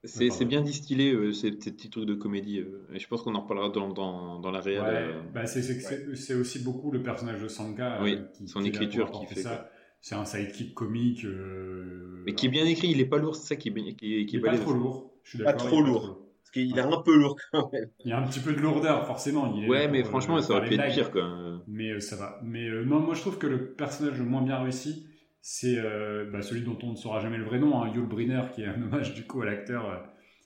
c'est 0.03 0.27
pardon. 0.27 0.35
c'est 0.37 0.45
bien 0.45 0.61
distillé, 0.61 1.11
euh, 1.11 1.33
ces, 1.33 1.49
ces 1.59 1.71
petits 1.71 1.89
trucs 1.89 2.05
de 2.05 2.13
comédie. 2.13 2.59
euh, 2.59 2.87
et 2.93 2.99
je 2.99 3.07
pense 3.07 3.23
qu'on 3.23 3.33
en 3.33 3.41
reparlera 3.41 3.69
dans, 3.69 3.89
dans, 3.89 4.39
dans 4.39 4.51
la 4.51 4.61
réelle. 4.61 4.81
Ouais, 4.83 4.87
euh, 5.15 5.21
bah 5.33 5.47
c'est 5.47 5.63
c'est- 5.63 6.35
aussi 6.35 6.59
beaucoup 6.59 6.91
le 6.91 7.01
personnage 7.01 7.41
de 7.41 7.47
Sanka. 7.47 7.99
Oui, 8.03 8.13
euh, 8.15 8.23
qui, 8.37 8.47
son 8.47 8.61
qui 8.61 8.67
écriture 8.67 9.09
qui 9.11 9.25
fait 9.25 9.41
ça. 9.41 9.71
C'est 9.99 10.13
un 10.13 10.23
sidekick 10.25 10.75
comique. 10.75 11.25
euh, 11.25 12.21
Mais 12.27 12.35
qui 12.35 12.45
est 12.45 12.49
bien 12.49 12.65
écrit, 12.67 12.89
il 12.91 13.01
est 13.01 13.05
pas 13.07 13.17
lourd, 13.17 13.35
c'est 13.35 13.47
ça 13.47 13.55
qui 13.55 13.69
est, 13.69 13.71
bien- 13.71 13.91
qui 13.93 14.13
est, 14.13 14.19
qui 14.21 14.25
qui 14.27 14.35
est 14.35 14.39
est 14.39 14.41
pas 14.43 14.55
trop 14.57 14.73
lourd. 14.73 15.11
Je 15.23 15.35
suis 15.37 15.43
Pas 15.43 15.53
trop 15.53 15.81
lourd. 15.81 16.21
Parce 16.47 16.65
qu'il 16.65 16.77
est 16.77 16.81
un 16.81 17.01
peu 17.01 17.15
lourd 17.17 17.35
quand 17.51 17.71
même. 17.73 17.89
Il 18.05 18.09
y 18.09 18.13
a 18.13 18.19
un 18.19 18.27
petit 18.27 18.39
peu 18.39 18.53
de 18.53 18.59
lourdeur, 18.59 19.05
forcément. 19.05 19.53
il 19.53 19.63
est 19.63 19.67
là 19.67 19.71
Ouais, 19.71 19.87
mais 19.87 20.01
pour, 20.01 20.09
franchement, 20.11 20.37
euh, 20.37 20.41
ça 20.41 20.53
aurait 20.53 20.69
pu 20.69 20.75
être 20.75 20.93
pire, 20.93 21.11
quoi. 21.11 21.61
Mais 21.67 21.91
euh, 21.91 21.99
ça 21.99 22.15
va. 22.15 22.39
Mais 22.43 22.67
euh, 22.69 22.83
non, 22.85 22.99
moi 23.01 23.15
je 23.15 23.21
trouve 23.21 23.37
que 23.37 23.47
le 23.47 23.73
personnage 23.73 24.17
le 24.17 24.25
moins 24.25 24.41
bien 24.41 24.59
réussi, 24.59 25.07
c'est 25.41 25.77
euh, 25.77 26.29
bah, 26.31 26.41
celui 26.41 26.61
dont 26.61 26.77
on 26.83 26.91
ne 26.91 26.95
saura 26.95 27.19
jamais 27.19 27.37
le 27.37 27.43
vrai 27.43 27.59
nom, 27.59 27.81
hein, 27.81 27.91
Yul 27.93 28.05
Brynner, 28.05 28.43
qui 28.53 28.61
est 28.63 28.67
un 28.67 28.81
hommage 28.81 29.13
du 29.13 29.25
coup 29.25 29.41
à 29.41 29.45
l'acteur, 29.45 29.89
euh, 29.89 29.97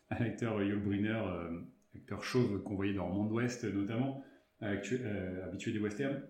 à 0.09 0.19
l'acteur 0.23 0.61
Yul 0.61 0.79
Brynner, 0.83 1.09
euh, 1.25 1.59
acteur 1.95 2.23
chauve 2.23 2.63
qu'on 2.63 2.75
voyait 2.75 2.93
dans 2.93 3.07
Monde 3.09 3.31
Ouest 3.31 3.63
notamment, 3.65 4.23
actu- 4.61 5.01
euh, 5.03 5.45
habitué 5.45 5.71
des 5.71 5.79
westerns, 5.79 6.21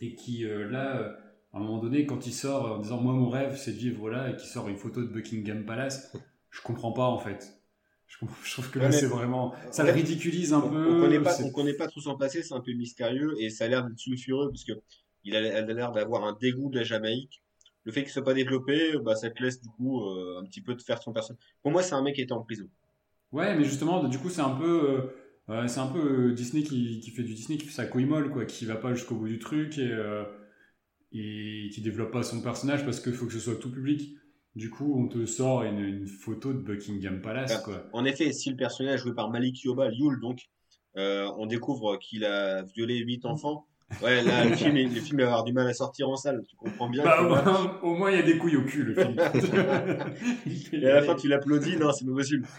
et 0.00 0.14
qui 0.14 0.44
euh, 0.44 0.68
là, 0.70 0.96
euh, 0.98 1.12
à 1.52 1.56
un 1.58 1.60
moment 1.60 1.78
donné, 1.78 2.06
quand 2.06 2.26
il 2.26 2.32
sort 2.32 2.72
en 2.76 2.78
disant 2.78 3.00
moi 3.00 3.12
mon 3.12 3.28
rêve 3.28 3.56
c'est 3.56 3.72
de 3.72 3.78
vivre 3.78 4.08
là, 4.10 4.30
et 4.30 4.36
qui 4.36 4.46
sort 4.46 4.68
une 4.68 4.76
photo 4.76 5.02
de 5.02 5.08
Buckingham 5.08 5.64
Palace, 5.64 6.16
je 6.50 6.60
comprends 6.62 6.92
pas 6.92 7.06
en 7.06 7.18
fait. 7.18 7.59
Je, 8.44 8.52
trouve 8.52 8.70
que 8.70 8.78
là 8.80 8.90
c'est 8.90 9.06
vraiment, 9.06 9.54
ça 9.70 9.82
en 9.82 9.86
le 9.86 9.92
ridiculise 9.92 10.52
un 10.52 10.58
On, 10.58 10.68
peu. 10.68 10.96
on 10.96 11.00
connaît 11.00 11.20
pas, 11.20 11.40
on 11.42 11.50
connaît 11.50 11.74
pas 11.74 11.86
trop 11.86 12.00
son 12.00 12.16
passé, 12.18 12.42
c'est 12.42 12.54
un 12.54 12.60
peu 12.60 12.72
mystérieux 12.72 13.34
et 13.38 13.50
ça 13.50 13.64
a 13.64 13.68
l'air 13.68 13.84
d'être 13.84 13.98
sulfureux 13.98 14.50
parce 14.50 14.64
que 14.64 14.72
il 15.24 15.36
a, 15.36 15.60
l'air 15.60 15.92
d'avoir 15.92 16.24
un 16.24 16.36
dégoût 16.40 16.70
de 16.70 16.78
la 16.78 16.84
Jamaïque. 16.84 17.42
Le 17.84 17.92
fait 17.92 18.02
qu'il 18.02 18.10
soit 18.10 18.24
pas 18.24 18.34
développé, 18.34 18.94
bah, 19.02 19.14
ça 19.14 19.30
te 19.30 19.42
laisse 19.42 19.60
du 19.60 19.68
coup 19.68 20.02
euh, 20.02 20.40
un 20.40 20.44
petit 20.44 20.60
peu 20.60 20.74
de 20.74 20.82
faire 20.82 21.02
son 21.02 21.12
personnage. 21.12 21.40
Pour 21.62 21.72
moi, 21.72 21.82
c'est 21.82 21.94
un 21.94 22.02
mec 22.02 22.14
qui 22.14 22.22
était 22.22 22.32
en 22.32 22.42
prison. 22.42 22.68
Ouais, 23.32 23.54
mais 23.56 23.64
justement, 23.64 24.02
du 24.04 24.18
coup, 24.18 24.28
c'est 24.28 24.40
un 24.40 24.50
peu, 24.50 24.90
euh, 24.90 25.20
euh, 25.50 25.66
c'est 25.66 25.80
un 25.80 25.86
peu 25.86 26.30
euh, 26.30 26.32
Disney 26.32 26.62
qui, 26.62 27.00
qui 27.00 27.10
fait 27.10 27.22
du 27.22 27.34
Disney, 27.34 27.58
qui 27.58 27.66
fait 27.66 27.72
sa 27.72 27.86
couille 27.86 28.04
molle, 28.04 28.30
quoi, 28.30 28.44
qui 28.44 28.64
va 28.66 28.76
pas 28.76 28.94
jusqu'au 28.94 29.16
bout 29.16 29.28
du 29.28 29.38
truc 29.38 29.78
et, 29.78 29.90
euh, 29.90 30.24
et 31.12 31.68
qui 31.72 31.80
développe 31.80 32.12
pas 32.12 32.22
son 32.22 32.40
personnage 32.40 32.84
parce 32.84 33.00
qu'il 33.00 33.14
faut 33.14 33.26
que 33.26 33.32
ce 33.32 33.40
soit 33.40 33.56
tout 33.56 33.70
public. 33.70 34.16
Du 34.56 34.68
coup, 34.70 34.94
on 34.98 35.06
te 35.08 35.26
sort 35.26 35.62
une, 35.62 35.78
une 35.78 36.06
photo 36.08 36.52
de 36.52 36.58
Buckingham 36.58 37.20
Palace, 37.20 37.52
Ah. 37.56 37.62
quoi. 37.64 37.84
En 37.92 38.04
effet, 38.04 38.32
si 38.32 38.50
le 38.50 38.56
personnage 38.56 39.00
joué 39.00 39.14
par 39.14 39.30
Malik 39.30 39.62
Yoba, 39.62 39.90
Yul, 39.90 40.18
donc, 40.20 40.40
euh, 40.96 41.30
on 41.38 41.46
découvre 41.46 41.96
qu'il 41.98 42.24
a 42.24 42.62
violé 42.62 42.96
huit 42.98 43.24
enfants. 43.24 43.66
Ouais, 44.02 44.22
là, 44.22 44.44
le 44.44 44.54
film, 44.54 44.76
le 44.76 45.00
film 45.00 45.18
va 45.20 45.26
avoir 45.26 45.42
du 45.44 45.52
mal 45.52 45.66
à 45.66 45.74
sortir 45.74 46.08
en 46.08 46.14
salle. 46.16 46.42
Tu 46.48 46.54
comprends 46.56 46.88
bien. 46.88 47.02
Bah, 47.02 47.16
que 47.18 47.24
au, 47.24 47.28
moins, 47.28 47.78
au 47.82 47.94
moins, 47.96 48.10
il 48.12 48.16
y 48.18 48.20
a 48.20 48.22
des 48.22 48.38
couilles 48.38 48.56
au 48.56 48.62
cul, 48.64 48.84
le 48.84 48.94
film. 48.94 49.16
Et 50.72 50.86
à 50.86 50.94
la 50.94 51.02
fin, 51.02 51.14
tu 51.16 51.26
l'applaudis. 51.26 51.76
Non, 51.76 51.90
c'est 51.92 52.04
pas 52.04 52.12
possible. 52.12 52.46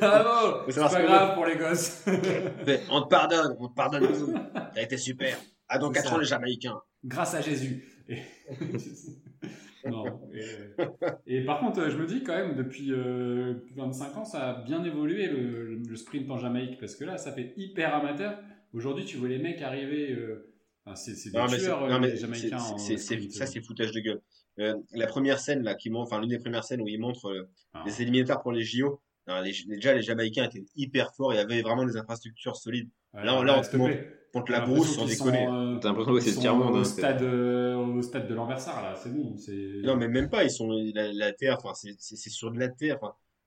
Bravo 0.00 0.64
Faut 0.64 0.70
C'est 0.70 0.80
pas 0.80 0.88
ce 0.88 1.02
grave 1.06 1.34
pour 1.34 1.46
les 1.46 1.56
gosses. 1.56 2.04
Mais 2.66 2.80
on 2.90 3.02
te 3.02 3.08
pardonne, 3.08 3.54
on 3.60 3.68
te 3.68 3.74
pardonne 3.74 4.08
tout. 4.08 4.34
T'as 4.74 4.82
été 4.82 4.96
super. 4.96 5.36
Ah, 5.68 5.78
dans 5.78 5.88
C'est 5.88 5.94
4 6.00 6.08
ça. 6.08 6.14
ans, 6.14 6.18
les 6.18 6.24
Jamaïcains. 6.26 6.80
grâce 7.04 7.34
à 7.34 7.40
Jésus. 7.40 7.84
Et... 9.84 9.88
non. 9.90 10.20
Et, 11.26 11.36
et 11.38 11.44
par 11.44 11.60
contre, 11.60 11.88
je 11.90 11.96
me 11.96 12.06
dis 12.06 12.22
quand 12.22 12.34
même, 12.34 12.54
depuis 12.56 12.92
euh, 12.92 13.54
25 13.76 14.16
ans, 14.16 14.24
ça 14.24 14.50
a 14.50 14.62
bien 14.62 14.82
évolué 14.84 15.26
le, 15.28 15.74
le 15.76 15.96
sprint 15.96 16.30
en 16.30 16.38
Jamaïque, 16.38 16.78
parce 16.78 16.96
que 16.96 17.04
là, 17.04 17.16
ça 17.18 17.32
fait 17.32 17.52
hyper 17.56 17.94
amateur. 17.94 18.38
Aujourd'hui, 18.72 19.04
tu 19.04 19.16
vois 19.18 19.28
les 19.28 19.38
mecs 19.38 19.60
arriver. 19.62 20.12
euh, 20.12 20.50
enfin, 20.86 20.94
c'est 20.96 21.30
des 21.30 21.38
Non, 21.38 21.46
tueurs, 21.46 21.88
non, 21.88 22.02
euh, 22.02 22.06
les 22.06 22.16
Jamaïcains. 22.16 22.58
c'est- 22.58 22.72
en 22.74 22.78
c'est- 22.78 22.96
c'est- 22.96 23.14
sprint. 23.16 23.32
ça, 23.32 23.46
c'est 23.46 23.60
foutage 23.60 23.92
de 23.92 24.00
gueule. 24.00 24.20
Euh, 24.58 24.74
la 24.92 25.06
première 25.06 25.38
scène, 25.38 25.62
là, 25.62 25.74
qui 25.74 25.90
enfin, 25.94 26.20
l'une 26.20 26.28
des 26.30 26.38
premières 26.38 26.64
scènes 26.64 26.80
où 26.82 26.88
il 26.88 26.98
montre 27.00 27.26
euh, 27.30 27.48
Ah. 27.74 27.82
les 27.86 28.02
éliminatoires 28.02 28.42
pour 28.42 28.52
les 28.52 28.62
JO. 28.62 29.00
non, 29.28 29.40
les- 29.40 29.54
déjà, 29.68 29.94
les 29.94 30.02
Jamaïcains 30.02 30.44
étaient 30.44 30.64
hyper 30.74 31.14
forts. 31.14 31.32
Y 31.34 31.38
avait 31.38 31.62
vraiment 31.62 31.84
des 31.86 31.96
infrastructures 31.96 32.56
solides. 32.56 32.90
Ouais, 33.14 33.24
là, 33.24 33.36
on- 33.38 33.42
là, 33.42 33.58
on 33.58 33.62
te 33.62 33.76
montre-. 33.76 33.94
Contre 34.32 34.50
la 34.52 34.60
brousse, 34.60 34.94
sans 34.96 35.04
déconner. 35.04 35.44
sont, 35.46 35.54
euh, 35.54 35.78
T'as 35.78 35.88
l'impression 35.88 36.14
que 36.14 36.20
c'est 36.20 36.30
le 36.30 36.36
tiers-monde. 36.36 36.74
Au 36.74 36.78
hein, 36.78 36.84
stade, 36.84 37.22
euh, 37.22 37.76
au 37.76 38.00
stade 38.02 38.28
de 38.28 38.34
l'Anversar, 38.34 38.82
là, 38.82 38.94
c'est 38.96 39.12
bon. 39.14 39.36
c'est- 39.36 39.82
Non, 39.84 39.96
mais 39.96 40.08
même 40.08 40.30
pas. 40.30 40.42
Ils 40.44 40.50
sont 40.50 40.70
la, 40.94 41.12
la 41.12 41.32
terre. 41.32 41.58
Enfin, 41.62 41.72
c'est 41.98 42.30
sur 42.30 42.50
de 42.50 42.58
la 42.58 42.68
terre. 42.68 42.98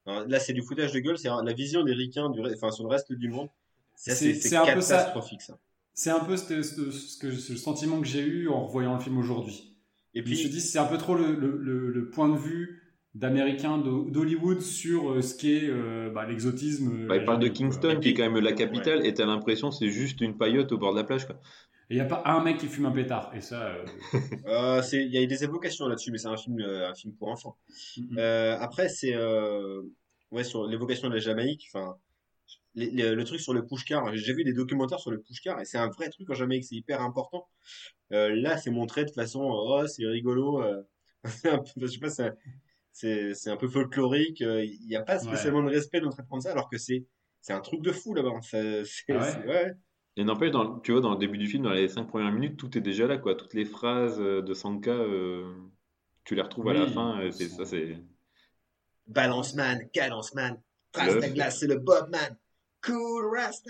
Enfin, 0.05 0.25
là, 0.27 0.39
c'est 0.39 0.53
du 0.53 0.61
foutage 0.61 0.91
de 0.93 0.99
gueule. 0.99 1.17
C'est 1.17 1.29
la 1.29 1.53
vision 1.53 1.83
des 1.83 1.93
ricains, 1.93 2.29
du, 2.29 2.39
enfin, 2.53 2.69
sur 2.71 2.83
le 2.83 2.89
reste 2.89 3.11
du 3.13 3.29
monde. 3.29 3.49
C'est 3.95 4.33
peu 4.33 4.39
ça. 4.39 4.65
catastrophique, 4.65 5.41
ça. 5.41 5.57
C'est 5.93 6.11
un 6.11 6.19
peu 6.19 6.37
ce, 6.37 6.61
ce- 6.61 6.91
ce 6.91 7.17
que, 7.17 7.31
ce 7.31 7.55
sentiment 7.55 7.99
que 8.01 8.05
j'ai 8.05 8.21
eu 8.21 8.49
en 8.49 8.65
revoyant 8.67 8.93
le 8.95 8.99
film 8.99 9.17
aujourd'hui. 9.17 9.77
Et 10.13 10.21
Puis 10.21 10.35
je 10.35 10.43
me 10.43 10.49
puis, 10.49 10.59
dis, 10.59 10.61
c'est 10.61 10.77
un 10.77 10.85
peu 10.85 10.97
trop 10.97 11.15
le, 11.15 11.33
le- 11.33 11.57
le- 11.57 11.89
le 11.91 12.09
point 12.09 12.29
de 12.29 12.37
vue 12.37 12.84
d'Américains 13.15 13.77
d'Ho- 13.77 14.09
d'Hollywood 14.09 14.61
sur 14.61 15.11
euh, 15.13 15.21
ce 15.21 15.35
qu'est 15.35 15.63
euh, 15.63 16.09
bah, 16.11 16.25
l'exotisme. 16.27 16.91
euh, 17.03 17.07
Bah, 17.07 17.15
il 17.17 17.25
parle 17.25 17.39
de. 17.39 17.47
Kingston, 17.47 17.99
qui 18.01 18.09
est 18.09 18.13
quand 18.13 18.29
même 18.29 18.43
la 18.43 18.51
capitale, 18.53 19.05
et 19.05 19.13
t'as 19.13 19.25
l'impression 19.25 19.69
que 19.69 19.75
c'est 19.75 19.89
juste 19.89 20.21
une 20.21 20.37
paillote 20.37 20.71
au 20.73 20.77
bord 20.77 20.93
de 20.93 20.99
la 20.99 21.05
plage. 21.05 21.25
Quoi. 21.25 21.39
Et 21.89 21.93
il 21.93 21.97
n'y 21.97 22.01
a 22.01 22.05
pas 22.05 22.23
un 22.25 22.43
mec 22.43 22.57
qui 22.57 22.67
fume 22.67 22.85
un 22.87 22.91
pétard. 22.91 23.31
Et 23.35 23.41
ça. 23.41 23.67
euh, 23.67 23.85
euh, 24.47 24.81
c'est- 24.81 25.03
il 25.05 25.11
y 25.11 25.17
a 25.17 25.21
eu 25.21 25.27
des 25.27 25.43
évocations 25.43 25.87
là-dessus, 25.87 26.11
mais 26.11 26.17
c'est 26.17 26.27
un 26.27 26.37
film, 26.37 26.59
euh, 26.59 26.89
un 26.89 26.93
film 26.93 27.13
pour 27.13 27.29
enfants. 27.29 27.57
mm, 27.97 28.17
Euh, 28.19 28.57
après, 28.59 28.89
c'est 28.89 29.13
euh, 29.15 29.81
ouais 30.31 30.43
sur 30.43 30.67
l'évocation 30.67 31.07
de 31.07 31.13
la 31.13 31.19
Jamaïque. 31.19 31.69
Enfin, 31.73 31.95
les- 32.73 32.89
les- 32.91 33.15
le 33.15 33.23
truc 33.23 33.39
sur 33.39 33.53
le 33.53 33.65
pushcar. 33.65 34.13
J'ai 34.15 34.33
vu 34.33 34.43
des 34.43 34.51
documentaires 34.53 34.99
sur 34.99 35.11
le 35.11 35.21
pushcar 35.21 35.61
et 35.61 35.65
c'est 35.65 35.77
un 35.77 35.87
vrai 35.89 36.09
truc 36.09 36.29
en 36.29 36.33
Jamaïque. 36.33 36.65
C'est 36.65 36.75
hyper 36.75 37.01
important. 37.01 37.47
Euh, 38.11 38.35
là, 38.35 38.57
c'est 38.57 38.71
montré 38.71 39.05
de 39.05 39.11
façon, 39.11 39.41
oh, 39.43 39.87
c'est 39.87 40.05
rigolo. 40.05 40.61
euh, 40.61 40.81
je 41.77 41.87
sais 41.87 41.99
pas, 41.99 42.09
c'est 42.99 43.49
un 43.49 43.57
peu 43.57 43.67
folklorique. 43.67 44.41
euh, 44.41 44.63
Il 44.63 44.87
n'y 44.87 44.95
a 44.95 45.01
pas 45.03 45.19
spécialement 45.19 45.61
de 45.63 45.69
respect 45.69 45.99
dans 45.99 46.07
le 46.07 46.13
traitement 46.13 46.37
de 46.37 46.43
ça, 46.43 46.51
alors 46.51 46.69
que 46.69 46.77
c'est 46.77 47.05
c'est 47.41 47.53
un 47.53 47.59
truc 47.61 47.81
de 47.81 47.91
fou 47.91 48.13
là-bas. 48.13 48.31
C'est 48.41 48.83
c'est- 48.85 49.03
Ah 49.09 49.17
ouais 49.17 49.31
c'est- 49.31 49.47
ouais. 49.47 49.73
Et 50.17 50.23
n'empêche, 50.23 50.51
dans- 50.51 50.79
tu 50.79 50.93
vois, 50.93 51.01
dans 51.01 51.11
le 51.11 51.17
début 51.17 51.37
du 51.37 51.45
film, 51.47 51.63
dans 51.63 51.71
les 51.73 51.89
cinq 51.89 52.05
premières 52.05 52.31
minutes, 52.31 52.57
tout 52.57 52.77
est 52.77 52.81
déjà 52.81 53.05
là. 53.05 53.17
quoi. 53.17 53.35
Toutes 53.35 53.53
les 53.53 53.65
phrases 53.65 54.19
euh, 54.21 54.41
de 54.41 54.53
Sanka, 54.53 54.91
euh, 54.91 55.53
tu 56.23 56.35
les 56.35 56.41
retrouves 56.41 56.69
à 56.69 56.73
la 56.73 56.87
fin. 56.87 57.19
et 57.19 57.31
c'est 57.33 57.49
ça, 57.49 57.65
c'est. 57.65 57.97
Balance 59.07 59.53
man, 59.55 59.77
cadence 59.93 60.33
man, 60.33 60.57
glace, 61.33 61.59
c'est 61.59 61.67
le 61.67 61.77
Bob 61.77 62.09
man, 62.09 62.35
cool 62.83 63.35
Rasta. 63.37 63.69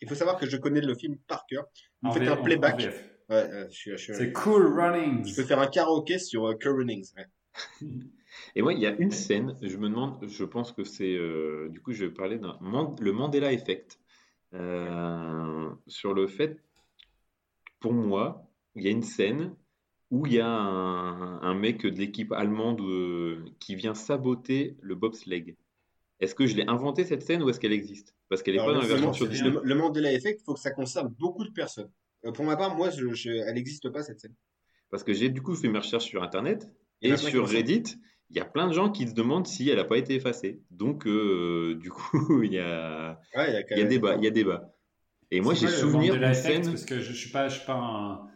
Il 0.00 0.08
faut 0.08 0.14
savoir 0.16 0.36
que 0.38 0.46
je 0.46 0.56
connais 0.56 0.80
le 0.80 0.94
film 0.94 1.16
par 1.28 1.46
cœur. 1.46 1.64
Vous 2.02 2.10
en 2.10 2.12
faites 2.12 2.22
V- 2.24 2.28
un 2.28 2.36
playback. 2.36 2.80
VF. 2.80 3.10
Ouais, 3.30 3.36
euh, 3.36 3.66
je, 3.70 3.74
suis- 3.74 3.90
je, 3.92 3.96
suis- 3.96 4.14
C'est 4.14 4.32
Cool 4.32 4.78
Runnings. 4.78 5.26
je 5.26 5.36
peux 5.36 5.44
faire 5.44 5.58
un 5.60 5.66
karaoké 5.68 6.18
sur 6.18 6.46
euh, 6.48 6.54
Cool 6.60 6.76
Runnings. 6.78 7.12
ouais. 7.16 7.26
Et 8.54 8.62
moi, 8.62 8.72
il 8.72 8.78
y 8.80 8.86
a 8.86 8.94
une 8.98 9.10
scène, 9.10 9.56
je 9.62 9.76
me 9.76 9.88
demande, 9.88 10.26
je 10.28 10.44
pense 10.44 10.72
que 10.72 10.84
c'est. 10.84 11.14
euh, 11.14 11.68
du 11.70 11.80
coup, 11.80 11.92
je 11.92 12.04
vais 12.06 12.10
parler 12.12 12.38
d'un. 12.38 12.56
Man- 12.60 12.94
Le 13.00 13.12
Mandela 13.12 13.52
Effect. 13.52 13.98
euh, 14.54 15.68
sur 15.86 16.14
le 16.14 16.26
fait, 16.26 16.58
pour 17.80 17.92
moi, 17.92 18.46
il 18.74 18.82
y 18.84 18.88
a 18.88 18.90
une 18.90 19.02
scène 19.02 19.54
où 20.10 20.26
il 20.26 20.34
y 20.34 20.40
a 20.40 20.48
un, 20.48 21.40
un 21.42 21.54
mec 21.54 21.82
de 21.82 21.88
l'équipe 21.98 22.32
allemande 22.32 22.80
euh, 22.80 23.44
qui 23.60 23.74
vient 23.74 23.94
saboter 23.94 24.76
le 24.80 24.94
bobsleigh. 24.94 25.54
Est-ce 26.20 26.34
que 26.34 26.46
je 26.46 26.56
l'ai 26.56 26.66
inventé 26.66 27.04
cette 27.04 27.22
scène 27.22 27.42
ou 27.42 27.50
est-ce 27.50 27.60
qu'elle 27.60 27.72
existe? 27.74 28.14
Parce 28.28 28.42
qu'elle 28.42 28.54
n'est 28.54 28.60
Alors, 28.60 28.72
pas 28.74 28.74
dans 28.74 28.80
la 28.80 28.86
le, 28.86 28.92
version 28.92 29.12
sur 29.12 29.28
Disney. 29.28 29.50
le- 29.50 29.60
le 29.62 29.74
Mandela 29.74 30.12
Effect, 30.12 30.40
il 30.40 30.44
faut 30.44 30.54
que 30.54 30.60
ça 30.60 30.70
concerne 30.70 31.08
beaucoup 31.18 31.44
de 31.44 31.50
personnes. 31.52 31.90
Euh, 32.24 32.32
pour 32.32 32.44
ma 32.44 32.56
part, 32.56 32.74
moi, 32.74 32.90
je, 32.90 33.12
je- 33.12 33.30
elle 33.30 33.54
n'existe 33.54 33.90
pas 33.90 34.02
cette 34.02 34.18
scène. 34.20 34.34
Parce 34.90 35.04
que 35.04 35.12
j'ai 35.12 35.28
du 35.28 35.42
coup 35.42 35.54
fait 35.54 35.68
mes 35.68 35.78
recherches 35.78 36.06
sur 36.06 36.22
Internet 36.22 36.70
Il 37.02 37.10
y 37.10 37.12
en 37.12 37.14
et 37.14 37.18
a 37.18 37.20
plein 37.20 37.26
qui 37.26 37.30
sur 37.32 37.42
le 37.42 37.46
font. 37.48 37.52
Reddit, 37.54 37.84
il 38.30 38.36
y 38.36 38.40
a 38.40 38.44
plein 38.44 38.66
de 38.68 38.72
gens 38.72 38.90
qui 38.90 39.06
se 39.08 39.14
demandent 39.14 39.46
si 39.46 39.68
elle 39.68 39.76
n'a 39.76 39.84
pas 39.84 39.98
été 39.98 40.14
effacée. 40.14 40.62
Donc, 40.70 41.06
euh, 41.06 41.76
du 41.80 41.90
coup, 41.90 42.42
il 42.42 42.52
y 42.52 42.58
a, 42.58 43.20
Ouais, 43.36 43.64
il 43.70 43.78
y 43.78 43.80
a 43.80 43.84
y 43.84 43.88
débat, 43.88 44.16
il 44.16 44.24
y 44.24 44.26
a 44.26 44.30
débat. 44.30 44.74
Et 45.30 45.40
moi, 45.40 45.54
j'ai 45.54 45.68
souvenir 45.68 46.14
Mandela 46.14 46.32
d'une 46.32 46.38
Effect 46.38 46.64
scène. 46.64 46.72
Parce 46.72 46.84
que 46.84 47.00
je, 47.00 47.12
je 47.12 47.16
suis 47.18 47.30
pas, 47.30 47.48
je 47.48 47.58
suis 47.58 47.66
pas 47.66 47.74
un. 47.74 48.28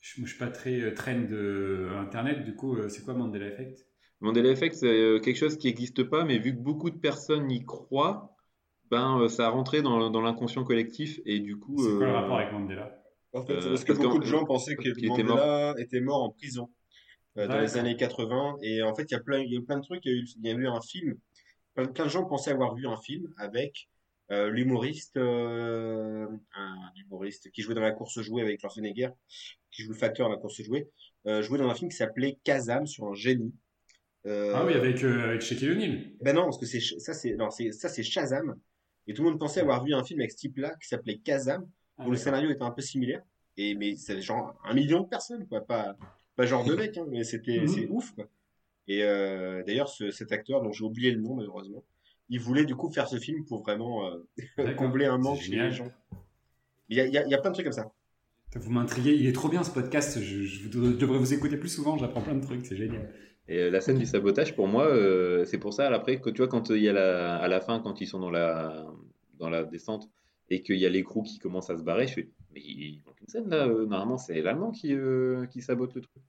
Je, 0.00 0.22
je 0.22 0.26
suis 0.26 0.38
pas 0.38 0.48
très 0.48 0.80
euh, 0.80 0.94
train 0.94 1.20
de 1.20 1.88
internet, 1.98 2.44
du 2.44 2.54
coup, 2.54 2.74
euh, 2.76 2.88
c'est 2.88 3.04
quoi 3.04 3.12
Mandela 3.12 3.48
Effect 3.48 3.86
Mandela 4.20 4.50
Effect, 4.50 4.74
c'est 4.74 4.86
euh, 4.86 5.18
quelque 5.18 5.36
chose 5.36 5.56
qui 5.56 5.66
n'existe 5.66 6.04
pas, 6.04 6.24
mais 6.24 6.38
vu 6.38 6.54
que 6.54 6.60
beaucoup 6.60 6.90
de 6.90 6.98
personnes 6.98 7.50
y 7.50 7.64
croient, 7.64 8.34
ben, 8.90 9.20
euh, 9.20 9.28
ça 9.28 9.46
a 9.46 9.50
rentré 9.50 9.82
dans, 9.82 10.10
dans 10.10 10.20
l'inconscient 10.20 10.64
collectif 10.64 11.20
et 11.24 11.40
du 11.40 11.58
coup. 11.58 11.76
C'est 11.78 11.96
quoi 11.96 12.06
le 12.06 12.12
euh, 12.12 12.16
rapport 12.16 12.38
avec 12.38 12.52
Mandela? 12.52 13.02
En 13.32 13.44
fait, 13.44 13.52
Euh, 13.52 13.68
parce 13.70 13.84
que 13.84 13.92
parce 13.92 14.04
beaucoup 14.04 14.18
de 14.18 14.24
gens 14.24 14.44
pensaient 14.44 14.76
que 14.76 14.88
était 14.88 15.06
Mandela 15.06 15.74
était 15.78 16.00
mort 16.00 16.22
en 16.24 16.30
prison 16.30 16.68
euh, 17.38 17.46
dans 17.46 17.60
les 17.60 17.76
années 17.76 17.96
80. 17.96 18.56
Et 18.62 18.82
en 18.82 18.94
fait, 18.94 19.04
il 19.04 19.12
y 19.12 19.16
a 19.16 19.20
plein, 19.20 19.38
il 19.40 19.52
y 19.52 19.56
a 19.56 19.58
eu 19.60 19.64
plein 19.64 19.78
de 19.78 19.84
trucs. 19.84 20.04
Il 20.04 20.12
y 20.12 20.14
a 20.14 20.18
eu, 20.18 20.26
il 20.36 20.46
y 20.46 20.50
a 20.50 20.54
eu 20.54 20.66
un 20.66 20.80
film. 20.80 21.16
Plein, 21.74 21.86
plein 21.86 22.04
de 22.04 22.10
gens 22.10 22.24
pensaient 22.24 22.50
avoir 22.50 22.74
vu 22.74 22.86
un 22.86 22.96
film 22.96 23.32
avec 23.36 23.88
euh, 24.32 24.48
l'humoriste, 24.48 25.16
euh, 25.16 26.28
un 26.54 26.76
humoriste 26.96 27.50
qui 27.50 27.62
jouait 27.62 27.74
dans 27.74 27.80
la 27.80 27.90
course 27.90 28.20
jouée 28.20 28.42
avec 28.42 28.60
Schwarzenegger, 28.60 29.08
qui 29.72 29.82
joue 29.82 29.90
le 29.90 29.98
facteur 29.98 30.28
dans 30.28 30.34
la 30.34 30.40
course 30.40 30.62
jouée, 30.62 30.88
euh, 31.26 31.42
jouait 31.42 31.58
dans 31.58 31.68
un 31.68 31.74
film 31.74 31.90
qui 31.90 31.96
s'appelait 31.96 32.38
Kazam 32.44 32.86
sur 32.86 33.06
un 33.06 33.14
génie. 33.14 33.52
Ah 34.24 34.64
oui, 34.64 34.74
avec, 34.74 35.02
avec 35.02 35.40
Shaquille 35.40 35.70
O'Neal. 35.70 36.12
Ben 36.20 36.36
non, 36.36 36.44
parce 36.44 36.58
que 36.58 36.66
c'est 36.66 36.80
ça, 36.80 37.12
c'est 37.12 37.34
non, 37.34 37.50
c'est 37.50 37.72
ça, 37.72 37.88
c'est 37.88 38.04
Shazam. 38.04 38.54
Et 39.08 39.14
tout 39.14 39.24
le 39.24 39.30
monde 39.30 39.40
pensait 39.40 39.60
avoir 39.60 39.82
vu 39.82 39.94
un 39.94 40.04
film 40.04 40.20
avec 40.20 40.30
ce 40.30 40.36
type-là 40.36 40.76
qui 40.80 40.86
s'appelait 40.86 41.18
Kazam, 41.18 41.68
Ah, 41.96 42.06
où 42.06 42.10
le 42.10 42.16
scénario 42.16 42.50
était 42.50 42.62
un 42.62 42.70
peu 42.70 42.82
similaire. 42.82 43.22
Et 43.56 43.74
mais 43.74 43.96
c'est 43.96 44.20
genre 44.20 44.54
un 44.62 44.74
million 44.74 45.00
de 45.00 45.08
personnes, 45.08 45.48
quoi, 45.48 45.62
pas 45.62 45.96
pas 46.40 46.46
genre 46.46 46.64
deux 46.64 46.76
mecs, 46.76 46.96
hein, 46.98 47.06
mais 47.08 47.24
c'était 47.24 47.66
c'est 47.66 47.86
ouf, 47.88 48.12
quoi. 48.14 48.26
Et 48.88 49.04
euh, 49.04 49.62
d'ailleurs, 49.66 49.88
ce- 49.88 50.10
cet 50.10 50.32
acteur, 50.32 50.62
dont 50.62 50.72
j'ai 50.72 50.84
oublié 50.84 51.10
le 51.12 51.20
nom 51.20 51.34
malheureusement, 51.34 51.84
il 52.28 52.40
voulait 52.40 52.64
du 52.64 52.74
coup 52.74 52.90
faire 52.90 53.08
ce 53.08 53.18
film 53.18 53.44
pour 53.44 53.62
vraiment 53.62 54.06
euh, 54.06 54.16
combler 54.76 55.06
un 55.06 55.18
manque 55.18 55.38
chez 55.40 55.50
génial. 55.52 55.68
les 55.68 55.74
gens. 55.74 55.90
Il 56.88 56.96
y 56.96 57.00
a, 57.00 57.06
il 57.06 57.12
y 57.12 57.18
a- 57.18 57.24
il 57.24 57.30
y 57.30 57.34
a 57.34 57.38
plein 57.38 57.50
de 57.50 57.54
trucs 57.54 57.66
comme 57.66 57.72
ça. 57.72 57.90
Vous 58.56 58.70
m'intriguez, 58.72 59.14
il 59.14 59.26
est 59.26 59.32
trop 59.32 59.48
bien 59.48 59.62
ce 59.62 59.70
podcast, 59.70 60.18
je, 60.20 60.42
je 60.42 60.68
vous- 60.68 60.92
je 60.92 60.96
devrais 60.96 61.18
vous 61.18 61.32
écouter 61.34 61.56
plus 61.56 61.68
souvent, 61.68 61.96
j'apprends 61.98 62.20
plein 62.22 62.34
de 62.34 62.42
trucs, 62.42 62.66
c'est 62.66 62.76
génial. 62.76 63.12
Et 63.48 63.58
euh, 63.58 63.70
la 63.70 63.80
scène 63.80 63.98
du 63.98 64.06
sabotage, 64.06 64.54
pour 64.56 64.66
moi, 64.66 64.86
euh, 64.88 65.44
c'est 65.44 65.58
pour 65.58 65.72
ça, 65.72 65.88
après, 65.88 66.20
que 66.20 66.30
tu 66.30 66.38
vois, 66.38 66.48
quand 66.48 66.70
euh, 66.70 66.76
il 66.78 66.82
y 66.84 66.88
a 66.88 66.92
la, 66.92 67.36
à 67.36 67.46
la 67.48 67.60
fin, 67.60 67.78
quand 67.80 68.00
ils 68.00 68.06
sont 68.08 68.18
dans 68.18 68.30
la, 68.30 68.86
dans 69.38 69.50
la 69.50 69.62
descente, 69.64 70.08
et 70.48 70.62
qu'il 70.62 70.76
y 70.78 70.86
a 70.86 70.88
l'écrou 70.88 71.22
qui 71.22 71.38
commence 71.38 71.70
à 71.70 71.76
se 71.76 71.82
barrer, 71.84 72.08
je 72.08 72.14
fais, 72.14 72.28
mais 72.54 72.60
il 72.60 73.00
manque 73.06 73.20
une 73.20 73.28
scène 73.28 73.48
là, 73.48 73.66
euh, 73.66 73.86
normalement, 73.86 74.18
c'est 74.18 74.40
l'Allemand 74.42 74.70
qui, 74.70 74.94
euh, 74.94 75.46
qui 75.46 75.62
sabote 75.62 75.94
le 75.94 76.00
truc. 76.02 76.22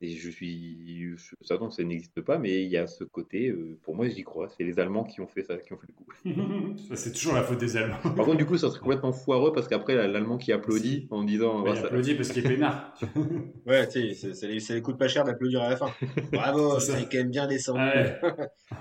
Et 0.00 0.10
je 0.10 0.28
suis, 0.28 1.16
je, 1.16 1.34
ça, 1.40 1.56
donc, 1.56 1.72
ça 1.72 1.82
n'existe 1.82 2.20
pas, 2.20 2.36
mais 2.36 2.62
il 2.64 2.68
y 2.68 2.76
a 2.76 2.86
ce 2.86 3.04
côté, 3.04 3.48
euh, 3.48 3.78
pour 3.84 3.94
moi, 3.94 4.06
j'y 4.08 4.22
crois, 4.22 4.48
c'est 4.50 4.64
les 4.64 4.78
Allemands 4.78 5.04
qui 5.04 5.20
ont 5.22 5.26
fait 5.26 5.44
ça, 5.44 5.56
qui 5.56 5.72
ont 5.72 5.78
fait 5.78 5.86
le 5.88 5.94
coup. 5.94 6.76
Ça, 6.88 6.96
c'est 6.96 7.12
toujours 7.12 7.32
la 7.32 7.42
faute 7.42 7.58
des 7.58 7.76
Allemands. 7.76 7.96
Par 8.02 8.26
contre, 8.26 8.36
du 8.36 8.44
coup, 8.44 8.58
ça 8.58 8.68
serait 8.68 8.80
complètement 8.80 9.12
foireux, 9.12 9.52
parce 9.52 9.66
qu'après, 9.66 9.94
l'Allemand 9.94 10.36
qui 10.36 10.52
applaudit 10.52 11.06
en 11.10 11.22
disant, 11.22 11.62
Ouais, 11.62 11.70
Ah, 11.70 11.74
il 11.76 11.80
ça- 11.80 11.86
applaudit 11.86 12.14
parce 12.16 12.28
qu'il 12.32 12.44
est 12.44 12.48
peinard. 12.54 12.92
Ouais, 13.66 13.86
tu 13.88 14.12
sais, 14.14 14.34
c'est- 14.34 14.60
ça 14.60 14.74
les, 14.74 14.82
coûte 14.82 14.98
pas 14.98 15.08
cher 15.08 15.24
d'applaudir 15.24 15.62
à 15.62 15.70
la 15.70 15.76
fin. 15.76 15.90
Bravo, 16.32 16.78
C'est 16.80 16.92
ça. 16.92 16.98
c'est 16.98 17.04
quand 17.04 17.18
même 17.18 17.30
bien 17.30 17.46
descendu. 17.46 17.78
Ouais. 17.80 18.20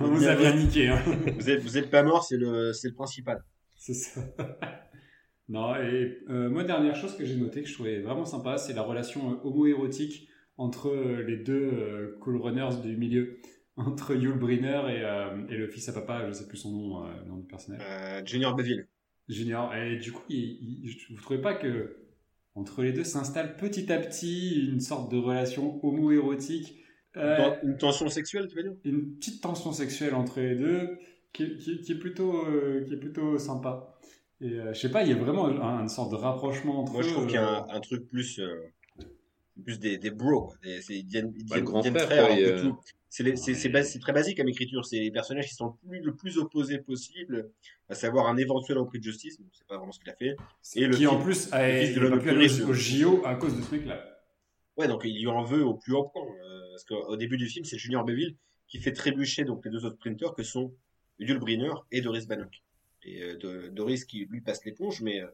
On 0.02 0.08
vous 0.12 0.28
a 0.28 0.36
bien 0.36 0.54
niqué. 0.56 0.90
Hein. 0.90 1.02
Vous 1.40 1.50
êtes, 1.50 1.62
vous 1.62 1.78
êtes 1.78 1.90
pas 1.90 2.04
mort, 2.04 2.26
c'est 2.26 2.38
le, 2.38 2.74
c'est 2.74 2.90
le 2.90 2.96
principal. 2.96 3.42
C'est 3.78 3.94
ça. 3.94 4.20
Non, 5.50 5.76
et 5.76 6.20
euh, 6.30 6.50
moi, 6.50 6.64
dernière 6.64 6.96
chose 6.96 7.16
que 7.18 7.26
j'ai 7.26 7.36
notée, 7.36 7.62
que 7.64 7.68
je 7.68 7.74
trouvais 7.74 8.00
vraiment 8.02 8.26
sympa, 8.26 8.58
c'est 8.58 8.74
la 8.74 8.82
relation 8.82 9.32
euh, 9.34 9.36
homo-érotique 9.44 10.30
entre 10.58 10.90
euh, 10.90 11.24
les 11.24 11.38
deux 11.38 12.16
cool 12.22 12.38
runners 12.38 12.70
du 12.82 12.96
milieu, 12.96 13.40
entre 13.76 14.16
Yul 14.16 14.38
Brynner 14.38 14.82
et, 14.90 15.54
et 15.54 15.58
le 15.58 15.68
fils 15.68 15.90
à 15.90 15.94
papa, 15.94 16.26
je 16.28 16.32
sais 16.34 16.48
plus 16.48 16.58
son 16.58 16.72
nom, 16.72 17.04
le 17.08 17.26
nom 17.28 17.38
du 17.38 17.48
personnage, 17.48 17.82
Junior 18.26 18.56
Beville. 18.56 18.88
Junior. 19.30 19.74
Et 19.76 19.98
du 19.98 20.12
coup, 20.12 20.24
il, 20.30 20.38
il- 20.86 20.98
vous 21.16 21.22
trouvez 21.22 21.42
pas 21.42 21.54
que 21.56 21.98
entre 22.56 22.84
les 22.84 22.92
deux 22.94 23.04
s'installe 23.04 23.56
petit 23.58 23.92
à 23.92 23.98
petit 23.98 24.70
une 24.70 24.80
sorte 24.80 25.12
de 25.12 25.18
relation 25.18 25.84
homo-érotique 25.84 26.84
euh, 27.18 27.38
Une 27.38 27.44
ten- 27.44 27.60
Une 27.72 27.78
tension 27.78 28.08
sexuelle, 28.10 28.48
tu 28.48 28.56
veux 28.56 28.64
dire? 28.64 28.74
une 28.86 29.16
petite 29.16 29.42
tension 29.42 29.72
sexuelle 29.72 30.14
entre 30.14 30.40
les 30.40 30.56
deux 30.56 30.98
qui, 31.34 31.58
qui- 31.58 31.82
qui 31.82 31.92
est 31.94 32.00
plutôt 32.00 32.46
euh, 32.46 32.84
qui 32.86 32.94
est 32.94 32.98
plutôt 32.98 33.38
sympa 33.40 33.93
et 34.44 34.60
euh, 34.60 34.74
je 34.74 34.80
sais 34.80 34.90
pas 34.92 35.04
il 35.04 35.10
y 35.10 35.14
a 35.14 35.16
vraiment 35.16 35.46
un- 35.48 35.82
une 35.82 35.90
sorte 35.90 36.12
de 36.12 36.16
rapprochement 36.16 36.82
entre 36.82 36.94
Moi, 36.94 37.02
je 37.02 37.10
trouve 37.10 37.26
qu'il 37.26 37.36
y 37.36 37.38
a 37.38 37.62
euh, 37.64 37.72
un, 37.72 37.76
un 37.78 37.80
truc 37.80 38.08
plus, 38.08 38.40
euh, 38.40 38.62
plus 39.64 39.80
des, 39.80 39.98
des 39.98 40.12
bros. 40.12 40.54
Des- 40.64 40.82
c'est- 40.82 40.96
Ils 40.96 41.06
Bah, 41.50 41.60
deviennent- 41.62 42.00
frères. 42.00 42.28
C'est 43.10 44.00
très 44.00 44.12
basique 44.14 44.38
comme 44.38 44.50
écriture. 44.50 44.84
C'est 44.86 45.00
les 45.00 45.12
personnages 45.12 45.48
qui 45.48 45.54
sont 45.54 45.76
le 45.84 45.90
plus, 45.90 46.02
le 46.02 46.16
plus 46.16 46.38
opposés 46.40 46.80
possible, 46.80 47.52
à 47.88 47.94
savoir 47.96 48.28
un 48.28 48.38
éventuel 48.38 48.80
repris 48.80 48.98
de 49.00 49.04
justice. 49.04 49.40
Bon, 49.40 49.46
c'est 49.52 49.68
pas 49.68 49.78
vraiment 49.78 49.92
ce 49.92 50.00
qu'il 50.00 50.10
a 50.10 50.16
fait. 50.16 50.36
et 50.76 50.88
le 50.88 50.96
qui 50.96 51.06
en 51.06 51.20
fils- 51.22 51.46
plus 51.48 51.54
a, 51.54 51.80
fils 51.80 51.94
de 51.96 52.00
l'homme 52.02 52.14
a 52.14 52.16
le 52.24 52.30
aller 52.32 52.40
riche 52.48 52.62
au 52.62 52.68
de- 52.70 52.74
JO 52.74 53.22
à 53.26 53.36
cause 53.36 53.56
de 53.56 53.62
ce 53.62 53.76
mec 53.76 53.86
là 53.86 54.04
Ouais, 54.76 54.88
donc 54.88 55.04
il 55.06 55.14
lui 55.20 55.28
en 55.28 55.44
veut 55.44 55.64
au 55.64 55.76
plus 55.76 55.94
haut 55.94 56.06
point. 56.12 56.24
euh, 56.24 56.60
parce 56.72 56.84
qu'au 56.86 57.16
début 57.16 57.38
du 57.38 57.46
film, 57.46 57.64
c'est 57.64 57.78
Junior 57.78 58.04
Beville 58.04 58.36
qui 58.68 58.80
fait 58.80 58.92
trébucher 58.94 59.44
donc 59.44 59.64
les 59.64 59.70
deux 59.70 59.86
autres 59.86 60.00
printers 60.00 60.34
que 60.34 60.42
sont 60.42 60.74
Yul 61.20 61.38
Brynner 61.38 61.70
et 61.92 62.02
Doris 62.02 62.26
Bannock. 62.28 62.63
Et 63.06 63.22
euh, 63.22 63.38
de- 63.38 63.68
Doris 63.70 64.06
qui 64.06 64.26
lui 64.30 64.42
passe 64.42 64.64
l'éponge, 64.66 65.02
mais 65.02 65.22
euh, 65.22 65.28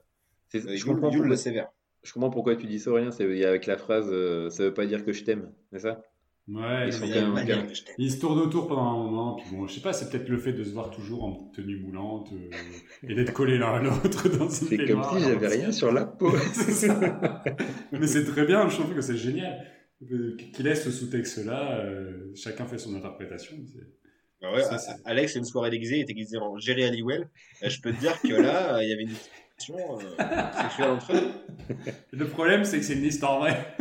c'est- 0.50 0.60
Yul, 0.64 0.78
je 0.78 0.86
comprends 0.86 1.08
Yul 1.10 1.18
pourquoi- 1.20 1.30
le 1.30 1.36
sévère. 1.36 1.70
Je 2.04 2.14
comprends 2.14 2.30
pourquoi 2.30 2.56
tu 2.56 2.66
dis 2.68 2.80
ça, 2.80 2.92
Aurélien. 2.92 3.12
C'est 3.12 3.46
avec 3.46 3.66
la 3.66 3.78
phrase 3.78 4.08
euh, 4.12 4.50
Ça 4.50 4.64
veut 4.64 4.74
pas 4.74 4.86
dire 4.86 5.04
que 5.06 5.12
je 5.12 5.24
t'aime, 5.24 5.52
c'est 5.72 5.80
ça? 5.80 6.02
Ouais 6.48 6.90
Ils 6.90 7.68
il 8.00 8.12
se 8.12 8.20
tourne 8.20 8.40
autour 8.40 8.68
pendant 8.68 8.82
un 9.00 9.04
moment 9.04 9.36
puis 9.36 9.46
bon 9.56 9.68
je 9.68 9.76
sais 9.76 9.82
pas 9.82 9.94
c'est 9.94 10.10
peut-être 10.10 10.28
le 10.30 10.40
fait 10.40 10.52
de 10.54 10.64
se 10.64 10.72
voir 10.72 10.90
toujours 10.90 11.24
en 11.24 11.34
tenue 11.54 11.78
moulante 11.78 12.32
euh, 12.34 12.50
et 13.08 13.14
d'être 13.14 13.34
collés 13.34 13.60
l'un 13.60 13.74
à 13.76 13.80
l'autre 13.84 14.28
dans 14.30 14.46
une 14.46 14.50
C'est 14.50 14.78
comme 14.88 15.04
si 15.04 15.20
j'avais 15.20 15.48
rien 15.48 15.72
sur 15.72 15.92
la 15.92 16.06
peau. 16.06 16.32
C'est 16.54 16.72
ça. 16.88 17.44
Mais 17.92 18.08
c'est 18.08 18.26
très 18.26 18.48
bien, 18.48 18.68
je 18.68 18.80
trouve 18.80 18.96
que 18.96 19.02
c'est 19.02 19.16
génial. 19.18 19.64
Euh, 20.12 20.36
Qu'il 20.38 20.66
laisse 20.66 20.84
ce 20.86 20.90
sous-texte-là, 20.90 21.82
euh, 21.86 22.32
chacun 22.34 22.66
fait 22.66 22.80
son 22.80 22.96
interprétation. 22.96 23.56
c'est- 23.68 24.09
Bah 24.42 24.54
ouais, 24.54 24.64
Ça, 24.64 24.78
Alex, 25.06 25.36
une 25.36 25.44
soirée 25.46 25.70
déguisée, 25.70 25.98
il 25.98 26.02
était 26.02 26.14
déguisé 26.14 26.38
en 26.38 26.58
Jerry 26.58 26.84
Halliwell. 26.86 27.28
Je 27.62 27.82
peux 27.82 27.92
te 27.92 28.00
dire 28.00 28.20
que 28.22 28.34
là, 28.42 28.76
euh, 28.76 28.84
il 28.84 28.90
y 28.90 28.94
avait 28.94 29.04
une 29.04 29.10
discussion 29.10 29.76
euh, 30.00 30.02
sexuelle 30.62 30.90
entre 30.92 31.14
eux. 31.14 31.32
Le 32.12 32.26
problème, 32.26 32.64
c'est 32.64 32.78
que 32.78 32.84
c'est 32.86 32.94
une 32.94 33.04
histoire 33.04 33.40
vraie. 33.40 33.76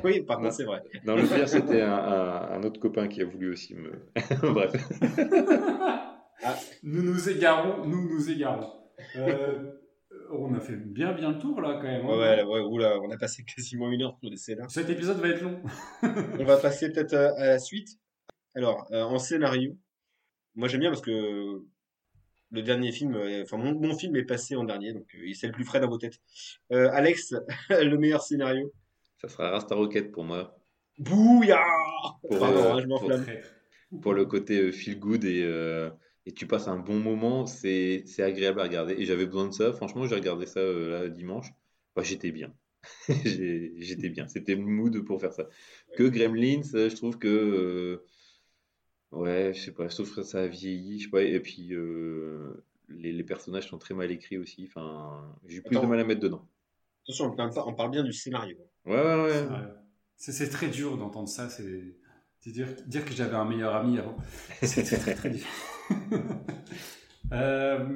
oui, 0.04 0.20
par 0.22 0.38
contre, 0.38 0.52
c'est 0.52 0.64
vrai. 0.64 0.80
Non, 1.04 1.16
le 1.16 1.24
pire, 1.24 1.48
c'était 1.48 1.82
un, 1.82 1.92
un- 1.92 2.50
un 2.52 2.62
autre 2.62 2.78
copain 2.78 3.08
qui 3.08 3.20
a 3.20 3.24
voulu 3.24 3.50
aussi 3.52 3.74
me. 3.74 3.90
Bref. 4.52 4.72
Nous 6.82 7.02
nous 7.02 7.28
égarons, 7.28 7.84
nous 7.86 8.08
nous 8.08 8.30
égarons. 8.30 8.66
Euh, 9.16 9.72
on 10.32 10.54
a 10.54 10.60
fait 10.60 10.76
bien 10.76 11.12
bien 11.12 11.32
le 11.32 11.38
tour 11.38 11.60
là 11.60 11.74
quand 11.80 11.88
même. 11.88 12.04
hein. 12.04 12.08
Ouais, 12.08 12.42
ouais, 12.42 12.42
ouais, 12.44 12.60
oula, 12.60 12.98
on 13.00 13.10
a 13.10 13.16
passé 13.16 13.44
quasiment 13.44 13.90
une 13.90 14.02
heure 14.02 14.16
sur 14.20 14.30
des 14.30 14.36
scénars. 14.36 14.70
Cet 14.70 14.88
épisode 14.88 15.18
va 15.18 15.28
être 15.28 15.42
long. 15.42 15.60
On 16.38 16.44
va 16.44 16.56
passer 16.56 16.92
peut-être 16.92 17.14
à, 17.14 17.30
à 17.36 17.46
la 17.46 17.58
suite. 17.58 17.88
Alors, 18.54 18.86
euh, 18.92 19.02
en 19.02 19.18
scénario, 19.18 19.76
moi 20.54 20.68
j'aime 20.68 20.80
bien 20.80 20.90
parce 20.90 21.02
que 21.02 21.62
le 22.52 22.62
dernier 22.62 22.90
film, 22.92 23.14
euh, 23.14 23.42
enfin 23.44 23.56
mon, 23.58 23.78
mon 23.78 23.96
film 23.96 24.16
est 24.16 24.24
passé 24.24 24.56
en 24.56 24.64
dernier, 24.64 24.92
donc 24.92 25.06
euh, 25.14 25.32
c'est 25.34 25.46
le 25.46 25.52
plus 25.52 25.64
frais 25.64 25.80
dans 25.80 25.88
vos 25.88 25.98
têtes. 25.98 26.18
Euh, 26.72 26.90
Alex, 26.92 27.34
le 27.70 27.96
meilleur 27.96 28.22
scénario. 28.22 28.72
Ça 29.20 29.28
sera 29.28 29.50
Rasta 29.50 29.74
Rocket 29.74 30.10
pour 30.10 30.24
moi. 30.24 30.56
Bouya 30.98 31.64
Pour, 32.28 32.38
Pardon, 32.38 32.58
euh, 32.58 32.72
hein, 32.72 32.80
je 32.82 32.86
m'enflamme. 32.86 33.22
Traître. 33.22 33.48
Pour 34.02 34.14
le 34.14 34.24
côté 34.24 34.58
euh, 34.60 34.70
feel 34.72 34.98
good 35.00 35.24
et, 35.24 35.42
euh, 35.42 35.90
et 36.24 36.32
tu 36.32 36.46
passes 36.46 36.68
un 36.68 36.78
bon 36.78 37.00
moment, 37.00 37.46
c'est 37.46 38.04
agréable 38.18 38.60
à 38.60 38.64
regarder. 38.64 38.94
Et 38.96 39.04
j'avais 39.04 39.26
besoin 39.26 39.48
de 39.48 39.52
ça. 39.52 39.72
Franchement, 39.72 40.06
j'ai 40.06 40.14
regardé 40.14 40.46
ça 40.46 40.60
euh, 40.60 40.90
là 40.90 41.08
dimanche. 41.08 41.48
Bah, 41.96 42.02
j'étais 42.04 42.30
bien. 42.30 42.54
J'étais 43.24 44.08
bien. 44.10 44.28
C'était 44.28 44.54
le 44.54 44.62
mood 44.62 45.04
pour 45.04 45.20
faire 45.20 45.32
ça. 45.32 45.48
Que 45.96 46.04
Gremlins, 46.04 46.62
euh, 46.74 46.88
je 46.88 46.94
trouve 46.96 47.18
que. 47.18 47.28
euh, 47.28 48.06
ouais, 49.12 49.52
je 49.54 49.60
sais 49.60 49.72
pas, 49.72 49.88
je 49.88 49.94
trouve 49.94 50.14
que 50.14 50.22
ça 50.22 50.42
a 50.42 50.46
vieilli. 50.46 50.98
Je 51.00 51.04
sais 51.04 51.10
pas, 51.10 51.22
et 51.22 51.40
puis 51.40 51.74
euh, 51.74 52.64
les, 52.88 53.12
les 53.12 53.24
personnages 53.24 53.68
sont 53.68 53.78
très 53.78 53.94
mal 53.94 54.10
écrits 54.10 54.38
aussi. 54.38 54.66
Enfin, 54.68 55.36
j'ai 55.46 55.56
eu 55.58 55.62
plus 55.62 55.76
Attends. 55.76 55.86
de 55.86 55.90
mal 55.90 56.00
à 56.00 56.04
mettre 56.04 56.20
dedans. 56.20 56.46
Attention, 57.04 57.26
on 57.26 57.36
parle, 57.36 57.52
pas- 57.52 57.64
on 57.66 57.74
parle 57.74 57.90
bien 57.90 58.04
du 58.04 58.12
scénario. 58.12 58.56
Ouais, 58.84 58.94
ouais, 58.94 59.22
ouais. 59.24 59.46
C'est 60.16 60.32
c'est 60.32 60.48
très 60.50 60.68
dur 60.68 60.96
d'entendre 60.98 61.28
ça. 61.28 61.48
C'est 61.48 61.96
c'est 62.40 62.50
dire, 62.52 62.68
dire 62.86 63.04
que 63.04 63.12
j'avais 63.12 63.36
un 63.36 63.44
meilleur 63.44 63.74
ami 63.74 63.98
avant. 63.98 64.16
C'était 64.62 64.96
très 64.98 65.14
très 65.14 65.30
dur. 65.30 65.46
Euh, 67.32 67.86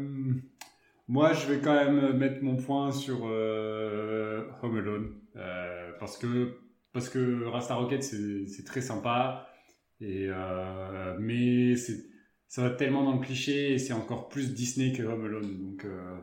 moi, 1.08 1.32
je 1.32 1.46
vais 1.46 1.60
quand 1.60 1.74
même 1.74 2.16
mettre 2.16 2.42
mon 2.42 2.56
point 2.56 2.92
sur 2.92 3.22
euh, 3.24 4.44
Home 4.62 4.76
Alone 4.76 5.12
euh, 5.36 5.90
parce 5.98 6.16
que 6.16 6.56
parce 6.92 7.08
que 7.08 7.44
Rasta 7.46 7.74
Rocket 7.74 8.02
c'est 8.04 8.46
c'est 8.46 8.62
très 8.64 8.80
sympa 8.80 9.48
et 10.04 10.26
euh, 10.28 11.16
mais 11.18 11.74
ça 11.76 12.62
va 12.62 12.70
tellement 12.70 13.04
dans 13.04 13.14
le 13.16 13.24
cliché 13.24 13.72
et 13.74 13.78
c'est 13.78 13.92
encore 13.92 14.28
plus 14.28 14.52
Disney 14.54 14.92
que 14.92 15.02
Home 15.02 15.24
Alone 15.24 15.58
donc 15.58 15.84
euh, 15.84 16.18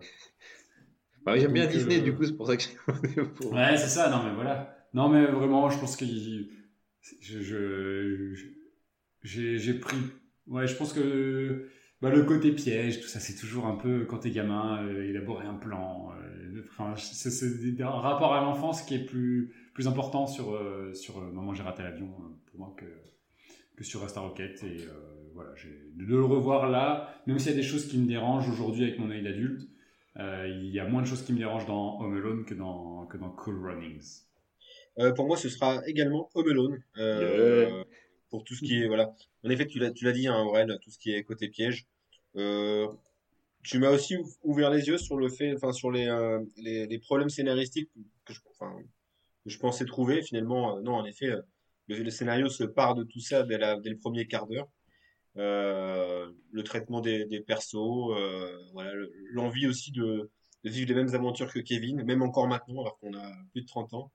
Bah, 1.26 1.38
j'aime 1.38 1.54
bien 1.54 1.68
Disney, 1.68 2.00
euh, 2.00 2.04
du 2.04 2.16
coup, 2.16 2.24
c'est 2.24 2.34
pour 2.36 2.48
ça 2.48 2.58
que 2.58 2.64
j'ai. 2.64 3.24
pour- 3.24 3.54
Ouais, 3.54 3.78
c'est 3.78 3.88
ça, 3.90 4.10
non 4.10 4.24
mais 4.24 4.34
voilà. 4.34 4.76
Non 4.94 5.08
mais 5.10 5.26
vraiment, 5.26 5.70
je 5.70 5.78
pense 5.78 5.96
que 5.96 6.06
j'ai, 9.24 9.74
pris... 9.76 9.98
Ouais, 10.48 10.68
je 10.68 10.76
pense 10.76 10.94
que 10.94 11.70
bah, 12.02 12.10
le 12.10 12.24
côté 12.24 12.52
piège, 12.52 13.02
tout 13.02 13.08
ça, 13.08 13.20
c'est 13.20 13.36
toujours 13.36 13.68
un 13.68 13.76
peu, 13.76 14.06
quand 14.06 14.18
t'es 14.18 14.32
gamin, 14.32 14.84
euh, 14.84 15.08
élaborer 15.08 15.46
un 15.46 15.54
plan. 15.54 16.12
euh, 16.20 16.64
enfin, 16.72 16.96
c'est, 16.98 17.82
un 17.82 17.90
rapport 17.90 18.34
à 18.34 18.42
l'enfance 18.42 18.82
qui 18.82 18.96
est 18.96 19.06
plus, 19.06 19.54
plus 19.74 19.88
important 19.88 20.26
sur, 20.26 20.56
euh, 20.56 20.94
sur 20.96 21.22
Maman, 21.22 21.54
j'ai 21.54 21.64
raté 21.64 21.84
l'avion, 21.84 22.12
pour 22.48 22.60
moi, 22.60 22.76
que, 22.78 22.86
que 23.82 23.88
sur 23.88 24.08
Star 24.10 24.24
Rocket. 24.24 24.64
Et 24.64 24.86
euh, 24.86 24.92
voilà, 25.34 25.54
j'ai- 25.56 25.70
de 25.96 26.06
le 26.06 26.24
revoir 26.24 26.70
là, 26.70 27.22
même 27.28 27.40
s'il 27.40 27.52
y 27.52 27.54
a 27.54 27.58
des 27.58 27.64
choses 27.64 27.88
qui 27.88 27.98
me 27.98 28.08
dérangent 28.08 28.50
aujourd'hui 28.50 28.84
avec 28.84 29.00
mon 29.00 29.10
œil 29.10 29.24
d'adulte, 29.24 29.68
euh, 30.18 30.48
il 30.48 30.70
y 30.70 30.80
a 30.80 30.88
moins 30.88 31.02
de 31.02 31.08
choses 31.08 31.24
qui 31.24 31.34
me 31.34 31.38
dérangent 31.40 31.66
dans 31.66 32.00
Home 32.00 32.16
Alone 32.16 32.46
que 32.46 32.54
dans, 32.54 33.06
que 33.08 33.18
dans 33.18 33.30
Cool 33.30 33.66
Runnings. 33.66 34.24
Euh, 35.00 35.14
pour 35.14 35.26
moi, 35.26 35.38
ce 35.38 35.50
sera 35.50 35.86
également 35.88 36.30
Home 36.36 36.50
Alone. 36.50 36.84
euh, 36.98 37.84
Pour 38.30 38.44
tout 38.46 38.54
ce 38.56 38.62
qui 38.64 38.82
est, 38.82 38.88
voilà. 38.88 39.14
En 39.44 39.50
effet, 39.50 39.66
tu 39.68 39.78
l'as, 39.80 39.92
tu 39.92 40.06
l'as 40.06 40.14
dit, 40.14 40.28
hein, 40.28 40.42
Aurel, 40.44 40.78
tout 40.82 40.90
ce 40.90 40.98
qui 40.98 41.12
est 41.14 41.24
côté 41.24 41.50
piège. 41.50 41.86
Euh, 42.38 42.88
tu 43.64 43.78
m'as 43.78 43.90
aussi 43.90 44.16
ou- 44.16 44.26
ouvert 44.44 44.70
les 44.70 44.88
yeux 44.88 44.98
sur 44.98 45.18
le 45.18 45.28
fait, 45.28 45.54
enfin, 45.54 45.74
sur 45.74 45.92
les, 45.92 46.08
euh, 46.08 46.40
les, 46.58 46.88
les 46.88 46.98
problèmes 47.00 47.30
scénaristiques 47.30 47.90
que 48.26 48.34
je, 48.34 48.40
enfin, 48.52 48.74
que 49.44 49.50
je 49.50 49.60
pensais 49.60 49.84
trouver. 49.86 50.22
Finalement, 50.22 50.78
euh, 50.78 50.82
non, 50.82 50.94
en 50.94 51.06
effet, 51.06 51.28
euh, 51.32 51.42
le, 51.94 52.10
scénario 52.10 52.50
se 52.50 52.64
part 52.64 52.96
de 52.96 53.04
tout 53.04 53.20
ça 53.20 53.44
dès, 53.44 53.58
le 53.58 53.98
premier 53.98 54.28
quart 54.28 54.48
d'heure. 54.48 54.68
Euh, 55.38 56.30
le 56.52 56.64
traitement 56.64 57.00
des, 57.00 57.44
persos, 57.46 57.76
euh, 57.76 59.08
l'envie 59.32 59.68
aussi 59.68 59.92
de, 59.92 60.30
vivre 60.64 60.90
les 60.90 60.96
mêmes 60.96 61.16
aventures 61.16 61.52
que 61.52 61.60
Kevin, 61.60 62.04
même 62.04 62.22
encore 62.22 62.48
maintenant, 62.48 62.82
alors 62.82 63.00
qu'on 63.00 63.14
a 63.14 63.32
plus 63.52 63.62
de 63.62 63.68
30 63.68 63.94
ans. 63.94 64.12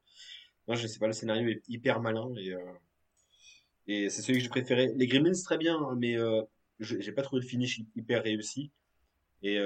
Moi, 0.68 0.76
je 0.76 0.86
sais 0.86 0.98
pas, 0.98 1.06
le 1.06 1.12
scénario 1.12 1.48
est 1.48 1.62
hyper 1.68 2.00
malin 2.00 2.28
et, 2.36 2.52
euh, 2.52 4.08
c'est 4.08 4.22
celui 4.22 4.38
que 4.38 4.44
j'ai 4.44 4.50
préféré. 4.50 4.92
Les 4.96 5.06
Gremlins, 5.06 5.32
très 5.44 5.58
bien, 5.58 5.76
hein, 5.76 5.96
mais 5.96 6.16
j'ai 6.80 7.12
pas 7.12 7.22
trouvé 7.22 7.42
le 7.42 7.46
finish 7.48 7.78
hy- 7.78 7.88
hyper 7.94 8.22
réussi. 8.22 8.72
Et, 9.42 9.58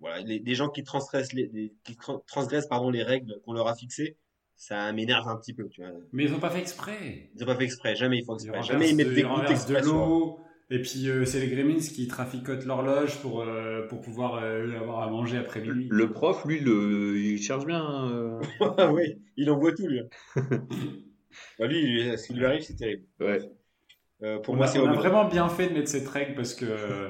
voilà, 0.00 0.20
les, 0.20 0.40
des 0.40 0.54
gens 0.54 0.68
qui 0.68 0.82
transgressent 0.82 1.32
les 1.34 3.02
règles 3.02 3.40
qu'on 3.44 3.52
leur 3.52 3.68
a 3.68 3.76
fixées, 3.76 4.16
ça 4.62 4.92
m'énerve 4.92 5.28
un 5.28 5.36
petit 5.36 5.52
peu. 5.52 5.68
Tu 5.68 5.80
vois, 5.80 5.90
Mais 6.12 6.24
ils 6.24 6.30
n'ont 6.30 6.38
pas 6.38 6.50
fait 6.50 6.60
exprès. 6.60 7.30
ils 7.34 7.42
ont 7.42 7.46
pas 7.46 7.56
fait 7.56 7.64
exprès, 7.64 7.96
jamais 7.96 8.18
ils 8.18 8.24
font 8.24 8.34
exprès, 8.34 8.62
jamais 8.62 8.90
ils 8.90 8.96
mettent 8.96 9.08
de, 9.08 9.14
des 9.14 9.22
coups 9.24 9.66
de 9.66 9.84
l'eau. 9.84 10.38
Et 10.70 10.80
puis 10.80 11.08
euh, 11.08 11.24
c'est 11.24 11.40
les 11.40 11.48
Gremlins 11.48 11.80
qui 11.80 12.06
traficotent 12.06 12.64
l'horloge 12.64 13.20
pour, 13.20 13.42
euh, 13.42 13.86
pour 13.88 14.00
pouvoir 14.00 14.36
euh, 14.36 14.78
avoir 14.78 15.02
à 15.02 15.10
manger 15.10 15.36
après 15.36 15.60
minuit. 15.60 15.88
Le 15.90 16.12
prof, 16.12 16.44
lui, 16.46 16.60
le, 16.60 17.18
il 17.18 17.42
cherche 17.42 17.66
bien. 17.66 18.40
oui, 18.92 19.18
il 19.36 19.50
envoie 19.50 19.72
tout 19.72 19.86
lui. 19.86 20.00
Bah, 21.58 21.66
lui, 21.66 22.18
ce 22.18 22.26
qui 22.26 22.34
lui 22.34 22.44
arrive, 22.44 22.60
c'est 22.60 22.76
terrible. 22.76 23.04
Ouais. 23.18 23.40
Euh, 24.22 24.38
pour 24.38 24.54
on 24.54 24.56
moi, 24.56 24.66
c'est 24.66 24.78
vraiment 24.78 25.24
bien 25.24 25.48
fait 25.48 25.68
de 25.68 25.74
mettre 25.74 25.88
cette 25.88 26.08
règle 26.08 26.34
parce 26.34 26.54
que 26.54 26.66
euh, 26.66 27.08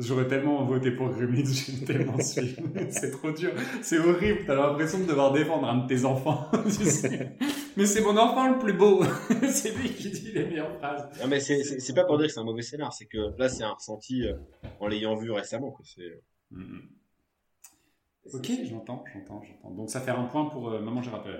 j'aurais 0.00 0.26
tellement 0.26 0.64
voté 0.64 0.90
pour 0.90 1.10
Gremlins, 1.10 1.44
j'aime 1.44 1.84
tellement 1.86 2.18
ce 2.18 2.40
film. 2.40 2.72
c'est 2.90 3.10
trop 3.10 3.30
dur, 3.32 3.52
c'est 3.82 3.98
horrible, 3.98 4.40
t'as 4.46 4.54
l'impression 4.54 4.98
de 5.00 5.04
devoir 5.04 5.32
défendre 5.32 5.68
un 5.68 5.78
de 5.78 5.86
tes 5.86 6.04
enfants. 6.04 6.50
tu 6.64 6.70
sais. 6.84 7.36
Mais 7.76 7.86
c'est 7.86 8.00
mon 8.02 8.16
enfant 8.16 8.48
le 8.52 8.58
plus 8.58 8.72
beau, 8.72 9.02
c'est 9.48 9.74
lui 9.76 9.90
qui 9.90 10.10
dit 10.10 10.32
les 10.32 10.44
meilleures 10.46 10.76
phrases. 10.78 11.06
Non, 11.20 11.28
mais 11.28 11.40
c'est 11.40 11.94
pas 11.94 12.04
pour 12.04 12.18
dire 12.18 12.26
que 12.26 12.32
c'est 12.32 12.40
un 12.40 12.44
mauvais 12.44 12.62
scénar, 12.62 12.92
c'est 12.92 13.06
que 13.06 13.32
là, 13.38 13.48
c'est 13.48 13.62
un 13.62 13.72
ressenti 13.72 14.26
euh, 14.26 14.34
en 14.80 14.88
l'ayant 14.88 15.14
vu 15.16 15.30
récemment. 15.30 15.70
quoi. 15.70 15.84
C'est- 15.84 16.20
Mhm. 16.52 16.82
Ok, 18.34 18.50
j'entends, 18.64 19.04
j'entends, 19.12 19.42
j'entends. 19.42 19.70
Donc 19.74 19.88
ça 19.90 20.00
fait 20.00 20.10
un 20.10 20.24
point 20.24 20.46
pour 20.46 20.68
euh, 20.70 20.80
Maman 20.80 21.00
j'ai 21.02 21.10
rappelé. 21.10 21.36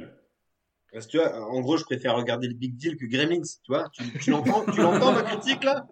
Parce 0.93 1.07
que 1.07 1.11
tu 1.13 1.17
vois, 1.19 1.37
en 1.51 1.61
gros, 1.61 1.77
je 1.77 1.85
préfère 1.85 2.17
regarder 2.17 2.49
le 2.49 2.55
Big 2.55 2.75
Deal 2.77 2.97
que 2.97 3.07
Gremlins, 3.07 3.43
tu 3.43 3.71
vois. 3.73 3.89
Tu, 3.93 4.03
tu 4.19 4.31
l'entends, 4.31 4.65
tu 4.73 4.81
l'entends 4.81 5.13
ma 5.13 5.23
critique 5.23 5.63
là? 5.63 5.87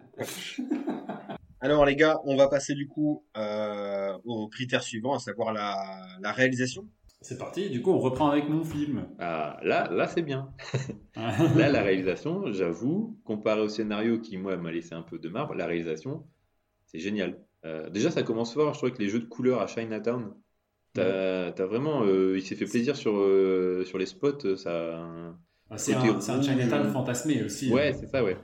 Alors 1.61 1.85
les 1.85 1.95
gars, 1.95 2.19
on 2.23 2.35
va 2.37 2.47
passer 2.47 2.73
du 2.73 2.87
coup 2.87 3.25
euh, 3.37 4.17
aux 4.23 4.47
critères 4.47 4.83
suivants, 4.83 5.13
à 5.15 5.19
savoir 5.19 5.51
la, 5.53 6.07
la 6.21 6.31
réalisation. 6.31 6.87
C'est 7.21 7.37
parti, 7.37 7.69
du 7.69 7.81
coup 7.81 7.91
on 7.91 7.99
reprend 7.99 8.29
avec 8.29 8.47
mon 8.47 8.63
film. 8.63 9.07
Ah, 9.19 9.59
là, 9.61 9.89
là 9.91 10.07
c'est 10.07 10.21
bien. 10.21 10.53
Là, 11.15 11.67
la 11.69 11.81
réalisation, 11.81 12.49
j'avoue, 12.53 13.19
comparé 13.25 13.59
au 13.59 13.67
scénario 13.67 14.19
qui, 14.19 14.37
moi, 14.37 14.55
m'a 14.55 14.71
laissé 14.71 14.93
un 14.95 15.01
peu 15.01 15.19
de 15.19 15.27
marbre, 15.27 15.53
la 15.53 15.65
réalisation, 15.65 16.25
c'est 16.85 16.99
génial. 16.99 17.37
Euh, 17.65 17.89
déjà, 17.89 18.09
ça 18.09 18.23
commence 18.23 18.53
fort, 18.53 18.73
je 18.73 18.79
trouve, 18.79 18.87
avec 18.87 18.99
les 18.99 19.09
jeux 19.09 19.19
de 19.19 19.25
couleurs 19.25 19.59
à 19.59 19.67
Chinatown. 19.67 20.33
T'as 20.93 21.65
vraiment, 21.65 22.03
euh, 22.03 22.37
il 22.37 22.41
s'est 22.41 22.55
fait 22.55 22.65
plaisir 22.65 22.95
sur, 22.95 23.17
euh, 23.17 23.83
sur 23.85 23.97
les 23.97 24.05
spots, 24.05 24.55
ça. 24.55 25.05
Ah, 25.69 25.77
c'est 25.77 25.93
un, 25.93 26.21
c'est 26.21 26.31
un. 26.31 26.41
Chinatown 26.41 26.89
fantasmé 26.91 27.43
aussi. 27.43 27.69
Ouais, 27.71 27.93
c'est 27.93 28.07
ça, 28.07 28.23
ouais. 28.23 28.37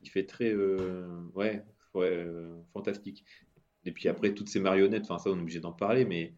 Il 0.00 0.08
fait 0.08 0.24
très, 0.26 0.52
euh, 0.52 1.08
ouais, 1.34 1.64
ouais, 1.94 2.08
euh, 2.10 2.54
fantastique. 2.72 3.24
Et 3.84 3.92
puis 3.92 4.08
après, 4.08 4.32
toutes 4.34 4.48
ces 4.48 4.60
marionnettes, 4.60 5.02
enfin 5.04 5.18
ça, 5.18 5.30
on 5.30 5.36
est 5.38 5.40
obligé 5.42 5.60
d'en 5.60 5.72
parler, 5.72 6.04
mais 6.04 6.34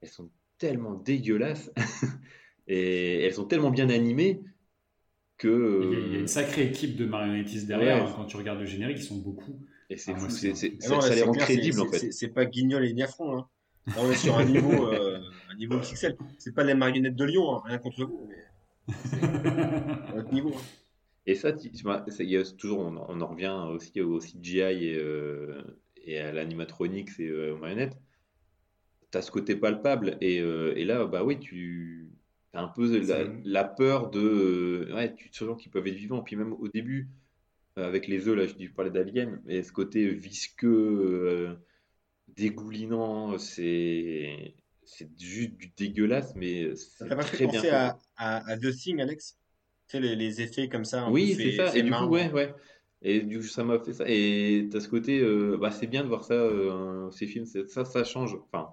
elles 0.00 0.08
sont 0.08 0.30
tellement 0.58 0.94
dégueulasses 0.94 1.70
et 2.68 3.22
elles 3.24 3.34
sont 3.34 3.44
tellement 3.46 3.70
bien 3.70 3.90
animées 3.90 4.40
que. 5.38 5.80
Il 5.84 5.90
y, 5.92 5.96
a, 5.96 5.98
il 5.98 6.12
y 6.12 6.14
a 6.14 6.16
euh, 6.18 6.20
une 6.20 6.28
sacrée 6.28 6.66
équipe 6.66 6.96
de 6.96 7.04
marionnettistes 7.06 7.66
derrière. 7.66 8.04
Ouais. 8.04 8.10
hein. 8.10 8.14
Quand 8.16 8.24
tu 8.26 8.36
regardes 8.36 8.60
le 8.60 8.66
générique, 8.66 8.98
ils 8.98 9.04
sont 9.04 9.18
beaucoup. 9.18 9.58
Et 9.90 9.96
c'est 9.96 10.12
Ah, 10.12 10.16
fou, 10.16 10.20
moi, 10.22 10.30
c'est- 10.30 10.54
c'est- 10.54 10.76
c'est- 10.80 10.86
Ah 10.86 10.94
non, 10.94 11.00
ça, 11.00 11.08
là, 11.08 11.14
ça 11.14 11.14
les 11.16 11.22
rend 11.22 11.32
crédibles 11.32 11.80
en 11.80 11.88
fait. 11.88 11.98
c'est- 11.98 12.12
C'est 12.12 12.28
pas 12.28 12.44
Guignol 12.46 12.84
et 12.84 12.92
Niafron. 12.94 13.38
Hein. 13.38 13.48
Là, 13.88 13.94
on 13.98 14.10
est 14.10 14.14
sur 14.16 14.38
un 14.38 14.44
niveau, 14.44 14.86
euh, 14.86 15.20
un 15.50 15.56
niveau 15.56 15.76
XXL. 15.78 16.16
C'est 16.38 16.54
pas 16.54 16.64
les 16.64 16.74
marionnettes 16.74 17.16
de 17.16 17.24
Lyon, 17.24 17.56
hein, 17.56 17.62
rien 17.66 17.76
contre 17.78 18.04
vous, 18.06 18.26
mais 18.28 18.36
c'est 19.04 19.22
un 19.22 20.18
autre 20.18 20.32
niveau. 20.32 20.52
hein. 20.54 20.60
Et 21.26 21.34
ça, 21.34 21.50
il 22.20 22.30
y 22.30 22.36
a 22.36 22.44
toujours, 22.44 22.80
on, 22.80 22.96
en- 22.96 23.06
on 23.08 23.20
en 23.20 23.26
revient 23.26 23.56
aussi 23.70 24.00
au 24.00 24.20
CGI 24.20 24.60
et, 24.88 24.96
euh, 24.98 25.62
et 25.96 26.18
à 26.18 26.32
l'animatronique 26.32 27.10
et 27.18 27.28
euh, 27.28 27.54
aux 27.54 27.58
marionnettes. 27.58 27.98
Tu 29.10 29.18
as 29.18 29.22
ce 29.22 29.30
côté 29.30 29.56
palpable. 29.56 30.16
Et, 30.20 30.40
euh, 30.40 30.74
et 30.76 30.84
là, 30.84 31.06
bah 31.06 31.24
oui, 31.24 31.38
tu 31.38 32.08
as 32.52 32.62
un 32.62 32.68
peu 32.68 32.86
la, 33.44 33.64
peur 33.64 34.10
de. 34.10 34.20
euh, 34.90 34.94
ouais, 34.94 35.14
tu 35.14 35.30
te 35.30 35.36
sens 35.36 35.60
qu'ils 35.60 35.70
peuvent 35.70 35.86
être 35.86 35.94
vivants. 35.94 36.22
Puis 36.22 36.36
même 36.36 36.52
au 36.52 36.68
début, 36.68 37.08
avec 37.76 38.08
les 38.08 38.28
œufs, 38.28 38.36
là, 38.36 38.46
je 38.46 38.54
dis, 38.54 38.66
je 38.66 38.72
parlais 38.72 38.90
d'Alien, 38.90 39.40
mais 39.44 39.62
ce 39.62 39.72
côté 39.72 40.08
visqueux, 40.10 41.56
dégoulinant, 42.36 43.38
c'est. 43.38 44.54
C'est 44.86 45.08
juste 45.18 45.52
du 45.56 45.72
dégueulasse, 45.78 46.34
mais 46.36 46.76
Ça 46.76 47.04
c'est 47.04 47.08
t'a 47.08 47.16
pas 47.16 47.22
fait 47.22 47.36
très 47.38 47.46
bien 47.46 47.62
penser 47.62 47.70
à, 47.70 47.98
à, 48.16 48.46
à 48.50 48.58
The 48.58 48.70
Thing, 48.70 49.00
Alex 49.00 49.38
Tu 49.88 49.96
sais, 49.96 50.00
les, 50.00 50.16
les 50.16 50.40
effets 50.40 50.68
comme 50.68 50.84
ça. 50.84 51.02
un 51.04 51.10
Oui, 51.10 51.34
c'est 51.36 51.52
ça. 51.52 51.76
Et 51.76 51.82
du 51.82 51.90
coup, 51.90 52.06
ouais, 52.06 52.30
ouais. 52.32 52.54
Et 53.02 53.20
du 53.20 53.38
coup, 53.40 53.44
ça 53.46 53.64
m'a 53.64 53.78
fait 53.78 53.92
ça. 53.92 54.04
Et 54.06 54.68
t'as 54.72 54.80
ce 54.80 54.88
côté, 54.88 55.20
euh, 55.20 55.58
bah, 55.60 55.70
c'est 55.70 55.86
bien 55.86 56.02
de 56.02 56.08
voir 56.08 56.24
ça, 56.24 56.34
euh, 56.34 57.10
ces 57.10 57.26
films, 57.26 57.44
ça, 57.46 57.84
ça 57.84 58.02
change. 58.04 58.36
Enfin, 58.50 58.68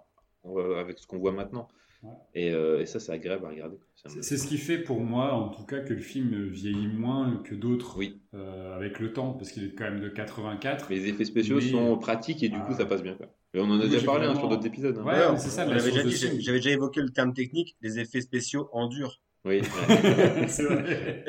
va- 0.45 0.79
avec 0.79 0.99
ce 0.99 1.05
qu'on 1.07 1.19
voit 1.19 1.33
maintenant. 1.33 1.67
Ouais. 2.03 2.09
Et, 2.33 2.51
euh, 2.51 2.79
et 2.81 2.85
ça, 2.87 2.99
c'est 2.99 3.11
agréable 3.11 3.45
à 3.45 3.49
regarder. 3.49 3.77
C'est 4.21 4.37
ce 4.37 4.47
qui 4.47 4.57
fait 4.57 4.79
pour 4.79 5.01
moi, 5.01 5.33
en 5.33 5.49
tout 5.49 5.65
cas, 5.65 5.79
que 5.81 5.93
le 5.93 5.99
film 5.99 6.45
vieillit 6.47 6.87
moins 6.87 7.41
que 7.43 7.53
d'autres 7.53 7.97
Oui. 7.97 8.21
euh, 8.33 8.73
avec 8.75 8.99
le 8.99 9.13
temps, 9.13 9.33
parce 9.33 9.51
qu'il 9.51 9.65
est 9.65 9.75
quand 9.75 9.83
même 9.83 9.99
de 9.99 10.09
84. 10.09 10.87
Les 10.89 11.07
effets 11.09 11.25
spéciaux 11.25 11.57
Mais- 11.57 11.69
sont 11.69 11.97
pratiques 11.99 12.41
et 12.41 12.49
du 12.49 12.59
coup, 12.61 12.73
ça 12.73 12.85
passe 12.85 13.03
bien. 13.03 13.13
Quoi. 13.15 13.27
Et 13.53 13.59
on 13.59 13.65
en 13.65 13.79
a 13.79 13.85
déjà 13.87 14.01
parlé 14.05 14.25
hein, 14.27 14.33
sur 14.35 14.47
d'autres 14.47 14.65
épisodes. 14.65 14.97
hein. 14.97 15.03
Ouais, 15.05 15.37
c'est 15.37 15.49
ça, 15.49 15.65
source 15.65 15.83
déjà 15.83 16.01
j'avais 16.39 16.57
déjà 16.59 16.71
évoqué 16.71 17.01
le 17.01 17.09
terme 17.09 17.33
technique, 17.33 17.75
les 17.81 17.99
effets 17.99 18.21
spéciaux 18.21 18.69
en 18.71 18.87
dur. 18.87 19.19
Oui. 19.45 19.61
c'est 20.47 20.63
vrai. 20.63 21.25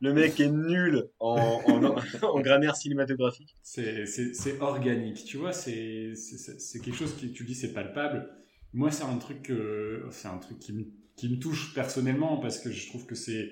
Le 0.00 0.14
mec 0.14 0.38
est 0.40 0.48
nul 0.50 1.08
en, 1.18 1.60
en, 1.66 1.96
en 2.26 2.40
grammaire 2.40 2.76
cinématographique. 2.76 3.54
C'est- 3.62 4.06
C'est 4.06 4.32
c'est 4.34 4.60
organique, 4.60 5.24
tu 5.24 5.36
vois, 5.38 5.52
c'est 5.52 6.12
c'est- 6.14 6.58
c'est 6.60 6.78
quelque 6.80 6.96
chose 6.96 7.14
qui, 7.16 7.32
tu 7.32 7.44
dis, 7.44 7.54
c'est 7.54 7.72
palpable. 7.72 8.28
Moi, 8.72 8.90
c'est 8.90 9.04
un 9.04 9.16
truc, 9.18 9.50
euh, 9.50 10.06
c'est 10.10 10.28
un 10.28 10.38
truc 10.38 10.58
qui 10.60 10.72
me, 10.72 10.84
qui 11.16 11.28
me 11.28 11.38
touche 11.38 11.74
personnellement 11.74 12.36
parce 12.38 12.58
que 12.60 12.70
je 12.70 12.86
trouve 12.88 13.06
que 13.06 13.14
c'est, 13.16 13.50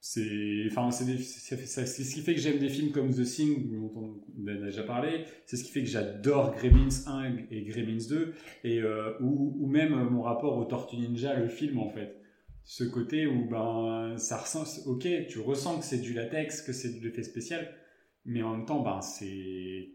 c'est, 0.00 0.64
enfin, 0.70 0.90
c'est 0.90 1.04
des- 1.04 1.18
c'est 1.18 1.56
c'est- 1.66 1.86
c'est 1.86 2.04
ce 2.04 2.14
qui 2.14 2.22
fait 2.22 2.34
que 2.34 2.40
j'aime 2.40 2.58
des 2.58 2.68
films 2.70 2.90
comme 2.92 3.12
The 3.12 3.24
Thing 3.24 3.70
dont 3.72 3.92
on 4.38 4.46
a 4.48 4.54
déjà 4.54 4.82
parlé. 4.82 5.24
C'est 5.46 5.56
ce 5.56 5.64
qui 5.64 5.72
fait 5.72 5.82
que 5.82 5.88
j'adore 5.90 6.54
Gremlins 6.54 6.88
1 7.06 7.36
et 7.50 7.62
Gremlins 7.64 8.06
2 8.08 8.34
et 8.64 8.80
euh, 8.80 9.12
ou, 9.20 9.56
ou 9.60 9.66
même 9.68 9.94
mon 10.10 10.22
rapport 10.22 10.56
au 10.56 10.64
Tortue 10.64 10.96
Ninja, 10.96 11.34
le 11.38 11.48
film 11.48 11.78
en 11.78 11.90
fait. 11.90 12.16
Ce 12.68 12.82
côté 12.82 13.26
où 13.28 13.48
ben 13.48 14.14
ça 14.18 14.38
ressent, 14.38 14.64
ok, 14.86 15.06
tu 15.28 15.38
ressens 15.38 15.78
que 15.78 15.84
c'est 15.84 15.98
du 16.00 16.12
latex, 16.12 16.62
que 16.62 16.72
c'est 16.72 16.98
de 16.98 17.04
l'effet 17.04 17.22
spécial, 17.22 17.72
mais 18.24 18.42
en 18.42 18.56
même 18.56 18.66
temps, 18.66 18.82
ben 18.82 19.00
c'est 19.00 19.90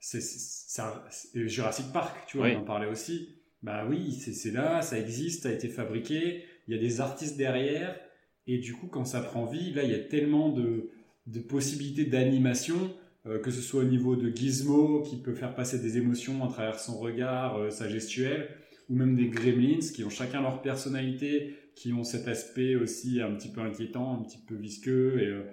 c'est 0.00 0.20
ça- 0.20 1.02
Jurassic 1.34 1.86
Park, 1.92 2.14
tu 2.28 2.36
vois, 2.36 2.46
Oui. 2.48 2.52
on 2.56 2.60
en 2.60 2.64
parlait 2.64 2.86
aussi. 2.88 3.36
Bah 3.62 3.86
oui, 3.88 4.12
c'est 4.12 4.32
c'est 4.34 4.50
là, 4.50 4.82
ça 4.82 4.98
existe, 4.98 5.42
ça 5.44 5.48
a 5.48 5.52
été 5.52 5.68
fabriqué, 5.68 6.44
il 6.68 6.74
y 6.74 6.78
a 6.78 6.80
des 6.80 7.00
artistes 7.00 7.36
derrière, 7.38 7.98
et 8.46 8.58
du 8.58 8.74
coup, 8.74 8.86
quand 8.88 9.04
ça 9.06 9.20
prend 9.20 9.46
vie, 9.46 9.72
là, 9.72 9.82
il 9.84 9.90
y 9.90 9.94
a 9.94 9.98
tellement 9.98 10.50
de, 10.50 10.90
de 11.26 11.40
possibilités 11.40 12.04
d'animation, 12.04 12.94
euh, 13.26 13.38
que 13.38 13.50
ce 13.50 13.60
soit 13.62 13.80
au 13.82 13.86
niveau 13.86 14.16
de 14.16 14.28
Gizmo, 14.34 15.02
qui 15.02 15.16
peut 15.22 15.34
faire 15.34 15.54
passer 15.54 15.78
des 15.78 15.96
émotions 15.98 16.44
à 16.44 16.48
travers 16.48 16.78
son 16.80 16.98
regard, 16.98 17.56
euh, 17.58 17.70
sa 17.70 17.88
gestuelle, 17.88 18.48
ou 18.88 18.94
même 18.96 19.14
des 19.16 19.28
Gremlins, 19.28 19.80
qui 19.94 20.04
ont 20.04 20.10
chacun 20.10 20.40
leur 20.42 20.62
personnalité, 20.62 21.54
qui 21.80 21.94
ont 21.94 22.04
cet 22.04 22.28
aspect 22.28 22.76
aussi 22.76 23.22
un 23.22 23.34
petit 23.34 23.50
peu 23.50 23.62
inquiétant, 23.62 24.20
un 24.20 24.22
petit 24.22 24.36
peu 24.46 24.54
visqueux, 24.54 25.18
et 25.22 25.28
euh, 25.28 25.44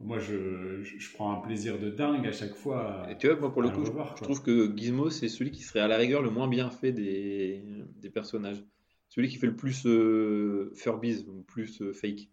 moi, 0.00 0.18
je, 0.18 0.82
je, 0.82 0.98
je 0.98 1.12
prends 1.12 1.30
un 1.30 1.40
plaisir 1.40 1.78
de 1.78 1.90
dingue 1.90 2.26
à 2.26 2.32
chaque 2.32 2.54
fois. 2.54 3.06
Et 3.10 3.18
tu 3.18 3.26
vois, 3.26 3.36
moi, 3.38 3.52
pour 3.52 3.60
le 3.60 3.68
coup, 3.68 3.84
je, 3.84 3.90
revoir, 3.90 4.08
je 4.08 4.14
quoi. 4.14 4.24
trouve 4.24 4.42
que 4.42 4.74
Gizmo, 4.74 5.10
c'est 5.10 5.28
celui 5.28 5.50
qui 5.50 5.62
serait 5.62 5.80
à 5.80 5.88
la 5.88 5.98
rigueur 5.98 6.22
le 6.22 6.30
moins 6.30 6.48
bien 6.48 6.70
fait 6.70 6.92
des, 6.92 7.62
des 8.00 8.10
personnages. 8.10 8.64
Celui 9.10 9.28
qui 9.28 9.36
fait 9.36 9.46
le 9.46 9.56
plus 9.56 9.84
euh, 9.86 10.72
Furbies, 10.74 11.26
ou 11.28 11.42
plus 11.42 11.82
euh, 11.82 11.92
fake. 11.92 12.30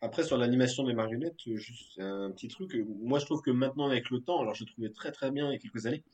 Après, 0.00 0.22
sur 0.22 0.36
l'animation 0.38 0.84
des 0.84 0.94
marionnettes, 0.94 1.40
euh, 1.48 1.56
juste 1.56 1.98
un 1.98 2.30
petit 2.30 2.48
truc. 2.48 2.72
Moi, 3.02 3.18
je 3.18 3.24
trouve 3.24 3.42
que 3.42 3.50
maintenant, 3.50 3.86
avec 3.86 4.10
le 4.10 4.20
temps, 4.20 4.40
alors 4.40 4.54
je 4.54 4.64
le 4.64 4.70
trouvais 4.70 4.90
très 4.90 5.10
très 5.10 5.32
bien 5.32 5.50
il 5.50 5.54
y 5.54 5.56
a 5.56 5.58
quelques 5.58 5.86
années. 5.86 6.04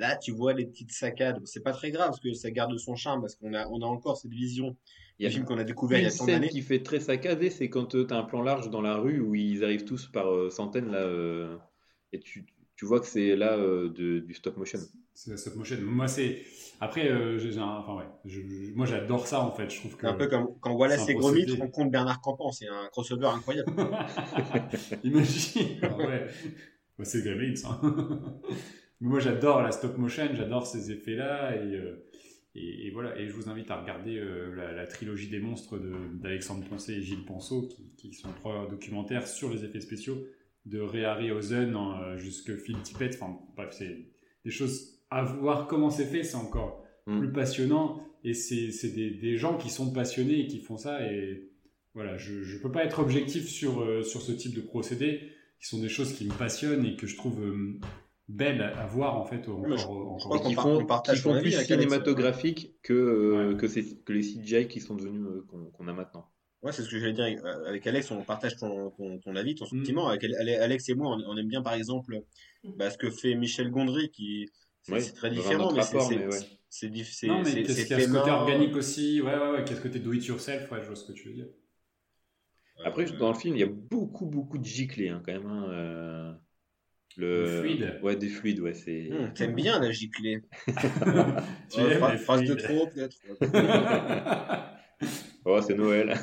Là, 0.00 0.16
tu 0.16 0.32
vois 0.32 0.52
les 0.54 0.64
petites 0.66 0.90
saccades. 0.92 1.40
C'est 1.44 1.62
pas 1.62 1.72
très 1.72 1.90
grave 1.90 2.08
parce 2.08 2.20
que 2.20 2.32
ça 2.32 2.50
garde 2.50 2.76
son 2.78 2.96
charme 2.96 3.20
parce 3.20 3.36
qu'on 3.36 3.52
a, 3.54 3.68
on 3.68 3.80
a 3.82 3.86
encore 3.86 4.16
cette 4.16 4.30
vision 4.32 4.76
Il 5.18 5.26
y 5.26 5.28
du 5.28 5.32
a 5.32 5.34
film 5.34 5.44
qu'on 5.44 5.58
a 5.58 5.64
découvert 5.64 5.98
il 5.98 6.04
y 6.04 6.06
a 6.06 6.10
tant 6.10 6.24
scène 6.24 6.36
d'années. 6.40 6.48
qui 6.48 6.62
fait 6.62 6.82
très 6.82 7.00
saccadé, 7.00 7.50
c'est 7.50 7.68
quand 7.68 7.84
tu 7.86 8.06
as 8.10 8.16
un 8.16 8.24
plan 8.24 8.42
large 8.42 8.70
dans 8.70 8.80
la 8.80 8.96
rue 8.96 9.20
où 9.20 9.34
ils 9.34 9.62
arrivent 9.62 9.84
tous 9.84 10.06
par 10.10 10.32
euh, 10.32 10.48
centaines 10.50 10.90
là, 10.90 11.00
euh, 11.02 11.54
et 12.12 12.18
tu, 12.18 12.46
tu 12.76 12.86
vois 12.86 12.98
que 13.00 13.06
c'est 13.06 13.36
là 13.36 13.56
euh, 13.58 13.90
de- 13.90 14.20
du 14.20 14.32
stop 14.34 14.56
motion. 14.56 14.78
C'est 15.12 15.30
la 15.32 15.36
stop 15.36 15.56
motion. 15.56 15.76
Moi, 15.82 16.08
c'est. 16.08 16.42
Après, 16.80 17.06
euh, 17.10 17.38
un- 17.58 17.62
enfin, 17.80 17.96
ouais. 17.96 18.08
Je- 18.24 18.40
je- 18.40 18.72
Moi, 18.74 18.86
j'adore 18.86 19.26
ça, 19.26 19.40
en 19.42 19.52
fait. 19.52 19.68
Je 19.68 19.80
trouve 19.80 19.98
que. 19.98 20.06
Un 20.06 20.14
peu 20.14 20.28
comme 20.28 20.48
quand 20.60 20.72
Wallace 20.72 21.04
c'est 21.04 21.12
et 21.12 21.16
un 21.16 21.18
Gromit 21.18 21.44
rencontrent 21.58 21.90
Bernard 21.90 22.22
Campan. 22.22 22.52
C'est 22.52 22.68
un 22.68 22.88
crossover 22.90 23.26
incroyable. 23.26 23.70
Imagine. 25.04 25.78
Ouais. 25.98 26.26
C'est 27.02 27.22
Gremlins. 27.22 27.52
Mais 29.00 29.08
moi, 29.08 29.18
j'adore 29.20 29.62
la 29.62 29.72
stop 29.72 29.96
motion, 29.98 30.28
j'adore 30.34 30.66
ces 30.66 30.90
effets-là. 30.92 31.56
Et, 31.56 31.74
euh, 31.76 32.06
et, 32.54 32.86
et 32.86 32.90
voilà. 32.90 33.18
Et 33.18 33.28
je 33.28 33.32
vous 33.32 33.48
invite 33.48 33.70
à 33.70 33.80
regarder 33.80 34.18
euh, 34.18 34.54
la, 34.54 34.72
la 34.72 34.86
trilogie 34.86 35.28
des 35.28 35.38
monstres 35.40 35.78
de- 35.78 36.18
d'Alexandre 36.20 36.64
Poncet 36.68 36.94
et 36.94 37.02
Gilles 37.02 37.24
Ponceau, 37.24 37.62
qui, 37.68 37.90
qui 37.96 38.12
sont 38.14 38.32
trois 38.32 38.68
documentaires 38.68 39.26
sur 39.26 39.50
les 39.50 39.64
effets 39.64 39.80
spéciaux 39.80 40.18
de 40.66 40.78
Ray 40.80 41.04
Harryhausen 41.04 41.74
euh, 41.74 42.16
jusque 42.18 42.54
Phil 42.56 42.76
Tippett. 42.82 43.14
Enfin, 43.14 43.38
bref, 43.56 43.70
c'est 43.72 44.06
des 44.44 44.50
choses 44.50 44.98
à 45.10 45.22
voir 45.24 45.66
comment 45.66 45.90
c'est 45.90 46.04
fait, 46.06 46.22
c'est 46.22 46.36
encore 46.36 46.84
Mm. 47.06 47.18
plus 47.18 47.32
passionnant. 47.32 48.04
Et 48.24 48.34
c'est 48.34 48.90
des, 48.94 49.10
des 49.10 49.38
gens 49.38 49.56
qui 49.56 49.70
sont 49.70 49.90
passionnés 49.90 50.40
et 50.40 50.46
qui 50.46 50.58
font 50.60 50.76
ça. 50.76 51.10
Et 51.10 51.48
voilà, 51.94 52.18
je 52.18 52.34
ne 52.34 52.58
peux 52.60 52.70
pas 52.70 52.84
être 52.84 52.98
objectif 52.98 53.48
sur, 53.48 53.80
euh, 53.80 54.02
sur 54.02 54.20
ce 54.20 54.32
type 54.32 54.54
de 54.54 54.60
procédés, 54.60 55.20
qui 55.58 55.66
sont 55.66 55.80
des 55.80 55.88
choses 55.88 56.12
qui 56.12 56.26
me 56.26 56.34
passionnent 56.34 56.84
et 56.84 56.96
que 56.96 57.06
je 57.06 57.16
trouve 57.16 57.40
euh, 58.30 58.36
belles 58.36 58.62
à, 58.62 58.86
voir 58.86 59.16
en 59.16 59.24
fait. 59.24 59.48
Encore, 59.48 59.76
je- 59.76 59.84
encore- 59.84 60.18
je 60.18 60.54
crois 60.54 60.62
qu'on 60.78 60.86
partage 60.86 61.26
avis 61.26 61.40
plus 61.42 61.54
avec 61.56 61.70
Alex. 61.70 61.88
cinématographique 61.90 62.74
que, 62.82 62.92
euh, 62.92 63.50
Ouais. 63.52 63.56
que, 63.56 63.68
c'est- 63.68 64.02
que 64.04 64.12
les 64.12 64.22
CGI 64.22 64.68
qui 64.68 64.80
sont 64.80 64.94
devenus 64.94 65.26
euh, 65.26 65.44
qu'on 65.48 65.64
qu'on 65.66 65.88
a 65.88 65.92
maintenant. 65.92 66.26
Ouais, 66.62 66.72
c'est 66.72 66.82
ce 66.82 66.90
que 66.90 66.98
j'allais 66.98 67.14
dire 67.14 67.24
avec, 67.24 67.38
euh, 67.42 67.64
avec 67.68 67.86
Alex. 67.86 68.10
On 68.10 68.22
partage 68.22 68.56
ton, 68.56 68.90
ton, 68.90 69.18
ton 69.18 69.34
avis, 69.36 69.54
ton 69.54 69.64
Mm. 69.64 69.68
sentiment. 69.78 70.08
Avec 70.08 70.24
Ale- 70.24 70.48
Alex 70.60 70.88
et 70.90 70.94
moi, 70.94 71.16
on, 71.16 71.32
on 71.32 71.36
aime 71.36 71.48
bien 71.48 71.62
par 71.62 71.72
exemple 71.74 72.20
bah, 72.76 72.90
ce 72.90 72.98
que 72.98 73.10
fait 73.10 73.34
Michel 73.34 73.70
Gondry, 73.70 74.10
qui 74.10 74.48
c'est 74.82 74.92
Ouais, 74.92 75.00
c'est 75.00 75.12
très 75.12 75.30
différent, 75.30 75.72
mais 75.72 75.82
c'est 75.82 75.96
ouais. 75.96 76.38
c'est 76.68 76.88
diff- 76.88 77.12
c'est- 77.12 77.26
Non, 77.26 77.38
mais 77.38 77.44
c'est- 77.46 77.62
qu'est-ce 77.62 77.72
c'est 77.80 77.86
qu'il 77.86 77.98
y 77.98 78.00
a 78.00 78.04
ce 78.04 78.12
côté 78.12 78.30
organique 78.30 78.76
aussi? 78.76 79.20
Ouais, 79.22 79.34
ouais, 79.36 79.50
ouais. 79.50 79.64
Qu'est-ce 79.64 79.80
côté 79.80 79.98
do 80.00 80.12
it 80.12 80.24
yourself? 80.26 80.70
Ouais, 80.70 80.80
je 80.82 80.86
vois 80.86 80.96
ce 80.96 81.04
que 81.04 81.12
tu 81.12 81.28
veux 81.28 81.34
dire. 81.34 81.46
Après, 82.84 83.10
Euh, 83.10 83.16
dans 83.18 83.28
le 83.32 83.38
film, 83.38 83.56
il 83.56 83.60
y 83.60 83.62
a 83.62 83.66
beaucoup, 83.66 84.26
beaucoup 84.26 84.56
de 84.58 84.64
giclées 84.64 85.08
hein, 85.10 85.22
quand 85.24 85.32
même. 85.32 85.46
hein, 85.46 85.66
euh, 85.70 86.32
le... 87.16 87.44
Le 87.44 87.60
fluide. 87.60 88.00
Ouais, 88.02 88.16
des 88.16 88.28
fluides, 88.28 88.60
ouais. 88.60 88.74
C'est... 88.74 89.10
hum, 89.12 89.32
T'aimes 89.34 89.54
bien 89.54 89.78
la 89.80 89.90
giclée. 89.90 90.42
Tu 91.70 91.80
phrase 92.18 92.42
de 92.42 92.56
fluides. 92.56 92.58
trop, 92.58 92.86
peut-être. 92.86 93.16
Oh, 95.46 95.58
c'est 95.62 95.74
Noël. 95.74 96.14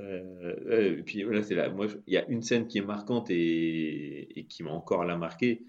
Euh, 0.00 0.56
euh, 0.66 0.98
et 0.98 1.02
puis 1.02 1.24
voilà, 1.24 1.42
c'est 1.42 1.54
là. 1.54 1.70
Moi, 1.70 1.86
il 2.06 2.14
y 2.14 2.18
a 2.18 2.26
une 2.28 2.42
scène 2.42 2.68
qui 2.68 2.78
est 2.78 2.82
marquante 2.82 3.30
et, 3.30 4.38
et 4.38 4.46
qui 4.46 4.62
m'a 4.62 4.70
encore 4.70 5.04
là 5.04 5.16
marqué, 5.16 5.64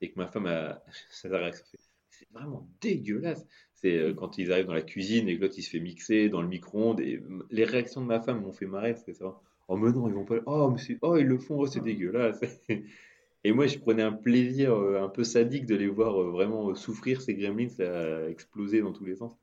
et 0.00 0.10
que 0.10 0.18
ma 0.18 0.26
femme 0.26 0.46
a. 0.46 0.82
réaction 1.24 1.64
fait, 1.66 1.78
C'est 2.10 2.28
vraiment 2.32 2.68
dégueulasse. 2.80 3.46
C'est 3.74 3.96
euh, 3.96 4.14
quand 4.14 4.38
ils 4.38 4.52
arrivent 4.52 4.66
dans 4.66 4.74
la 4.74 4.82
cuisine 4.82 5.28
et 5.28 5.36
que 5.36 5.42
l'autre 5.42 5.54
il 5.58 5.62
se 5.62 5.70
fait 5.70 5.80
mixer 5.80 6.28
dans 6.28 6.40
le 6.40 6.48
micro-ondes. 6.48 7.00
Et 7.00 7.22
les 7.50 7.64
réactions 7.64 8.00
de 8.00 8.06
ma 8.06 8.20
femme 8.20 8.40
m'ont 8.40 8.52
fait 8.52 8.66
marrer 8.66 8.92
parce 8.92 9.04
que 9.04 9.12
c'est 9.12 9.24
vraiment, 9.24 9.42
Oh, 9.68 9.76
mais 9.76 9.90
non, 9.92 10.08
ils 10.08 10.14
vont 10.14 10.24
pas. 10.24 10.36
Oh, 10.46 10.70
mais 10.70 10.78
c'est- 10.78 10.98
oh 11.02 11.16
ils 11.16 11.26
le 11.26 11.38
font, 11.38 11.56
oh, 11.60 11.66
c'est 11.66 11.80
dégueulasse. 11.80 12.40
Et 13.44 13.52
moi, 13.52 13.66
je 13.66 13.78
prenais 13.78 14.02
un 14.02 14.12
plaisir 14.12 14.72
euh, 14.74 15.02
un 15.04 15.08
peu 15.08 15.24
sadique 15.24 15.66
de 15.66 15.76
les 15.76 15.88
voir 15.88 16.20
euh, 16.20 16.30
vraiment 16.30 16.74
souffrir, 16.74 17.20
ces 17.22 17.34
gremlins, 17.34 17.68
là, 17.78 18.28
exploser 18.28 18.80
dans 18.82 18.92
tous 18.92 19.04
les 19.04 19.16
sens. 19.16 19.36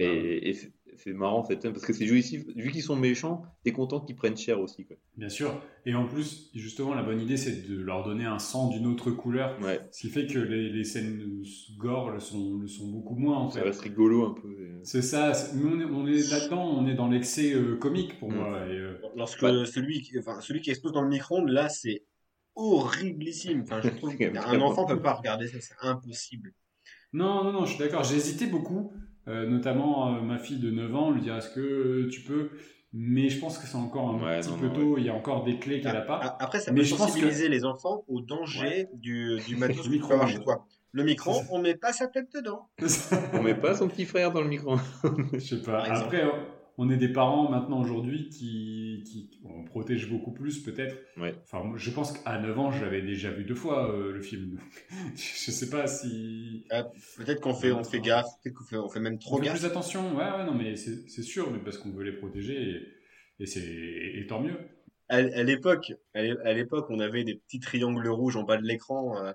Et, 0.00 0.50
et 0.50 0.54
c'est 0.98 1.10
c'est 1.10 1.12
marrant 1.12 1.44
cette 1.44 1.62
scène 1.62 1.72
parce 1.72 1.84
que 1.84 1.92
c'est 1.92 2.06
jouissif. 2.06 2.44
Vu 2.56 2.70
qu'ils 2.72 2.82
sont 2.82 2.96
méchants, 2.96 3.42
t'es 3.64 3.72
content 3.72 4.00
qu'ils 4.00 4.16
prennent 4.16 4.36
cher 4.36 4.60
aussi. 4.60 4.84
Quoi. 4.84 4.96
Bien 5.16 5.28
sûr. 5.28 5.60
Et 5.84 5.94
en 5.94 6.06
plus, 6.06 6.50
justement, 6.54 6.94
la 6.94 7.02
bonne 7.02 7.20
idée, 7.20 7.36
c'est 7.36 7.68
de 7.68 7.80
leur 7.80 8.04
donner 8.04 8.24
un 8.24 8.38
sang 8.38 8.68
d'une 8.68 8.86
autre 8.86 9.10
couleur. 9.10 9.56
Ouais, 9.62 9.80
Ce 9.92 10.00
qui 10.00 10.08
fait 10.10 10.26
que 10.26 10.38
les, 10.38 10.68
les 10.70 10.84
scènes 10.84 11.42
gore 11.78 12.10
le 12.10 12.20
sont, 12.20 12.58
le 12.58 12.66
sont 12.66 12.88
beaucoup 12.88 13.14
moins, 13.16 13.38
en 13.38 13.50
ça 13.50 13.60
fait. 13.60 13.66
reste 13.68 13.80
rigolo 13.82 14.26
un 14.26 14.34
peu. 14.34 14.48
euh. 14.48 14.80
C'est 14.82 15.02
ça. 15.02 15.32
c'est- 15.34 15.54
Mais 15.56 15.64
on 15.64 15.80
est, 15.80 15.84
on 15.84 16.06
est 16.06 16.30
là-dedans, 16.30 16.64
on 16.78 16.86
est 16.86 16.94
dans 16.94 17.08
l'excès 17.08 17.52
euh, 17.54 17.76
comique 17.76 18.18
pour 18.18 18.30
Mm. 18.30 18.34
moi. 18.34 18.66
Et, 18.66 18.72
euh, 18.72 19.00
Lorsque 19.16 19.40
celui, 19.40 20.02
qui- 20.02 20.18
enfin, 20.18 20.40
celui 20.40 20.60
qui 20.60 20.70
explose 20.70 20.92
dans 20.92 21.02
le 21.02 21.08
micro-ondes, 21.08 21.48
là, 21.48 21.68
c'est 21.68 22.04
horriblissime. 22.54 23.60
Enfin, 23.62 23.80
je 23.82 23.88
trouve 23.90 24.10
C'est 24.18 24.32
qu'un 24.32 24.40
vraiment- 24.40 24.66
enfant 24.68 24.86
peut 24.86 25.00
pas 25.00 25.14
regarder 25.14 25.46
ça, 25.46 25.58
c'est 25.60 25.74
impossible. 25.80 26.52
Non, 27.12 27.44
non, 27.44 27.52
non, 27.52 27.64
je 27.64 27.70
suis 27.70 27.78
d'accord. 27.78 28.02
J'ai 28.04 28.16
hésité 28.16 28.46
beaucoup, 28.46 28.92
notamment 29.26 30.16
euh, 30.16 30.20
ma 30.20 30.38
fille 30.38 30.58
de 30.58 30.70
9 30.70 30.94
ans, 30.94 31.10
lui 31.10 31.20
dire 31.22 31.36
est-ce 31.36 31.50
que 31.50 31.60
euh, 31.60 32.08
tu 32.10 32.20
peux 32.22 32.50
Mais 32.92 33.28
je 33.28 33.38
pense 33.40 33.58
que 33.58 33.66
c'est 33.66 33.76
encore 33.76 34.10
un 34.10 34.22
Ouais, 34.24 34.40
petit 34.40 34.50
non, 34.50 34.58
peu 34.58 34.66
non, 34.66 34.72
tôt, 34.72 34.98
il 34.98 35.04
y 35.04 35.08
a 35.08 35.14
encore 35.14 35.44
des 35.44 35.58
clés 35.58 35.80
qu'elle 35.80 35.92
n'a 35.92 36.00
pas. 36.02 36.16
A- 36.18 36.42
Après, 36.44 36.60
ça 36.60 36.70
Mais 36.72 36.80
peut 36.80 36.86
je 36.86 36.94
pense 36.94 37.08
sensibiliser 37.08 37.48
les 37.48 37.64
enfants 37.64 38.04
au 38.08 38.20
danger 38.20 38.86
du, 38.94 39.38
du 39.46 39.56
matos 39.60 39.88
que 39.88 40.26
chez 40.28 40.40
toi. 40.40 40.66
Le 40.92 41.04
micro, 41.04 41.42
on 41.50 41.58
met 41.60 41.74
pas 41.74 41.92
sa 41.92 42.06
tête 42.06 42.28
dedans. 42.34 42.70
On 43.34 43.42
met 43.42 43.54
pas 43.54 43.74
son 43.74 43.88
petit 43.88 44.06
frère 44.06 44.32
dans 44.32 44.40
le 44.40 44.48
micro. 44.48 44.76
je 45.32 45.38
sais 45.38 45.62
pas. 45.62 45.82
Après, 45.82 46.22
on 46.78 46.90
est 46.90 46.96
des 46.96 47.08
parents 47.08 47.50
maintenant 47.50 47.80
aujourd'hui 47.80 48.28
qui, 48.28 49.02
qui 49.06 49.30
on 49.44 49.64
protège 49.64 50.08
beaucoup 50.10 50.32
plus 50.32 50.62
peut-être. 50.62 50.96
Ouais. 51.16 51.34
Enfin, 51.42 51.72
je 51.76 51.90
pense 51.90 52.12
qu'à 52.12 52.38
9 52.38 52.58
ans, 52.58 52.70
je 52.70 52.84
l'avais 52.84 53.02
déjà 53.02 53.30
vu 53.30 53.44
deux 53.44 53.54
fois 53.54 53.90
euh, 53.94 54.12
le 54.12 54.20
film. 54.20 54.58
Je 55.16 55.50
sais 55.50 55.70
pas 55.70 55.86
si. 55.86 56.64
Euh, 56.72 56.82
Peut-être 57.16 57.40
qu'on 57.40 57.54
fait, 57.54 57.72
on 57.72 57.84
fait 57.84 58.00
gaffe, 58.00 58.26
peut-être 58.42 58.54
qu'on 58.56 58.64
fait, 58.64 58.76
on 58.76 58.88
fait 58.88 59.00
même 59.00 59.14
On 59.14 59.18
trop 59.18 59.38
fait 59.38 59.46
gaffe. 59.46 59.58
plus 59.58 59.66
attention. 59.66 60.14
Ouais, 60.16 60.24
ouais, 60.24 60.44
non, 60.44 60.54
mais 60.54 60.76
c'est 60.76 61.22
sûr, 61.22 61.50
mais 61.50 61.58
parce 61.60 61.78
qu'on 61.78 61.90
veut 61.90 62.04
les 62.04 62.12
protéger 62.16 62.70
et, 63.38 63.42
et 63.42 63.46
c'est 63.46 63.62
et 63.64 64.26
tant 64.28 64.40
mieux. 64.42 64.56
À, 65.08 65.16
à 65.18 65.42
l'époque, 65.44 65.92
à 66.14 66.22
l'é- 66.22 66.36
à 66.44 66.52
l'époque, 66.52 66.86
on 66.90 66.98
avait 66.98 67.22
des 67.24 67.36
petits 67.36 67.60
triangles 67.60 68.08
rouges 68.08 68.36
en 68.36 68.42
bas 68.42 68.56
de 68.56 68.64
l'écran 68.66 69.16
euh, 69.22 69.32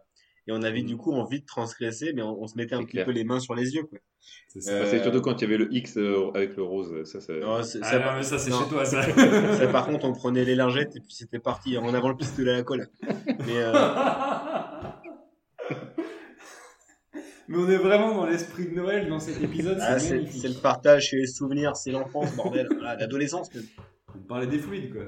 et 0.48 0.52
on 0.52 0.62
avait 0.64 0.82
Mm. 0.82 0.86
du 0.88 0.98
coup 0.98 1.14
envie 1.14 1.42
de 1.42 1.46
transgresser, 1.46 2.14
mais 2.14 2.22
on, 2.22 2.42
on 2.42 2.48
se 2.48 2.56
mettait 2.58 2.76
un 2.76 2.84
petit 2.84 2.92
clair. 2.94 3.06
peu 3.06 3.12
les 3.12 3.24
mains 3.24 3.40
sur 3.40 3.56
les 3.56 3.76
yeux. 3.76 3.84
Quoi. 3.84 4.00
C'est 4.48 4.62
ça. 4.62 4.72
Euh, 4.74 4.86
C'est 4.90 5.02
surtout 5.02 5.22
quand 5.22 5.40
il 5.40 5.42
y 5.42 5.46
avait 5.48 5.58
le 5.58 5.74
X 5.74 5.98
euh, 5.98 6.30
avec 6.36 6.56
le 6.56 6.64
rose. 6.64 7.04
Ça, 7.10 7.20
ça... 7.22 7.34
Non, 7.34 7.64
c'est- 7.64 7.80
Ah 7.82 7.92
ça, 7.92 8.00
non, 8.00 8.06
mais 8.18 8.24
ça, 8.24 8.38
c'est 8.40 8.52
non. 8.52 8.64
chez 8.64 8.70
toi, 8.70 8.86
ça. 8.86 9.02
ça, 9.58 9.68
par 9.68 9.86
contre, 9.88 10.06
on 10.06 10.14
prenait 10.14 10.46
les 10.46 10.56
lingettes 10.56 10.96
et 10.96 11.00
puis 11.00 11.14
c'était 11.14 11.40
parti 11.40 11.78
en 11.78 11.94
avant 11.94 12.10
le 12.10 12.18
pistolet 12.18 12.52
à 12.52 12.58
la 12.58 12.64
colle. 12.64 12.88
Mais 13.46 13.58
euh, 13.58 13.74
Mais 17.48 17.58
on 17.58 17.70
est 17.70 17.78
vraiment 17.78 18.16
dans 18.16 18.26
l'esprit 18.26 18.68
de 18.68 18.76
Noël 18.76 19.10
dans 19.10 19.20
cet 19.20 19.42
épisode, 19.44 19.78
ah, 19.82 20.00
c'est 20.00 20.18
le 20.20 20.62
partage, 20.62 21.10
c'est 21.10 21.18
les 21.18 21.28
souvenirs, 21.28 21.76
c'est 21.76 21.92
l'enfance, 21.92 22.34
bordel, 22.36 22.68
Voilà, 22.72 22.96
l'adolescence. 22.96 23.54
même. 23.54 23.66
On 24.16 24.20
parlait 24.20 24.48
des 24.48 24.60
fluides, 24.60 24.94
quoi. 24.94 25.04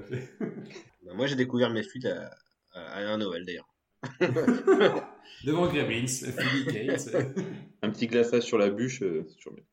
Bah, 1.06 1.12
Moi, 1.16 1.28
j'ai 1.28 1.36
découvert 1.36 1.70
mes 1.70 1.84
flûtes 1.84 2.06
à, 2.06 2.32
à, 2.74 2.82
à 2.96 3.00
un 3.02 3.18
Noël 3.18 3.46
d'ailleurs. 3.46 3.68
Devant 5.46 5.68
Gremlins, 5.68 6.08
Philly 6.08 6.66
Gates. 6.66 7.16
Un 7.82 7.90
petit 7.90 8.08
glaçage 8.08 8.44
sur 8.44 8.58
la 8.58 8.70
bûche, 8.70 9.02
euh, 9.02 9.26
c'est 9.28 9.36
toujours 9.36 9.54
bien. 9.54 9.64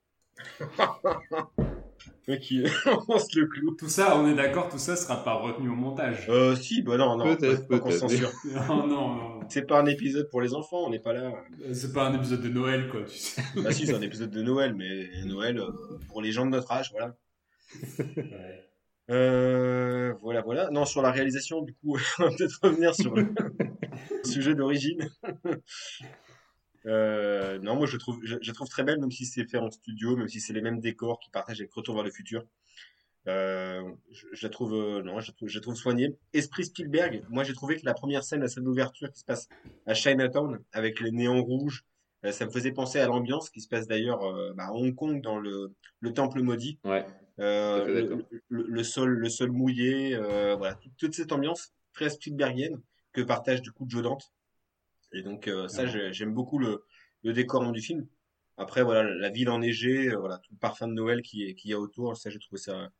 Mec, 2.28 2.40
qui 2.40 2.62
lance 3.08 3.34
le 3.34 3.46
clou. 3.46 3.74
Tout 3.76 3.88
ça, 3.88 4.16
on 4.18 4.26
est 4.26 4.34
d'accord, 4.34 4.68
tout 4.68 4.78
ça 4.78 4.96
sera 4.96 5.22
pas 5.22 5.34
retenu 5.34 5.68
au 5.68 5.74
montage. 5.74 6.26
Euh, 6.28 6.54
si, 6.54 6.82
bah 6.82 6.96
non, 6.96 7.16
non, 7.16 7.36
Peut-être, 7.36 7.66
peut-être. 7.66 7.92
censure. 7.92 8.30
Non, 8.68 8.86
non, 8.86 9.14
non. 9.14 9.40
C'est 9.48 9.66
pas 9.66 9.80
un 9.80 9.86
épisode 9.86 10.28
pour 10.30 10.40
les 10.40 10.54
enfants, 10.54 10.84
on 10.86 10.90
n'est 10.90 11.00
pas 11.00 11.12
là. 11.12 11.32
C'est 11.72 11.92
pas 11.92 12.06
un 12.06 12.14
épisode 12.14 12.42
de 12.42 12.48
Noël, 12.48 12.88
quoi, 12.88 13.02
tu 13.04 13.16
sais. 13.16 13.42
Bah 13.56 13.72
si, 13.72 13.86
c'est 13.86 13.94
un 13.94 14.02
épisode 14.02 14.30
de 14.30 14.42
Noël, 14.42 14.74
mais 14.74 15.08
Noël 15.24 15.58
euh, 15.58 15.70
pour 16.08 16.22
les 16.22 16.32
gens 16.32 16.46
de 16.46 16.50
notre 16.50 16.70
âge, 16.72 16.90
voilà. 16.92 17.16
Ouais. 17.98 18.69
Euh, 19.10 20.14
voilà, 20.20 20.40
voilà. 20.42 20.70
Non, 20.70 20.84
sur 20.84 21.02
la 21.02 21.10
réalisation, 21.10 21.62
du 21.62 21.74
coup, 21.74 21.98
on 22.18 22.24
va 22.24 22.30
peut-être 22.30 22.58
revenir 22.62 22.94
sur 22.94 23.14
le 23.14 23.26
sujet 24.24 24.54
d'origine. 24.54 25.10
Euh, 26.86 27.58
non, 27.58 27.76
moi 27.76 27.86
je 27.86 27.98
trouve, 27.98 28.20
je, 28.22 28.36
je 28.40 28.52
trouve 28.52 28.66
très 28.66 28.82
belle, 28.82 28.98
même 29.00 29.10
si 29.10 29.26
c'est 29.26 29.44
fait 29.44 29.58
en 29.58 29.70
studio, 29.70 30.16
même 30.16 30.28
si 30.28 30.40
c'est 30.40 30.54
les 30.54 30.62
mêmes 30.62 30.80
décors 30.80 31.20
qui 31.20 31.28
partagent 31.28 31.60
avec 31.60 31.70
Retour 31.74 31.94
vers 31.94 32.04
le 32.04 32.10
futur. 32.10 32.42
Euh, 33.28 33.82
je, 34.10 34.26
je 34.32 34.46
la 34.46 34.50
trouve, 34.50 34.72
euh, 34.72 35.02
non, 35.02 35.20
je 35.20 35.30
je 35.42 35.58
la 35.58 35.60
trouve 35.60 35.74
soignée. 35.74 36.16
Esprit 36.32 36.64
Spielberg, 36.64 37.22
moi 37.28 37.44
j'ai 37.44 37.52
trouvé 37.52 37.76
que 37.76 37.84
la 37.84 37.92
première 37.92 38.24
scène, 38.24 38.40
la 38.40 38.48
scène 38.48 38.64
d'ouverture 38.64 39.12
qui 39.12 39.20
se 39.20 39.26
passe 39.26 39.46
à 39.84 39.92
Chinatown 39.92 40.58
avec 40.72 41.00
les 41.00 41.10
néons 41.10 41.42
rouges, 41.42 41.84
ça 42.30 42.46
me 42.46 42.50
faisait 42.50 42.72
penser 42.72 42.98
à 42.98 43.06
l'ambiance 43.06 43.50
qui 43.50 43.60
se 43.60 43.68
passe 43.68 43.86
d'ailleurs 43.86 44.22
euh, 44.24 44.52
bah, 44.54 44.68
à 44.68 44.72
Hong 44.72 44.94
Kong 44.94 45.22
dans 45.22 45.38
le, 45.38 45.74
le 46.00 46.12
temple 46.12 46.42
maudit. 46.42 46.78
Ouais. 46.84 47.04
Euh, 47.40 47.84
le, 47.86 48.02
d'accord. 48.02 48.18
le- 48.48 48.64
le 48.68 48.82
sol, 48.84 49.10
le 49.10 49.28
sol 49.28 49.50
mouillé, 49.50 50.14
euh, 50.14 50.54
voilà, 50.56 50.74
toute, 50.74 50.96
toute 50.96 51.14
cette 51.14 51.32
ambiance 51.32 51.72
très 51.92 52.10
Spielbergienne 52.10 52.80
que 53.12 53.20
partage 53.22 53.62
du 53.62 53.70
coup 53.72 53.86
Joe 53.88 54.02
Dante. 54.02 54.32
Et 55.12 55.22
donc 55.22 55.48
euh, 55.48 55.66
ça, 55.68 55.84
Ouais. 55.84 56.12
j'aime 56.12 56.34
beaucoup 56.34 56.58
le, 56.58 56.84
le 57.24 57.32
décor 57.32 57.70
du 57.72 57.80
film. 57.80 58.06
Après, 58.56 58.82
voilà, 58.82 59.02
la 59.04 59.30
ville 59.30 59.48
enneigée, 59.48 60.10
voilà, 60.14 60.38
tout 60.38 60.52
le 60.52 60.58
parfum 60.58 60.86
de 60.88 60.92
Noël 60.92 61.22
qui 61.22 61.54
qu'il 61.54 61.70
y 61.70 61.74
a 61.74 61.80
autour, 61.80 62.16
ça, 62.16 62.28
j'ai 62.30 62.38
trouvé 62.38 62.60
ça, 62.60 62.90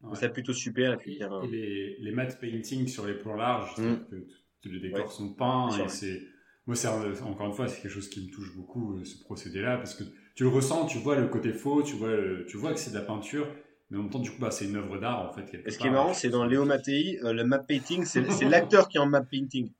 Ouais. 0.00 0.14
ça 0.16 0.28
plutôt 0.28 0.52
super. 0.52 0.92
Et 0.94 0.96
puis, 0.96 1.22
a 1.22 1.28
les, 1.50 1.96
les 1.98 2.12
matte 2.12 2.40
paintings 2.40 2.86
sur 2.86 3.06
les 3.06 3.14
plans 3.14 3.34
larges, 3.36 3.72
Mm. 3.78 3.96
c'est-à-dire 4.10 4.26
que 4.62 4.68
les 4.68 4.80
décors 4.80 5.06
Ouais. 5.06 5.12
sont 5.12 5.34
peints 5.34 5.70
et 5.84 5.88
c'est 5.88 6.20
moi 6.66 6.76
encore 7.22 7.46
une 7.46 7.54
fois 7.54 7.66
c'est 7.66 7.80
quelque 7.80 7.90
chose 7.92 8.10
qui 8.10 8.26
me 8.26 8.30
touche 8.30 8.54
beaucoup 8.54 9.02
ce 9.02 9.18
procédé-là 9.24 9.78
parce 9.78 9.94
que 9.94 10.04
tu 10.34 10.42
le 10.42 10.50
ressens, 10.50 10.84
tu 10.86 10.98
vois 10.98 11.16
le 11.16 11.26
côté 11.28 11.52
faux, 11.54 11.82
tu 11.82 11.94
vois 11.94 12.14
le- 12.14 12.44
tu 12.46 12.58
vois 12.58 12.72
que 12.74 12.78
c'est 12.78 12.90
de 12.90 12.96
la 12.96 13.02
peinture, 13.02 13.48
mais 13.90 13.98
en 13.98 14.02
même 14.02 14.10
temps 14.10 14.18
du 14.18 14.30
coup 14.30 14.38
bah 14.40 14.50
c'est 14.50 14.66
une 14.66 14.76
œuvre 14.76 14.98
d'art 14.98 15.28
en 15.28 15.32
fait. 15.32 15.44
quelque 15.50 15.70
ce 15.70 15.78
qui 15.78 15.86
est 15.86 15.90
marrant, 15.90 16.14
c'est 16.14 16.28
dans 16.30 16.44
Léo 16.44 16.64
Mattei, 16.64 17.18
euh, 17.24 17.32
le 17.32 17.44
map 17.44 17.58
painting, 17.58 18.04
c'est 18.04 18.20
l'acteur 18.48 18.88
qui 18.88 18.96
est 18.98 19.00
en 19.00 19.06
map 19.06 19.22
painting. 19.22 19.70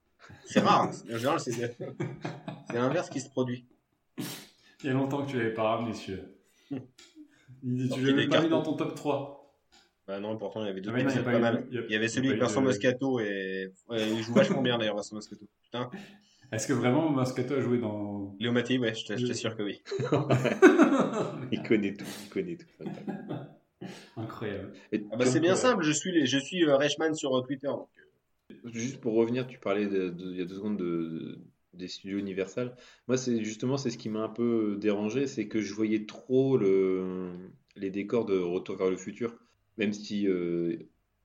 C'est 0.45 0.61
rare. 0.61 0.85
hein. 0.85 0.91
En 1.13 1.17
général, 1.17 1.41
c'est 1.41 1.53
c'est 1.53 2.75
l'inverse 2.75 3.09
qui 3.11 3.21
se 3.21 3.29
produit. 3.31 3.65
Il 4.83 4.87
y 4.87 4.89
a 4.91 4.93
longtemps 4.93 5.25
que 5.25 5.31
tu 5.31 5.37
l'avais 5.39 5.53
pas 5.55 5.63
ramené. 5.77 5.95
Il- 6.71 7.83
Tu 7.83 7.89
Sorti 7.89 8.05
l'avais 8.05 8.29
pas 8.29 8.41
mis 8.43 8.49
dans 8.49 8.63
ton 8.63 8.75
top 8.75 8.95
3. 8.95 9.35
Bah 10.07 10.21
non, 10.21 10.37
pourtant, 10.39 10.63
il 10.63 10.69
y 10.69 10.71
avait 10.71 10.81
deux 10.81 10.91
Ah 10.95 10.99
a 10.99 11.23
pas 11.23 11.39
mal. 11.39 11.67
il 11.71 11.75
y 11.77 11.79
a- 11.79 11.83
Il 11.87 11.93
y 11.93 11.97
avait 11.97 12.09
celui 12.09 12.29
avec 12.29 12.41
Vincent 12.41 12.61
de- 12.61 12.67
Moscato 12.67 13.21
et 13.21 13.73
ouais, 13.91 14.09
il 14.11 14.23
joue 14.23 14.33
vachement 14.33 14.63
bien 14.63 14.79
d'ailleurs, 14.79 14.97
Vincent 14.97 15.17
Moscato. 15.17 15.45
Putain. 15.65 15.91
Est-ce 16.53 16.67
que 16.67 16.73
vraiment 16.73 17.11
Moscato 17.11 17.55
a 17.55 17.61
joué 17.61 17.77
dans 17.79 18.35
Léo 18.39 18.53
Mattei, 18.53 18.79
ouais, 18.79 18.95
je 18.95 19.07
t'assure 19.27 19.55
que 19.57 19.63
oui. 19.63 19.83
Il 21.53 21.63
connaît 21.63 21.93
tout, 21.95 22.07
il 22.25 22.29
connaît 22.31 22.57
tout. 22.57 22.67
Incroyable. 24.17 24.73
Ah 25.13 25.17
bah, 25.17 25.25
c'est 25.27 25.41
bien 25.41 25.53
quoi- 25.53 25.61
simple, 25.61 25.83
je 25.85 25.93
suis, 25.93 26.13
les- 26.13 26.27
je 26.27 26.39
suis 26.39 26.65
euh, 26.65 26.77
Reichmann 26.77 27.15
sur 27.15 27.37
euh, 27.37 27.43
Twitter. 27.43 27.69
donc, 27.69 27.89
euh, 28.51 28.57
Juste 28.73 29.01
pour 29.01 29.15
revenir, 29.15 29.47
tu 29.47 29.59
parlais 29.59 29.87
de- 29.87 30.09
de- 30.09 30.31
il 30.33 30.37
y 30.39 30.43
a 30.43 30.45
deux 30.45 30.57
secondes 30.57 30.77
de, 30.79 30.85
de- 30.85 31.39
des 31.75 31.89
studios 31.89 32.19
Universal. 32.19 32.75
Moi, 33.07 33.17
c'est 33.17 33.45
justement 33.45 33.77
c'est 33.77 33.91
ce 33.91 33.99
qui 33.99 34.09
m'a 34.09 34.21
un 34.23 34.29
peu 34.29 34.77
dérangé, 34.81 35.27
c'est 35.27 35.47
que 35.49 35.61
je 35.61 35.73
voyais 35.75 36.07
trop 36.07 36.57
le, 36.57 37.31
les 37.77 37.91
décors 37.91 38.25
de 38.25 38.39
Retour 38.39 38.77
vers 38.77 38.91
le 38.91 38.97
futur, 38.97 39.35
même 39.77 39.93
si 39.93 40.27
euh, 40.27 40.77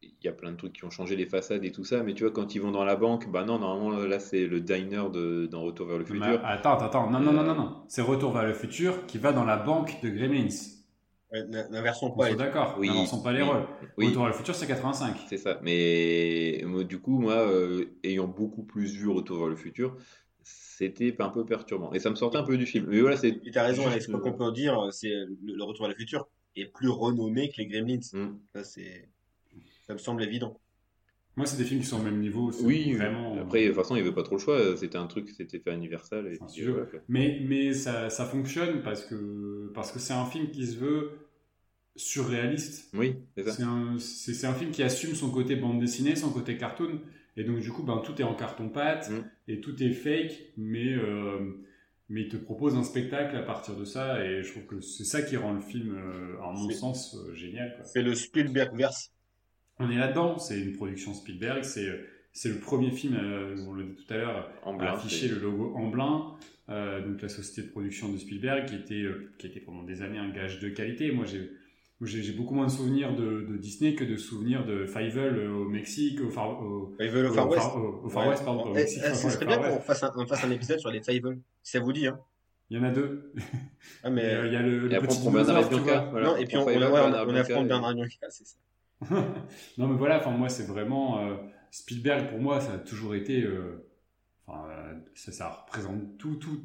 il 0.04 0.12
y 0.24 0.28
a 0.28 0.34
plein 0.34 0.52
de 0.52 0.58
trucs 0.58 0.74
qui 0.74 0.84
ont 0.86 0.90
changé 0.90 1.16
les 1.16 1.26
façades 1.26 1.64
et 1.64 1.72
tout 1.72 1.86
ça, 1.86 2.04
mais 2.04 2.14
tu 2.14 2.24
vois 2.24 2.32
quand 2.34 2.54
ils 2.56 2.60
vont 2.62 2.72
dans 2.72 2.84
la 2.84 2.98
banque, 2.98 3.32
bah 3.32 3.46
non, 3.46 3.58
normalement 3.58 3.92
là 4.06 4.20
c'est 4.20 4.46
le 4.48 4.60
diner 4.60 5.10
de, 5.12 5.46
dans 5.48 5.62
Retour 5.64 5.88
vers 5.88 5.98
le 5.98 6.04
Mais 6.04 6.10
futur. 6.20 6.42
attends, 6.46 6.74
attends, 6.74 6.86
attends. 6.86 7.10
Non, 7.10 7.20
non, 7.22 7.32
non, 7.34 7.44
non, 7.44 7.56
non. 7.56 7.84
C'est 7.88 8.02
Retour 8.02 8.34
vers 8.34 8.46
le 8.46 8.54
futur 8.54 9.06
qui 9.08 9.18
va 9.18 9.32
dans 9.32 9.46
la 9.46 9.58
banque 9.58 10.02
de 10.04 10.10
Gremlins. 10.10 10.50
N'inversons 11.34 12.14
On 12.16 12.18
pas. 12.18 12.34
d'accord. 12.34 12.76
Oui, 12.80 12.88
N'avançons 12.88 13.22
pas 13.24 13.34
les 13.34 13.42
rôles. 13.42 13.66
oui. 13.98 14.08
Retour 14.08 14.24
vers 14.24 14.32
le 14.32 14.38
futur, 14.38 14.56
c'est 14.56 14.68
85. 14.68 15.16
C'est 15.28 15.38
ça. 15.38 15.60
Mais 15.64 16.64
du 16.88 17.00
coup, 17.00 17.20
moi, 17.20 17.34
euh, 17.34 17.86
ayant 18.04 18.28
beaucoup 18.28 18.64
plus 18.64 18.96
vu 18.96 19.10
Retour 19.10 19.40
vers 19.40 19.48
le 19.48 19.56
futur, 19.56 19.98
c'était 20.44 21.16
un 21.20 21.30
peu 21.30 21.46
perturbant. 21.46 21.92
Et 21.94 22.00
ça 22.00 22.10
me 22.10 22.16
sortait 22.16 22.38
un 22.38 22.44
peu 22.44 22.58
du 22.58 22.66
film. 22.66 22.86
Mais 22.90 23.02
voilà, 23.02 23.18
c'est. 23.18 23.40
Et 23.46 23.52
t'as 23.52 23.64
raison, 23.64 23.88
Alex, 23.88 24.08
quoi 24.08 24.20
euh, 24.20 24.22
qu'on 24.22 24.34
peut 24.34 24.52
dire, 24.52 24.88
c'est 24.92 25.12
euh, 25.12 25.26
le, 25.44 25.56
le 25.56 25.64
Retour 25.64 25.86
à 25.86 25.90
le 25.90 25.96
futur 25.96 26.28
est 26.56 26.66
plus 26.66 26.90
renommé 26.90 27.50
que 27.50 27.56
les 27.58 27.66
Gremlins. 27.68 28.00
Hmm. 28.14 28.38
Ça, 28.54 28.64
c'est, 28.64 29.10
ça 29.88 29.94
me 29.94 29.98
semble 30.00 30.24
évident. 30.24 30.60
Moi, 31.36 31.48
c'est 31.48 31.58
des 31.58 31.64
films 31.64 31.80
qui 31.82 31.88
sont 31.88 32.00
au 32.00 32.04
même 32.04 32.20
niveau. 32.20 32.52
c'est 32.52 32.64
Oui, 32.64 32.94
vraiment. 32.94 33.36
Après, 33.42 33.64
de 33.64 33.68
toute 33.70 33.76
façon, 33.78 33.96
il 33.96 34.02
n'y 34.04 34.08
avait 34.08 34.14
pas 34.16 34.22
trop 34.22 34.36
le 34.36 34.42
choix. 34.42 34.78
C'était 34.78 34.98
un 35.00 35.08
truc, 35.08 35.30
c'était 35.36 35.58
fait 35.58 35.72
à 35.72 35.74
Universal. 35.74 36.28
Et 36.28 36.38
C'est 36.48 36.68
un. 36.68 36.86
Mais, 37.08 37.42
mais 37.48 37.74
ça, 37.74 38.12
ça 38.12 38.26
fonctionne 38.26 38.84
parce 38.84 39.04
que 39.04 39.72
parce 39.74 39.92
que 39.92 39.98
c'est 39.98 40.14
un 40.14 40.26
film 40.26 40.52
qui 40.52 40.68
se 40.68 40.78
veut 40.78 41.10
surréaliste. 41.96 42.94
Oui, 42.94 43.16
c'est 43.36 43.44
ça. 43.44 43.52
C'est 44.00 44.48
un, 44.48 44.54
film 44.54 44.72
qui 44.72 44.84
assume 44.84 45.16
son 45.16 45.30
côté 45.30 45.56
bande 45.56 45.80
dessinée, 45.80 46.16
son 46.16 46.32
côté 46.32 46.58
cartoon. 46.58 47.00
Et 47.38 47.44
donc, 47.44 47.60
du 47.60 47.72
coup, 47.72 47.84
ben, 47.84 48.02
tout 48.06 48.20
est 48.22 48.24
en 48.24 48.36
carton-pâte 48.36 49.10
Mm. 49.10 49.24
et 49.48 49.62
tout 49.62 49.82
est 49.82 49.92
fake, 49.92 50.54
mais, 50.58 50.94
euh, 50.94 51.40
mais 52.10 52.22
il 52.22 52.30
te 52.30 52.38
propose 52.38 52.76
un 52.76 52.84
spectacle 52.84 53.36
à 53.36 53.42
partir 53.42 53.76
de 53.76 53.86
ça. 53.86 54.24
Et 54.26 54.44
je 54.44 54.52
trouve 54.52 54.66
que 54.66 54.82
c'est 54.82 55.04
ça 55.04 55.22
qui 55.22 55.38
rend 55.38 55.54
le 55.54 55.62
film, 55.62 55.96
euh, 55.96 56.42
à 56.42 56.52
mon 56.52 56.70
sens, 56.70 57.16
euh, 57.16 57.34
génial. 57.34 57.76
C'est 57.86 58.02
le 58.02 58.14
Spielberg-verse. 58.14 59.12
On 59.80 59.90
est 59.90 59.98
là-dedans, 59.98 60.38
c'est 60.38 60.60
une 60.60 60.74
production 60.74 61.14
Spielberg, 61.14 61.64
c'est, 61.64 61.90
c'est 62.32 62.50
le 62.50 62.60
premier 62.60 62.92
film, 62.92 63.16
euh, 63.16 63.56
on 63.68 63.74
l'a 63.74 63.84
dit 63.84 63.96
tout 63.96 64.14
à 64.14 64.18
l'heure, 64.18 64.52
En 64.64 64.80
à 64.80 64.92
afficher 64.92 65.28
le 65.28 65.40
logo 65.40 65.74
Amblin, 65.76 66.36
euh, 66.70 67.06
donc 67.06 67.22
la 67.22 67.30
société 67.30 67.68
de 67.68 67.72
production 67.72 68.10
de 68.10 68.18
Spielberg, 68.18 68.66
qui 68.68 68.76
était, 68.76 69.04
euh, 69.04 69.32
qui 69.38 69.48
était 69.48 69.60
pendant 69.60 69.84
des 69.84 70.02
années 70.02 70.20
un 70.20 70.30
gage 70.30 70.60
de 70.60 70.70
qualité. 70.70 71.12
Moi, 71.12 71.26
j'ai, 71.26 71.52
j'ai, 72.06 72.34
beaucoup 72.34 72.54
moins 72.56 72.66
de 72.68 72.72
souvenirs 72.72 73.16
de, 73.16 73.42
de 73.42 73.58
Disney 73.58 73.96
que 73.96 74.04
de 74.04 74.18
souvenirs 74.18 74.66
de 74.66 74.86
Fievel 74.86 75.38
euh, 75.38 75.52
au 75.54 75.70
Mexique, 75.70 76.20
au 76.22 76.30
Far, 76.30 76.62
au, 76.62 76.96
veulent 77.00 77.26
au 77.26 77.30
le 77.30 77.34
Far 77.34 77.50
West. 77.50 77.62
Far- 77.64 77.78
au- 77.78 78.02
au 78.06 78.10
Far 78.10 78.24
Ouais. 78.24 78.30
West, 78.30 78.46
pardon, 78.46 78.64
au 78.66 78.72
Eh, 78.72 78.74
Mexique, 78.76 79.02
eh, 79.06 79.12
au 79.12 79.14
ce 79.16 79.30
serait 79.30 79.46
bien 79.46 79.58
qu'on 79.58 79.80
fasse 79.82 80.04
fasse 80.28 80.44
un 80.44 80.52
épisode 80.52 80.80
sur 80.80 80.92
les 80.92 81.02
Fievel. 81.02 81.40
Si 81.62 81.72
ça 81.74 81.80
vous 81.80 81.94
dit, 81.94 82.08
hein? 82.08 82.20
Il 82.70 82.78
y 82.78 82.80
en 82.80 82.84
a 82.84 82.92
deux. 82.92 83.34
Ah, 84.04 84.10
mais, 84.10 84.24
Il 84.48 84.54
y 84.54 84.56
a 84.56 84.62
le, 84.62 84.88
le 84.88 85.00
petit 85.02 85.20
dinosaure, 85.20 85.70
tu 85.70 85.76
vois. 85.76 86.00
voilà. 86.12 86.28
non, 86.28 86.36
et 86.38 86.46
puis 86.46 86.58
on, 86.58 86.64
on, 86.64 86.68
Fievel, 86.68 86.84
ouais, 86.92 87.00
on, 87.02 87.30
on 87.30 87.36
affronte 87.36 87.66
et- 87.66 87.68
Bernard 87.68 87.94
Bianca, 87.96 88.28
c'est 88.30 88.46
ça. 88.48 88.58
non, 89.78 89.88
mais 89.88 89.98
voilà, 89.98 90.18
enfin, 90.20 90.32
moi, 90.32 90.50
c'est 90.50 90.64
vraiment. 90.68 91.20
euh, 91.20 91.36
Spielberg, 91.72 92.30
pour 92.30 92.40
moi, 92.40 92.60
ça 92.62 92.74
a 92.74 92.78
toujours 92.78 93.16
été. 93.16 93.42
euh, 93.44 93.86
Enfin, 94.46 94.68
euh, 94.70 94.94
ça, 95.16 95.32
ça 95.32 95.50
représente 95.50 96.18
tout, 96.18 96.36
tout, 96.36 96.62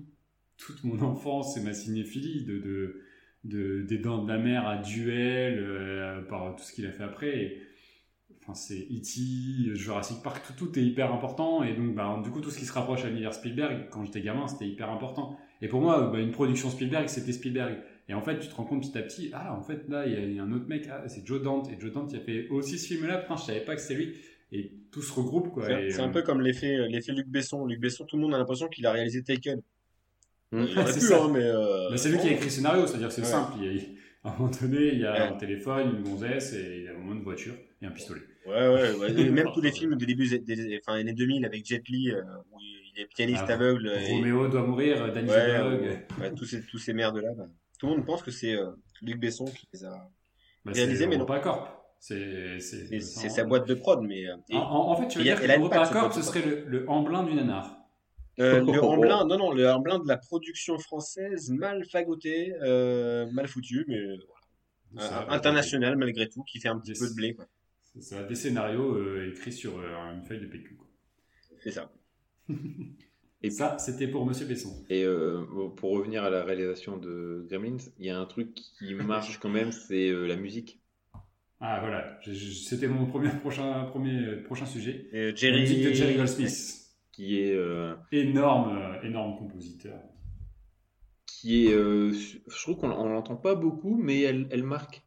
toute 0.56 0.82
mon 0.84 1.00
enfance 1.02 1.56
et 1.56 1.60
ma 1.60 1.72
cinéphilie, 1.72 2.44
de, 2.44 2.58
de, 2.58 3.00
de- 3.44 3.82
des 3.82 3.98
Dents 3.98 4.22
de 4.24 4.28
la 4.32 4.38
Mer 4.38 4.66
à 4.66 4.78
Duel, 4.78 5.58
euh, 5.58 6.22
par 6.22 6.54
tout 6.56 6.62
ce 6.64 6.72
qu'il 6.72 6.86
a 6.86 6.90
fait 6.92 7.04
après. 7.04 7.38
Et, 7.38 7.62
enfin, 8.42 8.54
c'est 8.54 8.86
E.T., 8.90 9.74
Jurassic 9.76 10.22
Park, 10.22 10.42
tout, 10.46 10.66
tout 10.66 10.78
est 10.78 10.82
hyper 10.82 11.12
important. 11.12 11.62
Et 11.62 11.74
donc, 11.74 11.94
bah, 11.94 12.20
du 12.22 12.30
coup, 12.30 12.40
tout 12.40 12.50
ce 12.50 12.58
qui 12.58 12.64
se 12.66 12.72
rapproche 12.72 13.04
à 13.04 13.08
l'univers 13.08 13.34
Spielberg, 13.34 13.88
quand 13.90 14.04
j'étais 14.04 14.20
gamin, 14.20 14.48
c'était 14.48 14.66
hyper 14.68 14.90
important. 14.90 15.36
Et 15.62 15.68
pour 15.68 15.80
moi, 15.80 16.10
bah, 16.12 16.18
une 16.20 16.30
production 16.32 16.70
Spielberg, 16.70 17.08
c'était 17.08 17.32
Spielberg. 17.32 17.78
Et 18.08 18.14
en 18.14 18.22
fait, 18.22 18.38
tu 18.38 18.48
te 18.48 18.54
rends 18.54 18.64
compte 18.64 18.82
petit 18.82 18.96
à 18.96 19.02
petit, 19.02 19.30
ah, 19.34 19.54
en 19.54 19.62
fait, 19.62 19.86
là, 19.88 20.06
il 20.06 20.12
y, 20.12 20.16
a- 20.16 20.20
il 20.20 20.32
y 20.34 20.38
a 20.38 20.42
un 20.42 20.52
autre 20.52 20.66
mec, 20.66 20.88
ah, 20.90 21.06
c'est 21.08 21.26
Joe 21.26 21.42
Dante. 21.42 21.70
Et 21.70 21.78
Joe 21.78 21.92
Dante, 21.92 22.10
il 22.12 22.16
a 22.16 22.20
fait 22.20 22.48
aussi 22.48 22.78
ce 22.78 22.86
film-là, 22.94 23.18
putain, 23.18 23.36
je 23.36 23.42
savais 23.42 23.60
pas 23.60 23.74
que 23.74 23.80
c'était 23.82 23.94
lui. 24.02 24.14
Et 24.50 24.72
tout 24.90 25.02
se 25.02 25.12
regroupe, 25.12 25.50
quoi. 25.50 25.66
C'est 25.66 26.00
un 26.00 26.08
euh, 26.08 26.12
peu 26.12 26.22
comme 26.22 26.40
l'effet, 26.40 26.88
l'effet 26.88 27.12
Luc 27.12 27.28
Besson. 27.28 27.66
Luc 27.66 27.80
Besson, 27.80 28.06
tout 28.06 28.16
le 28.16 28.22
monde 28.22 28.34
a 28.34 28.38
l'impression 28.38 28.68
qu'il 28.68 28.86
a 28.86 28.92
réalisé 28.92 29.22
Taken. 29.22 29.60
Il 30.52 30.58
hein, 30.78 31.28
mais. 31.32 31.40
euh, 31.44 31.88
Mais 31.90 31.96
c'est 31.98 32.08
lui 32.08 32.18
qui 32.18 32.28
a 32.28 32.32
écrit 32.32 32.44
le 32.46 32.50
scénario, 32.50 32.86
c'est-à-dire 32.86 33.08
que 33.08 33.14
c'est 33.14 33.20
Ouais. 33.22 33.26
simple. 33.26 33.52
Il 33.60 33.64
y 33.64 33.78
a- 33.78 33.82
à 34.24 34.32
un 34.32 34.38
moment 34.38 34.50
donné, 34.60 34.88
il 34.94 34.98
y 35.00 35.06
a 35.06 35.12
Ouais. 35.12 35.18
un 35.20 35.32
téléphone, 35.36 35.96
une 35.96 36.02
gonzesse, 36.02 36.52
et 36.54 36.78
il 36.78 36.82
y 36.84 36.88
a 36.88 36.92
un 36.92 36.94
moment 36.98 37.12
une 37.14 37.22
voiture 37.22 37.54
et 37.82 37.86
un 37.86 37.90
pistolet. 37.90 38.22
Ouais, 38.46 38.54
ouais, 38.68 38.92
ouais. 38.94 39.08
Et 39.28 39.30
même 39.30 39.48
tous 39.52 39.60
les 39.60 39.72
films 39.72 39.94
des 39.96 40.06
débuts 40.06 40.26
des, 40.28 40.38
des 40.38 40.80
enfin, 40.82 40.98
années 40.98 41.12
2000 41.12 41.44
avec 41.44 41.66
Jet 41.66 41.86
Li, 41.88 42.10
euh, 42.10 42.22
où 42.50 42.58
il 42.60 43.02
est 43.02 43.06
pianiste 43.06 43.44
Ah, 43.48 43.52
aveugle. 43.54 43.92
et- 44.00 44.12
Roméo 44.14 44.48
doit 44.48 44.62
mourir, 44.62 45.12
Danny 45.12 45.28
Ouais, 45.28 45.34
Zuckerberg. 45.34 45.80
ouais, 45.82 46.06
ouais, 46.20 46.34
tous 46.34 46.44
ces, 46.46 46.62
tous 46.62 46.78
ces 46.78 46.94
merdes-là. 46.94 47.28
bah, 47.36 47.44
tout 47.78 47.86
le 47.86 47.96
monde 47.96 48.06
pense 48.06 48.22
que 48.22 48.30
c'est 48.30 48.54
euh, 48.56 48.70
Luc 49.02 49.20
Besson 49.20 49.44
qui 49.44 49.68
les 49.74 49.84
a. 49.84 49.90
Bah, 50.64 50.72
Réalisé, 50.74 51.00
c'est 51.04 51.06
mais 51.06 51.16
non. 51.16 51.24
EuropaCorp. 51.24 51.74
C'est 52.00 52.58
c'est- 52.60 53.28
sa 53.28 53.44
boîte 53.44 53.66
de 53.68 53.74
prod, 53.74 54.00
mais. 54.02 54.22
et- 54.22 54.56
En, 54.56 54.96
fait, 54.96 55.08
tu 55.08 55.18
veux 55.18 55.24
dire 55.24 55.36
que 55.36 55.42
une 55.42 55.48
patte, 55.48 55.58
EuropaCorp, 55.92 56.12
ce 56.14 56.22
serait 56.22 56.42
le, 56.42 56.64
le 56.66 56.88
emblin 56.88 57.22
du 57.24 57.34
nanar. 57.34 57.76
Euh, 58.40 58.60
le 58.60 58.78
Oh, 58.82 58.94
oh, 58.98 59.04
non, 59.04 59.26
non, 59.38 59.52
le 59.52 59.62
de 59.62 60.08
la 60.08 60.16
production 60.16 60.78
française 60.78 61.50
mal 61.50 61.84
fagotée, 61.84 62.54
euh, 62.62 63.30
mal 63.32 63.48
foutue, 63.48 63.84
mais 63.88 63.98
euh, 63.98 64.16
voilà. 64.94 65.26
Euh, 65.28 65.30
international 65.30 65.96
malgré 65.96 66.28
tout, 66.28 66.42
qui 66.44 66.60
fait 66.60 66.68
un 66.68 66.78
petit 66.78 66.90
Yes. 66.92 67.00
peu 67.00 67.08
de 67.10 67.14
blé. 67.14 67.34
quoi. 67.34 67.46
C'est 67.94 68.02
ça, 68.02 68.22
des 68.22 68.34
scénarios 68.34 68.94
euh, 68.94 69.30
écrits 69.30 69.52
sur 69.52 69.78
euh, 69.78 70.14
une 70.14 70.22
feuille 70.24 70.40
de 70.40 70.46
PQ. 70.46 70.76
quoi. 70.76 70.86
C'est 71.62 71.72
ça. 71.72 71.90
Et 73.42 73.50
ça, 73.50 73.78
c'était 73.78 74.08
pour 74.08 74.26
Monsieur 74.26 74.46
Besson. 74.46 74.84
Et 74.90 75.04
euh, 75.04 75.44
pour 75.76 75.90
revenir 75.92 76.24
à 76.24 76.30
la 76.30 76.42
réalisation 76.42 76.96
de 76.96 77.46
Gremlins, 77.48 77.76
il 77.98 78.06
y 78.06 78.10
a 78.10 78.18
un 78.18 78.24
truc 78.26 78.48
qui 78.78 78.94
marche 78.94 79.38
quand 79.38 79.48
même, 79.48 79.70
c'est 79.70 80.08
euh, 80.08 80.26
la 80.26 80.34
musique. 80.36 80.80
Ah 81.60 81.78
voilà, 81.80 82.18
Je- 82.22 82.32
je- 82.32 82.50
c'était 82.52 82.88
mon 82.88 83.06
premier 83.06 83.30
prochain, 83.30 83.84
premier, 83.84 84.36
prochain 84.42 84.66
sujet. 84.66 85.08
Et 85.12 85.32
La 85.50 85.56
musique 85.58 85.84
de 85.84 85.92
Jerry 85.92 86.14
Goldsmith. 86.16 86.77
Qui 87.18 87.40
est, 87.40 87.52
euh, 87.52 87.94
Énorme, 88.12 88.76
euh, 88.78 89.02
énorme 89.02 89.36
compositeur. 89.38 89.98
qui 91.26 91.66
est 91.66 91.72
euh, 91.72 92.12
je 92.12 92.62
trouve 92.62 92.76
qu'on 92.76 92.90
on 92.90 93.08
l'entend 93.08 93.36
pas 93.36 93.54
beaucoup, 93.54 93.96
mais 93.96 94.20
elle, 94.22 94.46
elle 94.50 94.62
marque. 94.62 95.04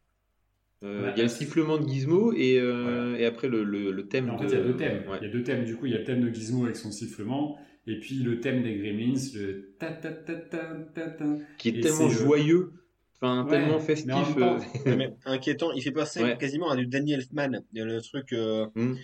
Euh, 0.83 1.05
Ouais. 1.05 1.11
Il 1.15 1.17
y 1.17 1.21
a 1.21 1.23
le 1.23 1.29
sifflement 1.29 1.77
de 1.77 1.87
Gizmo 1.87 2.33
et, 2.33 2.59
euh, 2.59 3.15
et 3.17 3.25
après 3.25 3.47
le, 3.47 3.63
le, 3.63 3.91
le 3.91 4.07
thème 4.07 4.29
En 4.31 4.35
de. 4.35 4.39
fait, 4.47 4.47
il 4.47 4.53
y 4.53 4.61
a 4.61 4.63
deux 4.63 4.75
thèmes. 4.77 5.03
Ouais. 5.09 5.19
Il 5.21 5.27
y 5.27 5.29
a 5.29 5.31
deux 5.31 5.43
thèmes. 5.43 5.63
Du 5.63 5.75
coup, 5.77 5.85
il 5.85 5.91
y 5.91 5.95
a 5.95 5.99
le 5.99 6.03
thème 6.03 6.21
de 6.21 6.29
Gizmo 6.33 6.63
avec 6.65 6.75
son 6.75 6.91
sifflement, 6.91 7.57
et 7.87 7.99
puis 7.99 8.15
le 8.15 8.39
thème 8.41 8.63
des 8.63 8.75
Gremlins, 8.77 9.13
le 9.35 9.75
ta 9.79 9.91
ta 9.91 10.11
ta 10.11 10.35
ta 10.35 10.57
ta 10.93 11.09
ta. 11.11 11.25
Qui 11.59 11.69
est 11.69 11.77
Et 11.77 11.81
tellement 11.81 12.05
euh, 12.05 12.09
joyeux, 12.09 12.73
enfin 13.21 13.43
Ouais, 13.45 13.51
tellement 13.51 13.67
mais 13.69 13.73
en 13.75 13.79
festif. 13.79 14.11
même 14.15 14.35
temps- 14.35 14.59
euh, 14.87 14.95
mais 14.97 15.13
inquiétant. 15.25 15.71
Il 15.73 15.81
fait 15.83 15.91
passer 15.91 16.23
Ouais. 16.23 16.37
quasiment 16.37 16.69
à 16.71 16.75
du 16.75 16.87
Danny 16.87 17.13
Elfman. 17.13 17.61
Il 17.73 17.77
y 17.77 17.81
a 17.81 17.85
le 17.85 18.01
truc, 18.01 18.33
euh, 18.33 18.65
Hmm. 18.75 18.95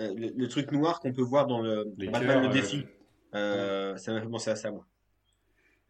Euh, 0.00 0.14
le, 0.16 0.32
le 0.36 0.48
truc 0.48 0.72
noir 0.72 0.98
qu'on 1.00 1.12
peut 1.12 1.22
voir 1.22 1.46
dans 1.46 1.60
le 1.60 1.84
Les 1.98 2.08
Batman 2.08 2.40
chœurs, 2.40 2.42
le 2.42 2.48
défi. 2.48 2.84
Euh, 3.34 3.96
ça 3.96 4.12
m'a 4.12 4.20
fait 4.20 4.28
penser 4.28 4.50
à 4.50 4.56
ça, 4.56 4.70
moi. 4.70 4.86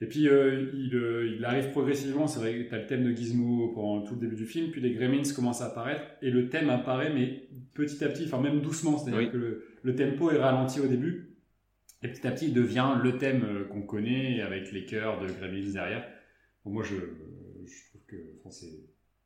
Et 0.03 0.07
puis, 0.07 0.29
euh, 0.29 0.71
il, 0.75 0.95
euh, 0.95 1.35
il 1.37 1.45
arrive 1.45 1.71
progressivement. 1.73 2.27
C'est 2.27 2.39
vrai 2.41 2.55
que 2.65 2.69
tu 2.69 2.75
as 2.75 2.79
le 2.79 2.87
thème 2.87 3.05
de 3.05 3.13
Gizmo 3.15 3.69
pendant 3.75 4.03
tout 4.03 4.15
le 4.15 4.21
début 4.21 4.37
du 4.37 4.47
film, 4.47 4.71
puis 4.71 4.81
les 4.81 4.93
Gremlins 4.95 5.23
commencent 5.35 5.61
à 5.61 5.67
apparaître, 5.67 6.03
et 6.23 6.31
le 6.31 6.49
thème 6.49 6.71
apparaît, 6.71 7.13
mais 7.13 7.49
petit 7.75 8.03
à 8.03 8.09
petit, 8.09 8.25
enfin 8.25 8.41
même 8.41 8.61
doucement. 8.63 8.97
C'est-à-dire 8.99 9.21
Oui. 9.21 9.31
que 9.31 9.37
le, 9.37 9.67
le 9.83 9.95
tempo 9.95 10.31
est 10.31 10.39
ralenti 10.39 10.81
au 10.81 10.87
début, 10.87 11.37
et 12.03 12.09
petit 12.09 12.27
à 12.27 12.31
petit, 12.33 12.47
il 12.49 12.55
devient 12.55 12.95
le 13.03 13.19
thème 13.19 13.45
euh, 13.45 13.65
qu'on 13.65 13.83
connaît, 13.83 14.41
avec 14.41 14.73
les 14.73 14.87
chœurs 14.87 15.21
de 15.21 15.27
Gremlins 15.27 15.71
derrière. 15.73 16.09
Bon, 16.65 16.71
moi, 16.73 16.83
je, 16.83 16.95
je 16.97 17.89
trouve 17.91 18.03
que, 18.07 18.17
enfin, 18.41 18.51
c'est, 18.51 18.71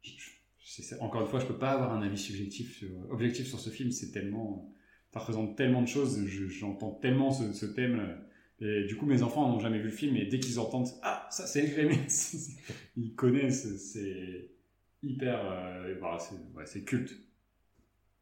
je- 0.02 0.10
je- 0.58 0.82
c'est- 0.82 0.98
encore 1.00 1.20
une 1.22 1.28
fois, 1.28 1.38
je 1.38 1.46
peux 1.46 1.56
pas 1.58 1.70
avoir 1.70 1.92
un 1.92 2.02
avis 2.02 2.18
subjectif, 2.18 2.78
sur- 2.78 2.88
objectif 3.10 3.46
sur 3.46 3.60
ce 3.60 3.70
film. 3.70 3.92
C'est 3.92 4.10
tellement, 4.10 4.73
ça 5.14 5.20
représente 5.20 5.56
tellement 5.56 5.80
de 5.80 5.86
choses. 5.88 6.26
je- 6.26 6.48
j'entends 6.48 6.90
tellement 6.90 7.30
ce, 7.30 7.52
ce 7.54 7.64
thème. 7.66 8.18
Et 8.60 8.84
du 8.84 8.96
coup, 8.96 9.06
mes 9.06 9.22
enfants 9.22 9.48
n'ont 9.50 9.58
jamais 9.60 9.78
vu 9.78 9.84
le 9.86 9.90
film, 9.90 10.16
et 10.16 10.26
dès 10.26 10.38
qu'ils 10.38 10.58
entendent, 10.60 10.88
ah, 11.02 11.26
ça 11.30 11.46
c'est 11.46 11.66
Gremlins, 11.66 12.06
ils 12.96 13.14
connaissent. 13.14 13.76
C'est 13.92 14.50
hyper, 15.02 15.40
euh, 15.50 15.94
voilà, 15.98 16.18
c'est, 16.18 16.34
ouais, 16.56 16.84
culte. 16.84 17.12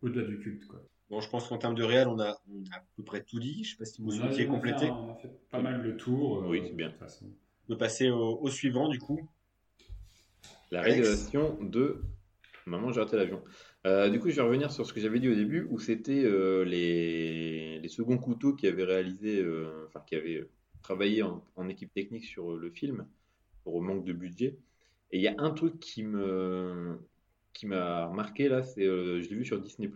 Au-delà 0.02 0.26
du 0.26 0.38
culte, 0.38 0.66
quoi. 0.66 0.80
Bon, 1.10 1.20
je 1.20 1.28
pense 1.28 1.46
qu'en 1.48 1.58
termes 1.58 1.74
de 1.74 1.82
réel, 1.82 2.08
on 2.08 2.18
a, 2.18 2.40
on 2.48 2.62
a 2.72 2.76
à 2.76 2.82
peu 2.96 3.02
près 3.04 3.22
tout 3.22 3.38
dit. 3.38 3.62
Je 3.64 3.72
sais 3.72 3.76
pas 3.76 3.84
si 3.84 4.00
vous 4.02 4.10
souhaitiez 4.10 4.46
on 4.46 4.52
a 4.52 4.54
compléter. 4.56 4.90
On 4.90 5.12
a 5.12 5.14
fait 5.16 5.30
pas 5.50 5.60
mal 5.60 5.82
le 5.82 5.96
tour. 5.96 6.38
euh, 6.38 6.48
Oui, 6.48 6.62
c'est 6.66 6.74
bien. 6.74 6.86
de 6.86 6.92
toute 6.92 7.00
façon. 7.00 7.26
On 7.26 7.72
peut 7.72 7.78
passer 7.78 8.08
au, 8.10 8.38
au 8.40 8.48
suivant, 8.48 8.88
du 8.88 8.98
coup. 8.98 9.28
La 10.70 10.80
Alex. 10.80 10.98
réalisation 11.00 11.58
de 11.62 12.02
Maman, 12.66 12.92
j'ai 12.92 13.00
raté 13.00 13.16
l'avion. 13.16 13.42
Euh, 13.84 14.08
du 14.08 14.20
coup, 14.20 14.30
je 14.30 14.36
vais 14.36 14.42
revenir 14.42 14.70
sur 14.70 14.86
ce 14.86 14.92
que 14.92 15.00
j'avais 15.00 15.18
dit 15.18 15.28
au 15.28 15.34
début, 15.34 15.66
où 15.68 15.78
c'était 15.78 16.22
euh, 16.24 16.64
les, 16.64 17.80
les 17.80 17.88
seconds 17.88 18.18
couteaux 18.18 18.54
qui 18.54 18.66
avaient 18.68 18.84
réalisé, 18.84 19.40
euh, 19.40 19.86
enfin, 19.88 20.04
qui 20.06 20.14
avaient 20.14 20.48
travaillé 20.82 21.22
en, 21.22 21.44
en 21.56 21.68
équipe 21.68 21.92
technique 21.92 22.24
sur 22.24 22.56
le 22.56 22.70
film, 22.70 23.06
pour 23.64 23.82
manque 23.82 24.04
de 24.04 24.12
budget. 24.12 24.56
Et 25.10 25.18
il 25.18 25.22
y 25.22 25.28
a 25.28 25.34
un 25.38 25.50
truc 25.50 25.78
qui 25.80 26.02
me 26.02 26.98
qui 27.52 27.66
m'a 27.66 28.08
marqué 28.08 28.48
là, 28.48 28.62
c'est 28.62 28.82
je 28.82 29.28
l'ai 29.28 29.36
vu 29.36 29.44
sur 29.44 29.60
Disney 29.60 29.90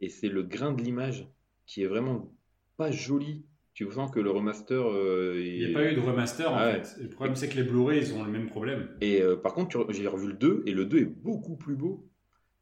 et 0.00 0.08
c'est 0.08 0.28
le 0.28 0.42
grain 0.42 0.72
de 0.72 0.82
l'image 0.82 1.28
qui 1.66 1.82
est 1.82 1.86
vraiment 1.86 2.34
pas 2.76 2.90
joli. 2.90 3.44
Tu 3.74 3.88
sens 3.92 4.10
que 4.10 4.18
le 4.18 4.30
remaster 4.32 4.82
Il 5.36 5.58
n'y 5.58 5.64
a 5.66 5.72
pas 5.72 5.92
eu 5.92 5.94
de 5.94 6.00
remaster 6.00 6.50
en 6.50 6.56
Ah 6.56 6.72
fait. 6.72 7.00
Le 7.00 7.08
problème 7.10 7.36
c'est 7.36 7.48
que 7.48 7.54
les 7.54 7.62
Blu-ray 7.62 8.00
ils 8.00 8.12
ont 8.12 8.24
le 8.24 8.32
même 8.32 8.48
problème. 8.48 8.88
Et 9.00 9.22
par 9.40 9.54
contre, 9.54 9.86
j'ai 9.92 10.08
revu 10.08 10.26
le 10.26 10.32
2 10.32 10.64
et 10.66 10.72
le 10.72 10.84
2 10.84 10.98
est 10.98 11.04
beaucoup 11.04 11.56
plus 11.56 11.76
beau. 11.76 12.09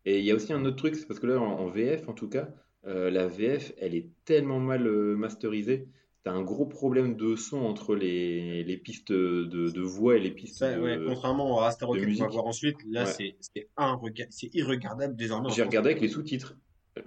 Et 0.05 0.19
il 0.21 0.25
y 0.25 0.31
a 0.31 0.35
aussi 0.35 0.53
un 0.53 0.65
autre 0.65 0.77
truc, 0.77 0.95
c'est 0.97 1.07
parce 1.07 1.21
que 1.21 1.27
là, 1.27 1.41
en, 1.41 1.45
en 1.61 1.67
VF 1.69 2.09
en 2.09 2.13
tout 2.15 2.29
cas, 2.29 2.49
euh, 2.87 3.11
la 3.11 3.27
VF, 3.27 3.73
elle 3.79 3.95
est 3.95 4.09
tellement 4.25 4.61
mal 4.61 4.87
euh, 4.87 5.17
masterisée. 5.17 5.89
T'as 6.25 6.33
un 6.33 6.43
gros 6.43 6.67
problème 6.67 7.17
de 7.17 7.37
son 7.37 7.59
entre 7.59 7.95
les, 7.95 8.65
les 8.65 8.77
pistes 8.77 9.13
de, 9.13 9.45
de 9.45 9.81
voix 9.81 10.17
et 10.17 10.21
les 10.21 10.31
pistes 10.31 10.59
Ça, 10.59 10.75
de- 10.77 10.81
ouais, 10.81 10.99
contrairement 11.07 11.51
au 11.53 11.55
Rasta 11.57 11.87
Rocket 11.87 12.05
qu'on 12.19 12.25
va 12.25 12.29
voir 12.31 12.47
ensuite, 12.47 12.77
là, 12.91 13.05
Ouais. 13.05 13.11
c'est 13.11 13.37
c'est 13.41 13.69
irrega- 13.79 14.27
c'est 14.31 14.55
irregardable 14.55 15.15
désormais. 15.17 15.51
J'ai 15.51 15.63
regardé 15.63 15.91
avec 15.91 16.03
les 16.03 16.09
sous-titres 16.09 16.57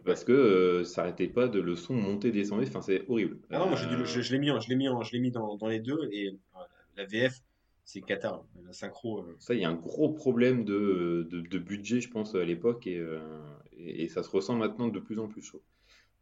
parce 0.06 0.24
que 0.24 0.32
euh, 0.32 0.84
ça 0.86 1.02
arrêtait 1.02 1.28
pas 1.28 1.48
de 1.50 1.60
le 1.60 1.76
son 1.76 1.94
monter, 1.94 2.32
descendre. 2.32 2.64
Enfin, 2.66 2.82
c'est 2.82 3.04
horrible. 3.10 3.38
Ah 3.50 3.60
non, 3.60 3.68
moi, 3.68 3.78
Euh, 3.78 4.06
je, 4.06 4.22
je 4.22 4.32
l'ai 4.34 4.40
mis, 4.40 4.48
je 4.48 4.70
l'ai 4.70 4.76
mis, 4.76 4.86
je 4.88 5.12
l'ai 5.12 5.20
mis 5.20 5.32
dans, 5.32 5.56
dans 5.58 5.68
les 5.68 5.80
deux. 5.82 6.08
Et 6.14 6.30
euh, 6.30 6.60
la 6.96 7.06
VF, 7.06 7.42
c'est 7.84 8.02
Qatar. 8.02 8.44
La 8.66 8.74
synchro. 8.74 9.20
euh, 9.22 9.36
Ça, 9.40 9.54
il 9.54 9.62
y 9.62 9.66
a 9.66 9.70
un 9.70 9.76
gros 9.76 10.10
problème 10.10 10.64
de, 10.66 11.28
de, 11.30 11.42
de 11.42 11.60
budget, 11.60 12.00
je 12.02 12.10
pense, 12.10 12.36
à 12.36 12.44
l'époque, 12.46 12.88
et, 12.88 12.98
euh, 12.98 13.20
et, 13.78 14.04
et 14.04 14.08
ça 14.10 14.24
se 14.24 14.30
ressent 14.30 14.56
maintenant 14.56 14.88
de 14.88 15.00
plus 15.00 15.20
en 15.20 15.28
plus 15.28 15.42
chaud. 15.42 15.62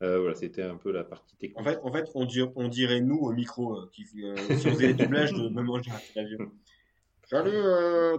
Euh, 0.02 0.20
voilà, 0.20 0.34
c'était 0.36 0.62
un 0.64 0.78
peu 0.78 0.92
la 0.92 1.04
partie 1.04 1.36
technique. 1.36 1.60
En 1.60 1.64
fait, 1.64 1.78
en 1.84 1.92
fait 1.92 2.06
on, 2.16 2.26
dir- 2.26 2.52
on 2.56 2.70
dirait 2.70 3.02
nous 3.02 3.18
au 3.18 3.34
micro, 3.34 3.86
qui, 3.92 4.06
si 4.06 4.24
on 4.26 4.72
faisait 4.72 4.88
les 4.88 4.94
doublages 4.94 5.34
de 5.34 5.50
Maman, 5.50 5.82
j'ai 5.82 5.92
raté 5.92 6.06
l'avion. 6.16 6.52
Salut 7.26 7.52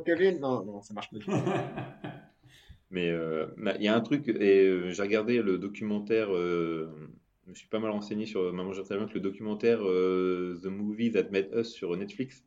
Kevin 0.04 0.38
Non, 0.40 0.62
non, 0.64 0.82
ça 0.82 0.92
marche 0.94 1.08
pas. 1.10 1.16
Mais 2.90 3.08
il 3.78 3.82
y 3.82 3.88
a 3.88 3.96
un 3.96 4.00
truc, 4.00 4.28
et 4.28 4.90
j'ai 4.92 5.02
regardé 5.02 5.40
le 5.42 5.56
documentaire, 5.58 6.28
je 6.34 6.86
me 7.48 7.54
suis 7.54 7.68
pas 7.68 7.78
mal 7.78 7.92
renseigné 7.92 8.26
sur 8.26 8.52
Maman 8.52 8.72
j'ai 8.74 8.82
raté 8.82 8.94
l'avion, 8.94 9.08
le 9.14 9.20
documentaire 9.20 9.78
The 9.78 10.66
Movie 10.66 11.12
That 11.12 11.30
Made 11.30 11.48
Us 11.56 11.68
sur 11.72 11.96
Netflix, 11.96 12.44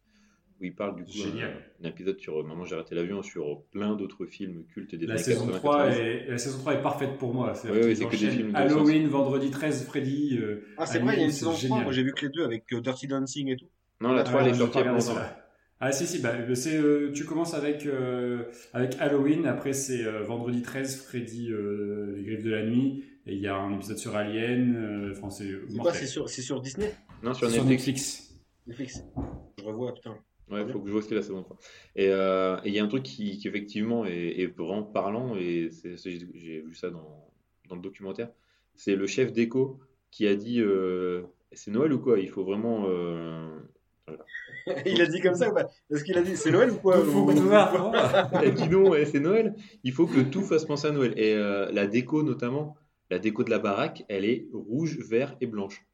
où 0.64 0.66
il 0.66 0.74
parle 0.76 0.96
du 0.96 1.04
coup 1.04 1.12
Génial. 1.12 1.52
un, 1.82 1.86
un 1.86 1.90
épisode 1.90 2.18
sur 2.20 2.40
euh, 2.40 2.44
Maman 2.44 2.66
j'ai 2.66 2.76
raté 2.76 2.96
l'avion, 2.96 3.22
sur 3.22 3.64
plein 3.72 3.96
d'autres 3.96 4.26
films 4.26 4.64
cultes 4.74 4.96
des 4.96 5.06
La 5.06 5.14
années 5.16 5.24
saison 5.24 5.46
80, 5.48 5.58
3 5.60 5.78
90. 5.90 6.00
est, 6.00 6.28
la 6.30 6.38
saison 6.38 6.58
3 6.60 6.74
est 6.74 6.82
parfaite 6.82 7.18
pour 7.18 7.34
moi. 7.34 7.54
C'est 7.54 7.68
que 7.68 7.86
des 7.86 8.32
films 8.32 8.52
de 8.52 8.58
Halloween, 8.58 9.08
vendredi 9.08 9.52
13, 9.52 9.86
Freddy. 9.86 10.40
euh, 10.42 10.66
Ah, 10.78 10.86
c'est 10.86 11.00
vrai, 11.00 11.16
il 11.16 11.20
y 11.20 11.24
a 11.24 11.26
une 11.26 11.32
saison 11.32 11.52
3. 11.52 11.60
génial. 11.62 11.84
Moi, 11.84 11.92
j'ai 11.94 12.04
vu 12.04 12.14
que 12.14 12.26
les 12.26 12.32
deux 12.32 12.44
avec 12.44 12.72
euh, 12.74 12.82
Dirty 12.82 13.08
Dancing 13.08 13.50
et 13.50 13.58
tout. 13.58 13.70
Non, 14.02 14.14
la 14.14 14.24
3 14.24 14.42
Ah, 14.42 14.44
elle 14.46 14.50
est 14.52 14.58
sortie 14.58 14.74
pas 14.74 14.80
il 14.82 14.86
y 14.86 14.88
a 14.88 14.92
pas 14.92 14.98
regardé 14.98 15.10
longtemps. 15.12 15.22
ça. 15.22 15.40
Ah 15.86 15.92
si 15.92 16.08
si 16.08 16.20
bah 16.20 16.34
c'est 16.56 16.78
euh, 16.78 17.12
tu 17.14 17.26
commences 17.26 17.54
avec 17.54 17.86
euh, 17.86 18.44
avec 18.72 18.96
Halloween 19.02 19.46
après 19.46 19.74
c'est 19.74 20.06
euh, 20.06 20.24
vendredi 20.24 20.62
13 20.62 21.04
Freddy 21.04 21.52
euh, 21.52 22.14
les 22.16 22.24
griffes 22.24 22.44
de 22.44 22.52
la 22.52 22.64
nuit 22.64 23.04
et 23.26 23.34
il 23.34 23.42
y 23.42 23.48
a 23.48 23.58
un 23.58 23.74
épisode 23.76 23.98
sur 23.98 24.16
Alien 24.16 24.76
euh, 24.78 25.12
enfin 25.12 25.30
c'est 25.30 25.44
C'est 25.44 25.58
quoi 25.76 25.84
mortel. 25.84 25.94
C'est 26.00 26.08
sur, 26.08 26.30
c'est 26.30 26.42
sur 26.42 26.62
Disney? 26.62 26.94
Non, 27.22 27.34
sur 27.34 27.50
sur 27.52 27.66
Netflix. 27.66 28.34
Netflix 28.66 29.04
Netflix. 29.04 29.04
Je 29.60 29.64
revois, 29.66 29.94
putain. 29.94 30.16
Ouais, 30.52 30.62
il 30.62 30.72
faut 30.72 30.80
que 30.80 30.88
je 30.88 30.92
vois 30.92 31.02
aussi 31.02 31.14
la 31.14 31.22
saison 31.22 31.42
3. 31.44 31.58
Et 31.96 32.10
euh, 32.10 32.58
et 32.64 32.70
il 32.70 32.74
y 32.76 32.80
a 32.80 32.84
un 32.84 32.88
truc 32.88 33.04
qui, 33.04 33.38
qui 33.38 33.48
effectivement 33.48 34.06
est, 34.06 34.40
est 34.42 34.48
vraiment 34.48 34.84
parlant, 34.84 35.36
et 35.36 35.70
c'est- 35.72 35.98
c'est- 35.98 36.20
j'ai 36.36 36.62
vu 36.62 36.76
ça 36.76 36.90
dans, 36.90 37.30
dans 37.70 37.76
le 37.76 37.82
documentaire. 37.82 38.30
C'est 38.76 38.96
le 38.96 39.08
chef 39.08 39.32
d'éco 39.32 39.80
qui 40.12 40.28
a 40.28 40.36
dit 40.36 40.60
euh, 40.62 41.24
C'est 41.54 41.72
Noël 41.72 41.94
ou 41.94 42.00
quoi? 42.00 42.20
Il 42.20 42.30
faut 42.30 42.44
vraiment. 42.44 42.86
euh, 42.88 43.58
il 44.86 45.02
a 45.02 45.06
dit 45.06 45.22
comme 45.22 45.36
ça 45.36 45.50
ou 45.50 45.54
pas? 45.54 45.70
Est-ce 45.90 46.04
qu'il 46.04 46.18
a 46.18 46.22
dit 46.22 46.36
c'est 46.36 46.52
Noël 46.52 46.72
ou 46.72 46.78
quoi? 46.80 46.98
Il 48.34 48.46
a 48.46 48.50
dit 48.52 48.70
non, 48.70 48.90
ouais, 48.90 49.06
c'est 49.06 49.20
Noël. 49.20 49.56
Il 49.84 49.92
faut 49.94 50.08
que 50.08 50.20
tout 50.22 50.42
fasse 50.42 50.66
penser 50.66 50.88
à 50.88 50.92
Noël. 50.92 51.14
Et 51.18 51.34
euh, 51.36 51.72
la 51.72 51.88
déco, 51.88 52.24
notamment, 52.24 52.76
la 53.10 53.20
déco 53.20 53.44
de 53.44 53.50
la 53.50 53.60
baraque, 53.60 54.04
elle 54.10 54.26
est 54.26 54.48
rouge, 54.54 54.98
vert 55.00 55.36
et 55.42 55.48
blanche. 55.48 55.86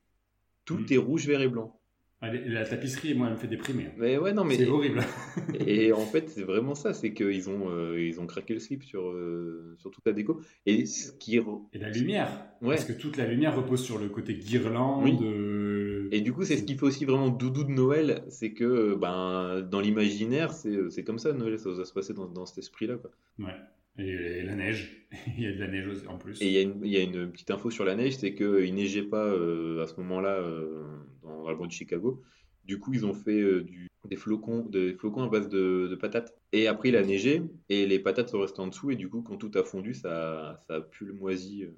Tout 0.65 0.77
Mm. 0.79 0.85
est 0.91 0.97
rouge, 0.97 1.27
vert 1.27 1.41
et 1.41 1.47
blanc. 1.47 1.78
La 2.21 2.65
tapisserie 2.65 3.13
moi 3.13 3.27
elle 3.27 3.33
me 3.33 3.37
fait 3.39 3.47
déprimer 3.47 3.87
Mais 3.97 4.17
ouais, 4.17 4.33
non, 4.33 4.43
mais. 4.43 4.57
c'est 4.57 4.67
horrible 4.67 5.01
Et 5.65 5.93
en 5.93 6.05
fait, 6.05 6.29
c'est 6.29 6.43
vraiment 6.43 6.75
ça, 6.75 6.93
c'est 6.93 7.13
qu'ils 7.13 7.49
ont, 7.49 7.69
euh, 7.71 7.97
ils 7.97 8.19
ont 8.19 8.27
craqué 8.27 8.53
le 8.53 8.59
slip 8.59 8.83
sur, 8.83 9.07
euh, 9.07 9.73
sur 9.77 9.89
toute 9.89 10.05
la 10.05 10.11
déco. 10.11 10.41
Et 10.65 10.85
ce 10.85 11.13
qui 11.13 11.37
et 11.37 11.77
la 11.79 11.89
lumière 11.89 12.27
Ouais. 12.61 12.75
parce 12.75 12.83
que 12.83 12.91
toute 12.91 13.15
la 13.15 13.25
lumière 13.25 13.55
repose 13.55 13.81
sur 13.81 13.97
le 13.97 14.09
côté 14.09 14.33
guirlande 14.33 15.03
Oui. 15.05 15.17
euh, 15.21 16.09
Et 16.11 16.19
du 16.19 16.33
coup, 16.33 16.43
c'est 16.43 16.57
ce 16.57 16.63
qui 16.63 16.75
fait 16.75 16.83
aussi 16.85 17.05
vraiment 17.05 17.29
doudou 17.29 17.63
de 17.63 17.71
Noël, 17.71 18.23
c'est 18.27 18.51
que 18.51 18.95
ben, 18.95 19.61
dans 19.61 19.79
l'imaginaire, 19.79 20.51
c'est 20.51 20.89
c'est 20.89 21.05
comme 21.05 21.19
ça 21.19 21.31
Noël, 21.31 21.57
ça 21.57 21.69
va 21.69 21.85
se 21.85 21.93
passer 21.93 22.13
dans, 22.13 22.25
dans 22.27 22.45
cet 22.45 22.57
esprit-là. 22.57 22.97
quoi. 22.97 23.11
ouais 23.39 23.55
et, 23.99 24.43
la 24.43 24.55
neige 24.55 25.07
il 25.37 25.43
y 25.43 25.47
a 25.47 25.51
de 25.53 25.59
la 25.59 25.67
neige 25.67 25.87
aussi, 25.87 26.07
en 26.07 26.17
plus 26.17 26.41
Et 26.41 26.47
il 26.47 26.51
y, 26.53 26.57
a 26.57 26.61
une- 26.61 26.81
il 26.85 26.91
y 26.91 26.97
a 26.97 27.01
une 27.01 27.31
petite 27.31 27.51
info 27.51 27.69
sur 27.69 27.85
la 27.85 27.95
neige, 27.95 28.17
c'est 28.17 28.33
qu'il 28.35 28.73
neigeait 28.75 29.03
pas 29.03 29.25
euh, 29.25 29.83
à 29.83 29.87
ce 29.87 29.95
moment-là 30.01 30.35
euh, 30.35 30.83
dans, 31.23 31.43
dans 31.43 31.49
le 31.49 31.55
bois 31.55 31.67
de 31.67 31.71
Chicago. 31.71 32.21
Du 32.65 32.79
coup, 32.79 32.93
ils 32.93 33.05
ont 33.05 33.13
fait 33.15 33.39
euh, 33.41 33.63
du, 33.63 33.87
des 34.07 34.15
flocons, 34.15 34.61
des 34.69 34.93
flocons 34.93 35.23
à 35.23 35.27
base 35.29 35.49
de, 35.49 35.87
de 35.89 35.95
patates. 35.95 36.35
Et 36.53 36.67
après, 36.67 36.89
il 36.89 36.95
a 36.95 37.03
neigé 37.03 37.41
et 37.69 37.87
les 37.87 37.97
patates 37.99 38.29
sont 38.29 38.39
restées 38.39 38.59
en 38.61 38.67
dessous. 38.67 38.91
Et 38.91 38.95
du 38.95 39.09
coup, 39.09 39.21
quand 39.23 39.37
tout 39.37 39.51
a 39.55 39.63
fondu, 39.63 39.93
ça, 39.95 40.59
ça 40.67 40.75
a 40.75 40.81
pu 40.81 41.05
le 41.05 41.13
moisi. 41.13 41.63
euh. 41.65 41.71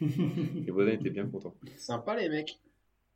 Les 0.00 0.70
voisins 0.70 0.92
étaient 0.92 1.10
bien 1.10 1.26
contents. 1.26 1.54
Sympa, 1.76 2.16
les 2.16 2.28
mecs. 2.28 2.58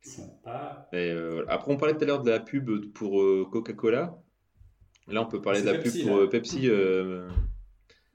sympa 0.01 0.87
Et, 0.93 1.11
euh, 1.11 1.45
après, 1.47 1.71
on 1.71 1.77
parlait 1.77 1.95
tout 1.95 2.03
à 2.03 2.07
l'heure 2.07 2.23
de 2.23 2.29
la 2.31 2.39
pub 2.39 2.91
pour 2.93 3.21
euh, 3.21 3.47
Coca-Cola. 3.51 4.17
Là, 5.07 5.21
on 5.21 5.25
peut 5.27 5.41
parler 5.41 5.61
de 5.61 5.65
la 5.67 5.73
Pepsi, 5.73 5.99
pub 5.99 6.07
pour 6.07 6.17
là. 6.17 6.23
euh, 6.23 6.27
Pepsi. 6.27 6.69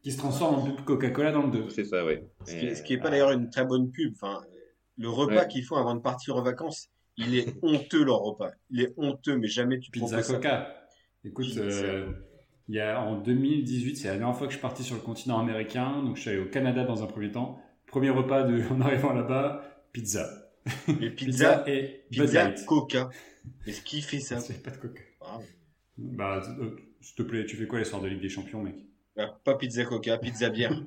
Qui 0.07 0.13
se 0.13 0.19
transforme 0.19 0.55
en 0.55 0.63
pub 0.63 0.85
Coca-Cola 0.85 1.33
dans 1.33 1.43
le 1.43 1.51
2 1.51 1.69
c'est 1.71 1.85
ça, 1.85 2.05
ouais. 2.05 2.25
Ce 2.45 2.55
qui, 2.55 2.67
Et, 2.67 2.75
ce 2.77 2.83
qui 2.85 2.93
est 2.93 2.99
pas 2.99 3.11
d'ailleurs 3.11 3.33
une 3.33 3.51
très 3.51 3.65
bonne 3.65 3.91
pub. 3.91 4.13
Enfin, 4.15 4.41
le 4.97 5.09
repas 5.09 5.35
Ouais. 5.43 5.49
qu'ils 5.49 5.65
font 5.65 5.75
avant 5.75 5.97
de 5.97 6.01
partir 6.01 6.37
en 6.37 6.43
vacances, 6.43 6.91
il 7.17 7.37
est 7.37 7.57
honteux 7.63 8.05
leur 8.05 8.21
repas. 8.21 8.53
Il 8.71 8.83
est 8.83 8.95
honteux, 8.97 9.37
mais 9.37 9.49
jamais 9.49 9.81
tu 9.81 9.91
Pizza 9.91 10.07
proposes 10.07 10.27
ça. 10.27 10.35
Coca. 10.35 10.77
Écoute, 11.25 11.47
Pizza. 11.47 11.61
euh, 11.61 12.07
il 12.69 12.77
y 12.77 12.81
a, 12.81 13.01
en 13.03 13.19
2018, 13.21 13.97
c'est 13.97 14.07
la 14.07 14.17
dernière 14.19 14.37
fois 14.37 14.47
que 14.47 14.53
je 14.53 14.59
suis 14.59 14.63
parti 14.63 14.85
sur 14.85 14.95
le 14.95 15.01
continent 15.01 15.41
américain. 15.41 16.05
Donc, 16.05 16.15
je 16.15 16.21
suis 16.21 16.31
allé 16.31 16.39
au 16.39 16.47
Canada 16.47 16.85
dans 16.85 17.03
un 17.03 17.07
premier 17.07 17.33
temps. 17.33 17.61
Premier 17.89 18.11
repas 18.11 18.45
de, 18.45 18.63
en 18.71 18.81
arrivant 18.81 19.13
là-bas, 19.13 19.65
pizza. 19.91 20.29
Les 21.01 21.11
pizzas, 21.17 21.65
et 21.67 22.05
Bud 22.13 22.21
pizza. 22.23 22.53
Coca. 22.65 23.11
Est-ce 23.67 23.83
qu'il 23.83 24.03
fait 24.05 24.21
ça 24.21 24.39
C'est 24.39 24.63
pas 24.63 24.71
de 24.71 24.77
Coca. 24.77 25.03
Ah, 25.21 25.39
Bah, 25.99 26.41
euh, 26.61 26.77
s'il 27.01 27.17
te 27.17 27.23
plaît, 27.25 27.45
tu 27.45 27.57
fais 27.57 27.67
quoi 27.67 27.81
les 27.81 27.85
soirs 27.85 28.03
de 28.03 28.07
Ligue 28.09 28.21
des 28.23 28.29
Champions, 28.29 28.63
mec? 28.63 28.77
Pas 29.45 29.55
pizza 29.57 29.85
Coca, 29.85 30.19
pizza 30.19 30.51
bière. 30.51 30.83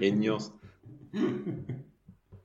Et 0.00 0.08
une 0.08 0.20
nuance. 0.20 0.52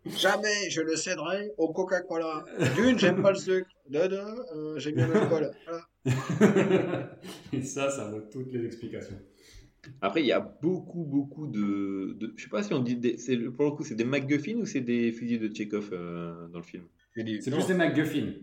Jamais 0.06 0.70
je 0.70 0.82
ne 0.82 0.96
céderai 0.96 1.52
au 1.58 1.72
Coca-Cola. 1.72 2.44
D'une, 2.76 2.98
j'aime 2.98 3.22
pas 3.22 3.32
le 3.32 3.38
sucre. 3.38 3.70
De 3.88 4.08
deux, 4.08 4.16
euh, 4.56 4.80
j'aime 4.80 4.96
bien 4.96 5.08
l'alcool. 5.08 5.52
Voilà. 5.66 7.18
Et 7.54 7.62
ça, 7.62 7.90
ça 7.92 8.10
vaut 8.10 8.22
toutes 8.22 8.52
les 8.52 8.66
explications. 8.66 9.20
Après, 10.02 10.22
il 10.22 10.28
y 10.28 10.32
a 10.32 10.40
beaucoup, 10.40 11.04
beaucoup 11.04 11.48
de. 11.48 12.14
de... 12.20 12.34
Je 12.36 12.44
sais 12.44 12.50
pas 12.50 12.64
si 12.64 12.74
on 12.74 12.80
dit. 12.80 12.96
Des... 12.96 13.18
c'est- 13.18 13.38
Pour 13.38 13.66
le 13.66 13.72
coup, 13.72 13.84
c'est 13.84 13.96
des 13.96 14.04
MacGuffin 14.04 14.56
ou 14.58 14.66
c'est 14.66 14.82
des 14.82 15.12
fusils 15.12 15.40
de 15.40 15.54
Chekhov 15.56 15.90
euh, 15.94 16.48
dans 16.48 16.60
le 16.60 16.64
film? 16.64 16.84
C'est 17.14 17.24
des- 17.24 17.42
C'est 17.42 17.52
non. 17.52 17.58
plus 17.58 17.68
des 17.68 17.74
McGuffin. 17.76 18.34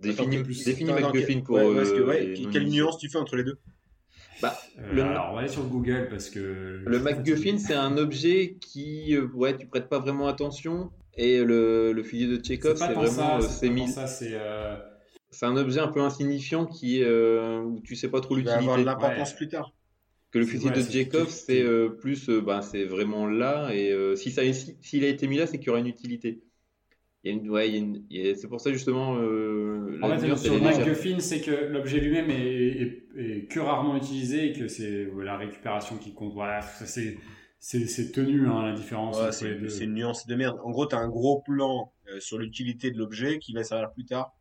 Définis 0.00 0.36
Attends, 0.36 0.44
plus- 0.44 0.64
définis 0.64 0.92
MacGuffin 0.92 1.40
pour. 1.40 1.56
ouais, 1.56 1.64
que- 1.64 1.92
euh, 2.00 2.06
ouais, 2.06 2.24
les 2.26 2.46
quelle 2.50 2.68
nuance 2.68 2.98
tu 2.98 3.08
fais 3.08 3.18
entre 3.18 3.36
les 3.36 3.44
deux? 3.44 3.58
Bah, 4.42 4.58
Euh, 4.78 4.92
Le- 4.94 5.02
Alors, 5.02 5.28
on 5.30 5.34
va 5.34 5.40
aller 5.40 5.48
sur 5.48 5.64
Google 5.66 6.08
parce 6.10 6.30
que. 6.30 6.82
Le 6.86 6.98
MacGuffin, 7.00 7.58
c'est 7.58 7.74
un 7.74 7.96
objet 7.96 8.56
qui. 8.60 9.14
euh, 9.16 9.26
ouais, 9.34 9.56
tu 9.56 9.66
prêtes 9.66 9.88
pas 9.88 9.98
vraiment 9.98 10.28
attention. 10.28 10.90
Et 11.16 11.42
le, 11.42 11.92
le 11.92 12.02
fusil 12.04 12.28
de 12.28 12.42
Chekhov, 12.44 12.76
C'est 12.76 12.92
vraiment. 12.92 13.38
euh, 13.38 13.40
c'est 13.40 13.68
c'est. 14.06 14.30
euh, 14.34 14.76
c'est 15.30 15.46
un 15.46 15.56
objet 15.56 15.80
un 15.80 15.88
peu 15.88 16.00
insignifiant 16.00 16.64
qui, 16.64 17.02
euh, 17.02 17.60
où 17.60 17.80
tu 17.80 17.96
sais 17.96 18.08
pas 18.08 18.20
trop 18.20 18.38
Il 18.38 18.44
va 18.44 18.54
avoir 18.56 18.78
de 18.78 18.84
l'importance 18.84 19.30
Ouais. 19.30 19.36
plus 19.36 19.48
tard. 19.48 19.72
Que 20.30 20.38
le 20.38 20.46
fusil 20.46 20.66
ouais, 20.68 20.72
de 20.74 20.80
Jacob, 20.82 21.26
c'est- 21.28 21.62
euh, 21.62 21.88
plus, 21.88 22.28
euh, 22.28 22.40
bah, 22.40 22.60
c'est 22.62 22.84
vraiment 22.84 23.26
là. 23.26 23.70
Et 23.74 23.90
euh, 23.90 24.14
si 24.14 24.30
ça, 24.30 24.42
si- 24.52 24.76
s'il 24.80 25.04
a 25.04 25.08
été 25.08 25.26
mis 25.26 25.38
là, 25.38 25.46
c'est 25.46 25.58
qu'il 25.58 25.66
y 25.68 25.70
aura 25.70 25.80
une 25.80 25.86
utilité. 25.86 26.40
Il 27.28 27.34
y 27.34 27.38
a 27.38 27.42
une, 27.42 27.50
ouais, 27.50 27.68
il 27.68 27.74
y 27.74 27.76
a 27.76 27.80
une- 27.80 28.02
il 28.10 28.26
y 28.26 28.30
a- 28.30 28.34
c'est 28.34 28.48
pour 28.48 28.60
ça 28.60 28.72
justement. 28.72 29.16
Euh, 29.18 29.98
En 30.02 30.18
fait, 30.18 30.34
sur. 30.36 30.62
MacGuffin, 30.62 31.18
c'est 31.18 31.40
que 31.40 31.50
l'objet 31.50 32.00
lui-même 32.00 32.30
est, 32.30 32.36
est- 32.36 33.02
est 33.16 33.44
que 33.50 33.60
rarement 33.60 33.96
utilisé 33.96 34.46
et 34.50 34.52
que 34.52 34.66
c'est 34.68 35.08
la 35.22 35.36
récupération 35.36 35.96
qui 35.98 36.14
compte. 36.14 36.32
Voilà, 36.32 36.62
ça, 36.62 36.86
c'est 36.86 37.18
c'est 37.60 37.86
c'est 37.86 38.12
tenu 38.12 38.46
hein, 38.48 38.62
la 38.70 38.72
différence 38.72 39.20
Ouais, 39.20 39.32
c'est 39.32 39.56
deux. 39.56 39.68
c'est 39.68 39.84
une 39.84 39.94
nuance 39.94 40.26
de 40.26 40.34
merde. 40.36 40.58
En 40.64 40.70
gros, 40.70 40.86
tu 40.86 40.94
as 40.94 40.98
un 41.00 41.08
gros 41.08 41.40
plan 41.42 41.92
euh, 42.08 42.20
sur 42.20 42.38
l'utilité 42.38 42.90
de 42.90 42.98
l'objet 42.98 43.38
qui 43.38 43.52
va 43.52 43.62
servir 43.64 43.90
plus 43.92 44.04
tard 44.06 44.32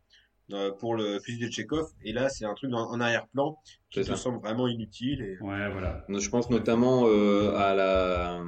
euh, 0.53 0.71
pour 0.71 0.95
le 0.95 1.19
fusil 1.19 1.45
de 1.45 1.51
Chekhov. 1.51 1.87
Et 2.05 2.13
là, 2.13 2.29
c'est 2.29 2.45
un 2.45 2.53
truc 2.53 2.69
dans- 2.71 2.89
en 2.89 3.01
arrière-plan 3.01 3.57
qui 3.89 4.01
te 4.01 4.15
semble 4.15 4.39
vraiment 4.39 4.67
inutile. 4.69 5.21
Et... 5.21 5.43
Ouais, 5.43 5.69
voilà. 5.71 6.05
Je 6.07 6.29
pense 6.29 6.49
notamment 6.49 7.05
euh, 7.07 7.51
à 7.57 7.75
la, 7.75 8.39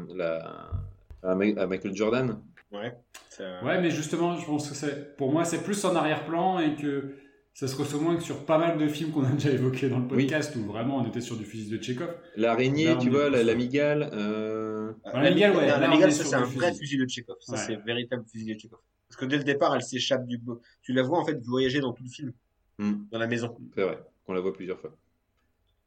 à 1.24 1.36
Michael 1.36 1.94
Jordan. 1.96 2.40
Ouais, 2.72 2.94
ça- 3.30 3.64
Ouais, 3.64 3.82
mais 3.82 3.90
justement, 3.92 4.36
je 4.38 4.46
pense 4.46 4.70
que 4.70 4.76
c'est, 4.76 5.16
pour 5.18 5.32
moi, 5.32 5.44
c'est 5.46 5.64
plus 5.64 5.84
en 5.86 5.96
arrière-plan 5.96 6.60
et 6.60 6.76
que 6.76 7.16
ça 7.54 7.68
se 7.68 7.76
ressent 7.76 8.00
moins 8.00 8.16
que 8.16 8.22
sur 8.24 8.46
pas 8.46 8.58
mal 8.60 8.78
de 8.78 8.88
films 8.88 9.12
qu'on 9.12 9.24
a 9.26 9.32
déjà 9.32 9.50
évoqués 9.50 9.90
dans 9.90 9.98
le 10.00 10.04
Oui. 10.12 10.26
podcast 10.28 10.56
où 10.56 10.64
vraiment 10.66 10.98
on 10.98 11.06
était 11.08 11.20
sur 11.22 11.36
du 11.36 11.46
fusil 11.46 11.70
de 11.76 11.82
Chekhov. 11.82 12.14
L'araignée, 12.36 12.96
tu 13.00 13.10
vois, 13.10 13.30
la, 13.30 13.44
la 13.44 13.56
migale. 13.56 14.10
euh, 14.14 14.94
Ah, 15.04 15.24
la 15.24 15.32
Migale, 15.32 15.56
ouais, 15.56 15.68
la, 15.68 15.88
Migale, 15.88 16.12
ça, 16.12 16.24
c'est 16.24 16.36
un 16.36 16.44
vrai 16.44 16.74
fusil. 16.74 16.98
de 16.98 17.08
Chekhov. 17.08 17.38
Ça, 17.42 17.54
Ouais. 17.54 17.58
c'est 17.60 17.76
véritable 17.78 18.24
fusil 18.32 18.54
de 18.56 18.60
Chekhov. 18.60 18.80
Parce 19.08 19.20
que 19.20 19.26
dès 19.26 19.38
le 19.38 19.44
départ, 19.44 19.76
elle 19.76 19.82
s'échappe 19.82 20.26
du. 20.28 20.40
Tu 20.84 20.94
la 20.94 21.02
vois 21.02 21.18
en 21.20 21.26
fait 21.26 21.40
voyager 21.44 21.80
dans 21.80 21.94
tout 21.94 22.04
le 22.04 22.10
film, 22.10 22.32
hmm, 22.78 22.94
dans 23.12 23.18
la 23.20 23.26
maison. 23.28 23.56
c'est 23.76 23.82
vrai, 23.84 24.00
qu'on 24.26 24.34
la 24.34 24.42
voit 24.42 24.54
plusieurs 24.54 24.80
fois. 24.80 24.96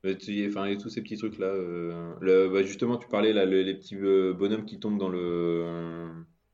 Euh, 0.04 0.16
tu- 0.16 0.48
Enfin, 0.48 0.64
et 0.64 0.76
tous 0.76 0.88
ces 0.88 1.00
petits 1.00 1.16
trucs 1.16 1.38
là. 1.38 1.46
euh, 1.46 2.12
le, 2.20 2.48
bah, 2.48 2.62
justement, 2.64 2.96
tu 2.96 3.06
parlais 3.08 3.32
là, 3.32 3.44
le- 3.44 3.62
les 3.62 3.74
petits 3.74 3.94
euh, 3.96 4.32
bonhommes 4.34 4.64
qui 4.64 4.80
tombent 4.80 4.98
dans 4.98 5.08
le 5.08 6.08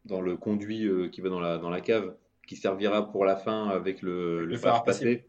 dans 0.09 0.21
le 0.21 0.37
conduit 0.37 0.85
euh, 0.87 1.09
qui 1.09 1.21
va 1.21 1.29
dans 1.29 1.41
la 1.41 1.59
dans 1.59 1.71
la 1.71 1.81
cave, 1.81 2.15
qui 2.47 2.57
servira 2.57 3.11
pour 3.13 3.25
la 3.25 3.37
fin 3.37 3.69
avec 3.69 4.03
le, 4.03 4.41
Le 4.41 4.47
le 4.47 4.57
fer 4.57 4.83
passé. 4.83 5.25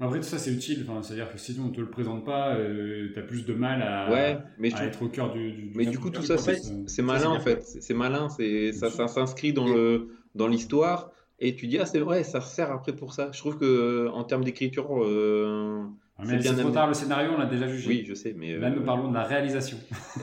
Après, 0.00 0.18
tout 0.18 0.24
ça, 0.24 0.38
c'est 0.38 0.50
utile. 0.52 0.84
Enfin, 0.88 1.00
c'est-à-dire 1.00 1.30
que 1.30 1.38
si 1.38 1.56
on 1.64 1.70
te 1.70 1.80
le 1.80 1.88
présente 1.88 2.24
pas, 2.24 2.56
euh, 2.56 3.10
t'as 3.14 3.22
plus 3.22 3.46
de 3.46 3.54
mal 3.54 3.80
à, 3.82 4.10
Ouais, 4.10 4.36
mais 4.58 4.74
à 4.74 4.84
être 4.86 5.00
au 5.02 5.08
cœur 5.08 5.32
du. 5.32 5.52
du 5.52 5.70
Mais 5.76 5.86
du 5.86 5.98
coup, 5.98 6.10
tout 6.10 6.22
ça, 6.22 6.36
c'est 6.38 6.58
c'est 6.86 7.02
malin 7.02 7.30
en 7.30 7.40
fait. 7.40 7.62
C'est 7.62 7.94
malin, 7.94 8.28
c'est 8.28 8.72
ça, 8.72 8.90
ça 8.90 9.06
s'inscrit 9.06 9.52
dans 9.52 9.68
le 9.68 10.08
dans 10.34 10.48
l'histoire 10.48 11.12
et 11.38 11.54
tu 11.54 11.66
dis 11.68 11.78
ah 11.78 11.86
c'est 11.86 12.00
vrai, 12.00 12.24
ça 12.24 12.40
sert 12.40 12.72
après 12.72 12.94
pour 12.96 13.12
ça. 13.12 13.30
Je 13.32 13.38
trouve 13.38 13.58
que 13.58 14.08
en 14.08 14.24
termes 14.24 14.42
d'écriture, 14.42 14.88
euh, 15.04 15.84
Ah, 16.18 16.22
c'est 16.24 16.32
mais 16.32 16.38
bien 16.38 16.54
c'est 16.56 16.62
trop 16.62 16.70
tard, 16.70 16.88
le 16.88 16.94
scénario, 16.94 17.30
on 17.34 17.38
l'a 17.38 17.46
déjà 17.46 17.68
jugé. 17.68 17.88
oui, 17.88 18.04
je 18.08 18.14
sais, 18.14 18.34
mais 18.36 18.56
Là, 18.56 18.68
euh, 18.68 18.70
nous 18.70 18.82
parlons 18.82 19.08
de 19.08 19.14
la 19.14 19.24
réalisation. 19.24 19.76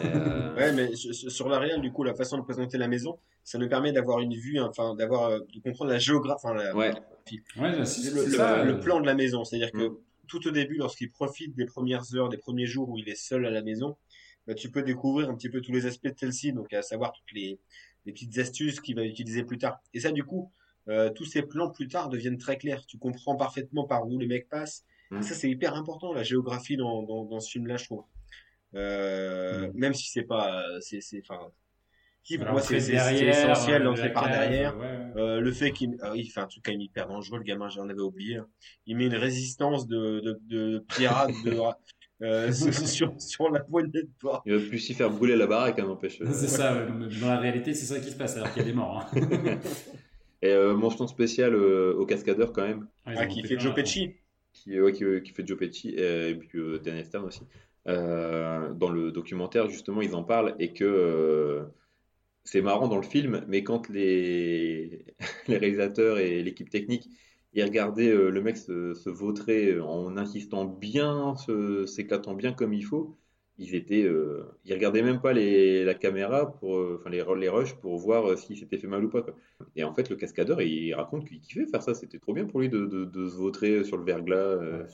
euh, 0.03 0.55
Ouais, 0.55 0.73
mais 0.73 0.93
sur 0.95 1.47
la 1.47 1.59
réelle, 1.59 1.81
du 1.81 1.91
coup, 1.91 2.03
la 2.03 2.13
façon 2.15 2.37
de 2.37 2.43
présenter 2.43 2.77
la 2.77 2.87
maison, 2.87 3.17
ça 3.49 3.57
nous 3.57 3.67
permet 3.67 3.91
d'avoir 3.91 4.19
une 4.19 4.35
vue, 4.35 4.59
enfin, 4.59 4.93
d'avoir, 4.93 5.23
euh, 5.29 5.39
de 5.55 5.59
comprendre 5.59 5.89
la 5.91 5.97
géographie, 5.97 6.39
enfin, 6.45 6.53
la- 6.53 6.75
Ouais. 6.75 6.91
Ouais, 7.57 7.85
si, 7.85 8.09
le, 8.11 8.79
plan 8.79 8.99
de 8.99 9.05
la 9.07 9.15
maison. 9.15 9.43
C'est-à-dire 9.43 9.71
que 9.71 9.87
Mm. 9.89 9.97
tout 10.27 10.47
au 10.47 10.51
début, 10.51 10.75
lorsqu'il 10.75 11.09
profite 11.11 11.55
des 11.55 11.65
premières 11.65 12.13
heures, 12.15 12.29
des 12.29 12.37
premiers 12.37 12.67
jours 12.67 12.89
où 12.89 12.97
il 12.99 13.09
est 13.09 13.15
seul 13.15 13.45
à 13.47 13.49
la 13.49 13.61
maison, 13.63 13.97
bah, 14.45 14.53
tu 14.53 14.69
peux 14.69 14.83
découvrir 14.83 15.29
un 15.31 15.35
petit 15.35 15.49
peu 15.49 15.61
tous 15.61 15.71
les 15.71 15.87
aspects 15.87 16.07
de 16.07 16.15
celle-ci, 16.17 16.53
donc 16.53 16.71
à 16.73 16.81
savoir 16.83 17.11
toutes 17.11 17.31
les, 17.33 17.59
les 18.05 18.13
petites 18.13 18.37
astuces 18.37 18.79
qu'il 18.81 18.95
va 18.95 19.03
utiliser 19.03 19.43
plus 19.43 19.57
tard. 19.57 19.79
Et 19.95 19.99
ça, 19.99 20.11
du 20.11 20.23
coup, 20.23 20.51
euh, 20.87 21.09
tous 21.09 21.25
ces 21.25 21.41
plans 21.41 21.69
plus 21.71 21.87
tard 21.87 22.09
deviennent 22.09 22.37
très 22.37 22.57
clairs. 22.57 22.85
Tu 22.85 22.97
comprends 22.99 23.35
parfaitement 23.35 23.85
par 23.85 24.07
où 24.07 24.17
les 24.19 24.27
mecs 24.27 24.47
passent. 24.49 24.85
Mm. 25.11 25.17
Et 25.19 25.21
ça, 25.23 25.33
c'est 25.33 25.49
hyper 25.49 25.73
important, 25.75 26.13
la 26.13 26.23
géographie 26.23 26.77
dans, 26.77 27.01
dans, 27.03 27.25
dans 27.25 27.39
ce 27.39 27.49
film-là, 27.49 27.77
je 27.77 27.85
trouve. 27.85 28.03
Euh, 28.75 29.67
Mm. 29.69 29.71
Même 29.73 29.93
si 29.95 30.07
c'est 30.09 30.23
pas, 30.23 30.63
c'est, 30.81 31.01
c'est, 31.01 31.19
enfin, 31.27 31.51
alors, 32.37 32.53
moi, 32.53 32.61
c'est, 32.61 32.77
essentiel 32.77 33.85
euh, 33.87 33.95
la 33.95 34.09
par 34.09 34.29
derrière. 34.29 34.77
ouais, 34.77 34.83
ouais. 34.83 35.21
Euh, 35.21 35.39
le 35.39 35.51
fait 35.51 35.71
qu'il 35.71 35.97
ah, 36.01 36.11
il 36.15 36.29
fait 36.29 36.39
un 36.39 36.47
truc 36.47 36.63
quand 36.65 36.71
même 36.71 36.81
hyper 36.81 37.07
dangereux, 37.07 37.37
le 37.39 37.43
gamin, 37.43 37.69
j'en 37.69 37.87
avais 37.89 38.01
oublié. 38.01 38.37
hein. 38.37 38.47
Il 38.85 38.97
met 38.97 39.05
une 39.07 39.15
résistance 39.15 39.87
de, 39.87 40.19
de, 40.19 40.39
de 40.47 40.85
pirate 40.95 41.31
de, 41.43 41.57
euh, 42.21 42.51
sur, 42.51 43.13
sur 43.19 43.49
la 43.49 43.61
poignée 43.61 43.89
de 44.03 44.09
porte. 44.19 44.43
il 44.45 44.55
va 44.55 44.67
plus 44.67 44.79
s'y 44.79 44.93
faire 44.93 45.09
brûler 45.09 45.35
la 45.35 45.47
baraque, 45.47 45.79
hein, 45.79 45.87
n'empêche. 45.87 46.19
C'est 46.25 46.47
ça, 46.47 46.85
dans 46.85 47.27
la 47.29 47.37
réalité, 47.39 47.73
c'est 47.73 47.85
ça 47.93 47.99
qui 47.99 48.11
se 48.11 48.15
passe, 48.17 48.35
alors 48.37 48.51
qu'il 48.53 48.61
y 48.61 48.65
a 48.65 48.67
des 48.69 48.73
morts. 48.75 49.09
hein. 49.13 49.59
Et 50.41 50.51
euh, 50.53 50.73
mention 50.73 51.05
spéciale 51.07 51.53
euh, 51.53 51.93
au 51.97 52.05
cascadeur 52.05 52.53
quand 52.53 52.65
même, 52.65 52.87
Ah, 53.05 53.11
Ah, 53.17 53.25
qui 53.27 53.43
fait 53.43 53.59
Joe 53.59 53.69
là. 53.69 53.73
Pesci. 53.83 54.11
qui, 54.53 54.79
ouais, 54.79 54.93
qui, 54.93 55.03
qui 55.23 55.33
fait 55.33 55.45
Joe 55.45 55.57
Pesci 55.57 55.89
et, 55.89 56.29
et 56.29 56.35
puis 56.35 56.57
euh, 56.59 56.79
Dan 56.79 57.03
Stern 57.03 57.25
aussi. 57.25 57.41
Euh, 57.87 58.73
dans 58.73 58.89
le 58.89 59.11
documentaire, 59.11 59.67
justement, 59.69 60.01
ils 60.01 60.15
en 60.15 60.23
parlent 60.23 60.55
et 60.59 60.71
que 60.73 60.85
euh, 60.85 61.63
c'est 62.43 62.61
marrant 62.61 62.87
dans 62.87 62.97
le 62.97 63.03
film, 63.03 63.45
mais 63.47 63.63
quand 63.63 63.89
les, 63.89 65.05
les 65.47 65.57
réalisateurs 65.57 66.17
et 66.19 66.41
l'équipe 66.43 66.69
technique 66.69 67.09
ils 67.53 67.63
regardaient 67.63 68.09
euh, 68.11 68.29
le 68.29 68.41
mec 68.41 68.57
se, 68.57 68.93
se 68.93 69.09
vautrer 69.09 69.79
en 69.79 70.17
insistant 70.17 70.65
bien, 70.65 71.35
s'éclatant 71.87 72.35
bien 72.35 72.53
comme 72.53 72.73
il 72.73 72.85
faut, 72.85 73.17
ils 73.57 73.75
étaient, 73.75 74.03
euh, 74.03 74.43
ils 74.65 74.73
regardaient 74.73 75.01
même 75.01 75.19
pas 75.21 75.33
les, 75.33 75.83
la 75.83 75.93
caméra 75.95 76.53
pour, 76.59 76.77
euh, 76.77 76.97
enfin 76.99 77.09
les, 77.09 77.23
les 77.37 77.49
rushs 77.49 77.73
pour 77.75 77.97
voir 77.97 78.25
euh, 78.29 78.35
s'il 78.37 78.57
s'était 78.57 78.77
fait 78.77 78.87
mal 78.87 79.03
ou 79.03 79.09
pas. 79.09 79.25
Et 79.75 79.83
en 79.83 79.93
fait, 79.93 80.09
le 80.09 80.15
cascadeur, 80.15 80.61
il 80.61 80.93
raconte 80.93 81.27
qu'il 81.27 81.41
kiffait 81.41 81.65
faire 81.67 81.81
ça. 81.83 81.93
C'était 81.95 82.19
trop 82.19 82.33
bien 82.33 82.45
pour 82.45 82.59
lui 82.61 82.69
de, 82.69 82.85
de, 82.85 83.27
se 83.29 83.35
vautrer 83.35 83.83
sur 83.83 83.97
le 83.97 84.03
verglas. 84.05 84.35
euh. 84.37 84.85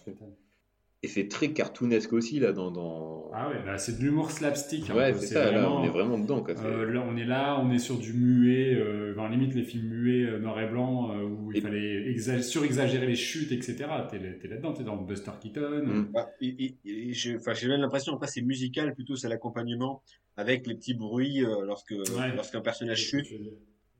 Et 1.06 1.07
c'est 1.07 1.27
très 1.27 1.53
cartoonesque 1.53 2.11
aussi 2.14 2.40
là 2.40 2.52
dans. 2.52 2.72
dans... 2.72 3.30
Ah 3.34 3.49
ouais, 3.49 3.56
bah, 3.65 3.77
c'est 3.77 3.98
de 3.98 4.03
l'humour 4.03 4.32
slapstick. 4.32 4.90
un 4.90 4.95
ouais, 4.95 5.14
c'est 5.14 5.27
ça. 5.27 5.52
Là, 5.52 5.72
on 5.72 5.84
est 5.84 5.90
vraiment 5.90 6.18
dedans. 6.18 6.41
Quoi. 6.41 6.56
Euh, 6.64 6.91
là, 6.91 7.06
on 7.07 7.15
est 7.15 7.26
là, 7.26 7.60
on 7.60 7.72
est 7.72 7.80
sur 7.80 7.98
du 7.98 8.14
muet, 8.14 8.73
euh, 8.76 9.14
enfin, 9.15 9.30
limite 9.30 9.53
les 9.56 9.64
films 9.64 9.88
muets 9.88 10.26
euh, 10.26 10.40
noir 10.40 10.60
et 10.60 10.68
blanc 10.68 11.11
euh, 11.11 11.23
où 11.23 11.52
il 11.52 11.57
Et- 11.57 11.61
fallait 11.61 12.11
exa- 12.14 12.41
surexagérer 12.41 13.06
les 13.07 13.15
chutes, 13.15 13.52
etc. 13.52 13.76
T'es 14.10 14.19
là- 14.19 14.34
t'es 14.41 14.48
là-dedans, 14.48 14.73
t'es 14.73 14.84
dans 14.84 14.95
Buster 14.98 15.32
Keaton. 15.41 15.84
Mm. 15.86 16.11
Bah, 16.14 16.30
il- 16.41 17.14
j'ai 17.14 17.36
enfin, 17.36 17.53
j'ai 17.53 17.68
même 17.68 17.82
l'impression, 17.82 18.14
après, 18.15 18.27
c'est 18.27 18.41
musical 18.41 18.94
plutôt, 18.95 19.15
c'est 19.15 19.30
l'accompagnement 19.30 20.02
avec 20.38 20.65
les 20.68 20.76
petits 20.76 20.94
bruits 20.95 21.44
euh, 21.45 21.65
lorsque, 21.65 21.94
lorsqu'un 22.36 22.61
personnage 22.61 22.99
chute. 22.99 23.27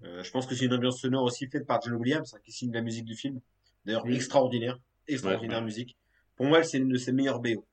Euh, 0.04 0.24
je 0.24 0.32
pense 0.32 0.46
que 0.46 0.56
c'est 0.56 0.66
une 0.66 0.74
ambiance 0.74 1.00
sonore 1.00 1.24
aussi 1.24 1.48
faite 1.48 1.66
par 1.66 1.82
John 1.82 1.94
Williams, 1.96 2.34
hein, 2.36 2.40
qui 2.44 2.52
signe 2.52 2.74
la 2.74 2.82
musique 2.82 3.06
du 3.06 3.16
film. 3.16 3.40
D'ailleurs, 3.86 4.04
Oui. 4.06 4.16
extraordinaire. 4.16 4.78
Extraordinaire 5.08 5.58
Ouais, 5.58 5.62
ouais. 5.62 5.66
musique. 5.66 5.96
Pour 6.36 6.46
moi, 6.46 6.64
c'est 6.64 6.78
une 6.78 6.90
de 6.90 6.98
ses 6.98 7.12
meilleures 7.12 7.40
BO. 7.40 7.66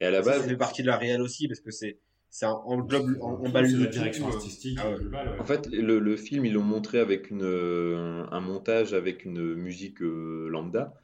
Et 0.00 0.06
à 0.06 0.10
la 0.10 0.22
Ça, 0.22 0.30
base, 0.30 0.42
ça 0.42 0.48
fait 0.48 0.56
partie 0.56 0.82
de 0.82 0.86
la 0.88 0.96
réelle 0.96 1.22
aussi, 1.22 1.48
parce 1.48 1.60
que 1.60 1.70
c'est, 1.70 1.98
ça 2.30 2.52
englobe, 2.52 3.16
emballe 3.20 3.70
la 3.70 3.86
direction 3.86 4.26
artistique 4.26 4.78
ah 4.82 4.90
ouais. 4.90 4.96
En 5.38 5.44
fait, 5.44 5.68
le, 5.70 5.98
le 5.98 6.16
film, 6.16 6.44
ils 6.44 6.52
l'ont 6.52 6.62
montré 6.62 6.98
avec 6.98 7.30
une, 7.30 7.42
euh, 7.44 8.26
un 8.30 8.40
montage 8.40 8.92
avec 8.92 9.24
une 9.24 9.54
musique 9.54 10.02
euh, 10.02 10.48
lambda. 10.48 10.94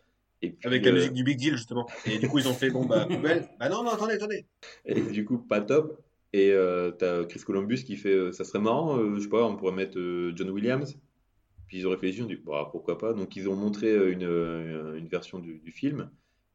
Et 0.43 0.51
puis, 0.51 0.66
Avec 0.66 0.85
la 0.85 0.90
euh, 0.90 0.94
musique 0.94 1.12
du 1.12 1.22
Big 1.24 1.39
Deal, 1.39 1.56
justement. 1.56 1.86
Et 2.06 2.18
du 2.18 2.28
coup, 2.28 2.39
ils 2.39 2.48
ont 2.48 2.55
fait, 2.55 2.70
bon, 2.70 2.85
bah, 2.85 3.06
poubelle. 3.10 3.48
Bah 3.59 3.68
non, 3.68 3.82
non, 3.85 3.90
attendez, 3.90 4.14
attendez. 4.14 4.47
et 4.86 5.01
du 5.01 5.24
coup, 5.24 5.39
pas 5.39 5.60
top. 5.60 6.02
Et 6.32 6.52
euh, 6.52 6.93
t'as 6.93 7.24
Chris 7.24 7.40
Columbus 7.40 7.82
qui 7.85 7.97
fait 7.97 8.14
euh, 8.14 8.32
ça 8.32 8.44
serait 8.44 8.60
marrant, 8.60 8.97
euh, 8.97 9.16
je 9.16 9.22
sais 9.22 9.28
pas, 9.28 9.44
on 9.44 9.56
pourrait 9.56 9.72
mettre 9.72 9.98
euh, 9.98 10.32
John 10.36 10.51
Williams. 10.51 10.97
Puis 11.66 11.78
ils 11.78 11.86
ont 11.86 11.90
réfléchi, 11.90 12.18
ils 12.18 12.22
ont 12.22 12.27
dit 12.27 12.36
bah, 12.36 12.68
pourquoi 12.70 12.98
pas. 12.98 13.12
Donc 13.14 13.36
ils 13.36 13.48
ont 13.48 13.56
montré 13.56 13.89
euh, 13.89 14.12
une, 14.12 14.24
euh, 14.24 14.97
une 14.97 15.09
version 15.09 15.39
du, 15.40 15.59
du 15.59 15.72
film. 15.72 16.10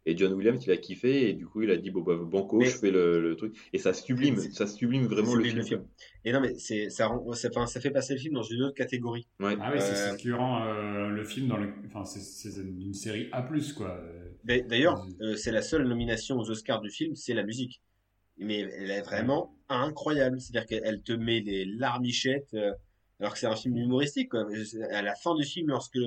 Et 0.07 0.15
John 0.15 0.34
Williams, 0.34 0.64
il 0.65 0.72
a 0.72 0.77
kiffé. 0.77 1.30
Et 1.30 1.34
du 1.34 1.48
coup, 1.48 1.64
il 1.64 1.72
a 1.72 1.77
dit 1.77 1.90
bon, 1.90 2.02
bah, 2.02 2.15
Banco, 2.15 2.57
Mais- 2.60 2.65
je 2.65 2.77
fais 2.77 2.91
le, 2.91 3.19
le 3.22 3.36
truc. 3.36 3.56
Et 3.73 3.80
ça 3.80 3.94
sublime, 3.94 4.38
ça 4.38 4.68
sublime 4.68 5.06
vraiment 5.07 5.34
le 5.36 5.44
le 5.49 5.64
film. 5.64 5.84
Et 6.23 6.32
non, 6.32 6.41
mais 6.41 6.53
c'est, 6.60 6.90
ça, 6.90 7.07
rend- 7.07 7.32
ça, 7.34 7.48
enfin, 7.49 7.65
ça 7.65 7.80
fait 7.82 7.90
passer 7.91 8.14
le 8.14 8.19
film 8.19 8.34
dans 8.36 8.44
une 8.44 8.61
autre 8.64 8.76
catégorie. 8.76 9.27
Ouais. 9.40 9.56
Ah 9.60 9.72
oui, 9.73 9.80
c'est 9.82 9.94
Euh, 9.94 10.11
ce 10.11 10.18
qui 10.18 10.32
rend 10.32 10.64
euh, 10.65 11.10
le 11.10 11.23
film 11.23 11.48
dans 11.48 11.57
le. 11.57 11.69
Enfin, 11.88 12.06
c'est- 12.06 12.19
c'est 12.19 12.61
une 12.61 12.94
série 12.94 13.30
A, 13.32 13.41
quoi. 13.76 13.99
D'a- 14.44 14.60
D'ailleurs, 14.61 15.03
euh, 15.22 15.36
c'est 15.36 15.52
la 15.52 15.61
seule 15.64 15.88
nomination 15.88 16.38
aux 16.38 16.49
Oscars 16.52 16.82
du 16.82 16.90
film, 16.91 17.15
c'est 17.15 17.34
la 17.34 17.44
musique. 17.44 17.82
Mais 18.38 18.60
elle 18.60 18.91
est 18.91 19.02
vraiment 19.02 19.56
incroyable. 19.69 20.40
C'est-à-dire 20.40 20.68
qu'elle 20.68 21.02
te 21.02 21.14
met 21.14 21.40
les 21.40 21.65
larmichettes, 21.65 22.53
euh, 22.53 22.73
alors 23.19 23.34
que 23.34 23.40
c'est 23.40 23.48
un 23.48 23.56
film 23.56 23.77
humoristique. 23.77 24.30
Quoi. 24.30 24.45
À 24.91 25.02
la 25.02 25.15
fin 25.15 25.34
du 25.36 25.44
film, 25.45 25.69
lorsque 25.69 25.98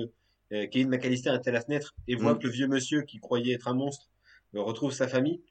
euh, 0.53 0.67
Kevin 0.67 0.89
McAllister 0.89 1.29
est 1.31 1.47
à 1.47 1.51
la 1.51 1.61
fenêtre 1.61 1.95
et 2.07 2.15
voit 2.15 2.33
Mhm. 2.33 2.39
que 2.39 2.47
le 2.47 2.53
vieux 2.53 2.67
monsieur 2.67 3.01
qui 3.03 3.19
croyait 3.19 3.53
être 3.53 3.67
un 3.67 3.73
monstre 3.73 4.09
euh, 4.55 4.61
retrouve 4.61 4.91
sa 4.91 5.07
famille, 5.07 5.41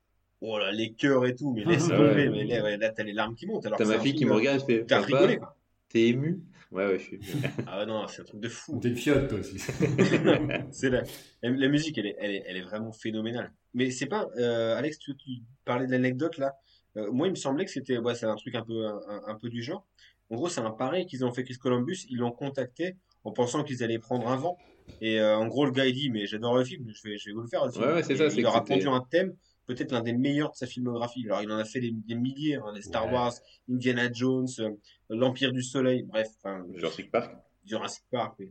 oh 0.40 0.58
là, 0.58 0.72
les 0.72 0.92
cœurs 0.92 1.26
et 1.26 1.34
tout, 1.34 1.52
mais 1.52 1.64
laisse 1.64 1.88
tomber. 1.88 2.28
ouais. 2.28 2.28
Mais 2.30 2.44
là, 2.44 2.62
ouais, 2.62 2.76
là, 2.76 2.90
t'as 2.90 3.04
les 3.04 3.12
larmes 3.12 3.34
qui 3.34 3.46
montent. 3.46 3.62
T'as 3.76 3.84
ma 3.84 3.98
fille 4.00 4.14
qui 4.14 4.24
me 4.24 4.32
euh, 4.32 4.36
regarde, 4.36 4.64
fait 4.66 4.84
T'as 4.86 5.00
rigolé, 5.00 5.36
quoi. 5.38 5.56
T'es 5.88 6.08
ému? 6.08 6.40
Ouais, 6.70 6.86
ouais, 6.86 6.98
je 6.98 7.04
suis. 7.04 7.20
Ah 7.66 7.86
non, 7.86 8.06
c'est 8.08 8.20
un 8.22 8.24
truc 8.24 8.40
de 8.40 8.48
fou. 8.48 8.78
T'es 8.80 8.88
une 8.88 8.96
fiotte, 8.96 9.28
toi 9.28 9.38
aussi. 9.38 9.58
c'est 10.70 10.90
la, 10.90 11.02
la, 11.42 11.50
la 11.50 11.68
musique, 11.68 11.96
elle 11.98 12.06
est, 12.06 12.16
elle 12.18 12.30
est, 12.32 12.44
elle 12.46 12.56
est 12.56 12.62
vraiment 12.62 12.92
phénoménale. 12.92 13.52
Mais 13.74 13.90
c'est 13.90 14.06
pas, 14.06 14.28
euh, 14.38 14.76
Alex, 14.76 14.98
tu, 14.98 15.16
tu 15.16 15.30
parlais 15.64 15.86
de 15.86 15.92
l'anecdote 15.92 16.36
là. 16.38 16.56
Euh, 16.96 17.10
moi, 17.10 17.26
il 17.26 17.30
me 17.30 17.36
semblait 17.36 17.64
que 17.64 17.70
c'était, 17.70 17.98
ouais, 17.98 18.14
c'est 18.14 18.26
un 18.26 18.34
truc 18.36 18.54
un 18.54 18.62
peu, 18.62 18.86
un, 18.86 19.00
un 19.26 19.34
peu 19.36 19.48
du 19.48 19.62
genre. 19.62 19.86
En 20.30 20.36
gros, 20.36 20.48
c'est 20.48 20.60
un 20.60 20.70
pareil 20.70 21.06
qu'ils 21.06 21.24
ont 21.24 21.32
fait 21.32 21.42
Chris 21.44 21.56
Columbus. 21.56 22.06
Ils 22.10 22.18
l'ont 22.18 22.32
contacté 22.32 22.96
en 23.24 23.32
pensant 23.32 23.62
qu'ils 23.64 23.82
allaient 23.82 23.98
prendre 23.98 24.28
un 24.28 24.36
vent. 24.36 24.58
Et 25.00 25.20
euh, 25.20 25.36
en 25.36 25.46
gros, 25.46 25.64
le 25.64 25.70
gars, 25.72 25.86
il 25.86 25.94
dit, 25.94 26.10
mais 26.10 26.26
j'adore 26.26 26.56
le 26.56 26.64
film, 26.64 26.84
je 26.92 27.08
vais, 27.08 27.18
je 27.18 27.26
vais 27.30 27.32
vous 27.34 27.42
le 27.42 27.48
faire. 27.48 27.64
le 27.66 27.70
film. 27.72 27.84
Ouais, 27.84 27.92
ouais, 27.94 28.02
c'est 28.02 28.14
Et 28.14 28.16
ça, 28.16 28.30
c'est 28.30 28.36
Il 28.36 28.42
leur 28.42 28.56
a 28.56 28.64
pondu 28.64 28.88
un 28.88 29.00
thème, 29.10 29.34
peut-être 29.66 29.92
l'un 29.92 30.02
des 30.02 30.12
meilleurs 30.12 30.50
de 30.52 30.56
sa 30.56 30.66
filmographie. 30.66 31.24
Alors, 31.26 31.42
il 31.42 31.50
en 31.52 31.58
a 31.58 31.64
fait 31.64 31.80
des, 31.80 31.92
des 31.92 32.14
milliers, 32.14 32.56
hein, 32.56 32.72
les 32.74 32.82
Star 32.82 33.06
Ouais. 33.06 33.12
Wars, 33.12 33.32
Indiana 33.70 34.10
Jones, 34.12 34.48
euh, 34.60 34.70
l'Empire 35.10 35.52
du 35.52 35.62
Soleil, 35.62 36.02
bref, 36.02 36.28
enfin, 36.42 36.66
Jurassic 36.74 37.10
Park. 37.10 37.36
Jurassic 37.64 38.04
Park, 38.10 38.34
oui. 38.38 38.50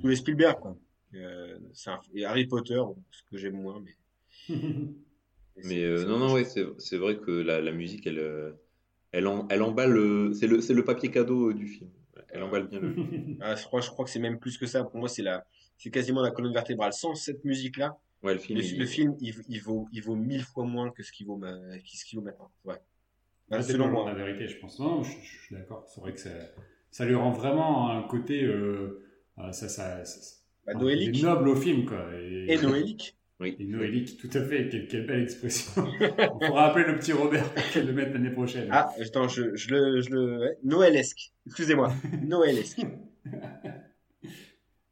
tous 0.00 0.08
les 0.08 0.16
Spielberg, 0.16 0.58
quoi. 0.60 0.76
Euh, 1.14 1.58
un- 1.86 2.00
et 2.14 2.24
Harry 2.24 2.46
Potter, 2.46 2.80
ce 3.10 3.22
que 3.30 3.36
j'aime 3.36 3.60
moins, 3.60 3.80
mais. 3.80 3.94
Mais 5.64 5.82
euh, 5.84 6.04
non, 6.04 6.18
non, 6.18 6.34
ouais, 6.34 6.44
c'est 6.44 6.96
vrai 6.98 7.16
que 7.18 7.30
la, 7.30 7.60
la 7.62 7.72
musique, 7.72 8.06
elle, 8.06 8.18
euh, 8.18 8.52
elle, 9.12 9.26
en- 9.26 9.48
elle 9.48 9.62
emballe. 9.62 9.92
le- 9.92 10.32
C'est 10.34 10.46
le, 10.46 10.58
le 10.58 10.84
papier 10.84 11.10
cadeau 11.10 11.48
euh, 11.50 11.54
du 11.54 11.66
film. 11.66 11.90
Elle 12.28 12.42
emballe 12.42 12.68
bien 12.68 12.80
le 12.80 12.92
film. 12.92 13.38
Ah, 13.40 13.54
je 13.56 13.64
crois, 13.64 13.80
je 13.80 13.88
crois 13.88 14.04
que 14.04 14.10
c'est 14.10 14.18
même 14.18 14.38
plus 14.38 14.58
que 14.58 14.66
ça. 14.66 14.84
Pour 14.84 14.98
moi, 14.98 15.08
c'est 15.08 15.22
la, 15.22 15.46
c'est 15.78 15.90
quasiment 15.90 16.22
la 16.22 16.30
colonne 16.30 16.52
vertébrale. 16.52 16.92
Sans 16.92 17.14
cette 17.14 17.44
musique-là, 17.44 17.98
Ouais, 18.22 18.32
le 18.34 18.38
film. 18.40 18.58
le, 18.58 18.64
il- 18.64 18.78
le 18.78 18.86
film, 18.86 19.16
il, 19.20 19.34
il 19.48 19.60
vaut, 19.62 19.88
il 19.92 20.02
vaut 20.02 20.16
mille 20.16 20.42
fois 20.42 20.64
moins 20.64 20.90
que 20.90 21.02
ce 21.02 21.12
qu'il 21.12 21.26
vaut, 21.26 21.36
ma- 21.36 21.76
vaut 22.18 22.22
maintenant. 22.22 22.50
Ouais. 22.64 22.76
Bah, 23.48 23.62
C'est 23.62 23.72
selon 23.72 23.84
pas 23.86 23.90
moi. 23.90 24.12
la 24.12 24.14
vérité, 24.14 24.48
je 24.48 24.58
pense. 24.58 24.80
Non, 24.80 25.02
je, 25.02 25.10
je 25.22 25.42
suis 25.44 25.54
d'accord. 25.54 25.84
C'est 25.88 26.00
vrai 26.00 26.12
que 26.12 26.18
ça, 26.20 26.30
ça 26.90 27.04
lui 27.04 27.14
rend 27.14 27.30
vraiment 27.30 27.90
un 27.90 28.02
côté. 28.02 28.42
euh, 28.42 29.02
euh, 29.38 29.52
ça, 29.52 29.68
ça, 29.68 30.04
ça- 30.04 30.36
Bah, 30.66 30.74
noélique. 30.74 31.22
noble 31.22 31.48
au 31.50 31.54
film, 31.56 31.84
quoi. 31.84 32.08
Et, 32.20 32.52
Et 32.52 32.56
noélique. 32.60 33.16
Et 33.44 33.64
noélique, 33.66 34.16
tout 34.16 34.30
à 34.32 34.42
fait. 34.42 34.68
Quelle, 34.70 34.88
quelle 34.88 35.06
belle 35.06 35.22
expression. 35.22 35.84
On 36.32 36.38
pourra 36.38 36.70
appeler 36.70 36.86
le 36.86 36.98
petit 36.98 37.12
Robert 37.12 37.52
pour 37.52 37.82
le 37.82 37.92
mette 37.92 38.10
l'année 38.14 38.30
prochaine. 38.30 38.66
Ah, 38.72 38.88
attends, 38.98 39.28
je, 39.28 39.54
je 39.54 39.74
le, 39.74 40.00
je 40.00 40.08
le. 40.10 40.56
Noëlesque. 40.64 41.32
Excusez-moi. 41.46 41.92
Noëlesque. 42.24 42.80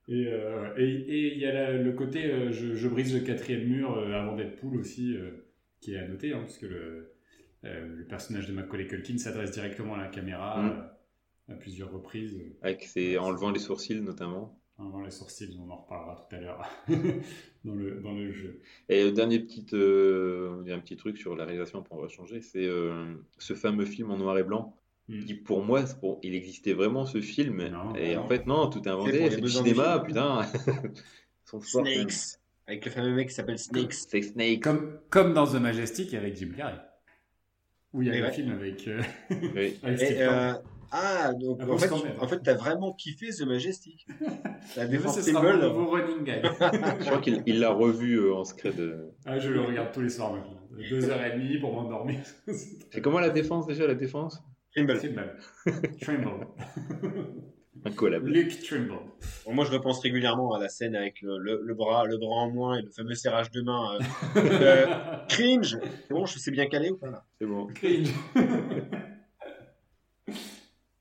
Et 0.08 0.26
euh, 0.28 0.74
et- 0.76 0.84
et 0.84 1.32
il 1.34 1.38
y 1.40 1.46
a 1.46 1.52
la- 1.52 1.72
le 1.72 1.92
côté 1.92 2.26
euh, 2.30 2.52
je, 2.52 2.74
je 2.74 2.88
brise 2.88 3.14
le 3.14 3.20
quatrième 3.20 3.64
mur 3.66 3.96
euh, 3.96 4.12
avant 4.12 4.36
d'être 4.36 4.56
poule 4.56 4.78
aussi, 4.80 5.16
qui 5.80 5.94
est 5.94 5.98
à 5.98 6.06
noter, 6.06 6.32
hein, 6.32 6.40
parce 6.40 6.58
que 6.58 6.66
le, 6.66 7.10
le 7.62 8.04
personnage 8.06 8.46
de 8.46 8.52
Macaulay 8.52 8.86
Culkin 8.86 9.16
s'adresse 9.18 9.50
directement 9.52 9.94
à 9.94 9.98
la 9.98 10.08
caméra 10.08 10.62
Mm. 10.62 11.52
à 11.52 11.54
plusieurs 11.56 11.90
reprises. 11.90 12.38
Avec 12.62 12.84
ses, 12.84 13.18
en 13.18 13.30
levant 13.30 13.50
les 13.50 13.58
sourcils 13.58 14.00
notamment. 14.00 14.58
Avant 14.78 15.02
les 15.02 15.10
sourcils, 15.10 15.56
on 15.60 15.70
en 15.70 15.76
reparlera 15.76 16.16
tout 16.28 16.34
à 16.36 16.40
l'heure 16.40 16.68
dans, 17.64 17.74
le, 17.74 18.00
dans 18.00 18.12
le 18.12 18.32
jeu. 18.32 18.60
Et 18.88 19.04
le 19.04 19.12
dernier 19.12 19.38
petit, 19.38 19.64
euh, 19.72 20.64
un 20.68 20.80
petit 20.80 20.96
truc 20.96 21.16
sur 21.16 21.36
la 21.36 21.44
réalisation, 21.44 21.84
va 21.90 22.08
changer, 22.08 22.40
c'est 22.40 22.66
euh, 22.66 23.14
ce 23.38 23.54
fameux 23.54 23.84
film 23.84 24.10
en 24.10 24.16
noir 24.16 24.36
et 24.36 24.42
blanc. 24.42 24.74
Qui 25.08 25.34
pour 25.34 25.62
moi, 25.62 25.84
il 26.22 26.34
existait 26.34 26.72
vraiment 26.72 27.04
ce 27.06 27.20
film, 27.20 27.68
Non, 27.68 27.94
et 27.94 28.14
non. 28.14 28.22
en 28.22 28.28
fait 28.28 28.46
non, 28.46 28.68
tout 28.68 28.82
est 28.82 28.88
inventé, 28.90 29.30
c'est 29.30 29.40
du 29.40 29.48
cinéma, 29.48 29.94
film. 29.94 30.06
putain. 30.06 30.42
Son 31.44 31.60
sport. 31.60 31.86
Snakes. 31.86 32.38
Avec 32.66 32.84
le 32.86 32.90
fameux 32.90 33.14
mec 33.14 33.28
qui 33.28 33.34
s'appelle 33.34 33.58
Snakes. 33.58 33.92
C'est. 33.92 34.58
Comme, 34.60 34.98
comme 35.10 35.34
dans 35.34 35.46
The 35.46 35.56
Majestic 35.56 36.14
avec 36.14 36.36
Jim 36.36 36.52
Carrey. 36.56 36.78
Où 37.92 38.00
il 38.02 38.08
y 38.08 38.10
a 38.10 38.14
Et 38.14 38.18
le 38.20 38.24
ouais. 38.24 38.32
film 38.32 38.50
avec, 38.52 38.88
euh, 38.88 39.02
Oui. 39.54 39.78
avec 39.82 40.00
Et, 40.00 40.04
Steve 40.06 40.16
euh, 40.20 40.52
ah, 40.90 41.32
donc, 41.34 41.58
Ah, 41.60 41.70
en 41.70 41.76
fait, 41.78 41.88
tu- 41.88 42.18
en 42.20 42.26
fait, 42.28 42.40
t'as 42.42 42.54
vraiment 42.54 42.92
kiffé 42.94 43.28
The 43.28 43.42
Majestic. 43.42 44.06
La 44.76 44.88
symbole. 45.10 45.60
nouveau 45.60 45.90
running 45.90 46.24
gag. 46.24 46.44
Je 47.00 47.04
crois 47.04 47.20
qu'il 47.20 47.42
il 47.46 47.60
l'a 47.60 47.70
revu 47.70 48.14
euh, 48.20 48.34
en 48.34 48.42
euh. 48.64 49.10
Ah, 49.26 49.38
je 49.38 49.50
le 49.50 49.60
regarde 49.60 49.92
tous 49.92 50.00
les 50.00 50.08
soirs 50.08 50.32
maintenant. 50.32 50.58
Deux 50.90 51.08
heures 51.10 51.22
et 51.24 51.38
demie 51.38 51.58
pour 51.58 51.72
m'endormir. 51.74 52.20
C'est 52.90 53.00
comment 53.02 53.20
la 53.20 53.28
défense 53.30 53.66
déjà, 53.66 53.86
la 53.86 53.94
défense? 53.94 54.42
Trimble. 54.74 54.98
Trimble. 54.98 55.36
Trimble. 56.00 56.46
Un 57.86 57.90
collab. 57.92 58.26
Luke 58.26 58.60
Trimble. 58.62 58.94
Bon, 59.44 59.52
moi, 59.54 59.64
je 59.64 59.72
repense 59.72 60.00
régulièrement 60.00 60.52
à 60.54 60.58
la 60.58 60.68
scène 60.68 60.96
avec 60.96 61.20
le, 61.22 61.38
le, 61.38 61.60
le 61.62 61.74
bras, 61.74 62.04
le 62.06 62.18
bras 62.18 62.42
en 62.42 62.50
moins 62.50 62.78
et 62.78 62.82
le 62.82 62.90
fameux 62.90 63.14
serrage 63.14 63.50
de 63.50 63.62
main. 63.62 63.98
euh, 64.36 64.40
euh, 64.40 64.86
cringe. 65.28 65.78
C'est 66.08 66.14
bon, 66.14 66.26
je 66.26 66.38
sais 66.38 66.50
bien 66.50 66.66
calé 66.66 66.90
ou 66.90 66.96
pas 66.96 67.10
là 67.10 67.24
C'est 67.38 67.46
bon. 67.46 67.66
Cringe. 67.74 68.08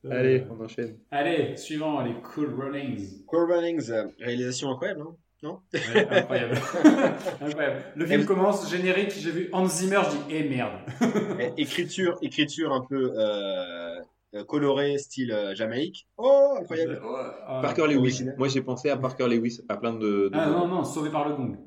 Allez, 0.10 0.44
on 0.52 0.62
enchaîne. 0.62 0.98
Allez, 1.12 1.56
suivant, 1.56 2.02
les 2.04 2.14
Cool 2.22 2.54
Runnings. 2.54 3.24
Cool 3.26 3.50
Runnings, 3.50 3.90
euh, 3.90 4.04
réalisation 4.20 4.70
incroyable, 4.70 5.00
non 5.00 5.16
Ouais, 5.44 6.08
incroyable. 6.12 6.56
incroyable. 7.42 7.84
Le 7.96 8.06
film 8.06 8.26
commence, 8.26 8.70
générique, 8.70 9.12
j'ai 9.12 9.32
vu 9.32 9.50
Hans 9.52 9.68
Zimmer, 9.68 10.02
je 10.06 10.10
dis, 10.12 10.24
eh 10.30 10.44
merde. 10.50 10.74
Eh, 11.40 11.62
écriture, 11.62 12.18
écriture 12.22 12.72
un 12.72 12.82
peu 12.82 13.14
euh, 13.18 14.00
euh, 14.36 14.44
colorée, 14.46 14.98
style 14.98 15.32
euh, 15.32 15.54
Jamaïque. 15.56 16.08
Oh, 16.18 16.56
incroyable. 16.60 17.02
Ah, 17.46 17.60
Parker 17.62 17.88
Lewis. 17.88 18.24
Moi 18.38 18.48
j'ai 18.48 18.62
pensé 18.62 18.90
à 18.90 18.98
Parker 18.98 19.28
Lewis, 19.28 19.62
à 19.70 19.78
plein 19.78 19.94
de. 19.94 20.30
de- 20.30 20.32
Ah 20.34 20.50
non, 20.50 20.68
non, 20.68 20.84
sauvé 20.84 21.10
par 21.10 21.28
le 21.28 21.36
gong. 21.36 21.58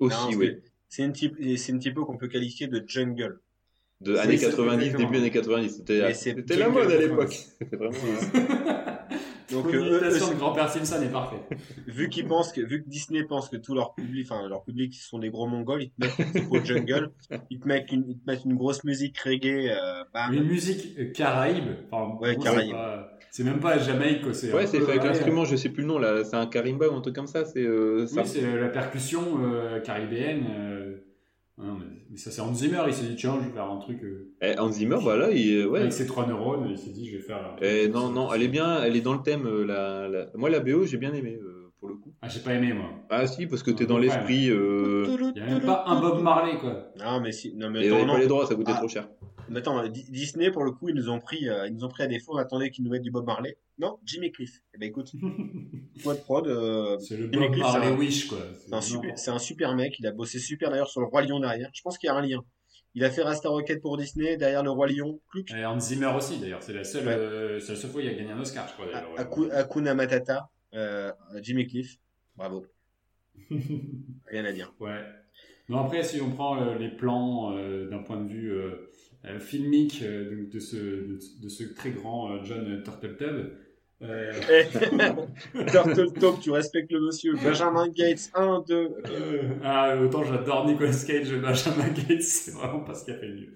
Aussi, 0.00 0.16
Non, 0.32 0.36
oui. 0.38 0.56
c'est- 0.88 1.04
une, 1.04 1.12
type, 1.12 1.36
c'est 1.56 1.72
une 1.72 1.78
typo 1.78 2.04
qu'on 2.04 2.16
peut 2.16 2.28
qualifier 2.28 2.66
de 2.66 2.82
jungle. 2.86 3.40
De 4.00 4.16
années 4.16 4.36
c'est 4.36 4.46
90, 4.50 4.84
exactement. 4.86 5.10
début 5.10 5.18
années 5.22 5.30
90. 5.30 5.82
C'était 6.24 6.56
la 6.56 6.68
mode 6.68 6.90
à 6.90 6.96
90. 6.96 6.98
l'époque. 7.08 7.32
C'était 7.60 7.76
vraiment. 7.76 7.94
Euh, 9.52 9.62
Donc, 9.62 9.74
euh, 9.74 9.78
l'imitation 10.00 10.30
de 10.32 10.38
grand-père 10.38 10.68
Simpson 10.68 11.02
est 11.02 11.12
parfait. 11.12 11.36
vu 11.86 12.08
qu'ils 12.08 12.26
pensent 12.26 12.52
que, 12.52 12.60
vu 12.60 12.82
que 12.82 12.88
Disney 12.88 13.24
pense 13.24 13.48
que 13.48 13.56
tout 13.56 13.74
leur 13.74 13.94
public, 13.94 14.26
enfin, 14.30 14.48
leur 14.48 14.62
public 14.64 14.94
sont 14.94 15.18
des 15.18 15.30
gros 15.30 15.46
mongols, 15.46 15.82
ils 15.84 15.90
te 15.90 16.00
mettent 16.00 16.48
pour 16.48 16.64
jungle, 16.64 17.10
ils 17.50 17.60
te 17.60 17.68
mettent 17.68 17.90
une, 17.92 18.04
ils 18.08 18.18
te 18.18 18.30
mettent 18.30 18.44
une 18.44 18.54
grosse 18.56 18.84
musique 18.84 19.18
reggae, 19.18 19.70
euh, 19.70 20.04
bam. 20.14 20.32
Une 20.32 20.44
musique 20.44 20.96
euh, 20.98 21.12
caraïbe. 21.12 21.64
Enfin, 21.90 22.16
Ouais, 22.20 22.34
gros, 22.34 22.44
Caraïbe. 22.44 22.74
c'est 23.30 23.44
même 23.44 23.60
pas 23.60 23.78
Jamaïque. 23.78 24.22
C'est 24.34 24.52
Ouais, 24.52 24.66
c'est 24.66 24.78
avec 24.82 25.02
l'instrument, 25.04 25.44
je 25.44 25.56
sais 25.56 25.68
plus 25.70 25.82
le 25.82 25.88
nom 25.88 25.98
là. 25.98 26.24
C'est 26.24 26.36
un 26.36 26.46
karimba 26.46 26.88
ou 26.88 26.94
un 26.96 27.00
truc 27.00 27.14
comme 27.14 27.26
ça. 27.26 27.44
C'est. 27.44 27.62
euh, 27.62 28.06
ça- 28.06 28.22
Oui, 28.22 28.26
c'est 28.26 28.56
la 28.58 28.68
percussion 28.68 29.22
euh, 29.42 29.80
caribéenne. 29.80 30.44
Non, 31.62 31.74
mais, 31.78 31.86
mais 32.10 32.16
ça, 32.16 32.30
c'est 32.30 32.40
Hans 32.40 32.54
Zimmer. 32.54 32.82
Il 32.86 32.92
s'est 32.94 33.06
dit, 33.06 33.16
tiens, 33.16 33.38
je 33.40 33.46
vais 33.48 33.52
faire 33.54 33.70
un 33.70 33.78
truc 33.78 34.02
euh, 34.02 34.32
Eh, 34.42 34.58
Hans 34.58 34.70
Zimmer, 34.72 34.98
bah 35.04 35.16
là, 35.16 35.30
il, 35.30 35.66
ouais. 35.66 35.80
avec 35.80 35.92
ses 35.92 36.06
trois 36.06 36.26
neurones. 36.26 36.66
Il 36.70 36.78
s'est 36.78 36.90
dit, 36.90 37.08
je 37.08 37.16
vais 37.16 37.22
faire. 37.22 37.38
un 37.38 37.56
truc 37.56 37.68
Eh, 37.70 37.88
non, 37.88 38.10
non, 38.10 38.32
elle 38.32 38.42
est 38.42 38.48
bien, 38.48 38.82
elle 38.82 38.96
est 38.96 39.00
dans 39.00 39.14
le 39.14 39.22
thème. 39.22 39.46
euh, 39.46 39.64
La, 39.64 40.08
la- 40.08 40.26
Moi, 40.34 40.50
la 40.50 40.60
BO, 40.60 40.84
j'ai 40.84 40.96
bien 40.98 41.12
aimé 41.14 41.38
euh, 41.40 41.70
pour 41.80 41.88
le 41.88 41.94
coup. 41.96 42.12
Ah, 42.20 42.28
j'ai 42.28 42.40
pas 42.40 42.54
aimé, 42.54 42.72
moi. 42.72 42.90
Ah 43.10 43.26
si, 43.26 43.46
parce 43.46 43.62
que 43.62 43.70
t'es 43.70 43.86
dans 43.86 43.98
l'esprit. 43.98 44.50
euh, 44.50 45.32
Il 45.36 45.40
y 45.40 45.44
a 45.44 45.46
même 45.46 45.60
pas 45.62 45.84
un 45.86 46.00
Bob 46.00 46.22
Marley, 46.22 46.58
quoi. 46.58 46.92
Non, 46.98 47.20
mais 47.20 47.32
si, 47.32 47.54
non, 47.56 47.70
mais 47.70 47.84
Et 47.86 47.90
non. 47.90 48.06
pas 48.06 48.18
les 48.18 48.26
droits, 48.26 48.46
ça 48.46 48.54
coûtait 48.54 48.72
Ah. 48.74 48.78
trop 48.78 48.88
cher. 48.88 49.08
Mais 49.48 49.58
attends, 49.58 49.86
Di- 49.88 50.10
Disney, 50.10 50.50
pour 50.50 50.64
le 50.64 50.72
coup, 50.72 50.88
ils 50.88 50.94
nous 50.94 51.08
ont 51.10 51.20
pris, 51.20 51.48
euh, 51.48 51.66
ils 51.66 51.74
nous 51.74 51.84
ont 51.84 51.88
pris 51.88 52.02
à 52.02 52.06
défaut, 52.06 52.32
on 52.34 52.38
attendait 52.38 52.70
qu'ils 52.70 52.84
nous 52.84 52.90
mettent 52.90 53.02
du 53.02 53.10
Bob 53.10 53.26
Marley. 53.26 53.56
Non, 53.78 53.98
Jimmy 54.04 54.30
Cliff. 54.32 54.60
Eh 54.74 54.78
ben, 54.78 54.88
écoute, 54.88 55.12
toi 56.02 56.14
de 56.14 56.20
prod, 56.20 56.46
euh, 56.46 56.98
C'est 56.98 57.16
le 57.16 57.24
Jimmy 57.30 57.46
Bob 57.46 57.52
Cliff, 57.52 57.62
Marley 57.64 57.86
un- 57.88 57.96
Wish, 57.96 58.28
quoi. 58.28 58.38
c'est 58.66 58.74
un 58.74 58.80
super, 58.80 59.18
c'est 59.18 59.30
un 59.30 59.38
super 59.38 59.74
mec, 59.74 59.98
il 59.98 60.06
a 60.06 60.12
bossé 60.12 60.38
super 60.38 60.70
d'ailleurs 60.70 60.88
sur 60.90 61.00
le 61.00 61.06
Roi 61.06 61.22
Lion 61.22 61.40
derrière. 61.40 61.70
Je 61.74 61.82
pense 61.82 61.98
qu'il 61.98 62.06
y 62.06 62.10
a 62.10 62.14
un 62.14 62.22
lien. 62.26 62.40
Il 62.94 63.04
a 63.04 63.10
fait 63.10 63.22
Rasta 63.22 63.48
Rocket 63.48 63.80
pour 63.80 63.96
Disney, 63.96 64.36
derrière 64.36 64.62
le 64.62 64.70
Roi 64.70 64.86
Lion, 64.88 65.18
Clouc, 65.30 65.50
Et 65.50 65.64
Hans 65.64 65.80
Zimmer 65.80 66.12
aussi, 66.16 66.38
d'ailleurs. 66.38 66.62
C'est 66.62 66.74
la 66.74 66.84
seule, 66.84 67.06
Ouais. 67.06 67.14
euh, 67.14 67.58
c'est 67.60 67.72
la 67.72 67.78
seule 67.78 67.90
fois 67.90 68.00
où 68.00 68.04
il 68.04 68.08
a 68.10 68.14
gagné 68.14 68.32
un 68.32 68.40
Oscar, 68.40 68.68
je 68.68 68.72
crois. 68.74 68.86
d'ailleurs. 68.86 69.18
Aku- 69.18 69.50
Hakuna 69.50 69.94
Matata, 69.94 70.50
euh, 70.74 71.10
Jimmy 71.42 71.66
Cliff. 71.66 71.96
Bravo. 72.36 72.66
Rien 74.30 74.44
à 74.44 74.52
dire. 74.52 74.72
Ouais. 74.80 75.00
Non, 75.68 75.80
après, 75.84 76.02
si 76.02 76.20
on 76.20 76.30
prend 76.30 76.60
euh, 76.60 76.76
les 76.76 76.90
plans 76.90 77.56
euh, 77.56 77.88
d'un 77.88 78.02
point 78.02 78.20
de 78.22 78.28
vue 78.28 78.50
euh, 78.52 78.64
euh, 78.66 78.90
filmique 79.38 80.02
euh, 80.02 80.30
donc 80.30 80.48
de, 80.50 80.58
ce, 80.58 80.76
de, 80.76 81.18
de 81.42 81.48
ce 81.48 81.64
très 81.74 81.90
grand 81.90 82.32
euh, 82.32 82.38
John 82.44 82.82
Turtletub, 82.82 83.50
euh, 84.02 84.32
Turtle 85.70 86.12
Talk, 86.14 86.40
tu 86.40 86.50
respectes 86.50 86.90
le 86.92 87.00
monsieur. 87.00 87.34
Benjamin 87.36 87.88
Gates, 87.88 88.30
1, 88.34 88.64
2. 88.66 88.74
euh, 89.10 89.42
ah, 89.62 89.96
autant 90.02 90.24
j'adore 90.24 90.66
Nicolas 90.66 90.90
Cage, 91.06 91.32
Benjamin 91.34 91.88
Gates, 91.88 92.22
c'est 92.22 92.50
vraiment 92.52 92.80
pas 92.80 92.94
ce 92.94 93.04
qu'il 93.04 93.14
a 93.14 93.18
fait 93.18 93.28
de 93.28 93.34
mieux. 93.34 93.54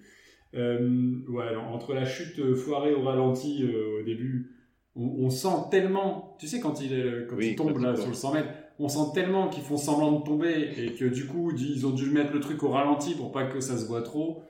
Euh, 0.55 1.19
ouais, 1.29 1.45
alors, 1.45 1.65
entre 1.75 1.93
la 1.95 2.05
chute 2.05 2.39
euh, 2.39 2.55
foirée 2.55 2.95
au 2.95 3.03
ralenti 3.03 3.65
euh, 3.65 4.01
au 4.01 4.05
début, 4.05 4.53
on, 4.95 5.25
on 5.27 5.31
sent 5.31 5.49
tellement, 5.71 6.37
tu 6.39 6.47
sais, 6.47 6.61
quand 6.61 6.81
il, 6.81 6.95
euh, 6.95 7.27
quand 7.29 7.37
Oui, 7.37 7.49
il 7.51 7.57
tombe 7.57 7.79
là 7.83 7.95
sur 7.97 8.07
le 8.07 8.15
100 8.15 8.33
mètres, 8.35 8.49
on 8.79 8.89
sent 8.89 9.11
tellement 9.15 9.49
qu'ils 9.49 9.65
font 9.65 9.77
semblant 9.77 10.21
de 10.21 10.25
tomber 10.25 10.71
et 10.79 10.95
que 10.95 11.05
du 11.07 11.27
coup, 11.27 11.51
ils 11.59 11.87
ont 11.87 11.91
dû 11.91 12.11
mettre 12.11 12.33
le 12.33 12.41
truc 12.41 12.63
au 12.63 12.69
ralenti 12.69 13.15
pour 13.15 13.33
pas 13.33 13.45
que 13.45 13.61
ça 13.61 13.77
se 13.77 13.87
voit 13.87 14.03
trop, 14.03 14.43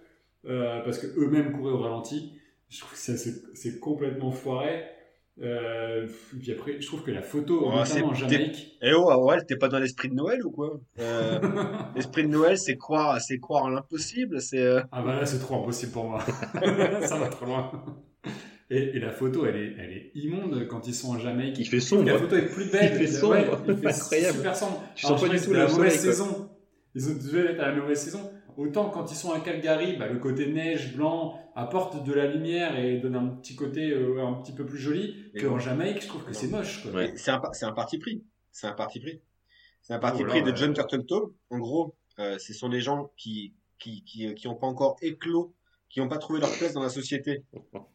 euh, 0.48 0.80
parce 0.84 0.98
que 0.98 1.06
eux-mêmes 1.18 1.52
couraient 1.52 1.72
au 1.72 1.78
ralenti. 1.78 2.32
Je 2.68 2.80
trouve 2.80 2.92
que 2.92 2.98
ça, 2.98 3.12
c'est 3.16 3.78
complètement 3.80 4.32
foiré. 4.32 4.84
Euh, 5.42 6.06
puis 6.40 6.50
après, 6.50 6.80
je 6.80 6.86
trouve 6.86 7.02
que 7.02 7.10
la 7.10 7.20
photo, 7.20 7.60
Oh, 7.66 7.74
notamment 7.76 8.08
en 8.08 8.14
Jamaïque, 8.14 8.78
Eh 8.80 8.94
oh, 8.94 9.14
ouais, 9.26 9.44
t'es 9.44 9.56
pas 9.56 9.68
dans 9.68 9.78
l'esprit 9.78 10.08
de 10.08 10.14
Noël 10.14 10.44
ou 10.44 10.50
quoi? 10.50 10.80
Euh, 10.98 11.38
L'esprit 11.94 12.22
de 12.22 12.28
Noël, 12.28 12.56
c'est 12.56 12.76
croire, 12.76 13.20
c'est 13.20 13.38
croire 13.38 13.64
en 13.64 13.68
l'impossible. 13.68 14.40
C'est 14.40 14.62
euh, 14.62 14.80
Ah 14.92 15.02
bah 15.02 15.14
là 15.14 15.26
c'est 15.26 15.38
trop 15.38 15.60
impossible 15.60 15.92
pour 15.92 16.04
moi. 16.04 16.24
ça 17.02 17.18
va 17.18 17.28
trop 17.28 17.44
loin. 17.44 17.70
Et, 18.70 18.96
et 18.96 18.98
la 18.98 19.10
photo 19.12 19.44
elle 19.46 19.56
est, 19.56 19.74
elle 19.78 19.92
est 19.92 20.10
immonde 20.14 20.66
quand 20.68 20.88
ils 20.88 20.94
sont 20.94 21.10
en 21.10 21.18
Jamaïque. 21.18 21.58
Il 21.58 21.66
fait 21.68 21.80
sombre. 21.80 22.06
La 22.06 22.18
photo 22.18 22.34
est 22.36 22.46
plus 22.46 22.70
belle. 22.70 22.92
Il 22.94 22.98
fait 22.98 23.06
sombre. 23.06 23.32
Ouais, 23.34 23.46
il 23.68 23.76
fait 23.76 23.86
Incroyable. 23.88 24.36
super 24.38 24.56
sombre. 24.56 24.82
Alors, 25.04 25.18
sens 25.18 25.20
pas 25.20 25.36
je 25.36 25.38
du 25.40 25.46
tout 25.46 25.52
la 25.52 25.68
mauvaise 25.68 26.02
quoi. 26.02 26.12
saison. 26.12 26.50
Ils 26.94 27.08
ont 27.10 27.14
dû 27.14 27.38
être 27.46 27.60
à 27.60 27.68
la 27.68 27.74
mauvaise 27.76 27.98
saison. 28.00 28.30
Autant 28.56 28.88
quand 28.90 29.10
ils 29.12 29.16
sont 29.16 29.32
à 29.32 29.40
Calgary, 29.40 29.96
bah, 29.96 30.06
le 30.08 30.18
côté 30.18 30.46
neige, 30.52 30.94
blanc, 30.96 31.38
apporte 31.54 32.04
de 32.04 32.12
la 32.12 32.26
lumière 32.26 32.78
et 32.78 32.98
donne 32.98 33.16
un 33.16 33.26
petit 33.28 33.54
côté 33.54 33.90
euh, 33.90 34.24
un 34.26 34.34
petit 34.34 34.52
peu 34.52 34.64
plus 34.64 34.78
joli. 34.78 35.30
Qu'en 35.40 35.50
bon. 35.50 35.58
Jamaïque, 35.58 36.02
je 36.02 36.08
trouve 36.08 36.24
que 36.24 36.32
c'est 36.32 36.48
moche. 36.48 36.86
Ouais. 36.86 37.12
c'est 37.16 37.30
un, 37.30 37.38
pa- 37.38 37.52
c'est 37.52 37.66
un 37.66 37.72
parti 37.72 37.98
pris. 37.98 38.22
C'est 38.52 38.66
un 38.66 38.72
parti 38.72 39.00
pris. 39.00 39.20
C'est 39.82 39.92
un 39.94 39.98
parti 39.98 40.22
Oh 40.22 40.24
là 40.26 40.30
pris 40.30 40.42
de 40.42 40.50
là. 40.50 40.54
John 40.56 40.72
Turteltaub. 40.72 41.32
En 41.50 41.58
gros, 41.58 41.94
euh, 42.18 42.38
ce 42.38 42.52
sont 42.54 42.68
des 42.68 42.80
gens 42.80 43.10
qui 43.16 43.52
qui 43.78 44.02
qui 44.04 44.34
qui 44.34 44.48
ont 44.48 44.54
pas 44.54 44.66
encore 44.66 44.96
éclos, 45.02 45.54
qui 45.90 46.00
n'ont 46.00 46.08
pas 46.08 46.18
trouvé 46.18 46.40
leur 46.40 46.50
place 46.56 46.72
dans 46.72 46.82
la 46.82 46.88
société 46.88 47.42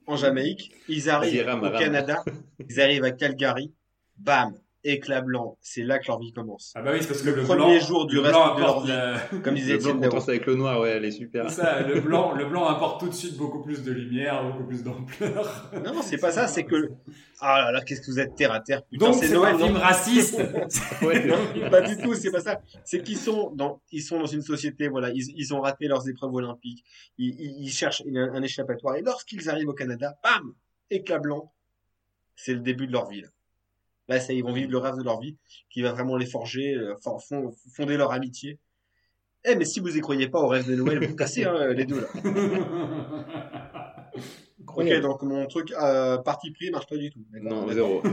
en 0.06 0.16
Jamaïque. 0.16 0.72
Ils 0.88 1.10
arrivent 1.10 1.46
rame, 1.46 1.60
au 1.64 1.70
rame. 1.70 1.80
Canada, 1.80 2.24
ils 2.70 2.80
arrivent 2.80 3.04
à 3.04 3.12
Calgary, 3.12 3.74
bam, 4.18 4.54
éclat 4.84 5.22
blanc. 5.22 5.58
C'est 5.62 5.84
là 5.84 6.00
que 6.00 6.08
leur 6.08 6.20
vie 6.20 6.34
commence. 6.34 6.74
Ah 6.76 6.82
bah 6.82 6.92
oui, 6.94 7.00
c'est 7.02 7.08
parce 7.08 7.22
que 7.22 7.30
Le 7.30 7.36
le, 7.38 7.44
premier 7.44 7.78
blanc, 7.78 7.88
jour 7.88 8.06
du 8.08 8.18
reste 8.20 8.34
de 8.34 8.60
leur 8.62 8.82
vie. 8.82 8.90
la- 8.90 9.20
Comme 9.44 9.56
disait 9.56 9.74
Le 9.74 9.80
blanc 9.80 10.00
contraste 10.00 10.30
avec 10.30 10.46
le 10.46 10.56
noir, 10.56 10.80
ouais, 10.80 10.90
elle 10.92 11.06
est 11.06 11.12
super. 11.12 11.50
Ça, 11.50 11.82
le 11.82 12.00
blanc, 12.02 12.32
le 12.36 12.46
blanc 12.46 12.66
apporte 12.68 13.00
tout 13.00 13.10
de 13.10 13.14
suite 13.14 13.38
beaucoup 13.38 13.62
plus 13.62 13.84
de 13.84 13.92
lumière, 13.92 14.44
beaucoup 14.44 14.64
plus 14.66 14.84
d'ampleur. 14.84 15.70
Non, 15.86 16.02
c'est 16.02 16.18
pas 16.18 16.32
ça, 16.32 16.48
c'est 16.48 16.64
que 16.64 16.92
ah 17.40 17.60
là 17.62 17.72
là, 17.72 17.82
qu'est-ce 17.82 18.02
que 18.02 18.08
vous 18.12 18.20
êtes 18.20 18.36
terre 18.36 18.52
à 18.52 18.60
terre. 18.60 18.84
Putain, 18.86 19.06
Donc 19.08 19.16
c'est 19.16 19.28
c'est 19.28 19.34
Noël, 19.34 19.56
un 19.56 19.58
non 19.58 19.66
film 19.66 19.78
raciste. 19.78 20.42
Ouais. 21.02 21.26
Non, 21.26 21.70
pas 21.70 21.82
du 21.82 21.98
tout, 21.98 22.14
c'est 22.14 22.32
pas 22.32 22.42
ça. 22.42 22.62
C'est 22.84 23.02
qu'ils 23.04 23.18
sont 23.18 23.52
dans, 23.56 23.82
ils 23.92 24.02
sont 24.04 24.20
dans 24.20 24.26
une 24.28 24.42
société, 24.44 24.88
voilà, 24.88 25.10
ils, 25.10 25.24
ils 25.36 25.54
ont 25.54 25.62
raté 25.62 25.88
leurs 25.88 26.08
épreuves 26.08 26.34
olympiques, 26.34 26.84
ils, 27.18 27.30
ils, 27.40 27.66
ils 27.66 27.72
cherchent 27.72 28.04
une- 28.06 28.18
un 28.18 28.42
échappatoire, 28.44 28.96
et 28.98 29.02
lorsqu'ils 29.02 29.50
arrivent 29.50 29.70
au 29.70 29.74
Canada, 29.74 30.16
bam, 30.24 30.54
éclat 30.92 31.18
blanc, 31.20 31.52
c'est 32.36 32.54
le 32.54 32.60
début 32.60 32.86
de 32.88 32.92
leur 32.92 33.08
vie. 33.10 33.22
Là, 33.22 33.28
Là, 34.08 34.20
ça, 34.20 34.34
ils 34.34 34.44
vont 34.44 34.52
vivre 34.54 34.72
le 34.72 34.78
rêve 34.78 34.96
de 34.98 35.04
leur 35.04 35.20
vie, 35.20 35.38
qui 35.70 35.82
va 35.82 35.92
vraiment 35.94 36.18
les 36.18 36.26
forger, 36.26 36.74
euh, 36.76 36.96
for- 37.04 37.24
fond- 37.24 37.54
fonder 37.76 37.98
leur 37.98 38.12
amitié. 38.12 38.60
Eh, 39.46 39.56
mais 39.56 39.66
si 39.66 39.80
vous 39.80 39.96
y 39.98 40.02
croyez 40.02 40.28
pas 40.28 40.40
au 40.40 40.48
rêve 40.48 40.68
de 40.70 40.76
Noël, 40.76 41.04
vous 41.08 41.16
cassez 41.16 41.44
hein, 41.46 41.74
les 41.74 41.86
deux 41.86 42.02
là. 42.02 42.08
Ok, 44.74 45.02
donc 45.02 45.22
mon 45.24 45.48
truc 45.48 45.74
euh, 45.82 46.18
parti 46.20 46.52
pris 46.52 46.70
marche 46.72 46.88
pas 46.88 46.96
du 46.96 47.10
tout. 47.10 47.26
Non, 47.42 47.68
zéro. 47.72 48.02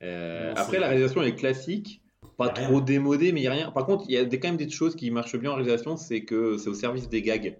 Euh, 0.00 0.50
Non, 0.54 0.60
après, 0.60 0.78
la 0.78 0.86
réalisation 0.88 1.22
est 1.22 1.34
classique, 1.34 2.02
pas 2.36 2.50
trop 2.50 2.80
démodée, 2.80 3.32
mais 3.32 3.40
il 3.40 3.42
n'y 3.42 3.48
a 3.48 3.52
rien. 3.52 3.70
Par 3.72 3.84
contre, 3.84 4.04
il 4.08 4.12
y 4.12 4.16
a 4.16 4.24
des, 4.24 4.38
quand 4.38 4.46
même 4.46 4.56
des 4.56 4.70
choses 4.70 4.94
qui 4.94 5.10
marchent 5.10 5.36
bien 5.36 5.50
en 5.50 5.54
réalisation, 5.56 5.96
c'est 5.96 6.24
que 6.24 6.56
c'est 6.56 6.68
au 6.68 6.74
service 6.74 7.08
des 7.08 7.20
gags. 7.20 7.58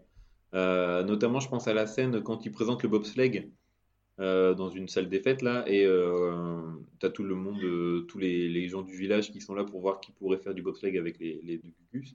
Euh, 0.55 1.03
notamment, 1.03 1.41
je 1.41 1.49
pense 1.49 1.67
à 1.67 1.75
la 1.75 1.89
scène 1.89 2.23
quand 2.23 2.47
ils 2.47 2.53
présentent 2.53 2.85
le 2.85 2.89
bobsleigh 2.89 3.51
euh, 4.21 4.55
dans 4.55 4.69
une 4.69 4.89
salle 4.89 5.09
des 5.09 5.21
fêtes, 5.21 5.43
là, 5.43 5.65
et 5.67 5.85
euh, 5.87 6.61
t'as 6.99 7.11
tout 7.11 7.23
le 7.23 7.35
monde, 7.35 7.63
euh, 7.63 8.01
tous 8.09 8.19
les, 8.19 8.49
les 8.49 8.69
gens 8.69 8.83
du 8.83 8.97
village 8.97 9.31
qui 9.31 9.41
sont 9.41 9.55
là 9.55 9.65
pour 9.65 9.81
voir 9.81 10.01
qui 10.01 10.11
pourrait 10.13 10.39
faire 10.39 10.55
du 10.55 10.63
bobsleigh 10.63 10.99
avec 10.99 11.19
les, 11.21 11.41
les 11.45 11.59
deux 11.59 11.71
cucus. 11.93 12.15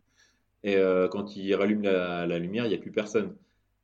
Et 0.64 0.76
euh, 0.78 1.08
quand 1.08 1.36
ils 1.36 1.54
rallument 1.56 1.84
la, 1.84 2.26
la 2.28 2.40
lumière, 2.40 2.66
il 2.66 2.70
n'y 2.70 2.76
a 2.76 2.80
plus 2.80 2.92
personne. 2.92 3.36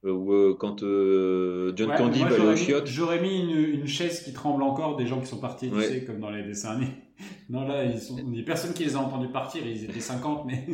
Ou 0.03 0.53
quand 0.57 0.79
John 0.79 1.89
Ouais, 1.89 1.97
Candy 1.97 2.19
va 2.21 2.27
aller 2.27 2.35
j'aurais 2.37 2.47
au 2.47 2.51
mis- 2.53 2.57
chiottes. 2.57 2.87
J'aurais 2.87 3.21
mis 3.21 3.41
une, 3.41 3.79
une 3.81 3.87
chaise 3.87 4.21
qui 4.23 4.31
tremble 4.31 4.63
encore, 4.63 4.95
des 4.95 5.05
gens 5.05 5.19
qui 5.19 5.27
sont 5.27 5.39
partis, 5.41 5.69
tu 5.69 5.75
Ouais. 5.75 5.83
sais, 5.87 6.05
comme 6.05 6.19
dans 6.21 6.29
les 6.31 6.43
dessins 6.43 6.71
animés. 6.71 6.93
Non, 7.49 7.67
là, 7.67 7.83
ils 7.83 7.99
sont, 7.99 8.17
il 8.17 8.37
y 8.37 8.41
a 8.41 8.45
personne 8.45 8.73
qui 8.73 8.85
les 8.85 8.95
a 8.95 8.99
entendus 8.99 9.27
partir, 9.27 9.65
ils 9.67 9.83
étaient 9.83 9.99
50, 9.99 10.45
mais. 10.45 10.65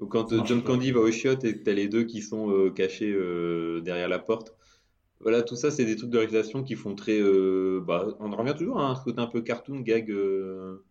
Ou 0.00 0.06
quand 0.06 0.30
John. 0.46 0.62
Candy 0.62 0.90
va 0.92 1.00
au 1.00 1.10
chiottes 1.10 1.44
et 1.44 1.58
que 1.58 1.64
t'as 1.64 1.72
les 1.74 1.86
deux 1.88 2.04
qui 2.04 2.22
sont 2.22 2.70
cachés 2.74 3.14
derrière 3.82 4.08
la 4.08 4.18
porte. 4.20 4.54
Voilà, 5.20 5.42
tout 5.42 5.56
ça, 5.56 5.70
c'est 5.70 5.84
des 5.84 5.96
trucs 5.96 6.10
de 6.10 6.18
réalisation 6.18 6.62
qui 6.62 6.74
font 6.76 6.94
très. 6.94 7.18
euh, 7.20 7.80
bah, 7.84 8.06
on 8.20 8.32
en 8.32 8.36
revient 8.36 8.54
toujours 8.56 8.80
à 8.80 8.88
un 8.90 8.94
côté 8.96 9.20
un 9.20 9.26
peu 9.26 9.42
cartoon, 9.42 9.80
gag. 9.80 10.10
euh, 10.10 10.84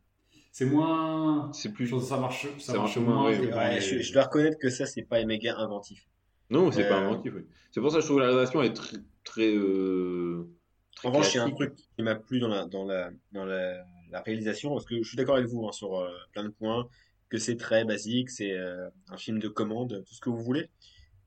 C'est 0.52 0.66
moins. 0.66 1.52
c'est 1.54 1.70
Je 1.70 1.74
plus. 1.74 2.00
ça 2.02 2.18
marche, 2.18 2.48
ça 2.60 2.74
Ça 2.74 2.78
marche 2.78 2.98
marche 2.98 2.98
moins, 2.98 3.26
ouais. 3.26 3.54
Ouais, 3.54 3.80
je, 3.82 4.00
je 4.00 4.14
dois 4.14 4.24
reconnaître 4.24 4.58
que 4.60 4.70
ça, 4.70 4.86
c'est 4.86 5.04
pas 5.04 5.24
méga 5.26 5.56
inventif. 5.58 6.08
Non, 6.50 6.72
c'est 6.72 6.88
pas 6.88 7.00
Euh, 7.02 7.08
inventif. 7.10 7.34
oui. 7.36 7.44
C'est 7.72 7.82
pour 7.82 7.92
ça 7.92 7.98
que 7.98 8.02
je 8.02 8.08
trouve 8.08 8.18
que 8.18 8.24
la 8.24 8.30
réalisation 8.30 8.62
est 8.64 8.74
très. 8.74 8.98
très, 9.24 9.56
euh, 9.56 10.48
très 10.96 11.08
En 11.08 11.12
revanche, 11.12 11.34
il 11.34 11.38
y 11.38 11.40
a 11.40 11.44
un 11.44 11.52
truc 11.52 11.76
qui 11.76 12.04
m'a 12.04 12.16
plu 12.16 12.40
dans 12.40 12.48
la, 12.48 12.66
dans 12.66 12.86
la, 12.86 13.12
dans 13.32 13.46
la, 13.46 13.84
la 14.10 14.22
réalisation, 14.22 14.72
parce 14.72 14.86
que 14.86 15.02
je 15.02 15.08
suis 15.08 15.18
d'accord 15.18 15.36
avec 15.36 15.48
vous 15.48 15.68
hein, 15.68 15.72
sur 15.72 15.96
euh, 16.00 16.10
plein 16.34 16.44
de 16.44 16.50
points, 16.50 16.88
que 17.30 17.38
c'est 17.38 17.58
très 17.58 17.86
basique, 17.86 18.30
c'est 18.30 18.54
euh, 18.54 18.90
un 19.10 19.18
film 19.18 19.40
de 19.40 19.48
commande, 19.50 20.04
tout 20.08 20.14
ce 20.14 20.22
que 20.22 20.30
vous 20.30 20.42
voulez. 20.42 20.70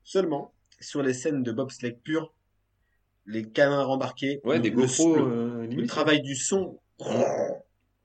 Seulement, 0.03 0.53
sur 0.79 1.03
les 1.03 1.13
scènes 1.13 1.43
de 1.43 1.51
bobsleigh 1.51 1.93
pur, 2.03 2.33
les 3.25 3.43
caméras 3.43 3.87
embarquées, 3.87 4.41
Ouais, 4.43 4.55
le, 4.57 4.61
des 4.61 4.69
le- 4.69 4.75
GoPros. 4.77 5.15
le, 5.15 5.21
euh, 5.21 5.67
le 5.67 5.87
travail 5.87 6.21
du 6.21 6.35
son, 6.35 6.79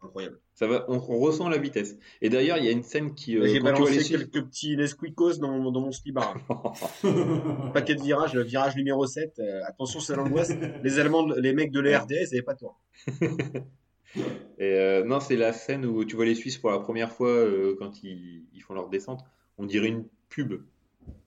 incroyable. 0.02 0.38
Ça 0.54 0.66
va, 0.66 0.86
on, 0.88 0.94
on 0.96 1.18
ressent 1.18 1.48
la 1.50 1.58
vitesse. 1.58 1.96
Et 2.22 2.30
d'ailleurs, 2.30 2.56
il 2.56 2.64
y 2.64 2.68
a 2.68 2.70
une 2.70 2.82
scène 2.82 3.14
qui. 3.14 3.36
euh, 3.36 3.46
J'ai 3.46 3.60
balancé 3.60 4.02
quelques 4.02 4.42
petits 4.46 4.74
Nesquikos 4.76 5.34
dans, 5.38 5.50
mon- 5.58 5.70
dans 5.70 5.80
mon 5.82 5.92
slibard. 5.92 6.34
Paquet 7.74 7.94
de 7.94 8.00
virages, 8.02 8.32
le 8.34 8.42
virage 8.42 8.74
numéro 8.76 9.06
7, 9.06 9.34
euh, 9.38 9.60
attention, 9.66 10.00
c'est 10.00 10.16
l'angoisse. 10.16 10.52
Les 10.82 10.98
Allemands, 10.98 11.26
les 11.26 11.52
mecs 11.52 11.72
de 11.72 11.80
l'ERDS, 11.80 12.12
ils 12.32 12.36
avaient 12.36 12.42
pas 12.42 12.54
tort. 12.54 12.80
Et 14.58 14.72
euh, 14.72 15.04
non, 15.04 15.20
c'est 15.20 15.36
la 15.36 15.52
scène 15.52 15.84
où 15.84 16.04
tu 16.06 16.16
vois 16.16 16.24
les 16.24 16.34
Suisses 16.34 16.56
pour 16.56 16.70
la 16.70 16.78
première 16.78 17.12
fois 17.12 17.28
euh, 17.28 17.76
quand 17.78 18.02
ils, 18.02 18.44
ils 18.54 18.62
font 18.62 18.72
leur 18.72 18.88
descente. 18.88 19.20
On 19.58 19.66
dirait 19.66 19.88
une 19.88 20.04
pub. 20.30 20.54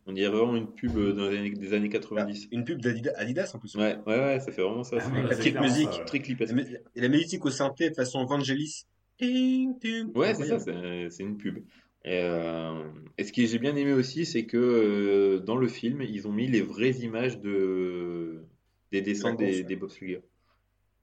On 0.09 0.13
dirait 0.13 0.29
vraiment 0.29 0.55
une 0.55 0.71
pub 0.73 0.97
euh, 0.97 1.13
dans 1.13 1.29
les 1.29 1.37
années, 1.37 1.51
des 1.51 1.73
années 1.73 1.87
90. 1.87 2.47
Une 2.51 2.65
pub 2.65 2.81
d'Adidas 2.81 3.11
Adidas 3.15 3.51
en 3.53 3.59
plus. 3.59 3.75
Ouais, 3.75 3.95
ouais, 4.07 4.17
ouais, 4.17 4.39
ça 4.39 4.51
fait 4.51 4.63
vraiment 4.63 4.83
ça. 4.83 4.97
Ah 4.99 5.21
La 5.21 5.35
petite 5.35 5.59
musique, 5.59 5.93
ça, 5.93 6.03
très 6.03 6.19
clipesque. 6.19 6.55
La, 6.95 7.09
musique 7.09 7.45
au 7.45 7.51
synthé 7.51 7.91
de 7.91 7.95
façon 7.95 8.25
Vangelis. 8.25 8.85
Ouais, 9.21 10.33
c'est 10.33 10.47
ça, 10.47 10.57
c'est 10.57 11.23
une 11.23 11.37
pub. 11.37 11.59
Et, 12.05 12.21
euh, 12.23 12.85
et 13.19 13.23
ce 13.23 13.31
que 13.31 13.45
j'ai 13.45 13.59
bien 13.59 13.75
aimé 13.75 13.93
aussi, 13.93 14.25
c'est 14.25 14.45
que 14.45 14.57
euh, 14.57 15.39
dans 15.41 15.57
le 15.57 15.67
film, 15.67 16.01
ils 16.01 16.27
ont 16.27 16.31
mis 16.31 16.47
les 16.47 16.61
vraies 16.61 16.91
images 17.01 17.39
de, 17.39 18.41
des 18.91 19.03
course, 19.03 19.37
des, 19.37 19.63
ouais. 19.63 19.63
des. 19.63 20.21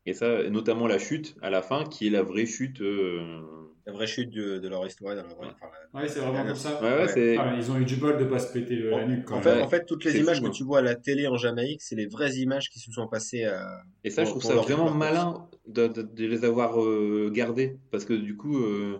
Et 0.06 0.14
ça, 0.14 0.50
notamment 0.50 0.88
la 0.88 0.98
chute 0.98 1.36
à 1.42 1.50
la 1.50 1.62
fin, 1.62 1.84
qui 1.84 2.08
est 2.08 2.10
la 2.10 2.22
vraie 2.22 2.46
chute. 2.46 2.80
euh, 2.80 3.42
La 3.86 3.92
vraie 3.92 4.06
chute 4.08 4.30
de, 4.30 4.58
de 4.58 4.68
leur 4.68 4.84
histoire. 4.84 5.14
Dans 5.14 5.22
la 5.22 5.28
vraie, 5.28 5.46
Ouais. 5.46 5.52
enfin, 5.54 5.66
la- 5.94 6.00
Ouais, 6.00 6.08
c'est 6.08 6.18
vraiment 6.18 6.44
comme 6.44 6.56
ça. 6.56 6.82
Ouais, 6.82 6.88
ouais, 6.92 7.02
Ouais. 7.02 7.08
c'est. 7.08 7.36
Ils 7.56 7.70
ont 7.70 7.78
eu 7.78 7.84
du 7.84 7.96
bol 7.96 8.18
de 8.18 8.24
pas 8.24 8.40
se 8.40 8.52
péter 8.52 8.74
le- 8.76 8.90
la 8.90 8.96
En, 8.96 9.06
nuque 9.06 9.24
quand 9.24 9.36
en 9.36 9.40
même. 9.40 9.44
fait, 9.44 9.62
en 9.62 9.68
fait, 9.68 9.86
toutes 9.86 10.04
les 10.04 10.10
C'est 10.12 10.18
images 10.18 10.38
fou, 10.38 10.42
que 10.44 10.48
hein. 10.48 10.52
tu 10.52 10.64
vois 10.64 10.80
à 10.80 10.82
la 10.82 10.96
télé 10.96 11.28
en 11.28 11.36
Jamaïque, 11.36 11.82
c'est 11.82 11.94
les 11.94 12.06
vraies 12.06 12.34
images 12.34 12.68
qui 12.68 12.80
se 12.80 12.90
sont 12.90 13.06
passées 13.06 13.44
à. 13.44 13.82
Et 14.02 14.10
ça, 14.10 14.24
je 14.24 14.30
trouve 14.30 14.42
ça 14.42 14.54
vraiment 14.56 14.90
malin 14.90 15.48
de, 15.68 15.86
de- 15.86 16.02
de 16.02 16.26
les 16.26 16.44
avoir 16.44 16.82
euh, 16.82 17.30
gardés. 17.32 17.78
Parce 17.92 18.04
que 18.04 18.12
du 18.14 18.36
coup, 18.36 18.58
euh, 18.58 18.98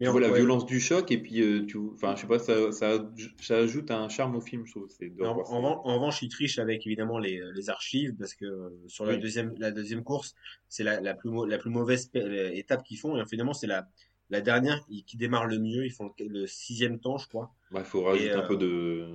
Mais 0.00 0.06
tu 0.06 0.12
vois 0.12 0.20
la 0.22 0.30
ouais. 0.30 0.38
violence 0.38 0.64
du 0.66 0.80
choc, 0.80 1.12
et 1.12 1.18
puis, 1.18 1.40
euh, 1.42 1.66
tu, 1.66 1.76
enfin, 1.92 2.16
je 2.16 2.22
sais 2.22 2.26
pas, 2.26 2.38
ça, 2.38 2.72
ça, 2.72 3.06
ça 3.40 3.58
ajoute 3.58 3.90
un 3.90 4.08
charme 4.08 4.34
au 4.36 4.40
film, 4.40 4.64
je 4.66 4.72
trouve. 4.72 4.88
De 5.00 5.22
En, 5.22 5.34
revanche, 5.34 6.22
ils 6.22 6.28
trichent 6.30 6.58
avec 6.58 6.86
évidemment 6.86 7.18
les, 7.18 7.40
les 7.54 7.68
archives 7.70 8.14
parce 8.18 8.34
que 8.34 8.46
euh, 8.46 8.70
sur 8.88 9.04
la 9.04 9.12
Oui. 9.14 9.20
deuxième 9.20 9.54
la 9.58 9.70
deuxième 9.70 10.02
course, 10.02 10.34
c'est 10.68 10.82
la, 10.82 11.00
la 11.00 11.14
plus 11.14 11.30
mau- 11.30 11.44
la 11.46 11.58
plus 11.58 11.70
mauvaise 11.70 12.06
pe- 12.06 12.18
euh, 12.18 12.50
étape 12.54 12.82
qu'ils 12.82 12.98
font 12.98 13.16
et 13.20 13.24
finalement 13.26 13.52
c'est 13.54 13.66
la 13.68 13.86
la 14.30 14.40
dernière 14.40 14.84
qui 14.86 15.04
qui 15.04 15.16
démarre 15.16 15.46
le 15.46 15.58
mieux. 15.58 15.84
Ils 15.84 15.92
font 15.92 16.12
le, 16.18 16.26
le 16.28 16.46
sixième 16.46 16.98
temps, 17.00 17.18
je 17.18 17.28
crois. 17.28 17.54
Il 17.74 17.80
faut 17.82 18.02
rajouter 18.02 18.26
Et, 18.28 18.32
un 18.32 18.40
euh, 18.40 18.46
peu 18.46 18.56
de. 18.56 19.08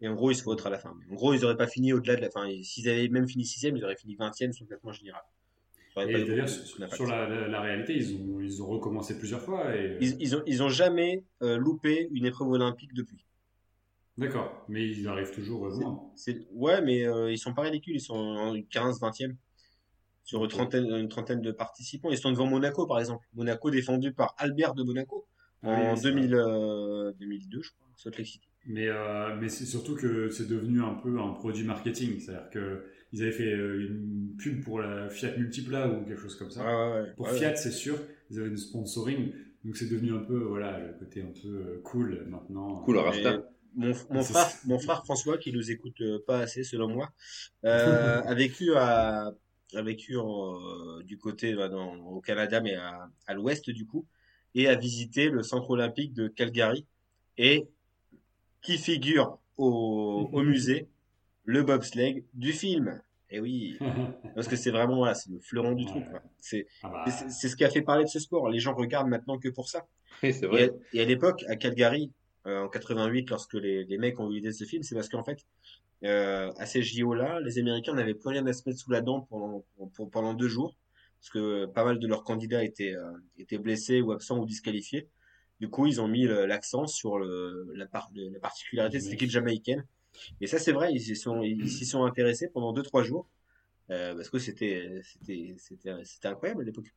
Et 0.00 0.08
en 0.08 0.14
gros, 0.14 0.30
ils 0.30 0.34
se 0.36 0.42
foutent 0.42 0.66
à 0.66 0.70
la 0.70 0.78
fin. 0.78 0.94
En 1.10 1.14
gros, 1.14 1.32
ils 1.32 1.44
auraient 1.44 1.56
pas 1.56 1.68
fini 1.68 1.92
au-delà 1.92 2.16
de 2.16 2.22
la 2.22 2.30
fin. 2.30 2.48
S'ils 2.62 2.88
avaient 2.88 3.08
même 3.08 3.28
fini 3.28 3.44
sixième, 3.44 3.76
ils 3.76 3.84
auraient 3.84 3.96
fini 3.96 4.16
vingtième 4.16 4.52
sur 4.52 4.64
le 4.64 4.68
classement 4.68 4.92
général. 4.92 5.22
Et 5.96 6.10
eu 6.10 6.24
d'ailleurs, 6.24 6.48
sur, 6.48 7.06
la, 7.06 7.28
la- 7.28 7.48
la 7.48 7.60
réalité, 7.60 7.94
ils 7.94 8.16
ont, 8.16 8.40
ils 8.40 8.62
ont 8.62 8.66
recommencé 8.66 9.18
plusieurs 9.18 9.42
fois. 9.42 9.76
Et... 9.76 9.98
Ils, 10.00 10.16
ils 10.20 10.34
ont 10.36 10.42
ils 10.46 10.62
ont 10.62 10.70
jamais 10.70 11.22
euh, 11.42 11.58
loupé 11.58 12.08
une 12.12 12.24
épreuve 12.24 12.48
olympique 12.48 12.94
depuis. 12.94 13.24
D'accord, 14.16 14.64
mais 14.68 14.88
ils 14.88 15.06
arrivent 15.08 15.32
toujours 15.32 15.66
euh, 15.66 15.70
loin. 15.70 16.10
C'est 16.16 16.46
ouais, 16.52 16.80
mais 16.82 17.06
euh, 17.06 17.30
ils 17.30 17.38
sont 17.38 17.54
pas 17.54 17.62
ridicules. 17.62 17.96
Ils 17.96 18.00
sont 18.00 18.14
en 18.14 18.60
15, 18.70 19.00
20e 19.00 19.36
sur 20.24 20.44
une 20.44 20.50
trentaine, 20.50 20.86
une 20.86 21.08
trentaine 21.08 21.40
de 21.40 21.52
participants. 21.52 22.10
Ils 22.10 22.18
sont 22.18 22.30
devant 22.30 22.46
Monaco, 22.46 22.86
par 22.86 23.00
exemple. 23.00 23.26
Monaco 23.34 23.70
défendu 23.70 24.12
par 24.12 24.34
Albert 24.38 24.74
de 24.74 24.82
Monaco 24.82 25.26
en 25.62 25.92
oui, 25.92 25.96
c'est 25.96 26.10
2000, 26.10 26.34
euh, 26.34 27.12
2002, 27.20 27.62
je 27.62 27.70
crois. 27.70 27.82
Salt 27.96 28.18
Lake 28.18 28.26
City. 28.26 28.48
Mais, 28.66 28.88
euh, 28.88 29.36
mais 29.40 29.48
c'est 29.48 29.64
surtout 29.64 29.96
que 29.96 30.30
c'est 30.30 30.48
devenu 30.48 30.82
un 30.82 30.94
peu 30.94 31.20
un 31.20 31.32
produit 31.32 31.64
marketing. 31.64 32.20
C'est-à-dire 32.20 32.48
qu'ils 32.50 33.22
avaient 33.22 33.32
fait 33.32 33.52
euh, 33.52 33.88
une 33.88 34.34
pub 34.38 34.62
pour 34.62 34.80
la 34.80 35.08
Fiat 35.08 35.36
Multipla 35.36 35.88
ou 35.88 36.04
quelque 36.04 36.20
chose 36.20 36.36
comme 36.36 36.50
ça. 36.50 36.64
Ouais, 36.64 36.72
ouais, 36.72 37.02
ouais. 37.02 37.12
Pour 37.16 37.26
Ouais, 37.26 37.36
Fiat, 37.36 37.56
c'est 37.56 37.70
sûr, 37.70 37.96
ils 38.30 38.38
avaient 38.38 38.48
une 38.48 38.56
sponsoring. 38.56 39.32
Donc 39.64 39.76
c'est 39.76 39.88
devenu 39.88 40.12
un 40.12 40.20
peu, 40.20 40.38
voilà, 40.38 40.78
le 40.80 40.92
côté 40.94 41.22
un 41.22 41.32
peu 41.40 41.48
euh, 41.48 41.80
cool 41.84 42.24
maintenant. 42.28 42.76
Cool. 42.82 42.98
Rasta. 42.98 43.42
Mon, 43.74 43.94
mon 44.10 44.22
frère, 44.22 44.50
mon 44.66 44.78
frère 44.78 45.02
François, 45.04 45.38
qui 45.38 45.50
nous 45.52 45.70
écoute 45.70 46.02
pas 46.26 46.40
assez 46.40 46.62
selon 46.62 46.88
moi, 46.88 47.10
euh, 47.64 48.20
a 48.22 48.34
vécu 48.34 48.74
à, 48.74 49.32
a 49.74 49.82
vécu 49.82 50.16
en, 50.16 50.56
euh, 50.60 51.02
du 51.02 51.18
côté 51.18 51.54
bah, 51.54 51.68
dans, 51.68 51.94
au 51.96 52.20
Canada, 52.20 52.60
mais 52.60 52.74
à, 52.74 53.08
à 53.26 53.34
l'ouest 53.34 53.70
du 53.70 53.86
coup, 53.86 54.06
et 54.54 54.68
a 54.68 54.74
visité 54.74 55.28
le 55.30 55.42
centre 55.42 55.70
olympique 55.70 56.12
de 56.12 56.28
Calgary, 56.28 56.86
et 57.38 57.66
qui 58.60 58.78
figure 58.78 59.38
au, 59.56 60.28
au 60.32 60.42
musée 60.42 60.88
le 61.44 61.62
bobsleigh 61.62 62.24
du 62.34 62.52
film. 62.52 63.00
Et 63.30 63.40
oui, 63.40 63.78
parce 64.34 64.46
que 64.48 64.56
c'est 64.56 64.70
vraiment 64.70 64.96
voilà, 64.96 65.14
c'est 65.14 65.30
le 65.30 65.40
fleuron 65.40 65.72
du 65.72 65.86
truc. 65.86 66.04
C'est 66.38 66.66
Ah 66.82 66.88
bah, 66.90 67.04
c'est- 67.10 67.48
ce 67.48 67.56
qui 67.56 67.64
a 67.64 67.70
fait 67.70 67.82
parler 67.82 68.04
de 68.04 68.08
ce 68.08 68.18
sport. 68.18 68.48
Les 68.50 68.58
gens 68.60 68.74
regardent 68.74 69.08
maintenant 69.08 69.38
que 69.38 69.48
pour 69.48 69.68
ça. 69.68 69.86
Oui, 70.22 70.32
c'est 70.34 70.42
Et 70.44 70.46
à, 70.46 70.48
vrai. 70.48 70.70
et 70.92 71.00
à 71.00 71.04
l'époque, 71.04 71.42
à 71.48 71.56
Calgary, 71.56 72.12
euh, 72.46 72.64
en 72.64 72.68
88, 72.68 73.30
lorsque 73.30 73.54
les, 73.54 73.84
les 73.84 73.98
mecs 73.98 74.20
ont 74.20 74.28
de 74.28 74.50
ce 74.50 74.64
film, 74.64 74.82
c'est 74.82 74.94
parce 74.94 75.08
qu'en 75.08 75.24
fait, 75.24 75.38
euh, 76.04 76.52
à 76.58 76.66
ces 76.66 76.82
JO-là, 76.82 77.40
les 77.40 77.58
Américains 77.58 77.94
n'avaient 77.94 78.14
plus 78.14 78.28
rien 78.30 78.46
à 78.46 78.52
se 78.52 78.62
mettre 78.68 78.80
sous 78.80 78.90
la 78.90 79.00
dent 79.00 79.22
pendant, 79.22 79.64
pour- 79.94 80.10
pendant 80.10 80.34
deux 80.34 80.48
jours. 80.48 80.76
parce 81.20 81.30
que 81.30 81.66
pas 81.66 81.84
mal 81.84 82.00
de 82.00 82.08
leurs 82.08 82.24
candidats 82.24 82.64
étaient, 82.64 82.96
euh, 82.96 83.12
étaient 83.38 83.58
blessés 83.58 84.00
ou 84.00 84.10
absents 84.10 84.40
ou 84.40 84.44
disqualifiés. 84.44 85.08
Du 85.60 85.68
coup, 85.68 85.86
ils 85.86 86.00
ont 86.00 86.08
mis 86.08 86.24
l'accent 86.26 86.88
sur 86.88 87.20
la, 87.20 87.86
par- 87.86 88.10
la 88.14 88.40
particularité 88.40 88.98
de 88.98 89.02
cette 89.04 89.12
équipe 89.12 89.30
jamaïcaine. 89.30 89.86
Et 90.40 90.48
ça, 90.48 90.58
c'est 90.58 90.72
vrai, 90.72 90.92
ils 90.92 91.00
s'y 91.00 91.14
sont, 91.14 91.42
ils 91.42 91.86
sont 91.86 92.02
intéressés 92.02 92.48
pendant 92.48 92.72
2-3 92.72 93.04
jours, 93.04 93.30
euh, 93.90 94.16
parce 94.16 94.30
que 94.30 94.40
c'était, 94.40 95.00
incroyable 96.24 96.62
à 96.62 96.64
l'époque. 96.64 96.92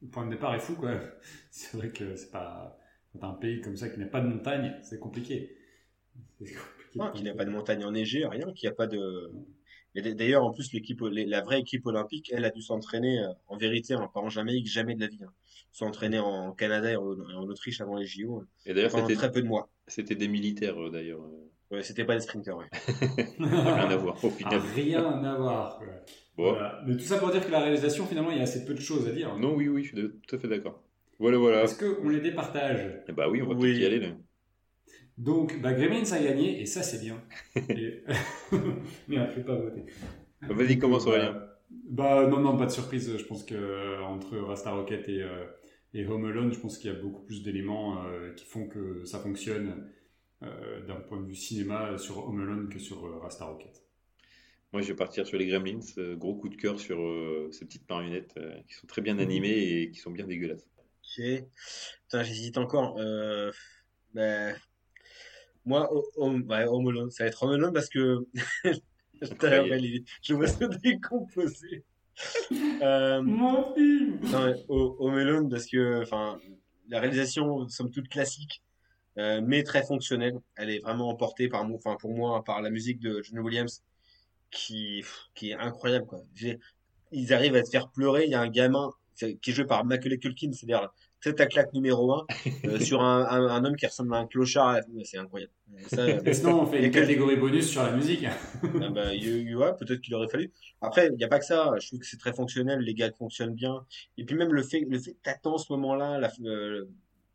Le 0.00 0.08
point 0.08 0.24
de 0.26 0.30
départ 0.30 0.54
est 0.54 0.60
fou, 0.60 0.76
quoi. 0.76 0.92
C'est 1.50 1.76
vrai 1.76 1.90
que 1.90 2.14
c'est 2.14 2.30
pas. 2.30 2.78
Un 3.20 3.34
pays 3.34 3.60
comme 3.60 3.76
ça 3.76 3.88
qui 3.88 3.98
n'a 3.98 4.06
pas 4.06 4.20
de 4.20 4.28
montagne. 4.28 4.78
C'est 4.82 5.00
compliqué 5.00 5.56
Non, 6.96 7.10
qu'il 7.12 7.22
n'y 7.24 7.30
a 7.30 7.34
pas 7.34 7.44
de 7.44 7.50
montagne 7.50 7.84
enneigée, 7.84 8.26
rien, 8.26 8.52
qu'il 8.52 8.68
n'y 8.68 8.72
a 8.72 8.74
pas 8.74 8.86
de. 8.86 9.30
Et 9.96 10.14
d'ailleurs, 10.14 10.44
en 10.44 10.52
plus, 10.52 10.72
l'équipe, 10.72 11.00
la 11.02 11.40
vraie 11.40 11.60
équipe 11.60 11.84
olympique, 11.86 12.30
elle 12.32 12.44
a 12.44 12.50
dû 12.50 12.62
s'entraîner, 12.62 13.18
euh, 13.20 13.28
en 13.48 13.56
vérité, 13.56 13.94
hein, 13.94 14.08
pas 14.14 14.20
en 14.20 14.28
Jamaïque, 14.28 14.66
jamais 14.68 14.94
de 14.94 15.00
la 15.00 15.08
vie. 15.08 15.18
Hein. 15.24 15.32
S'entraîner 15.72 16.18
en 16.20 16.52
Canada 16.52 16.92
et 16.92 16.96
en, 16.96 17.02
en 17.04 17.48
Autriche 17.48 17.80
avant 17.80 17.96
les 17.96 18.06
JO, 18.06 18.44
Et 18.66 18.74
d'ailleurs, 18.74 18.92
c'était 18.92 19.14
très 19.14 19.30
peu 19.32 19.42
de 19.42 19.48
mois. 19.48 19.68
c'était 19.88 20.14
des 20.14 20.28
militaires, 20.28 20.80
euh, 20.80 20.90
d'ailleurs. 20.90 21.20
euh, 21.22 21.46
Ouais, 21.76 21.82
c'était 21.84 22.04
pas 22.04 22.14
des 22.16 22.20
sprinters, 22.20 22.56
ouais. 22.56 22.66
Rien 23.38 23.90
à 23.90 23.96
voir, 23.96 24.24
au 24.24 24.30
final. 24.30 24.60
Ah, 24.60 24.72
rien 24.74 25.24
à 25.24 25.36
voir. 25.36 25.78
quoi. 25.78 25.86
Bon. 26.36 26.50
Voilà. 26.52 26.82
Mais 26.86 26.94
tout 26.96 27.04
ça 27.04 27.18
pour 27.18 27.30
dire 27.30 27.44
que 27.46 27.50
la 27.52 27.60
réalisation, 27.60 28.06
finalement, 28.06 28.30
il 28.32 28.38
y 28.38 28.40
a 28.40 28.44
assez 28.44 28.64
peu 28.64 28.74
de 28.74 28.80
choses 28.80 29.06
à 29.06 29.12
dire. 29.12 29.36
Non, 29.38 29.54
oui, 29.54 29.68
oui, 29.68 29.84
je 29.84 29.94
suis 29.96 30.08
tout 30.26 30.34
à 30.36 30.38
fait 30.38 30.48
d'accord. 30.48 30.82
Voilà, 31.20 31.38
voilà. 31.38 31.62
Est-ce 31.64 31.78
qu'on 31.78 32.08
les 32.08 32.20
départage? 32.20 33.02
Eh 33.08 33.12
Bah 33.12 33.28
oui, 33.28 33.40
on 33.42 33.46
va 33.46 33.54
Oui. 33.54 33.60
peut-être 33.72 33.78
y 33.82 33.84
aller, 33.86 34.00
là. 34.00 34.08
Donc, 35.20 35.60
bah, 35.60 35.72
Gremlins 35.74 36.10
a 36.12 36.20
gagné, 36.22 36.60
et 36.60 36.66
ça, 36.66 36.82
c'est 36.82 36.98
bien. 37.00 37.22
Et- 37.74 38.02
Merde, 39.08 39.30
je 39.32 39.36
vais 39.36 39.44
pas 39.44 39.54
voter. 39.56 39.84
Bah, 40.46 40.54
Vas-y, 40.54 40.78
commence, 40.78 41.06
Bah, 41.06 41.06
Aurélien. 41.06 41.40
Bah, 41.70 42.26
non, 42.28 42.40
non, 42.40 42.56
pas 42.56 42.66
de 42.66 42.70
surprise. 42.72 43.16
Je 43.16 43.24
pense 43.24 43.44
que 43.44 43.54
euh, 43.54 44.02
entre 44.04 44.38
Rasta 44.38 44.72
Rocket 44.72 45.08
et, 45.08 45.22
euh, 45.22 45.46
et 45.94 46.06
Home 46.06 46.24
Alone, 46.26 46.52
je 46.52 46.58
pense 46.60 46.78
qu'il 46.78 46.92
y 46.92 46.94
a 46.96 46.98
beaucoup 46.98 47.22
plus 47.24 47.42
d'éléments 47.42 48.04
euh, 48.06 48.34
qui 48.34 48.44
font 48.46 48.68
que 48.68 49.04
ça 49.04 49.18
fonctionne 49.20 49.88
euh, 50.44 50.86
d'un 50.86 50.96
point 50.96 51.20
de 51.20 51.26
vue 51.26 51.36
cinéma 51.36 51.98
sur 51.98 52.26
Home 52.28 52.40
Alone 52.42 52.68
que 52.70 52.78
sur 52.80 53.06
euh, 53.06 53.18
Rasta 53.20 53.46
Rocket. 53.46 53.82
Moi, 54.72 54.82
je 54.82 54.88
vais 54.88 54.96
partir 54.96 55.26
sur 55.26 55.38
les 55.38 55.46
Gremlins. 55.46 55.78
euh, 55.98 56.16
gros 56.16 56.34
coup 56.34 56.48
de 56.48 56.56
cœur 56.56 56.80
sur 56.80 57.00
euh, 57.00 57.48
ces 57.52 57.64
petites 57.66 57.88
marionnettes 57.88 58.34
euh, 58.36 58.60
qui 58.68 58.74
sont 58.74 58.86
très 58.88 59.02
bien 59.02 59.18
animées 59.18 59.82
et 59.82 59.90
qui 59.92 60.00
sont 60.00 60.10
bien 60.10 60.26
dégueulasses. 60.26 60.66
Ok. 61.18 61.44
Putain, 62.04 62.22
j'hésite 62.22 62.58
encore. 62.58 62.98
Euh, 62.98 63.50
ben, 64.14 64.56
moi, 65.64 65.92
au- 65.92 66.04
au- 66.16 66.30
ouais, 66.40 66.64
Home 66.66 66.88
Alone, 66.88 67.10
ça 67.10 67.24
va 67.24 67.28
être 67.28 67.42
Home 67.42 67.50
Alone 67.52 67.72
parce 67.72 67.88
que 67.88 68.26
je 69.22 70.34
vois 70.34 70.46
se 70.46 70.64
décomposer. 70.82 71.84
Euh, 72.82 73.22
Mon 73.22 73.74
film 73.74 74.20
non, 74.32 74.54
Home 74.68 75.14
Alone 75.14 75.48
parce 75.48 75.66
que, 75.66 76.02
enfin, 76.02 76.38
la 76.88 77.00
réalisation, 77.00 77.68
somme 77.68 77.90
toute 77.90 78.08
classique, 78.08 78.62
euh, 79.18 79.40
mais 79.44 79.62
très 79.62 79.82
fonctionnelle. 79.84 80.38
Elle 80.56 80.70
est 80.70 80.80
vraiment 80.80 81.08
emportée 81.08 81.48
par 81.48 81.64
enfin, 81.70 81.96
pour 81.98 82.14
moi, 82.14 82.42
par 82.44 82.60
la 82.62 82.70
musique 82.70 82.98
de 83.00 83.22
John 83.22 83.38
Williams, 83.40 83.82
qui, 84.50 85.04
qui 85.34 85.50
est 85.50 85.54
incroyable, 85.54 86.06
quoi. 86.06 86.22
Ils 87.12 87.32
arrivent 87.32 87.56
à 87.56 87.62
te 87.62 87.70
faire 87.70 87.88
pleurer. 87.90 88.24
Il 88.24 88.30
y 88.30 88.34
a 88.34 88.40
un 88.40 88.48
gamin 88.48 88.90
qui 89.16 89.50
est 89.50 89.52
joué 89.52 89.64
par 89.64 89.84
Macaulay 89.84 90.18
Culkin, 90.18 90.52
c'est-à-dire 90.52 90.88
tête 91.22 91.40
à 91.40 91.46
claque 91.46 91.72
numéro 91.72 92.12
un, 92.12 92.26
euh, 92.64 92.78
sur 92.80 93.02
un, 93.02 93.24
un, 93.26 93.46
un 93.48 93.64
homme 93.64 93.76
qui 93.76 93.86
ressemble 93.86 94.14
à 94.14 94.18
un 94.18 94.26
clochard. 94.26 94.78
C'est 95.04 95.18
incroyable. 95.18 95.52
Ça, 95.86 96.00
euh, 96.02 96.20
Et 96.24 96.32
sinon, 96.34 96.62
on 96.62 96.66
fait 96.66 96.84
une 96.84 96.90
quel- 96.90 97.02
catégorie 97.02 97.36
bonus 97.36 97.68
sur 97.68 97.82
la 97.82 97.92
musique. 97.92 98.24
ah 98.26 98.88
bah, 98.90 99.14
il 99.14 99.24
y 99.24 99.28
a 99.32 99.36
eu- 99.36 99.56
ouais, 99.56 99.72
peut-être 99.78 100.00
qu'il 100.00 100.14
aurait 100.14 100.28
fallu. 100.28 100.50
Après, 100.80 101.06
il 101.08 101.16
n'y 101.16 101.24
a 101.24 101.28
pas 101.28 101.38
que 101.38 101.44
ça. 101.44 101.72
Je 101.80 101.86
trouve 101.88 102.00
que 102.00 102.06
c'est 102.06 102.16
très 102.18 102.32
fonctionnel. 102.32 102.80
Les 102.80 102.94
gars 102.94 103.10
fonctionnent 103.12 103.54
bien. 103.54 103.84
Et 104.18 104.24
puis 104.24 104.34
même 104.36 104.52
le 104.52 104.62
fait, 104.62 104.80
le 104.88 104.98
fait 104.98 105.12
que 105.12 105.18
t'attends 105.22 105.58
ce 105.58 105.72
moment-là, 105.72 106.18
la- 106.18 106.32
euh, 106.44 106.86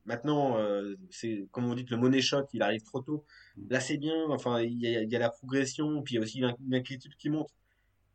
maintenant, 0.05 0.57
euh, 0.57 0.95
c'est 1.09 1.47
comme 1.51 1.65
on 1.65 1.75
dit 1.75 1.85
le 1.89 1.97
money 1.97 2.21
shot, 2.21 2.43
il 2.53 2.61
arrive 2.61 2.83
trop 2.83 2.99
tôt. 3.01 3.23
Là, 3.69 3.79
c'est 3.79 3.97
bien. 3.97 4.25
Enfin, 4.29 4.61
il 4.61 4.79
y 4.81 4.87
a, 4.95 5.01
il 5.01 5.09
y 5.11 5.15
a 5.15 5.19
la 5.19 5.29
progression, 5.29 6.01
puis 6.01 6.15
il 6.15 6.17
y 6.17 6.19
a 6.19 6.23
aussi 6.23 6.39
une, 6.39 6.73
inquiétude 6.73 7.15
qui 7.17 7.29
monte. 7.29 7.49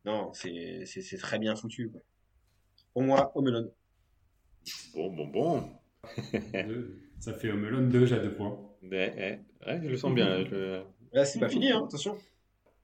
Non, 0.05 0.31
c'est 0.33 0.83
c'est 0.85 1.01
c'est 1.01 1.17
très 1.17 1.39
bien 1.39 1.55
foutu. 1.55 1.89
Quoi. 1.89 2.01
Pour 2.93 3.03
moi, 3.03 3.31
Home 3.35 3.47
Alone. 3.47 3.71
Bon, 4.95 5.11
bon, 5.13 5.27
bon. 5.27 5.63
Deux. 6.53 6.97
Ça 7.19 7.33
fait 7.33 7.51
Home 7.51 7.65
Alone 7.65 7.89
2, 7.89 8.05
j'ai 8.07 8.19
deux 8.19 8.33
points. 8.33 8.57
Ouais, 8.83 9.39
je 9.83 9.87
le 9.89 9.95
sens 9.97 10.13
bien. 10.13 10.27
là, 10.27 10.43
je- 10.43 10.81
Là, 11.13 11.23
c'est 11.25 11.39
pas 11.39 11.49
fini, 11.49 11.71
hein, 11.71 11.83
attention. 11.85 12.17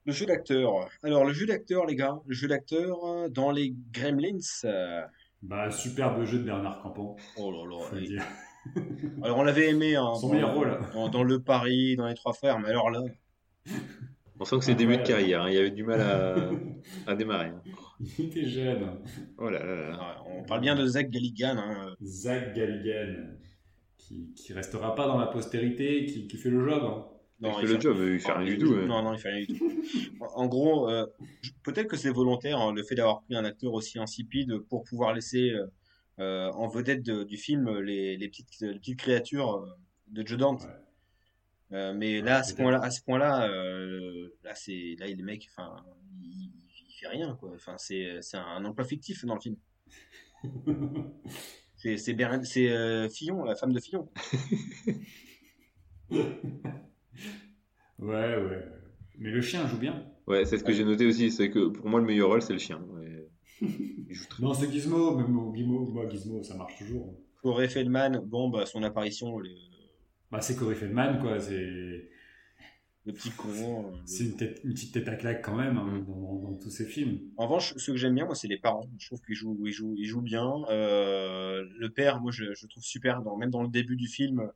Le 0.04 0.12
jeu 0.12 0.26
d'acteur. 0.26 0.88
Alors, 1.02 1.24
le 1.24 1.32
jeu 1.32 1.44
d'acteur, 1.46 1.86
les 1.86 1.96
gars, 1.96 2.20
le 2.26 2.34
jeu 2.34 2.46
d'acteur 2.46 3.04
euh, 3.04 3.28
dans 3.28 3.50
les 3.50 3.74
Gremlins. 3.92 4.38
euh, 4.64 5.02
Bah, 5.42 5.70
superbe 5.72 6.24
jeu 6.24 6.38
de 6.38 6.44
Bernard 6.44 6.80
Campan, 6.82 7.16
Oh 7.36 7.50
là 7.50 7.64
là. 7.68 8.22
Alors, 9.22 9.38
on 9.38 9.42
l'avait 9.42 9.70
aimé 9.70 9.96
hein, 9.96 10.14
Son 10.14 10.28
dans, 10.28 10.32
meilleur 10.34 10.54
rôle. 10.54 10.78
dans, 10.94 11.08
dans 11.08 11.22
Le 11.24 11.40
Paris, 11.42 11.96
dans 11.96 12.06
Les 12.06 12.14
Trois 12.14 12.32
Frères, 12.32 12.58
mais 12.60 12.68
alors 12.68 12.90
là, 12.90 13.00
On 14.38 14.44
sent 14.44 14.58
que 14.58 14.64
c'est 14.64 14.72
le 14.72 14.76
début 14.78 14.96
de 14.98 15.02
carrière. 15.02 15.42
hein, 15.42 15.48
Il 15.50 15.54
y 15.54 15.58
avait 15.58 15.70
du 15.70 15.82
mal 15.84 16.00
à, 16.00 16.50
à 17.10 17.14
démarrer. 17.16 17.50
Il 18.00 18.26
était 18.26 18.44
jeune. 18.48 19.00
Oh 19.38 19.50
là 19.50 19.64
là 19.64 19.90
là 19.90 20.24
on 20.28 20.44
parle 20.44 20.60
bien 20.60 20.76
de 20.76 20.86
Zach 20.86 21.10
Galligan. 21.10 21.56
Hein. 21.58 21.94
Zach 22.02 22.54
Galligan, 22.54 23.34
qui, 23.96 24.32
qui 24.34 24.52
restera 24.52 24.94
pas 24.94 25.06
dans 25.06 25.18
la 25.18 25.26
postérité, 25.26 26.04
qui, 26.06 26.28
qui 26.28 26.36
fait 26.36 26.50
le 26.50 26.68
job. 26.68 26.82
hein. 26.84 27.04
Il 27.40 27.52
fait 27.66 27.72
le 27.74 27.80
job, 27.80 27.96
il 28.00 28.18
fait 28.20 28.32
rien 28.32 28.46
du 28.46 28.58
tout. 28.58 28.74
Non, 28.74 29.02
non, 29.02 29.14
il 29.14 29.18
fait 29.20 29.30
rien 29.30 29.44
du 29.46 29.58
tout. 29.58 29.70
En 30.34 30.46
gros, 30.48 30.90
euh, 30.90 31.06
peut-être 31.62 31.86
que 31.86 31.96
c'est 31.96 32.10
volontaire, 32.10 32.58
hein, 32.60 32.72
le 32.72 32.82
fait 32.82 32.96
d'avoir 32.96 33.20
pris 33.22 33.36
un 33.36 33.44
acteur 33.44 33.72
aussi 33.74 33.98
insipide 34.00 34.58
pour 34.68 34.82
pouvoir 34.82 35.14
laisser 35.14 35.50
euh, 35.50 35.66
euh, 36.18 36.50
en 36.52 36.66
vedette 36.66 37.02
de- 37.04 37.22
du 37.22 37.36
film 37.36 37.78
les, 37.78 38.16
les 38.16 38.28
petites, 38.28 38.48
les 38.60 38.74
petites 38.80 38.98
créatures 38.98 39.64
de 40.08 40.26
Joe 40.26 40.36
Dante. 40.38 40.62
Ouais. 40.62 41.76
Euh, 41.76 41.94
mais 41.94 42.20
là, 42.22 42.38
à 42.38 42.42
ce 42.42 42.54
point-là, 42.54 42.80
à 42.82 42.90
ce 42.90 43.02
point-là, 43.02 43.48
euh, 43.48 44.30
là, 44.42 44.52
c'est, 44.56 44.96
là, 44.98 45.06
les 45.06 45.14
mecs, 45.22 45.46
enfin, 45.56 45.76
fait 46.98 47.08
rien, 47.08 47.36
quoi. 47.38 47.52
Enfin, 47.54 47.76
c'est, 47.78 48.18
c'est 48.20 48.36
un 48.36 48.64
emploi 48.64 48.84
fictif 48.84 49.24
dans 49.24 49.34
le 49.34 49.40
film. 49.40 49.56
C'est, 51.80 51.96
c'est 51.96 52.16
euh, 52.72 53.08
Fillon, 53.08 53.44
la 53.44 53.54
femme 53.54 53.72
de 53.72 53.78
Fillon. 53.78 54.08
Ouais, 57.98 58.36
ouais. 58.36 58.64
Mais 59.18 59.30
le 59.30 59.40
chien 59.40 59.66
joue 59.66 59.78
bien. 59.78 60.06
Ouais, 60.26 60.44
c'est 60.44 60.58
ce 60.58 60.64
que 60.64 60.72
j'ai 60.72 60.84
noté 60.84 61.04
aussi. 61.06 61.30
C'est 61.30 61.50
que 61.50 61.68
pour 61.68 61.88
moi, 61.88 62.00
le 62.00 62.06
meilleur 62.06 62.28
rôle, 62.28 62.42
c'est 62.42 62.52
le 62.52 62.58
chien. 62.58 62.80
Ouais. 62.92 63.28
Il 63.60 64.14
joue 64.14 64.26
très 64.28 64.42
Non, 64.42 64.54
c'est 64.54 64.70
Gizmo, 64.70 65.16
même 65.16 65.36
au 65.36 65.52
Gizmo, 65.54 65.84
moi, 65.86 66.08
Gizmo, 66.08 66.42
ça 66.42 66.54
marche 66.56 66.78
toujours. 66.78 67.14
Corey 67.42 67.68
Feldman, 67.68 68.20
bon, 68.24 68.48
bah, 68.50 68.66
son 68.66 68.82
apparition, 68.84 69.38
le, 69.38 69.50
Bah, 70.30 70.40
c'est 70.40 70.54
Corey 70.56 70.76
Feldman, 70.76 71.18
quoi. 71.20 71.40
C'est 71.40 72.08
le 73.08 73.14
petit 73.14 73.30
con. 73.30 73.48
euh, 73.86 73.90
c'est 74.04 74.24
une, 74.24 74.36
tête- 74.36 74.60
une 74.64 74.72
petite 74.74 74.92
tête 74.94 75.08
à 75.08 75.16
claque 75.16 75.42
quand 75.44 75.56
même 75.56 75.76
hein, 75.78 76.04
dans, 76.06 76.14
dans- 76.14 76.34
dans 76.50 76.54
tous 76.54 76.70
ces 76.70 76.84
films. 76.84 77.18
En 77.36 77.46
revanche, 77.46 77.74
ce 77.76 77.90
que 77.90 77.96
j'aime 77.96 78.14
bien, 78.14 78.26
moi, 78.26 78.34
c'est 78.34 78.48
les 78.48 78.58
parents. 78.58 78.88
Je 78.98 79.06
trouve 79.06 79.20
qu'ils 79.22 79.34
jouent, 79.34 79.58
ils 79.66 79.72
jouent, 79.72 79.94
ils 79.96 80.04
jouent 80.06 80.20
bien. 80.22 80.46
Euh, 80.70 81.64
le 81.78 81.90
père, 81.90 82.20
moi, 82.20 82.30
je, 82.30 82.52
je 82.54 82.66
trouve 82.66 82.82
super, 82.82 83.22
dans, 83.22 83.36
même 83.36 83.50
dans 83.50 83.62
le 83.62 83.68
début 83.68 83.96
du 83.96 84.06
film, 84.08 84.50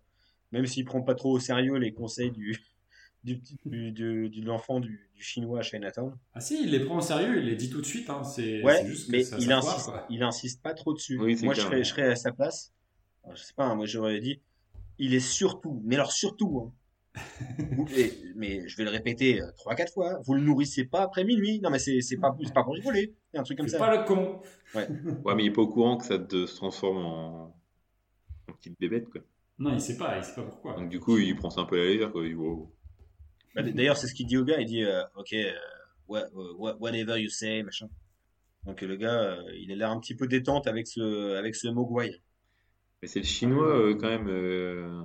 même 0.52 0.66
s'il 0.66 0.84
prend 0.84 1.02
pas 1.02 1.14
trop 1.14 1.32
au 1.32 1.40
sérieux 1.40 1.76
les 1.76 1.92
conseils 1.92 2.30
du, 2.30 2.58
du 3.24 3.38
petit, 3.38 3.56
du, 3.64 3.90
du- 3.92 4.28
de 4.28 4.46
l'enfant 4.46 4.80
du, 4.80 5.08
du 5.14 5.22
chinois 5.22 5.60
à 5.60 5.62
Chinatown. 5.62 6.16
Ah 6.34 6.40
si, 6.40 6.62
il 6.62 6.70
les 6.70 6.80
prend 6.80 6.98
au 6.98 7.02
sérieux, 7.02 7.38
il 7.40 7.46
les 7.46 7.56
dit 7.56 7.70
tout 7.70 7.80
de 7.80 7.86
suite. 7.86 8.10
Hein. 8.10 8.22
C'est 8.24 8.62
Ouais, 8.62 8.84
juste 8.86 9.06
que 9.06 9.12
mais 9.12 9.22
ça, 9.22 9.36
il 9.38 9.46
ça 9.48 9.56
insiste, 9.58 9.90
il 10.10 10.22
insiste 10.22 10.62
pas 10.62 10.74
trop 10.74 10.92
dessus. 10.92 11.18
Oui, 11.18 11.36
moi, 11.42 11.54
serais, 11.54 11.82
je 11.84 11.88
serais 11.90 12.08
à 12.08 12.16
sa 12.16 12.32
place. 12.32 12.72
Alors, 13.24 13.36
je 13.36 13.42
sais 13.42 13.54
pas, 13.54 13.64
hein, 13.64 13.76
moi, 13.76 13.86
j'aurais 13.86 14.20
dit, 14.20 14.40
il 14.98 15.14
est 15.14 15.20
surtout, 15.20 15.80
mais 15.84 15.94
alors 15.94 16.12
surtout, 16.12 16.60
hein. 16.66 16.72
Et- 17.96 18.12
mais 18.36 18.66
je 18.68 18.76
vais 18.76 18.84
le 18.84 18.90
répéter 18.90 19.40
euh, 19.42 19.50
trois, 19.56 19.74
quatre 19.74 19.92
fois. 19.92 20.18
Vous 20.24 20.34
le 20.34 20.40
nourrissez 20.40 20.84
pas 20.84 21.02
après 21.02 21.24
minuit. 21.24 21.60
Non, 21.60 21.70
mais 21.70 21.78
c'est, 21.78 22.00
c'est 22.00 22.16
pas, 22.16 22.34
c'est 22.42 22.54
pas 22.54 22.64
pour 22.64 22.74
rigoler. 22.74 23.14
C'est 23.32 23.38
un 23.38 23.42
truc 23.42 23.58
comme 23.58 23.68
C'est 23.68 23.78
ça. 23.78 23.86
pas 23.86 23.96
le 23.96 24.04
con. 24.04 24.40
Ouais, 24.74 25.34
mais 25.34 25.44
il 25.44 25.48
est 25.48 25.52
pas 25.52 25.60
au 25.62 25.68
courant 25.68 25.98
que 25.98 26.06
ça 26.06 26.18
te 26.18 26.46
se 26.46 26.56
transforme 26.56 26.96
en, 26.98 27.56
en 28.48 28.52
petite 28.54 28.78
bébête, 28.80 29.08
quoi. 29.10 29.20
Non, 29.58 29.74
il 29.74 29.80
sait 29.80 29.98
pas, 29.98 30.16
il 30.16 30.24
sait 30.24 30.34
pas 30.34 30.42
pourquoi. 30.44 30.74
Donc, 30.76 30.88
du 30.88 30.98
coup, 30.98 31.18
il 31.18 31.36
prend 31.36 31.50
ça 31.50 31.60
un 31.60 31.64
peu 31.66 31.76
à 31.78 31.84
la 31.84 31.90
légère, 31.90 32.10
quoi. 32.10 32.26
Il 32.26 32.34
Bah, 33.54 33.62
D'ailleurs, 33.62 33.98
c'est 33.98 34.06
ce 34.06 34.14
qu'il 34.14 34.26
dit 34.26 34.38
au 34.38 34.44
gars. 34.44 34.58
Il 34.60 34.66
dit, 34.66 34.82
euh, 34.82 35.02
ok, 35.16 35.34
euh, 35.34 35.52
what- 36.08 36.28
what- 36.58 36.76
whatever 36.80 37.20
you 37.20 37.28
say, 37.28 37.62
machin. 37.62 37.88
Donc 38.64 38.80
le 38.80 38.96
gars, 38.96 39.20
euh, 39.20 39.42
il 39.58 39.70
a 39.72 39.74
l'air 39.76 39.90
un 39.90 39.98
petit 40.00 40.14
peu 40.14 40.26
détente 40.26 40.66
avec 40.68 40.86
ce, 40.86 41.34
avec 41.36 41.54
ce 41.54 41.68
mogwai. 41.68 42.22
Mais 43.02 43.08
c'est 43.08 43.18
le 43.20 43.26
chinois, 43.26 43.68
euh, 43.76 43.94
quand 43.94 44.08
même. 44.08 44.28
euh, 44.28 45.02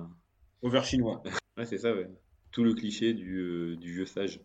Over 0.62 0.82
chinois. 0.84 1.22
Ouais, 1.58 1.66
c'est 1.66 1.78
ça, 1.78 1.94
ouais. 1.94 2.08
Tout 2.52 2.64
le 2.64 2.72
cliché 2.74 3.12
du, 3.12 3.36
euh, 3.36 3.76
du 3.76 3.92
vieux 3.92 4.06
sage. 4.06 4.40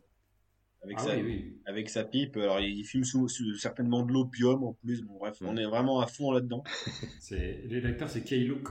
Avec, 0.82 0.98
Ah 1.00 1.04
sa, 1.04 1.16
oui, 1.16 1.22
oui. 1.24 1.58
avec 1.66 1.90
sa 1.90 2.04
pipe. 2.04 2.36
Alors 2.36 2.60
il 2.60 2.84
fume 2.84 3.06
sous, 3.06 3.30
sous- 3.30 3.56
certainement 3.56 4.04
de 4.04 4.12
l'opium 4.12 4.62
en 4.66 4.74
plus. 4.74 5.02
Bon, 5.04 5.18
bref, 5.18 5.38
on 5.42 5.56
est 5.56 5.66
vraiment 5.66 6.02
à 6.02 6.08
fond 6.08 6.32
là-dedans. 6.34 6.64
C'est 7.22 7.62
l'acteur, 7.70 8.10
c'est 8.10 8.24
Kay 8.26 8.44
Look. 8.44 8.68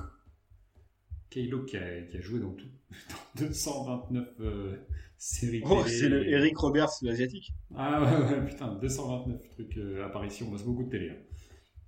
Kay 1.31 1.47
Look 1.47 1.69
qui 1.69 1.78
a, 1.78 2.02
qui 2.02 2.19
a 2.19 2.20
joué 2.20 2.40
dans 2.40 2.52
tout, 2.52 2.66
dans 3.40 3.47
229 3.47 4.28
euh, 4.40 4.77
séries. 5.16 5.62
Oh, 5.64 5.82
c'est 5.86 6.10
le 6.10 6.28
Eric 6.28 6.59
Roberts 6.59 6.90
l'asiatique. 7.01 7.52
Ah 7.74 8.02
ouais, 8.02 8.27
ouais, 8.36 8.44
putain, 8.47 8.74
229 8.74 9.48
trucs 9.48 9.78
euh, 9.78 10.05
apparitions. 10.05 10.51
Bah, 10.51 10.56
c'est 10.59 10.66
beaucoup 10.66 10.85
de 10.85 10.90
télé. 10.90 11.10
hein. 11.10 11.16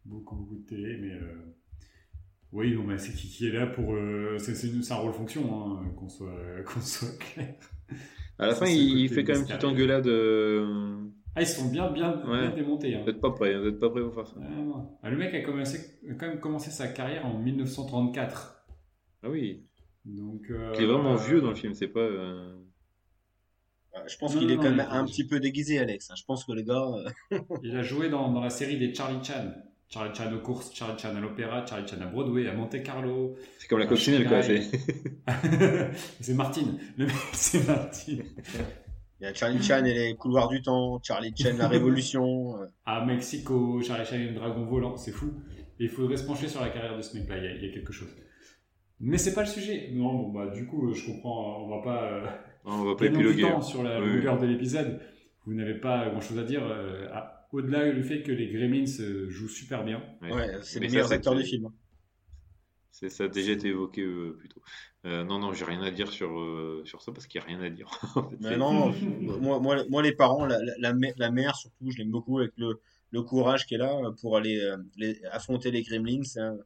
beaucoup, 0.07 0.37
beaucoup 0.37 0.57
de 0.57 0.65
télé, 0.67 0.97
mais 0.97 1.13
euh, 1.13 1.35
oui, 2.55 2.75
non, 2.75 2.85
mais 2.85 2.99
c'est 2.99 3.13
qui, 3.13 3.29
qui 3.29 3.49
est 3.49 3.53
là 3.53 3.67
pour. 3.67 3.95
euh, 3.95 4.39
c'est 4.39 4.93
un 4.93 4.97
rôle 4.97 5.13
fonction, 5.13 5.43
hein, 5.79 5.85
qu'on 5.97 6.09
soit, 6.09 6.33
qu'on 6.67 6.81
soit 6.81 7.19
clair. 7.19 7.55
À 8.39 8.47
la 8.49 8.55
fin, 8.55 8.67
il, 8.67 8.99
il 9.01 9.09
fait 9.09 9.25
quand 9.25 9.33
même 9.33 9.43
une 9.43 9.47
petite 9.49 9.65
engueulade. 9.65 10.07
euh, 10.07 10.97
Ah, 11.37 11.43
ils 11.43 11.47
sont 11.47 11.69
bien, 11.69 11.91
bien, 11.91 12.17
bien 12.17 12.31
Ouais. 12.31 12.55
démontés. 12.55 12.95
hein. 12.95 13.01
Vous 13.01 13.07
n'êtes 13.07 13.21
pas 13.21 13.31
prêts, 13.33 13.57
vous 13.59 13.65
n'êtes 13.67 13.81
pas 13.81 13.91
prêts 13.91 14.03
pour 14.03 14.15
faire 14.15 14.27
ça. 14.27 14.37
Ah, 14.41 14.49
non. 14.51 14.99
Ah, 15.03 15.11
le 15.11 15.17
mec 15.17 15.35
a, 15.35 15.41
commencé, 15.43 15.99
a 16.09 16.15
quand 16.15 16.29
même 16.29 16.41
commencé 16.41 16.71
sa 16.71 16.89
carrière 16.89 17.27
en 17.27 17.39
1934. 17.39 18.67
Ah 19.23 19.31
oui, 19.31 19.65
Donc, 20.05 20.43
euh, 20.51 20.73
qui 20.73 20.83
est 20.83 20.87
vraiment 20.87 21.17
vieux 21.17 21.41
dans 21.41 21.51
le 21.51 21.55
film, 21.57 21.75
c'est 21.75 21.89
pas. 21.89 22.01
euh, 22.01 22.55
Euh, 23.97 24.01
Je 24.09 24.17
pense 24.19 24.35
qu'il 24.37 24.51
est 24.51 24.57
non, 24.57 24.63
quand 24.63 24.71
non, 24.71 24.77
même 24.77 24.87
il 24.91 24.97
un 24.97 25.05
petit 25.05 25.27
peu 25.27 25.41
déguisé, 25.41 25.79
Alex. 25.79 26.11
hein. 26.11 26.15
Je 26.17 26.25
pense 26.25 26.45
que 26.45 26.53
les 26.53 26.65
gars. 26.65 26.85
Il 27.63 27.77
a 27.77 27.83
joué 27.83 28.09
dans, 28.11 28.31
dans 28.33 28.41
la 28.41 28.51
série 28.51 28.79
des 28.79 28.95
Charlie 28.95 29.23
Chan. 29.25 29.53
Charlie 29.95 30.13
Chan 30.15 30.33
aux 30.35 30.41
courses, 30.41 30.75
Charlie 30.75 30.99
Chan 30.99 31.15
à 31.17 31.21
l'opéra, 31.21 31.65
Charlie 31.65 31.87
Chan 31.87 32.01
à 32.03 32.07
Broadway, 32.07 32.49
à 32.49 32.53
Monte 32.53 32.83
Carlo. 32.83 33.37
C'est 33.59 33.69
comme 33.69 33.79
la 33.79 33.85
Ah, 33.85 33.89
coccinelle, 33.89 34.27
quoi. 34.27 34.43
C'est- 34.43 34.69
c'est 36.21 36.35
Martine. 36.35 36.79
Le 36.99 37.07
mec, 37.07 37.15
c'est 37.33 37.67
Martine. 37.67 38.25
Il 39.21 39.25
y 39.25 39.27
a 39.27 39.33
Charlie 39.35 39.63
Chan 39.63 39.85
et 39.85 39.95
les 39.95 40.17
couloirs 40.17 40.49
du 40.49 40.61
temps, 40.63 41.01
Charlie 41.03 41.33
Chan 41.37 41.51
la 41.57 41.69
Révolution. 41.69 42.61
euh, 42.61 42.67
À 42.87 43.05
Mexico, 43.05 43.81
Charlie 43.83 44.05
Chan 44.05 44.17
et 44.17 44.27
le 44.27 44.35
dragon 44.35 44.65
volant, 44.65 44.97
c'est 44.97 45.13
fou. 45.13 45.33
Et 45.79 45.85
il 45.85 45.89
faudrait 45.89 46.17
se 46.17 46.27
pencher 46.27 46.49
sur 46.49 46.61
la 46.61 46.69
carrière 46.71 46.97
de 46.97 47.03
ce 47.03 47.17
mec-là, 47.17 47.39
il, 47.39 47.45
y 47.45 47.47
a- 47.47 47.55
il 47.55 47.65
y 47.65 47.71
a 47.71 47.73
quelque 47.73 47.93
chose. 47.93 48.09
Mais 49.01 49.19
c'est 49.19 49.35
pas 49.35 49.43
le 49.43 49.47
sujet. 49.49 49.91
Non, 49.93 50.13
bon, 50.15 50.29
bah, 50.33 50.51
du 50.55 50.67
coup, 50.67 50.89
euh, 50.91 50.95
je 50.95 51.07
comprends, 51.07 51.65
on 51.65 51.69
va 51.77 51.83
pas 51.83 52.03
euh, 52.05 52.27
On 52.65 52.85
va 52.85 52.97
pas 52.97 53.07
épiloguer. 53.07 53.43
temps 53.43 53.61
sur 53.63 53.83
la 53.83 54.01
oui. 54.01 54.07
longueur 54.17 54.39
de 54.39 54.47
l'épisode. 54.47 55.01
Vous 55.47 55.55
n'avez 55.55 55.75
pas 55.75 56.09
grand-chose 56.11 56.39
à 56.39 56.45
dire. 56.45 56.63
euh, 56.65 57.07
à- 57.13 57.44
Au-delà 57.55 57.91
du 57.93 58.03
fait 58.03 58.23
que 58.23 58.33
les 58.33 58.49
Gremlins 58.49 58.85
euh, 59.01 59.31
jouent 59.31 59.49
super 59.49 59.85
bien. 59.85 60.03
Ouais. 60.23 60.33
Ouais, 60.33 60.59
c'est 60.63 60.81
les 60.81 60.89
meilleurs 60.89 61.13
acteurs 61.13 61.35
du 61.37 61.45
film. 61.45 61.71
C'est- 62.91 63.09
Ça 63.11 63.25
a 63.25 63.29
déjà 63.29 63.53
été 63.53 63.69
évoqué 63.69 64.03
euh, 64.03 64.37
plus 64.39 64.49
tôt. 64.49 64.61
Euh, 65.05 65.23
non, 65.25 65.39
non, 65.39 65.53
j'ai 65.53 65.65
rien 65.65 65.81
à 65.83 65.91
dire 65.93 66.11
sur, 66.11 66.39
euh, 66.41 66.83
sur 66.85 67.01
ça 67.03 67.13
parce 67.13 67.27
qu'il 67.29 67.41
n'y 67.41 67.45
a 67.45 67.49
rien 67.49 67.61
à 67.63 67.71
dire. 67.71 67.89
En 68.17 68.31
fait, 68.31 68.37
Mais 68.41 68.49
c'est- 68.51 68.57
non, 68.57 68.93
moi, 69.41 69.61
moi, 69.61 69.85
moi, 69.89 70.03
les 70.03 70.13
parents, 70.13 70.47
la, 70.47 70.59
la, 70.63 70.73
la 70.79 70.93
mè- 70.95 71.15
la 71.17 71.31
mère 71.31 71.55
surtout, 71.57 71.91
je 71.93 71.99
l'aime 71.99 72.11
beaucoup 72.11 72.39
avec 72.41 72.53
le, 72.57 72.81
le 73.13 73.23
courage 73.23 73.67
qu'elle 73.67 73.83
a 73.83 74.01
pour 74.21 74.37
aller 74.37 74.59
euh, 74.61 74.77
les- 74.97 75.25
affronter 75.27 75.71
les 75.71 75.83
gremlins. 75.83 76.23
hein. 76.39 76.57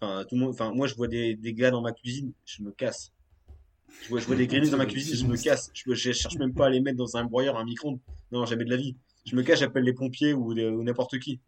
Enfin, 0.00 0.24
tout 0.28 0.34
le 0.34 0.42
monde, 0.42 0.50
enfin, 0.50 0.72
moi, 0.74 0.86
je 0.86 0.94
vois 0.94 1.08
des, 1.08 1.34
des 1.36 1.54
gars 1.54 1.70
dans 1.70 1.80
ma 1.80 1.92
cuisine, 1.92 2.32
je 2.44 2.62
me 2.62 2.70
casse. 2.72 3.12
Je 4.02 4.08
vois, 4.08 4.20
je 4.20 4.26
vois 4.26 4.36
des 4.36 4.46
gremlins 4.46 4.70
dans 4.70 4.76
ma 4.76 4.84
cuisine, 4.86 5.14
je 5.16 5.24
me 5.26 5.36
casse. 5.42 5.70
Je, 5.72 5.94
je 5.94 6.12
cherche 6.12 6.36
même 6.38 6.52
pas 6.52 6.66
à 6.66 6.70
les 6.70 6.80
mettre 6.80 6.98
dans 6.98 7.16
un 7.16 7.24
broyeur, 7.24 7.56
un 7.56 7.64
micro-ondes. 7.64 8.00
Non, 8.32 8.44
jamais 8.44 8.64
de 8.66 8.70
la 8.70 8.76
vie. 8.76 8.94
Je 9.26 9.36
me 9.36 9.42
cache, 9.42 9.58
j'appelle 9.60 9.84
les 9.84 9.92
pompiers 9.92 10.32
ou, 10.34 10.54
n'importe 10.82 11.18
qui. 11.18 11.40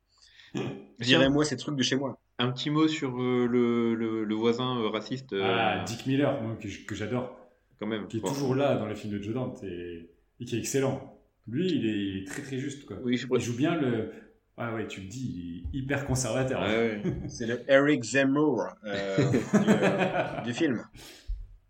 Virez-moi 0.98 1.44
ces 1.44 1.56
trucs 1.56 1.76
de 1.76 1.82
chez 1.82 1.96
moi. 1.96 2.18
Un 2.38 2.50
petit 2.52 2.70
mot 2.70 2.88
sur 2.88 3.20
euh, 3.20 3.46
le, 3.46 3.94
le, 3.94 4.24
le 4.24 4.34
voisin 4.34 4.80
euh, 4.80 4.88
raciste, 4.88 5.32
euh, 5.32 5.42
Ah, 5.44 5.84
Dick 5.84 6.06
Miller, 6.06 6.40
moi, 6.42 6.56
que, 6.60 6.94
j'adore. 6.94 7.36
quand 7.78 7.86
même. 7.86 8.06
qui 8.08 8.18
est 8.18 8.20
Bon. 8.20 8.28
toujours 8.28 8.54
là 8.54 8.76
dans 8.76 8.86
les 8.86 8.94
films 8.94 9.16
de 9.18 9.22
Joe 9.22 9.34
Dante 9.34 9.62
et, 9.64 10.08
et 10.40 10.44
qui 10.44 10.56
est 10.56 10.58
excellent. 10.58 11.14
Lui, 11.46 11.66
il 11.68 11.86
est, 11.86 11.98
il 11.98 12.22
est 12.22 12.26
très 12.26 12.42
très 12.42 12.58
juste. 12.58 12.84
Quoi. 12.86 12.96
Oui, 13.02 13.16
je 13.16 13.26
Il 13.32 13.40
joue 13.40 13.56
bien 13.56 13.76
le. 13.76 14.10
Ah 14.56 14.74
ouais, 14.74 14.86
tu 14.88 15.00
le 15.02 15.06
dis, 15.06 15.62
il 15.72 15.78
est 15.78 15.78
hyper 15.82 16.04
conservateur. 16.06 16.60
Ouais, 16.62 17.00
ouais. 17.04 17.14
C'est 17.28 17.46
le 17.46 17.60
Eric 17.70 18.02
Zemmour 18.02 18.64
euh, 18.84 19.30
du, 19.30 19.38
du 20.46 20.52
film. 20.54 20.82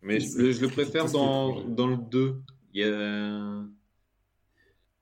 Mais 0.03 0.21
je, 0.21 0.39
le- 0.39 0.53
je 0.53 0.61
le 0.63 0.69
c'est 0.69 0.73
préfère 0.75 1.11
dans, 1.11 1.63
dans 1.65 1.87
le 1.87 1.97
2. 1.97 2.37
Il 2.75 2.81
y 2.81 2.85
a... 2.85 3.63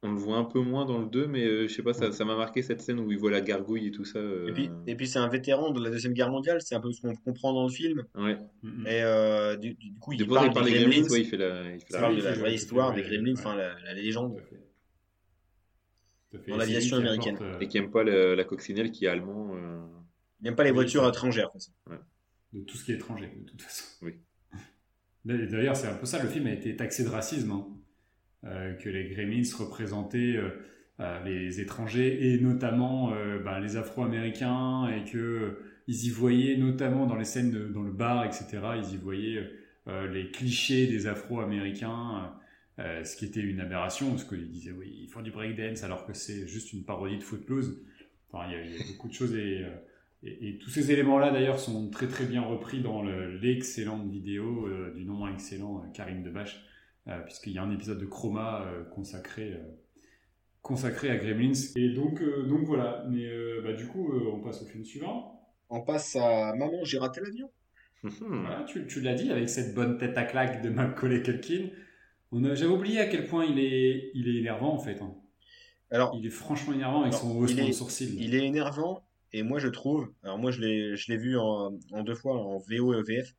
On 0.09 0.13
le 0.13 0.19
voit 0.19 0.37
un 0.37 0.45
peu 0.45 0.61
moins 0.61 0.85
dans 0.85 0.99
le 1.01 1.07
2, 1.07 1.27
mais 1.27 1.45
euh, 1.45 1.67
je 1.69 1.75
sais 1.75 1.83
pas, 1.83 1.93
ça 1.93 2.13
ça 2.13 2.25
m'a 2.25 2.37
marqué 2.37 2.63
cette 2.63 2.81
scène 2.81 3.01
où 3.01 3.11
il 3.11 3.19
voit 3.19 3.31
la 3.31 3.41
gargouille 3.41 3.89
et 3.89 3.91
tout 3.91 4.05
ça. 4.05 4.19
euh, 4.19 4.47
Et 4.49 4.53
puis, 4.53 4.71
et 4.87 4.95
puis 4.95 5.07
c'est 5.09 5.19
un 5.19 5.29
vétéran 5.29 5.71
de 5.73 5.83
la 5.83 5.91
Deuxième 5.91 6.13
Guerre 6.13 6.31
mondiale, 6.31 6.61
c'est 6.63 6.75
un 6.75 6.81
peu 6.81 6.93
ce 6.93 7.01
qu'on 7.01 7.15
comprend 7.17 7.53
dans 7.53 7.65
le 7.65 7.73
film. 7.73 8.05
Ouais. 8.15 8.39
Et 8.87 9.03
euh, 9.03 9.57
du, 9.57 9.75
du 9.75 9.95
coup, 9.99 10.13
il 10.13 10.19
De 10.19 10.25
parle 10.25 10.49
des 10.49 10.55
Gremlins, 10.55 10.71
Gremlins, 10.91 11.09
ouais, 11.11 11.21
il 11.21 11.25
fait 11.27 11.37
la, 11.37 11.63
il 11.75 11.81
fait 11.81 11.87
il 11.91 11.93
la- 11.95 12.01
parle 12.01 12.15
de 12.15 12.19
il 12.21 12.25
la 12.25 12.33
fait 12.35 12.41
vraie 12.41 12.55
histoire 12.55 12.95
des 12.95 13.03
Gremlins, 13.03 13.33
ouais. 13.35 13.39
enfin 13.39 13.57
la, 13.57 13.75
la 13.81 13.95
légende. 13.95 14.37
Dans 16.33 16.55
Et 16.55 16.59
l'aviation 16.59 16.97
américaine. 16.99 17.39
euh, 17.41 17.59
Et 17.61 17.69
qui 17.69 17.79
aime 17.79 17.91
pas 17.91 18.05
la, 18.05 18.35
la 18.37 18.45
coccinelle 18.45 18.91
qui 18.91 19.07
est 19.07 19.09
allemand. 19.09 19.55
euh, 19.57 19.79
Il 20.41 20.45
n'aime 20.45 20.55
pas 20.57 20.65
les 20.65 20.71
Oui, 20.71 20.77
voitures 20.77 21.09
étrangères. 21.09 21.49
de 21.49 21.53
toute 21.53 21.63
façon. 21.63 22.03
de 22.53 22.61
tout 22.63 22.77
ce 22.77 22.85
qui 22.85 22.93
est 22.93 22.97
étranger, 22.97 23.33
de 23.35 23.45
toute 23.51 23.63
façon. 23.63 23.85
Oui. 24.03 24.15
D'ailleurs, 25.25 25.77
c'est 25.77 25.87
un 25.89 25.95
peu 25.95 26.07
ça, 26.07 26.23
le 26.23 26.29
film 26.29 26.47
a 26.47 26.53
été 26.53 26.77
taxé 26.77 27.05
de 27.05 27.09
racisme, 27.09 27.51
hein. 27.53 27.67
Euh, 28.47 28.75
que 28.75 28.89
les 28.89 29.09
Gremlins 29.09 29.43
représentaient 29.59 30.37
euh, 30.37 30.51
euh, 31.01 31.23
les 31.25 31.61
étrangers 31.61 32.33
et 32.33 32.39
notamment 32.41 33.11
ben, 33.45 33.59
les 33.61 33.77
Afro-Américains 33.77 34.89
et 34.89 35.05
que 35.11 35.59
ils 35.89 36.07
y 36.07 36.11
voyaient 36.11 36.57
notamment 36.57 37.07
dans 37.07 37.17
les 37.17 37.25
scènes 37.25 37.73
dans 37.73 37.83
le 37.83 37.93
bar, 37.93 38.25
etc. 38.25 38.59
Ils 38.77 38.95
y 38.95 38.97
voyaient 38.97 39.51
les 40.13 40.31
clichés 40.33 40.87
des 40.89 41.07
Afro-Américains, 41.07 42.33
ce 42.79 43.17
qui 43.17 43.25
était 43.27 43.41
une 43.41 43.61
aberration 43.61 44.11
parce 44.11 44.25
qu'ils 44.25 44.51
disaient 44.51 44.73
oui 44.73 44.93
ils 45.05 45.09
font 45.09 45.23
du 45.23 45.31
breakdance 45.31 45.85
alors 45.85 46.05
que 46.07 46.13
c'est 46.13 46.49
juste 46.49 46.73
une 46.73 46.83
parodie 46.85 47.19
de 47.19 47.23
Footloose. 47.23 47.81
Enfin, 48.33 48.47
il 48.51 48.73
y, 48.73 48.77
a- 48.77 48.85
beaucoup 48.93 49.09
de 49.09 49.13
choses 49.15 49.37
et 49.37 50.59
tous 50.59 50.71
ces 50.71 50.91
éléments-là, 50.91 51.31
d'ailleurs, 51.31 51.61
sont 51.61 51.89
très 51.91 52.09
très 52.09 52.25
bien 52.25 52.43
repris 52.43 52.81
dans 52.81 53.03
le- 53.03 53.37
l'excellente 53.39 54.11
vidéo 54.11 54.69
du 54.97 55.05
non 55.05 55.29
excellent 55.29 55.85
Karim 55.95 56.23
Debache, 56.25 56.61
puisqu'il 57.25 57.53
y 57.53 57.59
a 57.59 57.63
un 57.63 57.71
épisode 57.71 57.99
de 57.99 58.07
Chroma 58.07 58.63
euh, 58.67 58.85
consacré, 58.85 59.53
euh, 59.55 59.63
consacré 60.63 61.11
à 61.11 61.17
Gremlins. 61.17 61.53
Et 61.77 61.91
donc, 61.91 62.21
euh, 62.21 62.45
donc 62.47 62.65
voilà, 62.67 63.05
mais 63.09 63.25
euh, 63.27 63.63
bah, 63.65 63.73
du 63.73 63.87
coup, 63.87 64.13
euh, 64.13 64.31
on 64.33 64.41
passe 64.41 64.63
au 64.63 64.67
film 64.67 64.85
suivant. 64.85 65.33
On 65.71 65.83
passe 65.83 66.17
à 66.17 66.55
Maman, 66.55 66.85
j'ai 66.85 66.99
raté 66.99 67.21
l'avion. 67.21 67.51
hmm. 68.03 68.11
Voilà, 68.21 68.65
tu, 68.65 68.87
tu 68.87 69.01
l'as 69.01 69.15
dit, 69.15 69.31
avec 69.31 69.49
cette 69.49 69.75
bonne 69.75 69.99
tête 69.99 70.17
à 70.19 70.25
claque 70.25 70.63
de 70.63 70.69
Macaulay 70.71 71.23
Culkin. 71.23 71.69
On 72.33 72.43
J'avais 72.55 72.73
oublié 72.73 73.01
à 73.01 73.07
quel 73.07 73.27
point 73.27 73.45
il 73.45 73.59
est, 73.59 74.11
il 74.15 74.29
est 74.29 74.41
énervant, 74.41 74.75
en 74.75 74.79
fait. 74.79 75.01
hein. 75.01 75.15
Alors, 75.91 76.17
Il 76.19 76.27
est 76.27 76.31
franchement 76.31 76.73
énervant 76.75 77.03
avec 77.03 77.13
Alors, 77.15 77.21
son 77.23 77.37
il 77.37 77.43
haussement 77.45 77.63
est- 77.63 77.69
de 77.69 77.73
sourcil. 77.73 78.17
il 78.21 78.35
est 78.35 78.45
énervant 78.45 79.07
et 79.33 79.43
moi 79.45 79.61
je 79.61 79.69
trouve, 79.69 80.13
alors 80.25 80.37
moi 80.39 80.51
je 80.51 80.61
l'ai, 80.61 80.97
je 80.97 81.13
l'ai 81.13 81.17
vu 81.19 81.39
en, 81.39 81.73
en 81.93 82.03
deux 82.03 82.15
fois 82.17 82.35
en 82.37 82.59
VO 82.59 82.93
et 82.95 83.03
VF. 83.05 83.33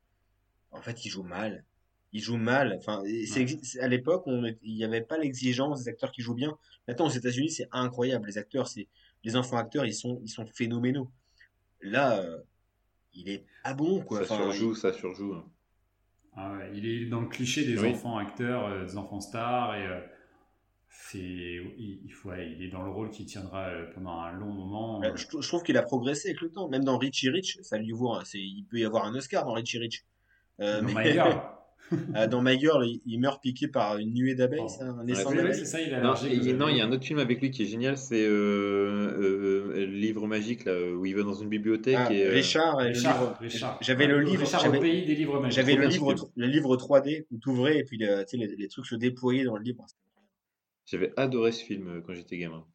En 0.71 0.81
fait, 0.81 1.03
il 1.05 1.09
joue 1.09 1.23
mal. 1.23 1.65
Il 2.13 2.21
joue 2.21 2.37
mal. 2.37 2.75
Enfin, 2.77 3.03
c'est, 3.27 3.79
à 3.79 3.87
l'époque, 3.87 4.23
on, 4.27 4.45
il 4.63 4.75
n'y 4.75 4.83
avait 4.85 5.01
pas 5.01 5.17
l'exigence 5.17 5.83
des 5.83 5.89
acteurs 5.89 6.11
qui 6.11 6.21
jouent 6.21 6.33
bien. 6.35 6.57
Maintenant, 6.87 7.07
aux 7.07 7.11
États-Unis, 7.11 7.49
c'est 7.51 7.67
incroyable. 7.71 8.27
Les 8.27 8.37
acteurs, 8.37 8.67
c'est 8.67 8.87
les 9.23 9.35
enfants 9.35 9.57
acteurs, 9.57 9.85
ils 9.85 9.93
sont, 9.93 10.19
ils 10.23 10.29
sont 10.29 10.45
phénoménaux. 10.45 11.09
Là, 11.81 12.19
euh, 12.19 12.37
il 13.13 13.29
est 13.29 13.45
pas 13.63 13.73
bon 13.73 14.01
quoi. 14.01 14.23
Ça 14.25 14.35
Enfin, 14.35 14.43
surjoue, 14.51 14.73
ça 14.75 14.93
surjoue. 14.93 15.33
hein. 15.33 15.45
Ah 16.39 16.53
ouais, 16.53 16.71
il 16.75 16.85
est 16.87 17.05
dans 17.07 17.21
le 17.21 17.27
cliché 17.27 17.65
des 17.65 17.77
Oui. 17.79 17.89
enfants 17.89 18.17
acteurs, 18.17 18.65
euh, 18.67 18.85
des 18.85 18.95
enfants 18.95 19.19
stars, 19.19 19.75
et 19.75 19.85
euh, 19.87 19.99
c'est, 20.87 21.17
il, 21.19 22.01
il 22.05 22.11
faut, 22.13 22.29
ouais, 22.29 22.51
il 22.51 22.63
est 22.63 22.69
dans 22.69 22.83
le 22.83 22.91
rôle 22.91 23.09
qui 23.09 23.25
tiendra 23.25 23.67
euh, 23.69 23.91
pendant 23.93 24.19
un 24.21 24.31
long 24.31 24.51
moment. 24.51 25.03
Euh, 25.03 25.15
Je, 25.15 25.25
je 25.41 25.47
trouve 25.47 25.63
qu'il 25.63 25.77
a 25.77 25.81
progressé 25.83 26.29
avec 26.29 26.41
le 26.41 26.49
temps. 26.51 26.69
Même 26.69 26.83
dans 26.83 26.97
Richie 26.97 27.29
Rich, 27.29 27.57
ça 27.63 27.77
lui 27.77 27.91
vaut. 27.91 28.13
c'est, 28.23 28.39
il 28.39 28.63
peut 28.69 28.77
y 28.79 28.85
avoir 28.85 29.05
un 29.05 29.13
Oscar 29.15 29.45
dans 29.45 29.53
Richie 29.53 29.79
Rich. 29.79 30.05
Euh, 30.61 30.81
Dans 30.81 30.87
mais- 30.87 31.03
My 31.05 31.11
Girl. 31.11 31.41
euh, 32.15 32.27
dans 32.27 32.41
My 32.41 32.59
Girl, 32.59 32.85
il, 32.85 33.01
il 33.05 33.19
meurt 33.19 33.41
piqué 33.41 33.67
par 33.67 33.97
une 33.97 34.13
nuée 34.13 34.35
d'abeilles, 34.35 34.61
Oh. 34.61 34.83
un 34.83 35.05
Ouais, 35.05 35.13
d'abeilles. 35.13 35.45
oui, 35.45 35.53
c'est 35.53 35.65
ça, 35.65 35.81
il 35.81 35.93
a 35.93 36.01
Non, 36.01 36.15
et- 36.15 36.53
aux 36.53 36.55
non, 36.57 36.67
il 36.69 36.77
y 36.77 36.81
a 36.81 36.85
un 36.85 36.91
autre 36.91 37.05
film 37.05 37.19
avec 37.19 37.39
lui 37.41 37.49
qui 37.51 37.63
est 37.63 37.65
génial, 37.65 37.97
c'est 37.97 38.25
euh, 38.25 39.17
euh, 39.17 39.73
le 39.75 39.85
livre 39.85 40.27
magique 40.27 40.65
là, 40.65 40.73
où 40.93 41.05
il 41.05 41.15
va 41.15 41.23
dans 41.23 41.33
une 41.33 41.49
bibliothèque 41.49 41.95
Ah, 41.97 42.13
et 42.13 42.25
euh, 42.25 42.31
Richard, 42.31 42.81
et 42.81 42.89
le 42.89 42.89
Richard, 42.95 43.19
livre. 43.21 43.37
Richard. 43.39 43.77
J'avais 43.81 44.07
le 44.07 44.19
livre, 44.21 44.41
Richard 44.43 44.61
au 44.61 44.63
j'avais, 44.65 44.79
pays 44.79 45.05
des 45.05 45.15
livres 45.15 45.39
magiques. 45.39 45.55
j'avais 45.55 45.73
trop 45.73 45.81
le 45.81 45.87
livre, 45.87 46.31
le 46.35 46.47
livre 46.47 46.75
3D 46.77 47.25
où 47.31 47.37
t'ouvrais 47.37 47.77
et 47.79 47.83
puis 47.83 47.97
les, 47.97 48.23
les 48.57 48.67
trucs 48.67 48.85
se 48.85 48.95
déployaient 48.95 49.45
dans 49.45 49.55
le 49.57 49.63
livre. 49.63 49.85
j'avais 50.85 51.13
adoré 51.17 51.51
ce 51.51 51.63
film 51.63 51.87
euh, 51.87 52.01
quand 52.05 52.13
j'étais 52.13 52.37
gamin. 52.37 52.65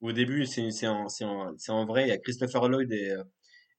Au 0.00 0.12
début, 0.12 0.46
c'est, 0.46 0.70
c'est 0.70 0.86
en, 0.86 1.08
c'est 1.08 1.24
en, 1.24 1.52
c'est 1.58 1.72
en 1.72 1.84
vrai. 1.84 2.04
Il 2.04 2.08
y 2.08 2.12
a 2.12 2.18
Christopher 2.18 2.68
Lloyd 2.68 2.90
et, 2.90 3.10
euh, 3.10 3.22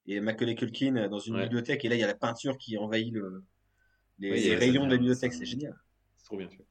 et 0.06 0.20
Macaulay 0.20 0.56
Culkin 0.56 1.08
dans 1.10 1.20
une 1.20 1.36
Ouais. 1.36 1.44
bibliothèque 1.44 1.84
et 1.86 1.90
là 1.90 1.96
il 1.96 2.00
y 2.00 2.04
a 2.04 2.08
la 2.08 2.16
peinture 2.16 2.58
qui 2.58 2.78
envahit 2.78 3.12
le, 3.14 3.44
les, 4.22 4.32
Oui, 4.32 4.56
rayons 4.56 4.86
de 4.86 4.92
la 4.92 4.98
bibliothèque. 4.98 5.34
C'est 5.34 5.46
génial. 5.46 5.76
C'est 6.18 6.26
trop 6.26 6.38
bien 6.38 6.48
fait. 6.50 6.66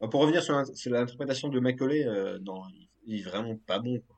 Bon, 0.00 0.08
Pour 0.08 0.20
revenir 0.22 0.42
sur, 0.42 0.54
l'interprétation 0.90 1.48
de 1.48 1.60
Macaulay, 1.60 2.04
euh, 2.06 2.38
non, 2.40 2.62
il, 3.06 3.20
est 3.20 3.22
vraiment 3.22 3.56
pas 3.66 3.78
bon. 3.78 4.00
quoi. 4.00 4.16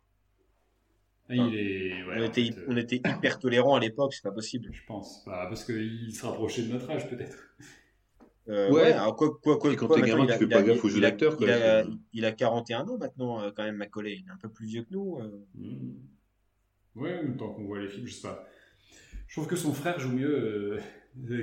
Il 1.31 1.55
est, 1.57 2.05
ouais, 2.05 2.17
on, 2.19 2.23
était, 2.25 2.45
fait, 2.53 2.65
on 2.69 2.77
était 2.77 2.97
hyper 2.97 3.39
tolérants 3.39 3.75
à 3.75 3.81
l'époque, 3.81 4.13
c'est 4.15 4.23
pas 4.23 4.33
possible. 4.33 4.69
Je 4.73 4.83
pense. 4.87 5.25
Bah, 5.25 5.47
parce 5.49 5.65
qu'il 5.65 6.15
se 6.15 6.27
rapprochait 6.27 6.63
de 6.63 6.73
notre 6.73 6.91
âge, 6.91 7.09
peut-être. 7.09 7.39
Euh, 8.49 8.69
Ouais. 8.71 8.83
ouais, 8.83 8.93
alors 8.93 9.15
quoi, 9.17 9.39
quoi, 9.41 9.57
quoi, 9.57 9.71
Puis 9.71 9.77
quand 9.79 9.89
t'es 9.89 10.03
gamin, 10.03 10.25
il 10.25 10.31
a- 10.31 10.35
tu 10.35 10.41
fais 10.41 10.45
il 10.47 10.51
pas 10.51 10.59
a- 10.59 10.63
gaffe 10.63 10.85
au 10.85 10.89
jeu 10.89 11.01
d'acteur, 11.01 11.37
Il 11.41 11.49
a, 11.49 11.85
c'est- 11.85 11.91
il 12.13 12.25
a 12.25 12.33
41 12.33 12.87
ans 12.89 12.99
maintenant, 12.99 13.41
euh, 13.41 13.51
quand 13.55 13.63
même, 13.63 13.77
Macaulay. 13.77 14.17
Il 14.21 14.27
est 14.29 14.33
un 14.33 14.37
peu 14.37 14.49
plus 14.51 14.67
vieux 14.67 14.83
que 14.83 14.89
nous. 14.91 15.19
euh. 15.21 15.47
Hmm. 15.55 15.95
Ouais, 16.97 17.23
tant 17.39 17.53
qu'on 17.55 17.65
voit 17.65 17.79
les 17.81 17.89
films, 17.89 18.07
je 18.07 18.15
sais 18.15 18.23
pas. 18.29 18.45
Je 19.29 19.35
trouve 19.37 19.47
que 19.47 19.57
son 19.57 19.73
frère 19.73 19.99
joue 20.01 20.11
mieux 20.13 20.75
euh, 20.75 20.81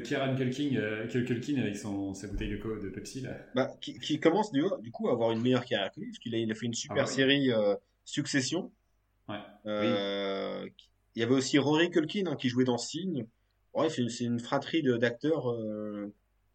Kieran 0.04 0.36
Culkin, 0.36 0.76
euh, 0.76 1.08
Culkin 1.08 1.58
avec 1.62 1.78
son, 1.78 2.14
sa 2.14 2.28
bouteille 2.28 2.50
de, 2.52 2.58
co- 2.58 2.78
de 2.80 2.90
Pepsi, 2.90 3.22
là. 3.22 3.38
Bah, 3.56 3.72
qui, 3.82 4.00
qui 4.00 4.20
commence 4.20 4.52
du, 4.52 4.64
du 4.82 4.92
coup 4.92 5.10
à 5.10 5.12
avoir 5.14 5.32
une 5.32 5.42
meilleure 5.42 5.66
carrière 5.66 5.92
que 5.92 6.00
lui, 6.00 6.08
parce 6.08 6.20
qu'il 6.20 6.34
a, 6.36 6.38
il 6.40 6.52
a 6.52 6.56
fait 6.56 6.66
une 6.66 6.74
super 6.74 7.04
Ah 7.04 7.08
série 7.08 7.52
euh, 7.52 7.76
Succession. 8.06 8.72
Ouais. 9.28 9.36
Euh, 9.68 10.68
il 11.16 11.20
y 11.20 11.24
avait 11.24 11.36
aussi 11.36 11.58
Rory 11.60 11.90
Culkin 11.92 12.24
hein, 12.28 12.36
qui 12.36 12.50
jouait 12.50 12.64
dans 12.66 12.78
Signe. 12.78 13.26
Ouais, 13.74 13.90
c'est 13.90 14.24
une 14.24 14.40
fratrie 14.40 14.82
d'acteurs. 14.82 15.52
euh, 15.52 16.12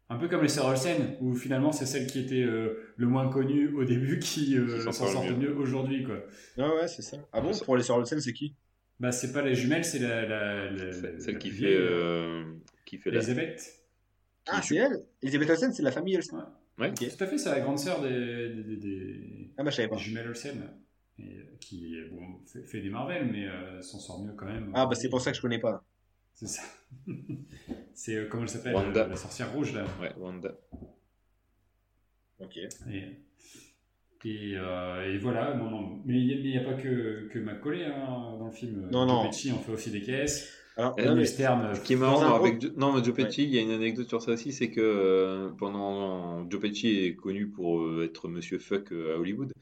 Un 0.09 0.17
peu 0.17 0.27
comme 0.27 0.41
les 0.41 0.49
sœurs 0.49 0.65
Olsen, 0.67 1.15
où 1.21 1.33
finalement 1.35 1.71
c'est 1.71 1.85
celle 1.85 2.07
qui 2.07 2.19
était 2.19 2.43
euh, 2.43 2.93
le 2.97 3.07
moins 3.07 3.29
connue 3.29 3.69
au 3.75 3.85
début 3.85 4.19
qui 4.19 4.57
euh, 4.57 4.91
s'en 4.91 5.07
sort 5.07 5.25
le 5.25 5.37
mieux 5.37 5.55
aujourd'hui. 5.55 6.03
quoi. 6.03 6.17
Ah 6.57 6.75
ouais, 6.75 6.87
c'est 6.89 7.01
ça. 7.01 7.17
Ah 7.31 7.39
bon, 7.39 7.51
pour 7.63 7.77
les 7.77 7.83
sœurs 7.83 7.97
Olsen, 7.97 8.19
c'est 8.19 8.33
qui? 8.33 8.53
Bah, 8.99 9.11
c'est 9.11 9.31
pas 9.33 9.41
les 9.41 9.55
jumelles, 9.55 9.83
c'est 9.85 9.99
la, 9.99 10.25
la, 10.25 10.71
la- 10.71 10.91
C'est- 10.93 11.11
la 11.13 11.19
Celle 11.19 11.37
qui 11.37 11.51
fait, 11.51 11.73
euh, 11.75 12.43
qui 12.85 12.97
fait 12.97 13.11
la. 13.11 13.17
Elisabeth. 13.17 13.81
Ah, 14.47 14.61
c'est 14.61 14.75
elle 14.75 15.03
Elisabeth 15.23 15.49
Olsen, 15.49 15.73
c'est 15.73 15.81
de 15.81 15.85
la 15.87 15.91
famille 15.91 16.15
Olsen. 16.17 16.45
Ouais. 16.77 16.93
Tout 16.93 17.05
à 17.23 17.27
fait, 17.27 17.37
c'est 17.37 17.49
la 17.49 17.61
grande 17.61 17.79
sœur 17.79 18.01
des, 18.01 18.49
des, 18.49 18.63
des- 18.63 18.75
des- 18.77 19.53
Ah 19.57 19.63
bah 19.63 19.69
je 19.71 19.75
savais 19.77 19.87
pas. 19.87 19.95
des 19.95 20.01
jumelles 20.01 20.27
Olsen, 20.27 20.69
et, 21.17 21.37
euh, 21.37 21.43
qui 21.61 21.95
bon, 22.11 22.39
fait, 22.45 22.63
fait 22.63 22.81
des 22.81 22.89
Marvel, 22.89 23.29
mais 23.31 23.47
euh, 23.47 23.81
s'en 23.81 23.97
sort 23.99 24.23
mieux 24.23 24.33
quand 24.33 24.45
même. 24.45 24.71
Ah 24.75 24.85
bah 24.85 24.93
c'est 24.95 25.09
pour 25.09 25.21
ça 25.21 25.31
que 25.31 25.37
je 25.37 25.41
connais 25.41 25.59
pas. 25.59 25.83
C'est 26.33 26.47
ça. 26.47 26.63
c'est 27.93 28.15
euh, 28.15 28.27
comment 28.29 28.43
elle 28.43 28.49
s'appelle 28.49 28.75
Wanda. 28.75 29.05
euh, 29.05 29.07
La 29.07 29.15
sorcière 29.15 29.51
rouge 29.53 29.73
là. 29.73 29.85
Ouais, 30.01 30.13
Wanda. 30.17 30.53
Ok. 32.39 32.57
Et, 32.57 33.21
et, 34.25 34.53
euh, 34.57 35.13
et 35.13 35.17
voilà, 35.19 35.53
non, 35.55 35.69
non. 35.69 36.01
Mais 36.05 36.19
il 36.19 36.41
n'y 36.43 36.57
a, 36.57 36.63
pas 36.63 36.73
que, 36.73 37.29
que 37.31 37.39
Macaulay 37.39 37.85
hein, 37.85 38.35
dans 38.37 38.47
le 38.47 38.51
film. 38.51 38.89
Non, 38.91 39.07
Joe 39.07 39.23
non. 39.23 39.27
Pesci 39.29 39.51
en 39.51 39.59
fait 39.59 39.71
aussi 39.71 39.91
des 39.91 40.01
caisses. 40.01 40.51
Alors, 40.77 40.99
non, 41.05 41.15
mais- 41.15 41.25
Ce 41.73 41.81
qui 41.81 41.93
est 41.93 41.95
marrant 41.95 42.19
avec 42.35 42.61
non, 42.77 42.93
mais 42.93 43.03
Joe 43.03 43.13
Pesci, 43.15 43.43
il 43.43 43.49
y 43.53 43.57
a 43.57 43.61
une 43.61 43.71
anecdote 43.71 44.07
sur 44.07 44.21
ça 44.21 44.31
aussi, 44.33 44.51
c'est 44.51 44.69
que 44.71 44.81
euh, 44.81 45.49
pendant 45.57 46.49
Joe 46.49 46.59
Pesci 46.61 46.89
est 46.89 47.15
connu 47.15 47.47
pour 47.49 47.81
euh, 47.81 48.03
être 48.05 48.27
Monsieur 48.27 48.59
Fuck 48.59 48.91
euh, 48.91 49.15
à 49.15 49.19
Hollywood, 49.19 49.53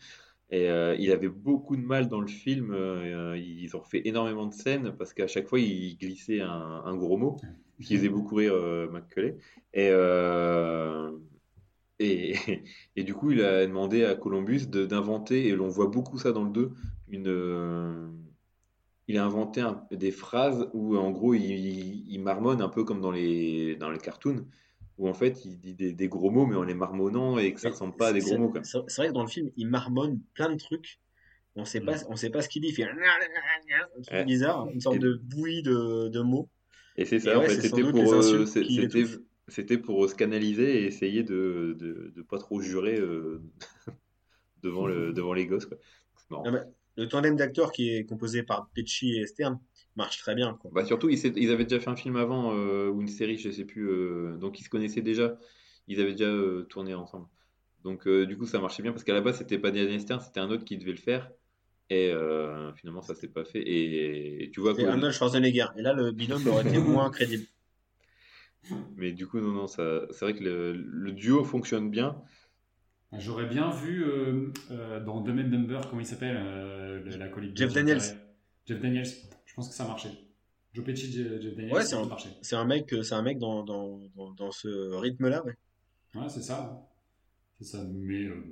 et 0.49 0.69
euh, 0.69 0.95
il 0.99 1.11
avait 1.11 1.29
beaucoup 1.29 1.75
de 1.77 1.81
mal 1.81 2.09
dans 2.09 2.21
le 2.21 2.27
film. 2.27 2.75
ils 3.35 3.75
ont 3.75 3.83
fait 3.83 4.01
énormément 4.07 4.45
de 4.47 4.53
scènes 4.53 4.95
parce 4.97 5.13
qu'à 5.13 5.27
chaque 5.27 5.47
fois 5.47 5.59
il 5.59 5.97
glissait 5.97 6.41
un, 6.41 6.81
un 6.85 6.95
gros 6.95 7.17
mot 7.17 7.37
qui 7.81 7.95
faisait 7.97 8.09
beaucoup 8.09 8.35
rire 8.35 8.53
Macaulay. 8.91 9.37
Et, 9.73 9.89
et, 11.99 12.35
et 12.95 13.03
du 13.03 13.13
coup, 13.13 13.31
il 13.31 13.41
a 13.43 13.65
demandé 13.65 14.05
à 14.05 14.15
Columbus 14.15 14.67
d'inventer, 14.67 15.47
et 15.47 15.55
l'on 15.55 15.69
voit 15.69 15.87
beaucoup 15.87 16.17
ça 16.17 16.31
dans 16.31 16.43
le 16.43 16.51
2, 16.51 16.71
une, 17.09 18.22
il 19.07 19.17
a 19.17 19.25
inventé 19.25 19.61
un- 19.61 19.85
des 19.91 20.11
phrases 20.11 20.69
où 20.73 20.95
en 20.97 21.11
gros 21.11 21.33
il, 21.33 21.43
il- 21.43 22.05
il 22.09 22.19
marmonne 22.21 22.61
un 22.61 22.69
peu 22.69 22.83
comme 22.83 23.01
dans 23.01 23.11
les, 23.11 23.75
dans 23.75 23.89
les 23.91 23.99
cartoons, 23.99 24.45
où 24.97 25.07
en 25.09 25.13
fait 25.13 25.43
il 25.45 25.59
dit 25.59 25.73
des, 25.73 25.91
des 25.93 26.07
gros 26.07 26.29
mots 26.31 26.45
mais 26.45 26.55
en 26.55 26.63
les 26.63 26.73
marmonnant 26.75 27.37
et 27.37 27.53
que 27.53 27.59
ça 27.59 27.67
Mais 27.69 27.73
ressemble 27.73 27.95
pas 27.95 28.07
à 28.09 28.13
des 28.13 28.19
gros 28.21 28.37
mots. 28.37 28.53
C'est 28.63 28.95
vrai 28.97 29.07
que 29.09 29.13
dans 29.13 29.23
le 29.23 29.27
film, 29.29 29.49
il 29.57 29.67
marmonne 29.67 30.19
plein 30.33 30.49
de 30.51 30.57
trucs. 30.57 30.99
On 31.55 31.65
sait 31.65 31.81
pas, 31.81 31.95
Mm. 31.97 32.05
on 32.09 32.15
sait 32.15 32.29
pas 32.31 32.41
ce 32.41 32.49
qu'il 32.49 32.61
dit. 32.63 32.69
Il 32.69 32.73
fait 32.73 32.83
un 32.83 32.95
truc 33.91 34.07
Ouais. 34.11 34.25
bizarre, 34.25 34.67
une 34.69 34.79
sorte 34.81 34.95
Et- 34.95 34.99
de 34.99 35.13
bouillie 35.21 35.61
de, 35.63 36.07
de 36.07 36.19
mots. 36.21 36.49
Et 36.95 37.05
c'est 37.05 37.17
Et 37.17 37.19
ça, 37.19 37.37
en 37.37 37.41
fait, 37.41 37.55
sans 37.55 37.61
c'était 37.61 37.81
les 37.81 37.91
pour, 37.91 38.13
euh, 38.13 38.45
c'était, 39.49 39.77
pour 39.77 40.09
se 40.09 40.15
canaliser 40.15 40.81
et 40.81 40.85
essayer 40.85 41.21
de, 41.23 41.75
de, 41.77 42.11
de 42.15 42.21
pas 42.23 42.37
trop 42.39 42.59
jurer 42.61 42.97
euh, 42.99 43.41
devant, 44.63 44.87
le, 44.87 45.11
devant 45.13 45.33
les 45.33 45.45
gosses. 45.45 45.65
Quoi. 45.65 45.77
Marrant. 46.29 46.43
Le 46.95 47.07
tandem 47.07 47.35
d'acteurs 47.35 47.71
qui 47.71 47.89
est 47.89 48.05
composé 48.05 48.43
par 48.43 48.69
Pesci 48.69 49.17
et 49.17 49.25
Stern 49.25 49.59
marche 49.95 50.19
très 50.19 50.35
bien. 50.35 50.57
Quoi. 50.61 50.71
Bah 50.73 50.85
surtout, 50.85 51.09
ils, 51.09 51.51
avaient 51.51 51.65
déjà 51.65 51.79
fait 51.79 51.89
un 51.89 51.95
film 51.95 52.15
avant, 52.15 52.53
euh, 52.55 52.89
ou 52.89 53.01
une 53.01 53.07
série, 53.07 53.37
je 53.37 53.49
sais 53.49 53.65
plus, 53.65 53.89
euh, 53.89 54.37
donc 54.37 54.59
ils 54.59 54.63
se 54.63 54.69
connaissaient 54.69 55.01
déjà, 55.01 55.37
ils 55.87 55.99
avaient 56.01 56.11
déjà 56.11 56.25
euh, 56.25 56.63
tourné 56.63 56.93
ensemble. 56.93 57.27
Donc 57.83 58.07
du 58.07 58.37
coup, 58.37 58.45
ça 58.45 58.59
marchait 58.59 58.81
bien, 58.81 58.91
parce 58.91 59.03
qu'à 59.03 59.13
la 59.13 59.21
base, 59.21 59.37
c'était 59.37 59.57
pas 59.57 59.69
Daniel 59.69 59.99
Stern, 59.99 60.21
c'était 60.21 60.39
un 60.39 60.49
autre 60.49 60.63
qui 60.63 60.77
devait 60.77 60.91
le 60.91 60.97
faire, 60.97 61.31
et 61.89 62.13
finalement, 62.75 63.01
ça 63.01 63.13
s'est 63.13 63.27
pas 63.27 63.43
fait. 63.43 63.61
Et, 63.61 64.49
tu 64.53 64.61
vois, 64.61 64.73
C'est 64.73 64.85
Arnold 64.85 65.13
Schwarzenegger. 65.13 65.67
Et 65.77 65.81
là, 65.81 65.93
le 65.93 66.11
binôme 66.11 66.47
aurait 66.47 66.65
été 66.65 66.77
moins 66.77 67.09
crédible. 67.09 67.45
mais 68.95 69.11
du 69.11 69.27
coup, 69.27 69.39
non, 69.41 69.51
non, 69.51 69.67
ça, 69.67 70.03
c'est 70.11 70.23
vrai 70.23 70.33
que 70.33 70.43
le, 70.43 70.71
le 70.71 71.11
duo 71.11 71.43
fonctionne 71.43 71.89
bien. 71.89 72.15
J'aurais 73.19 73.45
bien 73.45 73.69
vu 73.71 74.03
euh, 74.05 74.51
euh, 74.71 74.99
dans 74.99 75.21
Dumb 75.21 75.39
and 75.39 75.49
Dumber, 75.49 75.81
comment 75.89 76.01
il 76.01 76.05
s'appelle 76.05 76.35
euh, 76.37 76.99
le- 77.03 77.15
l'acolyte 77.17 77.53
de 77.53 77.57
Jeff 77.57 77.73
Daniels. 77.73 78.01
Jeff 78.65 78.79
Daniels, 78.81 79.05
je 79.45 79.53
pense 79.53 79.69
que 79.69 79.75
ça 79.75 79.85
marchait. 79.85 80.11
Joe 80.73 80.83
Pesci, 80.83 81.11
Je- 81.11 81.39
Jeff 81.41 81.55
Daniels, 81.55 81.73
Ouais, 81.73 81.81
ça 81.81 81.87
c'est 81.89 81.95
un- 81.95 82.05
marchait. 82.05 82.29
C'est 82.41 82.55
un 82.55 82.65
mec, 82.65 82.93
c'est 83.03 83.13
un 83.13 83.21
mec 83.21 83.37
dans, 83.37 83.63
dans, 83.63 83.99
dans, 84.15 84.31
dans 84.31 84.51
ce 84.51 84.95
rythme-là. 84.95 85.43
Ouais. 85.45 85.55
Ouais, 86.15 86.29
c'est 86.29 86.41
ça. 86.41 86.87
C'est 87.59 87.65
ça, 87.65 87.83
mais 87.93 88.23
euh, 88.23 88.43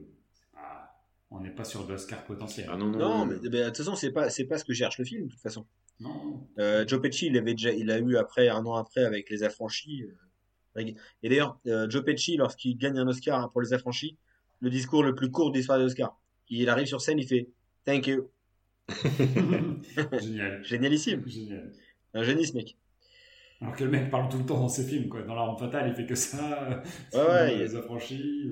ah, 0.55 0.93
on 1.31 1.39
n'est 1.39 1.49
pas 1.49 1.63
sur 1.63 1.85
de 1.87 1.93
l'Oscar 1.93 2.23
potentiel. 2.25 2.67
Ah 2.71 2.77
non, 2.77 2.87
non, 2.91 2.99
Non, 2.99 3.17
non, 3.19 3.25
mais 3.25 3.35
mais 3.41 3.49
de 3.49 3.65
toute 3.67 3.77
façon, 3.77 3.95
c'est 3.95 4.11
pas, 4.11 4.29
c'est 4.29 4.45
pas 4.45 4.57
ce 4.59 4.65
que 4.65 4.73
cherche 4.73 4.99
le 4.99 5.05
film, 5.05 5.25
de 5.25 5.31
toute 5.31 5.41
façon. 5.41 5.65
Non, 5.99 6.47
Euh, 6.59 6.85
Joe 6.87 7.01
Pesci, 7.01 7.27
il 7.27 7.37
avait 7.37 7.53
déjà, 7.53 7.71
il 7.71 7.89
a 7.89 7.97
eu 7.99 8.15
après, 8.17 8.49
un 8.49 8.65
an 8.65 8.75
après, 8.75 9.03
avec 9.03 9.29
Les 9.29 9.43
Affranchis. 9.43 10.03
euh, 10.03 10.83
et 11.23 11.29
d'ailleurs, 11.29 11.59
euh, 11.67 11.89
Joe 11.89 12.03
Pesci, 12.03 12.37
lorsqu'il 12.37 12.77
gagne 12.77 12.97
un 12.99 13.07
Oscar 13.07 13.49
pour 13.49 13.61
Les 13.61 13.73
Affranchis, 13.73 14.17
le 14.61 14.69
discours 14.69 15.03
le 15.03 15.13
plus 15.13 15.29
court 15.29 15.51
de 15.51 15.57
l'histoire 15.57 15.77
des 15.77 15.85
Oscars. 15.85 16.17
Il 16.49 16.69
arrive 16.69 16.87
sur 16.87 17.01
scène, 17.01 17.19
il 17.19 17.27
fait 17.27 17.49
Thank 17.85 18.07
you. 18.07 18.29
Génial. 20.19 20.63
Génialissime. 20.63 21.27
Génial. 21.27 21.71
Un 22.13 22.23
génie, 22.23 22.45
ce 22.45 22.53
mec. 22.53 22.77
Alors 23.59 23.75
que 23.75 23.83
le 23.83 23.89
mec 23.89 24.09
parle 24.09 24.29
tout 24.29 24.37
le 24.37 24.45
temps 24.45 24.59
dans 24.59 24.69
ses 24.69 24.83
films, 24.83 25.09
quoi. 25.09 25.23
Dans 25.23 25.35
l'arme 25.35 25.57
fatale, 25.57 25.89
il 25.89 25.95
fait 25.95 26.05
que 26.05 26.15
ça. 26.15 26.83
Ouais, 27.13 27.19
ouais, 27.19 27.57
les 27.57 27.75
affranchis. 27.75 28.51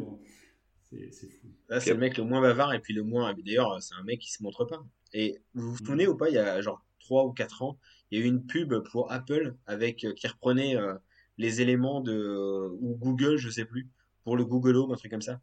C'est 0.89 1.11
c'est 1.11 1.29
fou. 1.29 1.47
Là, 1.67 1.79
c'est 1.79 1.93
le 1.93 1.99
mec 1.99 2.17
le 2.17 2.23
moins 2.23 2.41
bavard 2.41 2.73
et 2.73 2.79
puis 2.79 2.93
le 2.93 3.03
moins. 3.03 3.33
D'ailleurs, 3.33 3.81
c'est 3.81 3.95
un 3.95 4.03
mec 4.03 4.19
qui 4.19 4.31
se 4.31 4.41
montre 4.41 4.65
pas. 4.65 4.83
Et 5.13 5.39
vous 5.53 5.71
vous 5.71 5.77
souvenez 5.77 6.07
ou 6.07 6.15
pas, 6.15 6.29
il 6.29 6.35
y 6.35 6.39
a 6.39 6.61
genre 6.61 6.83
3 6.99 7.25
ou 7.25 7.31
4 7.31 7.63
ans, 7.63 7.79
il 8.11 8.19
y 8.19 8.21
a 8.21 8.25
eu 8.25 8.27
une 8.27 8.45
pub 8.45 8.73
pour 8.91 9.11
Apple 9.11 9.55
avec 9.65 10.03
euh, 10.03 10.13
qui 10.13 10.27
reprenait 10.27 10.75
euh, 10.75 10.93
les 11.37 11.61
éléments 11.61 12.01
de 12.01 12.69
ou 12.79 12.95
Google, 12.95 13.37
je 13.37 13.49
sais 13.49 13.65
plus, 13.65 13.89
pour 14.23 14.37
le 14.37 14.45
Google 14.45 14.75
Home, 14.75 14.91
un 14.91 14.95
truc 14.95 15.11
comme 15.11 15.21
ça. 15.21 15.39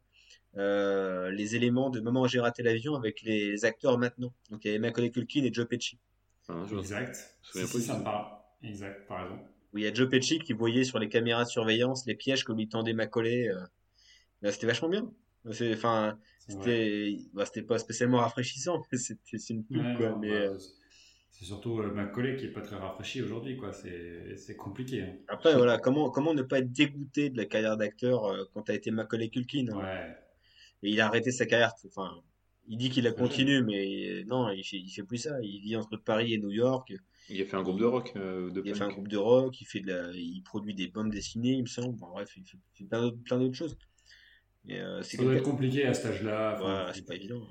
Euh, 0.57 1.31
les 1.31 1.55
éléments 1.55 1.91
de 1.91 2.01
Maman 2.01 2.27
j'ai 2.27 2.41
raté 2.41 2.63
l'avion 2.63 2.95
avec 2.95 3.23
les 3.23 3.65
acteurs 3.65 3.99
maintenant. 3.99 4.33
Donc 4.51 4.65
il 4.65 4.69
y 4.69 4.71
avait 4.71 4.79
Macaulay 4.79 5.11
Culkin 5.11 5.45
et 5.45 5.53
Joe 5.53 5.67
Pesci. 5.67 5.99
Je- 6.49 6.77
Exact. 6.77 7.39
me 7.53 8.03
parle. 8.05 8.27
Exact, 8.63 9.07
par 9.07 9.23
raison. 9.25 9.39
Où 9.73 9.79
il 9.79 9.85
y 9.85 9.87
a 9.87 9.93
Joe 9.93 10.09
Pesci 10.09 10.39
qui 10.39 10.53
voyait 10.55 10.85
sur 10.85 10.99
les 10.99 11.09
caméras 11.09 11.45
de 11.45 11.49
surveillance 11.51 12.07
les 12.07 12.15
pièges 12.15 12.45
que 12.45 12.53
lui 12.53 12.69
tendait 12.69 12.95
Macaulay. 12.95 13.49
euh. 13.49 13.61
Là, 14.43 14.53
c'était 14.53 14.67
vachement 14.67 14.89
bien. 14.89 15.11
C'est, 15.53 15.73
enfin, 15.75 16.19
C'est 16.47 16.53
c'était, 16.53 17.17
bah, 17.35 17.45
c'était 17.47 17.63
pas 17.63 17.79
spécialement 17.79 18.19
rafraîchissant, 18.19 18.83
mais 18.91 18.99
c'était 18.99 19.39
c'est 19.39 19.53
une 19.55 19.65
pub, 19.65 19.85
Ouais, 19.85 19.95
quoi. 19.97 20.11
non, 20.11 20.19
mais 20.19 20.31
bah, 20.31 20.35
euh, 20.37 20.59
C'est 21.31 21.45
surtout 21.45 21.81
euh, 21.81 21.91
Macaulay 21.93 22.37
qui 22.37 22.47
est 22.47 22.51
pas 22.53 22.63
très 22.63 22.77
rafraîchi 22.77 23.23
aujourd'hui, 23.23 23.57
quoi. 23.57 23.73
C'est 23.73 24.37
c'est 24.37 24.57
compliqué. 24.57 25.03
hein. 25.03 25.17
Après, 25.29 25.55
voilà, 25.55 25.79
comment, 25.79 26.11
comment 26.11 26.33
ne 26.35 26.43
pas 26.43 26.59
être 26.61 26.73
dégoûté 26.73 27.31
de 27.31 27.37
la 27.37 27.45
carrière 27.45 27.77
d'acteur 27.77 28.25
euh, 28.27 28.45
quand 28.55 28.63
t'as 28.63 28.75
été 28.75 28.91
Macaulay 28.91 29.29
Culkin 29.29 29.67
hein. 29.71 29.77
Ouais. 29.79 30.17
Et 30.83 30.91
il 30.91 31.01
a 31.01 31.07
arrêté 31.07 31.31
sa 31.31 31.47
carrière. 31.47 31.73
Enfin, 31.87 32.23
il 32.69 32.79
dit 32.79 32.91
qu'il 32.91 33.05
la 33.05 33.13
Très 33.13 33.23
continue, 33.23 33.63
mais 33.63 34.09
euh, 34.09 34.25
non, 34.25 34.51
il 34.51 34.65
fait, 34.65 34.79
il 34.79 34.91
fait 34.91 35.03
plus 35.03 35.19
ça. 35.19 35.41
Il 35.43 35.61
vit 35.61 35.77
entre 35.77 35.97
Paris 35.97 36.35
et 36.35 36.39
New 36.39 36.51
York. 36.51 36.93
Il 37.29 37.43
a 37.43 37.45
fait 37.45 37.57
un 37.57 37.63
groupe 37.63 37.79
de 37.79 37.85
rock, 37.85 38.13
euh, 38.17 38.51
de 38.51 38.63
Il 38.65 38.71
a 38.73 38.75
fait 38.75 38.85
un 38.85 38.89
groupe 38.89 39.09
de 39.09 39.17
rock. 39.17 39.61
Il 39.61 39.65
fait 39.65 39.81
de 39.81 39.93
la, 39.93 40.11
il 40.13 40.43
produit 40.43 40.75
des 40.75 40.89
bandes 40.89 41.11
dessinées, 41.11 41.53
il 41.55 41.63
me 41.63 41.67
semble. 41.67 41.97
Bref, 41.99 42.31
il 42.37 42.45
fait, 42.45 42.59
il 42.75 42.79
fait 42.79 42.85
plein 42.85 43.01
d'autres, 43.01 43.19
plein 43.25 43.39
d'autres 43.39 43.55
choses. 43.55 43.77
Mais 44.65 44.81
euh, 44.81 45.03
c'est 45.03 45.17
Ça 45.17 45.23
doit 45.23 45.35
être 45.35 45.43
compliqué 45.45 45.85
à 45.87 45.95
cet 45.95 46.07
âge-là. 46.07 46.55
Enfin, 46.57 46.87
Ouais, 46.87 46.93
c'est 46.95 47.07
pas 47.07 47.15
évident. 47.15 47.47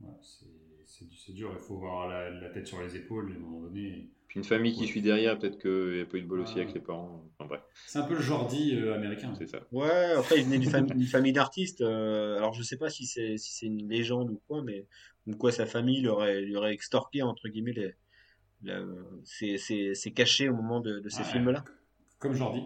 ouais, 0.00 0.08
c'est- 0.22 0.46
c'est 0.84 1.06
c'est 1.14 1.32
dur, 1.32 1.50
il 1.54 1.58
faut 1.60 1.76
avoir 1.76 2.08
la, 2.08 2.28
la 2.30 2.50
tête 2.50 2.66
sur 2.66 2.80
les 2.82 2.94
épaules 2.96 3.32
à 3.32 3.36
un 3.36 3.38
moment 3.38 3.60
donné. 3.62 4.10
Puis 4.32 4.38
une 4.40 4.44
famille 4.46 4.72
qui 4.72 4.80
Ouais. 4.80 4.86
suit 4.86 5.02
derrière, 5.02 5.38
peut-être 5.38 5.58
qu'il 5.60 5.94
n'y 5.96 6.00
a 6.00 6.06
pas 6.06 6.16
eu 6.16 6.22
de 6.22 6.26
bol 6.26 6.40
aussi 6.40 6.54
Ah. 6.56 6.62
avec 6.62 6.72
les 6.72 6.80
parents. 6.80 7.22
Enfin 7.38 7.46
bref, 7.48 7.60
C'est 7.86 7.98
un 7.98 8.04
peu 8.04 8.14
le 8.14 8.20
Jordi 8.22 8.74
euh, 8.76 8.94
américain. 8.94 9.34
c'est 9.36 9.46
ça. 9.46 9.60
Ouais, 9.72 10.12
après, 10.16 10.38
il 10.38 10.44
venait 10.46 10.58
d'une 10.58 11.06
famille, 11.06 11.32
d'artistes. 11.34 11.82
euh, 11.82 12.38
alors, 12.38 12.54
je 12.54 12.62
sais 12.62 12.78
pas 12.78 12.88
si 12.88 13.04
c'est 13.04 13.36
si 13.36 13.52
c'est 13.52 13.66
une 13.66 13.86
légende 13.90 14.30
ou 14.30 14.40
quoi, 14.48 14.62
mais 14.62 14.86
ou 15.26 15.36
quoi 15.36 15.52
sa 15.52 15.66
famille 15.66 16.00
lui 16.00 16.08
aurait, 16.08 16.40
lui 16.40 16.56
aurait 16.56 16.72
extorqué, 16.72 17.20
entre 17.20 17.46
guillemets, 17.50 17.72
les, 17.72 17.94
ses, 19.24 19.58
ses, 19.58 19.94
ses 19.94 20.12
cachets 20.12 20.48
au 20.48 20.54
moment 20.54 20.80
de, 20.80 21.00
de 21.00 21.08
ces 21.10 21.18
Ouais. 21.18 21.24
films-là. 21.24 21.62
Comme 22.18 22.32
Jordi. 22.34 22.62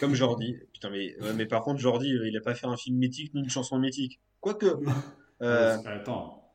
Comme 0.00 0.14
Jordi. 0.14 0.56
Putain, 0.72 0.88
mais, 0.88 1.20
ouais, 1.20 1.34
mais 1.34 1.44
par 1.44 1.62
contre, 1.64 1.80
Jordi, 1.80 2.10
euh, 2.16 2.26
il 2.28 2.34
a 2.34 2.40
pas 2.40 2.54
fait 2.54 2.66
un 2.66 2.78
film 2.78 2.96
mythique 2.96 3.34
ni 3.34 3.40
une 3.42 3.50
chanson 3.50 3.78
mythique. 3.78 4.20
Quoique. 4.40 4.66
Euh, 5.42 5.76
Attends. 5.84 6.45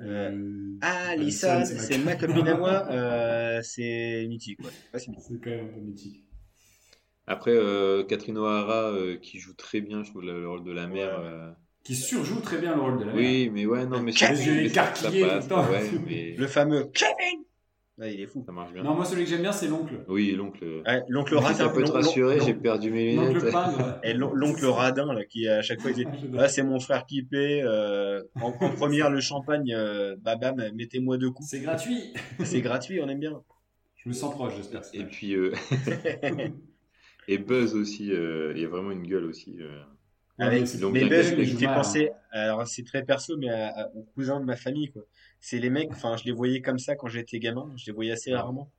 Euh, 0.00 0.76
ah, 0.80 1.14
Lisa, 1.16 1.64
c'est 1.64 1.98
ma- 1.98 2.16
copine 2.16 2.48
à 2.48 2.56
moi. 2.56 2.86
euh, 2.90 3.60
c'est 3.62 4.26
mythique, 4.28 4.58
ouais. 4.60 4.98
C'est 4.98 5.06
quand 5.40 5.50
même 5.50 5.66
un 5.66 5.72
peu 5.74 5.80
mythique. 5.80 6.24
Après, 7.26 7.52
euh, 7.52 8.04
Catherine 8.04 8.36
O'Hara, 8.36 8.90
euh, 8.92 9.16
qui 9.16 9.38
joue 9.38 9.54
très 9.54 9.80
bien, 9.80 10.02
je 10.04 10.10
trouve, 10.10 10.22
le, 10.22 10.40
le 10.40 10.48
rôle 10.48 10.64
de 10.64 10.72
la 10.72 10.86
mère. 10.86 11.18
Ouais. 11.20 11.26
euh, 11.26 11.50
Qui 11.82 11.94
surjoue 11.96 12.40
très 12.40 12.58
bien 12.58 12.74
le 12.74 12.82
rôle 12.82 12.98
de 12.98 13.04
la 13.04 13.12
mère. 13.12 13.16
Oui, 13.16 13.50
mais 13.50 13.64
ouais, 13.66 13.86
non, 13.86 14.02
mais 14.02 14.12
Les 14.12 14.46
yeux 14.46 14.64
écarquillés 14.64 15.20
tout 15.22 15.34
le 15.34 15.48
temps. 15.48 15.70
ouais, 15.70 15.90
mais... 16.06 16.34
Le 16.36 16.46
fameux 16.46 16.84
Kevin 16.92 17.44
Ouais, 17.96 18.12
il 18.12 18.20
est 18.20 18.26
fou. 18.26 18.42
Ça 18.44 18.50
marche 18.52 18.72
bien. 18.72 18.82
Non, 18.82 18.94
moi, 18.94 19.04
celui 19.04 19.22
que 19.22 19.30
j'aime 19.30 19.42
bien, 19.42 19.52
c'est 19.52 19.68
l'oncle. 19.68 20.04
Oui, 20.08 20.32
l'oncle. 20.32 20.64
Ouais, 20.84 21.02
l'oncle 21.08 21.36
Si 21.38 21.42
radin. 21.44 21.54
ça 21.54 21.68
peut 21.68 21.84
te 21.84 21.92
rassurer, 21.92 22.40
j'ai 22.40 22.54
perdu 22.54 22.90
mes 22.90 23.14
L'oncle 23.14 23.38
lunettes. 23.38 23.54
Et 24.02 24.14
l'oncle 24.14 24.64
radin, 24.66 25.12
là, 25.14 25.24
qui 25.24 25.46
à 25.46 25.62
chaque 25.62 25.80
fois 25.80 25.92
il 25.92 25.94
dit 25.96 26.06
Ah, 26.38 26.48
c'est 26.48 26.64
mon 26.64 26.80
frère 26.80 27.06
qui 27.06 27.22
paie. 27.22 27.62
euh, 27.62 28.20
en, 28.40 28.48
en 28.48 28.70
première, 28.70 29.10
le 29.10 29.20
champagne, 29.20 29.72
euh, 29.72 30.16
bah, 30.20 30.34
bam, 30.34 30.56
mettez-moi 30.74 31.18
deux 31.18 31.30
coups. 31.30 31.48
C'est 31.48 31.60
gratuit. 31.60 32.12
C'est 32.44 32.62
gratuit, 32.62 33.00
on 33.00 33.08
aime 33.08 33.20
bien. 33.20 33.40
Je 33.96 34.08
me 34.08 34.14
sens 34.14 34.34
proche, 34.34 34.56
j'espère. 34.56 34.82
Et 34.92 35.04
puis. 35.04 35.34
euh, 35.34 35.52
et 37.28 37.38
Buzz 37.38 37.74
aussi, 37.76 38.12
euh, 38.12 38.52
il 38.56 38.62
y 38.62 38.64
a 38.64 38.68
vraiment 38.68 38.90
une 38.90 39.06
gueule 39.06 39.24
aussi. 39.24 39.56
Euh. 40.40 40.44
Avec, 40.46 40.66
mais 40.92 41.00
Buzz, 41.08 41.30
me 41.32 41.44
fait 41.58 41.66
penser, 41.74 42.10
alors 42.30 42.66
c'est 42.66 42.82
très 42.84 43.04
perso, 43.04 43.36
mais 43.36 43.48
à- 43.48 43.68
à- 43.68 43.88
aux 43.94 44.02
cousins 44.02 44.40
de 44.40 44.44
ma 44.44 44.56
famille, 44.56 44.90
quoi. 44.90 45.02
C'est 45.40 45.58
les 45.58 45.70
mecs, 45.70 45.90
enfin, 45.92 46.16
je 46.16 46.24
les 46.24 46.32
voyais 46.32 46.60
comme 46.60 46.78
ça 46.78 46.96
quand 46.96 47.06
j'étais 47.08 47.38
gamin, 47.38 47.72
je 47.76 47.86
les 47.86 47.92
voyais 47.92 48.12
assez 48.12 48.34
rarement. 48.34 48.70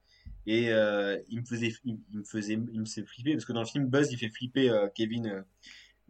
Et 0.47 0.69
euh, 0.69 1.17
il 1.29 1.39
me 1.41 1.45
faisait, 1.45 1.73
il, 1.85 1.99
il 2.11 2.19
me 2.19 2.23
faisait, 2.23 2.53
il 2.53 2.79
me 2.79 2.85
faisait 2.85 3.03
flipper, 3.05 3.33
parce 3.33 3.45
que 3.45 3.53
dans 3.53 3.61
le 3.61 3.65
film, 3.67 3.85
Buzz, 3.87 4.11
il 4.11 4.17
fait 4.17 4.29
flipper 4.29 4.69
euh, 4.69 4.87
Kevin 4.93 5.27
euh, 5.27 5.41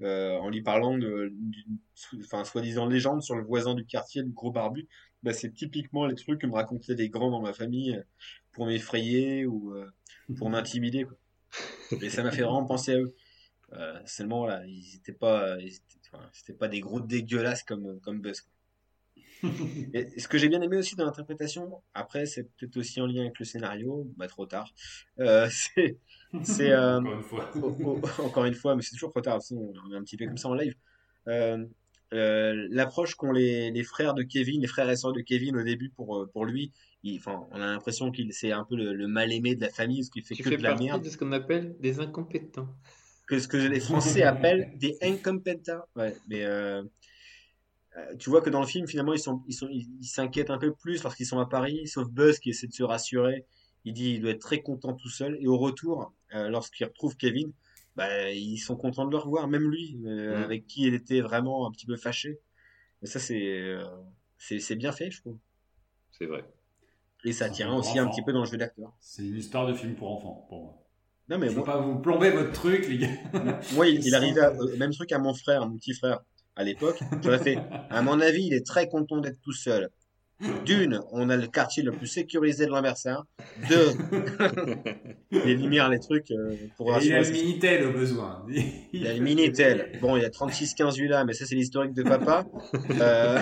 euh, 0.02 0.38
en 0.40 0.50
lui 0.50 0.62
parlant 0.62 0.98
de, 0.98 1.32
d'une, 1.34 1.78
enfin, 2.20 2.44
soi-disant 2.44 2.86
légende 2.86 3.22
sur 3.22 3.36
le 3.36 3.44
voisin 3.44 3.76
du 3.76 3.86
quartier, 3.86 4.24
le 4.24 4.30
gros 4.30 4.52
barbu. 4.52 4.88
Bah, 5.24 5.32
c'est 5.34 5.54
typiquement 5.54 6.06
les 6.06 6.16
trucs 6.16 6.42
que 6.42 6.48
me 6.48 6.54
racontaient 6.54 6.96
des 6.96 7.10
grands 7.10 7.32
dans 7.32 7.42
ma 7.42 7.54
famille 7.54 7.96
euh, 7.96 8.02
pour 8.52 8.66
m'effrayer 8.66 9.46
ou 9.46 9.74
euh, 9.74 9.86
pour 10.38 10.50
m'intimider, 10.50 11.06
quoi. 11.06 11.18
Et 12.02 12.10
ça 12.10 12.24
m'a 12.24 12.32
fait 12.32 12.42
vraiment 12.42 12.66
penser 12.66 12.94
à 12.94 13.00
eux. 13.00 13.16
Euh, 13.74 14.00
seulement 14.06 14.46
là, 14.46 14.64
ils 14.66 14.96
étaient 14.96 15.14
pas, 15.14 15.58
ils 15.60 15.68
étaient, 15.76 16.00
enfin, 16.14 16.24
c'était 16.34 16.54
pas 16.54 16.68
des 16.68 16.80
gros 16.80 17.00
dégueulasses 17.02 17.64
comme 17.64 18.00
comme 18.02 18.22
Buzz. 18.22 18.42
quoi. 18.42 18.52
Et 19.94 20.20
ce 20.20 20.28
que 20.28 20.38
j'ai 20.38 20.50
bien 20.50 20.62
aimé 20.62 20.78
aussi 20.78 20.96
dans 20.96 21.06
l'interprétation, 21.06 21.82
après 21.94 22.26
c'est 22.26 22.44
peut-être 22.58 22.78
aussi 22.78 23.02
en 23.02 23.08
lien 23.08 23.22
avec 23.22 23.40
le 23.40 23.46
scénario, 23.46 24.08
bah 24.18 24.28
trop 24.28 24.46
tard. 24.46 24.72
Euh, 25.20 25.48
c'est 25.52 25.98
c'est 26.44 26.72
euh, 26.72 27.00
Encore 27.00 27.14
une 27.14 27.24
fois. 27.24 27.52
au- 27.56 27.70
au- 27.94 28.02
encore 28.24 28.46
une 28.46 28.54
fois, 28.54 28.76
mais 28.76 28.82
c'est 28.82 28.92
toujours 28.92 29.12
trop 29.12 29.22
tard. 29.22 29.40
on 29.52 29.92
est 29.92 29.96
un 29.96 30.04
petit 30.04 30.18
peu 30.18 30.26
comme 30.26 30.38
ça 30.38 30.50
en 30.50 30.54
live. 30.54 30.76
Euh, 31.28 31.66
euh, 32.14 32.68
l'approche 32.70 33.16
qu'ont 33.16 33.32
les, 33.32 33.72
les 33.72 33.84
frères 33.84 34.14
de 34.14 34.24
Kevin, 34.24 34.62
les 34.62 34.68
frères 34.68 34.90
et 34.90 34.96
sœurs 34.96 35.14
de 35.14 35.22
Kevin 35.22 35.58
au 35.58 35.64
début 35.64 35.90
pour 35.90 36.18
euh, 36.22 36.28
pour 36.32 36.46
lui, 36.46 36.72
il, 37.04 37.18
enfin, 37.18 37.48
on 37.52 37.56
a 37.56 37.66
l'impression 37.66 38.12
qu'il 38.12 38.32
c'est 38.32 38.52
un 38.52 38.64
peu 38.64 38.76
le, 38.76 38.94
le 38.94 39.08
mal 39.08 39.32
aimé 39.34 39.56
de 39.56 39.62
la 39.62 39.70
famille, 39.70 40.04
ce 40.04 40.12
qui 40.12 40.22
fait 40.22 40.36
Tu 40.36 40.44
que 40.44 40.50
fais 40.50 40.58
de 40.58 40.64
la 40.64 40.76
merde 40.76 41.04
de 41.04 41.10
ce 41.10 41.18
qu'on 41.18 41.32
appelle 41.32 41.76
des 41.80 42.00
incompétents. 42.00 42.70
Que 43.28 43.40
ce 43.40 43.48
que 43.48 43.58
les 43.58 43.80
Français 43.80 44.24
appellent 44.24 44.72
des 44.78 44.98
incompetents. 45.02 45.84
Ouais, 45.96 46.16
mais 46.28 46.44
euh, 46.44 46.84
euh, 47.98 48.16
tu 48.18 48.30
vois 48.30 48.42
que 48.42 48.50
dans 48.50 48.62
le 48.62 48.68
film, 48.68 48.88
finalement, 48.88 49.14
ils 49.14 49.20
sont, 49.20 49.42
ils 49.48 49.54
sont, 49.54 49.68
ils 49.72 49.88
ils 50.02 50.06
s'inquiètent 50.08 50.50
un 50.50 50.58
peu 50.58 50.74
plus 50.74 51.04
lorsqu'ils 51.04 51.26
sont 51.26 51.40
à 51.40 51.46
Paris, 51.46 51.88
sauf 51.88 52.10
Buzz 52.10 52.40
qui 52.40 52.50
essaie 52.50 52.68
de 52.68 52.74
se 52.74 52.84
rassurer. 52.84 53.46
Il 53.86 53.94
dit 53.94 54.16
il 54.16 54.22
doit 54.22 54.32
être 54.32 54.42
très 54.42 54.62
content 54.62 54.94
tout 54.94 55.10
seul. 55.10 55.38
Et 55.40 55.48
au 55.48 55.58
retour, 55.58 56.14
euh, 56.34 56.50
lorsqu'il 56.50 56.86
retrouve 56.86 57.16
Kevin, 57.18 57.52
bah, 57.96 58.30
ils 58.32 58.58
sont 58.58 58.76
contents 58.76 59.06
de 59.06 59.12
le 59.12 59.18
revoir, 59.18 59.48
même 59.48 59.70
lui, 59.72 59.98
euh, 60.06 60.40
Mm. 60.40 60.44
avec 60.44 60.68
qui 60.68 60.84
il 60.88 60.94
était 60.94 61.22
vraiment 61.22 61.68
un 61.68 61.72
petit 61.72 61.86
peu 61.86 61.96
fâché. 61.96 62.40
Et 63.02 63.06
ça, 63.06 63.20
c'est, 63.20 63.60
euh, 63.60 63.86
c'est, 64.38 64.60
c'est 64.60 64.76
bien 64.76 64.92
fait, 64.92 65.12
je 65.12 65.22
trouve. 65.22 65.38
C'est 66.12 66.26
vrai. 66.26 66.44
Et 67.24 67.32
ça 67.32 67.50
tient 67.50 67.68
film 67.68 67.80
aussi 67.80 67.98
un 68.00 68.04
enfants. 68.06 68.16
petit 68.16 68.24
peu 68.24 68.34
dans 68.34 68.42
le 68.42 68.46
jeu 68.46 68.58
d'acteur. 68.58 68.92
C'est 69.00 69.24
une 69.26 69.38
histoire 69.38 69.66
de 69.68 69.74
film 69.74 69.96
pour 69.96 70.12
enfants, 70.12 70.46
pour 70.50 70.64
moi. 70.64 70.85
Non, 71.28 71.40
mais 71.40 71.48
Je 71.48 71.52
veux 71.52 71.58
moi, 71.58 71.66
pas 71.66 71.78
vous 71.80 72.00
plomber 72.00 72.30
votre 72.30 72.52
truc, 72.52 72.88
les 72.88 73.00
gars. 73.00 73.08
Moi, 73.74 73.88
il, 73.88 74.06
il 74.06 74.14
arrivait 74.14 74.48
au 74.60 74.78
même 74.78 74.92
truc 74.92 75.12
à 75.12 75.18
mon 75.20 75.34
frère, 75.34 75.64
à 75.64 75.66
mon 75.66 75.78
petit 75.78 75.94
frère, 75.94 76.20
à 76.56 76.64
l'époque. 76.64 77.00
J'aurais 77.24 77.40
fait, 77.40 77.58
à 77.90 78.02
mon 78.02 78.20
avis, 78.20 78.46
il 78.46 78.54
est 78.54 78.66
très 78.66 78.88
content 78.88 79.18
d'être 79.18 79.42
tout 79.42 79.54
seul. 79.54 79.90
D'une, 80.66 81.00
on 81.12 81.30
a 81.30 81.38
le 81.38 81.48
quartier 81.48 81.82
le 81.82 81.94
plus 81.94 82.08
sécurisé 82.08 82.66
de 82.66 82.72
l'Anversin. 82.72 83.24
Deux, 83.70 83.92
les 85.32 85.56
lumières, 85.56 85.90
les 85.90 86.00
trucs, 86.00 86.30
euh, 86.32 86.56
pour 86.76 86.92
il 87.02 87.14
a 87.14 87.22
le 87.22 87.32
Minitel 87.32 87.88
au 87.88 87.94
besoin. 87.94 88.46
Il 88.92 89.08
a 89.08 89.14
le 89.14 89.22
Minitel. 89.22 89.98
Bon, 90.02 90.18
il 90.18 90.24
y 90.24 90.26
a 90.26 90.30
36-15 90.30 91.08
là, 91.08 91.24
mais 91.24 91.34
ça, 91.34 91.46
c'est 91.46 91.56
l'historique 91.56 91.94
de 91.94 92.04
papa. 92.04 92.46
Euh, 93.00 93.42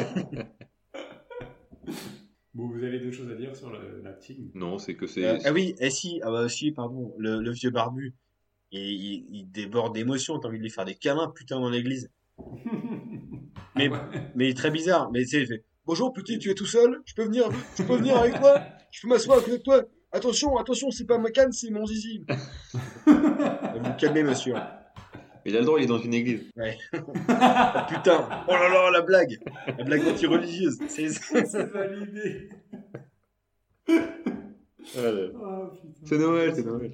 Bon, 2.53 2.67
vous 2.67 2.83
avez 2.83 2.99
d'autres 2.99 3.15
choses 3.15 3.31
à 3.31 3.35
dire 3.35 3.55
sur 3.55 3.71
le- 3.71 4.01
l'acting 4.03 4.51
Non, 4.53 4.77
c'est 4.77 4.95
que 4.95 5.07
c'est. 5.07 5.25
euh, 5.25 5.37
ah 5.45 5.51
oui, 5.51 5.75
et 5.79 5.89
si, 5.89 6.19
ah 6.23 6.29
bah 6.31 6.47
si, 6.49 6.71
pardon, 6.71 7.13
le, 7.17 7.39
le 7.41 7.51
vieux 7.51 7.71
barbu, 7.71 8.13
il, 8.71 8.79
il, 8.81 9.25
il 9.31 9.51
déborde 9.51 9.93
d'émotion, 9.95 10.39
t'as 10.39 10.49
envie 10.49 10.59
de 10.59 10.63
lui 10.63 10.69
faire 10.69 10.85
des 10.85 10.95
câlins, 10.95 11.29
putain, 11.35 11.59
dans 11.59 11.69
l'église. 11.69 12.09
Mais, 13.75 13.87
Ah 13.87 13.91
ouais. 13.91 14.21
mais 14.35 14.45
il 14.47 14.51
est 14.51 14.57
très 14.57 14.69
bizarre. 14.69 15.11
Mais 15.11 15.21
tu 15.23 15.29
sais, 15.29 15.41
il 15.41 15.47
fait 15.47 15.63
Bonjour 15.85 16.13
petit, 16.13 16.37
tu 16.37 16.49
es 16.51 16.53
tout 16.53 16.65
seul? 16.67 17.01
Je 17.05 17.13
peux 17.15 17.23
venir 17.23 17.49
Je 17.75 17.83
peux 17.83 17.97
venir 17.97 18.17
avec 18.17 18.37
toi? 18.37 18.61
Je 18.91 19.01
peux 19.01 19.07
m'asseoir 19.07 19.39
à 19.39 19.41
côté 19.41 19.57
de 19.57 19.63
toi? 19.63 19.83
Attention, 20.11 20.55
attention, 20.57 20.91
c'est 20.91 21.05
pas 21.05 21.17
ma 21.17 21.31
canne, 21.31 21.51
c'est 21.51 21.71
mon 21.71 21.85
zizi. 21.87 22.23
Vous 23.07 23.93
calmez, 23.97 24.23
monsieur. 24.23 24.53
Mais 25.45 25.51
il 25.51 25.57
a 25.57 25.59
le 25.59 25.65
droit, 25.65 25.79
il 25.79 25.83
est 25.83 25.87
dans 25.87 25.99
une 25.99 26.13
église. 26.13 26.49
Ah, 27.29 27.87
putain 27.89 28.45
Oh 28.47 28.51
là 28.53 28.69
là, 28.69 28.91
la 28.91 29.01
blague 29.01 29.39
La 29.67 29.83
blague 29.83 30.07
anti-religieuse. 30.07 30.79
C'est 30.87 31.07
validé. 31.71 32.49
Oh, 34.95 35.69
putain. 35.81 36.01
C'est 36.03 36.17
Noël, 36.17 36.53
c'est 36.53 36.65
Noël. 36.65 36.91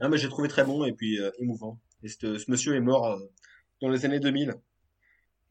Ah, 0.00 0.08
mais 0.08 0.16
j'ai 0.16 0.28
trouvé 0.28 0.48
très 0.48 0.64
bon 0.64 0.84
et 0.84 0.92
puis 0.92 1.20
euh, 1.20 1.30
émouvant. 1.38 1.78
Et 2.02 2.08
ce, 2.08 2.38
ce 2.38 2.50
monsieur 2.50 2.74
est 2.74 2.80
mort 2.80 3.06
euh, 3.06 3.18
dans 3.82 3.90
les 3.90 4.04
années 4.06 4.18
2000. 4.18 4.54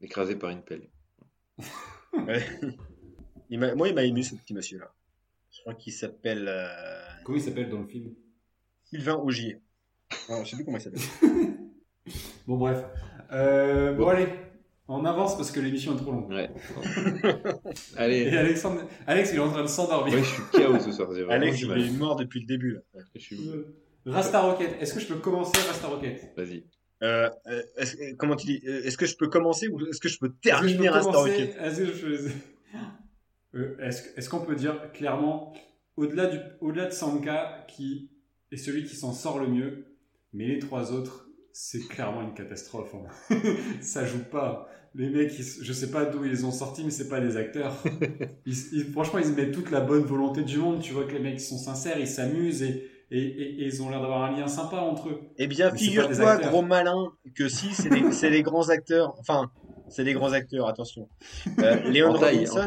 Écrasé 0.00 0.36
par 0.36 0.50
une 0.50 0.62
pelle. 0.62 0.88
Ouais. 2.12 2.44
Il 3.48 3.60
moi, 3.60 3.88
il 3.88 3.94
m'a 3.94 4.02
ému, 4.02 4.22
ce 4.22 4.34
petit 4.34 4.54
monsieur-là. 4.54 4.92
Je 5.52 5.60
crois 5.60 5.74
qu'il 5.74 5.92
s'appelle 5.92 6.46
euh, 6.48 6.68
Comment 7.24 7.38
il 7.38 7.44
s'appelle 7.44 7.70
dans 7.70 7.80
le 7.80 7.86
film? 7.86 8.14
Sylvain 8.84 9.14
Augier. 9.16 9.60
Non, 10.28 10.44
je 10.44 10.50
sais 10.50 10.56
plus 10.56 10.64
comment 10.64 10.78
il 10.78 10.80
s'appelle. 10.80 11.00
Bon, 12.46 12.56
bref. 12.58 12.84
Euh, 13.32 13.92
bon, 13.94 14.04
Bon. 14.04 14.08
allez, 14.10 14.28
on 14.86 15.04
avance 15.04 15.36
parce 15.36 15.50
que 15.50 15.58
l'émission 15.58 15.94
est 15.94 16.00
trop 16.00 16.12
longue. 16.12 16.28
Ouais. 16.30 16.48
Et 17.24 17.98
Allez. 17.98 18.28
Alexandre, 18.36 18.82
Alex, 19.08 19.30
il 19.32 19.36
est 19.36 19.40
en 19.40 19.50
train 19.50 19.62
de 19.62 19.66
s'endormir. 19.68 20.14
Ouais, 20.14 20.20
je 20.22 20.28
suis 20.28 20.42
KO 20.52 20.78
ce 20.78 20.92
soir. 20.92 21.08
Alex, 21.28 21.60
il 21.60 21.70
est 21.72 21.90
mort 21.98 22.14
depuis 22.14 22.40
le 22.40 22.46
début. 22.46 22.74
Là. 22.74 23.00
Je 23.16 23.20
suis- 23.20 23.50
Rasta 24.04 24.40
Rocket, 24.40 24.76
est-ce 24.80 24.94
que 24.94 25.00
je 25.00 25.08
peux 25.08 25.16
commencer 25.16 25.58
Rasta 25.66 25.88
Rocket? 25.88 26.32
Vas-y. 26.36 26.64
Euh, 27.02 27.28
euh, 27.48 27.62
est-ce- 27.76 27.96
euh, 27.96 28.14
comment 28.16 28.36
tu 28.36 28.46
dis 28.46 28.62
euh, 28.68 28.84
Est-ce 28.84 28.96
que 28.96 29.04
je 29.06 29.16
peux 29.16 29.26
commencer 29.28 29.66
ou 29.66 29.84
est-ce 29.86 30.00
que 30.00 30.08
je 30.08 30.18
peux 30.20 30.30
terminer 30.40 30.88
Rasta 30.88 31.10
commencer 31.10 31.32
Rocket? 31.32 31.56
Est-ce 31.60 32.00
peux- 32.00 32.30
Euh, 33.56 33.76
Est-ce 33.80 34.28
qu'on 34.30 34.40
peut 34.40 34.54
dire 34.54 34.92
clairement, 34.92 35.52
au-delà 35.96 36.26
du- 36.26 36.38
au-delà 36.60 36.84
de 36.86 36.92
Sanka, 36.92 37.66
qui 37.66 38.12
est 38.52 38.56
celui 38.56 38.84
qui 38.84 38.94
s'en 38.94 39.12
sort 39.12 39.40
le 39.40 39.48
mieux, 39.48 39.85
mais 40.36 40.46
les 40.46 40.58
trois 40.58 40.92
autres, 40.92 41.28
c'est 41.52 41.80
clairement 41.88 42.22
une 42.22 42.34
catastrophe. 42.34 42.94
hein. 42.94 43.34
Ça 43.80 44.04
joue 44.04 44.22
pas. 44.30 44.68
Les 44.94 45.10
mecs, 45.10 45.32
ils 45.38 45.44
je 45.44 45.72
sais 45.72 45.90
pas 45.90 46.04
d'où 46.06 46.24
ils 46.24 46.30
les 46.30 46.44
ont 46.44 46.50
sortis, 46.52 46.82
mais 46.84 46.90
c'est 46.90 47.08
pas 47.08 47.20
des 47.20 47.36
acteurs. 47.36 47.82
Ils- 48.46 48.54
ils- 48.72 48.84
franchement, 48.92 49.18
ils 49.18 49.26
se 49.26 49.32
mettent 49.32 49.52
toute 49.52 49.70
la 49.70 49.80
bonne 49.80 50.04
volonté 50.04 50.42
du 50.42 50.58
monde. 50.58 50.80
Tu 50.80 50.92
vois 50.94 51.04
que 51.04 51.12
les 51.12 51.18
mecs 51.18 51.40
sont 51.40 51.58
sincères, 51.58 51.98
ils 51.98 52.06
s'amusent 52.06 52.62
et, 52.62 52.88
et, 53.10 53.18
et- 53.20 53.62
et 53.62 53.66
ils 53.66 53.82
ont 53.82 53.90
l'air 53.90 54.00
d'avoir 54.00 54.22
un 54.24 54.36
lien 54.38 54.46
sympa 54.48 54.76
entre 54.76 55.08
eux. 55.10 55.20
Eh 55.36 55.46
bien, 55.48 55.70
Mais 55.70 55.78
c'est 55.78 55.84
pas 55.86 55.90
des 56.06 56.14
figure-toi, 56.14 56.30
acteurs. 56.32 56.50
gros 56.50 56.62
malin, 56.62 57.12
que 57.34 57.48
si, 57.48 57.74
c'est 57.74 57.90
des, 57.90 58.30
des 58.30 58.42
grands 58.42 58.68
acteurs. 58.70 59.14
Enfin, 59.18 59.50
c'est 59.88 60.04
des 60.04 60.14
grands 60.14 60.32
acteurs, 60.32 60.66
attention. 60.68 61.08
Euh, 61.58 61.76
Léon 61.90 62.10
En 62.10 62.18
taille, 62.18 62.48
en 62.48 62.54
Robinson, 62.54 62.64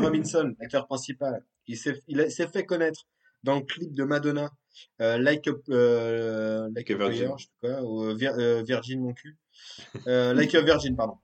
Robinson, 0.00 0.54
acteur 0.60 0.86
principal, 0.86 1.44
il 1.68 1.76
s'est 1.76 2.46
fait 2.52 2.64
connaître 2.64 3.06
dans 3.44 3.56
le 3.56 3.62
clip 3.64 3.92
de 3.94 4.04
Madonna, 4.04 4.50
Like 4.98 5.46
a, 5.48 5.52
euh, 5.70 6.68
like 6.74 6.90
a 6.90 6.96
Virgin. 6.96 7.28
Prayer, 7.28 7.34
je 7.38 7.44
sais 7.44 7.50
pas 7.60 7.68
quoi, 7.80 7.82
ou 7.82 8.04
euh, 8.04 8.14
Vir- 8.14 8.38
euh, 8.38 8.62
Virgin 8.62 9.00
mon 9.00 9.12
cul. 9.12 9.36
Euh, 10.06 10.32
like 10.34 10.54
a 10.54 10.62
Virgin, 10.62 10.96
pardon. 10.96 11.16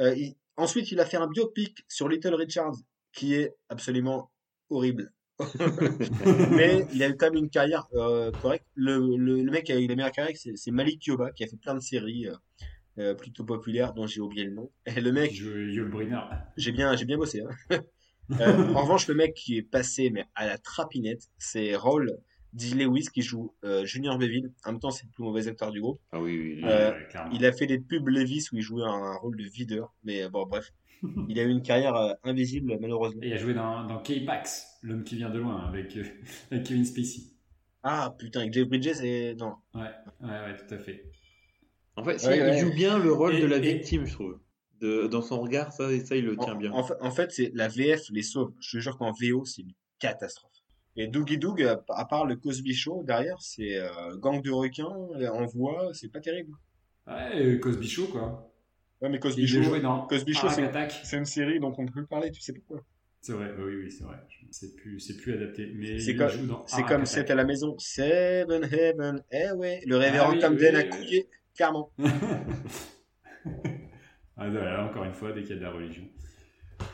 Euh, 0.00 0.14
il- 0.16 0.34
ensuite, 0.56 0.90
il 0.92 1.00
a 1.00 1.04
fait 1.06 1.16
un 1.16 1.26
biopic 1.28 1.84
sur 1.88 2.08
Little 2.08 2.34
Richard, 2.34 2.72
qui 3.12 3.34
est 3.34 3.54
absolument 3.68 4.30
horrible. 4.70 5.12
Mais 6.50 6.86
il 6.92 7.02
a 7.02 7.08
eu 7.08 7.16
quand 7.16 7.26
même 7.30 7.36
une 7.44 7.50
carrière 7.50 7.86
euh, 7.94 8.30
correcte. 8.32 8.66
Le, 8.74 8.98
le, 9.16 9.42
le 9.42 9.50
mec 9.50 9.64
qui 9.66 9.72
a 9.72 9.78
eu 9.78 9.86
la 9.86 9.94
meilleure 9.94 10.12
carrière, 10.12 10.36
c'est 10.36 10.56
c'est 10.56 10.70
Malik 10.72 11.06
Yoba, 11.06 11.30
qui 11.32 11.44
a 11.44 11.46
fait 11.46 11.56
plein 11.56 11.74
de 11.74 11.80
séries 11.80 12.26
euh, 12.26 12.34
euh, 12.98 13.14
plutôt 13.14 13.44
populaires, 13.44 13.94
dont 13.94 14.06
j'ai 14.08 14.20
oublié 14.20 14.44
le 14.44 14.50
nom. 14.52 14.70
Et 14.86 15.00
le 15.00 15.12
mec, 15.12 15.32
j'ai 16.56 16.72
bien, 16.72 16.96
j'ai 16.96 17.04
bien 17.04 17.16
bossé. 17.18 17.42
Hein. 17.70 17.78
Euh, 18.42 18.74
en 18.74 18.82
revanche, 18.82 19.08
le 19.08 19.14
mec 19.14 19.32
qui 19.32 19.56
est 19.56 19.62
passé 19.62 20.10
mais 20.10 20.26
à 20.34 20.44
la 20.46 20.58
trapinette, 20.58 21.22
c'est 21.38 21.74
Raul 21.74 22.18
D. 22.52 22.74
Lewis 22.74 23.08
qui 23.12 23.22
joue 23.22 23.52
euh, 23.64 23.84
Junior 23.84 24.18
Beville. 24.18 24.52
En 24.64 24.72
même 24.72 24.80
temps, 24.80 24.90
c'est 24.90 25.04
le 25.04 25.10
plus 25.12 25.22
mauvais 25.24 25.46
acteur 25.48 25.70
du 25.70 25.80
groupe. 25.80 26.00
Ah 26.12 26.20
oui, 26.20 26.38
oui. 26.56 26.60
Euh. 26.64 26.92
Il 27.32 27.44
a 27.44 27.52
fait 27.52 27.66
des 27.66 27.78
pubs 27.78 28.08
Levis 28.08 28.46
où 28.52 28.56
il 28.56 28.62
jouait 28.62 28.84
un, 28.84 29.14
rôle 29.16 29.36
de 29.36 29.44
videur. 29.44 29.94
Mais 30.04 30.22
euh, 30.22 30.28
bon, 30.28 30.46
bref. 30.46 30.72
Il 31.28 31.38
a 31.38 31.44
eu 31.44 31.50
une 31.50 31.62
carrière 31.62 31.94
euh, 31.94 32.12
invisible, 32.24 32.76
malheureusement. 32.80 33.22
Et 33.22 33.28
il 33.28 33.32
a 33.32 33.36
joué 33.36 33.54
dans, 33.54 33.84
dans 33.84 33.98
K-Pax, 34.02 34.78
l'homme 34.82 35.04
qui 35.04 35.14
vient 35.14 35.30
de 35.30 35.38
loin, 35.38 35.64
avec, 35.68 35.96
euh, 35.96 36.02
avec 36.50 36.64
Kevin 36.66 36.84
Spacey. 36.84 37.22
Ah, 37.84 38.12
putain, 38.18 38.40
avec 38.40 38.52
Jeff 38.52 38.66
Bridges, 38.66 38.94
c'est. 38.94 39.36
Non. 39.38 39.54
Ouais, 39.74 39.82
ouais, 40.20 40.28
ouais, 40.28 40.56
tout 40.56 40.74
à 40.74 40.78
fait. 40.78 41.04
En 41.94 42.02
fait, 42.02 42.16
Ouais, 42.26 42.36
il 42.38 42.42
ouais. 42.42 42.58
joue 42.58 42.72
bien 42.74 42.98
le 42.98 43.12
rôle 43.12 43.36
Et- 43.36 43.40
de 43.40 43.46
la 43.46 43.58
et- 43.58 43.60
victime, 43.74 44.06
je 44.06 44.12
trouve. 44.14 44.40
de, 44.80 45.06
dans 45.06 45.22
son 45.22 45.40
regard, 45.40 45.72
ça, 45.72 45.92
et 45.92 46.00
ça, 46.04 46.16
il 46.16 46.24
le 46.24 46.36
En, 46.38 46.44
tient 46.44 46.54
bien. 46.56 46.72
en 46.72 46.82
fait, 46.82 46.94
en 47.00 47.10
fait, 47.12 47.30
c'est 47.30 47.52
la 47.54 47.68
VF 47.68 48.10
les 48.10 48.22
sauve. 48.22 48.52
Je 48.60 48.78
te 48.78 48.82
jure 48.82 48.96
qu'en 48.98 49.12
VO, 49.12 49.44
c'est 49.44 49.62
une 49.62 49.72
catastrophe. 50.00 50.50
Et 51.00 51.06
Doogie 51.06 51.38
Doog, 51.38 51.62
à 51.62 52.04
part 52.04 52.26
le 52.26 52.34
Cosby 52.34 52.74
Show 52.74 53.04
derrière, 53.04 53.40
c'est 53.40 53.76
euh, 53.78 54.16
gang 54.16 54.42
de 54.42 54.50
requins 54.50 54.84
en 54.84 55.46
voix, 55.46 55.90
c'est 55.94 56.10
pas 56.10 56.18
terrible. 56.20 56.52
Ouais, 57.06 57.58
Cosby 57.60 57.88
Show, 57.88 58.08
quoi. 58.08 58.52
Ouais, 59.00 59.08
mais 59.08 59.20
Cosby 59.20 59.46
Show, 59.46 59.60
Cosby 60.08 60.34
c'est 61.04 61.16
une 61.16 61.24
série 61.24 61.60
dont 61.60 61.72
on 61.78 61.82
ne 61.82 61.86
peut 61.86 61.92
plus 62.00 62.06
parler, 62.06 62.32
tu 62.32 62.40
sais 62.40 62.52
pourquoi. 62.52 62.82
C'est 63.20 63.32
vrai, 63.32 63.52
oui, 63.58 63.76
oui, 63.76 63.90
c'est 63.92 64.02
vrai. 64.02 64.16
C'est 64.50 64.74
plus, 64.74 64.98
c'est 64.98 65.16
plus 65.16 65.34
adapté. 65.34 65.72
Mais 65.74 66.00
C'est 66.00 66.16
comme- 66.16 66.62
C'est 66.66 66.82
comme 66.82 67.04
à 67.04 67.34
la 67.34 67.44
maison. 67.44 67.76
Seven 67.78 68.64
Heaven, 68.72 69.22
eh 69.30 69.52
ouais, 69.52 69.80
le 69.86 69.96
révérend 69.96 70.30
Ah 70.30 70.34
oui, 70.34 70.40
Camden 70.40 70.74
oui, 70.74 70.80
a 70.80 70.84
oui, 70.84 70.90
couillé, 70.90 71.28
clairement. 71.54 71.92
Ah, 74.40 74.48
voilà, 74.48 74.84
encore 74.84 75.02
une 75.02 75.12
fois, 75.12 75.32
dès 75.32 75.42
qu'il 75.42 75.50
y 75.50 75.54
a 75.54 75.56
de 75.56 75.62
la 75.62 75.72
religion. 75.72 76.04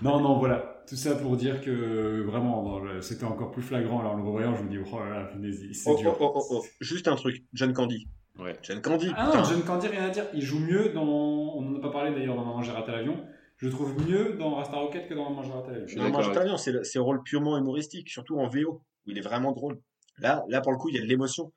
Non, 0.02 0.20
non, 0.20 0.38
voilà. 0.38 0.82
Tout 0.88 0.96
ça 0.96 1.14
pour 1.14 1.36
dire 1.36 1.62
que 1.62 2.22
vraiment, 2.22 2.62
dans 2.62 3.00
c'était 3.00 3.24
encore 3.24 3.50
plus 3.50 3.62
flagrant. 3.62 4.00
Alors, 4.00 4.16
le 4.16 4.22
revoyant, 4.22 4.54
je 4.54 4.62
me 4.62 4.68
dis, 4.70 4.78
oh 4.78 4.98
là 4.98 5.08
là, 5.08 5.30
c'est 5.72 5.90
Oh, 5.90 5.96
dur. 5.96 6.16
oh, 6.20 6.32
oh, 6.34 6.42
oh, 6.50 6.56
oh. 6.60 6.64
Juste 6.80 7.08
un 7.08 7.16
truc, 7.16 7.44
John 7.54 7.72
Candy. 7.72 8.06
Ouais. 8.38 8.54
John 8.62 8.82
Candy, 8.82 9.10
Ah 9.16 9.26
putain. 9.26 9.38
non, 9.38 9.44
John 9.48 9.62
Candy, 9.62 9.86
rien 9.88 10.04
à 10.04 10.10
dire. 10.10 10.26
Il 10.34 10.42
joue 10.42 10.58
mieux 10.58 10.90
dans. 10.90 11.04
On 11.04 11.62
n'en 11.62 11.78
a 11.78 11.80
pas 11.80 11.90
parlé 11.90 12.12
d'ailleurs 12.14 12.36
dans 12.36 12.44
Maman, 12.44 12.62
j'ai 12.62 12.72
raté 12.72 12.92
l'avion. 12.92 13.24
Je 13.56 13.68
trouve 13.68 13.94
mieux 14.08 14.34
dans 14.34 14.56
Rasta 14.56 14.76
Rocket 14.76 15.08
que 15.08 15.14
dans 15.14 15.30
Maman, 15.30 15.42
j'ai 15.42 15.52
raté 15.52 15.70
l'avion. 15.72 16.08
Moi, 16.10 16.20
je 16.20 16.26
avec- 16.30 16.38
t'avions, 16.38 16.56
c'est 16.56 16.72
le 16.72 17.00
rôle 17.00 17.22
purement 17.22 17.56
humoristique, 17.56 18.10
surtout 18.10 18.38
en 18.38 18.48
VO, 18.48 18.82
où 19.06 19.10
il 19.10 19.16
est 19.16 19.22
vraiment 19.22 19.52
drôle. 19.52 19.80
Là, 20.18 20.44
là, 20.48 20.60
pour 20.60 20.72
le 20.72 20.78
coup, 20.78 20.88
il 20.90 20.96
y 20.96 20.98
a 20.98 21.02
de 21.02 21.06
l'émotion. 21.06 21.52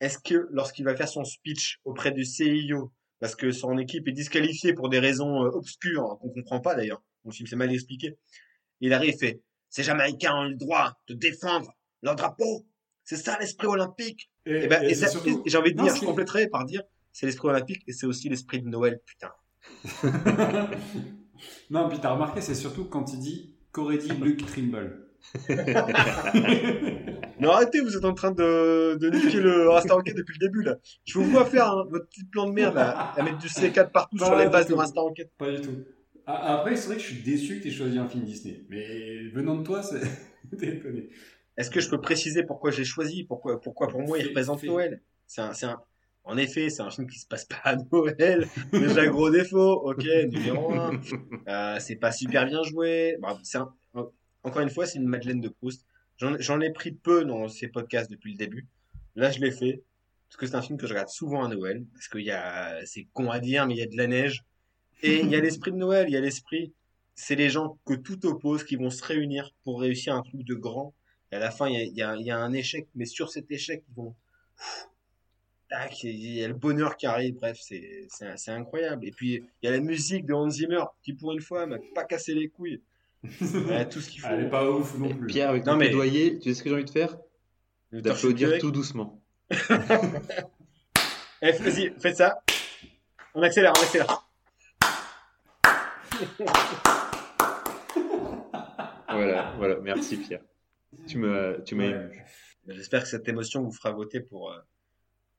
Est-ce 0.00 0.18
que 0.18 0.46
lorsqu'il 0.50 0.84
va 0.84 0.94
faire 0.94 1.08
son 1.08 1.24
speech 1.24 1.80
auprès 1.84 2.12
du 2.12 2.24
CIO, 2.24 2.92
parce 3.18 3.34
que 3.34 3.50
son 3.50 3.76
équipe 3.78 4.06
est 4.06 4.12
disqualifiée 4.12 4.74
pour 4.74 4.88
des 4.90 4.98
raisons 4.98 5.42
euh, 5.44 5.48
obscures, 5.50 6.02
hein, 6.04 6.16
qu'on 6.20 6.28
comprend 6.30 6.60
pas 6.60 6.74
d'ailleurs, 6.74 7.02
film 7.30 7.46
c'est 7.46 7.56
mal 7.56 7.70
expliqué, 7.72 8.16
il 8.80 8.92
arrive 8.94 9.14
et 9.14 9.18
fait 9.18 9.42
Ces 9.68 9.82
Jamaïcains 9.82 10.34
ont 10.34 10.44
le 10.48 10.54
droit 10.56 10.94
de 11.08 11.14
défendre 11.14 11.72
leur 12.02 12.16
drapeau. 12.16 12.66
C'est 13.04 13.16
ça 13.16 13.36
l'esprit 13.38 13.66
olympique. 13.66 14.30
Et, 14.46 14.66
ben, 14.66 14.82
surtout- 14.94 15.42
et 15.44 15.50
j'ai 15.50 15.58
envie 15.58 15.72
de 15.74 15.78
Non, 15.78 15.84
dire, 15.84 15.94
je 15.96 16.04
compléterai 16.04 16.48
par 16.48 16.64
dire 16.64 16.82
c'est 17.12 17.26
l'esprit 17.26 17.48
olympique 17.48 17.82
et 17.86 17.92
c'est 17.92 18.06
aussi 18.06 18.28
l'esprit 18.28 18.62
de 18.62 18.68
Noël, 18.68 19.00
putain. 19.04 19.30
non, 21.70 21.88
puis 21.88 21.98
t'as 22.00 22.10
remarqué, 22.12 22.40
c'est 22.40 22.54
surtout 22.54 22.84
quand 22.86 23.12
il 23.12 23.18
dit 23.20 23.54
qu'aurait 23.72 23.98
dit 23.98 24.08
Luke 24.08 24.46
Trimble? 24.46 25.06
Non, 27.40 27.52
arrêtez, 27.52 27.80
vous 27.80 27.96
êtes 27.96 28.04
en 28.04 28.12
train 28.12 28.32
de, 28.32 28.98
de 29.00 29.08
niquer 29.10 29.40
le 29.40 29.70
Rasta 29.70 29.94
Rocket 29.94 30.14
depuis 30.14 30.36
le 30.38 30.46
début, 30.46 30.62
là. 30.62 30.76
Je 31.06 31.18
vous 31.18 31.24
vois 31.24 31.46
faire 31.46 31.70
hein, 31.70 31.86
votre 31.88 32.06
petit 32.06 32.24
plan 32.24 32.46
de 32.46 32.52
merde, 32.52 32.74
là, 32.74 33.12
à 33.16 33.22
mettre 33.22 33.38
du 33.38 33.46
C4 33.48 33.90
partout 33.90 34.18
Pas 34.18 34.26
sur 34.26 34.36
les 34.36 34.48
bases 34.48 34.66
de 34.66 34.72
tout. 34.72 34.78
Rasta 34.78 35.00
Rocket. 35.00 35.30
Pas 35.38 35.50
du 35.52 35.62
tout. 35.62 35.82
Ah, 36.26 36.58
Après, 36.58 36.76
c'est 36.76 36.86
vrai 36.86 36.96
que 36.96 37.02
je 37.02 37.06
suis 37.08 37.22
déçu 37.22 37.58
que 37.58 37.62
tu 37.62 37.68
aies 37.68 37.72
choisi 37.72 37.98
un 37.98 38.08
film 38.08 38.24
Disney. 38.24 38.64
Mais 38.68 39.28
venant 39.30 39.56
de 39.56 39.62
toi, 39.64 39.82
c'est. 39.82 40.00
Étonné. 40.62 41.10
Est-ce 41.56 41.70
que 41.70 41.80
je 41.80 41.88
peux 41.90 42.00
préciser 42.00 42.42
pourquoi 42.44 42.70
j'ai 42.70 42.84
choisi? 42.84 43.24
Pourquoi, 43.24 43.60
pourquoi 43.60 43.88
pour 43.88 44.00
moi 44.02 44.18
il 44.18 44.28
représente. 44.28 44.62
Noël? 44.64 45.02
C'est 45.26 45.40
un, 45.42 45.52
c'est 45.52 45.66
un... 45.66 45.80
En 46.24 46.36
effet, 46.36 46.70
c'est 46.70 46.82
un 46.82 46.90
film 46.90 47.06
qui 47.08 47.18
se 47.18 47.26
passe 47.26 47.44
pas 47.44 47.60
à 47.64 47.76
Noël. 47.76 48.46
Déjà, 48.72 49.06
gros 49.06 49.30
défaut. 49.30 49.80
Ok, 49.90 50.04
numéro 50.30 50.72
un. 50.72 51.00
Euh, 51.48 51.76
c'est 51.80 51.96
pas 51.96 52.12
super 52.12 52.46
bien 52.46 52.62
joué. 52.62 53.16
Bon, 53.20 53.38
c'est 53.42 53.58
un- 53.58 53.74
Encore 54.42 54.62
une 54.62 54.70
fois, 54.70 54.86
c'est 54.86 54.98
une 54.98 55.06
Madeleine 55.06 55.40
de 55.40 55.48
Proust. 55.48 55.84
J'en 56.18 56.36
j'en 56.38 56.60
ai 56.60 56.72
pris 56.72 56.92
peu 56.92 57.24
dans 57.24 57.48
ces 57.48 57.68
podcasts 57.68 58.10
depuis 58.10 58.32
le 58.32 58.38
début. 58.38 58.66
Là, 59.16 59.30
je 59.30 59.40
l'ai 59.40 59.50
fait. 59.50 59.82
Parce 60.28 60.36
que 60.36 60.46
c'est 60.46 60.54
un 60.54 60.62
film 60.62 60.78
que 60.78 60.86
je 60.86 60.92
regarde 60.92 61.08
souvent 61.08 61.44
à 61.44 61.48
Noël. 61.48 61.84
Parce 61.94 62.08
qu'il 62.08 62.20
y 62.24 62.30
a, 62.30 62.84
c'est 62.86 63.06
con 63.12 63.30
à 63.30 63.40
dire, 63.40 63.66
mais 63.66 63.74
il 63.74 63.78
y 63.78 63.82
a 63.82 63.86
de 63.86 63.96
la 63.96 64.06
neige. 64.06 64.44
Et 65.02 65.20
il 65.20 65.28
y 65.30 65.36
a 65.36 65.40
l'esprit 65.40 65.72
de 65.72 65.76
Noël. 65.76 66.06
Il 66.08 66.12
y 66.12 66.16
a 66.16 66.20
l'esprit. 66.20 66.72
C'est 67.14 67.34
les 67.36 67.50
gens 67.50 67.78
que 67.86 67.94
tout 67.94 68.24
oppose 68.26 68.64
qui 68.64 68.76
vont 68.76 68.90
se 68.90 69.02
réunir 69.04 69.52
pour 69.64 69.80
réussir 69.80 70.14
un 70.14 70.22
truc 70.22 70.42
de 70.44 70.54
grand. 70.54 70.94
Et 71.32 71.36
à 71.36 71.38
la 71.38 71.50
fin, 71.50 71.68
il 71.68 71.74
y 71.74 71.78
a, 71.78 71.84
il 71.84 71.96
y 71.96 72.02
a- 72.02 72.16
il 72.16 72.26
y 72.26 72.30
a 72.30 72.38
un 72.38 72.52
échec. 72.52 72.88
Mais 72.94 73.04
sur 73.04 73.30
cet 73.30 73.50
échec, 73.50 73.84
ils 73.88 73.94
vont, 73.94 74.14
tac, 75.68 76.02
il 76.02 76.34
y 76.34 76.42
a 76.42 76.48
le 76.48 76.54
bonheur 76.54 76.96
qui 76.96 77.06
arrive, 77.06 77.34
bref, 77.36 77.58
c'est, 77.60 78.08
incroyable. 78.48 79.06
Et 79.06 79.10
puis, 79.12 79.34
il 79.62 79.66
y 79.66 79.68
a 79.68 79.72
la 79.72 79.80
musique 79.80 80.26
de 80.26 80.32
Hans 80.34 80.48
Zimmer, 80.50 80.82
qui 81.02 81.12
pour 81.12 81.32
une 81.32 81.40
fois 81.40 81.66
m'a 81.66 81.76
pas 81.94 82.04
cassé 82.04 82.34
les 82.34 82.48
couilles. 82.48 82.80
Tout 83.22 84.00
ce 84.00 84.08
qu'il 84.10 84.20
faut. 84.22 84.28
Elle 84.28 84.46
est 84.46 84.50
pas 84.50 84.68
ouf 84.70 84.96
non 84.98 85.10
Et 85.10 85.14
plus. 85.14 85.26
Pierre, 85.26 85.50
avec 85.50 85.66
Non, 85.66 85.72
ton 85.72 85.78
mais- 85.78 85.86
plaidoyer, 85.86 86.38
tu 86.38 86.48
sais 86.48 86.54
ce 86.54 86.62
que 86.62 86.70
j'ai 86.70 86.74
envie 86.74 86.84
de 86.84 86.90
faire? 86.90 87.16
D'applaudir 87.92 88.58
tout 88.58 88.70
doucement. 88.70 89.20
Eh, 91.42 91.52
vas-y, 91.52 91.90
faites 91.98 92.16
ça. 92.18 92.42
On 93.34 93.42
accélère, 93.42 93.72
on 93.78 93.82
accélère. 93.82 94.29
Voilà, 99.08 99.54
voilà. 99.58 99.80
Merci 99.80 100.16
Pierre. 100.16 100.42
Tu 101.06 101.18
m'as, 101.18 101.54
tu 101.60 101.74
m'as 101.74 101.90
Ouais. 102.66 102.74
J'espère 102.74 103.02
que 103.02 103.08
cette 103.08 103.28
émotion 103.28 103.62
vous 103.62 103.72
fera 103.72 103.90
voter 103.90 104.20
pour, 104.20 104.52
euh, 104.52 104.58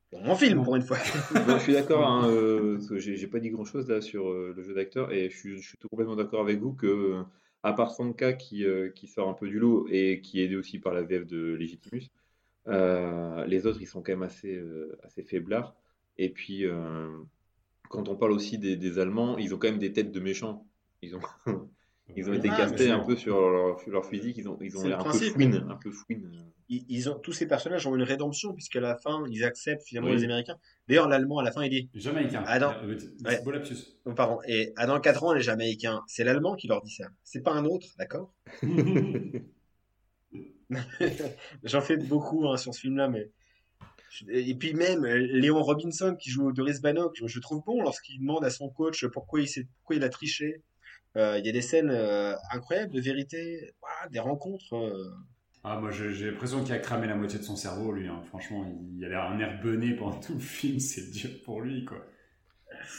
pour 0.10 0.22
mon 0.22 0.36
film, 0.36 0.64
pour 0.64 0.76
une 0.76 0.82
fois. 0.82 0.98
Je 1.36 1.60
suis 1.60 1.74
d'accord, 1.74 2.06
hein, 2.06 2.28
euh, 2.30 2.80
j'ai 2.98 3.28
pas 3.28 3.40
dit 3.40 3.50
grand 3.50 3.64
chose 3.64 3.88
là 3.88 4.02
sur 4.02 4.30
euh, 4.30 4.54
le 4.56 4.64
jeu 4.64 4.74
d'acteur 4.74 5.12
et 5.12 5.30
je 5.30 5.38
suis, 5.38 5.58
je 5.58 5.68
suis 5.70 5.78
tout 5.78 5.88
complètement 5.88 6.16
d'accord 6.16 6.42
avec 6.42 6.60
vous 6.60 6.74
que, 6.74 6.88
euh, 6.88 7.24
à 7.64 7.74
part 7.74 7.92
Sanka 7.92 8.34
qui, 8.34 8.66
euh, 8.66 8.90
qui 8.90 9.08
sort 9.08 9.30
un 9.30 9.34
peu 9.34 9.48
du 9.48 9.60
lot 9.60 9.88
et 9.90 10.20
qui 10.22 10.42
est 10.42 10.46
aidé 10.46 10.56
aussi 10.56 10.80
par 10.80 10.94
la 10.94 11.04
VF 11.04 11.26
de 11.26 11.54
Legitimus, 11.54 12.10
les 12.68 13.66
autres 13.66 13.82
ils 13.82 13.88
sont 13.88 14.02
quand 14.02 14.12
même 14.12 14.24
assez, 14.24 14.62
assez 15.04 15.24
faiblards. 15.24 15.76
Et 16.18 16.30
puis, 16.30 16.66
quand 17.90 18.10
on 18.10 18.16
parle 18.16 18.32
aussi 18.32 18.58
des, 18.58 18.76
des 18.76 19.00
Allemands, 19.00 19.38
ils 19.38 19.54
ont 19.56 19.58
quand 19.58 19.70
même 19.70 19.80
des 19.80 19.94
têtes 19.94 20.12
de 20.12 20.20
méchants. 20.20 20.68
Ils 21.02 21.16
ont, 21.16 21.20
ils 22.16 22.30
ont 22.30 22.34
été 22.34 22.50
Ah, 22.52 22.58
castés 22.58 22.90
un 22.92 23.00
peu 23.00 23.16
sur 23.16 23.40
leur, 23.40 23.78
leur 23.90 24.06
physique, 24.06 24.38
ils 24.38 24.48
ont, 24.48 24.58
ils 24.62 24.78
ont 24.78 24.84
l'air 24.84 25.00
un 25.00 25.12
peu 25.12 25.18
fouine, 25.18 25.66
un 25.70 25.76
peu 25.76 25.92
fouine. 25.92 26.52
Ils, 26.70 26.86
ils 26.88 27.10
ont, 27.10 27.16
tous 27.20 27.34
ces 27.34 27.48
personnages 27.48 27.86
ont 27.88 27.96
une 27.96 28.04
rédemption, 28.04 28.54
puisqu'à 28.54 28.80
la 28.80 28.96
fin, 28.96 29.24
ils 29.30 29.44
acceptent 29.44 29.84
finalement 29.84 30.10
Oui. 30.12 30.18
les 30.18 30.24
Américains. 30.24 30.58
D'ailleurs, 30.88 31.10
l'Allemand, 31.10 31.40
à 31.40 31.44
la 31.44 31.52
fin, 31.52 31.64
il 31.64 31.70
dit, 31.70 31.90
Jamaïcain. 31.94 32.44
Ah. 32.46 32.82
Euh, 32.84 32.98
C'est 32.98 33.28
Ouais. 33.28 33.42
beau 33.44 33.52
lapsus. 33.52 33.98
oh, 34.06 34.14
pardon, 34.14 34.40
et 34.48 34.72
ah, 34.78 34.86
dans 34.88 35.00
4 35.00 35.24
ans, 35.24 35.34
les 35.34 35.42
Jamaïcains, 35.42 36.02
c'est 36.08 36.24
l'Allemand 36.24 36.56
qui 36.56 36.68
leur 36.68 36.82
dit 36.82 36.94
ça. 36.94 37.08
C'est 37.24 37.42
pas 37.42 37.52
un 37.52 37.66
autre, 37.66 37.88
d'accord 37.98 38.34
J'en 41.64 41.82
fais 41.82 41.98
beaucoup 41.98 42.48
hein, 42.48 42.58
sur 42.58 42.74
ce 42.74 42.80
film-là, 42.80 43.10
mais. 43.10 43.30
Et 44.30 44.56
puis 44.56 44.74
même 44.74 45.06
euh, 45.06 45.18
Léon 45.18 45.62
Robinson 45.64 46.16
qui 46.20 46.30
joue 46.30 46.52
Doris 46.52 46.82
Bannock, 46.82 47.16
je, 47.26 47.40
trouve 47.40 47.64
bon 47.66 47.82
lorsqu'il 47.82 48.20
demande 48.20 48.44
à 48.44 48.50
son 48.50 48.70
coach 48.70 49.06
pourquoi 49.08 49.40
il, 49.40 49.48
s'est- 49.48 49.68
pourquoi 49.78 49.96
il 49.96 50.04
a 50.04 50.10
triché. 50.10 50.62
Euh, 51.18 51.38
Il 51.40 51.46
y 51.46 51.50
a 51.50 51.52
des 51.52 51.62
scènes 51.62 51.90
euh, 51.92 52.36
incroyables 52.52 52.94
de 52.94 53.02
vérité, 53.02 53.74
des 54.12 54.20
rencontres. 54.20 54.76
euh. 54.76 55.12
Ah, 55.64 55.80
moi, 55.80 55.92
j'ai 55.92 56.32
l'impression 56.32 56.64
qu'il 56.64 56.74
a 56.74 56.80
cramé 56.80 57.06
la 57.08 57.16
moitié 57.16 57.38
de 57.38 57.44
son 57.44 57.56
cerveau, 57.56 57.92
lui. 57.92 58.08
hein. 58.08 58.22
Franchement, 58.30 58.66
il 58.98 59.06
a 59.06 59.10
l'air 59.10 59.22
un 59.24 59.40
air 59.40 59.60
bené 59.62 59.94
pendant 59.94 60.20
tout 60.20 60.34
le 60.34 60.40
film. 60.40 60.80
C'est 60.80 61.12
dur 61.12 61.30
pour 61.46 61.62
lui, 61.62 61.86
quoi. 61.86 62.04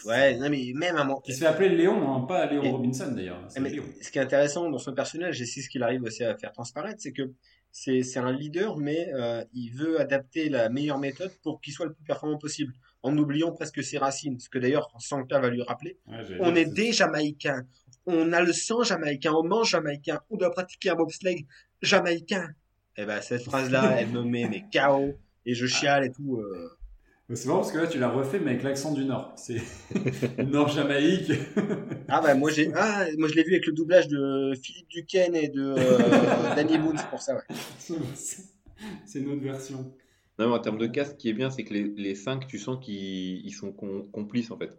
Ouais, 0.05 0.37
non 0.37 0.49
mais 0.51 0.73
même 0.75 0.97
un 0.97 1.05
moment. 1.05 1.23
Il 1.27 1.35
se 1.35 1.41
fait 1.41 1.47
appeler 1.47 1.71
Léon, 1.71 2.15
hein, 2.15 2.21
pas 2.27 2.47
Léon 2.47 2.63
Et- 2.63 2.71
Robinson, 2.71 3.11
d'ailleurs. 3.11 3.41
Léon. 3.59 3.85
ce 4.01 4.11
qui 4.13 4.19
est 4.19 4.23
intéressant 4.23 4.71
dans 4.71 4.79
son 4.79 4.95
personnage, 4.95 5.41
et 5.41 5.47
c'est 5.47 5.61
ce 5.61 5.69
qu'il 5.69 5.83
arrive 5.83 6.03
aussi 6.03 6.23
à 6.23 6.37
faire 6.37 6.53
transparaître, 6.53 7.01
c'est 7.01 7.13
que 7.13 7.33
c'est 7.73 8.03
c'est 8.03 8.19
un 8.21 8.31
leader, 8.31 8.77
mais 8.77 9.09
euh, 9.15 9.43
il 9.55 9.71
veut 9.71 9.99
adapter 10.01 10.51
la 10.51 10.69
meilleure 10.69 10.99
méthode 10.99 11.33
pour 11.43 11.61
qu'il 11.61 11.73
soit 11.73 11.87
le 11.87 11.95
plus 11.95 12.05
performant 12.05 12.39
possible, 12.39 12.75
en 13.03 13.17
oubliant 13.19 13.53
presque 13.53 13.83
ses 13.83 13.99
racines. 13.99 14.39
Ce 14.41 14.49
que 14.49 14.59
d'ailleurs 14.59 14.89
Sanka 14.99 15.39
va 15.41 15.49
lui 15.51 15.63
rappeler. 15.63 15.99
Ouais, 16.07 16.37
On 16.41 16.55
est 16.55 16.67
des 16.67 16.93
Jamaïcains, 16.93 17.65
on 18.07 18.33
a 18.33 18.41
le 18.43 18.53
sang 18.53 18.83
jamaïcain, 18.83 19.33
on 19.33 19.45
mange 19.45 19.71
jamaïcain, 19.71 20.21
on 20.31 20.37
doit 20.37 20.51
pratiquer 20.51 20.91
un 20.91 20.95
bobsleigh 20.97 21.47
jamaïcain. 21.83 22.49
Et 22.97 23.05
ben 23.07 23.21
cette 23.21 23.43
phrase-là, 23.45 23.97
elle 23.99 24.09
me 24.11 24.23
met 24.23 24.49
mais 24.49 24.65
KO 24.73 25.15
et 25.47 25.55
je 25.55 25.67
chiale 25.67 26.05
et 26.05 26.11
tout. 26.13 26.37
euh. 26.39 26.71
C'est 27.35 27.47
marrant 27.47 27.61
parce 27.61 27.73
que 27.73 27.79
là, 27.79 27.87
tu 27.87 27.99
l'as 27.99 28.11
refait, 28.11 28.39
mais 28.41 28.51
avec 28.51 28.63
l'accent 28.63 28.93
du 28.93 29.07
Nord. 29.07 29.33
C'est 29.37 29.57
Nord-Jamaïque. 30.39 31.33
Ah 32.15 32.21
bah 32.21 32.35
moi 32.35 32.51
j'ai 32.51 32.71
ah 32.75 33.07
moi 33.17 33.27
je 33.29 33.35
l'ai 33.35 33.43
vu 33.45 33.53
avec 33.53 33.65
le 33.67 33.73
doublage 33.73 34.07
de 34.09 34.53
Philippe 34.63 34.89
Duquesne 34.91 35.35
et 35.35 35.49
de 35.49 35.75
euh, 35.79 36.55
Danny 36.55 36.77
Boone, 36.77 36.99
c'est 36.99 37.09
pour 37.09 37.23
ça. 37.23 37.37
Ouais. 37.37 37.97
C'est 39.07 39.21
une 39.21 39.29
autre 39.29 39.41
version. 39.43 39.95
Non, 40.43 40.55
en 40.55 40.59
termes 40.59 40.79
de 40.79 40.89
cast, 40.89 41.13
ce 41.13 41.17
qui 41.17 41.29
est 41.29 41.35
bien, 41.35 41.51
c'est 41.51 41.63
que 41.63 41.73
les, 41.73 42.15
cinq, 42.17 42.49
tu 42.49 42.59
sens 42.59 42.85
qu'ils 42.85 43.47
ils 43.47 43.53
sont 43.53 43.73
com- 43.73 44.11
complices 44.11 44.51
en 44.51 44.59
fait. 44.59 44.77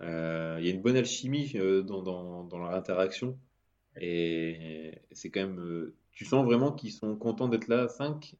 Euh, 0.00 0.56
Il 0.60 0.66
y 0.66 0.70
a 0.70 0.72
une 0.72 0.82
bonne 0.82 0.96
alchimie 0.96 1.50
euh, 1.56 1.82
dans, 1.82 2.48
leur 2.52 2.70
interaction. 2.70 3.36
Et 4.00 4.92
c'est 5.10 5.30
quand 5.30 5.40
même. 5.40 5.58
euh, 5.58 5.96
tu 6.12 6.24
sens 6.24 6.44
vraiment 6.44 6.70
qu'ils 6.70 6.92
sont 6.92 7.16
contents 7.16 7.48
d'être 7.48 7.66
là, 7.66 7.88
cinq? 7.88 8.36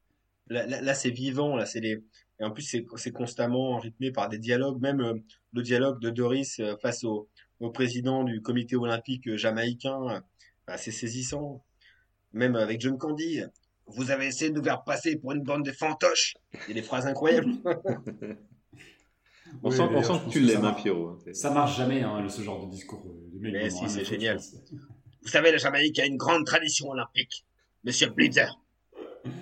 Là, 0.47 0.95
c'est 0.95 1.11
vivant, 1.11 1.57
là 1.57 1.65
les 1.75 2.05
et 2.41 2.45
en 2.45 2.51
plus 2.51 2.63
c'est 2.97 3.13
constamment 3.13 3.79
rythmé 3.79 4.11
par 4.13 4.29
des 4.29 4.39
dialogues, 4.39 4.81
même 4.81 5.23
le 5.53 5.63
dialogue 5.63 6.01
de 6.01 6.11
Doris 6.11 6.61
face 6.83 7.03
au, 7.05 7.29
président 7.73 8.25
du 8.25 8.43
comité 8.43 8.77
olympique 8.77 9.37
jamaïcain, 9.37 10.23
bah, 10.67 10.77
c'est 10.77 10.91
saisissant. 10.93 11.65
Même 12.33 12.57
avec 12.57 12.81
John 12.81 12.99
Candy, 12.99 13.43
vous 13.87 14.11
avez 14.11 14.27
essayé 14.27 14.51
de 14.51 14.57
nous 14.57 14.65
faire 14.65 14.83
passer 14.85 15.17
pour 15.17 15.33
une 15.33 15.43
bande 15.43 15.65
de 15.65 15.73
fantoches. 15.73 16.35
Il 16.55 16.69
y 16.69 16.71
a 16.73 16.75
des 16.75 16.83
phrases 16.83 17.07
incroyables. 17.07 17.53
On 19.63 19.71
Oui, 19.71 19.77
sent, 19.77 19.83
on 19.83 20.03
sent 20.03 20.13
que 20.27 20.31
tu 20.31 20.41
l'aimes, 20.41 20.65
hein. 20.65 20.73
Pierrot. 20.75 21.09
hein. 21.11 21.33
Ça 21.33 21.51
marche 21.51 21.77
jamais, 21.77 22.03
hein, 22.03 22.21
le- 22.23 22.29
ce 22.29 22.43
genre 22.43 22.67
de 22.67 22.71
discours. 22.71 23.05
euh, 23.07 23.29
Mais 23.41 23.67
ont 23.73 23.77
si, 23.89 23.89
c'est 23.91 24.05
génial. 24.05 24.39
Vous 25.23 25.29
savez, 25.29 25.53
la 25.53 25.59
Jamaïque 25.59 25.99
a 26.01 26.07
une 26.07 26.17
grande 26.17 26.45
tradition 26.45 26.89
olympique. 26.91 27.45
Monsieur 27.85 28.09
Blitzer. 28.09 28.47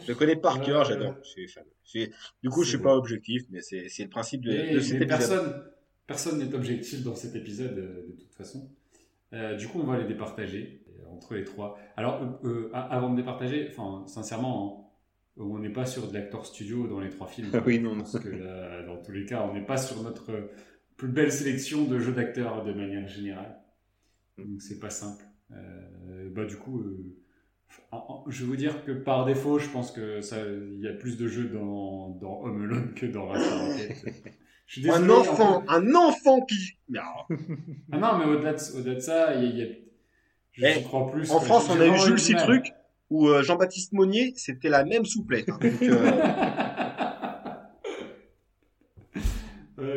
Je 0.03 0.09
le 0.09 0.15
connais 0.15 0.37
par 0.37 0.59
Ouais, 0.59 0.65
cœur, 0.67 0.85
j'adore. 0.85 1.11
ouais. 1.13 1.21
Je 1.25 1.29
suis 1.29 1.49
fan. 1.49 1.65
Je 1.85 1.89
suis- 1.91 2.11
Du 2.43 2.51
coup, 2.51 2.63
je 2.63 2.71
C'est 2.71 2.77
suis 2.77 2.83
pas 2.83 2.95
objectif, 2.97 3.43
mais 3.51 3.61
c'est 3.63 3.89
le 4.03 4.09
principe 4.09 4.43
de, 4.45 4.51
Mais- 4.53 4.75
de 4.75 4.81
cet 4.81 4.91
mais 4.99 5.05
épisode. 5.05 5.09
personne, 5.09 5.65
personne 6.07 6.39
n'est 6.39 6.55
objectif 6.55 7.03
dans 7.03 7.15
cet 7.17 7.35
épisode 7.37 7.79
euh, 7.79 8.07
de 8.09 8.13
toute 8.21 8.35
façon. 8.35 8.71
Euh, 9.33 9.57
du 9.57 9.67
coup, 9.69 9.81
on 9.81 9.85
va 9.87 9.99
les 9.99 10.05
départager 10.07 10.82
euh, 10.82 10.82
entre 11.15 11.35
les 11.35 11.45
trois. 11.45 11.79
Alors, 11.97 12.23
euh, 12.45 12.49
euh, 12.49 12.71
avant 12.73 13.11
de 13.11 13.17
départager, 13.17 13.69
enfin, 13.71 14.05
sincèrement, 14.07 14.91
hein, 15.39 15.43
on 15.45 15.59
n'est 15.59 15.71
pas 15.73 15.87
sur 15.87 16.09
de 16.09 16.15
l'acteur 16.15 16.45
studio 16.47 16.87
dans 16.87 17.01
les 17.01 17.11
trois 17.11 17.27
films. 17.27 17.51
Ah 17.55 17.63
oui, 17.65 17.79
non. 17.81 17.97
Parce 17.97 18.19
que 18.19 18.29
là, 18.29 18.83
dans 18.83 18.97
tous 19.03 19.13
les 19.13 19.25
cas, 19.25 19.47
on 19.49 19.55
n'est 19.55 19.65
pas 19.65 19.77
sur 19.77 20.03
notre 20.03 20.31
euh, 20.33 20.51
plus 20.97 21.09
belle 21.09 21.33
sélection 21.33 21.85
de 21.85 21.99
jeux 21.99 22.13
d'acteurs 22.13 22.65
de 22.65 22.73
manière 22.73 23.07
générale. 23.09 23.57
Donc, 24.39 24.61
c'est 24.61 24.79
pas 24.81 24.91
simple. 24.91 25.25
Euh, 25.53 26.31
bah, 26.35 26.45
du 26.45 26.57
coup, 26.57 26.85
je 28.29 28.41
vais 28.45 28.47
vous 28.47 28.57
dire 28.57 28.85
que 28.85 28.93
par 28.93 29.25
défaut, 29.25 29.59
je 29.59 29.69
pense 29.69 29.91
que 29.93 30.21
ça, 30.21 30.37
il 30.47 30.81
y 30.81 30.89
a 30.89 30.93
plus 30.93 31.17
de 31.17 31.27
jeux 31.29 31.49
dans, 31.49 32.11
dans 32.21 32.43
Home 32.43 32.63
Alone 32.63 32.95
que 32.95 33.07
dans 33.07 33.29
Rasta 33.29 33.67
Rocket. 33.67 34.05
Je 34.67 34.81
suis 34.81 34.91
Un 34.91 35.11
enfant, 35.11 35.65
un 35.69 35.95
enfant 35.95 36.41
qui. 36.47 36.79
Non. 36.89 37.01
Ah 37.91 37.99
non, 37.99 38.19
mais 38.19 38.25
au-delà 38.25 38.55
de, 38.55 38.99
ça, 39.01 39.35
il 39.35 39.57
y 39.57 39.63
a- 39.63 39.67
je 40.53 40.67
Eh, 40.67 41.11
plus. 41.11 41.31
En. 41.31 41.41
France, 41.41 41.69
on 41.71 41.81
a 41.81 41.87
eu 41.87 41.99
Jules. 41.99 42.19
Citruc 42.19 42.73
ou 43.11 43.29
euh, 43.29 43.43
Jean-Baptiste 43.43 43.93
Monnier, 43.93 44.33
c'était 44.37 44.69
la 44.69 44.85
même 44.85 45.05
souplette. 45.05 45.49
hein. 45.51 45.59
Donc, 45.61 45.83
euh, 45.83 46.11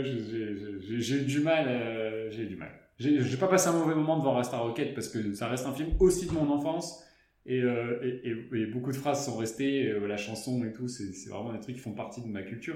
j'ai- 1.00 1.24
du 1.25 1.40
mal. 1.42 1.66
euh, 1.67 2.30
j'ai 2.32 2.45
du 2.45 2.56
mal. 2.56 2.69
J'ai 2.98 3.38
pas 3.38 3.48
passé 3.48 3.67
un 3.67 3.74
mauvais 3.74 3.95
moment 3.95 4.17
devant 4.17 4.34
Rasta 4.34 4.58
Rocket 4.58 4.93
parce 4.93 5.09
que 5.09 5.34
ça 5.34 5.48
reste 5.50 5.66
un 5.66 5.74
film 5.74 5.90
aussi 6.00 6.27
de 6.27 6.32
mon 6.32 6.50
enfance. 6.50 7.03
Et, 7.45 7.61
euh, 7.61 8.00
et, 8.01 8.30
et- 8.30 8.61
et 8.61 8.66
beaucoup 8.66 8.92
de 8.92 8.95
phrases 8.95 9.24
sont 9.25 9.38
restées, 9.38 9.90
euh, 9.92 10.08
la 10.08 10.17
chanson 10.17 10.64
et 10.66 10.72
tout, 10.74 10.88
c'est 10.88 11.14
c'est 11.14 11.30
vraiment 11.30 11.53
des 11.53 11.59
trucs 11.59 11.75
qui 11.75 11.82
font 11.82 11.92
partie 11.93 12.22
de 12.22 12.27
ma 12.27 12.42
culture. 12.42 12.75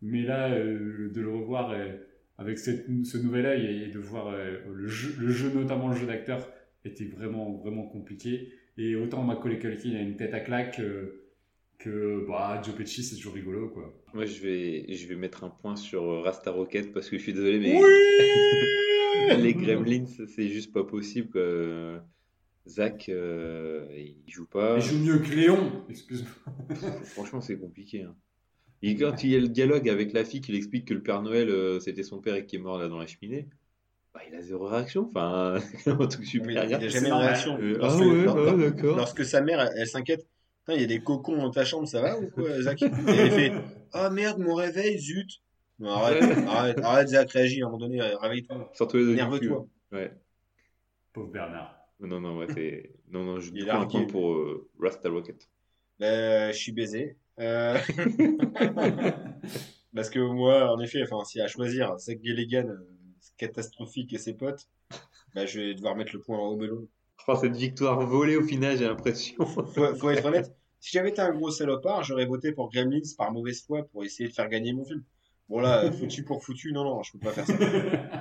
Mais 0.00 0.22
là, 0.22 0.48
euh, 0.50 1.10
de 1.12 1.20
le 1.20 1.30
revoir 1.30 1.70
euh, 1.72 1.88
avec 2.38 2.58
cette- 2.58 2.86
ce 3.04 3.18
nouvel 3.18 3.44
œil 3.44 3.82
et 3.84 3.88
de 3.88 3.98
voir 3.98 4.28
euh, 4.28 4.56
le, 4.72 4.86
jeu, 4.86 5.14
le 5.18 5.30
jeu, 5.30 5.50
notamment 5.54 5.88
le 5.88 5.96
jeu 5.96 6.06
d'acteur, 6.06 6.48
était 6.86 7.04
vraiment, 7.06 7.52
vraiment 7.54 7.84
compliqué. 7.86 8.48
Et 8.78 8.94
autant 8.96 9.22
Macaulay 9.22 9.58
Culkin 9.58 9.94
a 9.94 10.00
une 10.00 10.16
tête 10.16 10.34
à 10.34 10.40
claque 10.40 10.80
euh, 10.80 11.22
que 11.78 12.24
bah, 12.26 12.60
Joe 12.64 12.74
Pesci, 12.74 13.02
c'est 13.02 13.16
toujours 13.16 13.34
rigolo, 13.34 13.68
quoi. 13.68 13.92
Moi, 14.14 14.24
je 14.26 14.40
vais, 14.40 14.86
je 14.94 15.06
vais 15.06 15.14
mettre 15.16 15.44
un 15.44 15.50
point 15.50 15.76
sur 15.76 16.02
euh, 16.04 16.20
Rasta 16.20 16.50
Rocket 16.50 16.92
parce 16.92 17.08
que 17.08 17.16
je 17.18 17.22
suis 17.22 17.32
désolé, 17.32 17.58
mais 17.58 17.80
les 19.38 19.54
Gremlins, 19.54 20.06
c'est 20.06 20.48
juste 20.48 20.72
pas 20.72 20.84
possible. 20.84 21.30
quoi. 21.30 22.02
Zach, 22.68 23.08
euh, 23.08 23.86
il 23.96 24.30
joue 24.32 24.46
pas. 24.46 24.76
Il 24.78 24.82
joue 24.82 24.98
mieux 24.98 25.18
que 25.18 25.32
Léon, 25.34 25.84
excuse-moi. 25.88 26.30
Franchement, 27.04 27.40
c'est 27.40 27.56
compliqué. 27.58 28.02
hein. 28.02 28.14
Et 28.82 28.94
quand 28.96 29.22
il 29.24 29.30
y 29.30 29.36
a 29.36 29.38
le 29.38 29.48
dialogue 29.48 29.88
avec 29.88 30.12
la 30.12 30.24
fille 30.24 30.40
qui 30.40 30.54
explique 30.54 30.86
que 30.86 30.94
le 30.94 31.02
Père 31.02 31.22
Noël, 31.22 31.48
euh, 31.48 31.80
c'était 31.80 32.02
son 32.02 32.20
père 32.20 32.34
et 32.34 32.44
qui 32.44 32.56
est 32.56 32.58
mort 32.58 32.78
là 32.78 32.88
dans 32.88 32.98
la 32.98 33.06
cheminée, 33.06 33.48
bah, 34.16 34.22
il 34.28 34.34
a 34.34 34.40
zéro 34.42 34.66
réaction. 34.66 35.10
Enfin, 35.14 35.58
un 35.86 36.06
truc 36.06 36.24
super 36.24 36.46
mais 36.46 36.54
il 36.54 36.66
n'y 36.68 36.74
a 36.74 36.78
grave. 36.78 36.88
jamais 36.88 37.08
de 37.08 37.14
réaction. 37.14 37.58
Euh, 37.60 37.76
Lorsque, 37.78 38.00
ah 38.02 38.06
ouais, 38.06 38.24
lor- 38.24 38.56
d'accord. 38.56 38.96
lorsque 38.96 39.24
sa 39.24 39.40
mère, 39.40 39.60
elle, 39.60 39.72
elle 39.76 39.86
s'inquiète. 39.86 40.26
Il 40.68 40.80
y 40.80 40.84
a 40.84 40.86
des 40.86 41.00
cocons 41.00 41.36
dans 41.36 41.50
ta 41.50 41.64
chambre, 41.64 41.86
ça 41.86 42.00
va 42.00 42.18
ou 42.18 42.28
quoi, 42.30 42.48
Zach? 42.62 42.82
Et 42.82 42.86
elle 43.08 43.30
fait 43.30 43.52
Ah 43.92 44.10
merde, 44.10 44.38
mon 44.40 44.54
réveil, 44.54 44.98
zut 44.98 45.28
Non, 45.78 45.90
arrête, 45.90 46.22
arrête, 46.48 46.80
arrête, 46.82 47.08
Zach, 47.08 47.30
réagis 47.30 47.62
à 47.62 47.66
un 47.66 47.68
moment 47.68 47.78
donné, 47.78 48.00
réveille-toi. 48.00 48.70
Sortez 48.74 48.98
les 48.98 49.04
cul. 49.04 49.12
Énerve-toi. 49.12 49.66
Ouais. 49.92 50.12
Pauvre 51.12 51.30
Bernard. 51.30 51.76
Non, 52.00 52.20
non, 52.20 52.38
ouais, 52.38 52.46
c'est. 52.52 52.90
Non, 53.10 53.22
non, 53.24 53.38
je 53.40 53.52
prends 53.64 53.80
un 53.82 53.86
point 53.86 54.04
pour 54.06 54.32
euh, 54.34 54.68
Rasta 54.80 55.08
Rocket. 55.08 55.48
Euh, 56.02 56.48
je 56.52 56.56
suis 56.56 56.72
baisé. 56.72 57.16
Euh, 57.38 57.76
Parce 59.94 60.10
que 60.10 60.18
moi, 60.18 60.72
en 60.74 60.80
effet, 60.80 61.02
enfin, 61.04 61.24
s'il 61.24 61.38
y 61.38 61.42
a 61.42 61.44
à 61.44 61.48
choisir 61.48 61.96
Zach 61.98 62.20
Galligan, 62.20 62.68
euh, 62.68 62.86
catastrophique 63.36 64.12
et 64.12 64.18
ses 64.18 64.34
potes, 64.34 64.68
bah, 65.34 65.46
je 65.46 65.60
vais 65.60 65.74
devoir 65.74 65.96
mettre 65.96 66.12
le 66.14 66.20
point 66.20 66.38
en 66.38 66.52
Home 66.52 66.62
Alone. 66.62 66.86
Oh, 67.28 67.34
cette 67.34 67.56
victoire 67.56 68.00
volée 68.06 68.36
au 68.36 68.42
final, 68.42 68.76
j'ai 68.76 68.86
l'impression. 68.86 69.44
Faut, 69.46 69.64
faut 69.66 70.10
être 70.10 70.24
honnête. 70.24 70.54
Si 70.80 70.92
j'avais 70.92 71.08
été 71.08 71.20
un 71.20 71.32
gros 71.32 71.50
salopard, 71.50 72.04
j'aurais 72.04 72.26
voté 72.26 72.52
pour 72.52 72.70
Gremlins 72.70 73.00
par 73.16 73.32
mauvaise 73.32 73.62
foi 73.64 73.82
pour 73.84 74.04
essayer 74.04 74.28
de 74.28 74.34
faire 74.34 74.48
gagner 74.48 74.72
mon 74.72 74.84
film. 74.84 75.02
Bon 75.48 75.60
là, 75.60 75.90
foutu 75.92 76.24
pour 76.24 76.44
foutu, 76.44 76.72
non, 76.72 76.84
non, 76.84 77.02
je 77.02 77.12
peux 77.12 77.18
pas 77.18 77.32
faire 77.32 77.46
ça. 77.46 77.54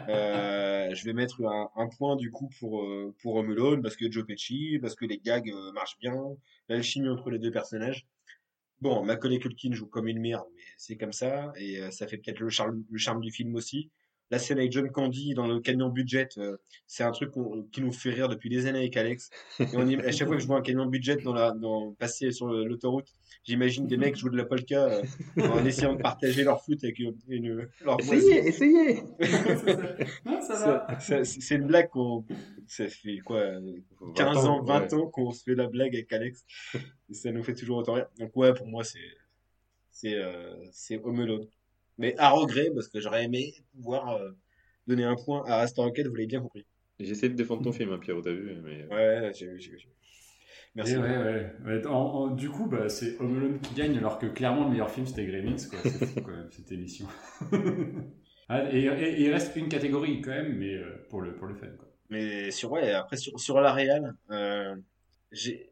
Euh, 0.09 0.93
je 0.93 1.03
vais 1.05 1.13
mettre 1.13 1.43
un, 1.43 1.69
un 1.75 1.87
point 1.87 2.15
du 2.15 2.31
coup 2.31 2.49
pour, 2.59 2.83
euh, 2.83 3.13
pour 3.21 3.43
parce 3.81 3.95
que 3.95 4.11
Joe 4.11 4.25
Pesci, 4.25 4.77
parce 4.81 4.95
que 4.95 5.05
les 5.05 5.17
gags 5.17 5.49
euh, 5.49 5.71
marchent 5.71 5.97
bien, 5.99 6.15
l'alchimie 6.69 7.09
entre 7.09 7.29
les 7.29 7.39
deux 7.39 7.51
personnages. 7.51 8.07
Bon, 8.81 9.03
Macaulay 9.03 9.39
Culkin 9.39 9.73
joue 9.73 9.87
comme 9.87 10.07
une 10.07 10.19
merde, 10.19 10.45
mais 10.55 10.61
c'est 10.77 10.97
comme 10.97 11.13
ça, 11.13 11.53
et 11.55 11.79
euh, 11.81 11.91
ça 11.91 12.07
fait 12.07 12.17
peut-être 12.17 12.39
le 12.39 12.49
charme, 12.49 12.83
le 12.89 12.97
charme 12.97 13.21
du 13.21 13.31
film 13.31 13.55
aussi. 13.55 13.89
La 14.31 14.39
scène 14.39 14.57
avec 14.57 14.71
John 14.71 14.89
Candy 14.89 15.35
dans 15.35 15.45
le 15.45 15.59
camion 15.59 15.89
budget, 15.89 16.29
euh, 16.39 16.57
c'est 16.87 17.03
un 17.03 17.11
truc 17.11 17.31
qui 17.71 17.81
nous 17.81 17.91
fait 17.91 18.09
rire 18.09 18.27
depuis 18.27 18.49
des 18.49 18.65
années 18.65 18.79
avec 18.79 18.97
Alex. 18.97 19.29
Et 19.59 19.65
on 19.75 19.87
y- 19.87 19.95
à 19.97 20.11
chaque 20.11 20.27
fois 20.27 20.35
que 20.37 20.41
je 20.41 20.47
vois 20.47 20.57
un 20.57 20.61
camion 20.61 20.87
budget 20.87 21.17
dans 21.17 21.33
la, 21.33 21.51
dans, 21.51 21.91
passer 21.93 22.31
sur 22.31 22.47
l'autoroute, 22.47 23.07
j'imagine 23.43 23.85
des 23.85 23.97
mecs 23.97 24.15
jouer 24.15 24.31
de 24.31 24.37
la 24.37 24.45
polka 24.45 24.83
euh, 24.85 25.03
en 25.37 25.63
essayant 25.63 25.93
de 25.93 26.01
partager 26.01 26.43
leur 26.43 26.63
foot 26.63 26.83
avec 26.83 26.97
une, 26.97 27.15
une- 27.27 27.67
leur 27.83 27.99
Essayez, 27.99 28.47
essayez 28.47 29.03
non, 30.25 30.41
ça 30.41 30.55
va. 30.87 30.99
Ça- 30.99 31.23
ça- 31.23 31.25
C'est 31.25 31.55
une 31.55 31.67
blague 31.67 31.89
qu'on. 31.89 32.25
Ça 32.67 32.87
fait 32.87 33.19
quoi 33.19 33.37
euh, 33.37 33.59
15 34.15 34.37
ans, 34.47 34.63
20 34.63 34.93
ans 34.93 35.07
qu'on 35.07 35.31
se 35.31 35.43
fait 35.43 35.53
la 35.55 35.67
blague 35.67 35.93
avec 35.95 36.11
Alex. 36.11 36.43
Et 37.09 37.13
ça 37.13 37.31
nous 37.31 37.43
fait 37.43 37.53
toujours 37.53 37.77
autant 37.77 37.93
rire. 37.93 38.07
Donc, 38.19 38.35
ouais, 38.35 38.53
pour 38.53 38.67
moi, 38.67 38.83
c'est. 38.83 38.99
C'est 39.91 40.15
euh, 40.15 40.55
c'est 40.71 40.99
Home 41.03 41.19
Alone. 41.19 41.45
Mais 41.97 42.15
à 42.17 42.29
regret, 42.29 42.69
parce 42.73 42.87
que 42.87 42.99
j'aurais 42.99 43.23
aimé 43.25 43.53
pouvoir 43.73 44.15
euh, 44.17 44.31
donner 44.87 45.03
un 45.03 45.15
point 45.15 45.43
à 45.47 45.57
Rasta 45.57 45.81
Rocket, 45.81 46.07
vous 46.07 46.15
l'avez 46.15 46.27
bien 46.27 46.41
compris. 46.41 46.65
J'essaie 46.99 47.29
de 47.29 47.35
défendre 47.35 47.63
ton 47.63 47.71
film, 47.71 47.91
hein, 47.91 47.97
Pierrot, 47.99 48.21
t'as 48.21 48.31
vu 48.31 48.55
mais... 48.63 48.85
Ouais, 48.93 49.31
j'ai 49.35 49.47
vu, 49.47 49.59
j'ai. 49.59 49.77
Merci. 50.75 50.93
Et 50.93 50.97
ouais, 50.97 51.17
ouais. 51.17 51.51
Ouais, 51.65 51.87
en- 51.87 51.91
en- 51.93 52.27
du 52.27 52.49
coup, 52.49 52.65
bah, 52.67 52.89
c'est 52.89 53.17
Home 53.19 53.37
Alone 53.37 53.59
qui 53.61 53.73
gagne, 53.75 53.97
alors 53.97 54.19
que 54.19 54.25
clairement 54.25 54.65
le 54.65 54.71
meilleur 54.71 54.89
film 54.91 55.05
c'était 55.05 55.25
Gremlins, 55.25 55.55
quoi. 55.69 55.79
C'est 55.83 56.05
fou 56.05 56.21
quand 56.21 56.31
même 56.35 56.49
cette 56.51 56.71
émission. 56.71 57.07
Ah, 58.47 58.71
et, 58.71 58.81
il 59.19 59.31
reste 59.31 59.55
une 59.55 59.69
catégorie 59.69 60.21
quand 60.21 60.29
même, 60.29 60.55
mais 60.59 60.75
euh, 60.75 61.03
pour 61.09 61.19
le 61.21 61.33
pour 61.33 61.47
le 61.47 61.55
fun, 61.55 61.65
quoi. 61.79 61.87
Mais 62.11 62.51
sur, 62.51 62.71
ouais, 62.71 62.91
après, 62.91 63.17
sur, 63.17 63.39
sur 63.39 63.59
la 63.59 63.73
réal, 63.73 64.13
euh, 64.29 64.75
j'ai. 65.31 65.71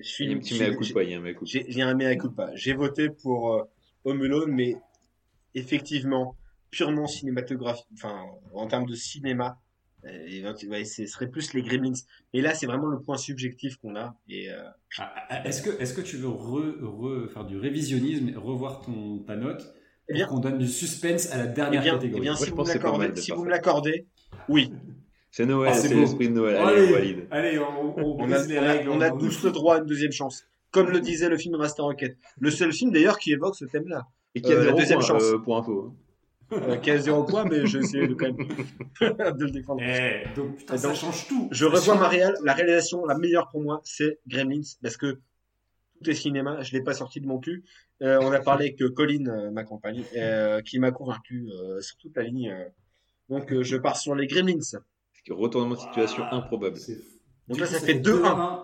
Je 0.00 0.02
suis 0.02 0.24
Il 0.24 0.30
y 0.30 0.32
a 0.32 0.36
un 0.36 0.40
petit 0.40 0.54
j'ai- 0.54 0.70
mea 0.70 0.76
culpa, 0.76 1.02
il 1.02 1.10
y 1.10 1.14
a 1.14 1.18
un 1.18 1.20
mea 1.20 1.34
culpa. 1.34 1.44
J'ai 1.44 1.66
j'ai 1.68 1.82
un 1.82 1.94
mea 1.94 2.16
culpa. 2.16 2.50
J'ai 2.54 2.72
voté 2.72 3.10
pour 3.10 3.52
euh, 3.52 3.64
Home 4.04 4.22
Alone, 4.22 4.50
mais 4.52 4.76
effectivement, 5.56 6.36
purement 6.70 7.06
cinématographique, 7.06 7.86
enfin, 7.94 8.16
en 8.54 8.66
termes 8.66 8.86
de 8.86 8.94
cinéma, 8.94 9.58
euh, 10.04 10.08
et 10.28 10.42
donc, 10.42 10.64
ouais, 10.68 10.84
ce 10.84 11.06
serait 11.06 11.28
plus 11.28 11.52
les 11.54 11.62
Gremlins. 11.62 11.92
Mais 12.32 12.40
là, 12.40 12.54
c'est 12.54 12.66
vraiment 12.66 12.86
le 12.86 13.00
point 13.00 13.16
subjectif 13.16 13.76
qu'on 13.76 13.96
a. 13.96 14.14
Et 14.28 14.50
euh, 14.50 14.62
Ah, 14.98 15.12
ah, 15.30 15.46
Est-ce 15.48 15.62
que 15.62 15.70
est-ce 15.80 15.94
que 15.94 16.00
tu 16.02 16.16
veux 16.16 16.28
re, 16.28 16.76
re- 16.80 17.28
faire 17.28 17.44
du 17.44 17.56
révisionnisme, 17.58 18.28
et 18.28 18.36
revoir 18.36 18.82
ton 18.82 19.18
ta 19.26 19.36
note, 19.36 19.74
Eh 20.08 20.14
bien- 20.14 20.26
qu'on 20.26 20.38
donne 20.38 20.58
du 20.58 20.68
suspense 20.68 21.32
à 21.32 21.38
la 21.38 21.46
eh 21.50 21.54
dernière 21.54 21.98
bien, 21.98 22.10
eh 22.14 22.20
bien 22.20 22.36
si 22.36 22.50
vous 22.50 22.62
me 22.62 22.68
l'accordez, 22.68 23.08
de 23.08 23.16
si 23.16 23.26
faire 23.26 23.36
vous 23.36 23.42
ça. 23.42 23.46
me 23.46 23.50
l'accordez, 23.50 24.06
oui. 24.48 24.72
C'est 25.30 25.44
Noël, 25.46 25.72
Ah, 25.74 25.76
c'est 25.78 25.92
l'esprit 25.94 26.28
de 26.28 26.34
Noël, 26.34 26.56
allez, 26.56 26.88
on 26.88 26.92
valide. 26.92 27.26
allez, 27.30 27.58
on, 27.58 27.98
on 27.98 28.16
On 28.22 28.32
a, 28.32 28.42
les 28.46 28.58
règles. 28.58 28.88
on 28.90 29.00
a 29.00 29.10
tous 29.10 29.42
le 29.44 29.50
droit 29.50 29.76
à 29.76 29.78
une 29.80 29.86
deuxième 29.86 30.12
chance. 30.12 30.44
Comme 30.70 30.90
le 30.90 31.00
disait 31.00 31.28
le 31.28 31.36
film 31.38 31.54
Rasta 31.56 31.82
Rocket. 31.82 32.16
Le 32.38 32.50
seul 32.50 32.72
film 32.72 32.90
d'ailleurs 32.92 33.18
qui 33.18 33.32
évoque 33.32 33.56
ce 33.56 33.64
thème-là. 33.64 34.06
Et 34.36 34.40
qui 34.42 34.52
a 34.52 34.56
Euh, 34.56 34.58
la 34.58 34.64
zéro 34.66 34.78
deuxième 34.78 34.98
point, 34.98 35.08
chance. 35.08 35.22
euh, 35.24 35.38
pour 35.38 35.56
info. 35.56 35.94
Euh, 36.52 36.76
qui 36.76 36.90
a 36.92 36.98
zéro 36.98 37.24
point, 37.24 37.44
mais 37.44 37.66
j'ai 37.66 37.78
essayé 37.78 38.06
de 38.06 38.14
quand 38.14 38.26
même 38.26 38.36
de 39.38 39.44
le 39.44 39.50
défendre. 39.50 39.82
Eh, 39.82 40.26
donc 40.36 40.56
putain, 40.58 40.76
ça 40.76 40.88
donc, 40.88 40.96
change 40.96 41.26
tout. 41.26 41.48
Je 41.50 41.64
Ça 41.64 41.70
revois 41.72 41.94
change- 41.94 42.00
ma 42.00 42.08
réal, 42.08 42.34
la 42.44 42.52
réalisation 42.52 43.04
la 43.04 43.16
meilleure 43.18 43.48
pour 43.50 43.62
moi, 43.62 43.80
c'est 43.82 44.20
Gremlins, 44.28 44.60
parce 44.82 44.96
que 44.96 45.18
tout 46.02 46.10
est 46.10 46.14
cinéma, 46.14 46.62
je 46.62 46.72
l'ai 46.72 46.82
pas 46.82 46.92
sorti 46.94 47.20
de 47.20 47.26
mon 47.26 47.38
cul. 47.38 47.64
Euh, 48.02 48.18
on 48.20 48.30
a 48.30 48.38
parlé 48.40 48.66
avec 48.78 48.94
Colin, 48.94 49.26
euh, 49.26 49.50
ma 49.50 49.64
compagne, 49.64 50.04
euh, 50.16 50.60
qui 50.60 50.78
m'a 50.78 50.90
convaincu 50.92 51.48
euh, 51.50 51.80
sur 51.80 51.96
toute 51.96 52.14
la 52.16 52.22
ligne. 52.22 52.50
euh. 52.50 52.64
Donc 53.30 53.50
euh, 53.52 53.62
je 53.64 53.76
pars 53.78 53.96
sur 53.96 54.14
les 54.14 54.26
Gremlins. 54.28 54.60
Retournement 55.30 55.74
de 55.74 55.80
situation 55.80 56.22
improbable. 56.30 56.78
Donc 57.48 57.58
là, 57.58 57.66
ça 57.66 57.80
fait 57.80 57.94
2-1. 57.94 58.55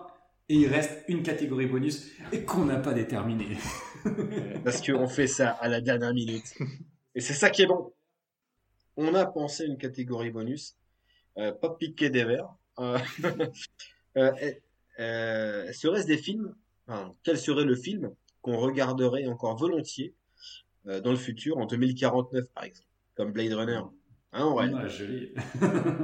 Et 0.53 0.57
il 0.57 0.67
reste 0.67 1.03
une 1.07 1.23
catégorie 1.23 1.65
bonus 1.65 2.11
et 2.31 2.43
qu'on 2.43 2.65
n'a 2.65 2.77
pas 2.77 2.93
déterminée. 2.93 3.57
Parce 4.63 4.85
qu'on 4.85 5.07
fait 5.07 5.25
ça 5.25 5.49
à 5.49 5.67
la 5.67 5.81
dernière 5.81 6.13
minute. 6.13 6.45
Et 7.15 7.21
c'est 7.21 7.33
ça 7.33 7.49
qui 7.49 7.63
est 7.63 7.65
bon. 7.65 7.91
On 8.95 9.15
a 9.15 9.25
pensé 9.25 9.65
une 9.65 9.79
catégorie 9.79 10.29
bonus, 10.29 10.75
euh, 11.39 11.53
pas 11.53 11.71
piqué 11.71 12.11
des 12.11 12.23
verres. 12.23 12.53
Euh, 12.77 12.99
euh, 14.17 14.31
euh, 14.99 15.73
Serait-ce 15.73 16.05
des 16.05 16.19
films 16.19 16.53
enfin, 16.85 17.15
Quel 17.23 17.39
serait 17.39 17.65
le 17.65 17.75
film 17.75 18.13
qu'on 18.43 18.57
regarderait 18.57 19.25
encore 19.25 19.57
volontiers 19.57 20.13
euh, 20.85 21.01
dans 21.01 21.09
le 21.09 21.17
futur, 21.17 21.57
en 21.57 21.65
2049 21.65 22.47
par 22.53 22.65
exemple, 22.65 22.89
comme 23.15 23.31
Blade 23.31 23.53
Runner 23.53 23.81
Hein, 24.33 24.51
ouais. 24.51 24.65
Ah, 24.75 24.87
joli. 24.87 25.33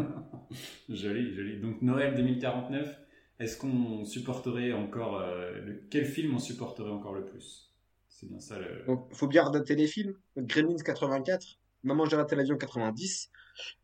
joli, 0.90 1.36
joli. 1.36 1.60
Donc 1.60 1.84
Noël 1.84 2.16
2049, 2.16 3.00
est-ce 3.40 3.58
qu'on 3.58 4.06
supporterait 4.06 4.74
encore... 4.74 5.20
euh, 5.22 5.52
le- 5.66 5.84
Quel 5.90 6.06
film 6.06 6.36
on 6.36 6.40
supporterait 6.40 6.92
encore 6.92 7.14
le 7.14 7.26
plus? 7.26 7.74
C'est 8.08 8.28
bien 8.28 8.40
ça 8.40 8.60
le... 8.60 8.84
Donc, 8.86 9.14
faut 9.14 9.28
bien 9.28 9.44
redater 9.44 9.76
les 9.76 9.88
films. 9.88 10.14
Gremlins 10.38 10.76
84, 10.84 11.60
Maman 11.84 12.06
j'ai 12.06 12.18
raté 12.18 12.36
l'avion 12.36 12.58
90, 12.58 13.32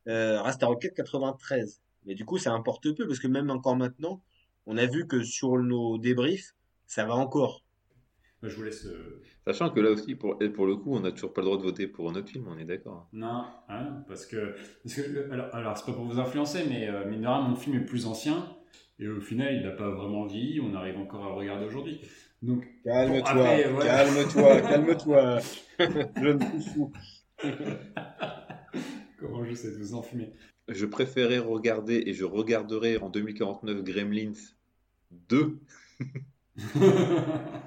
euh, 0.08 0.42
Rasta 0.42 0.68
Rocket 0.68 0.94
93. 0.94 1.82
Mais 2.06 2.16
du 2.16 2.26
coup, 2.26 2.38
ça 2.38 2.52
importe 2.54 2.94
peu 2.96 3.08
parce 3.08 3.20
que 3.20 3.28
même 3.28 3.50
encore 3.50 3.76
maintenant, 3.78 4.22
on 4.66 4.78
a 4.78 4.86
vu 4.86 5.08
que 5.08 5.24
sur 5.24 5.58
nos 5.58 5.98
débriefs, 5.98 6.56
ça 6.86 7.06
va 7.06 7.16
encore. 7.16 7.64
Bah, 8.42 8.50
Je 8.50 8.56
vous 8.56 8.64
laisse... 8.64 8.86
euh, 8.86 9.22
Sachant 9.48 9.70
que 9.70 9.80
là 9.80 9.92
aussi, 9.92 10.16
pour, 10.16 10.38
pour 10.54 10.66
le 10.66 10.76
coup, 10.76 10.94
on 10.96 11.00
n'a 11.00 11.12
toujours 11.12 11.34
pas 11.34 11.42
le 11.42 11.46
droit 11.46 11.58
de 11.58 11.64
voter 11.64 11.88
pour 11.88 12.10
un 12.10 12.16
autre 12.16 12.28
film, 12.30 12.48
on 12.48 12.58
est 12.58 12.66
d'accord. 12.66 13.08
Non, 13.14 13.46
hein, 13.70 14.04
parce 14.08 14.26
que, 14.26 14.56
parce 14.84 14.96
que 14.96 15.32
alors, 15.32 15.54
alors 15.56 15.78
c'est 15.78 15.86
pas 15.86 15.94
pour 15.94 16.06
vous 16.06 16.20
influencer, 16.20 16.66
mais 16.68 16.90
euh, 16.90 17.06
mine 17.10 17.22
de 17.22 17.28
rien, 17.28 17.42
mon 17.42 17.56
film 17.56 17.76
est 17.78 17.86
plus 17.86 18.06
ancien 18.08 18.56
et 19.00 19.08
au 19.08 19.20
final, 19.22 19.54
il 19.56 19.64
n'a 19.64 19.72
pas 19.72 19.90
vraiment 19.90 20.26
vieilli. 20.26 20.60
On 20.62 20.74
arrive 20.74 20.98
encore 20.98 21.26
à 21.26 21.30
le 21.30 21.36
regarder 21.36 21.66
aujourd'hui. 21.66 22.02
Donc, 22.42 22.66
Calme-toi, 22.84 23.34
Bon, 23.34 23.74
voilà. 23.74 24.04
calme-toi, 24.06 24.62
calme-toi. 24.70 25.40
Jeune 26.22 26.42
fou. 26.62 26.92
comment 29.20 29.44
j'essaie 29.44 29.72
de 29.72 29.78
vous 29.78 29.96
enfumer? 29.96 30.32
Je 30.68 30.86
préférais 30.86 31.40
regarder, 31.40 32.04
et 32.06 32.14
je 32.14 32.26
regarderai 32.26 32.98
en 32.98 33.10
2049 33.10 33.84
Gremlins 33.84 34.34
2 35.12 35.60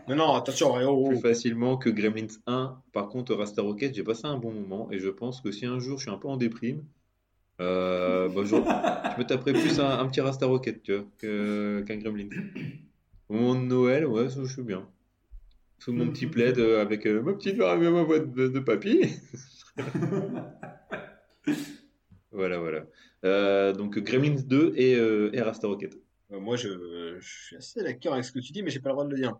Non, 0.09 0.17
non, 0.17 0.35
attention, 0.35 0.73
oh, 0.75 0.87
oh. 0.87 1.09
plus 1.09 1.21
facilement 1.21 1.77
que 1.77 1.91
Gremlins 1.91 2.39
1. 2.47 2.83
Par 2.93 3.09
contre, 3.09 3.35
Rasta 3.35 3.63
Rocket, 3.63 3.95
j'ai 3.95 4.03
passé 4.03 4.27
un 4.27 4.39
bon 4.39 4.53
moment, 4.53 4.91
et 4.91 4.99
je 4.99 5.09
pense 5.11 5.41
que 5.41 5.51
si 5.51 5.67
un 5.67 5.79
jour 5.79 5.99
je 5.99 6.05
suis 6.05 6.11
un 6.11 6.19
peu 6.19 6.29
en 6.29 6.37
déprime, 6.37 6.85
euh, 7.61 8.29
bah, 8.29 8.43
je, 8.45 8.51
je 8.51 9.19
me 9.21 9.25
taperai 9.25 9.53
plus 9.53 9.81
un, 9.81 9.99
un 9.99 10.07
petit 10.09 10.21
Rasta 10.21 10.47
Rocket 10.47 10.83
tu 10.83 10.95
vois, 10.95 11.07
que- 11.19 11.83
qu'un 11.87 11.97
Gremlins. 11.97 12.29
Au 13.29 13.35
moment 13.35 13.55
de 13.55 13.67
Noël, 13.67 14.07
ouais, 14.07 14.31
ça, 14.31 14.41
je 14.45 14.53
suis 14.53 14.63
bien. 14.63 14.89
Sous 15.79 15.93
mon 15.93 16.09
petit 16.11 16.27
plaid 16.27 16.59
euh, 16.59 16.83
avec 16.83 17.07
euh, 17.07 17.23
ma 17.23 17.35
petite 17.35 17.57
ma 17.57 18.05
boîte 18.05 18.33
de, 18.33 18.49
de 18.49 18.61
papy. 18.61 19.01
Voilà, 22.31 22.59
voilà. 22.59 22.85
Euh, 23.25 23.73
donc 23.73 23.99
Gremlins 23.99 24.43
2 24.45 24.73
et, 24.77 24.95
euh, 24.97 25.31
et 25.33 25.41
Rasta 25.41 25.67
Rocket. 25.67 25.97
Moi, 26.31 26.57
je, 26.57 27.17
je 27.19 27.27
suis 27.47 27.57
assez 27.57 27.83
d'accord 27.83 28.13
avec 28.13 28.25
ce 28.25 28.33
que 28.33 28.39
tu 28.39 28.53
dis, 28.53 28.63
mais 28.63 28.71
j'ai 28.71 28.81
pas 28.81 28.91
le 28.91 28.95
droit 28.95 29.07
de 29.07 29.11
le 29.11 29.17
dire. 29.17 29.37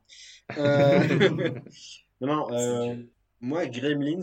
Euh, 0.57 1.01
non, 2.21 2.27
non, 2.27 2.47
euh, 2.53 2.97
moi, 3.41 3.67
Gremlins, 3.67 4.23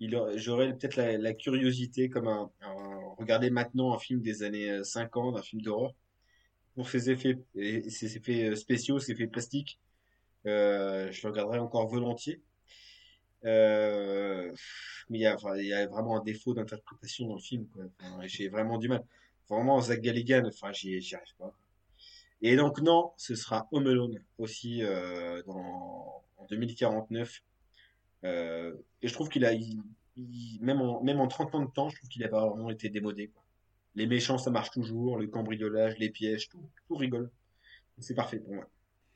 j'aurais 0.00 0.76
peut-être 0.76 0.96
la, 0.96 1.34
curiosité, 1.34 2.08
comme 2.08 2.28
un, 2.28 2.50
regarder 3.18 3.50
maintenant 3.50 3.94
un 3.94 3.98
film 3.98 4.20
des 4.20 4.42
années 4.42 4.70
euh, 4.70 4.84
50, 4.84 5.36
un 5.36 5.42
film 5.42 5.62
d'horreur, 5.62 5.94
pour 6.74 6.88
ses 6.88 7.10
effets, 7.10 7.38
et 7.54 7.86
effets 7.86 8.50
euh, 8.50 8.56
spéciaux, 8.56 8.98
ses 8.98 9.12
effets 9.12 9.26
plastiques. 9.26 9.78
Euh, 10.46 11.10
je 11.10 11.22
le 11.22 11.30
regarderais 11.30 11.58
encore 11.58 11.88
volontiers. 11.88 12.40
Euh, 13.44 14.52
mais 15.10 15.18
il 15.18 15.22
y 15.22 15.26
a, 15.26 15.86
vraiment 15.86 16.18
un 16.18 16.22
défaut 16.22 16.54
d'interprétation 16.54 17.28
dans 17.28 17.34
le 17.34 17.40
film. 17.40 17.66
Enfin, 18.00 18.20
j'ai 18.24 18.48
vraiment 18.48 18.78
du 18.78 18.88
mal. 18.88 19.04
Vraiment, 19.48 19.80
Zach 19.80 20.00
Galligan, 20.00 20.44
enfin, 20.46 20.72
j'y 20.72 20.96
arrive 21.14 21.34
pas. 21.38 21.54
Et 22.40 22.56
donc, 22.56 22.80
non, 22.80 23.12
ce 23.16 23.34
sera 23.34 23.68
Home 23.72 23.86
Alone 23.86 24.20
aussi 24.38 24.82
euh, 24.82 25.42
en 25.46 26.22
2049. 26.48 27.42
Euh, 28.24 28.72
et 29.02 29.08
je 29.08 29.12
trouve 29.12 29.28
qu'il 29.28 29.44
a, 29.44 29.52
il- 29.52 29.82
il- 30.16 30.58
même, 30.62 30.80
en, 30.80 31.02
même 31.02 31.20
en 31.20 31.28
30 31.28 31.54
ans 31.54 31.62
de 31.64 31.70
temps, 31.70 31.88
je 31.90 31.96
trouve 31.96 32.08
qu'il 32.08 32.24
a 32.24 32.28
pas 32.28 32.48
vraiment 32.48 32.70
été 32.70 32.88
démodé. 32.88 33.28
Quoi. 33.28 33.42
Les 33.94 34.06
méchants, 34.06 34.38
ça 34.38 34.50
marche 34.50 34.70
toujours, 34.70 35.18
le 35.18 35.26
cambriolage, 35.26 35.98
les 35.98 36.08
pièges, 36.10 36.48
tout, 36.48 36.62
tout 36.88 36.96
rigole. 36.96 37.30
C'est 37.98 38.14
parfait 38.14 38.38
pour 38.38 38.54
moi. 38.54 38.68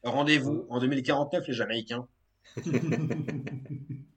Rendez-vous 0.05 0.67
en 0.71 0.79
2049, 0.79 1.47
les 1.49 1.55
Jamaïcains. 1.55 2.07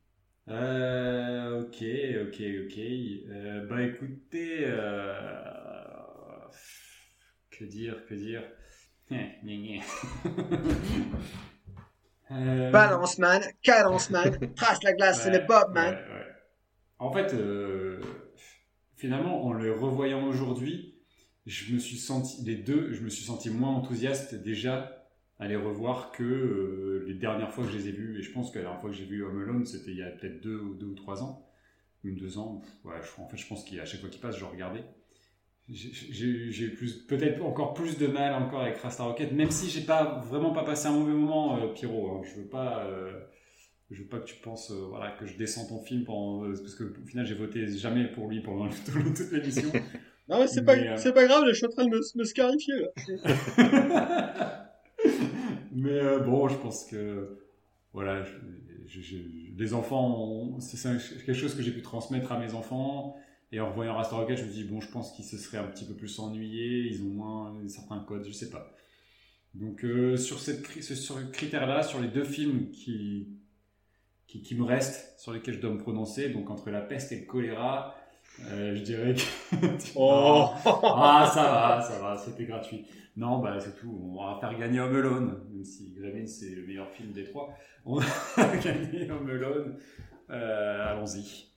Euh, 0.48 1.61
ok, 1.61 1.84
ok, 2.28 2.42
ok. 2.66 2.78
Euh, 3.30 3.66
bah 3.68 3.84
écoutez, 3.84 4.66
euh, 4.66 5.44
que 7.52 7.64
dire, 7.64 8.03
que 8.08 8.16
dire? 8.16 8.44
Euh, 12.32 12.72
Balance 12.72 13.18
man, 13.18 13.42
cadence 13.61 14.10
man, 14.10 14.38
trace 14.56 14.82
la 14.84 14.93
glace, 14.93 15.22
c'est 15.24 15.32
le 15.32 15.45
Bob 15.45 15.74
man. 15.74 15.93
ouais, 15.93 16.00
ouais. 16.14 16.26
En 17.00 17.11
fait, 17.11 17.34
euh, 17.34 18.00
finalement, 18.95 19.43
en 19.45 19.53
le 19.53 19.74
revoyant 19.74 20.26
aujourd'hui, 20.27 20.95
je 21.45 21.74
me 21.74 21.80
suis 21.80 21.98
senti, 21.98 22.43
les 22.43 22.56
deux, 22.56 22.93
je 22.93 23.01
me 23.01 23.10
suis 23.10 23.26
senti 23.26 23.50
moins 23.50 23.72
enthousiaste 23.72 24.35
déjà 24.35 24.98
à 25.40 25.48
les 25.48 25.56
revoir 25.56 26.11
que 26.11 26.24
euh, 26.24 27.03
les 27.08 27.16
dernières 27.16 27.51
fois 27.51 27.64
que 27.66 27.72
je 27.72 27.77
les 27.77 27.88
ai 27.90 27.92
vus. 27.92 28.19
Et 28.19 28.22
je 28.22 28.32
pense 28.32 28.51
que 28.51 28.60
la 28.60 28.66
dernière 28.66 28.80
fois 28.82 28.92
que 28.92 28.95
j'ai 28.95 29.06
vu 29.06 29.24
Home 29.24 29.42
Alone, 29.42 29.66
c'était 29.66 29.92
il 29.92 29.98
y 29.98 30.03
a 30.03 30.11
peut-être 30.11 30.40
deux, 30.42 30.60
ou 30.60 30.76
deux 30.76 30.85
ou 30.85 30.93
trois 30.95 31.24
ans, 31.24 31.48
ou 32.06 32.11
deux 32.11 32.38
ans. 32.38 32.58
Pff, 32.61 32.72
Ouais, 32.85 33.01
je- 33.01 33.22
en 33.22 33.27
fait, 33.27 33.38
je 33.38 33.48
pense 33.48 33.64
qu'à 33.66 33.84
chaque 33.85 34.01
fois 34.01 34.10
qu'il 34.10 34.22
passe, 34.22 34.38
je 34.38 34.45
regardais. 34.45 34.84
J'ai- 35.72 36.67
plus, 36.69 36.93
peut-être 37.08 37.41
encore 37.45 37.74
plus 37.74 37.98
de 37.98 38.08
mal 38.08 38.33
encore 38.33 38.61
avec 38.61 38.77
Rasta 38.77 39.03
Rocket, 39.03 39.32
même 39.32 39.51
si 39.51 39.69
j'ai 39.69 39.82
pas 39.85 40.22
vraiment 40.30 40.51
pas 40.51 40.64
passé 40.64 40.88
un 40.88 40.91
mauvais 40.91 41.14
moment, 41.14 41.58
euh, 41.58 41.67
Pierrot. 41.74 42.09
hein. 42.17 42.22
Je 42.24 42.41
veux 42.41 42.48
pas. 42.48 42.85
euh, 42.85 43.11
je 43.90 44.01
veux 44.03 44.08
pas 44.08 44.19
que 44.19 44.25
tu 44.25 44.35
penses 44.35 44.72
euh, 44.72 44.85
voilà, 44.90 45.11
que 45.11 45.25
je 45.25 45.38
descends 45.38 45.66
ton 45.67 45.80
film 45.82 46.03
pendant, 46.03 46.43
euh, 46.45 46.53
parce 46.53 46.75
que 46.75 46.83
au 46.83 47.06
final 47.06 47.25
j'ai 47.25 47.35
voté 47.35 47.67
jamais 47.67 48.06
pour 48.08 48.27
lui 48.27 48.41
pendant 48.41 48.67
tout- 48.85 49.14
toute 49.16 49.32
l'émission. 49.32 49.69
Non, 50.30 50.40
mais 50.40 50.48
c'est 50.48 50.64
pas, 50.64 50.75
c'est 50.98 51.11
pas 51.14 51.25
grave, 51.25 51.43
je 51.50 51.53
suis 51.53 51.66
en 51.66 51.69
train 51.69 51.83
de 51.85 51.90
me, 51.90 52.00
me 52.16 52.24
scarifier 52.24 52.74
là. 52.75 52.88
Mais 55.74 56.00
bon, 56.25 56.48
je 56.48 56.56
pense 56.56 56.85
que 56.85 57.38
voilà, 57.93 58.24
je- 58.24 58.32
je- 58.88 59.01
je- 59.01 59.58
les 59.58 59.74
enfants, 59.74 60.58
c'est 60.59 60.77
quelque 61.25 61.33
chose 61.33 61.56
que 61.56 61.61
j'ai 61.61 61.72
pu 61.72 61.82
transmettre 61.82 62.32
à 62.32 62.40
mes 62.40 62.53
enfants. 62.53 63.17
Et 63.53 63.59
en 63.59 63.69
revoyant 63.69 63.95
Rasta 63.95 64.15
Rocket, 64.15 64.38
je 64.38 64.43
me 64.45 64.49
dis 64.51 64.63
bon, 64.63 64.80
je 64.81 64.89
pense 64.89 65.11
qu'ils 65.13 65.25
se 65.25 65.38
seraient 65.38 65.57
un 65.57 65.67
petit 65.67 65.85
peu 65.85 65.93
plus 65.93 66.17
ennuyés, 66.19 66.88
ils 66.89 67.01
ont 67.03 67.09
moins 67.09 67.53
certains 67.67 67.99
codes, 67.99 68.25
je 68.25 68.31
sais 68.31 68.49
pas. 68.49 68.73
Donc 69.53 69.83
euh, 69.83 70.15
sur 70.17 70.39
cette 70.39 70.65
ce- 70.81 70.95
sur 70.95 71.17
ce 71.19 71.23
critère-là, 71.25 71.83
sur 71.83 71.99
les 71.99 72.07
deux 72.07 72.23
films 72.23 72.71
qui, 72.71 73.27
qui 74.27 74.41
qui 74.41 74.55
me 74.55 74.63
restent, 74.63 75.19
sur 75.19 75.33
lesquels 75.33 75.55
je 75.55 75.59
dois 75.59 75.71
me 75.71 75.77
prononcer, 75.80 76.30
donc 76.30 76.49
entre 76.49 76.69
la 76.69 76.80
peste 76.81 77.11
et 77.11 77.19
le 77.19 77.25
choléra, 77.25 77.95
euh, 78.45 78.73
je 78.75 78.81
dirais 78.81 79.13
que 79.15 79.21
Oh. 79.95 80.45
ah, 80.65 81.30
ça 81.33 81.43
va, 81.43 81.81
ça 81.81 81.99
va, 81.99 82.17
c'était 82.17 82.45
gratuit. 82.45 82.85
Non, 83.17 83.39
bah 83.39 83.59
c'est 83.59 83.75
tout. 83.75 83.93
On 84.15 84.23
va 84.23 84.39
faire 84.39 84.57
gagner 84.57 84.80
Home 84.80 84.95
Alone, 84.95 85.41
même 85.51 85.65
si 85.65 85.91
Gremlins 85.91 86.25
c'est 86.27 86.55
le 86.55 86.65
meilleur 86.65 86.89
film 86.91 87.11
des 87.11 87.25
trois. 87.25 87.53
On 87.83 87.97
va 87.97 88.05
gagner 88.63 89.11
Home 89.11 89.30
Alone. 89.30 89.77
Euh, 90.30 90.88
Allons-y. 90.93 91.47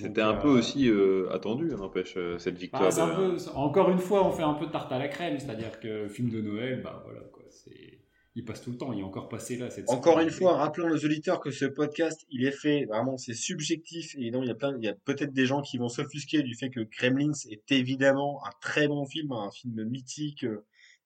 C'était 0.00 0.20
un 0.22 0.36
euh, 0.36 0.40
peu 0.40 0.48
aussi 0.48 0.88
euh, 0.88 1.28
attendu, 1.32 1.70
hein, 1.72 1.76
n'empêche, 1.78 2.14
euh, 2.16 2.38
cette 2.38 2.58
victoire. 2.58 2.90
ah, 2.96 3.02
un 3.04 3.14
peu- 3.14 3.38
c'est- 3.38 3.50
encore 3.50 3.90
une 3.90 3.98
fois, 3.98 4.26
on 4.26 4.32
fait 4.32 4.42
un 4.42 4.54
peu 4.54 4.66
de 4.66 4.70
tarte 4.72 4.90
à 4.92 4.98
la 4.98 5.08
crème, 5.08 5.38
c'est-à-dire 5.38 5.78
que 5.80 6.08
film 6.08 6.30
de 6.30 6.40
Noël, 6.40 6.80
bah 6.82 7.02
voilà 7.04 7.20
quoi, 7.32 7.44
c'est. 7.50 7.98
Il 8.34 8.46
passe 8.46 8.62
tout 8.62 8.70
le 8.70 8.78
temps, 8.78 8.94
il 8.94 9.00
est 9.00 9.04
encore 9.04 9.28
passé 9.28 9.58
là 9.58 9.68
cette 9.68 9.90
Encore 9.90 10.18
une 10.20 10.30
fois, 10.30 10.56
rappelons 10.56 10.90
aux 10.90 11.04
auditeurs 11.04 11.38
que 11.38 11.50
ce 11.50 11.66
podcast, 11.66 12.24
il 12.30 12.46
est 12.46 12.50
fait, 12.52 12.86
vraiment, 12.86 13.18
c'est 13.18 13.34
subjectif. 13.34 14.14
Et 14.18 14.30
donc, 14.30 14.44
il 14.44 14.48
y 14.48 14.50
a 14.50 14.54
plein, 14.54 14.74
il 14.78 14.82
y 14.82 14.88
a 14.88 14.94
peut-être 14.94 15.34
des 15.34 15.44
gens 15.44 15.60
qui 15.60 15.76
vont 15.76 15.90
s'offusquer 15.90 16.42
du 16.42 16.54
fait 16.54 16.70
que 16.70 16.80
Gremlins 16.80 17.32
est 17.50 17.70
évidemment 17.72 18.40
un 18.46 18.50
très 18.62 18.88
bon 18.88 19.04
film, 19.04 19.32
un 19.32 19.50
film 19.50 19.84
mythique, 19.84 20.46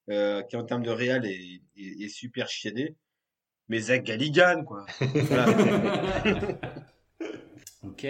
euh, 0.09 0.41
qui 0.43 0.55
en 0.55 0.63
termes 0.63 0.83
de 0.83 0.89
réal 0.89 1.25
est, 1.25 1.61
est, 1.75 2.03
est 2.05 2.07
super 2.07 2.47
chiadé. 2.47 2.95
Mais 3.67 3.79
Zach 3.79 4.03
Galligan, 4.05 4.63
quoi. 4.63 4.85
Ok. 7.83 8.05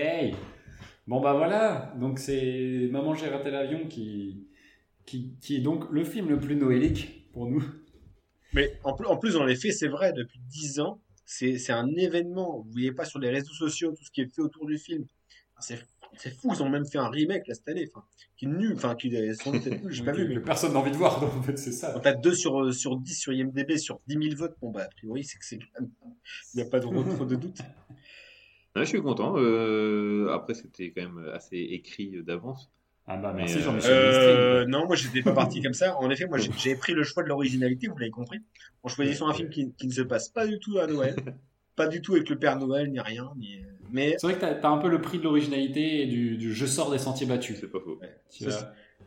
Bon 1.08 1.22
bah 1.22 1.34
voilà, 1.34 1.94
donc 2.00 2.20
c'est 2.20 2.90
Maman 2.92 3.16
j'ai 3.16 3.28
raté 3.28 3.50
l'avion 3.50 3.88
qui, 3.88 4.46
qui, 5.06 5.38
qui 5.40 5.56
est 5.56 5.62
donc 5.62 5.86
le 5.90 6.04
film 6.04 6.28
le 6.28 6.40
plus 6.40 6.58
noélique 6.58 7.32
pour 7.32 7.48
nous. 7.48 7.64
Mais 8.54 8.80
en 8.84 8.94
plus, 8.94 9.08
en 9.08 9.18
plus, 9.18 9.34
dans 9.34 9.46
les 9.46 9.56
faits, 9.56 9.74
c'est 9.74 9.88
vrai, 9.88 10.14
depuis 10.14 10.40
10 10.50 10.80
ans, 10.82 11.02
c'est, 11.26 11.70
un 11.70 11.88
événement. 11.96 12.62
Vous 12.66 12.72
voyez 12.72 12.92
pas 12.92 13.06
sur 13.06 13.20
les 13.20 13.30
réseaux 13.30 13.54
sociaux 13.54 13.92
tout 13.92 14.04
ce 14.04 14.12
qui 14.12 14.22
est 14.22 14.34
fait 14.34 14.42
autour 14.42 14.66
du 14.66 14.78
film. 14.78 15.06
C'est, 15.60 15.80
c'est 16.18 16.32
fou, 16.32 16.50
ils 16.54 16.62
ont 16.62 16.70
même 16.70 16.86
fait 16.86 16.98
un 16.98 17.10
remake 17.10 17.48
là 17.48 17.54
cette 17.54 17.68
année, 17.68 17.90
enfin, 17.92 18.06
qui 18.38 18.46
est 18.46 18.48
nul, 18.48 18.74
enfin, 18.76 18.96
qui 18.96 19.08
est 19.16 19.34
sans 19.34 19.52
doute 19.52 19.66
nul, 19.66 19.92
j'ai 19.92 20.04
pas 20.04 20.12
vu, 20.12 20.28
mais 20.28 20.40
personne 20.40 20.74
n'a 20.74 20.80
envie 20.80 20.92
de 20.92 20.96
voir, 20.96 21.20
donc 21.20 21.34
en 21.34 21.42
fait 21.42 21.58
c'est 21.58 21.72
ça. 21.72 21.98
En 21.98 22.02
fait, 22.02 22.22
2 22.22 22.34
sur, 22.34 22.74
sur 22.74 22.96
10 22.96 23.14
sur 23.16 23.34
IMDB, 23.34 23.78
sur 23.78 24.00
10 24.08 24.30
000 24.30 24.36
votes, 24.36 24.56
bon, 24.62 24.72
bah, 24.72 24.84
a 24.84 24.88
priori, 24.88 25.24
c'est 25.24 25.40
que 25.40 25.46
c'est. 25.46 25.60
Il 25.80 26.58
n'y 26.58 26.62
a 26.62 26.66
pas 26.66 26.80
trop, 26.80 27.04
trop 27.04 27.26
de 27.26 27.36
doute. 27.36 27.60
Ouais, 28.78 28.86
je 28.86 28.90
suis 28.90 29.02
content. 29.02 29.36
euh, 29.38 30.30
après, 30.34 30.54
c'était 30.54 30.92
quand 30.92 31.02
même 31.02 31.30
assez 31.34 31.58
écrit 31.58 32.22
d'avance. 32.24 32.70
Ah 33.08 33.16
bah 33.16 33.32
Mais, 33.34 33.44
merci 33.44 33.58
euh, 33.58 33.62
Jean-Michel 33.62 33.92
Euh, 33.92 34.66
non, 34.66 34.86
moi, 34.86 34.96
j'étais 34.96 35.22
pas 35.22 35.32
parti 35.34 35.62
comme 35.62 35.74
ça. 35.74 35.98
En 35.98 36.10
effet, 36.10 36.26
moi, 36.26 36.38
j'ai 36.38 36.76
pris 36.76 36.94
le 36.94 37.04
choix 37.04 37.24
de 37.24 37.30
l'originalité, 37.30 37.88
vous 37.88 37.98
l'avez 37.98 38.12
compris. 38.12 38.40
En 38.84 38.90
choisissant 38.90 39.28
un 39.30 39.34
film 39.34 39.50
qui, 39.50 39.72
qui 39.74 39.88
ne 39.88 39.94
se 39.94 40.02
passe 40.02 40.30
pas 40.30 40.46
du 40.46 40.60
tout 40.60 40.78
à 40.80 40.88
Noël. 40.88 41.16
pas 41.76 41.88
du 41.88 42.02
tout 42.02 42.16
avec 42.16 42.30
le 42.30 42.38
Père 42.38 42.60
Noël 42.60 42.92
ni 42.92 43.00
rien. 43.00 43.32
Ni... 43.38 43.62
Mais 43.92 44.16
C'est 44.18 44.28
vrai 44.28 44.36
que 44.36 44.42
t'as 44.42 44.60
as 44.60 44.68
un 44.72 44.78
peu 44.80 44.90
le 44.90 45.00
prix 45.00 45.20
de 45.20 45.24
l'originalité 45.24 46.02
et 46.02 46.06
du, 46.08 46.36
du 46.36 46.54
je 46.54 46.66
sors 46.66 46.92
des 46.92 46.98
sentiers 46.98 47.26
battus. 47.26 47.58
C'est 47.60 47.72
pas 47.72 47.80
faux. 47.80 48.00
Tu 48.30 48.46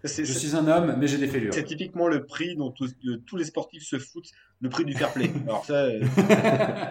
Je 0.02 0.23
suis 0.25 0.57
un 0.57 0.67
homme, 0.67 0.97
mais 0.99 1.07
j'ai 1.07 1.19
des 1.19 1.27
fêlures. 1.27 1.52
c'est 1.52 1.65
typiquement 1.65 2.09
le 2.09 2.25
prix 2.25 2.57
dont 2.57 2.70
tous, 2.70 2.97
de- 3.05 3.17
tous 3.17 3.36
les 3.36 3.44
sportifs 3.44 3.83
se 3.83 3.99
foutent, 3.99 4.31
le 4.60 4.70
prix 4.70 4.85
du 4.86 4.94
fair 4.94 5.12
play. 5.12 5.31
Alors 5.47 5.65
ça, 5.67 5.85
euh, 5.85 6.01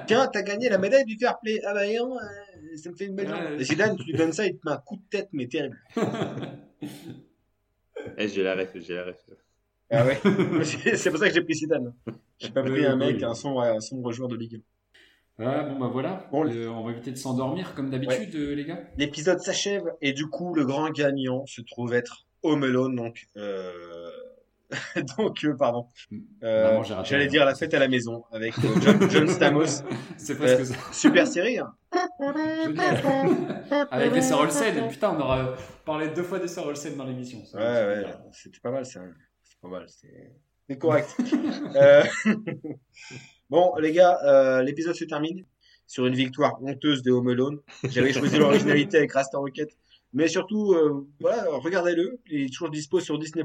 tiens, 0.06 0.28
t'as 0.32 0.44
gagné 0.44 0.70
la 0.70 0.78
médaille 0.78 1.06
du 1.06 1.18
fair 1.18 1.40
play. 1.40 1.60
Ah 1.66 1.74
bah 1.74 1.88
non, 1.88 2.16
euh, 2.18 2.78
ça 2.78 2.92
me 2.92 2.96
fait 2.96 3.06
une 3.06 3.16
belle 3.16 3.32
Ouais. 3.32 3.50
jambe. 3.50 3.60
Zidane, 3.62 3.98
tu 3.98 4.04
lui 4.04 4.14
donnes 4.14 4.32
ça, 4.34 4.46
il 4.46 4.58
te 4.58 4.60
met 4.68 4.74
un 4.74 4.78
coup 4.78 4.98
de 4.98 5.02
tête, 5.10 5.30
mais 5.34 5.48
terrible. 5.48 5.78
Eh, 8.18 8.28
j'ai 8.30 8.44
la 8.44 8.56
ref, 8.56 8.70
j'ai 8.76 8.96
la 8.96 9.04
ref. 9.06 9.18
Ah 9.92 10.06
ouais. 10.06 10.18
c'est 10.96 11.10
pour 11.10 11.20
ça 11.20 11.28
que 11.28 11.34
j'ai 11.34 11.42
pris 11.42 11.56
Zidane. 11.56 11.94
J'ai 12.38 12.50
pas 12.50 12.64
pris 12.64 12.86
un 12.86 12.96
mec, 12.96 13.22
un 13.24 13.34
sombre, 13.34 13.62
un 13.62 13.80
sombre 13.82 14.12
joueur 14.12 14.30
de 14.30 14.36
Ligue 14.38 14.62
1. 15.40 15.46
Ah, 15.46 15.64
bon, 15.64 15.80
bah 15.80 15.90
voilà. 15.92 16.28
Bon, 16.32 16.46
Euh, 16.50 16.68
on 16.68 16.84
va 16.84 16.92
éviter 16.92 17.12
de 17.12 17.18
s'endormir 17.18 17.74
comme 17.76 17.90
d'habitude, 17.90 18.36
euh, 18.36 18.56
les 18.56 18.66
gars. 18.66 18.84
L'épisode 18.98 19.40
s'achève 19.40 19.84
et 20.02 20.14
du 20.14 20.28
coup, 20.28 20.54
le 20.54 20.66
grand 20.66 20.90
gagnant 20.92 21.46
se 21.46 21.62
trouve 21.62 21.94
être 21.94 22.26
Home 22.44 22.64
Alone, 22.64 22.96
donc, 22.96 23.28
euh... 23.38 24.10
donc, 25.18 25.44
euh, 25.44 25.56
pardon. 25.56 25.88
Euh, 26.44 26.84
J'allais 27.04 27.26
la 27.26 27.30
dire 27.30 27.44
la 27.46 27.56
fête 27.56 27.74
à 27.74 27.80
la 27.80 27.88
maison 27.88 28.24
avec 28.32 28.54
euh, 28.60 28.80
John, 28.82 29.10
John 29.10 29.28
Stamos. 29.28 29.66
C'est 30.18 30.36
presque 30.36 30.60
Euh, 30.62 30.66
ça. 30.66 30.76
Super 30.94 31.28
série. 31.28 31.58
hein. 31.58 31.74
Avec 33.92 34.14
les 34.14 34.22
sœurs 34.22 34.42
Olsen. 34.42 34.88
Putain, 34.90 35.16
on 35.18 35.20
aura 35.22 35.56
parlé 35.86 36.10
deux 36.10 36.22
fois 36.24 36.38
des 36.40 36.48
sœurs 36.48 36.68
Olsen 36.68 36.96
dans 36.96 37.06
l'émission. 37.06 37.40
Ouais, 37.54 37.60
ouais, 37.62 38.04
c'était 38.32 38.60
pas 38.62 38.70
mal, 38.72 38.86
ça. 38.86 39.02
C'est 39.44 39.60
pas 39.62 39.68
mal, 39.70 39.86
c'est 39.88 40.32
c'est 40.70 40.78
correct. 40.78 41.16
Euh, 41.76 42.04
Bon, 43.50 43.74
les 43.80 43.92
gars, 43.92 44.20
euh, 44.24 44.62
l'épisode 44.62 44.94
se 44.94 45.06
termine 45.06 45.44
sur 45.88 46.06
une 46.06 46.14
victoire 46.14 46.62
honteuse 46.62 47.02
de 47.02 47.12
Home 47.12 47.30
Alone. 47.30 47.60
J'avais 47.86 48.14
choisi 48.14 48.38
l'originalité 48.38 48.98
avec 48.98 49.12
Rasta 49.14 49.40
Rocket. 49.40 49.72
Mais 50.14 50.28
surtout, 50.28 50.74
euh, 50.74 51.08
voilà, 51.20 51.46
regardez-le. 51.50 52.20
Il 52.30 52.42
est 52.42 52.50
toujours 52.50 52.70
dispo 52.70 53.00
sur 53.00 53.20
Disney+. 53.20 53.44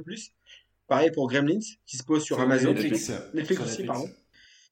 Pareil 0.87 1.11
pour 1.11 1.29
Gremlins, 1.29 1.61
qui 1.87 1.97
se 1.97 2.05
pose 2.05 2.23
sur 2.23 2.41
Amazon. 2.41 2.73
Netflix. 2.73 3.11
Netflix 3.33 3.63
Sur 3.63 3.71
aussi, 3.71 3.85
pardon. 3.85 4.09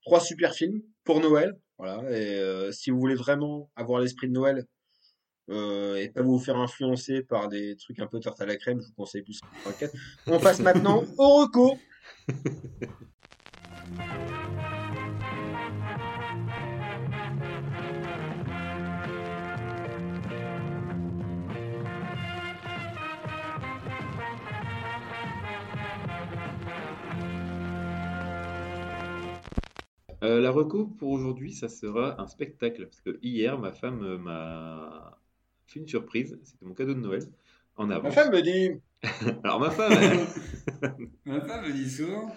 Trois 0.05 0.21
super 0.21 0.55
films 0.55 0.83
pour 1.05 1.21
Noël. 1.21 1.59
Voilà. 1.79 2.03
Et 2.11 2.39
euh, 2.39 2.73
si 2.73 2.91
vous 2.91 2.99
voulez 2.99 3.15
vraiment 3.15 3.71
avoir 3.77 4.01
l'esprit 4.01 4.29
de 4.29 4.33
Noël 4.33 4.67
euh, 5.51 5.97
et 5.97 6.09
pas 6.09 6.23
vous 6.23 6.39
faire 6.39 6.57
influencer 6.57 7.23
par 7.23 7.49
des 7.49 7.77
trucs 7.77 7.99
un 7.99 8.07
peu 8.07 8.21
tarte 8.21 8.41
à 8.41 8.47
la 8.47 8.57
crème, 8.57 8.81
je 8.81 8.87
vous 8.87 8.95
conseille 8.95 9.23
plus. 9.23 9.41
On 10.27 10.39
passe 10.39 10.61
maintenant 10.61 11.05
au 11.19 11.43
reco. 11.43 11.79
Euh, 30.23 30.41
la 30.41 30.51
reco 30.51 30.87
pour 30.87 31.11
aujourd'hui, 31.11 31.53
ça 31.53 31.69
sera 31.69 32.21
un 32.21 32.27
spectacle. 32.27 32.85
Parce 32.87 33.01
que 33.01 33.19
hier, 33.23 33.59
ma 33.59 33.73
femme 33.73 34.03
euh, 34.05 34.19
m'a 34.19 35.19
fait 35.67 35.81
une 35.81 35.89
surprise. 35.89 36.39
C'était 36.45 36.65
mon 36.65 36.75
cadeau 36.75 36.95
de 36.95 37.01
Noël. 37.01 37.25
En 37.77 37.91
avant. 37.91 38.05
Ma 38.05 38.11
femme 38.11 38.33
me 38.33 38.43
dit 38.43 38.81
Alors, 39.45 39.59
ma 39.61 39.71
femme, 39.71 39.93
elle- 39.93 40.27
Ma 41.25 41.41
femme 41.41 41.67
me 41.67 41.73
dit 41.73 41.91
souvent. 41.91 42.31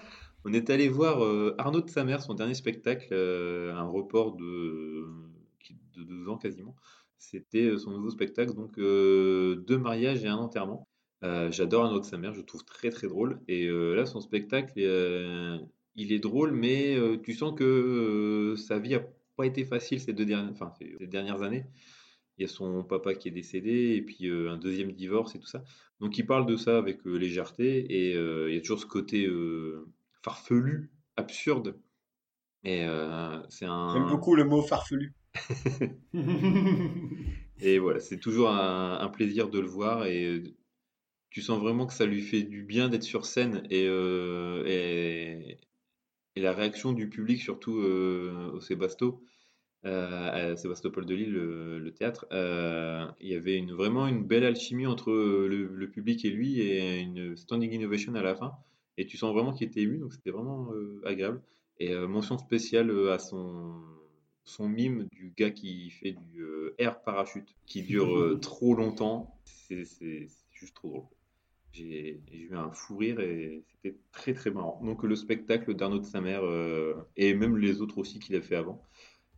on 0.45 0.53
est 0.53 0.69
allé 0.69 0.87
voir 0.89 1.23
euh, 1.23 1.53
Arnaud 1.57 1.81
de 1.81 1.89
sa 1.89 2.03
mère, 2.03 2.21
son 2.21 2.33
dernier 2.33 2.53
spectacle, 2.53 3.07
euh, 3.11 3.73
un 3.75 3.83
report 3.87 4.35
de, 4.35 5.05
qui- 5.59 5.77
de 5.95 6.03
deux 6.03 6.27
ans 6.29 6.37
quasiment. 6.37 6.75
C'était 7.17 7.63
euh, 7.65 7.77
son 7.77 7.91
nouveau 7.91 8.09
spectacle, 8.09 8.53
donc 8.53 8.77
euh, 8.77 9.55
deux 9.67 9.77
mariages 9.77 10.23
et 10.23 10.27
un 10.27 10.37
enterrement. 10.37 10.87
Euh, 11.23 11.51
J'adore 11.51 11.85
Arnaud 11.85 11.99
de 11.99 12.05
sa 12.05 12.17
mère, 12.17 12.33
je 12.33 12.39
le 12.39 12.45
trouve 12.45 12.63
très 12.65 12.89
très 12.89 13.07
drôle. 13.07 13.39
Et 13.47 13.65
euh, 13.67 13.93
là, 13.95 14.05
son 14.05 14.21
spectacle, 14.21 14.73
euh, 14.77 15.57
il 15.95 16.11
est 16.11 16.19
drôle, 16.19 16.51
mais 16.51 16.95
euh, 16.95 17.17
tu 17.21 17.33
sens 17.33 17.57
que 17.57 17.63
euh, 17.63 18.55
sa 18.57 18.79
vie 18.79 18.95
a 18.95 19.03
pas 19.37 19.45
été 19.45 19.65
facile 19.65 19.99
ces 19.99 20.13
deux 20.13 20.25
dernières, 20.25 20.51
enfin, 20.51 20.71
ces 20.77 21.07
dernières 21.07 21.41
années. 21.41 21.65
Il 22.37 22.41
y 22.41 22.45
a 22.45 22.49
son 22.49 22.83
papa 22.83 23.15
qui 23.15 23.29
est 23.29 23.31
décédé, 23.31 23.95
et 23.95 24.01
puis 24.01 24.27
euh, 24.27 24.51
un 24.51 24.57
deuxième 24.57 24.91
divorce 24.91 25.35
et 25.35 25.39
tout 25.39 25.47
ça. 25.47 25.63
Donc 26.01 26.17
il 26.17 26.25
parle 26.25 26.45
de 26.45 26.57
ça 26.57 26.77
avec 26.77 27.05
légèreté, 27.05 27.77
et 27.77 28.11
il 28.11 28.53
y 28.53 28.57
a 28.57 28.61
toujours 28.61 28.79
ce 28.79 28.85
côté 28.85 29.29
farfelu, 30.21 30.91
absurde. 31.15 31.79
Et 32.65 32.85
c'est 33.47 33.65
un. 33.65 33.93
J'aime 33.93 34.09
beaucoup 34.09 34.35
le 34.35 34.43
mot 34.43 34.61
farfelu. 34.61 35.13
Et 37.61 37.79
voilà, 37.79 38.01
c'est 38.01 38.19
toujours 38.19 38.49
un, 38.49 38.99
un 38.99 39.07
plaisir 39.07 39.49
de 39.49 39.59
le 39.59 39.67
voir 39.67 40.05
et 40.05 40.43
tu 41.35 41.41
sens 41.41 41.59
vraiment 41.59 41.85
que 41.85 41.93
ça 41.93 42.05
lui 42.05 42.21
fait 42.21 42.43
du 42.43 42.63
bien 42.63 42.87
d'être 42.87 43.03
sur 43.03 43.25
scène 43.25 43.63
et, 43.69 43.87
euh, 43.89 44.63
et, 44.65 45.59
et 46.35 46.41
la 46.41 46.53
réaction 46.53 46.91
du 46.91 47.09
public, 47.09 47.41
surtout 47.41 47.79
euh, 47.79 48.51
au 48.53 48.59
Sébasto, 48.59 49.23
euh, 49.85 50.51
à 50.53 50.57
Sébastopol 50.57 51.05
de 51.05 51.15
Lille, 51.15 51.33
le, 51.33 51.91
théâtre, 51.93 52.25
euh, 52.31 53.05
il 53.21 53.29
y 53.29 53.35
avait 53.35 53.61
vraiment 53.61 54.07
une 54.07 54.23
belle 54.25 54.43
alchimie 54.43 54.87
entre 54.87 55.11
le, 55.11 55.89
public 55.89 56.25
et 56.25 56.29
lui 56.29 56.59
et 56.59 56.99
une 56.99 57.37
standing 57.37 57.71
innovation 57.71 58.13
à 58.15 58.21
la 58.21 58.35
fin. 58.35 58.53
Et 58.97 59.05
tu 59.05 59.17
sens 59.17 59.33
vraiment 59.33 59.53
qu'il 59.53 59.67
était 59.67 59.81
ému, 59.81 59.97
donc 59.97 60.13
c'était 60.13 60.31
vraiment 60.31 60.71
agréable. 61.03 61.41
Et 61.79 61.93
mention 61.93 62.37
spéciale 62.37 63.09
à 63.09 63.19
son, 63.19 63.75
son 64.45 64.67
mime 64.69 65.07
du 65.11 65.33
gars 65.37 65.51
qui 65.51 65.89
fait 65.89 66.13
du 66.13 66.45
air 66.77 67.01
parachute, 67.01 67.55
qui 67.65 67.83
dure 67.83 68.39
trop 68.39 68.73
longtemps. 68.73 69.37
C'est 69.43 70.27
juste 70.51 70.73
trop 70.73 70.89
drôle. 70.89 71.05
J'ai 71.75 72.21
eu 72.31 72.55
un 72.55 72.71
fou 72.71 72.97
rire 72.97 73.19
et 73.19 73.63
c'était 73.67 73.97
très 74.11 74.33
très 74.33 74.49
marrant. 74.51 74.79
Donc 74.83 75.03
le 75.03 75.15
spectacle 75.15 75.75
d'Arnaud 75.75 75.99
de 75.99 76.05
sa 76.05 76.21
mère 76.21 76.43
euh, 76.45 76.93
et 77.17 77.33
même 77.33 77.57
les 77.57 77.81
autres 77.81 77.97
aussi 77.97 78.19
qu'il 78.19 78.35
a 78.37 78.41
fait 78.41 78.55
avant, 78.55 78.81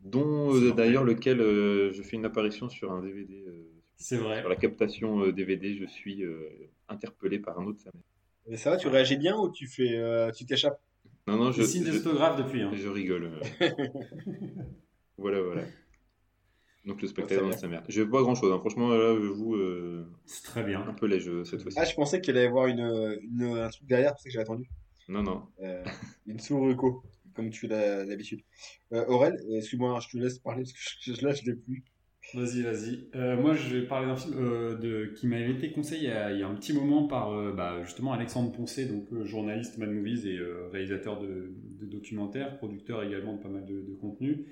dont 0.02 0.54
euh, 0.56 0.72
d'ailleurs 0.72 1.04
lequel 1.04 1.42
euh, 1.42 1.92
je 1.94 2.02
fais 2.04 2.16
une 2.16 2.26
apparition 2.26 2.70
sur 2.70 2.92
un 2.92 3.02
DVD. 3.02 3.44
euh, 3.48 3.64
C'est 3.96 4.18
vrai. 4.18 4.42
sur 4.42 4.50
la 4.50 4.56
captation 4.56 5.22
euh, 5.24 5.32
DVD, 5.34 5.76
je 5.76 5.86
suis 5.86 6.24
euh, 6.24 6.48
interpellé 6.90 7.40
par 7.40 7.58
Arnaud 7.58 7.74
de 7.74 7.80
sa 7.80 7.90
mère. 7.94 8.04
Mais 8.48 8.58
ça 8.58 8.70
va, 8.70 8.78
tu 8.78 8.88
réagis 8.88 9.18
bien 9.18 9.36
ou 9.38 9.50
tu 9.52 9.68
fais, 9.68 9.98
euh, 9.98 10.32
tu 10.32 10.46
t'échappes? 10.46 10.80
Non, 11.28 11.38
non, 11.38 11.52
je, 11.52 11.62
Je 11.64 11.68
signe 11.68 11.84
je- 11.86 11.92
depuis. 12.38 12.62
hein. 12.62 12.72
je 12.74 12.88
rigole. 12.88 13.32
voilà, 15.18 15.42
voilà. 15.42 15.64
Donc 16.88 17.02
le 17.02 17.08
spectacle 17.10 17.42
Très 17.42 17.54
de 17.54 17.60
sa 17.60 17.68
mère. 17.68 17.84
Je 17.90 18.02
vois 18.02 18.22
grand 18.24 18.34
chose, 18.34 18.58
franchement, 18.62 18.90
là, 18.90 19.14
je 19.22 19.28
vous 19.28 19.56
euh, 19.56 20.08
C'est 20.26 20.44
très 20.44 20.64
bien. 20.64 20.82
un 20.88 20.94
peu 20.94 21.06
léger 21.06 21.44
cette 21.44 21.62
fois-ci. 21.62 21.78
Ah, 21.80 21.84
je 21.84 21.94
pensais 21.94 22.22
qu'il 22.22 22.36
allait 22.38 22.46
y 22.46 22.48
avoir 22.48 22.68
une, 22.68 23.20
une, 23.22 23.44
un 23.58 23.70
truc 23.70 23.86
derrière, 23.88 24.18
ça 24.18 24.24
que 24.24 24.30
j'ai 24.30 24.40
attendu. 24.40 24.70
Non, 25.10 25.22
non. 25.22 25.44
Euh, 25.62 25.84
une 26.26 26.40
sous-reco, 26.40 27.04
comme 27.36 27.50
tu 27.50 27.68
l'as 27.68 28.06
l'habitude. 28.06 28.42
Euh, 28.94 29.06
Aurel, 29.08 29.38
excuse-moi, 29.52 30.00
je 30.00 30.10
te 30.10 30.18
laisse 30.18 30.40
parler 30.40 30.64
parce 30.64 30.74
que 30.74 31.14
je, 31.14 31.26
là, 31.26 31.34
je 31.34 31.44
l'ai 31.44 31.56
plus. 31.56 31.84
Vas-y, 32.34 32.62
vas-y. 32.62 33.00
Euh, 33.16 33.38
moi, 33.42 33.54
je 33.54 33.74
vais 33.74 33.86
parler 33.86 34.08
d'un 34.08 34.18
film 34.18 34.36
euh, 34.38 35.14
qui 35.16 35.28
m'avait 35.28 35.52
été 35.52 35.72
conseillé 35.72 36.10
il 36.32 36.40
y, 36.40 36.44
a, 36.44 36.48
un 36.48 36.56
petit 36.56 36.74
moment 36.74 37.08
par 37.08 37.32
euh, 37.32 37.54
bah, 37.54 37.82
justement 37.84 38.12
Alexandre 38.12 38.52
Poncet, 38.52 38.86
donc 38.86 39.24
journaliste 39.24 39.78
Mad 39.78 39.90
Movies 39.90 40.26
et 40.26 40.38
réalisateur 40.72 41.22
de, 41.22 41.54
documentaires, 41.84 42.58
producteur 42.58 43.02
également 43.04 43.36
de 43.36 43.42
pas 43.42 43.48
mal 43.48 43.66
de, 43.66 43.82
de 43.82 43.94
contenu, 43.94 44.46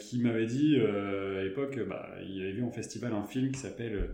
qui 0.00 0.22
m'avait 0.22 0.46
dit 0.46 0.78
à 0.80 1.42
l'époque, 1.42 1.78
bah, 1.86 2.08
il 2.26 2.40
avait 2.40 2.52
vu 2.52 2.64
en 2.64 2.70
festival 2.70 3.12
un 3.12 3.24
film 3.24 3.50
qui 3.50 3.58
s'appelle, 3.58 4.10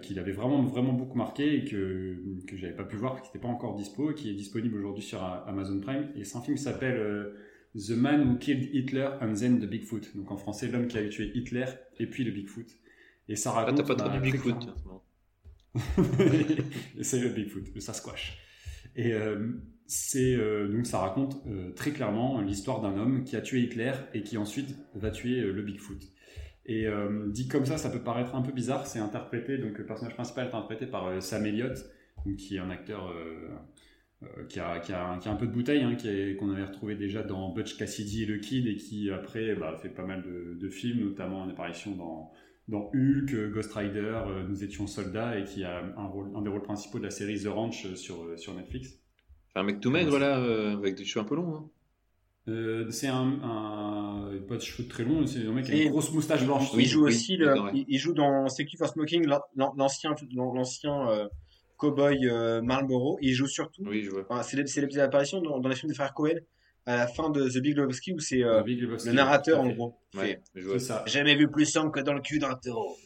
qu'il 0.00 0.18
avait 0.18 0.32
vraiment 0.32 0.62
vraiment 0.62 0.94
beaucoup 0.94 1.18
marqué 1.18 1.58
et 1.58 1.64
que 1.64 2.16
que 2.46 2.56
j'avais 2.56 2.74
pas 2.74 2.84
pu 2.84 2.96
voir, 2.96 3.20
qui 3.20 3.28
n'était 3.28 3.38
pas 3.38 3.48
encore 3.48 3.76
dispo, 3.76 4.12
qui 4.14 4.30
est 4.30 4.34
disponible 4.34 4.78
aujourd'hui 4.78 5.04
sur 5.04 5.22
Amazon 5.22 5.80
Prime. 5.80 6.08
Et 6.16 6.24
c'est 6.24 6.38
un 6.38 6.42
film 6.42 6.56
qui 6.56 6.62
s'appelle 6.62 6.98
The 7.76 7.90
Man 7.90 8.28
Who 8.28 8.38
Killed 8.38 8.70
Hitler 8.72 9.18
and 9.20 9.34
Then 9.34 9.58
the 9.60 9.66
Bigfoot. 9.68 10.16
Donc 10.16 10.30
en 10.30 10.36
français, 10.36 10.68
l'homme 10.68 10.86
qui 10.88 10.98
a 10.98 11.08
tué 11.08 11.30
Hitler 11.34 11.66
et 11.98 12.06
puis 12.06 12.24
le 12.24 12.30
Bigfoot. 12.32 12.66
Et 13.28 13.36
ça 13.36 13.50
Ah, 13.54 13.60
raconte. 13.64 13.76
t'as 13.78 13.82
pas 13.84 13.94
traduit 13.96 14.32
Bigfoot, 14.32 14.68
c'est 17.02 17.20
le 17.20 17.28
Bigfoot, 17.28 17.64
le 17.74 17.80
Sasquatch. 17.80 18.38
Et 18.94 19.12
euh, 19.12 19.52
c'est 19.86 20.34
euh, 20.34 20.68
donc 20.68 20.86
ça 20.86 20.98
raconte 21.00 21.36
euh, 21.46 21.72
très 21.72 21.90
clairement 21.90 22.40
l'histoire 22.40 22.80
d'un 22.80 22.96
homme 22.96 23.24
qui 23.24 23.36
a 23.36 23.40
tué 23.42 23.60
Hitler 23.60 23.92
et 24.14 24.22
qui 24.22 24.38
ensuite 24.38 24.74
va 24.94 25.10
tuer 25.10 25.40
le 25.40 25.62
Bigfoot. 25.62 26.02
Et 26.68 26.86
dit 27.28 27.46
comme 27.46 27.64
ça, 27.64 27.78
ça 27.78 27.90
peut 27.90 28.02
paraître 28.02 28.34
un 28.34 28.42
peu 28.42 28.50
bizarre. 28.50 28.88
C'est 28.88 28.98
interprété 28.98 29.56
donc 29.56 29.78
le 29.78 29.86
personnage 29.86 30.14
principal 30.14 30.46
est 30.46 30.48
interprété 30.48 30.86
par 30.86 31.22
Sam 31.22 31.46
Elliott, 31.46 31.78
qui 32.38 32.56
est 32.56 32.58
un 32.58 32.70
acteur 32.70 33.14
qui, 34.48 34.60
a, 34.60 34.78
qui, 34.80 34.92
a, 34.92 35.18
qui 35.18 35.28
a 35.28 35.32
un 35.32 35.36
peu 35.36 35.46
de 35.46 35.52
bouteille, 35.52 35.82
hein, 35.82 35.94
qui 35.94 36.08
est- 36.08 36.36
qu'on 36.36 36.50
avait 36.50 36.64
retrouvé 36.64 36.94
déjà 36.96 37.22
dans 37.22 37.50
Butch 37.52 37.76
Cassidy 37.76 38.22
et 38.22 38.26
le 38.26 38.38
Kid, 38.38 38.66
et 38.66 38.76
qui 38.76 39.10
après 39.10 39.54
bah, 39.54 39.76
fait 39.80 39.90
pas 39.90 40.04
mal 40.04 40.22
de, 40.22 40.54
de 40.58 40.68
films, 40.70 41.04
notamment 41.04 41.42
en 41.42 41.48
apparition 41.50 41.94
dans, 41.94 42.32
dans 42.68 42.90
Hulk, 42.94 43.32
euh, 43.34 43.50
Ghost 43.52 43.72
Rider, 43.74 43.98
euh, 44.26 44.42
Nous 44.48 44.64
étions 44.64 44.86
soldats, 44.86 45.38
et 45.38 45.44
qui 45.44 45.64
a 45.64 45.82
un, 45.96 46.06
rôle, 46.06 46.30
un 46.34 46.42
des 46.42 46.48
rôles 46.48 46.62
principaux 46.62 46.98
de 46.98 47.04
la 47.04 47.10
série 47.10 47.38
The 47.42 47.46
Ranch 47.48 47.84
euh, 47.86 47.94
sur, 47.94 48.24
euh, 48.24 48.36
sur 48.36 48.54
Netflix. 48.54 48.98
C'est 49.52 49.58
un 49.60 49.62
mec 49.64 49.80
tout 49.80 49.90
maigre 49.90 50.18
là, 50.18 50.38
euh, 50.40 50.74
avec 50.76 50.96
des 50.96 51.04
cheveux 51.04 51.24
un 51.24 51.28
peu 51.28 51.36
longs. 51.36 51.54
hein. 51.56 51.68
Euh, 52.48 52.88
c'est 52.90 53.08
un, 53.08 53.40
un 53.42 54.30
pas 54.48 54.54
de 54.56 54.60
cheveux 54.62 54.86
très 54.88 55.02
longs, 55.04 55.26
c'est 55.26 55.44
un 55.44 55.52
mec 55.52 55.68
avec 55.68 55.82
une 55.82 55.90
grosse 55.90 56.12
moustache 56.12 56.44
blanche. 56.44 56.68
il 56.78 56.86
joue 56.86 57.04
aussi, 57.04 57.36
le- 57.36 57.54
il, 57.74 57.84
il 57.88 57.98
joue 57.98 58.12
dans 58.14 58.48
Safety 58.48 58.76
for 58.76 58.86
Smoking, 58.88 59.26
l'an- 59.26 59.40
l'an- 59.56 59.74
l'ancien, 59.76 60.14
l'ancien 60.32 61.10
euh, 61.10 61.26
cowboy 61.76 62.26
euh, 62.28 62.60
Marlboro. 62.62 63.18
Il 63.20 63.32
joue 63.34 63.46
surtout, 63.46 63.82
Oui, 63.86 64.02
je 64.04 64.10
vois. 64.10 64.26
enfin, 64.28 64.42
c'est 64.42 64.56
les, 64.56 64.62
les 64.64 64.86
petites 64.86 65.00
apparitions 65.00 65.40
dans, 65.40 65.58
dans 65.58 65.68
les 65.68 65.76
films 65.76 65.88
des 65.90 65.94
frères 65.96 66.14
Cohen 66.14 66.36
à 66.88 66.96
la 66.98 67.06
fin 67.08 67.30
de 67.30 67.48
The 67.48 67.58
Big 67.58 67.76
Lebowski 67.76 68.12
où 68.12 68.20
c'est 68.20 68.44
euh, 68.44 68.62
le 68.64 69.12
narrateur 69.12 69.60
en 69.60 69.68
gros. 69.70 69.98
Ouais. 70.16 70.40
Jamais 71.06 71.34
vu 71.34 71.48
plus 71.50 71.66
sombre 71.66 71.90
que 71.90 71.98
dans 72.00 72.12
le 72.14 72.20
cul 72.20 72.38
d'un 72.38 72.54
taureau. 72.54 72.96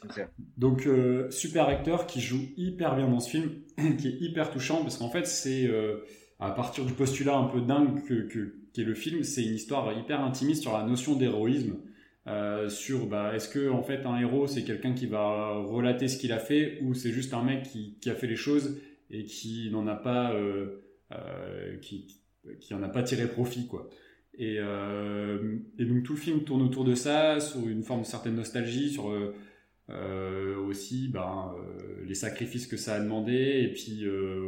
Donc 0.59 0.87
euh, 0.87 1.31
super 1.31 1.67
acteur 1.67 2.07
qui 2.07 2.21
joue 2.21 2.43
hyper 2.59 2.95
bien 2.95 3.09
dans 3.09 3.21
ce 3.21 3.31
film, 3.31 3.51
qui 3.99 4.09
est 4.09 4.17
hyper 4.21 4.51
touchant 4.51 4.83
parce 4.83 4.99
qu'en 4.99 5.09
fait 5.09 5.27
c'est 5.27 5.67
euh, 5.67 6.05
à 6.39 6.51
partir 6.51 6.85
du 6.85 6.93
postulat 6.93 7.37
un 7.37 7.45
peu 7.47 7.63
dingue 7.63 8.05
que, 8.05 8.29
que 8.29 8.55
qu'est 8.75 8.85
le 8.85 8.95
film, 8.95 9.25
c'est 9.25 9.43
une 9.45 9.55
histoire 9.55 9.91
hyper 9.99 10.21
intimiste 10.21 10.61
sur 10.63 10.75
la 10.77 10.85
notion 10.85 11.17
d'héroïsme, 11.17 11.77
euh, 12.27 12.69
sur 12.69 13.07
bah, 13.07 13.35
est-ce 13.35 13.49
que 13.49 13.71
en 13.71 13.83
fait 13.83 14.05
un 14.05 14.19
héros 14.19 14.47
c'est 14.47 14.63
quelqu'un 14.63 14.93
qui 14.93 15.07
va 15.07 15.55
relater 15.55 16.07
ce 16.07 16.19
qu'il 16.19 16.33
a 16.33 16.39
fait 16.39 16.79
ou 16.83 16.93
c'est 16.93 17.13
juste 17.13 17.33
un 17.33 17.43
mec 17.43 17.63
qui, 17.63 18.11
a 18.11 18.15
fait 18.15 18.27
les 18.27 18.37
choses 18.37 18.79
et 19.11 19.25
qui 19.25 19.71
n'en 19.73 19.87
a 19.87 19.97
pas 19.97 20.35
euh, 20.35 20.83
euh, 21.13 21.79
qui, 21.79 22.21
qui 22.61 22.75
a 22.75 22.79
pas 22.89 23.03
tiré 23.03 23.27
profit 23.27 23.67
quoi. 23.67 23.89
Et, 24.35 24.59
donc 24.59 26.03
tout 26.03 26.13
le 26.13 26.19
film 26.19 26.45
tourne 26.45 26.63
autour 26.63 26.85
de 26.85 26.95
ça, 26.95 27.41
sur 27.41 27.67
une 27.67 27.83
forme 27.83 28.03
de 28.03 28.07
certaine 28.07 28.37
nostalgie, 28.37 28.91
sur 28.91 29.13
aussi 30.67 31.09
ben, 31.09 31.55
les 32.07 32.15
sacrifices 32.15 32.67
que 32.67 32.79
ça 32.79 32.95
a 32.95 33.01
demandé, 33.01 33.63
et 33.65 33.73
puis 33.73 34.05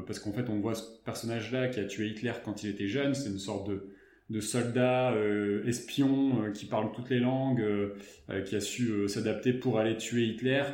parce 0.07 0.19
qu'en 0.19 0.33
fait 0.33 0.49
on 0.49 0.61
voit 0.61 0.75
ce 0.75 0.85
personnage-là 1.05 1.69
qui 1.69 1.81
a 1.81 1.85
tué 1.85 2.09
Hitler 2.09 2.33
quand 2.43 2.63
il 2.63 2.71
était 2.71 2.87
jeune, 2.87 3.15
c'est 3.15 3.29
une 3.29 3.39
sorte 3.39 3.69
de, 3.69 3.92
de 4.31 4.41
soldat 4.41 5.13
euh, 5.13 5.67
espion 5.67 6.43
euh, 6.43 6.51
qui 6.51 6.67
parle 6.67 6.93
toutes 6.93 7.11
les 7.11 7.21
langues, 7.21 7.61
euh, 7.61 8.43
qui 8.45 8.57
a 8.57 8.61
su 8.61 9.09
s'adapter 9.09 9.53
pour 9.53 9.79
aller 9.79 9.97
tuer 9.97 10.25
Hitler, 10.25 10.65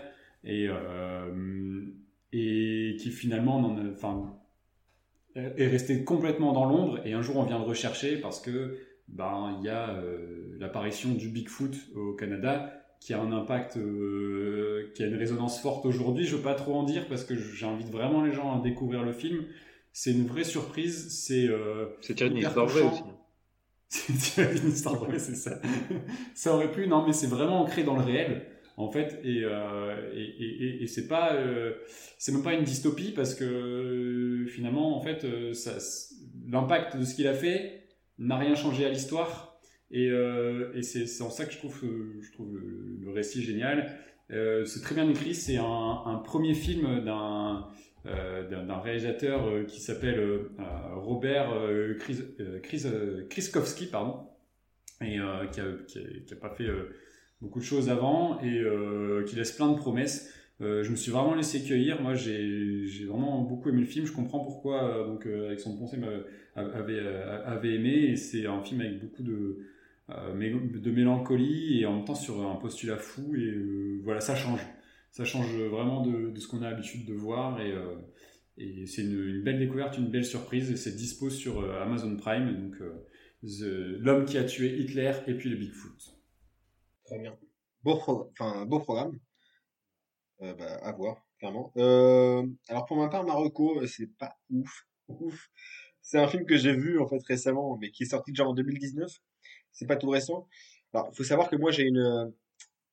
et, 0.44 0.68
et 2.32 2.96
qui 2.98 3.10
finalement 3.10 3.76
enfin, 3.92 4.38
est 5.34 5.66
resté 5.66 6.04
complètement 6.04 6.52
dans 6.52 6.64
l'ombre, 6.64 7.00
et 7.04 7.12
un 7.12 7.22
jour 7.22 7.36
on 7.36 7.42
vient 7.42 7.58
le 7.58 7.64
rechercher 7.64 8.16
parce 8.16 8.40
que 8.40 8.78
ben 9.08 9.56
il 9.58 9.66
y 9.66 9.68
a 9.68 10.00
l'apparition 10.60 11.10
du 11.10 11.28
Bigfoot 11.28 11.74
au 11.96 12.12
Canada 12.12 12.72
qui 13.00 13.14
a 13.14 13.20
un 13.20 13.32
impact, 13.32 13.72
qui 14.94 15.02
a 15.02 15.06
une 15.06 15.16
résonance 15.16 15.60
forte 15.60 15.84
aujourd'hui. 15.86 16.24
Je 16.24 16.36
veux 16.36 16.42
pas 16.42 16.54
trop 16.54 16.74
en 16.74 16.84
dire 16.84 17.08
parce 17.08 17.24
que 17.24 17.34
j'invite 17.34 17.90
vraiment 17.90 18.22
les 18.22 18.32
gens 18.32 18.56
à 18.56 18.62
découvrir 18.62 19.02
le 19.02 19.12
film. 19.12 19.44
C'est 19.92 20.12
une 20.12 20.26
vraie 20.26 20.44
surprise. 20.44 21.08
C'est 21.10 21.48
euh, 21.48 21.86
hyper 22.08 22.32
histoire 22.36 22.66
vraie 22.66 22.82
touchant. 22.82 23.17
c'est 23.88 24.54
d'une 24.54 24.70
histoire 24.70 24.96
vraie, 24.96 25.18
c'est 25.18 25.34
ça. 25.34 25.60
ça 26.34 26.54
aurait 26.54 26.70
pu, 26.70 26.86
non, 26.86 27.06
mais 27.06 27.12
c'est 27.14 27.26
vraiment 27.26 27.62
ancré 27.62 27.84
dans 27.84 27.96
le 27.96 28.02
réel, 28.02 28.46
en 28.76 28.90
fait, 28.90 29.18
et, 29.24 29.40
euh, 29.44 30.12
et, 30.14 30.86
c'est 30.86 31.08
pas, 31.08 31.32
euh, 31.34 31.72
c'est 32.18 32.32
même 32.32 32.42
pas 32.42 32.52
une 32.52 32.64
dystopie 32.64 33.12
parce 33.12 33.34
que 33.34 33.44
euh, 33.44 34.46
finalement, 34.46 34.96
en 34.96 35.00
fait, 35.00 35.24
euh, 35.24 35.52
l'impact 36.46 36.96
de 36.98 37.04
ce 37.04 37.14
qu'il 37.14 37.26
a 37.26 37.34
fait 37.34 37.82
n'a 38.18 38.36
rien 38.36 38.54
changé 38.54 38.84
à 38.84 38.90
l'histoire, 38.90 39.58
et, 39.90 40.10
c'est 40.82 41.22
en 41.22 41.30
ça 41.30 41.46
que 41.46 41.52
je 41.52 41.58
trouve, 41.58 41.80
le, 41.82 43.10
récit 43.10 43.42
génial. 43.42 43.98
C'est 44.30 44.82
très 44.82 44.94
bien 44.94 45.08
écrit, 45.08 45.34
c'est 45.34 45.56
un, 45.56 46.20
premier 46.24 46.52
film 46.52 47.04
d'un 47.04 47.66
d'un 48.04 48.64
d'un 48.64 48.78
réalisateur 48.78 49.46
euh, 49.46 49.64
qui 49.64 49.80
s'appelle 49.80 50.18
euh, 50.18 50.50
euh, 50.60 50.94
Robert 50.94 51.52
euh, 51.52 51.94
euh, 52.40 52.60
euh, 52.86 53.26
Kriskowski, 53.28 53.86
pardon, 53.86 54.20
et 55.00 55.18
euh, 55.18 55.46
qui, 55.46 55.60
a, 55.60 56.36
pas 56.36 56.50
fait 56.50 56.64
euh, 56.64 56.94
beaucoup 57.40 57.58
de 57.58 57.64
choses 57.64 57.90
avant 57.90 58.40
et 58.40 58.58
euh, 58.60 59.24
qui 59.24 59.36
laisse 59.36 59.52
plein 59.52 59.70
de 59.70 59.76
promesses. 59.76 60.32
Euh, 60.60 60.82
je 60.82 60.90
me 60.90 60.96
suis 60.96 61.12
vraiment 61.12 61.34
laissé 61.34 61.62
cueillir. 61.62 62.00
Moi, 62.02 62.14
j'ai 62.14 63.04
vraiment 63.06 63.42
beaucoup 63.42 63.68
aimé 63.68 63.80
le 63.80 63.86
film. 63.86 64.06
Je 64.06 64.12
comprends 64.12 64.40
pourquoi 64.40 64.84
euh, 64.84 65.06
donc 65.06 65.26
euh, 65.26 65.48
Alexandre 65.48 65.78
Poncet 65.78 65.98
avait, 66.56 66.98
euh, 66.98 67.62
aimé. 67.62 68.16
C'est 68.16 68.46
un 68.46 68.60
film 68.62 68.80
avec 68.80 69.00
beaucoup 69.00 69.22
de, 69.22 69.58
euh, 70.10 70.34
de 70.34 70.90
mélancolie 70.90 71.80
et 71.80 71.86
en 71.86 71.96
même 71.96 72.04
temps 72.04 72.16
sur 72.16 72.48
un 72.48 72.56
postulat 72.56 72.96
fou. 72.96 73.34
Et 73.36 73.40
euh, 73.40 74.00
voilà, 74.02 74.20
ça 74.20 74.34
change. 74.34 74.60
Ça 75.10 75.24
change 75.24 75.54
vraiment 75.56 76.02
de, 76.06 76.38
ce 76.38 76.46
qu'on 76.46 76.62
a 76.62 76.70
l'habitude 76.70 77.06
de 77.06 77.14
voir. 77.14 77.60
Et, 77.60 77.72
euh, 77.72 77.96
c'est 78.86 79.02
une, 79.02 79.42
belle 79.42 79.58
découverte, 79.58 79.98
une 79.98 80.10
belle 80.10 80.24
surprise. 80.24 80.70
Et 80.70 80.76
c'est 80.76 80.94
dispo 80.94 81.30
sur 81.30 81.60
euh, 81.60 81.82
Amazon 81.82 82.16
Prime. 82.16 82.70
Donc, 82.70 82.80
euh, 82.80 83.04
L'homme 84.00 84.24
qui 84.24 84.36
a 84.36 84.44
tué 84.44 84.78
Hitler 84.80 85.12
et 85.28 85.34
puis 85.34 85.48
le 85.48 85.56
Bigfoot. 85.56 86.18
Très 87.04 87.18
bien. 87.20 87.36
Beau, 87.84 87.96
pro- 87.96 88.32
enfin, 88.32 88.66
beau 88.66 88.80
programme. 88.80 89.18
Bah, 90.40 90.78
à 90.82 90.92
voir, 90.92 91.24
clairement. 91.38 91.72
Alors 91.76 92.84
pour 92.86 92.96
ma 92.96 93.08
part, 93.08 93.24
Marocco, 93.24 93.84
c'est 93.86 94.06
pas 94.18 94.36
ouf. 94.50 94.86
Ouf. 95.08 95.50
C'est 96.00 96.18
un 96.18 96.28
film 96.28 96.46
que 96.46 96.56
j'ai 96.56 96.72
vu 96.72 97.00
en 97.00 97.08
fait 97.08 97.22
récemment, 97.24 97.76
mais 97.80 97.90
qui 97.90 98.04
est 98.04 98.06
sorti 98.06 98.32
déjà 98.32 98.46
en 98.46 98.54
2019. 98.54 99.10
C'est 99.72 99.86
pas 99.86 99.96
tout 99.96 100.08
récent. 100.10 100.48
Alors, 100.92 101.10
il 101.12 101.16
faut 101.16 101.24
savoir 101.24 101.48
que 101.48 101.56
moi 101.56 101.70
j'ai 101.70 101.84
une 101.84 102.32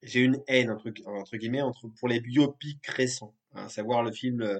j'ai 0.05 0.21
une 0.21 0.41
haine 0.47 0.71
entre, 0.71 0.91
entre 1.05 1.37
guillemets 1.37 1.61
entre 1.61 1.87
pour 1.99 2.07
les 2.07 2.19
biopics 2.19 2.85
récents. 2.87 3.35
hein, 3.53 3.65
à 3.65 3.69
savoir 3.69 4.03
le 4.03 4.11
film 4.11 4.41
euh, 4.41 4.59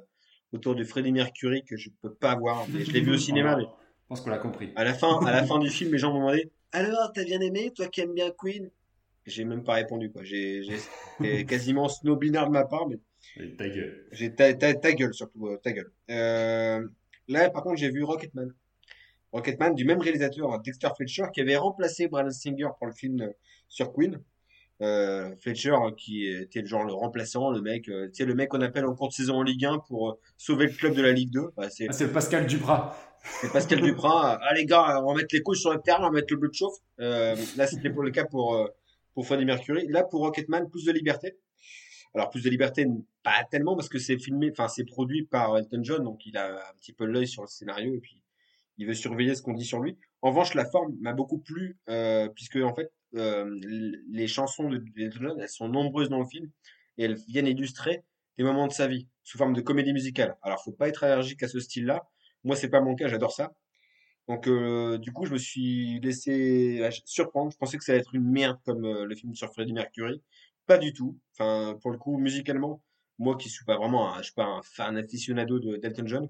autour 0.51 0.75
de 0.75 0.83
Freddie 0.83 1.11
Mercury 1.11 1.64
que 1.64 1.77
je 1.77 1.90
peux 2.01 2.14
pas 2.14 2.35
voir. 2.35 2.65
Mais 2.69 2.83
je 2.83 2.91
l'ai 2.91 3.01
vu 3.01 3.11
au 3.14 3.17
cinéma, 3.17 3.56
mais 3.56 3.64
Je 3.64 4.07
pense 4.09 4.22
qu'on 4.22 4.30
l'a 4.30 4.38
compris. 4.38 4.72
à 4.75 4.83
la 4.83 4.93
fin, 4.93 5.19
à 5.25 5.32
la 5.32 5.45
fin 5.45 5.59
du 5.65 5.69
film, 5.69 5.91
les 5.91 5.98
gens 5.98 6.11
m'ont 6.11 6.19
demandé 6.19 6.51
Alors, 6.72 7.11
t'as 7.14 7.24
bien 7.24 7.40
aimé, 7.41 7.72
toi 7.75 7.88
qui 7.88 8.01
aimes 8.01 8.14
bien 8.14 8.32
Queen? 8.38 8.69
J'ai 9.25 9.43
même 9.43 9.64
pas 9.64 9.74
répondu, 9.74 10.11
quoi. 10.11 10.24
J'ai 10.24 10.61
quasiment 11.48 11.90
snobinard 11.90 12.48
de 12.48 12.51
ma 12.51 12.64
part, 12.65 12.88
mais 12.88 12.98
Et 13.38 13.56
ta 13.56 13.67
gueule. 13.67 14.07
j'ai 14.11 14.33
ta, 14.33 14.53
ta, 14.53 14.74
ta 14.75 14.93
gueule 14.93 15.14
surtout, 15.14 15.48
euh, 15.48 15.57
ta 15.57 15.72
gueule. 15.72 15.91
Euh, 16.11 16.88
là, 17.27 17.49
par 17.49 17.64
contre, 17.64 17.77
j'ai 17.77 17.90
vu 17.90 18.03
Rocketman. 18.03 18.53
Rocketman 19.32 19.74
du 19.75 19.83
même 19.83 19.99
réalisateur, 19.99 20.61
Dexter 20.61 20.90
Fletcher, 20.95 21.24
qui 21.33 21.41
avait 21.41 21.57
remplacé 21.57 22.07
Brandon 22.07 22.30
Singer 22.32 22.69
pour 22.77 22.88
le 22.88 22.93
film 22.93 23.32
sur 23.67 23.91
Queen. 23.91 24.22
Euh, 24.82 25.34
Fletcher, 25.40 25.72
hein, 25.72 25.94
qui 25.95 26.28
était 26.28 26.60
le 26.60 26.68
genre 26.68 26.84
le 26.84 26.92
remplaçant, 26.94 27.50
le 27.50 27.62
mec, 27.62 27.88
euh, 27.88 28.08
tu 28.08 28.16
sais, 28.16 28.26
le 28.26 28.36
mec 28.36 28.50
qu'on 28.50 28.60
appelle 28.60 28.86
en 28.86 28.94
cours 28.94 29.08
de 29.08 29.14
saison 29.14 29.36
en 29.36 29.44
Ligue 29.44 29.64
1 29.66 29.80
pour 29.88 30.10
euh, 30.10 30.20
sauver 30.38 30.66
le 30.66 30.74
club 30.74 30.94
de 30.94 31.02
la 31.02 31.14
Ligue 31.14 31.32
2. 31.32 31.52
Bah, 31.56 31.70
c'est 31.70 31.88
Ah, 31.90 31.94
c'est 31.94 32.12
Pascal 32.12 32.45
Duprat. 32.45 32.98
c'est 33.42 33.52
Pascal 33.54 33.82
Duprat. 33.82 34.38
Ah 34.42 34.54
les 34.54 34.66
gars, 34.66 35.02
on 35.02 35.14
va 35.14 35.16
mettre 35.16 35.34
les 35.34 35.42
couilles 35.42 35.58
sur 35.58 35.72
le 35.74 35.80
terrain, 35.80 36.00
on 36.02 36.08
va 36.08 36.12
mettre 36.12 36.34
le 36.34 36.40
bleu 36.40 36.50
de 36.50 36.54
chauffe. 36.54 36.76
Euh, 37.00 37.36
là, 37.56 37.68
c'était 37.68 37.90
pour 37.90 38.04
le 38.04 38.12
cas 38.12 38.26
pour 38.26 38.56
euh, 38.56 38.68
pour 39.14 39.26
Freddie 39.26 39.45
Mercury. 39.45 39.88
Là, 39.88 40.04
pour 40.04 40.22
Rocketman, 40.22 40.70
plus 40.70 40.84
de 40.84 40.92
liberté. 40.92 41.38
Alors 42.14 42.30
plus 42.30 42.44
de 42.44 42.50
liberté, 42.50 42.86
pas 43.24 43.44
tellement 43.52 43.76
parce 43.76 43.90
que 43.90 44.00
c'est 44.00 44.18
filmé, 44.18 44.50
enfin 44.50 44.70
c'est 44.70 44.86
produit 44.86 45.26
par 45.26 45.58
Elton 45.58 45.84
John, 45.84 46.04
donc 46.04 46.26
il 46.26 46.38
a 46.38 46.48
un 46.48 46.74
petit 46.78 46.94
peu 46.94 47.04
l'œil 47.06 47.28
sur 47.28 47.42
le 47.42 47.48
scénario 47.50 47.94
et 47.94 48.00
puis 48.00 48.22
il 48.78 48.88
veut 48.88 48.94
surveiller 48.94 49.36
ce 49.36 49.42
qu'on 49.42 49.54
dit 49.54 49.66
sur 49.66 49.82
lui. 49.82 49.98
En 50.22 50.30
revanche, 50.30 50.54
la 50.54 50.66
forme 50.66 50.95
m'a 51.02 51.12
beaucoup 51.12 51.40
plu 51.40 51.78
euh, 51.90 52.30
puisque 52.30 52.56
en 52.56 52.74
fait 52.74 52.92
euh, 53.16 53.60
les 54.11 54.27
chansons 54.27 54.69
de 54.69 54.77
d'Elton 54.77 55.19
John, 55.22 55.40
elles 55.40 55.50
sont 55.50 55.69
nombreuses 55.69 56.10
dans 56.10 56.19
le 56.19 56.26
film 56.26 56.50
et 56.98 57.06
elles 57.06 57.16
viennent 57.27 57.48
illustrer 57.48 58.03
des 58.38 58.44
moments 58.44 58.68
de 58.68 58.74
sa 58.74 58.88
vie 58.88 59.08
sous 59.24 59.38
forme 59.38 59.53
de 59.53 59.61
comédie 59.61 59.94
musicale. 59.94 60.35
Alors 60.42 60.64
faut 60.64 60.72
pas 60.72 60.88
être 60.88 61.03
allergique 61.03 61.44
à 61.44 61.48
ce 61.48 61.60
style-là. 61.60 62.08
Moi, 62.44 62.56
c'est 62.56 62.69
pas 62.69 62.82
mon 62.82 62.95
cas, 62.95 63.08
j'adore 63.08 63.32
ça. 63.32 63.53
Donc, 64.27 64.48
euh, 64.48 64.98
du 64.98 65.11
coup, 65.14 65.26
je 65.26 65.34
me 65.34 65.38
suis 65.38 66.00
laissé 66.02 66.88
surprendre. 67.06 67.52
Je 67.52 67.58
pensais 67.58 67.77
que 67.77 67.84
ça 67.84 67.92
allait 67.92 68.02
être 68.02 68.16
une 68.16 68.30
merde 68.30 68.60
comme 68.66 68.85
euh, 68.85 69.06
le 69.06 69.16
film 69.16 69.35
sur 69.35 69.52
Freddie 69.53 69.74
Mercury. 69.74 70.22
Pas 70.68 70.77
du 70.77 70.94
tout. 70.94 71.18
Enfin, 71.34 71.77
pour 71.82 71.92
le 71.92 71.98
coup, 71.98 72.18
musicalement, 72.18 72.82
moi 73.19 73.38
qui 73.38 73.50
suis 73.50 73.66
pas 73.66 73.77
vraiment, 73.77 74.14
un, 74.14 74.18
je 74.19 74.26
suis 74.26 74.34
pas 74.34 74.45
un 74.45 74.61
fan 74.64 74.98
aficionado 74.98 75.60
de 75.60 75.77
d'Elton 75.77 76.08
John. 76.08 76.30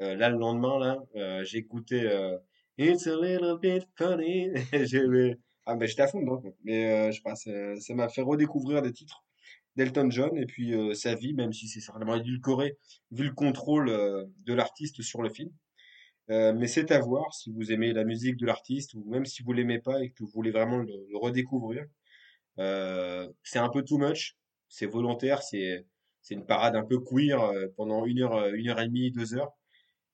là, 0.00 0.28
le 0.30 0.38
lendemain, 0.38 0.78
là, 0.78 1.44
j'ai 1.44 1.58
écouté 1.58 2.08
It's 2.78 3.06
a 3.06 3.16
little 3.16 3.58
bit 3.58 3.86
funny. 3.96 4.50
Ah, 5.66 5.76
ben, 5.76 5.86
j'étais 5.88 6.02
à 6.02 6.08
fond 6.08 6.20
dedans. 6.20 6.42
Mais 6.64 7.08
euh, 7.08 7.10
je 7.10 7.16
sais 7.16 7.22
pas, 7.22 7.34
ça 7.36 7.94
m'a 7.94 8.08
fait 8.08 8.22
redécouvrir 8.22 8.82
des 8.82 8.92
titres 8.92 9.24
d'Elton 9.76 10.10
John 10.10 10.36
et 10.36 10.46
puis 10.46 10.74
euh, 10.74 10.94
sa 10.94 11.14
vie, 11.14 11.34
même 11.34 11.52
si 11.52 11.68
c'est 11.68 11.80
certainement 11.80 12.16
édulcoré 12.16 12.76
vu 13.10 13.24
le 13.24 13.32
contrôle 13.32 13.88
euh, 13.88 14.24
de 14.44 14.54
l'artiste 14.54 15.02
sur 15.02 15.22
le 15.22 15.30
film. 15.30 15.50
Mais 16.28 16.68
c'est 16.68 16.90
à 16.90 17.00
voir 17.00 17.34
si 17.34 17.52
vous 17.52 17.70
aimez 17.70 17.92
la 17.92 18.04
musique 18.04 18.38
de 18.38 18.46
l'artiste 18.46 18.94
ou 18.94 19.04
même 19.04 19.26
si 19.26 19.42
vous 19.42 19.52
l'aimez 19.52 19.78
pas 19.80 20.02
et 20.02 20.10
que 20.10 20.22
vous 20.22 20.30
voulez 20.32 20.50
vraiment 20.52 20.78
le, 20.78 20.92
redécouvrir. 21.14 21.84
C'est 22.56 23.58
un 23.58 23.68
peu 23.68 23.82
too 23.84 23.98
much, 23.98 24.36
c'est 24.68 24.86
volontaire, 24.86 25.42
c'est 25.42 25.86
c'est 26.22 26.34
une 26.34 26.46
parade 26.46 26.76
un 26.76 26.84
peu 26.84 26.98
queer 27.00 27.38
pendant 27.76 28.06
une 28.06 28.22
heure, 28.22 28.46
une 28.54 28.68
heure 28.70 28.80
et 28.80 28.86
demie, 28.86 29.10
deux 29.10 29.34
heures. 29.34 29.52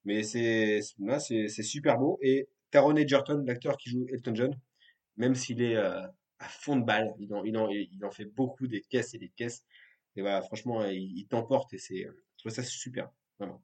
Mais 0.04 0.24
c'est 0.24 0.80
là, 0.98 1.20
c'est 1.20 1.48
c'est 1.48 1.62
super 1.62 1.98
beau. 1.98 2.18
Et 2.22 2.48
Taron 2.72 2.96
Egerton, 2.96 3.44
l'acteur 3.46 3.76
qui 3.76 3.90
joue 3.90 4.06
Elton 4.12 4.34
John, 4.34 4.60
même 5.16 5.34
s'il 5.34 5.62
est 5.62 5.76
euh, 5.76 6.00
à 6.38 6.48
fond 6.48 6.76
de 6.76 6.84
balle, 6.84 7.14
il 7.18 7.32
en, 7.34 7.44
il 7.44 7.56
en, 7.58 7.68
il 7.68 8.04
en 8.04 8.10
fait 8.10 8.24
beaucoup 8.24 8.66
des 8.66 8.80
caisses 8.82 9.14
et 9.14 9.18
des 9.18 9.28
caisses. 9.30 9.64
Et 10.16 10.22
voilà, 10.22 10.42
franchement, 10.42 10.84
il, 10.84 11.16
il 11.18 11.26
t'emporte 11.26 11.72
et 11.74 11.78
c'est, 11.78 12.06
euh, 12.06 12.12
je 12.36 12.42
trouve 12.42 12.52
ça 12.52 12.62
super, 12.62 13.10
vraiment. 13.38 13.62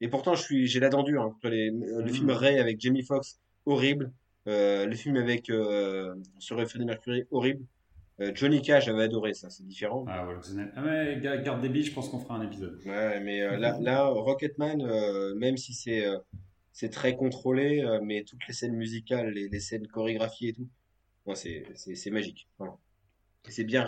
Et 0.00 0.08
pourtant, 0.08 0.34
je 0.34 0.42
suis, 0.42 0.66
j'ai 0.66 0.80
la 0.80 0.88
dent 0.88 1.02
dure, 1.02 1.22
hein, 1.22 1.36
les, 1.44 1.70
le 1.70 2.02
Mhm. 2.02 2.08
film 2.08 2.30
Ray 2.30 2.58
avec 2.58 2.80
Jamie 2.80 3.02
Foxx, 3.02 3.38
horrible. 3.66 4.12
Euh, 4.48 4.86
le 4.86 4.96
film 4.96 5.16
avec 5.16 5.50
euh, 5.50 6.14
sur 6.38 6.56
Freddie 6.66 6.86
Mercury, 6.86 7.24
horrible. 7.30 7.66
Euh, 8.20 8.32
Johnny 8.34 8.62
Cash, 8.62 8.86
j'avais 8.86 9.02
adoré 9.04 9.34
ça, 9.34 9.50
c'est 9.50 9.66
différent. 9.66 10.04
Ah 10.08 10.26
ouais. 10.26 10.34
Ah 10.74 10.82
ouais, 10.84 11.20
garde 11.44 11.60
des 11.60 11.68
billes, 11.68 11.84
je 11.84 11.92
pense 11.92 12.08
qu'on 12.08 12.18
fera 12.18 12.36
un 12.36 12.42
épisode. 12.46 12.78
Ouais, 12.86 13.20
mais 13.20 13.42
euh, 13.42 13.58
là, 13.58 13.78
là, 13.80 14.06
Rocketman, 14.06 14.80
euh, 14.82 15.34
même 15.34 15.58
si 15.58 15.74
c'est 15.74 16.06
euh, 16.06 16.18
c'est 16.72 16.90
très 16.90 17.16
contrôlé, 17.16 17.82
euh, 17.82 18.00
mais 18.02 18.24
toutes 18.24 18.46
les 18.48 18.54
scènes 18.54 18.74
musicales, 18.76 19.30
les, 19.30 19.48
les 19.48 19.60
scènes 19.60 19.86
chorégraphiées 19.88 20.50
et 20.50 20.52
tout, 20.54 20.68
c'est 21.34 22.10
magique. 22.10 22.48
Voilà. 22.58 22.76
C'est 23.48 23.64
bien. 23.64 23.86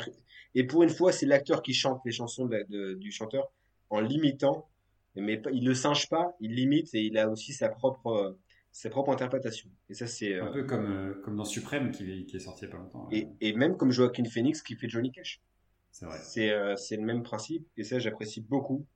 Et 0.54 0.64
pour 0.64 0.82
une 0.82 0.88
fois, 0.90 1.12
c'est 1.12 1.26
l'acteur 1.26 1.62
qui 1.62 1.74
chante 1.74 2.00
les 2.04 2.12
chansons 2.12 2.46
de 2.46 2.56
la- 2.56 2.64
de- 2.64 2.94
du 2.94 3.10
chanteur 3.12 3.50
en 3.90 4.00
l'imitant, 4.00 4.68
mais 5.14 5.40
il 5.52 5.64
le 5.66 5.74
singe 5.74 6.08
pas, 6.08 6.34
il 6.40 6.54
l'imite 6.54 6.94
et 6.94 7.02
il 7.02 7.18
a 7.18 7.28
aussi 7.28 7.52
sa 7.52 7.68
propre 7.68 8.06
euh, 8.08 8.38
sa 8.74 8.88
propre 8.88 9.10
interprétation. 9.12 9.68
Et 9.90 9.94
ça, 9.94 10.06
c'est 10.06 10.40
Un 10.40 10.46
euh, 10.46 10.52
peu 10.52 10.64
comme, 10.64 10.90
euh, 10.90 11.14
comme 11.22 11.36
dans 11.36 11.44
Suprême 11.44 11.90
qui, 11.90 12.10
est- 12.10 12.24
qui 12.24 12.36
est 12.36 12.40
sorti 12.40 12.64
il 12.64 12.68
n'y 12.68 12.72
a 12.72 12.76
pas 12.78 12.82
longtemps. 12.82 13.08
et, 13.12 13.28
et 13.42 13.52
même 13.52 13.76
comme 13.76 13.90
Joaquin 13.92 14.24
Phoenix 14.24 14.62
qui 14.62 14.76
fait 14.76 14.88
Johnny 14.88 15.12
Cash. 15.12 15.42
C'est 15.90 16.06
vrai. 16.06 16.18
C'est 16.22 16.50
euh, 16.50 16.74
c'est 16.76 16.96
le 16.96 17.02
même 17.02 17.22
principe 17.22 17.66
et 17.76 17.84
ça, 17.84 17.98
j'apprécie 17.98 18.40
beaucoup. 18.40 18.86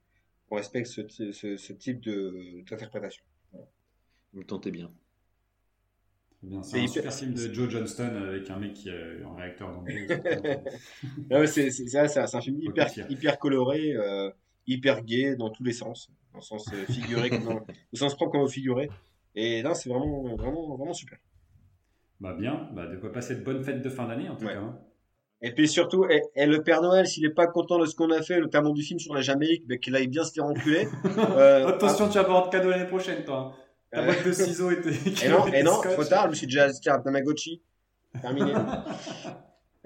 On 0.50 0.56
respecte 0.56 0.86
ce, 0.86 1.06
ce, 1.08 1.56
ce 1.58 1.72
type 1.74 2.00
d'interprétation. 2.00 3.22
Vous 4.36 4.42
le 4.42 4.46
tentez 4.46 4.70
bien. 4.70 4.90
Bien. 6.42 6.62
C'est 6.62 6.76
un 6.76 6.80
hyper- 6.80 6.92
super 6.92 7.14
film 7.14 7.32
de 7.32 7.54
Joe 7.54 7.70
Johnston 7.70 8.22
avec 8.28 8.50
un 8.50 8.58
mec 8.58 8.74
qui 8.74 8.90
est 8.90 9.24
en 9.24 9.34
réacteur 9.34 9.72
d'anglais. 9.72 10.06
Non, 11.30 11.40
mais 11.40 11.46
c'est 11.46 11.70
c'est 11.70 11.86
ça, 11.88 12.06
c'est 12.06 12.20
un 12.20 12.26
c'est 12.26 12.36
un 12.36 12.40
film 12.42 12.60
hyper, 12.60 12.86
le 12.96 13.36
coloré, 13.38 13.94
euh, 13.94 14.30
hyper 14.66 15.02
gay 15.02 15.36
dans 15.36 15.48
tous 15.48 15.64
les 15.64 15.72
sens, 15.72 16.10
dans 16.32 16.38
le 16.40 16.44
sens 16.44 16.70
euh, 16.74 16.84
figuré 16.84 17.30
comme 17.30 17.44
dans, 17.44 17.60
au 17.92 17.96
sens 17.96 18.14
propre 18.14 18.32
comme 18.32 18.42
au 18.42 18.48
figuré. 18.48 18.90
Et 19.34 19.62
là, 19.62 19.74
c'est 19.74 19.88
vraiment, 19.88 20.36
vraiment, 20.36 20.76
vraiment 20.76 20.92
super. 20.92 21.18
bah 22.20 22.34
bien, 22.34 22.68
bah, 22.74 22.86
de 22.86 22.96
quoi 22.96 23.10
passer 23.10 23.36
de 23.36 23.40
bonnes 23.42 23.64
fêtes 23.64 23.80
de 23.82 23.88
fin 23.88 24.06
d'année 24.06 24.28
en 24.28 24.36
tout 24.36 24.44
Ouais. 24.44 24.52
cas. 24.52 24.60
hein. 24.60 24.78
Et 25.42 25.52
puis 25.52 25.68
surtout, 25.68 26.04
et, 26.10 26.22
et 26.34 26.46
le 26.46 26.62
Père 26.62 26.80
Noël, 26.82 27.06
s'il 27.06 27.24
est 27.24 27.30
pas 27.34 27.46
content 27.46 27.78
de 27.78 27.86
ce 27.86 27.94
qu'on 27.94 28.10
a 28.10 28.22
fait, 28.22 28.38
notamment 28.40 28.70
du 28.72 28.82
film 28.82 28.98
sur 28.98 29.14
la 29.14 29.20
Jamaïque, 29.22 29.66
ben, 29.66 29.78
qu'il 29.78 29.94
aille 29.96 30.08
bien 30.08 30.24
se 30.24 30.32
faire 30.32 30.44
enculer. 30.44 30.86
Euh, 31.18 31.66
Attention, 31.68 32.08
tu 32.08 32.14
vas 32.14 32.20
avoir 32.20 32.46
de 32.46 32.50
cadeau 32.50 32.70
l'année 32.70 32.86
prochaine, 32.86 33.24
toi. 33.24 33.54
Ta 33.92 34.02
boîte 34.04 34.24
de 34.26 34.32
ciseaux 34.32 34.74
tes. 34.74 34.90
Et 35.24 35.28
non, 35.28 35.46
et 35.46 35.62
non, 35.62 35.80
trop 35.80 36.04
tard, 36.04 36.24
je 36.24 36.30
me 36.30 36.34
suis 36.34 36.46
déjà 36.46 36.64
acheté 36.64 36.90
un 36.90 36.98
Tamagotchi. 37.00 37.62
Terminé. 38.20 38.52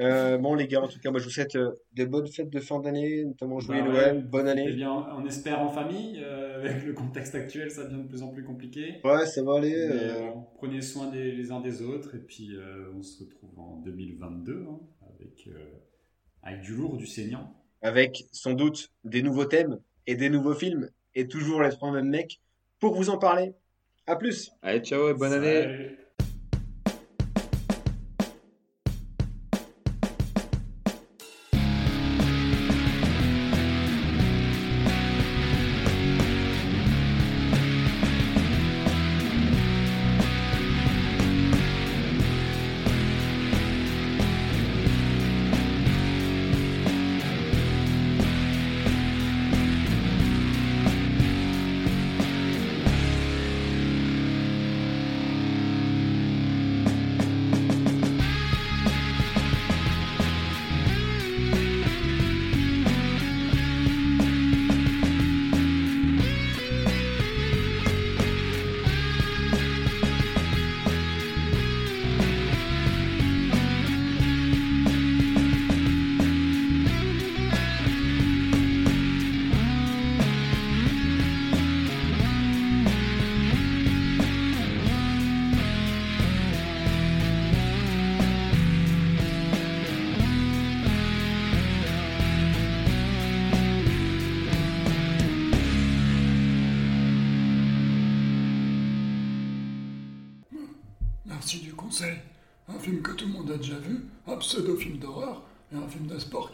Euh, 0.01 0.39
bon, 0.39 0.55
les 0.55 0.67
gars, 0.67 0.81
en 0.81 0.89
tout 0.89 0.99
cas, 0.99 1.11
moi, 1.11 1.21
je 1.21 1.25
vous 1.27 1.31
souhaite 1.31 1.57
euh, 1.57 1.73
de 1.93 2.07
bonnes 2.07 2.27
fêtes 2.27 2.49
de 2.49 2.59
fin 2.61 2.81
d'année, 2.81 3.23
notamment 3.27 3.61
joyeux 3.61 3.83
Bah 3.83 3.89
ouais. 3.89 3.93
Noël, 3.95 4.25
bonne 4.27 4.47
Eh 4.47 4.51
année. 4.53 4.73
bien, 4.73 4.91
on 4.91 5.27
espère 5.27 5.61
en 5.61 5.69
famille. 5.69 6.19
euh, 6.25 6.61
avec 6.65 6.87
le 6.87 6.95
contexte 6.95 7.35
actuel, 7.35 7.71
ça 7.71 7.85
devient 7.85 8.05
de 8.05 8.09
plus 8.09 8.23
en 8.23 8.29
plus 8.29 8.43
compliqué. 8.43 8.95
Ouais, 9.05 9.27
ça 9.27 9.43
va 9.43 9.57
aller. 9.59 9.75
Mais, 9.75 10.01
euh, 10.11 10.31
bon, 10.31 10.47
prenez 10.55 10.81
soin 10.81 11.09
des, 11.11 11.33
les 11.33 11.53
uns 11.53 11.61
des 11.61 11.83
autres. 11.83 12.15
Et 12.15 12.19
puis, 12.21 12.57
euh, 12.57 12.91
on 12.97 13.03
se 13.03 13.23
retrouve 13.25 13.59
en 13.59 13.77
2022 13.85 14.65
hein, 14.71 14.79
avec, 15.19 15.47
euh, 15.49 15.67
avec 16.45 16.63
du 16.63 16.75
lourd, 16.77 16.97
du 16.97 17.07
saignant. 17.07 17.53
avec 17.83 18.25
sans 18.33 18.55
doute 18.55 18.89
des 19.05 19.21
nouveaux 19.21 19.45
thèmes 19.45 19.81
et 20.07 20.15
des 20.15 20.31
nouveaux 20.31 20.55
films 20.55 20.89
et 21.15 21.29
toujours 21.29 21.61
les 21.61 21.69
trois 21.73 21.91
mêmes 21.93 22.09
mecs 22.09 22.41
pour 22.79 22.95
vous 22.95 23.11
en 23.11 23.19
parler. 23.19 23.53
À 24.07 24.17
plus. 24.17 24.51
Allez, 24.63 24.81
ciao 24.81 25.09
et 25.09 25.15
bonne 25.15 25.33
année. 25.33 25.63
Salut. 25.63 25.99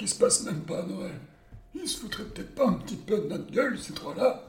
Qui 0.06 0.12
se 0.12 0.18
passe 0.20 0.44
même 0.44 0.60
pas 0.60 0.78
à 0.78 0.82
Noël. 0.84 1.18
Ils 1.74 1.88
se 1.88 1.98
foutraient 1.98 2.22
peut-être 2.22 2.54
pas 2.54 2.68
un 2.68 2.74
petit 2.74 2.94
peu 2.94 3.18
de 3.18 3.26
notre 3.26 3.50
gueule, 3.50 3.76
ces 3.76 3.92
trois-là 3.92 4.44